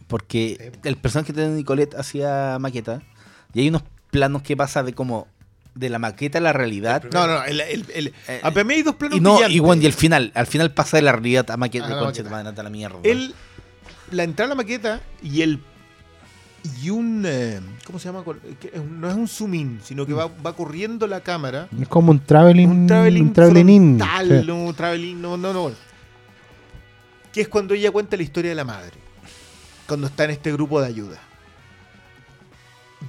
Porque 0.08 0.72
el 0.82 0.96
personaje 0.96 1.32
de 1.32 1.48
Nicolette 1.50 1.94
hacía 1.94 2.56
maqueta. 2.60 3.02
Y 3.52 3.60
hay 3.60 3.68
unos 3.68 3.82
planos 4.10 4.42
que 4.42 4.56
pasa 4.56 4.82
de 4.82 4.92
como. 4.94 5.28
De 5.74 5.88
la 5.88 5.98
maqueta 5.98 6.38
a 6.38 6.40
la 6.40 6.52
realidad. 6.52 7.02
No, 7.12 7.26
no, 7.26 7.42
el, 7.44 7.60
el, 7.60 7.84
el, 7.94 8.14
Eh, 8.28 8.40
a 8.42 8.50
mí 8.50 8.74
hay 8.74 8.82
dos 8.82 8.94
planos 8.94 9.18
Y 9.18 9.20
no, 9.20 9.32
brillantes. 9.34 9.56
y, 9.56 9.60
weón, 9.60 9.82
y 9.82 9.86
el 9.86 9.92
final. 9.92 10.30
Al 10.34 10.46
final 10.46 10.70
pasa 10.72 10.96
de 10.98 11.02
la 11.02 11.12
realidad 11.12 11.50
a 11.50 11.56
maqueta. 11.56 11.86
A 11.86 11.90
la 11.90 11.98
concha 11.98 12.22
maqueta. 12.22 12.48
anda 12.48 12.62
la 12.62 12.70
mierda. 12.70 12.98
El, 13.02 13.34
la 14.12 14.22
entrada 14.22 14.46
a 14.46 14.48
la 14.50 14.54
maqueta 14.54 15.00
y 15.22 15.42
el 15.42 15.60
y 16.82 16.88
un 16.90 17.24
eh, 17.26 17.60
¿cómo 17.84 17.98
se 17.98 18.08
llama? 18.08 18.24
No 18.88 19.08
es 19.08 19.14
un 19.14 19.28
zoom 19.28 19.54
in, 19.54 19.80
sino 19.82 20.06
que 20.06 20.14
va, 20.14 20.28
va 20.46 20.54
corriendo 20.56 21.06
la 21.06 21.20
cámara. 21.20 21.68
Es 21.78 21.88
como 21.88 22.10
un 22.12 22.20
traveling. 22.20 22.68
Un 22.70 22.86
traveling, 22.86 23.22
un 23.24 23.32
traveling 23.32 23.68
in. 23.68 23.98
frontal, 23.98 24.40
Sí. 24.40 24.46
no 24.46 24.64
un 24.64 24.74
traveling, 24.74 25.20
no, 25.20 25.36
no, 25.36 25.52
no. 25.52 25.72
Que 27.32 27.40
es 27.42 27.48
cuando 27.48 27.74
ella 27.74 27.90
cuenta 27.90 28.16
la 28.16 28.22
historia 28.22 28.50
de 28.50 28.54
la 28.54 28.64
madre. 28.64 28.92
Cuando 29.86 30.06
está 30.06 30.24
en 30.24 30.30
este 30.30 30.52
grupo 30.52 30.80
de 30.80 30.86
ayuda. 30.86 31.18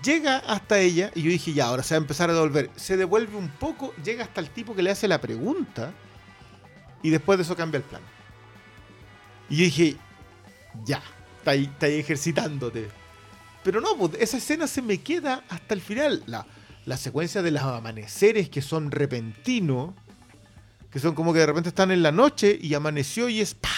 Llega 0.03 0.38
hasta 0.38 0.80
ella 0.80 1.11
y 1.15 1.22
yo 1.23 1.30
dije, 1.30 1.53
ya, 1.53 1.65
ahora 1.67 1.84
se 1.84 1.93
va 1.95 1.99
a 1.99 2.01
empezar 2.01 2.30
a 2.30 2.34
devolver. 2.34 2.69
Se 2.76 2.97
devuelve 2.97 3.38
un 3.38 3.49
poco, 3.49 3.93
llega 4.03 4.23
hasta 4.23 4.41
el 4.41 4.49
tipo 4.49 4.76
que 4.76 4.81
le 4.84 4.91
hace 4.91 5.07
la 5.07 5.22
pregunta 5.22 5.91
y 7.03 7.09
después 7.11 7.38
de 7.38 7.43
eso 7.43 7.55
cambia 7.55 7.77
el 7.77 7.84
plan. 7.84 8.01
Y 9.49 9.57
yo 9.57 9.63
dije, 9.65 9.95
ya, 10.85 11.01
está 11.38 11.51
ahí, 11.51 11.65
está 11.65 11.85
ahí 11.85 11.99
ejercitándote. 11.99 12.89
Pero 13.63 13.80
no, 13.81 13.95
pues, 13.97 14.13
esa 14.19 14.38
escena 14.38 14.67
se 14.67 14.81
me 14.81 14.99
queda 14.99 15.43
hasta 15.49 15.73
el 15.73 15.81
final. 15.81 16.23
La, 16.26 16.45
la 16.85 16.97
secuencia 16.97 17.41
de 17.41 17.51
los 17.51 17.61
amaneceres 17.63 18.49
que 18.49 18.61
son 18.61 18.91
repentinos, 18.91 19.93
que 20.91 20.99
son 20.99 21.13
como 21.15 21.34
que 21.34 21.39
de 21.39 21.45
repente 21.45 21.69
están 21.69 21.91
en 21.91 22.01
la 22.03 22.11
noche 22.11 22.57
y 22.59 22.73
amaneció 22.73 23.30
y 23.30 23.41
es 23.41 23.53
¡pa! 23.53 23.69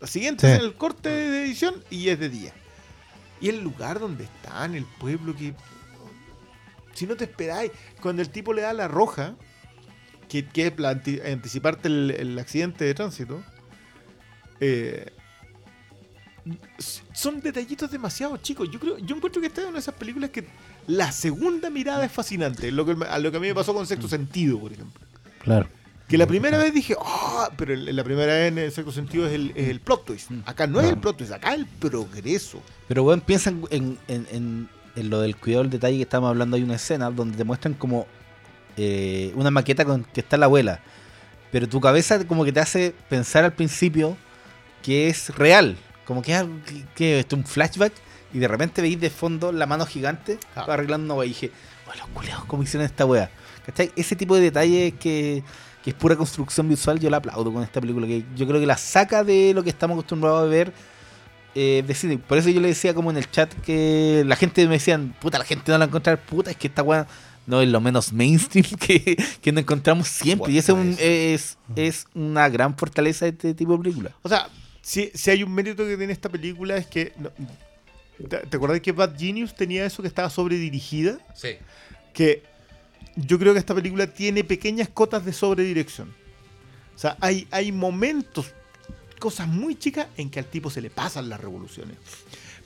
La 0.00 0.06
siguiente 0.06 0.46
Sí. 0.46 0.52
es 0.52 0.60
el 0.60 0.74
corte 0.74 1.08
de 1.08 1.44
edición 1.44 1.82
y 1.90 2.08
es 2.08 2.18
de 2.20 2.28
día. 2.28 2.52
Y 3.40 3.48
el 3.48 3.62
lugar 3.62 4.00
donde 4.00 4.24
están, 4.24 4.74
el 4.74 4.84
pueblo 4.84 5.34
que. 5.34 5.54
Si 6.94 7.06
no 7.06 7.16
te 7.16 7.24
esperáis, 7.24 7.70
cuando 8.00 8.22
el 8.22 8.30
tipo 8.30 8.52
le 8.54 8.62
da 8.62 8.72
la 8.72 8.88
roja, 8.88 9.36
que, 10.28 10.46
es 10.54 11.24
anticiparte 11.24 11.88
el, 11.88 12.38
accidente 12.38 12.84
de 12.86 12.94
tránsito, 12.94 13.42
eh, 14.60 15.12
son 17.12 17.40
detallitos 17.40 17.90
demasiado 17.90 18.36
chicos. 18.38 18.70
Yo 18.70 18.80
creo, 18.80 18.98
yo 18.98 19.16
encuentro 19.16 19.40
que 19.40 19.48
esta 19.48 19.60
es 19.60 19.66
una 19.66 19.74
de 19.74 19.80
esas 19.80 19.94
películas 19.94 20.30
que 20.30 20.46
la 20.86 21.12
segunda 21.12 21.68
mirada 21.68 22.04
es 22.04 22.12
fascinante. 22.12 22.70
Lo 22.72 22.86
que, 22.86 22.96
a 23.04 23.18
lo 23.18 23.30
que 23.30 23.36
a 23.36 23.40
mí 23.40 23.48
me 23.48 23.54
pasó 23.54 23.74
con 23.74 23.86
Sexto 23.86 24.08
Sentido, 24.08 24.58
por 24.58 24.72
ejemplo. 24.72 25.00
Claro. 25.42 25.68
Que 26.08 26.16
la 26.18 26.26
primera 26.26 26.56
vez 26.58 26.72
dije, 26.72 26.94
ah, 27.04 27.50
pero 27.56 27.74
la 27.74 28.04
primera 28.04 28.32
vez 28.32 28.48
en 28.52 28.58
el 28.58 28.70
Sexto 28.70 28.92
Sentido 28.92 29.26
es 29.26 29.32
el, 29.34 29.52
es 29.56 29.68
el 29.68 29.80
plot 29.80 30.04
twist. 30.04 30.30
Acá 30.44 30.66
no 30.68 30.80
es 30.80 30.88
el 30.88 30.98
plot 30.98 31.16
twist, 31.16 31.32
acá 31.32 31.52
es 31.54 31.58
el 31.60 31.66
progreso. 31.66 32.62
Pero, 32.86 33.02
weón, 33.02 33.20
piensa 33.20 33.50
en, 33.50 33.64
en, 33.70 33.98
en- 34.30 34.68
en 34.94 35.10
lo 35.10 35.20
del 35.20 35.36
cuidado 35.36 35.62
del 35.64 35.70
detalle 35.72 35.96
que 35.96 36.02
estamos 36.04 36.28
hablando. 36.30 36.56
Hay 36.56 36.62
una 36.62 36.76
escena 36.76 37.10
donde 37.10 37.36
te 37.36 37.44
muestran 37.44 37.74
como 37.74 38.06
eh, 38.76 39.32
una 39.34 39.50
maqueta 39.50 39.84
con 39.84 40.04
que 40.04 40.20
está 40.20 40.36
la 40.36 40.46
abuela. 40.46 40.80
Pero 41.52 41.68
tu 41.68 41.80
cabeza 41.80 42.24
como 42.26 42.44
que 42.44 42.52
te 42.52 42.60
hace 42.60 42.94
pensar 43.10 43.44
al 43.44 43.52
principio 43.52 44.16
que 44.82 45.08
es 45.08 45.34
real. 45.36 45.76
Como 46.06 46.22
que 46.22 46.32
es 46.32 46.38
algo 46.38 46.54
que, 46.64 46.84
que 46.94 47.18
es 47.20 47.26
un 47.32 47.44
flashback. 47.44 47.92
Y 48.32 48.38
de 48.38 48.48
repente 48.48 48.80
veis 48.80 48.98
de 49.00 49.10
fondo 49.10 49.50
la 49.52 49.66
mano 49.66 49.84
gigante 49.86 50.38
Claro. 50.54 50.72
arreglando 50.72 51.04
una 51.06 51.14
wea. 51.14 51.26
Y 51.26 51.30
dije, 51.30 51.50
bueno, 51.84 52.02
los 52.02 52.10
culiados, 52.10 52.44
¿cómo 52.46 52.62
hicieron 52.62 52.86
esta 52.86 53.04
wea? 53.04 53.30
¿Cachai? 53.66 53.90
Ese 53.96 54.14
tipo 54.16 54.34
de 54.36 54.42
detalles 54.42 54.94
que, 55.00 55.42
que 55.86 55.90
es 55.90 55.96
pura 55.96 56.16
construcción 56.16 56.68
visual, 56.68 56.98
yo 56.98 57.08
la 57.10 57.18
aplaudo 57.18 57.52
con 57.52 57.62
esta 57.62 57.80
película. 57.80 58.08
Que 58.08 58.24
yo 58.34 58.44
creo 58.48 58.58
que 58.58 58.66
la 58.66 58.76
saca 58.76 59.22
de 59.22 59.52
lo 59.54 59.62
que 59.62 59.70
estamos 59.70 59.94
acostumbrados 59.94 60.42
a 60.42 60.46
ver 60.46 60.72
eh, 61.54 61.84
de 61.86 61.94
cine. 61.94 62.18
Por 62.18 62.38
eso 62.38 62.48
yo 62.48 62.60
le 62.60 62.66
decía 62.66 62.92
como 62.92 63.12
en 63.12 63.18
el 63.18 63.30
chat 63.30 63.54
que 63.60 64.24
la 64.26 64.34
gente 64.34 64.66
me 64.66 64.72
decían, 64.74 65.14
puta, 65.20 65.38
la 65.38 65.44
gente 65.44 65.62
no 65.70 65.74
la 65.74 65.78
va 65.78 65.84
a 65.84 65.88
encontrar, 65.88 66.18
puta, 66.20 66.50
es 66.50 66.56
que 66.56 66.66
esta 66.66 66.82
weá 66.82 67.06
no 67.46 67.62
es 67.62 67.68
lo 67.68 67.80
menos 67.80 68.12
mainstream 68.12 68.66
que, 68.80 69.16
que 69.40 69.52
nos 69.52 69.62
encontramos 69.62 70.08
siempre. 70.08 70.50
Y 70.52 70.58
eso 70.58 70.76
es, 70.76 70.84
un- 70.84 70.96
es, 70.98 71.56
es 71.76 72.06
una 72.14 72.48
gran 72.48 72.76
fortaleza 72.76 73.26
de 73.26 73.30
este 73.30 73.54
tipo 73.54 73.76
de 73.76 73.84
película. 73.84 74.10
O 74.22 74.28
sea, 74.28 74.48
si, 74.82 75.12
si 75.14 75.30
hay 75.30 75.44
un 75.44 75.54
mérito 75.54 75.86
que 75.86 75.96
tiene 75.96 76.12
esta 76.12 76.28
película 76.28 76.76
es 76.76 76.88
que. 76.88 77.12
no- 77.16 77.30
¿te, 78.28 78.38
te 78.38 78.56
acuerdas 78.56 78.80
que 78.80 78.90
Bad 78.90 79.16
Genius 79.16 79.54
tenía 79.54 79.86
eso 79.86 80.02
que 80.02 80.08
estaba 80.08 80.28
sobredirigida? 80.30 81.18
Sí. 81.32 81.50
Que 82.12 82.42
yo 83.16 83.38
creo 83.38 83.54
que 83.54 83.58
esta 83.58 83.74
película 83.74 84.06
tiene 84.06 84.44
pequeñas 84.44 84.88
cotas 84.88 85.24
de 85.24 85.32
sobredirección. 85.32 86.14
O 86.94 86.98
sea, 86.98 87.16
hay, 87.20 87.48
hay 87.50 87.72
momentos, 87.72 88.52
cosas 89.18 89.48
muy 89.48 89.74
chicas 89.74 90.06
en 90.16 90.30
que 90.30 90.38
al 90.38 90.46
tipo 90.46 90.70
se 90.70 90.80
le 90.80 90.90
pasan 90.90 91.28
las 91.28 91.40
revoluciones. 91.40 91.96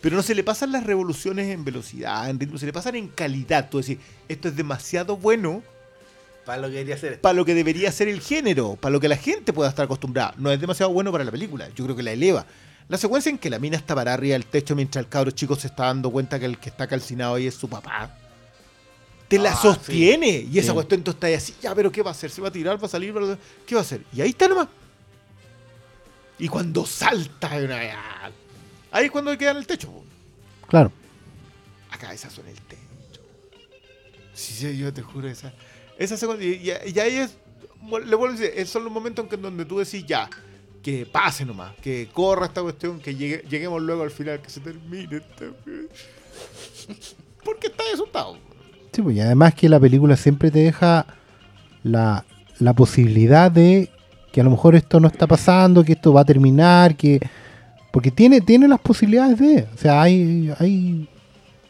Pero 0.01 0.17
no 0.17 0.23
se 0.23 0.35
le 0.35 0.43
pasan 0.43 0.73
las 0.73 0.85
revoluciones 0.85 1.49
en 1.49 1.65
velocidad, 1.65 2.29
en 2.31 2.41
ritmo, 2.41 2.59
se 2.59 2.67
le 2.67 2.73
pasan 2.73 2.97
en 2.97 3.09
calidad. 3.09 3.69
Tú 3.69 3.79
decís, 3.79 3.99
esto 4.29 4.49
es 4.49 4.57
demasiado 4.57 5.17
bueno 5.17 5.63
Para 6.47 6.63
lo 6.63 6.69
que 6.69 6.75
quería 6.75 6.95
hacer. 6.95 7.21
para 7.21 7.35
lo 7.35 7.45
que 7.45 7.55
debería 7.55 7.93
ser 7.93 8.09
el 8.09 8.21
género, 8.21 8.77
para 8.77 8.93
lo 8.93 9.01
que 9.01 9.09
la 9.09 9.17
gente 9.17 9.53
pueda 9.53 9.69
estar 9.69 9.85
acostumbrada. 9.85 10.35
No 10.39 10.51
es 10.51 10.61
demasiado 10.61 10.93
bueno 10.93 11.13
para 11.13 11.25
la 11.25 11.31
película, 11.31 11.69
yo 11.75 11.85
creo 11.85 11.97
que 11.97 12.03
la 12.03 12.13
eleva. 12.13 12.47
La 12.89 12.97
secuencia 12.97 13.31
en 13.31 13.39
que 13.39 13.51
la 13.51 13.59
mina 13.59 13.77
está 13.77 13.95
para 13.95 14.15
arriba 14.15 14.33
del 14.33 14.47
techo 14.47 14.75
mientras 14.75 15.05
el 15.05 15.09
cabro 15.09 15.31
chico 15.31 15.55
se 15.55 15.69
está 15.69 15.85
dando 15.85 16.11
cuenta 16.11 16.41
que 16.41 16.47
el 16.47 16.59
que 16.59 16.71
está 16.71 16.89
calcinado 16.89 17.35
ahí 17.35 17.47
es 17.47 17.55
su 17.55 17.69
papá. 17.69 18.20
Te 19.31 19.39
la 19.39 19.53
Ah, 19.53 19.57
sostiene. 19.57 20.47
Y 20.51 20.59
esa 20.59 20.69
Sí. 20.69 20.75
cuestión 20.75 21.03
tú 21.05 21.13
estás 21.13 21.29
ahí 21.29 21.35
así, 21.35 21.55
ya, 21.63 21.75
pero 21.75 21.91
¿qué 21.93 22.03
va 22.03 22.11
a 22.11 22.13
hacer? 22.13 22.31
¿Se 22.31 22.43
va 22.43 22.49
a 22.49 22.53
tirar? 22.53 22.83
¿Va 22.83 22.87
a 22.87 22.91
salir? 22.91 23.17
¿Va 23.17 23.33
a- 23.33 23.39
¿Qué 23.65 23.75
va 23.77 23.81
a 23.81 23.85
hacer? 23.85 24.03
Y 24.13 24.21
ahí 24.21 24.31
está 24.31 24.49
nomás. 24.49 24.69
Y 26.39 26.49
cuando 26.49 26.85
salta, 26.85 27.49
una- 27.57 28.33
ahí 28.91 29.05
es 29.05 29.11
cuando 29.11 29.37
queda 29.39 29.53
en 29.53 29.59
el 29.59 29.67
techo. 29.67 29.89
Claro. 30.69 30.91
Acá 31.91 32.13
esas 32.13 32.33
son 32.33 32.47
el 32.49 32.57
techo. 32.61 32.81
Sí, 34.35 34.53
sí, 34.55 34.77
yo 34.77 34.93
te 34.93 35.03
juro, 35.03 35.29
esa. 35.29 35.53
Esa 35.99 36.17
secuencia. 36.17 36.47
Y, 36.49 36.89
y- 36.89 36.93
y 36.95 36.99
ahí 36.99 37.17
es. 37.17 37.35
Le 37.83 38.15
vuelvo 38.17 38.27
a 38.27 38.33
decir, 38.33 38.53
esos 38.57 38.71
son 38.71 38.85
los 38.85 38.93
momentos 38.93 39.27
en 39.33 39.43
donde 39.43 39.65
tú 39.65 39.79
decís 39.79 40.05
ya. 40.07 40.29
Que 40.83 41.05
pase 41.07 41.45
nomás, 41.45 41.77
que 41.83 42.09
corra 42.13 42.47
esta 42.47 42.63
cuestión, 42.63 42.99
que 43.01 43.15
llegue- 43.15 43.45
lleguemos 43.49 43.81
luego 43.83 44.03
al 44.03 44.11
final, 44.11 44.41
que 44.43 44.49
se 44.51 44.61
termine 44.61 45.19
esta. 45.19 45.45
Porque 47.45 47.67
estás 47.69 47.87
asustado. 47.95 48.39
Sí, 48.93 49.03
pues, 49.03 49.17
y 49.17 49.21
además 49.21 49.55
que 49.55 49.69
la 49.69 49.79
película 49.81 50.17
siempre 50.17 50.51
te 50.51 50.61
deja 50.61 51.07
la, 51.83 52.25
la 52.59 52.73
posibilidad 52.75 53.51
de 53.51 53.89
que 54.33 54.41
a 54.41 54.45
lo 54.45 54.51
mejor 54.51 54.75
esto 54.75 55.01
no 55.01 55.09
está 55.09 55.27
pasando, 55.27 55.85
que 55.85 55.93
esto 55.93 56.13
va 56.13 56.21
a 56.23 56.25
terminar, 56.25 56.97
que 56.97 57.21
porque 57.93 58.11
tiene, 58.11 58.41
tiene 58.41 58.69
las 58.69 58.81
posibilidades 58.81 59.39
de, 59.39 59.67
o 59.75 59.77
sea, 59.77 60.01
hay, 60.03 60.53
hay, 60.59 61.09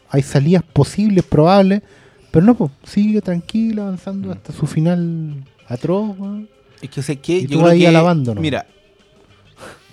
hay 0.09 0.21
salidas 0.21 0.63
posibles, 0.63 1.23
probables, 1.25 1.81
pero 2.29 2.45
no, 2.45 2.53
pues, 2.55 2.71
sigue 2.83 3.21
tranquilo 3.21 3.83
avanzando 3.83 4.31
hasta 4.31 4.53
su 4.53 4.67
final 4.67 5.43
atroz. 5.67 6.15
Es 6.81 6.89
que 6.89 7.01
sé 7.01 7.17
que 7.19 7.37
Y 7.37 7.41
yo 7.47 7.49
tú 7.49 7.59
creo 7.59 7.71
ahí 7.71 7.79
que, 7.79 7.87
alabando, 7.87 8.35
¿no? 8.35 8.41
Mira, 8.41 8.65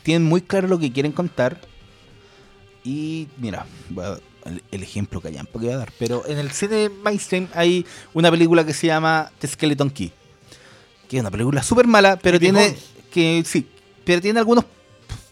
tienen 0.02 0.28
muy 0.28 0.40
claro 0.42 0.68
lo 0.68 0.78
que 0.78 0.92
quieren 0.92 1.12
contar. 1.12 1.58
Y 2.84 3.28
mira, 3.38 3.66
voy 3.90 4.04
a- 4.04 4.18
el, 4.48 4.62
el 4.70 4.82
ejemplo 4.82 5.20
que 5.20 5.28
hayan 5.28 5.46
que 5.46 5.58
voy 5.58 5.70
a 5.70 5.76
dar. 5.76 5.92
Pero 5.98 6.26
en 6.26 6.38
el 6.38 6.50
cine 6.50 6.88
mainstream 6.88 7.48
hay 7.54 7.86
una 8.14 8.30
película 8.30 8.64
que 8.64 8.74
se 8.74 8.86
llama 8.86 9.30
The 9.38 9.48
Skeleton 9.48 9.90
Key. 9.90 10.12
Que 11.08 11.16
es 11.16 11.20
una 11.20 11.30
película 11.30 11.62
súper 11.62 11.86
mala, 11.86 12.16
pero 12.16 12.38
tiene. 12.38 12.66
Holmes. 12.66 12.84
que 13.10 13.42
Sí, 13.46 13.66
pero 14.04 14.20
tiene 14.20 14.38
algunos 14.38 14.64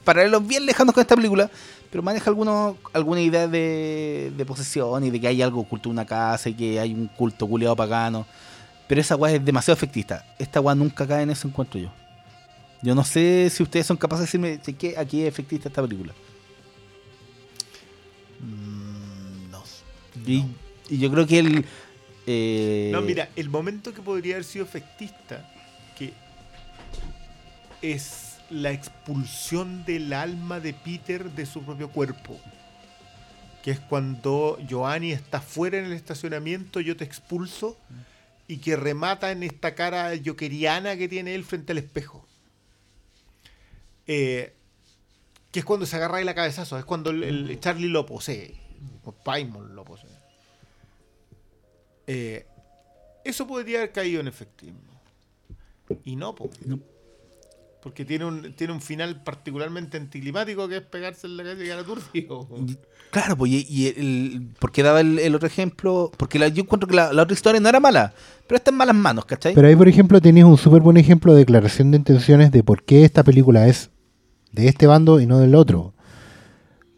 paralelos 0.04 0.46
bien 0.46 0.64
lejanos 0.64 0.94
con 0.94 1.02
esta 1.02 1.16
película. 1.16 1.50
Pero 1.90 2.02
maneja 2.02 2.30
algunos, 2.30 2.76
alguna 2.92 3.20
idea 3.20 3.46
de, 3.46 4.32
de 4.36 4.44
posesión 4.44 5.04
y 5.04 5.10
de 5.10 5.20
que 5.20 5.28
hay 5.28 5.40
algo 5.40 5.60
oculto 5.60 5.88
en 5.88 5.92
una 5.92 6.04
casa 6.04 6.48
y 6.48 6.54
que 6.54 6.80
hay 6.80 6.92
un 6.92 7.06
culto 7.06 7.46
culiado 7.46 7.76
pagano. 7.76 8.26
Pero 8.88 9.00
esa 9.00 9.16
weá 9.16 9.34
es 9.34 9.44
demasiado 9.44 9.76
efectista. 9.76 10.24
Esta 10.38 10.60
weá 10.60 10.74
nunca 10.74 11.06
cae 11.06 11.22
en 11.22 11.30
eso, 11.30 11.48
encuentro 11.48 11.80
yo. 11.80 11.90
Yo 12.82 12.94
no 12.94 13.04
sé 13.04 13.50
si 13.50 13.62
ustedes 13.62 13.86
son 13.86 13.96
capaces 13.96 14.20
de 14.20 14.26
decirme 14.26 14.58
de 14.58 14.72
que 14.74 14.98
aquí 14.98 15.22
es 15.22 15.28
efectista 15.28 15.68
esta 15.68 15.82
película. 15.82 16.12
Y, 20.26 20.44
yo 20.90 21.10
creo 21.10 21.26
que 21.26 21.38
el. 21.38 21.64
eh, 22.26 22.90
No, 22.92 23.00
mira, 23.02 23.28
el 23.36 23.48
momento 23.48 23.92
que 23.92 24.02
podría 24.02 24.34
haber 24.34 24.44
sido 24.44 24.64
efectista, 24.64 25.48
que 25.98 26.12
es 27.82 28.36
la 28.50 28.70
expulsión 28.70 29.84
del 29.84 30.12
alma 30.12 30.60
de 30.60 30.72
Peter 30.72 31.30
de 31.30 31.46
su 31.46 31.62
propio 31.62 31.90
cuerpo. 31.90 32.38
Que 33.62 33.72
es 33.72 33.80
cuando 33.80 34.58
Joanny 34.68 35.12
está 35.12 35.40
fuera 35.40 35.78
en 35.78 35.86
el 35.86 35.92
estacionamiento, 35.92 36.80
yo 36.80 36.96
te 36.96 37.04
expulso, 37.04 37.76
y 38.48 38.58
que 38.58 38.76
remata 38.76 39.32
en 39.32 39.42
esta 39.42 39.74
cara 39.74 40.12
jokeriana 40.24 40.96
que 40.96 41.08
tiene 41.08 41.34
él 41.34 41.44
frente 41.44 41.72
al 41.72 41.78
espejo. 41.78 42.26
Eh, 44.06 44.52
que 45.50 45.60
es 45.60 45.64
cuando 45.64 45.86
se 45.86 45.96
agarra 45.96 46.18
ahí 46.18 46.24
la 46.24 46.34
cabezazo, 46.34 46.78
es 46.78 46.84
cuando 46.84 47.10
el, 47.10 47.58
Charlie 47.60 47.88
lo 47.88 48.06
posee, 48.06 48.54
Paimon 49.24 49.74
lo 49.74 49.84
posee. 49.84 50.15
Eh, 52.06 52.46
eso 53.24 53.46
podría 53.46 53.78
haber 53.78 53.92
caído 53.92 54.20
en 54.20 54.28
efectismo. 54.28 54.78
Y 56.04 56.16
no, 56.16 56.34
po. 56.34 56.50
Porque 57.82 58.04
tiene 58.04 58.24
un, 58.24 58.52
tiene 58.54 58.72
un 58.72 58.80
final 58.80 59.22
particularmente 59.22 59.96
anticlimático 59.96 60.66
que 60.68 60.78
es 60.78 60.82
pegarse 60.82 61.28
en 61.28 61.36
la 61.36 61.44
cabeza 61.44 61.62
y 61.62 61.66
quedar 61.66 61.78
aturdido. 61.78 62.48
Claro, 63.12 63.36
pues, 63.36 63.52
y, 63.52 63.66
y 63.68 63.86
el, 63.86 64.48
¿por 64.58 64.72
qué 64.72 64.82
daba 64.82 65.00
el, 65.00 65.20
el 65.20 65.34
otro 65.36 65.46
ejemplo? 65.46 66.10
Porque 66.16 66.38
la- 66.40 66.48
yo 66.48 66.62
encuentro 66.64 66.88
que 66.88 66.96
la, 66.96 67.12
la 67.12 67.22
otra 67.22 67.34
historia 67.34 67.60
no 67.60 67.68
era 67.68 67.78
mala, 67.78 68.12
pero 68.48 68.56
está 68.56 68.72
en 68.72 68.76
malas 68.76 68.96
manos, 68.96 69.24
¿cachai? 69.24 69.54
Pero 69.54 69.68
ahí, 69.68 69.76
por 69.76 69.86
ejemplo, 69.86 70.20
tenías 70.20 70.46
un 70.48 70.58
súper 70.58 70.82
buen 70.82 70.96
ejemplo 70.96 71.32
de 71.32 71.38
declaración 71.40 71.92
de 71.92 71.98
intenciones 71.98 72.50
de 72.50 72.64
por 72.64 72.82
qué 72.82 73.04
esta 73.04 73.22
película 73.22 73.68
es 73.68 73.90
de 74.50 74.66
este 74.66 74.88
bando 74.88 75.20
y 75.20 75.26
no 75.26 75.38
del 75.38 75.54
otro. 75.54 75.94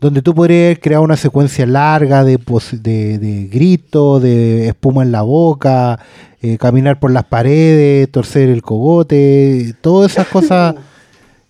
Donde 0.01 0.23
tú 0.23 0.33
podrías 0.35 0.79
crear 0.81 1.01
una 1.01 1.17
secuencia 1.17 1.67
larga 1.67 2.23
de, 2.25 2.39
pos- 2.39 2.83
de, 2.83 3.19
de 3.19 3.47
grito, 3.49 4.21
de 4.21 4.69
espuma 4.69 5.03
en 5.03 5.11
la 5.11 5.23
boca, 5.23 5.99
eh, 6.41 6.57
caminar 6.57 7.01
por 7.01 7.11
las 7.11 7.25
paredes, 7.25 8.09
torcer 8.11 8.49
el 8.49 8.63
cogote, 8.63 9.75
todas 9.81 10.13
esas 10.13 10.29
cosas 10.33 10.77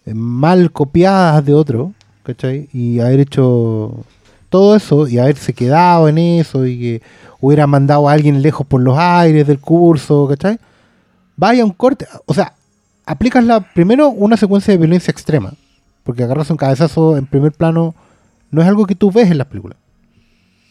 mal 0.07 0.73
copiadas 0.73 1.45
de 1.45 1.53
otro, 1.55 1.93
¿cachai? 2.23 2.69
Y 2.73 3.01
haber 3.01 3.21
hecho 3.21 4.05
todo 4.49 4.75
eso 4.77 5.07
y 5.07 5.19
haberse 5.19 5.53
quedado 5.53 6.09
en 6.09 6.17
eso 6.17 6.67
y 6.67 6.79
que 6.79 7.03
hubiera 7.41 7.67
mandado 7.67 8.09
a 8.09 8.13
alguien 8.13 8.41
lejos 8.41 8.67
por 8.67 8.81
los 8.81 8.97
aires 8.97 9.47
del 9.47 9.59
curso, 9.61 10.27
¿cachai? 10.27 10.59
Vaya 11.37 11.65
un 11.67 11.73
corte, 11.73 12.07
o 12.25 12.33
sea, 12.33 12.55
aplicas 13.05 13.45
la, 13.45 13.61
primero 13.61 14.09
una 14.09 14.39
secuencia 14.39 14.73
de 14.73 14.79
violencia 14.79 15.11
extrema, 15.11 15.53
porque 16.03 16.23
agarras 16.25 16.51
un 16.51 16.57
cabezazo 16.57 17.19
en 17.19 17.27
primer 17.27 17.53
plano 17.53 17.95
no 18.51 18.63
es 18.63 18.69
algo 18.69 18.87
que 18.87 18.95
tú 18.95 19.11
ves 19.11 19.31
en 19.31 19.39
las 19.39 19.47
películas, 19.47 19.79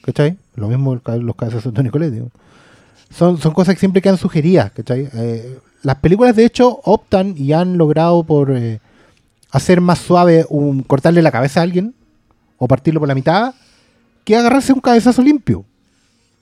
¿cachai? 0.03 0.37
Lo 0.55 0.67
mismo 0.67 0.95
los 1.05 1.35
cabezazos 1.35 1.71
de 1.71 1.75
Tony 1.75 1.89
Colette, 1.89 2.13
digo. 2.13 2.31
Son, 3.09 3.37
son 3.37 3.53
cosas 3.53 3.75
que 3.75 3.79
siempre 3.79 4.01
quedan 4.01 4.17
sugeridas, 4.17 4.71
¿cachai? 4.71 5.09
Eh, 5.13 5.59
las 5.83 5.97
películas 5.97 6.35
de 6.35 6.45
hecho 6.45 6.81
optan 6.83 7.35
y 7.37 7.53
han 7.53 7.77
logrado 7.77 8.23
por 8.23 8.51
eh, 8.51 8.79
hacer 9.51 9.79
más 9.81 9.99
suave 9.99 10.45
un, 10.49 10.83
cortarle 10.83 11.21
la 11.21 11.31
cabeza 11.31 11.59
a 11.59 11.63
alguien 11.63 11.93
o 12.57 12.67
partirlo 12.67 12.99
por 12.99 13.07
la 13.07 13.15
mitad 13.15 13.53
que 14.23 14.35
agarrarse 14.35 14.73
un 14.73 14.81
cabezazo 14.81 15.21
limpio. 15.21 15.63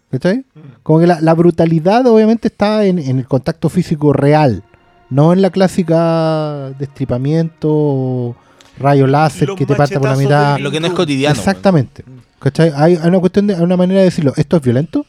¿Cachai? 0.09 0.45
Como 0.81 0.99
que 0.99 1.07
la, 1.07 1.19
la 1.19 1.33
brutalidad 1.33 2.05
obviamente 2.07 2.47
está 2.47 2.85
en, 2.85 2.99
en 2.99 3.19
el 3.19 3.27
contacto 3.27 3.69
físico 3.69 4.13
real, 4.13 4.63
no 5.09 5.33
en 5.33 5.41
la 5.41 5.49
clásica 5.49 6.71
destripamiento 6.79 7.69
o 7.69 8.35
rayo 8.79 9.07
láser 9.07 9.47
Los 9.47 9.57
que 9.57 9.65
te 9.65 9.75
parte 9.75 9.99
por 9.99 10.09
la 10.09 10.15
mitad. 10.15 10.59
lo 10.59 10.71
que 10.71 10.79
no 10.79 10.87
es 10.87 10.93
cotidiano. 10.93 11.35
Exactamente. 11.35 12.03
¿Cachai? 12.39 12.71
Hay, 12.75 12.95
hay 12.95 13.07
una 13.07 13.19
cuestión 13.19 13.47
de, 13.47 13.55
hay 13.55 13.61
una 13.61 13.77
manera 13.77 13.99
de 13.99 14.05
decirlo. 14.05 14.33
Esto 14.35 14.57
es 14.57 14.63
violento. 14.63 15.05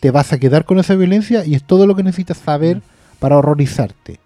Te 0.00 0.10
vas 0.10 0.32
a 0.32 0.38
quedar 0.38 0.64
con 0.64 0.78
esa 0.78 0.94
violencia 0.94 1.44
y 1.44 1.54
es 1.54 1.64
todo 1.64 1.86
lo 1.86 1.94
que 1.94 2.02
necesitas 2.02 2.38
saber 2.38 2.82
para 3.18 3.36
horrorizarte. 3.36 4.18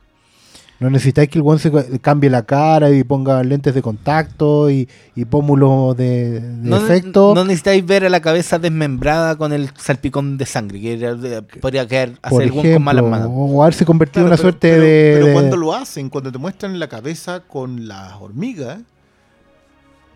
No 0.80 0.90
necesitáis 0.90 1.28
que 1.28 1.38
el 1.38 1.42
buen 1.42 1.58
se 1.60 1.70
cambie 2.00 2.28
la 2.28 2.42
cara 2.44 2.90
y 2.90 3.04
ponga 3.04 3.42
lentes 3.44 3.74
de 3.74 3.80
contacto 3.80 4.68
y, 4.70 4.88
y 5.14 5.24
pómulos 5.24 5.96
de, 5.96 6.40
de 6.40 6.68
No, 6.68 6.76
efecto. 6.78 7.32
no 7.34 7.44
necesitáis 7.44 7.86
ver 7.86 8.04
a 8.04 8.08
la 8.10 8.20
cabeza 8.20 8.58
desmembrada 8.58 9.36
con 9.36 9.52
el 9.52 9.70
salpicón 9.76 10.36
de 10.36 10.46
sangre, 10.46 10.80
que 10.80 10.94
era 10.94 11.14
de- 11.14 11.42
podría 11.42 11.86
quedar 11.86 12.10
por 12.20 12.20
hacer 12.32 12.42
el 12.42 12.52
weón 12.52 12.72
con 12.74 12.82
malas 12.82 13.04
ejemplo, 13.04 13.28
manos. 13.30 13.50
o 13.54 13.62
haberse 13.62 13.84
convertido 13.86 14.22
en 14.22 14.26
una 14.26 14.36
suerte 14.36 14.68
pero, 14.72 14.82
de. 14.82 15.12
Pero 15.14 15.26
de- 15.26 15.32
cuando 15.32 15.56
lo 15.56 15.74
hacen, 15.74 16.10
cuando 16.10 16.32
te 16.32 16.38
muestran 16.38 16.78
la 16.78 16.88
cabeza 16.88 17.40
con 17.40 17.86
las 17.86 18.12
hormigas, 18.14 18.80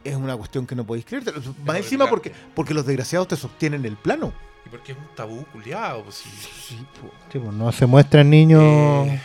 es 0.04 0.16
una 0.16 0.36
cuestión 0.36 0.66
que 0.66 0.74
no 0.74 0.84
podéis 0.84 1.04
creer. 1.06 1.22
Más 1.64 1.76
encima 1.76 2.04
claro. 2.04 2.10
porque, 2.10 2.32
porque 2.54 2.74
los 2.74 2.84
desgraciados 2.84 3.28
te 3.28 3.36
sostienen 3.36 3.84
el 3.84 3.96
plano. 3.96 4.32
Y 4.66 4.68
porque 4.70 4.92
es 4.92 4.98
un 4.98 5.04
tabú 5.14 5.44
culiado, 5.52 6.02
pues 6.02 6.16
sí. 6.16 6.28
Sí, 6.68 6.76
pues, 7.32 7.54
no 7.54 7.70
se 7.72 7.86
muestran 7.86 8.28
niños. 8.28 8.62
Eh, 8.62 9.20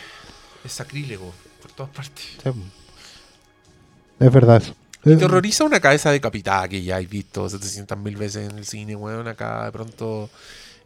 es 0.65 0.71
sacrílego 0.71 1.33
por 1.61 1.71
todas 1.71 1.91
partes. 1.91 2.25
Sí. 2.43 2.49
Es 4.19 4.31
verdad 4.31 4.57
eso. 4.57 4.75
Y 5.05 5.17
te 5.17 5.25
horroriza 5.25 5.65
una 5.65 5.81
cabeza 5.81 6.11
decapitada 6.11 6.67
que 6.69 6.81
ya 6.81 6.95
has 6.97 7.09
visto 7.09 7.49
700 7.49 7.97
mil 7.97 8.15
veces 8.15 8.49
en 8.49 8.57
el 8.57 8.65
cine, 8.65 8.95
weón. 8.95 9.27
Acá 9.27 9.65
de 9.65 9.71
pronto 9.73 10.29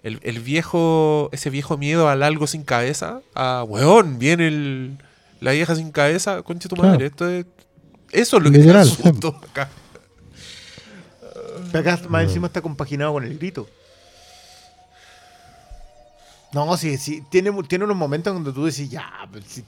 el, 0.01 0.19
el 0.23 0.39
viejo, 0.39 1.29
ese 1.31 1.49
viejo 1.51 1.77
miedo 1.77 2.09
al 2.09 2.23
algo 2.23 2.47
sin 2.47 2.63
cabeza, 2.63 3.21
a 3.35 3.63
weón, 3.67 4.17
viene 4.17 4.47
el, 4.47 4.97
la 5.39 5.51
vieja 5.51 5.75
sin 5.75 5.91
cabeza, 5.91 6.41
concha 6.41 6.67
tu 6.67 6.75
Claro. 6.75 6.91
madre. 6.93 7.05
Esto 7.07 7.29
es, 7.29 7.45
eso 8.11 8.37
es 8.37 8.43
lo 8.43 8.49
que 8.49 8.57
te 8.57 8.65
da 8.65 8.83
Literal, 8.83 8.87
susto 9.11 9.39
acá. 9.51 9.69
Pero 11.71 11.79
acá 11.79 11.99
más 12.09 12.23
encima 12.23 12.47
está 12.47 12.61
compaginado 12.61 13.13
con 13.13 13.23
el 13.23 13.37
grito. 13.37 13.69
No, 16.53 16.77
sí, 16.77 16.97
sí. 16.97 17.23
Tiene, 17.29 17.51
tiene 17.67 17.85
unos 17.85 17.97
momentos 17.97 18.33
donde 18.33 18.51
tú 18.53 18.65
decís, 18.65 18.89
ya, 18.89 19.05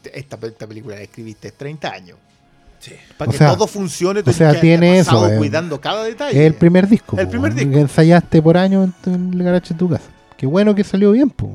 te- 0.01 0.17
esta, 0.17 0.37
esta 0.47 0.65
película 0.67 0.95
la 0.95 1.01
escribiste 1.01 1.51
30 1.51 1.91
años. 1.91 2.17
Sí. 2.79 2.93
Para 3.17 3.29
O 3.29 3.31
que 3.33 3.37
sea- 3.37 3.53
todo 3.55 3.67
funcione, 3.67 4.21
o 4.21 4.23
tenés 4.23 4.37
sea, 4.37 4.59
tiene 4.59 4.99
eso, 4.99 5.27
eh. 5.29 5.37
cuidando 5.37 5.81
cada 5.81 6.03
detalle. 6.05 6.39
Es 6.39 6.47
el 6.47 6.53
primer 6.53 6.87
disco. 6.87 7.17
El 7.19 7.25
po, 7.25 7.31
primer 7.31 7.53
disco. 7.53 7.71
Que 7.71 7.79
ensayaste 7.81 8.41
por 8.41 8.57
años 8.57 8.85
en, 8.85 8.93
tu- 9.03 9.13
en 9.13 9.33
el 9.33 9.43
garaje 9.43 9.73
de 9.73 9.77
tu 9.77 9.89
casa. 9.89 10.05
Qué 10.37 10.45
bueno 10.45 10.73
que 10.73 10.83
salió 10.85 11.11
bien, 11.11 11.29
pues. 11.29 11.51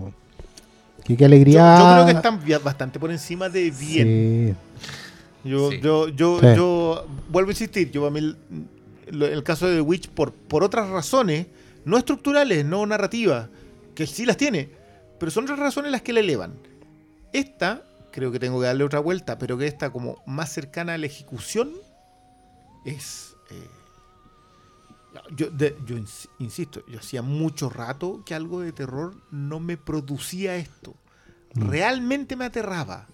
Qué 1.05 1.17
Yo, 1.17 1.25
alegría. 1.27 1.79
yo 1.79 1.93
creo 1.95 2.07
que 2.07 2.13
están 2.13 2.63
bastante 2.63 2.99
por 2.99 3.11
encima 3.11 3.49
de 3.49 3.71
bien. 3.71 4.57
Sí. 5.43 5.49
Yo, 5.49 5.71
Sí. 5.71 5.81
yo, 5.83 6.09
yo, 6.09 6.41
Sí. 6.41 6.47
yo 6.57 7.07
vuelvo 7.31 7.49
a 7.51 7.53
insistir, 7.53 7.91
yo 7.91 8.07
a 8.07 8.11
mí 8.11 8.19
el, 8.21 8.37
el 9.23 9.43
caso 9.43 9.67
de 9.67 9.77
The 9.77 9.81
Witch 9.83 10.09
por, 10.09 10.33
por 10.33 10.63
otras 10.65 10.89
razones, 10.91 11.47
no 11.87 11.99
estructurales, 11.99 12.65
no 12.65 12.85
narrativas, 12.87 13.49
que 13.95 14.07
sí 14.07 14.25
las 14.25 14.37
tiene, 14.39 14.71
pero 15.19 15.31
son 15.31 15.45
otras 15.45 15.59
razones 15.59 15.91
las 15.93 16.03
que 16.03 16.13
la 16.13 16.21
elevan. 16.21 16.55
Esta, 17.33 17.83
creo 18.13 18.31
que 18.33 18.39
tengo 18.39 18.61
que 18.61 18.67
darle 18.67 18.85
otra 18.85 19.01
vuelta, 19.01 19.39
pero 19.39 19.57
que 19.59 19.67
esta 19.67 19.91
como 19.91 20.23
más 20.27 20.53
cercana 20.53 20.95
a 20.95 20.99
la 20.99 21.07
ejecución 21.07 21.73
es... 22.85 23.35
eh, 23.51 23.69
yo, 25.37 25.51
de- 25.51 25.77
yo 25.87 25.97
ins- 25.97 26.29
insisto, 26.39 26.85
yo 26.89 26.99
hacía 26.99 27.23
mucho 27.23 27.71
rato 27.71 28.23
que 28.27 28.35
algo 28.35 28.61
de 28.61 28.73
terror 28.73 29.15
no 29.31 29.61
me 29.61 29.77
producía 29.77 30.57
esto. 30.57 30.95
Mm. 31.55 31.69
Realmente 31.71 32.35
me 32.37 32.45
aterraba. 32.47 33.07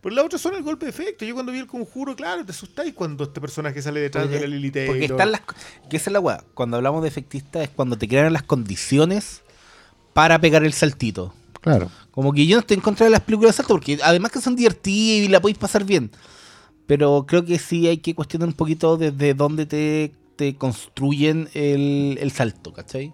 Por 0.00 0.12
la 0.12 0.22
otra 0.24 0.38
son 0.38 0.54
el 0.54 0.62
golpe 0.62 0.84
de 0.86 0.90
efecto. 0.90 1.24
Yo 1.24 1.32
cuando 1.32 1.50
vi 1.52 1.58
el 1.60 1.66
conjuro, 1.66 2.14
claro, 2.14 2.44
te 2.44 2.50
asustáis 2.52 2.92
cuando 2.92 3.24
este 3.24 3.40
personaje 3.40 3.80
sale 3.80 4.00
detrás 4.00 4.24
Porque- 4.26 4.40
de 4.40 4.48
la 4.48 4.72
Taylor. 4.72 4.86
Porque 4.88 5.04
están 5.06 5.32
las. 5.32 5.40
Que 5.88 5.96
esa 5.96 6.10
es 6.10 6.12
la 6.12 6.20
weá. 6.20 6.44
Cuando 6.54 6.76
hablamos 6.76 7.02
de 7.02 7.08
efectista 7.08 7.62
es 7.62 7.70
cuando 7.70 7.96
te 7.96 8.06
crean 8.08 8.32
las 8.32 8.42
condiciones 8.42 9.42
para 10.14 10.40
pegar 10.40 10.64
el 10.64 10.72
saltito. 10.72 11.34
Claro. 11.60 11.90
Como 12.10 12.32
que 12.32 12.46
yo 12.46 12.56
no 12.56 12.60
estoy 12.60 12.76
en 12.76 12.80
contra 12.80 13.04
de 13.04 13.10
las 13.10 13.20
películas 13.20 13.52
de 13.52 13.56
salto, 13.58 13.74
porque 13.74 13.98
además 14.02 14.32
que 14.32 14.40
son 14.40 14.56
divertidas 14.56 15.26
y 15.26 15.28
la 15.28 15.40
podéis 15.40 15.58
pasar 15.58 15.84
bien. 15.84 16.10
Pero 16.86 17.26
creo 17.26 17.44
que 17.44 17.58
sí 17.58 17.86
hay 17.86 17.98
que 17.98 18.14
cuestionar 18.14 18.48
un 18.48 18.54
poquito 18.54 18.96
desde 18.96 19.34
dónde 19.34 19.66
te, 19.66 20.12
te 20.36 20.54
construyen 20.56 21.48
el, 21.54 22.18
el 22.20 22.30
salto, 22.30 22.72
¿cachai? 22.72 23.12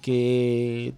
Que 0.00 0.94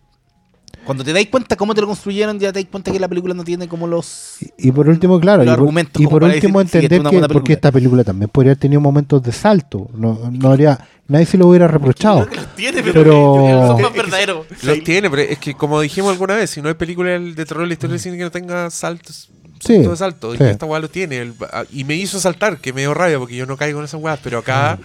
cuando 0.84 1.02
te 1.04 1.12
dais 1.12 1.28
cuenta 1.28 1.56
cómo 1.56 1.74
te 1.74 1.80
lo 1.80 1.86
construyeron, 1.86 2.38
ya 2.38 2.48
te 2.52 2.54
dais 2.60 2.66
cuenta 2.70 2.92
que 2.92 2.98
la 3.00 3.08
película 3.08 3.34
no 3.34 3.44
tiene 3.44 3.66
como 3.68 3.86
los... 3.86 4.36
Y, 4.40 4.68
y 4.68 4.72
por 4.72 4.88
último, 4.88 5.18
claro, 5.20 5.44
Los 5.44 5.52
y 5.52 5.56
por, 5.56 5.58
argumentos 5.60 6.02
y 6.02 6.06
por 6.06 6.24
último 6.24 6.62
decir, 6.62 6.82
entender 6.84 7.10
que 7.22 7.28
porque 7.32 7.52
esta 7.54 7.72
película 7.72 8.04
también 8.04 8.28
podría 8.30 8.52
haber 8.52 8.60
tenido 8.60 8.80
momentos 8.80 9.22
de 9.22 9.32
salto. 9.32 9.88
No, 9.94 10.30
no 10.30 10.48
habría, 10.50 10.78
nadie 11.08 11.26
se 11.26 11.38
lo 11.38 11.48
hubiera 11.48 11.66
reprochado. 11.68 12.26
tiene, 12.56 12.82
pero- 12.82 13.68
son 13.68 13.82
más 13.82 13.92
verdaderos. 13.92 14.46
Los 14.62 14.84
tiene, 14.84 15.10
pero 15.10 15.22
es 15.22 15.38
que 15.38 15.54
como 15.54 15.80
dijimos 15.80 16.12
alguna 16.12 16.34
vez, 16.36 16.50
si 16.50 16.60
no 16.62 16.68
hay 16.68 16.74
película 16.74 17.10
de 17.18 17.44
terror 17.44 17.62
en 17.62 17.68
la 17.68 17.74
historia 17.74 17.92
del 17.94 18.00
cine 18.00 18.16
que 18.16 18.24
no 18.24 18.30
tenga 18.30 18.70
saltos, 18.70 19.30
Sí, 19.60 19.78
de 19.78 19.96
salto, 19.96 20.34
y 20.34 20.38
sí. 20.38 20.44
esta 20.44 20.66
weá 20.66 20.78
lo 20.78 20.90
tiene. 20.90 21.32
y 21.72 21.84
me 21.84 21.94
hizo 21.94 22.20
saltar, 22.20 22.58
que 22.58 22.74
me 22.74 22.82
dio 22.82 22.92
rabia 22.92 23.18
porque 23.18 23.34
yo 23.36 23.46
no 23.46 23.56
caigo 23.56 23.78
en 23.78 23.86
esas 23.86 23.98
weas, 24.00 24.18
pero 24.22 24.38
acá 24.38 24.78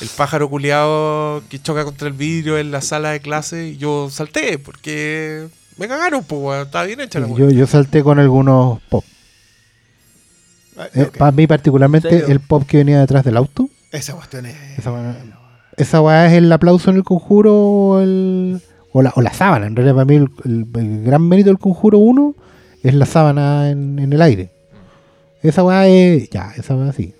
el 0.00 0.08
pájaro 0.16 0.48
culiado 0.48 1.42
que 1.48 1.58
choca 1.60 1.84
contra 1.84 2.08
el 2.08 2.14
vidrio 2.14 2.58
en 2.58 2.70
la 2.70 2.80
sala 2.80 3.10
de 3.10 3.20
clase, 3.20 3.76
yo 3.76 4.08
salté 4.10 4.58
porque 4.58 5.46
me 5.76 5.88
cagaron, 5.88 6.24
pues 6.24 6.64
estaba 6.66 6.84
bien 6.84 7.00
hecha 7.00 7.20
la. 7.20 7.28
Yo, 7.28 7.50
yo 7.50 7.66
salté 7.66 8.02
con 8.02 8.18
algunos 8.18 8.80
pop. 8.88 9.04
Ah, 10.76 10.88
Eh. 10.94 11.10
Para 11.18 11.32
mí 11.32 11.46
particularmente 11.46 12.24
el 12.30 12.40
pop 12.40 12.64
que 12.66 12.78
venía 12.78 13.00
detrás 13.00 13.24
del 13.24 13.36
auto. 13.36 13.68
Esa 13.92 14.14
cuestión 14.14 14.46
es... 14.46 14.56
Esa 14.78 14.92
weá, 14.92 15.16
esa 15.76 16.00
weá 16.00 16.26
es 16.26 16.32
el 16.34 16.50
aplauso 16.52 16.90
en 16.90 16.96
el 16.96 17.02
conjuro 17.04 17.54
o, 17.54 18.00
el, 18.00 18.60
o, 18.92 19.02
la, 19.02 19.12
o 19.16 19.20
la 19.20 19.32
sábana. 19.34 19.66
En 19.66 19.74
realidad 19.76 19.94
para 19.96 20.04
mí 20.04 20.14
el, 20.16 20.28
el- 20.44 20.66
el 20.76 21.02
gran 21.04 21.26
mérito 21.28 21.48
del 21.50 21.58
conjuro 21.58 21.98
1 21.98 22.34
es 22.84 22.94
la 22.94 23.04
sábana 23.06 23.68
en, 23.70 23.98
en 23.98 24.12
el 24.12 24.22
aire. 24.22 24.50
Esa 25.42 25.64
weá 25.64 25.86
es... 25.88 26.30
Ya, 26.30 26.52
esa 26.56 26.74
weá 26.76 26.92
sí. 26.92 27.14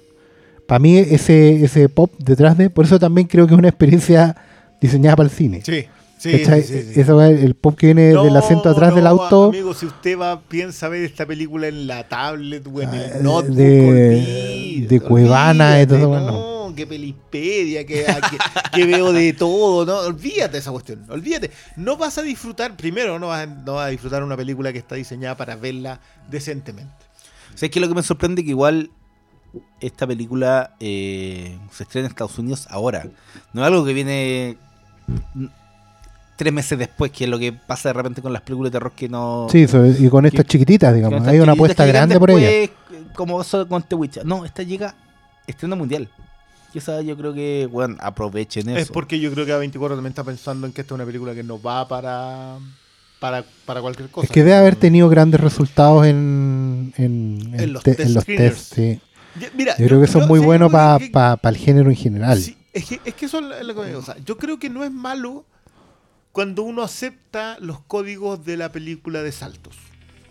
Para 0.71 0.79
mí 0.79 0.97
ese, 0.99 1.65
ese 1.65 1.89
pop 1.89 2.13
detrás 2.19 2.57
de... 2.57 2.71
Por 2.71 2.85
eso 2.85 2.97
también 3.01 3.27
creo 3.27 3.45
que 3.49 3.55
es 3.55 3.59
una 3.59 3.67
experiencia 3.67 4.37
diseñada 4.81 5.17
para 5.17 5.29
el 5.29 5.35
cine. 5.35 5.63
Sí, 5.67 5.87
sí, 6.17 6.45
sí, 6.45 6.63
sí, 6.63 6.83
sí. 6.95 7.01
Esa 7.01 7.17
weá, 7.17 7.27
el 7.29 7.57
pop 7.57 7.77
que 7.77 7.87
viene 7.87 8.13
No, 8.13 8.23
del 8.23 8.37
asiento 8.37 8.69
atrás 8.69 8.91
no, 8.91 8.95
del 8.95 9.09
auto... 9.09 9.47
Amigo, 9.47 9.75
si 9.75 9.87
usted 9.87 10.17
va, 10.17 10.41
piensa 10.43 10.89
ver 10.89 11.03
esta 11.03 11.27
película 11.27 11.67
en 11.67 11.89
la 11.89 12.07
tablet 12.09 12.65
o 12.73 12.83
en 12.83 12.95
el 12.95 13.21
notebook, 13.21 13.57
de- 13.57 14.87
de 14.89 15.01
Cuevana 15.01 15.83
y 15.83 15.87
todo 15.89 15.99
eso, 15.99 16.21
No, 16.21 16.73
que 16.77 16.87
pelispedia, 16.87 17.85
que, 17.85 18.05
que, 18.05 18.39
que 18.73 18.87
veo 18.87 19.13
de 19.13 19.33
todo, 19.33 19.85
no, 19.85 20.07
olvídate 20.07 20.53
de 20.53 20.59
esa 20.59 20.71
cuestión, 20.71 21.05
olvídate. 21.09 21.51
No 21.75 21.97
vas 21.97 22.17
a 22.19 22.23
disfrutar, 22.23 22.77
primero 22.77 23.19
no 23.19 23.27
vas, 23.27 23.43
a, 23.43 23.47
no 23.47 23.75
vas 23.75 23.89
a 23.89 23.91
disfrutar 23.91 24.23
una 24.23 24.37
película 24.37 24.73
que 24.73 24.79
está 24.79 24.95
diseñada 24.95 25.37
para 25.37 25.57
verla 25.57 25.99
decentemente. 26.31 26.93
¿Sabes 27.57 27.73
qué 27.73 27.81
es 27.81 27.83
lo 27.83 27.89
que 27.89 27.95
me 27.97 28.05
sorprende? 28.05 28.45
Que 28.45 28.51
igual 28.51 28.91
esta 29.81 30.06
película 30.06 30.74
eh, 30.81 31.59
se 31.72 31.82
estrena 31.85 32.06
en 32.06 32.10
Estados 32.12 32.39
Unidos 32.39 32.66
ahora. 32.70 33.06
No 33.52 33.62
es 33.62 33.66
algo 33.66 33.85
que 33.85 33.93
viene 33.93 34.56
mm, 35.35 35.47
tres 36.36 36.52
meses 36.52 36.78
después, 36.78 37.11
que 37.11 37.24
es 37.24 37.30
lo 37.30 37.38
que 37.38 37.53
pasa 37.53 37.90
de 37.90 37.93
repente 37.95 38.22
con 38.22 38.32
las 38.32 38.43
películas 38.43 38.72
de 38.72 38.79
terror 38.79 38.93
que 38.93 39.09
no... 39.09 39.46
Sí, 39.51 39.66
sobre- 39.69 39.90
y 39.98 40.09
con 40.09 40.24
estas 40.27 40.45
que- 40.45 40.53
chiquititas, 40.53 40.95
digamos. 40.95 41.19
estas 41.19 41.32
Hay 41.32 41.40
una 41.40 41.53
apuesta 41.53 41.85
grande 41.87 42.19
por 42.19 42.30
ella. 42.30 42.48
después, 42.48 42.70
eh, 42.93 43.03
Como 43.14 43.40
eso 43.40 43.66
con 43.69 43.82
The 43.82 43.95
Witcher. 43.95 44.24
No, 44.27 44.45
esta 44.45 44.62
llega 44.62 44.95
estreno 45.46 45.77
mundial. 45.77 46.09
Y 46.72 46.79
esa 46.79 47.01
yo 47.03 47.16
creo 47.16 47.35
que, 47.35 47.69
bueno, 47.70 47.96
aprovechen 48.01 48.69
eso. 48.69 48.79
Es 48.79 48.88
porque 48.90 49.19
yo 49.19 49.32
creo 49.32 49.45
que 49.45 49.53
A24 49.53 49.88
también 49.88 50.06
está 50.06 50.22
pensando 50.24 50.66
en 50.66 50.72
que 50.72 50.82
esta 50.82 50.95
es 50.95 50.96
una 50.96 51.04
película 51.04 51.35
que 51.35 51.43
no 51.43 51.61
va 51.61 51.88
para, 51.88 52.59
para, 53.19 53.45
para 53.66 53.80
cualquier 53.82 54.09
cosa. 54.09 54.24
Es 54.27 54.30
que 54.30 54.45
debe 54.45 54.54
haber 54.54 54.77
tenido 54.77 55.09
grandes 55.09 55.40
resultados 55.40 56.06
en, 56.06 56.95
en, 56.96 57.54
En 57.59 57.72
los 57.72 57.82
te- 57.82 57.96
test 57.96 58.09
en 58.09 58.14
los 58.14 58.24
tests. 58.24 58.70
Sí. 58.74 59.01
Mira, 59.55 59.77
Yo, 59.79 59.87
creo 59.87 59.99
que 60.01 60.05
eso 60.07 60.21
es 60.21 60.27
muy 60.29 60.41
sí, 60.41 60.45
bueno 60.47 60.71
para 60.71 60.99
creo 60.99 61.39
que- 61.43 61.49
el 61.49 61.57
género 61.57 61.91
en 61.91 61.97
general. 61.97 62.39
Sí, 62.39 62.57
es 62.73 62.85
que, 62.85 63.01
es 63.05 63.15
que 63.15 63.27
eso 63.27 63.39
es 63.39 63.65
lo 63.67 63.75
que 63.75 63.95
o 63.97 64.03
sea, 64.03 64.17
Yo 64.25 64.37
creo 64.39 64.59
que 64.59 64.69
no 64.71 64.85
es 64.85 64.91
malo 64.91 65.45
cuando 66.33 66.63
uno 66.63 66.83
acepta 66.83 67.57
los 67.61 67.81
códigos 67.81 68.45
de 68.45 68.57
la 68.57 68.71
película 68.73 69.23
de 69.23 69.33
saltos. 69.33 69.75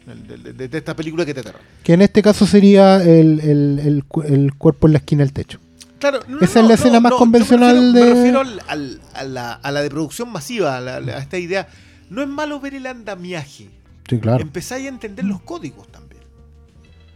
De, 0.05 0.37
de- 0.37 0.53
de- 0.53 0.67
de 0.67 0.77
esta 0.77 0.95
película 0.95 1.23
que 1.25 1.33
te 1.33 1.41
aterra. 1.41 1.59
Que 1.83 1.93
en 1.93 2.01
este 2.01 2.21
caso 2.23 2.47
sería 2.47 3.03
el, 3.03 3.39
el- 3.41 3.79
el 3.85 4.03
cu- 4.05 4.23
el 4.23 4.53
cuerpo 4.55 4.87
en 4.87 4.93
la 4.93 4.99
esquina 4.99 5.23
del 5.23 5.33
techo. 5.33 5.59
Claro, 5.99 6.21
no, 6.27 6.39
Esa 6.39 6.61
es 6.61 6.67
la 6.67 6.73
escena 6.75 6.99
más 6.99 7.11
convencional 7.11 7.91
me 7.93 7.99
refiero, 7.99 7.99
de- 7.99 8.13
Me 8.13 8.15
refiero 8.15 8.39
al- 8.39 8.61
al- 8.67 9.01
a, 9.13 9.23
la, 9.25 9.53
a 9.53 9.71
la 9.71 9.81
de 9.81 9.89
producción 9.89 10.31
masiva, 10.31 10.77
a, 10.77 10.81
la- 10.81 10.95
a 10.97 11.19
esta 11.19 11.37
idea. 11.37 11.67
No 12.09 12.21
es 12.23 12.27
malo 12.27 12.59
ver 12.59 12.73
el 12.73 12.87
andamiaje. 12.87 13.69
Sí, 14.09 14.17
claro. 14.19 14.41
Empezáis 14.41 14.85
a 14.85 14.89
entender 14.89 15.25
los 15.25 15.41
códigos 15.41 15.87
también. 15.91 16.08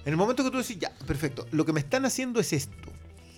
En 0.06 0.12
el 0.12 0.18
momento 0.18 0.44
que 0.44 0.52
tú 0.52 0.58
decís, 0.58 0.78
ya, 0.80 0.92
perfecto, 1.08 1.48
lo 1.52 1.66
que 1.66 1.74
me 1.74 1.80
están 1.80 2.06
haciendo 2.06 2.40
es 2.40 2.52
esto. 2.54 2.90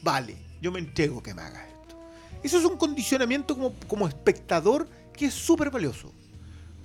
Vale, 0.02 0.35
yo 0.61 0.72
me 0.72 0.80
entrego 0.80 1.22
que 1.22 1.34
me 1.34 1.42
haga 1.42 1.66
esto. 1.68 1.95
Eso 2.44 2.58
es 2.58 2.66
un 2.66 2.77
condicionamiento 2.77 3.56
como, 3.56 3.74
como 3.88 4.08
espectador 4.08 4.88
que 5.14 5.26
es 5.27 5.34
súper 5.34 5.69
valioso. 5.72 6.11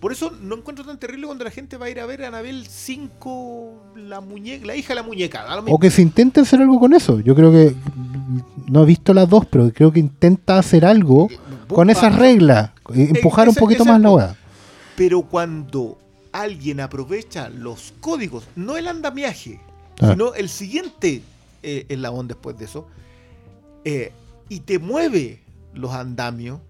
Por 0.00 0.12
eso 0.12 0.30
no 0.30 0.56
encuentro 0.56 0.84
tan 0.84 0.98
terrible 0.98 1.26
cuando 1.26 1.44
la 1.44 1.50
gente 1.50 1.76
va 1.76 1.86
a 1.86 1.90
ir 1.90 2.00
a 2.00 2.06
ver 2.06 2.24
a 2.24 2.28
Anabel 2.28 2.66
5, 2.66 3.92
la 3.96 4.20
muñeca, 4.20 4.66
la 4.66 4.76
hija 4.76 4.88
de 4.88 4.94
la 4.94 5.02
muñeca. 5.02 5.44
O 5.68 5.78
que 5.78 5.90
se 5.90 6.00
intente 6.02 6.40
hacer 6.40 6.60
algo 6.60 6.80
con 6.80 6.94
eso. 6.94 7.20
Yo 7.20 7.34
creo 7.34 7.50
que 7.52 7.74
no 8.68 8.82
he 8.82 8.86
visto 8.86 9.12
las 9.12 9.28
dos, 9.28 9.44
pero 9.46 9.70
creo 9.72 9.92
que 9.92 10.00
intenta 10.00 10.58
hacer 10.58 10.84
algo 10.86 11.28
con 11.68 11.88
Busca- 11.88 11.92
esas 11.92 12.16
reglas. 12.16 12.70
eh, 12.94 13.10
Empujar 13.14 13.48
un 13.48 13.54
poquito 13.54 13.84
más 13.84 14.00
la 14.00 14.10
weá. 14.10 14.36
Pero 14.96 15.22
cuando 15.22 15.98
alguien 16.32 16.80
aprovecha 16.80 17.50
los 17.50 17.92
códigos, 18.00 18.48
no 18.56 18.76
el 18.78 18.88
andamiaje, 18.88 19.60
Ah. 20.00 20.12
sino 20.12 20.34
el 20.34 20.48
siguiente 20.48 21.22
eh, 21.62 21.86
eslabón 21.88 22.26
después 22.26 22.58
de 22.58 22.64
eso, 22.64 22.88
eh, 23.84 24.12
y 24.48 24.60
te 24.60 24.78
mueve 24.78 25.42
los 25.74 25.92
andamios, 25.92 26.60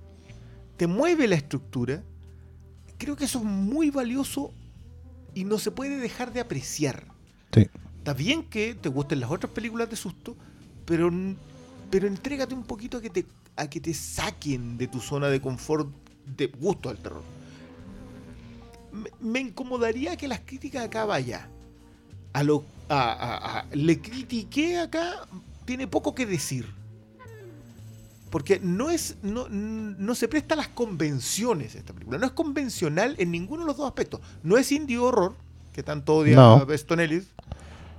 te 0.76 0.86
mueve 0.86 1.28
la 1.28 1.36
estructura, 1.36 2.02
creo 2.98 3.16
que 3.16 3.24
eso 3.24 3.38
es 3.38 3.44
muy 3.44 3.90
valioso 3.90 4.52
y 5.34 5.44
no 5.44 5.58
se 5.58 5.70
puede 5.70 5.96
dejar 5.98 6.32
de 6.32 6.40
apreciar. 6.40 7.04
Sí. 7.52 7.68
Está 7.98 8.14
bien 8.14 8.42
que 8.44 8.74
te 8.74 8.88
gusten 8.88 9.20
las 9.20 9.30
otras 9.30 9.52
películas 9.52 9.88
de 9.88 9.96
susto, 9.96 10.36
pero, 10.84 11.10
pero 11.90 12.06
entrégate 12.08 12.54
un 12.54 12.64
poquito 12.64 12.98
a 12.98 13.00
que 13.00 13.10
te, 13.10 13.26
a 13.56 13.68
que 13.70 13.80
te 13.80 13.94
saquen 13.94 14.76
de 14.76 14.88
tu 14.88 15.00
zona 15.00 15.28
de 15.28 15.40
confort 15.40 15.88
de 16.36 16.46
gusto 16.46 16.88
al 16.88 16.98
terror. 16.98 17.22
Me, 18.92 19.10
me 19.20 19.40
incomodaría 19.40 20.16
que 20.16 20.26
las 20.26 20.40
críticas 20.40 20.84
acá 20.84 21.04
vaya. 21.04 21.48
A 22.32 22.42
lo, 22.42 22.64
a- 22.90 23.12
a- 23.12 23.58
a- 23.60 23.66
le 23.72 24.00
critiqué 24.00 24.78
acá, 24.78 25.26
tiene 25.64 25.86
poco 25.86 26.14
que 26.14 26.26
decir. 26.26 26.66
porque 28.30 28.60
no 28.62 28.90
es 28.90 29.16
no, 29.24 29.48
no 29.48 30.14
se 30.14 30.28
presta 30.28 30.54
a 30.54 30.56
las 30.56 30.68
convenciones 30.68 31.74
esta 31.74 31.92
película. 31.92 32.16
No 32.16 32.26
es 32.26 32.30
convencional 32.32 33.16
en 33.18 33.32
ninguno 33.32 33.62
de 33.62 33.66
los 33.66 33.76
dos 33.76 33.88
aspectos. 33.88 34.20
No 34.44 34.56
es 34.56 34.70
indie 34.70 34.98
horror, 34.98 35.34
que 35.72 35.82
tanto 35.82 36.18
odia 36.18 36.36
No. 36.36 36.52
a 36.54 36.64
Beston 36.64 37.00
Ellis, 37.00 37.24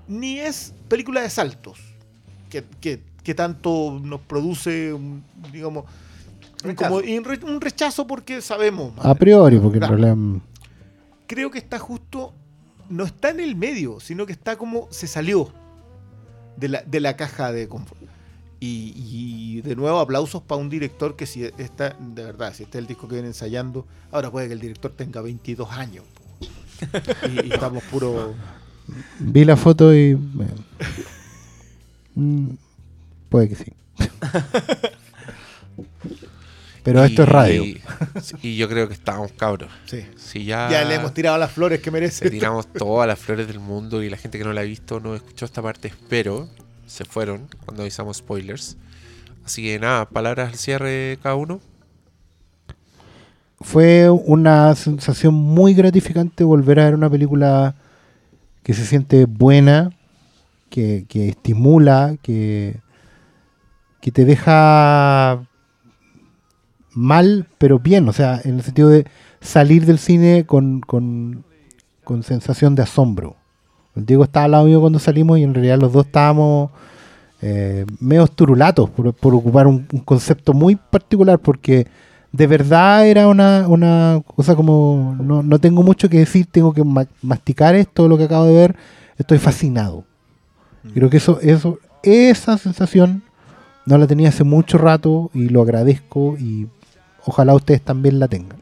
ni 0.07 0.39
es 0.39 0.73
película 0.87 1.19
de 1.21 1.29
saltos, 1.29 1.79
que, 2.49 2.63
que- 2.79 3.03
que 3.23 3.35
tanto 3.35 3.99
nos 4.01 4.21
produce, 4.21 4.93
un, 4.93 5.21
digamos, 5.51 5.83
un- 6.63 6.69
Rechazo. 6.69 6.89
como 7.01 7.17
un 7.17 7.23
re- 7.25 7.43
un 7.45 7.59
rechazo 7.59 8.07
porque 8.07 8.41
sabemos. 8.41 8.95
más 8.95 9.05
A 9.05 9.15
priori, 9.15 9.59
porque 9.59 9.79
Claro. 9.79 9.95
realidad. 9.97 10.15
mm, 10.15 10.39
creo 11.27 11.51
que 11.51 11.57
está 11.59 11.77
justo, 11.77 12.33
no 12.91 13.05
está 13.05 13.29
en 13.29 13.39
el 13.39 13.55
medio, 13.55 13.99
sino 13.99 14.25
que 14.25 14.33
está 14.33 14.57
como 14.57 14.87
se 14.91 15.07
salió 15.07 15.51
de 16.57 16.69
la, 16.69 16.81
de 16.83 16.99
la 16.99 17.15
caja 17.15 17.51
de 17.51 17.67
confort. 17.67 18.01
Y, 18.59 18.93
y 18.95 19.61
de 19.61 19.75
nuevo 19.75 19.99
aplausos 19.99 20.43
para 20.43 20.61
un 20.61 20.69
director 20.69 21.15
que 21.15 21.25
si 21.25 21.45
está, 21.45 21.95
de 21.99 22.23
verdad, 22.23 22.53
si 22.53 22.63
este 22.63 22.77
es 22.77 22.83
el 22.83 22.87
disco 22.87 23.07
que 23.07 23.15
viene 23.15 23.29
ensayando, 23.29 23.87
ahora 24.11 24.29
puede 24.29 24.47
que 24.47 24.53
el 24.53 24.59
director 24.59 24.91
tenga 24.91 25.21
22 25.21 25.71
años. 25.71 26.05
Y, 27.27 27.47
y 27.47 27.53
estamos 27.53 27.83
puro... 27.85 28.35
Vi 29.19 29.45
la 29.45 29.55
foto 29.55 29.93
y. 29.93 30.15
bueno. 30.15 30.55
Mm, 32.15 32.49
puede 33.29 33.49
que 33.49 33.55
sí. 33.55 33.71
Pero 36.83 37.03
esto 37.03 37.23
es 37.23 37.29
radio. 37.29 37.63
Y, 37.63 37.81
y 38.41 38.57
yo 38.57 38.67
creo 38.67 38.87
que 38.87 38.93
estábamos 38.93 39.31
cabros. 39.33 39.69
Sí. 39.85 40.03
Si 40.17 40.45
ya, 40.45 40.69
Ya 40.69 40.83
le 40.83 40.95
hemos 40.95 41.13
tirado 41.13 41.37
las 41.37 41.51
flores 41.51 41.79
que 41.79 41.91
le 41.91 41.99
merece. 41.99 42.29
tiramos 42.29 42.67
todas 42.73 43.07
las 43.07 43.19
flores 43.19 43.47
del 43.47 43.59
mundo 43.59 44.01
y 44.01 44.09
la 44.09 44.17
gente 44.17 44.37
que 44.37 44.43
no 44.43 44.51
la 44.53 44.61
ha 44.61 44.63
visto 44.63 44.99
no 44.99 45.15
escuchó 45.15 45.45
esta 45.45 45.61
parte, 45.61 45.89
espero, 45.89 46.49
se 46.87 47.05
fueron 47.05 47.47
cuando 47.65 47.83
avisamos 47.83 48.17
spoilers. 48.17 48.77
Así 49.45 49.63
que 49.63 49.79
nada, 49.79 50.05
palabras 50.09 50.49
al 50.49 50.55
cierre 50.57 51.19
cada 51.21 51.35
uno. 51.35 51.59
Fue 53.59 54.09
una 54.09 54.73
sensación 54.73 55.35
muy 55.35 55.75
gratificante 55.75 56.43
volver 56.43 56.79
a 56.79 56.85
ver 56.85 56.95
una 56.95 57.09
película 57.11 57.75
que 58.63 58.73
se 58.73 58.85
siente 58.85 59.25
buena, 59.25 59.91
que, 60.69 61.05
que 61.07 61.29
estimula, 61.29 62.15
que, 62.23 62.79
que 63.99 64.11
te 64.11 64.25
deja 64.25 65.43
mal, 66.93 67.47
pero 67.57 67.79
bien. 67.79 68.07
O 68.09 68.13
sea, 68.13 68.39
en 68.43 68.55
el 68.55 68.63
sentido 68.63 68.89
de 68.89 69.05
salir 69.39 69.85
del 69.85 69.99
cine 69.99 70.45
con, 70.45 70.81
con, 70.81 71.43
con 72.03 72.23
sensación 72.23 72.75
de 72.75 72.83
asombro. 72.83 73.35
El 73.95 74.05
Diego 74.05 74.23
estaba 74.23 74.45
al 74.45 74.51
lado 74.51 74.65
mío 74.65 74.79
cuando 74.79 74.99
salimos 74.99 75.37
y 75.39 75.43
en 75.43 75.53
realidad 75.53 75.79
los 75.79 75.91
dos 75.91 76.05
estábamos 76.05 76.71
eh, 77.41 77.85
medio 77.99 78.27
turulatos, 78.27 78.89
por, 78.89 79.13
por 79.13 79.33
ocupar 79.35 79.67
un, 79.67 79.87
un 79.91 79.99
concepto 79.99 80.53
muy 80.53 80.75
particular, 80.75 81.39
porque 81.39 81.87
de 82.31 82.47
verdad 82.47 83.07
era 83.07 83.27
una, 83.27 83.67
una 83.67 84.21
cosa 84.35 84.55
como, 84.55 85.17
no, 85.21 85.43
no 85.43 85.59
tengo 85.59 85.83
mucho 85.83 86.07
que 86.07 86.19
decir, 86.19 86.45
tengo 86.49 86.71
que 86.71 86.83
ma- 86.83 87.07
masticar 87.21 87.75
esto, 87.75 88.07
lo 88.07 88.17
que 88.17 88.25
acabo 88.25 88.45
de 88.45 88.53
ver, 88.53 88.75
estoy 89.17 89.39
fascinado. 89.39 90.05
Creo 90.93 91.09
que 91.09 91.17
eso, 91.17 91.39
eso, 91.41 91.79
esa 92.03 92.57
sensación 92.57 93.23
no 93.85 93.97
la 93.97 94.07
tenía 94.07 94.29
hace 94.29 94.43
mucho 94.43 94.77
rato 94.77 95.29
y 95.33 95.49
lo 95.49 95.61
agradezco 95.61 96.37
y 96.39 96.67
ojalá 97.25 97.53
ustedes 97.53 97.81
también 97.81 98.19
la 98.19 98.27
tengan. 98.27 98.59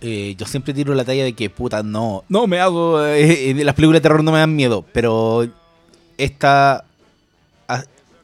Eh, 0.00 0.34
yo 0.36 0.44
siempre 0.46 0.74
tiro 0.74 0.94
la 0.94 1.04
talla 1.04 1.24
de 1.24 1.32
que, 1.32 1.48
puta, 1.48 1.82
no, 1.82 2.24
no 2.28 2.46
me 2.46 2.60
hago. 2.60 3.02
eh, 3.04 3.50
eh, 3.50 3.64
las 3.64 3.74
películas 3.74 3.98
de 4.00 4.02
terror 4.02 4.22
no 4.22 4.32
me 4.32 4.38
dan 4.38 4.54
miedo, 4.54 4.84
pero 4.92 5.46
esta 6.18 6.84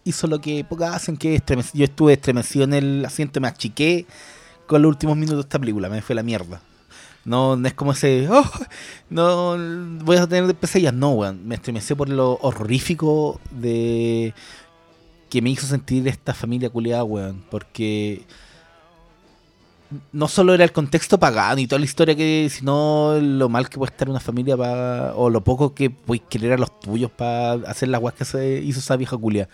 hizo 0.04 0.26
lo 0.26 0.40
que 0.40 0.64
pocas 0.64 0.94
hacen, 0.94 1.16
que 1.16 1.34
es 1.34 1.42
estremec- 1.44 1.72
yo 1.74 1.84
estuve 1.84 2.14
estremecido 2.14 2.64
en 2.64 2.72
el 2.74 3.04
asiento, 3.04 3.40
me 3.40 3.48
achiqué 3.48 4.06
con 4.66 4.80
los 4.82 4.88
últimos 4.88 5.16
minutos 5.16 5.36
de 5.38 5.48
esta 5.48 5.58
película, 5.58 5.88
me 5.88 6.00
fue 6.02 6.14
la 6.14 6.22
mierda. 6.22 6.60
No, 7.24 7.54
no 7.54 7.68
es 7.68 7.74
como 7.74 7.92
ese, 7.92 8.26
"Oh, 8.30 8.50
no 9.10 9.56
voy 10.04 10.16
a 10.16 10.26
tener 10.26 10.54
pesadillas, 10.54 10.94
no, 10.94 11.10
weón. 11.12 11.46
Me 11.46 11.54
estremeció 11.54 11.96
por 11.96 12.08
lo 12.08 12.38
horrorífico 12.40 13.40
de 13.50 14.32
que 15.30 15.40
me 15.40 15.50
hizo 15.50 15.66
sentir 15.66 16.06
esta 16.08 16.34
familia 16.34 16.68
culiada, 16.68 17.04
weón. 17.04 17.42
Porque 17.50 18.22
no 20.12 20.28
solo 20.28 20.54
era 20.54 20.64
el 20.64 20.72
contexto 20.72 21.18
pagano 21.18 21.60
y 21.60 21.66
toda 21.66 21.78
la 21.78 21.84
historia 21.84 22.14
que, 22.14 22.48
sino 22.50 23.18
lo 23.20 23.48
mal 23.48 23.68
que 23.68 23.78
puede 23.78 23.90
estar 23.90 24.08
una 24.08 24.20
familia 24.20 24.56
o 25.14 25.30
lo 25.30 25.42
poco 25.42 25.74
que 25.74 25.90
puedes 25.90 26.22
querer 26.28 26.52
a 26.52 26.58
los 26.58 26.78
tuyos 26.80 27.10
para 27.10 27.52
hacer 27.68 27.88
las 27.88 28.00
weas 28.00 28.14
que 28.14 28.24
se 28.24 28.58
hizo 28.58 28.80
esa 28.80 28.96
vieja 28.96 29.16
culia. 29.16 29.48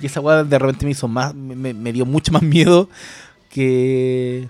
Y 0.00 0.06
esa 0.06 0.20
wea 0.20 0.44
de 0.44 0.58
repente 0.58 0.84
me 0.84 0.92
hizo 0.92 1.08
más, 1.08 1.34
me, 1.34 1.92
dio 1.92 2.06
mucho 2.06 2.32
más 2.32 2.42
miedo 2.56 2.88
que 3.50 4.48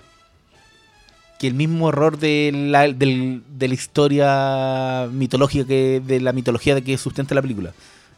que 1.39 1.47
el 1.47 1.53
mismo 1.53 1.89
error 1.89 2.17
de 2.17 2.51
la, 2.51 2.87
de 2.87 3.67
la 3.67 3.73
historia 3.73 5.07
mitológica 5.11 5.67
que 5.67 6.01
de 6.03 6.19
la 6.19 6.33
mitología 6.33 6.73
de 6.73 6.83
que 6.83 6.97
sustenta 6.97 7.35
la 7.35 7.43
película. 7.43 7.73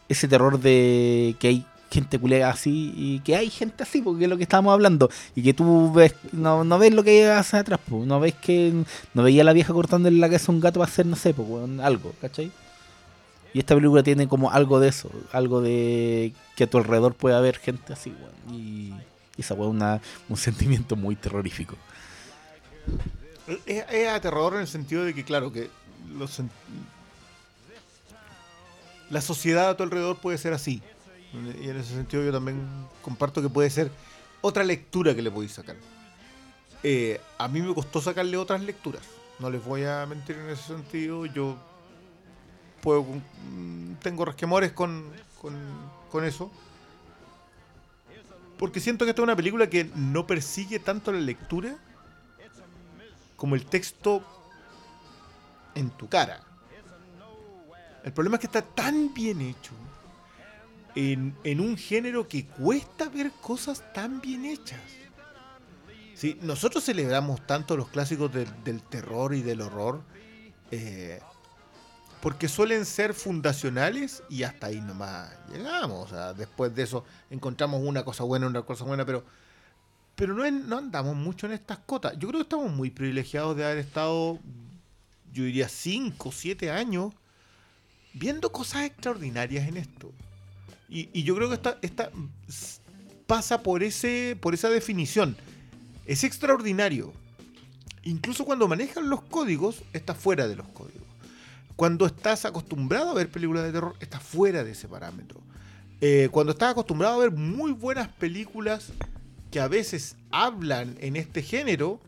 Ese 0.08 0.26
terror 0.26 0.58
de 0.58 1.36
que 1.38 1.48
hay 1.48 1.66
gente 1.90 2.18
culera 2.18 2.50
así 2.50 2.92
y 2.96 3.20
que 3.20 3.36
hay 3.36 3.50
gente 3.50 3.82
así, 3.82 4.00
porque 4.00 4.24
es 4.24 4.30
lo 4.30 4.36
que 4.36 4.44
estábamos 4.44 4.72
hablando. 4.72 5.10
Y 5.34 5.42
que 5.42 5.54
tú 5.54 5.92
ves, 5.92 6.14
no, 6.32 6.64
no 6.64 6.78
ves 6.78 6.92
lo 6.92 7.02
que 7.02 7.26
hace 7.28 7.58
atrás, 7.58 7.80
pues. 7.88 8.06
no 8.06 8.20
ves 8.20 8.34
que 8.34 8.72
no 9.14 9.22
veía 9.22 9.42
a 9.42 9.44
la 9.44 9.52
vieja 9.52 9.72
cortando 9.72 10.08
en 10.08 10.20
la 10.20 10.28
cabeza 10.28 10.52
a 10.52 10.54
un 10.54 10.60
gato 10.60 10.80
para 10.80 10.90
hacer, 10.90 11.06
no 11.06 11.16
sé, 11.16 11.34
pues, 11.34 11.48
algo, 11.80 12.12
¿cachai? 12.20 12.50
Y 13.52 13.58
esta 13.58 13.74
película 13.74 14.02
tiene 14.02 14.28
como 14.28 14.50
algo 14.50 14.78
de 14.78 14.88
eso, 14.88 15.10
algo 15.32 15.60
de 15.60 16.32
que 16.54 16.64
a 16.64 16.66
tu 16.70 16.78
alrededor 16.78 17.14
puede 17.14 17.34
haber 17.34 17.56
gente 17.56 17.92
así, 17.92 18.10
weón. 18.10 18.60
Y, 18.60 18.94
y 19.36 19.40
esa 19.40 19.54
weón 19.54 19.82
un 20.28 20.36
sentimiento 20.36 20.94
muy 20.94 21.16
terrorífico. 21.16 21.76
Es, 23.66 23.84
es 23.90 24.08
aterrador 24.08 24.54
en 24.54 24.60
el 24.60 24.68
sentido 24.68 25.04
de 25.04 25.14
que, 25.14 25.24
claro, 25.24 25.52
que 25.52 25.68
los 26.16 26.40
la 29.10 29.20
sociedad 29.20 29.70
a 29.70 29.76
tu 29.76 29.82
alrededor 29.82 30.18
puede 30.18 30.38
ser 30.38 30.52
así. 30.52 30.80
Y 31.32 31.68
en 31.68 31.76
ese 31.76 31.94
sentido 31.94 32.24
yo 32.24 32.32
también 32.32 32.66
comparto 33.02 33.40
que 33.40 33.48
puede 33.48 33.70
ser 33.70 33.90
otra 34.40 34.64
lectura 34.64 35.14
que 35.14 35.22
le 35.22 35.30
podéis 35.30 35.52
sacar. 35.52 35.76
Eh, 36.82 37.20
a 37.38 37.46
mí 37.48 37.60
me 37.60 37.74
costó 37.74 38.00
sacarle 38.00 38.36
otras 38.36 38.62
lecturas. 38.62 39.02
No 39.38 39.50
les 39.50 39.64
voy 39.64 39.84
a 39.84 40.06
mentir 40.06 40.36
en 40.36 40.48
ese 40.50 40.62
sentido. 40.62 41.26
Yo 41.26 41.56
puedo, 42.82 43.02
mm, 43.02 43.94
tengo 44.02 44.24
resquemores 44.24 44.72
con, 44.72 45.04
con, 45.40 45.54
con 46.10 46.24
eso. 46.24 46.50
Porque 48.58 48.80
siento 48.80 49.04
que 49.04 49.10
esta 49.10 49.22
es 49.22 49.24
una 49.24 49.36
película 49.36 49.70
que 49.70 49.90
no 49.94 50.26
persigue 50.26 50.78
tanto 50.80 51.12
la 51.12 51.20
lectura 51.20 51.78
como 53.36 53.54
el 53.54 53.64
texto 53.64 54.22
en 55.74 55.90
tu 55.90 56.08
cara. 56.08 56.42
El 58.04 58.12
problema 58.12 58.36
es 58.36 58.40
que 58.40 58.46
está 58.46 58.62
tan 58.62 59.14
bien 59.14 59.40
hecho 59.40 59.72
en, 60.94 61.60
un 61.60 61.76
género 61.76 62.28
que 62.28 62.46
cuesta 62.46 63.08
ver 63.08 63.30
cosas 63.40 63.92
tan 63.92 64.20
bien 64.20 64.44
hechas. 64.44 64.80
Sí, 66.14 66.38
nosotros 66.42 66.84
celebramos 66.84 67.46
tanto 67.46 67.76
los 67.76 67.88
clásicos 67.88 68.30
del, 68.32 68.82
terror 68.82 69.34
y 69.34 69.42
del 69.42 69.62
horror 69.62 70.02
eh, 70.70 71.20
porque 72.20 72.46
suelen 72.46 72.84
ser 72.84 73.14
fundacionales 73.14 74.22
y 74.28 74.42
hasta 74.42 74.66
ahí 74.66 74.80
nomás 74.80 75.30
llegamos. 75.50 76.06
O 76.06 76.14
sea, 76.14 76.34
después 76.34 76.74
de 76.74 76.82
eso 76.82 77.04
encontramos 77.30 77.80
una 77.82 78.04
cosa 78.04 78.24
buena, 78.24 78.46
una 78.46 78.62
cosa 78.62 78.84
buena, 78.84 79.06
pero 79.06 79.24
pero 80.20 80.34
no, 80.34 80.50
no 80.50 80.76
andamos 80.76 81.16
mucho 81.16 81.46
en 81.46 81.52
estas 81.52 81.78
cotas. 81.78 82.12
Yo 82.18 82.28
creo 82.28 82.40
que 82.40 82.42
estamos 82.42 82.70
muy 82.70 82.90
privilegiados 82.90 83.56
de 83.56 83.64
haber 83.64 83.78
estado, 83.78 84.38
yo 85.32 85.44
diría, 85.44 85.66
5, 85.66 86.30
7 86.30 86.70
años 86.70 87.14
viendo 88.12 88.52
cosas 88.52 88.84
extraordinarias 88.84 89.66
en 89.66 89.78
esto. 89.78 90.12
Y, 90.90 91.22
yo 91.22 91.36
creo 91.36 91.48
que 91.48 91.54
esta, 91.82 92.10
pasa 93.26 93.62
por, 93.62 93.82
ese, 93.84 94.36
por 94.40 94.54
esa 94.54 94.68
definición. 94.68 95.36
Es 96.04 96.24
extraordinario. 96.24 97.12
Incluso 98.02 98.44
cuando 98.44 98.66
manejan 98.66 99.08
los 99.08 99.22
códigos, 99.22 99.84
está 99.92 100.14
fuera 100.14 100.48
de 100.48 100.56
los 100.56 100.66
códigos. 100.68 101.06
Cuando 101.76 102.06
estás 102.06 102.44
acostumbrado 102.44 103.10
a 103.10 103.14
ver 103.14 103.30
películas 103.30 103.64
de 103.64 103.72
terror, 103.72 103.94
está 104.00 104.18
fuera 104.18 104.64
de 104.64 104.72
ese 104.72 104.88
parámetro. 104.88 105.40
Eh, 106.00 106.28
cuando 106.32 106.52
estás 106.52 106.72
acostumbrado 106.72 107.14
a 107.14 107.18
ver 107.18 107.30
muy 107.30 107.72
buenas 107.72 108.08
películas 108.08 108.92
que 109.50 109.60
a 109.60 109.68
veces 109.68 110.16
hablan 110.30 110.96
en 111.00 111.14
este 111.14 111.42
género, 111.42 112.00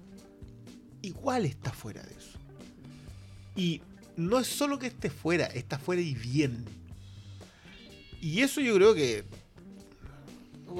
igual 1.03 1.47
está 1.47 1.71
fuera 1.71 2.03
de 2.03 2.15
eso. 2.15 2.39
Y 3.55 3.81
no 4.17 4.39
es 4.39 4.47
solo 4.47 4.79
que 4.79 4.89
esté 4.89 5.11
fuera, 5.11 5.47
está 5.47 5.79
fuera 5.79 6.03
y 6.03 6.15
bien. 6.15 6.65
Y 8.23 8.41
eso 8.41 8.63
yo 8.63 8.75
creo 8.77 8.95
que 8.95 9.25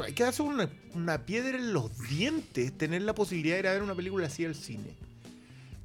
hay 0.03 0.15
que 0.15 0.23
darse 0.23 0.41
una, 0.41 0.71
una 0.95 1.27
piedra 1.27 1.59
en 1.59 1.75
los 1.75 1.91
dientes, 2.09 2.73
tener 2.79 3.03
la 3.03 3.15
posibilidad 3.15 3.57
de 3.57 3.61
ir 3.61 3.67
a 3.67 3.73
ver 3.73 3.83
una 3.83 3.95
película 3.95 4.29
así 4.29 4.47
al 4.47 4.55
cine. 4.55 4.97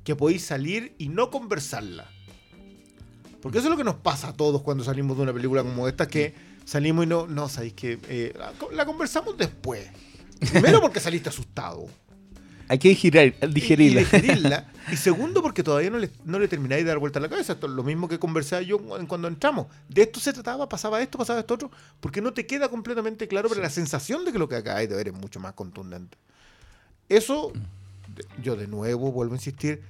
Que 0.06 0.16
podéis 0.16 0.46
salir 0.46 0.96
y 0.98 1.10
no 1.10 1.30
conversarla. 1.30 2.10
Porque 3.42 3.58
eso 3.58 3.68
es 3.68 3.72
lo 3.72 3.78
que 3.78 3.84
nos 3.84 3.96
pasa 3.96 4.30
a 4.30 4.34
todos 4.34 4.62
cuando 4.62 4.86
salimos 4.86 5.18
de 5.18 5.24
una 5.24 5.34
película 5.34 5.64
como 5.64 5.90
esta, 5.90 6.08
que 6.08 6.34
Salimos 6.68 7.06
y 7.06 7.08
no, 7.08 7.28
no, 7.28 7.48
sabéis 7.48 7.74
que 7.76 7.98
eh, 8.10 8.34
la, 8.38 8.52
la 8.74 8.86
conversamos 8.86 9.38
después. 9.38 9.88
Primero 10.52 10.82
porque 10.82 11.00
saliste 11.00 11.30
asustado. 11.30 11.88
Hay 12.70 12.80
que 12.80 12.90
digerir, 12.90 13.36
digerirla. 13.50 14.02
Y, 14.02 14.04
digerirla. 14.04 14.72
Y 14.92 14.96
segundo, 14.96 15.42
porque 15.42 15.64
todavía 15.64 15.90
no 15.90 15.98
le, 15.98 16.10
no 16.24 16.40
le 16.40 16.48
termináis 16.48 16.84
de 16.84 16.88
dar 16.88 16.98
vuelta 16.98 17.20
a 17.20 17.22
la 17.22 17.28
cabeza. 17.28 17.54
Esto 17.54 17.68
es 17.68 17.74
lo 17.74 17.84
mismo 17.84 18.08
que 18.08 18.20
conversaba 18.20 18.62
yo 18.62 18.80
cuando 18.80 19.28
entramos. 19.28 19.68
De 19.90 20.04
esto 20.04 20.22
se 20.22 20.32
trataba, 20.32 20.70
pasaba 20.70 21.02
esto, 21.02 21.18
pasaba 21.18 21.42
esto 21.42 21.56
otro, 21.56 21.72
porque 22.00 22.22
no 22.22 22.32
te 22.32 22.46
queda 22.46 22.70
completamente 22.70 23.28
claro, 23.28 23.50
pero 23.50 23.62
la 23.62 23.70
sensación 23.70 24.24
de 24.24 24.32
que 24.32 24.40
lo 24.40 24.48
que 24.48 24.56
acabáis 24.56 24.88
de 24.88 24.96
ver 24.96 25.10
es 25.10 25.14
mucho 25.14 25.42
más 25.42 25.54
contundente. 25.54 26.18
Eso, 27.10 27.52
yo 28.42 28.56
de 28.56 28.68
nuevo 28.68 29.12
vuelvo 29.12 29.34
a 29.34 29.38
insistir, 29.38 29.82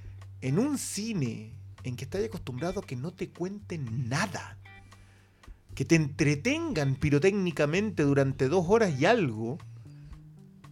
en 0.41 0.57
un 0.57 0.79
cine 0.79 1.51
en 1.83 1.95
que 1.95 2.05
estás 2.05 2.23
acostumbrado 2.23 2.79
a 2.79 2.83
que 2.83 2.95
no 2.95 3.13
te 3.13 3.29
cuenten 3.29 4.09
nada, 4.09 4.57
que 5.75 5.85
te 5.85 5.93
entretengan 5.93 6.95
pirotécnicamente 6.95 8.01
durante 8.01 8.47
dos 8.47 8.65
horas 8.67 8.99
y 8.99 9.05
algo, 9.05 9.59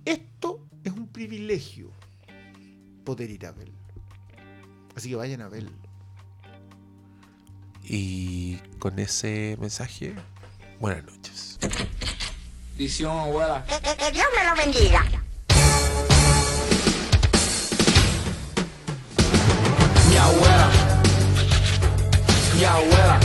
esto 0.03 0.65
es 0.83 0.93
un 0.93 1.07
privilegio 1.07 1.91
poder 3.05 3.29
ir 3.29 3.45
a 3.45 3.51
verlo. 3.51 3.73
Así 4.95 5.09
que 5.09 5.15
vayan 5.15 5.41
a 5.41 5.47
verlo. 5.49 5.71
Y 7.83 8.57
con 8.79 8.97
ese 8.99 9.57
mensaje, 9.61 10.15
buenas 10.79 11.03
noches. 11.05 11.59
Edición, 12.77 13.17
abuela. 13.17 13.63
Que, 13.67 13.75
que- 13.79 13.95
que 13.95 14.11
Dios 14.11 14.25
me 14.35 14.43
lo 14.49 14.55
bendiga. 14.55 15.03
Mi 20.09 20.17
abuela. 20.17 20.69
Mi 22.55 22.63
abuela. 22.65 23.19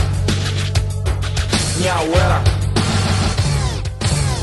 Mi 1.79 1.87
abuela. 1.87 2.43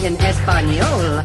En 0.03 0.17
español. 0.25 1.25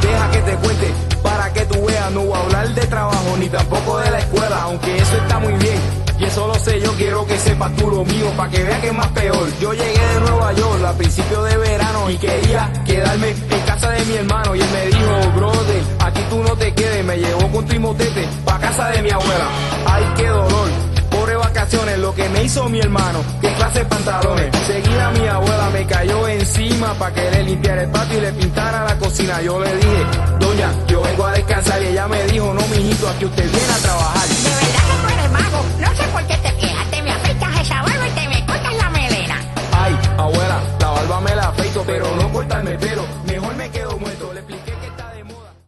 Deja 0.00 0.30
que 0.30 0.38
te 0.42 0.56
cuente 0.56 0.92
para 1.32 1.52
que 1.52 1.64
tú 1.64 1.84
veas. 1.86 2.10
No 2.12 2.20
voy 2.20 2.36
a 2.36 2.42
hablar 2.42 2.74
de 2.74 2.86
trabajo 2.86 3.36
ni 3.38 3.48
tampoco 3.48 3.98
de 3.98 4.10
la 4.10 4.18
escuela, 4.18 4.62
aunque 4.62 4.98
eso 4.98 5.16
está 5.16 5.38
muy 5.38 5.52
bien. 5.54 5.80
Y 6.18 6.24
eso 6.24 6.46
lo 6.46 6.54
sé, 6.54 6.80
yo 6.80 6.92
quiero 6.92 7.26
que 7.26 7.36
sepas 7.36 7.74
tú 7.76 7.90
lo 7.90 8.04
mío, 8.04 8.30
para 8.36 8.50
que 8.50 8.62
veas 8.62 8.80
que 8.80 8.88
es 8.88 8.94
más 8.94 9.08
peor. 9.08 9.46
Yo 9.60 9.72
llegué 9.72 10.06
de 10.14 10.20
Nueva 10.20 10.52
York 10.52 10.84
a 10.84 10.92
principios 10.92 11.44
de 11.50 11.56
verano 11.56 12.10
y 12.10 12.16
quería 12.16 12.72
quedarme 12.84 13.30
en 13.30 13.60
casa 13.66 13.90
de 13.90 14.04
mi 14.04 14.14
hermano. 14.16 14.54
Y 14.54 14.60
él 14.60 14.68
me 14.72 14.86
dijo, 14.86 15.32
brother, 15.36 15.82
aquí 16.00 16.20
tú 16.30 16.42
no 16.42 16.56
te 16.56 16.72
quedes. 16.74 17.04
Me 17.04 17.16
llevó 17.16 17.48
con 17.50 17.66
tu 17.66 17.80
motete 17.80 18.28
pa' 18.44 18.58
casa 18.58 18.88
de 18.90 19.02
mi 19.02 19.10
abuela. 19.10 19.48
Ay, 19.86 20.04
qué 20.16 20.28
dolor. 20.28 20.91
Pobre 21.22 21.36
vacaciones, 21.36 21.98
lo 21.98 22.12
que 22.12 22.28
me 22.30 22.42
hizo 22.42 22.68
mi 22.68 22.80
hermano, 22.80 23.20
qué 23.40 23.54
clase 23.54 23.78
de 23.78 23.84
pantalones. 23.84 24.50
Seguida 24.66 25.08
mi 25.12 25.28
abuela 25.28 25.70
me 25.72 25.86
cayó 25.86 26.26
encima 26.26 26.94
pa' 26.94 27.12
que 27.12 27.30
le 27.30 27.44
limpiara 27.44 27.84
el 27.84 27.90
patio 27.90 28.18
y 28.18 28.22
le 28.22 28.32
pintara 28.32 28.82
la 28.82 28.98
cocina. 28.98 29.40
Yo 29.40 29.60
le 29.60 29.72
dije, 29.76 30.04
doña, 30.40 30.72
yo 30.88 31.00
vengo 31.00 31.24
a 31.24 31.30
descansar 31.30 31.80
y 31.80 31.86
ella 31.86 32.08
me 32.08 32.24
dijo, 32.24 32.52
no 32.52 32.60
mijito, 32.66 33.08
aquí 33.08 33.24
usted 33.24 33.48
viene 33.52 33.72
a 33.72 33.78
trabajar. 33.78 34.28
De 34.28 34.50
verdad 34.50 34.82
que 34.88 34.96
tú 35.00 35.14
eres 35.14 35.30
mago. 35.30 35.64
No 35.78 35.94
sé 35.94 36.02
por 36.10 36.26
qué 36.26 36.36
te 36.38 36.56
quejas. 36.56 36.90
Te 36.90 37.02
me 37.02 37.12
afeitas 37.12 37.60
esa 37.60 37.82
barba 37.82 38.08
y 38.08 38.10
te 38.10 38.28
me 38.28 38.44
cortas 38.46 38.74
la 38.74 38.90
melena. 38.90 39.36
Ay, 39.80 39.98
abuela, 40.18 40.60
la 40.80 40.90
barba 40.90 41.20
me 41.20 41.36
la 41.36 41.42
afeito, 41.50 41.84
pero 41.86 42.16
no 42.16 42.32
cortarme 42.32 42.72
el 42.72 42.78
pelo. 42.78 43.21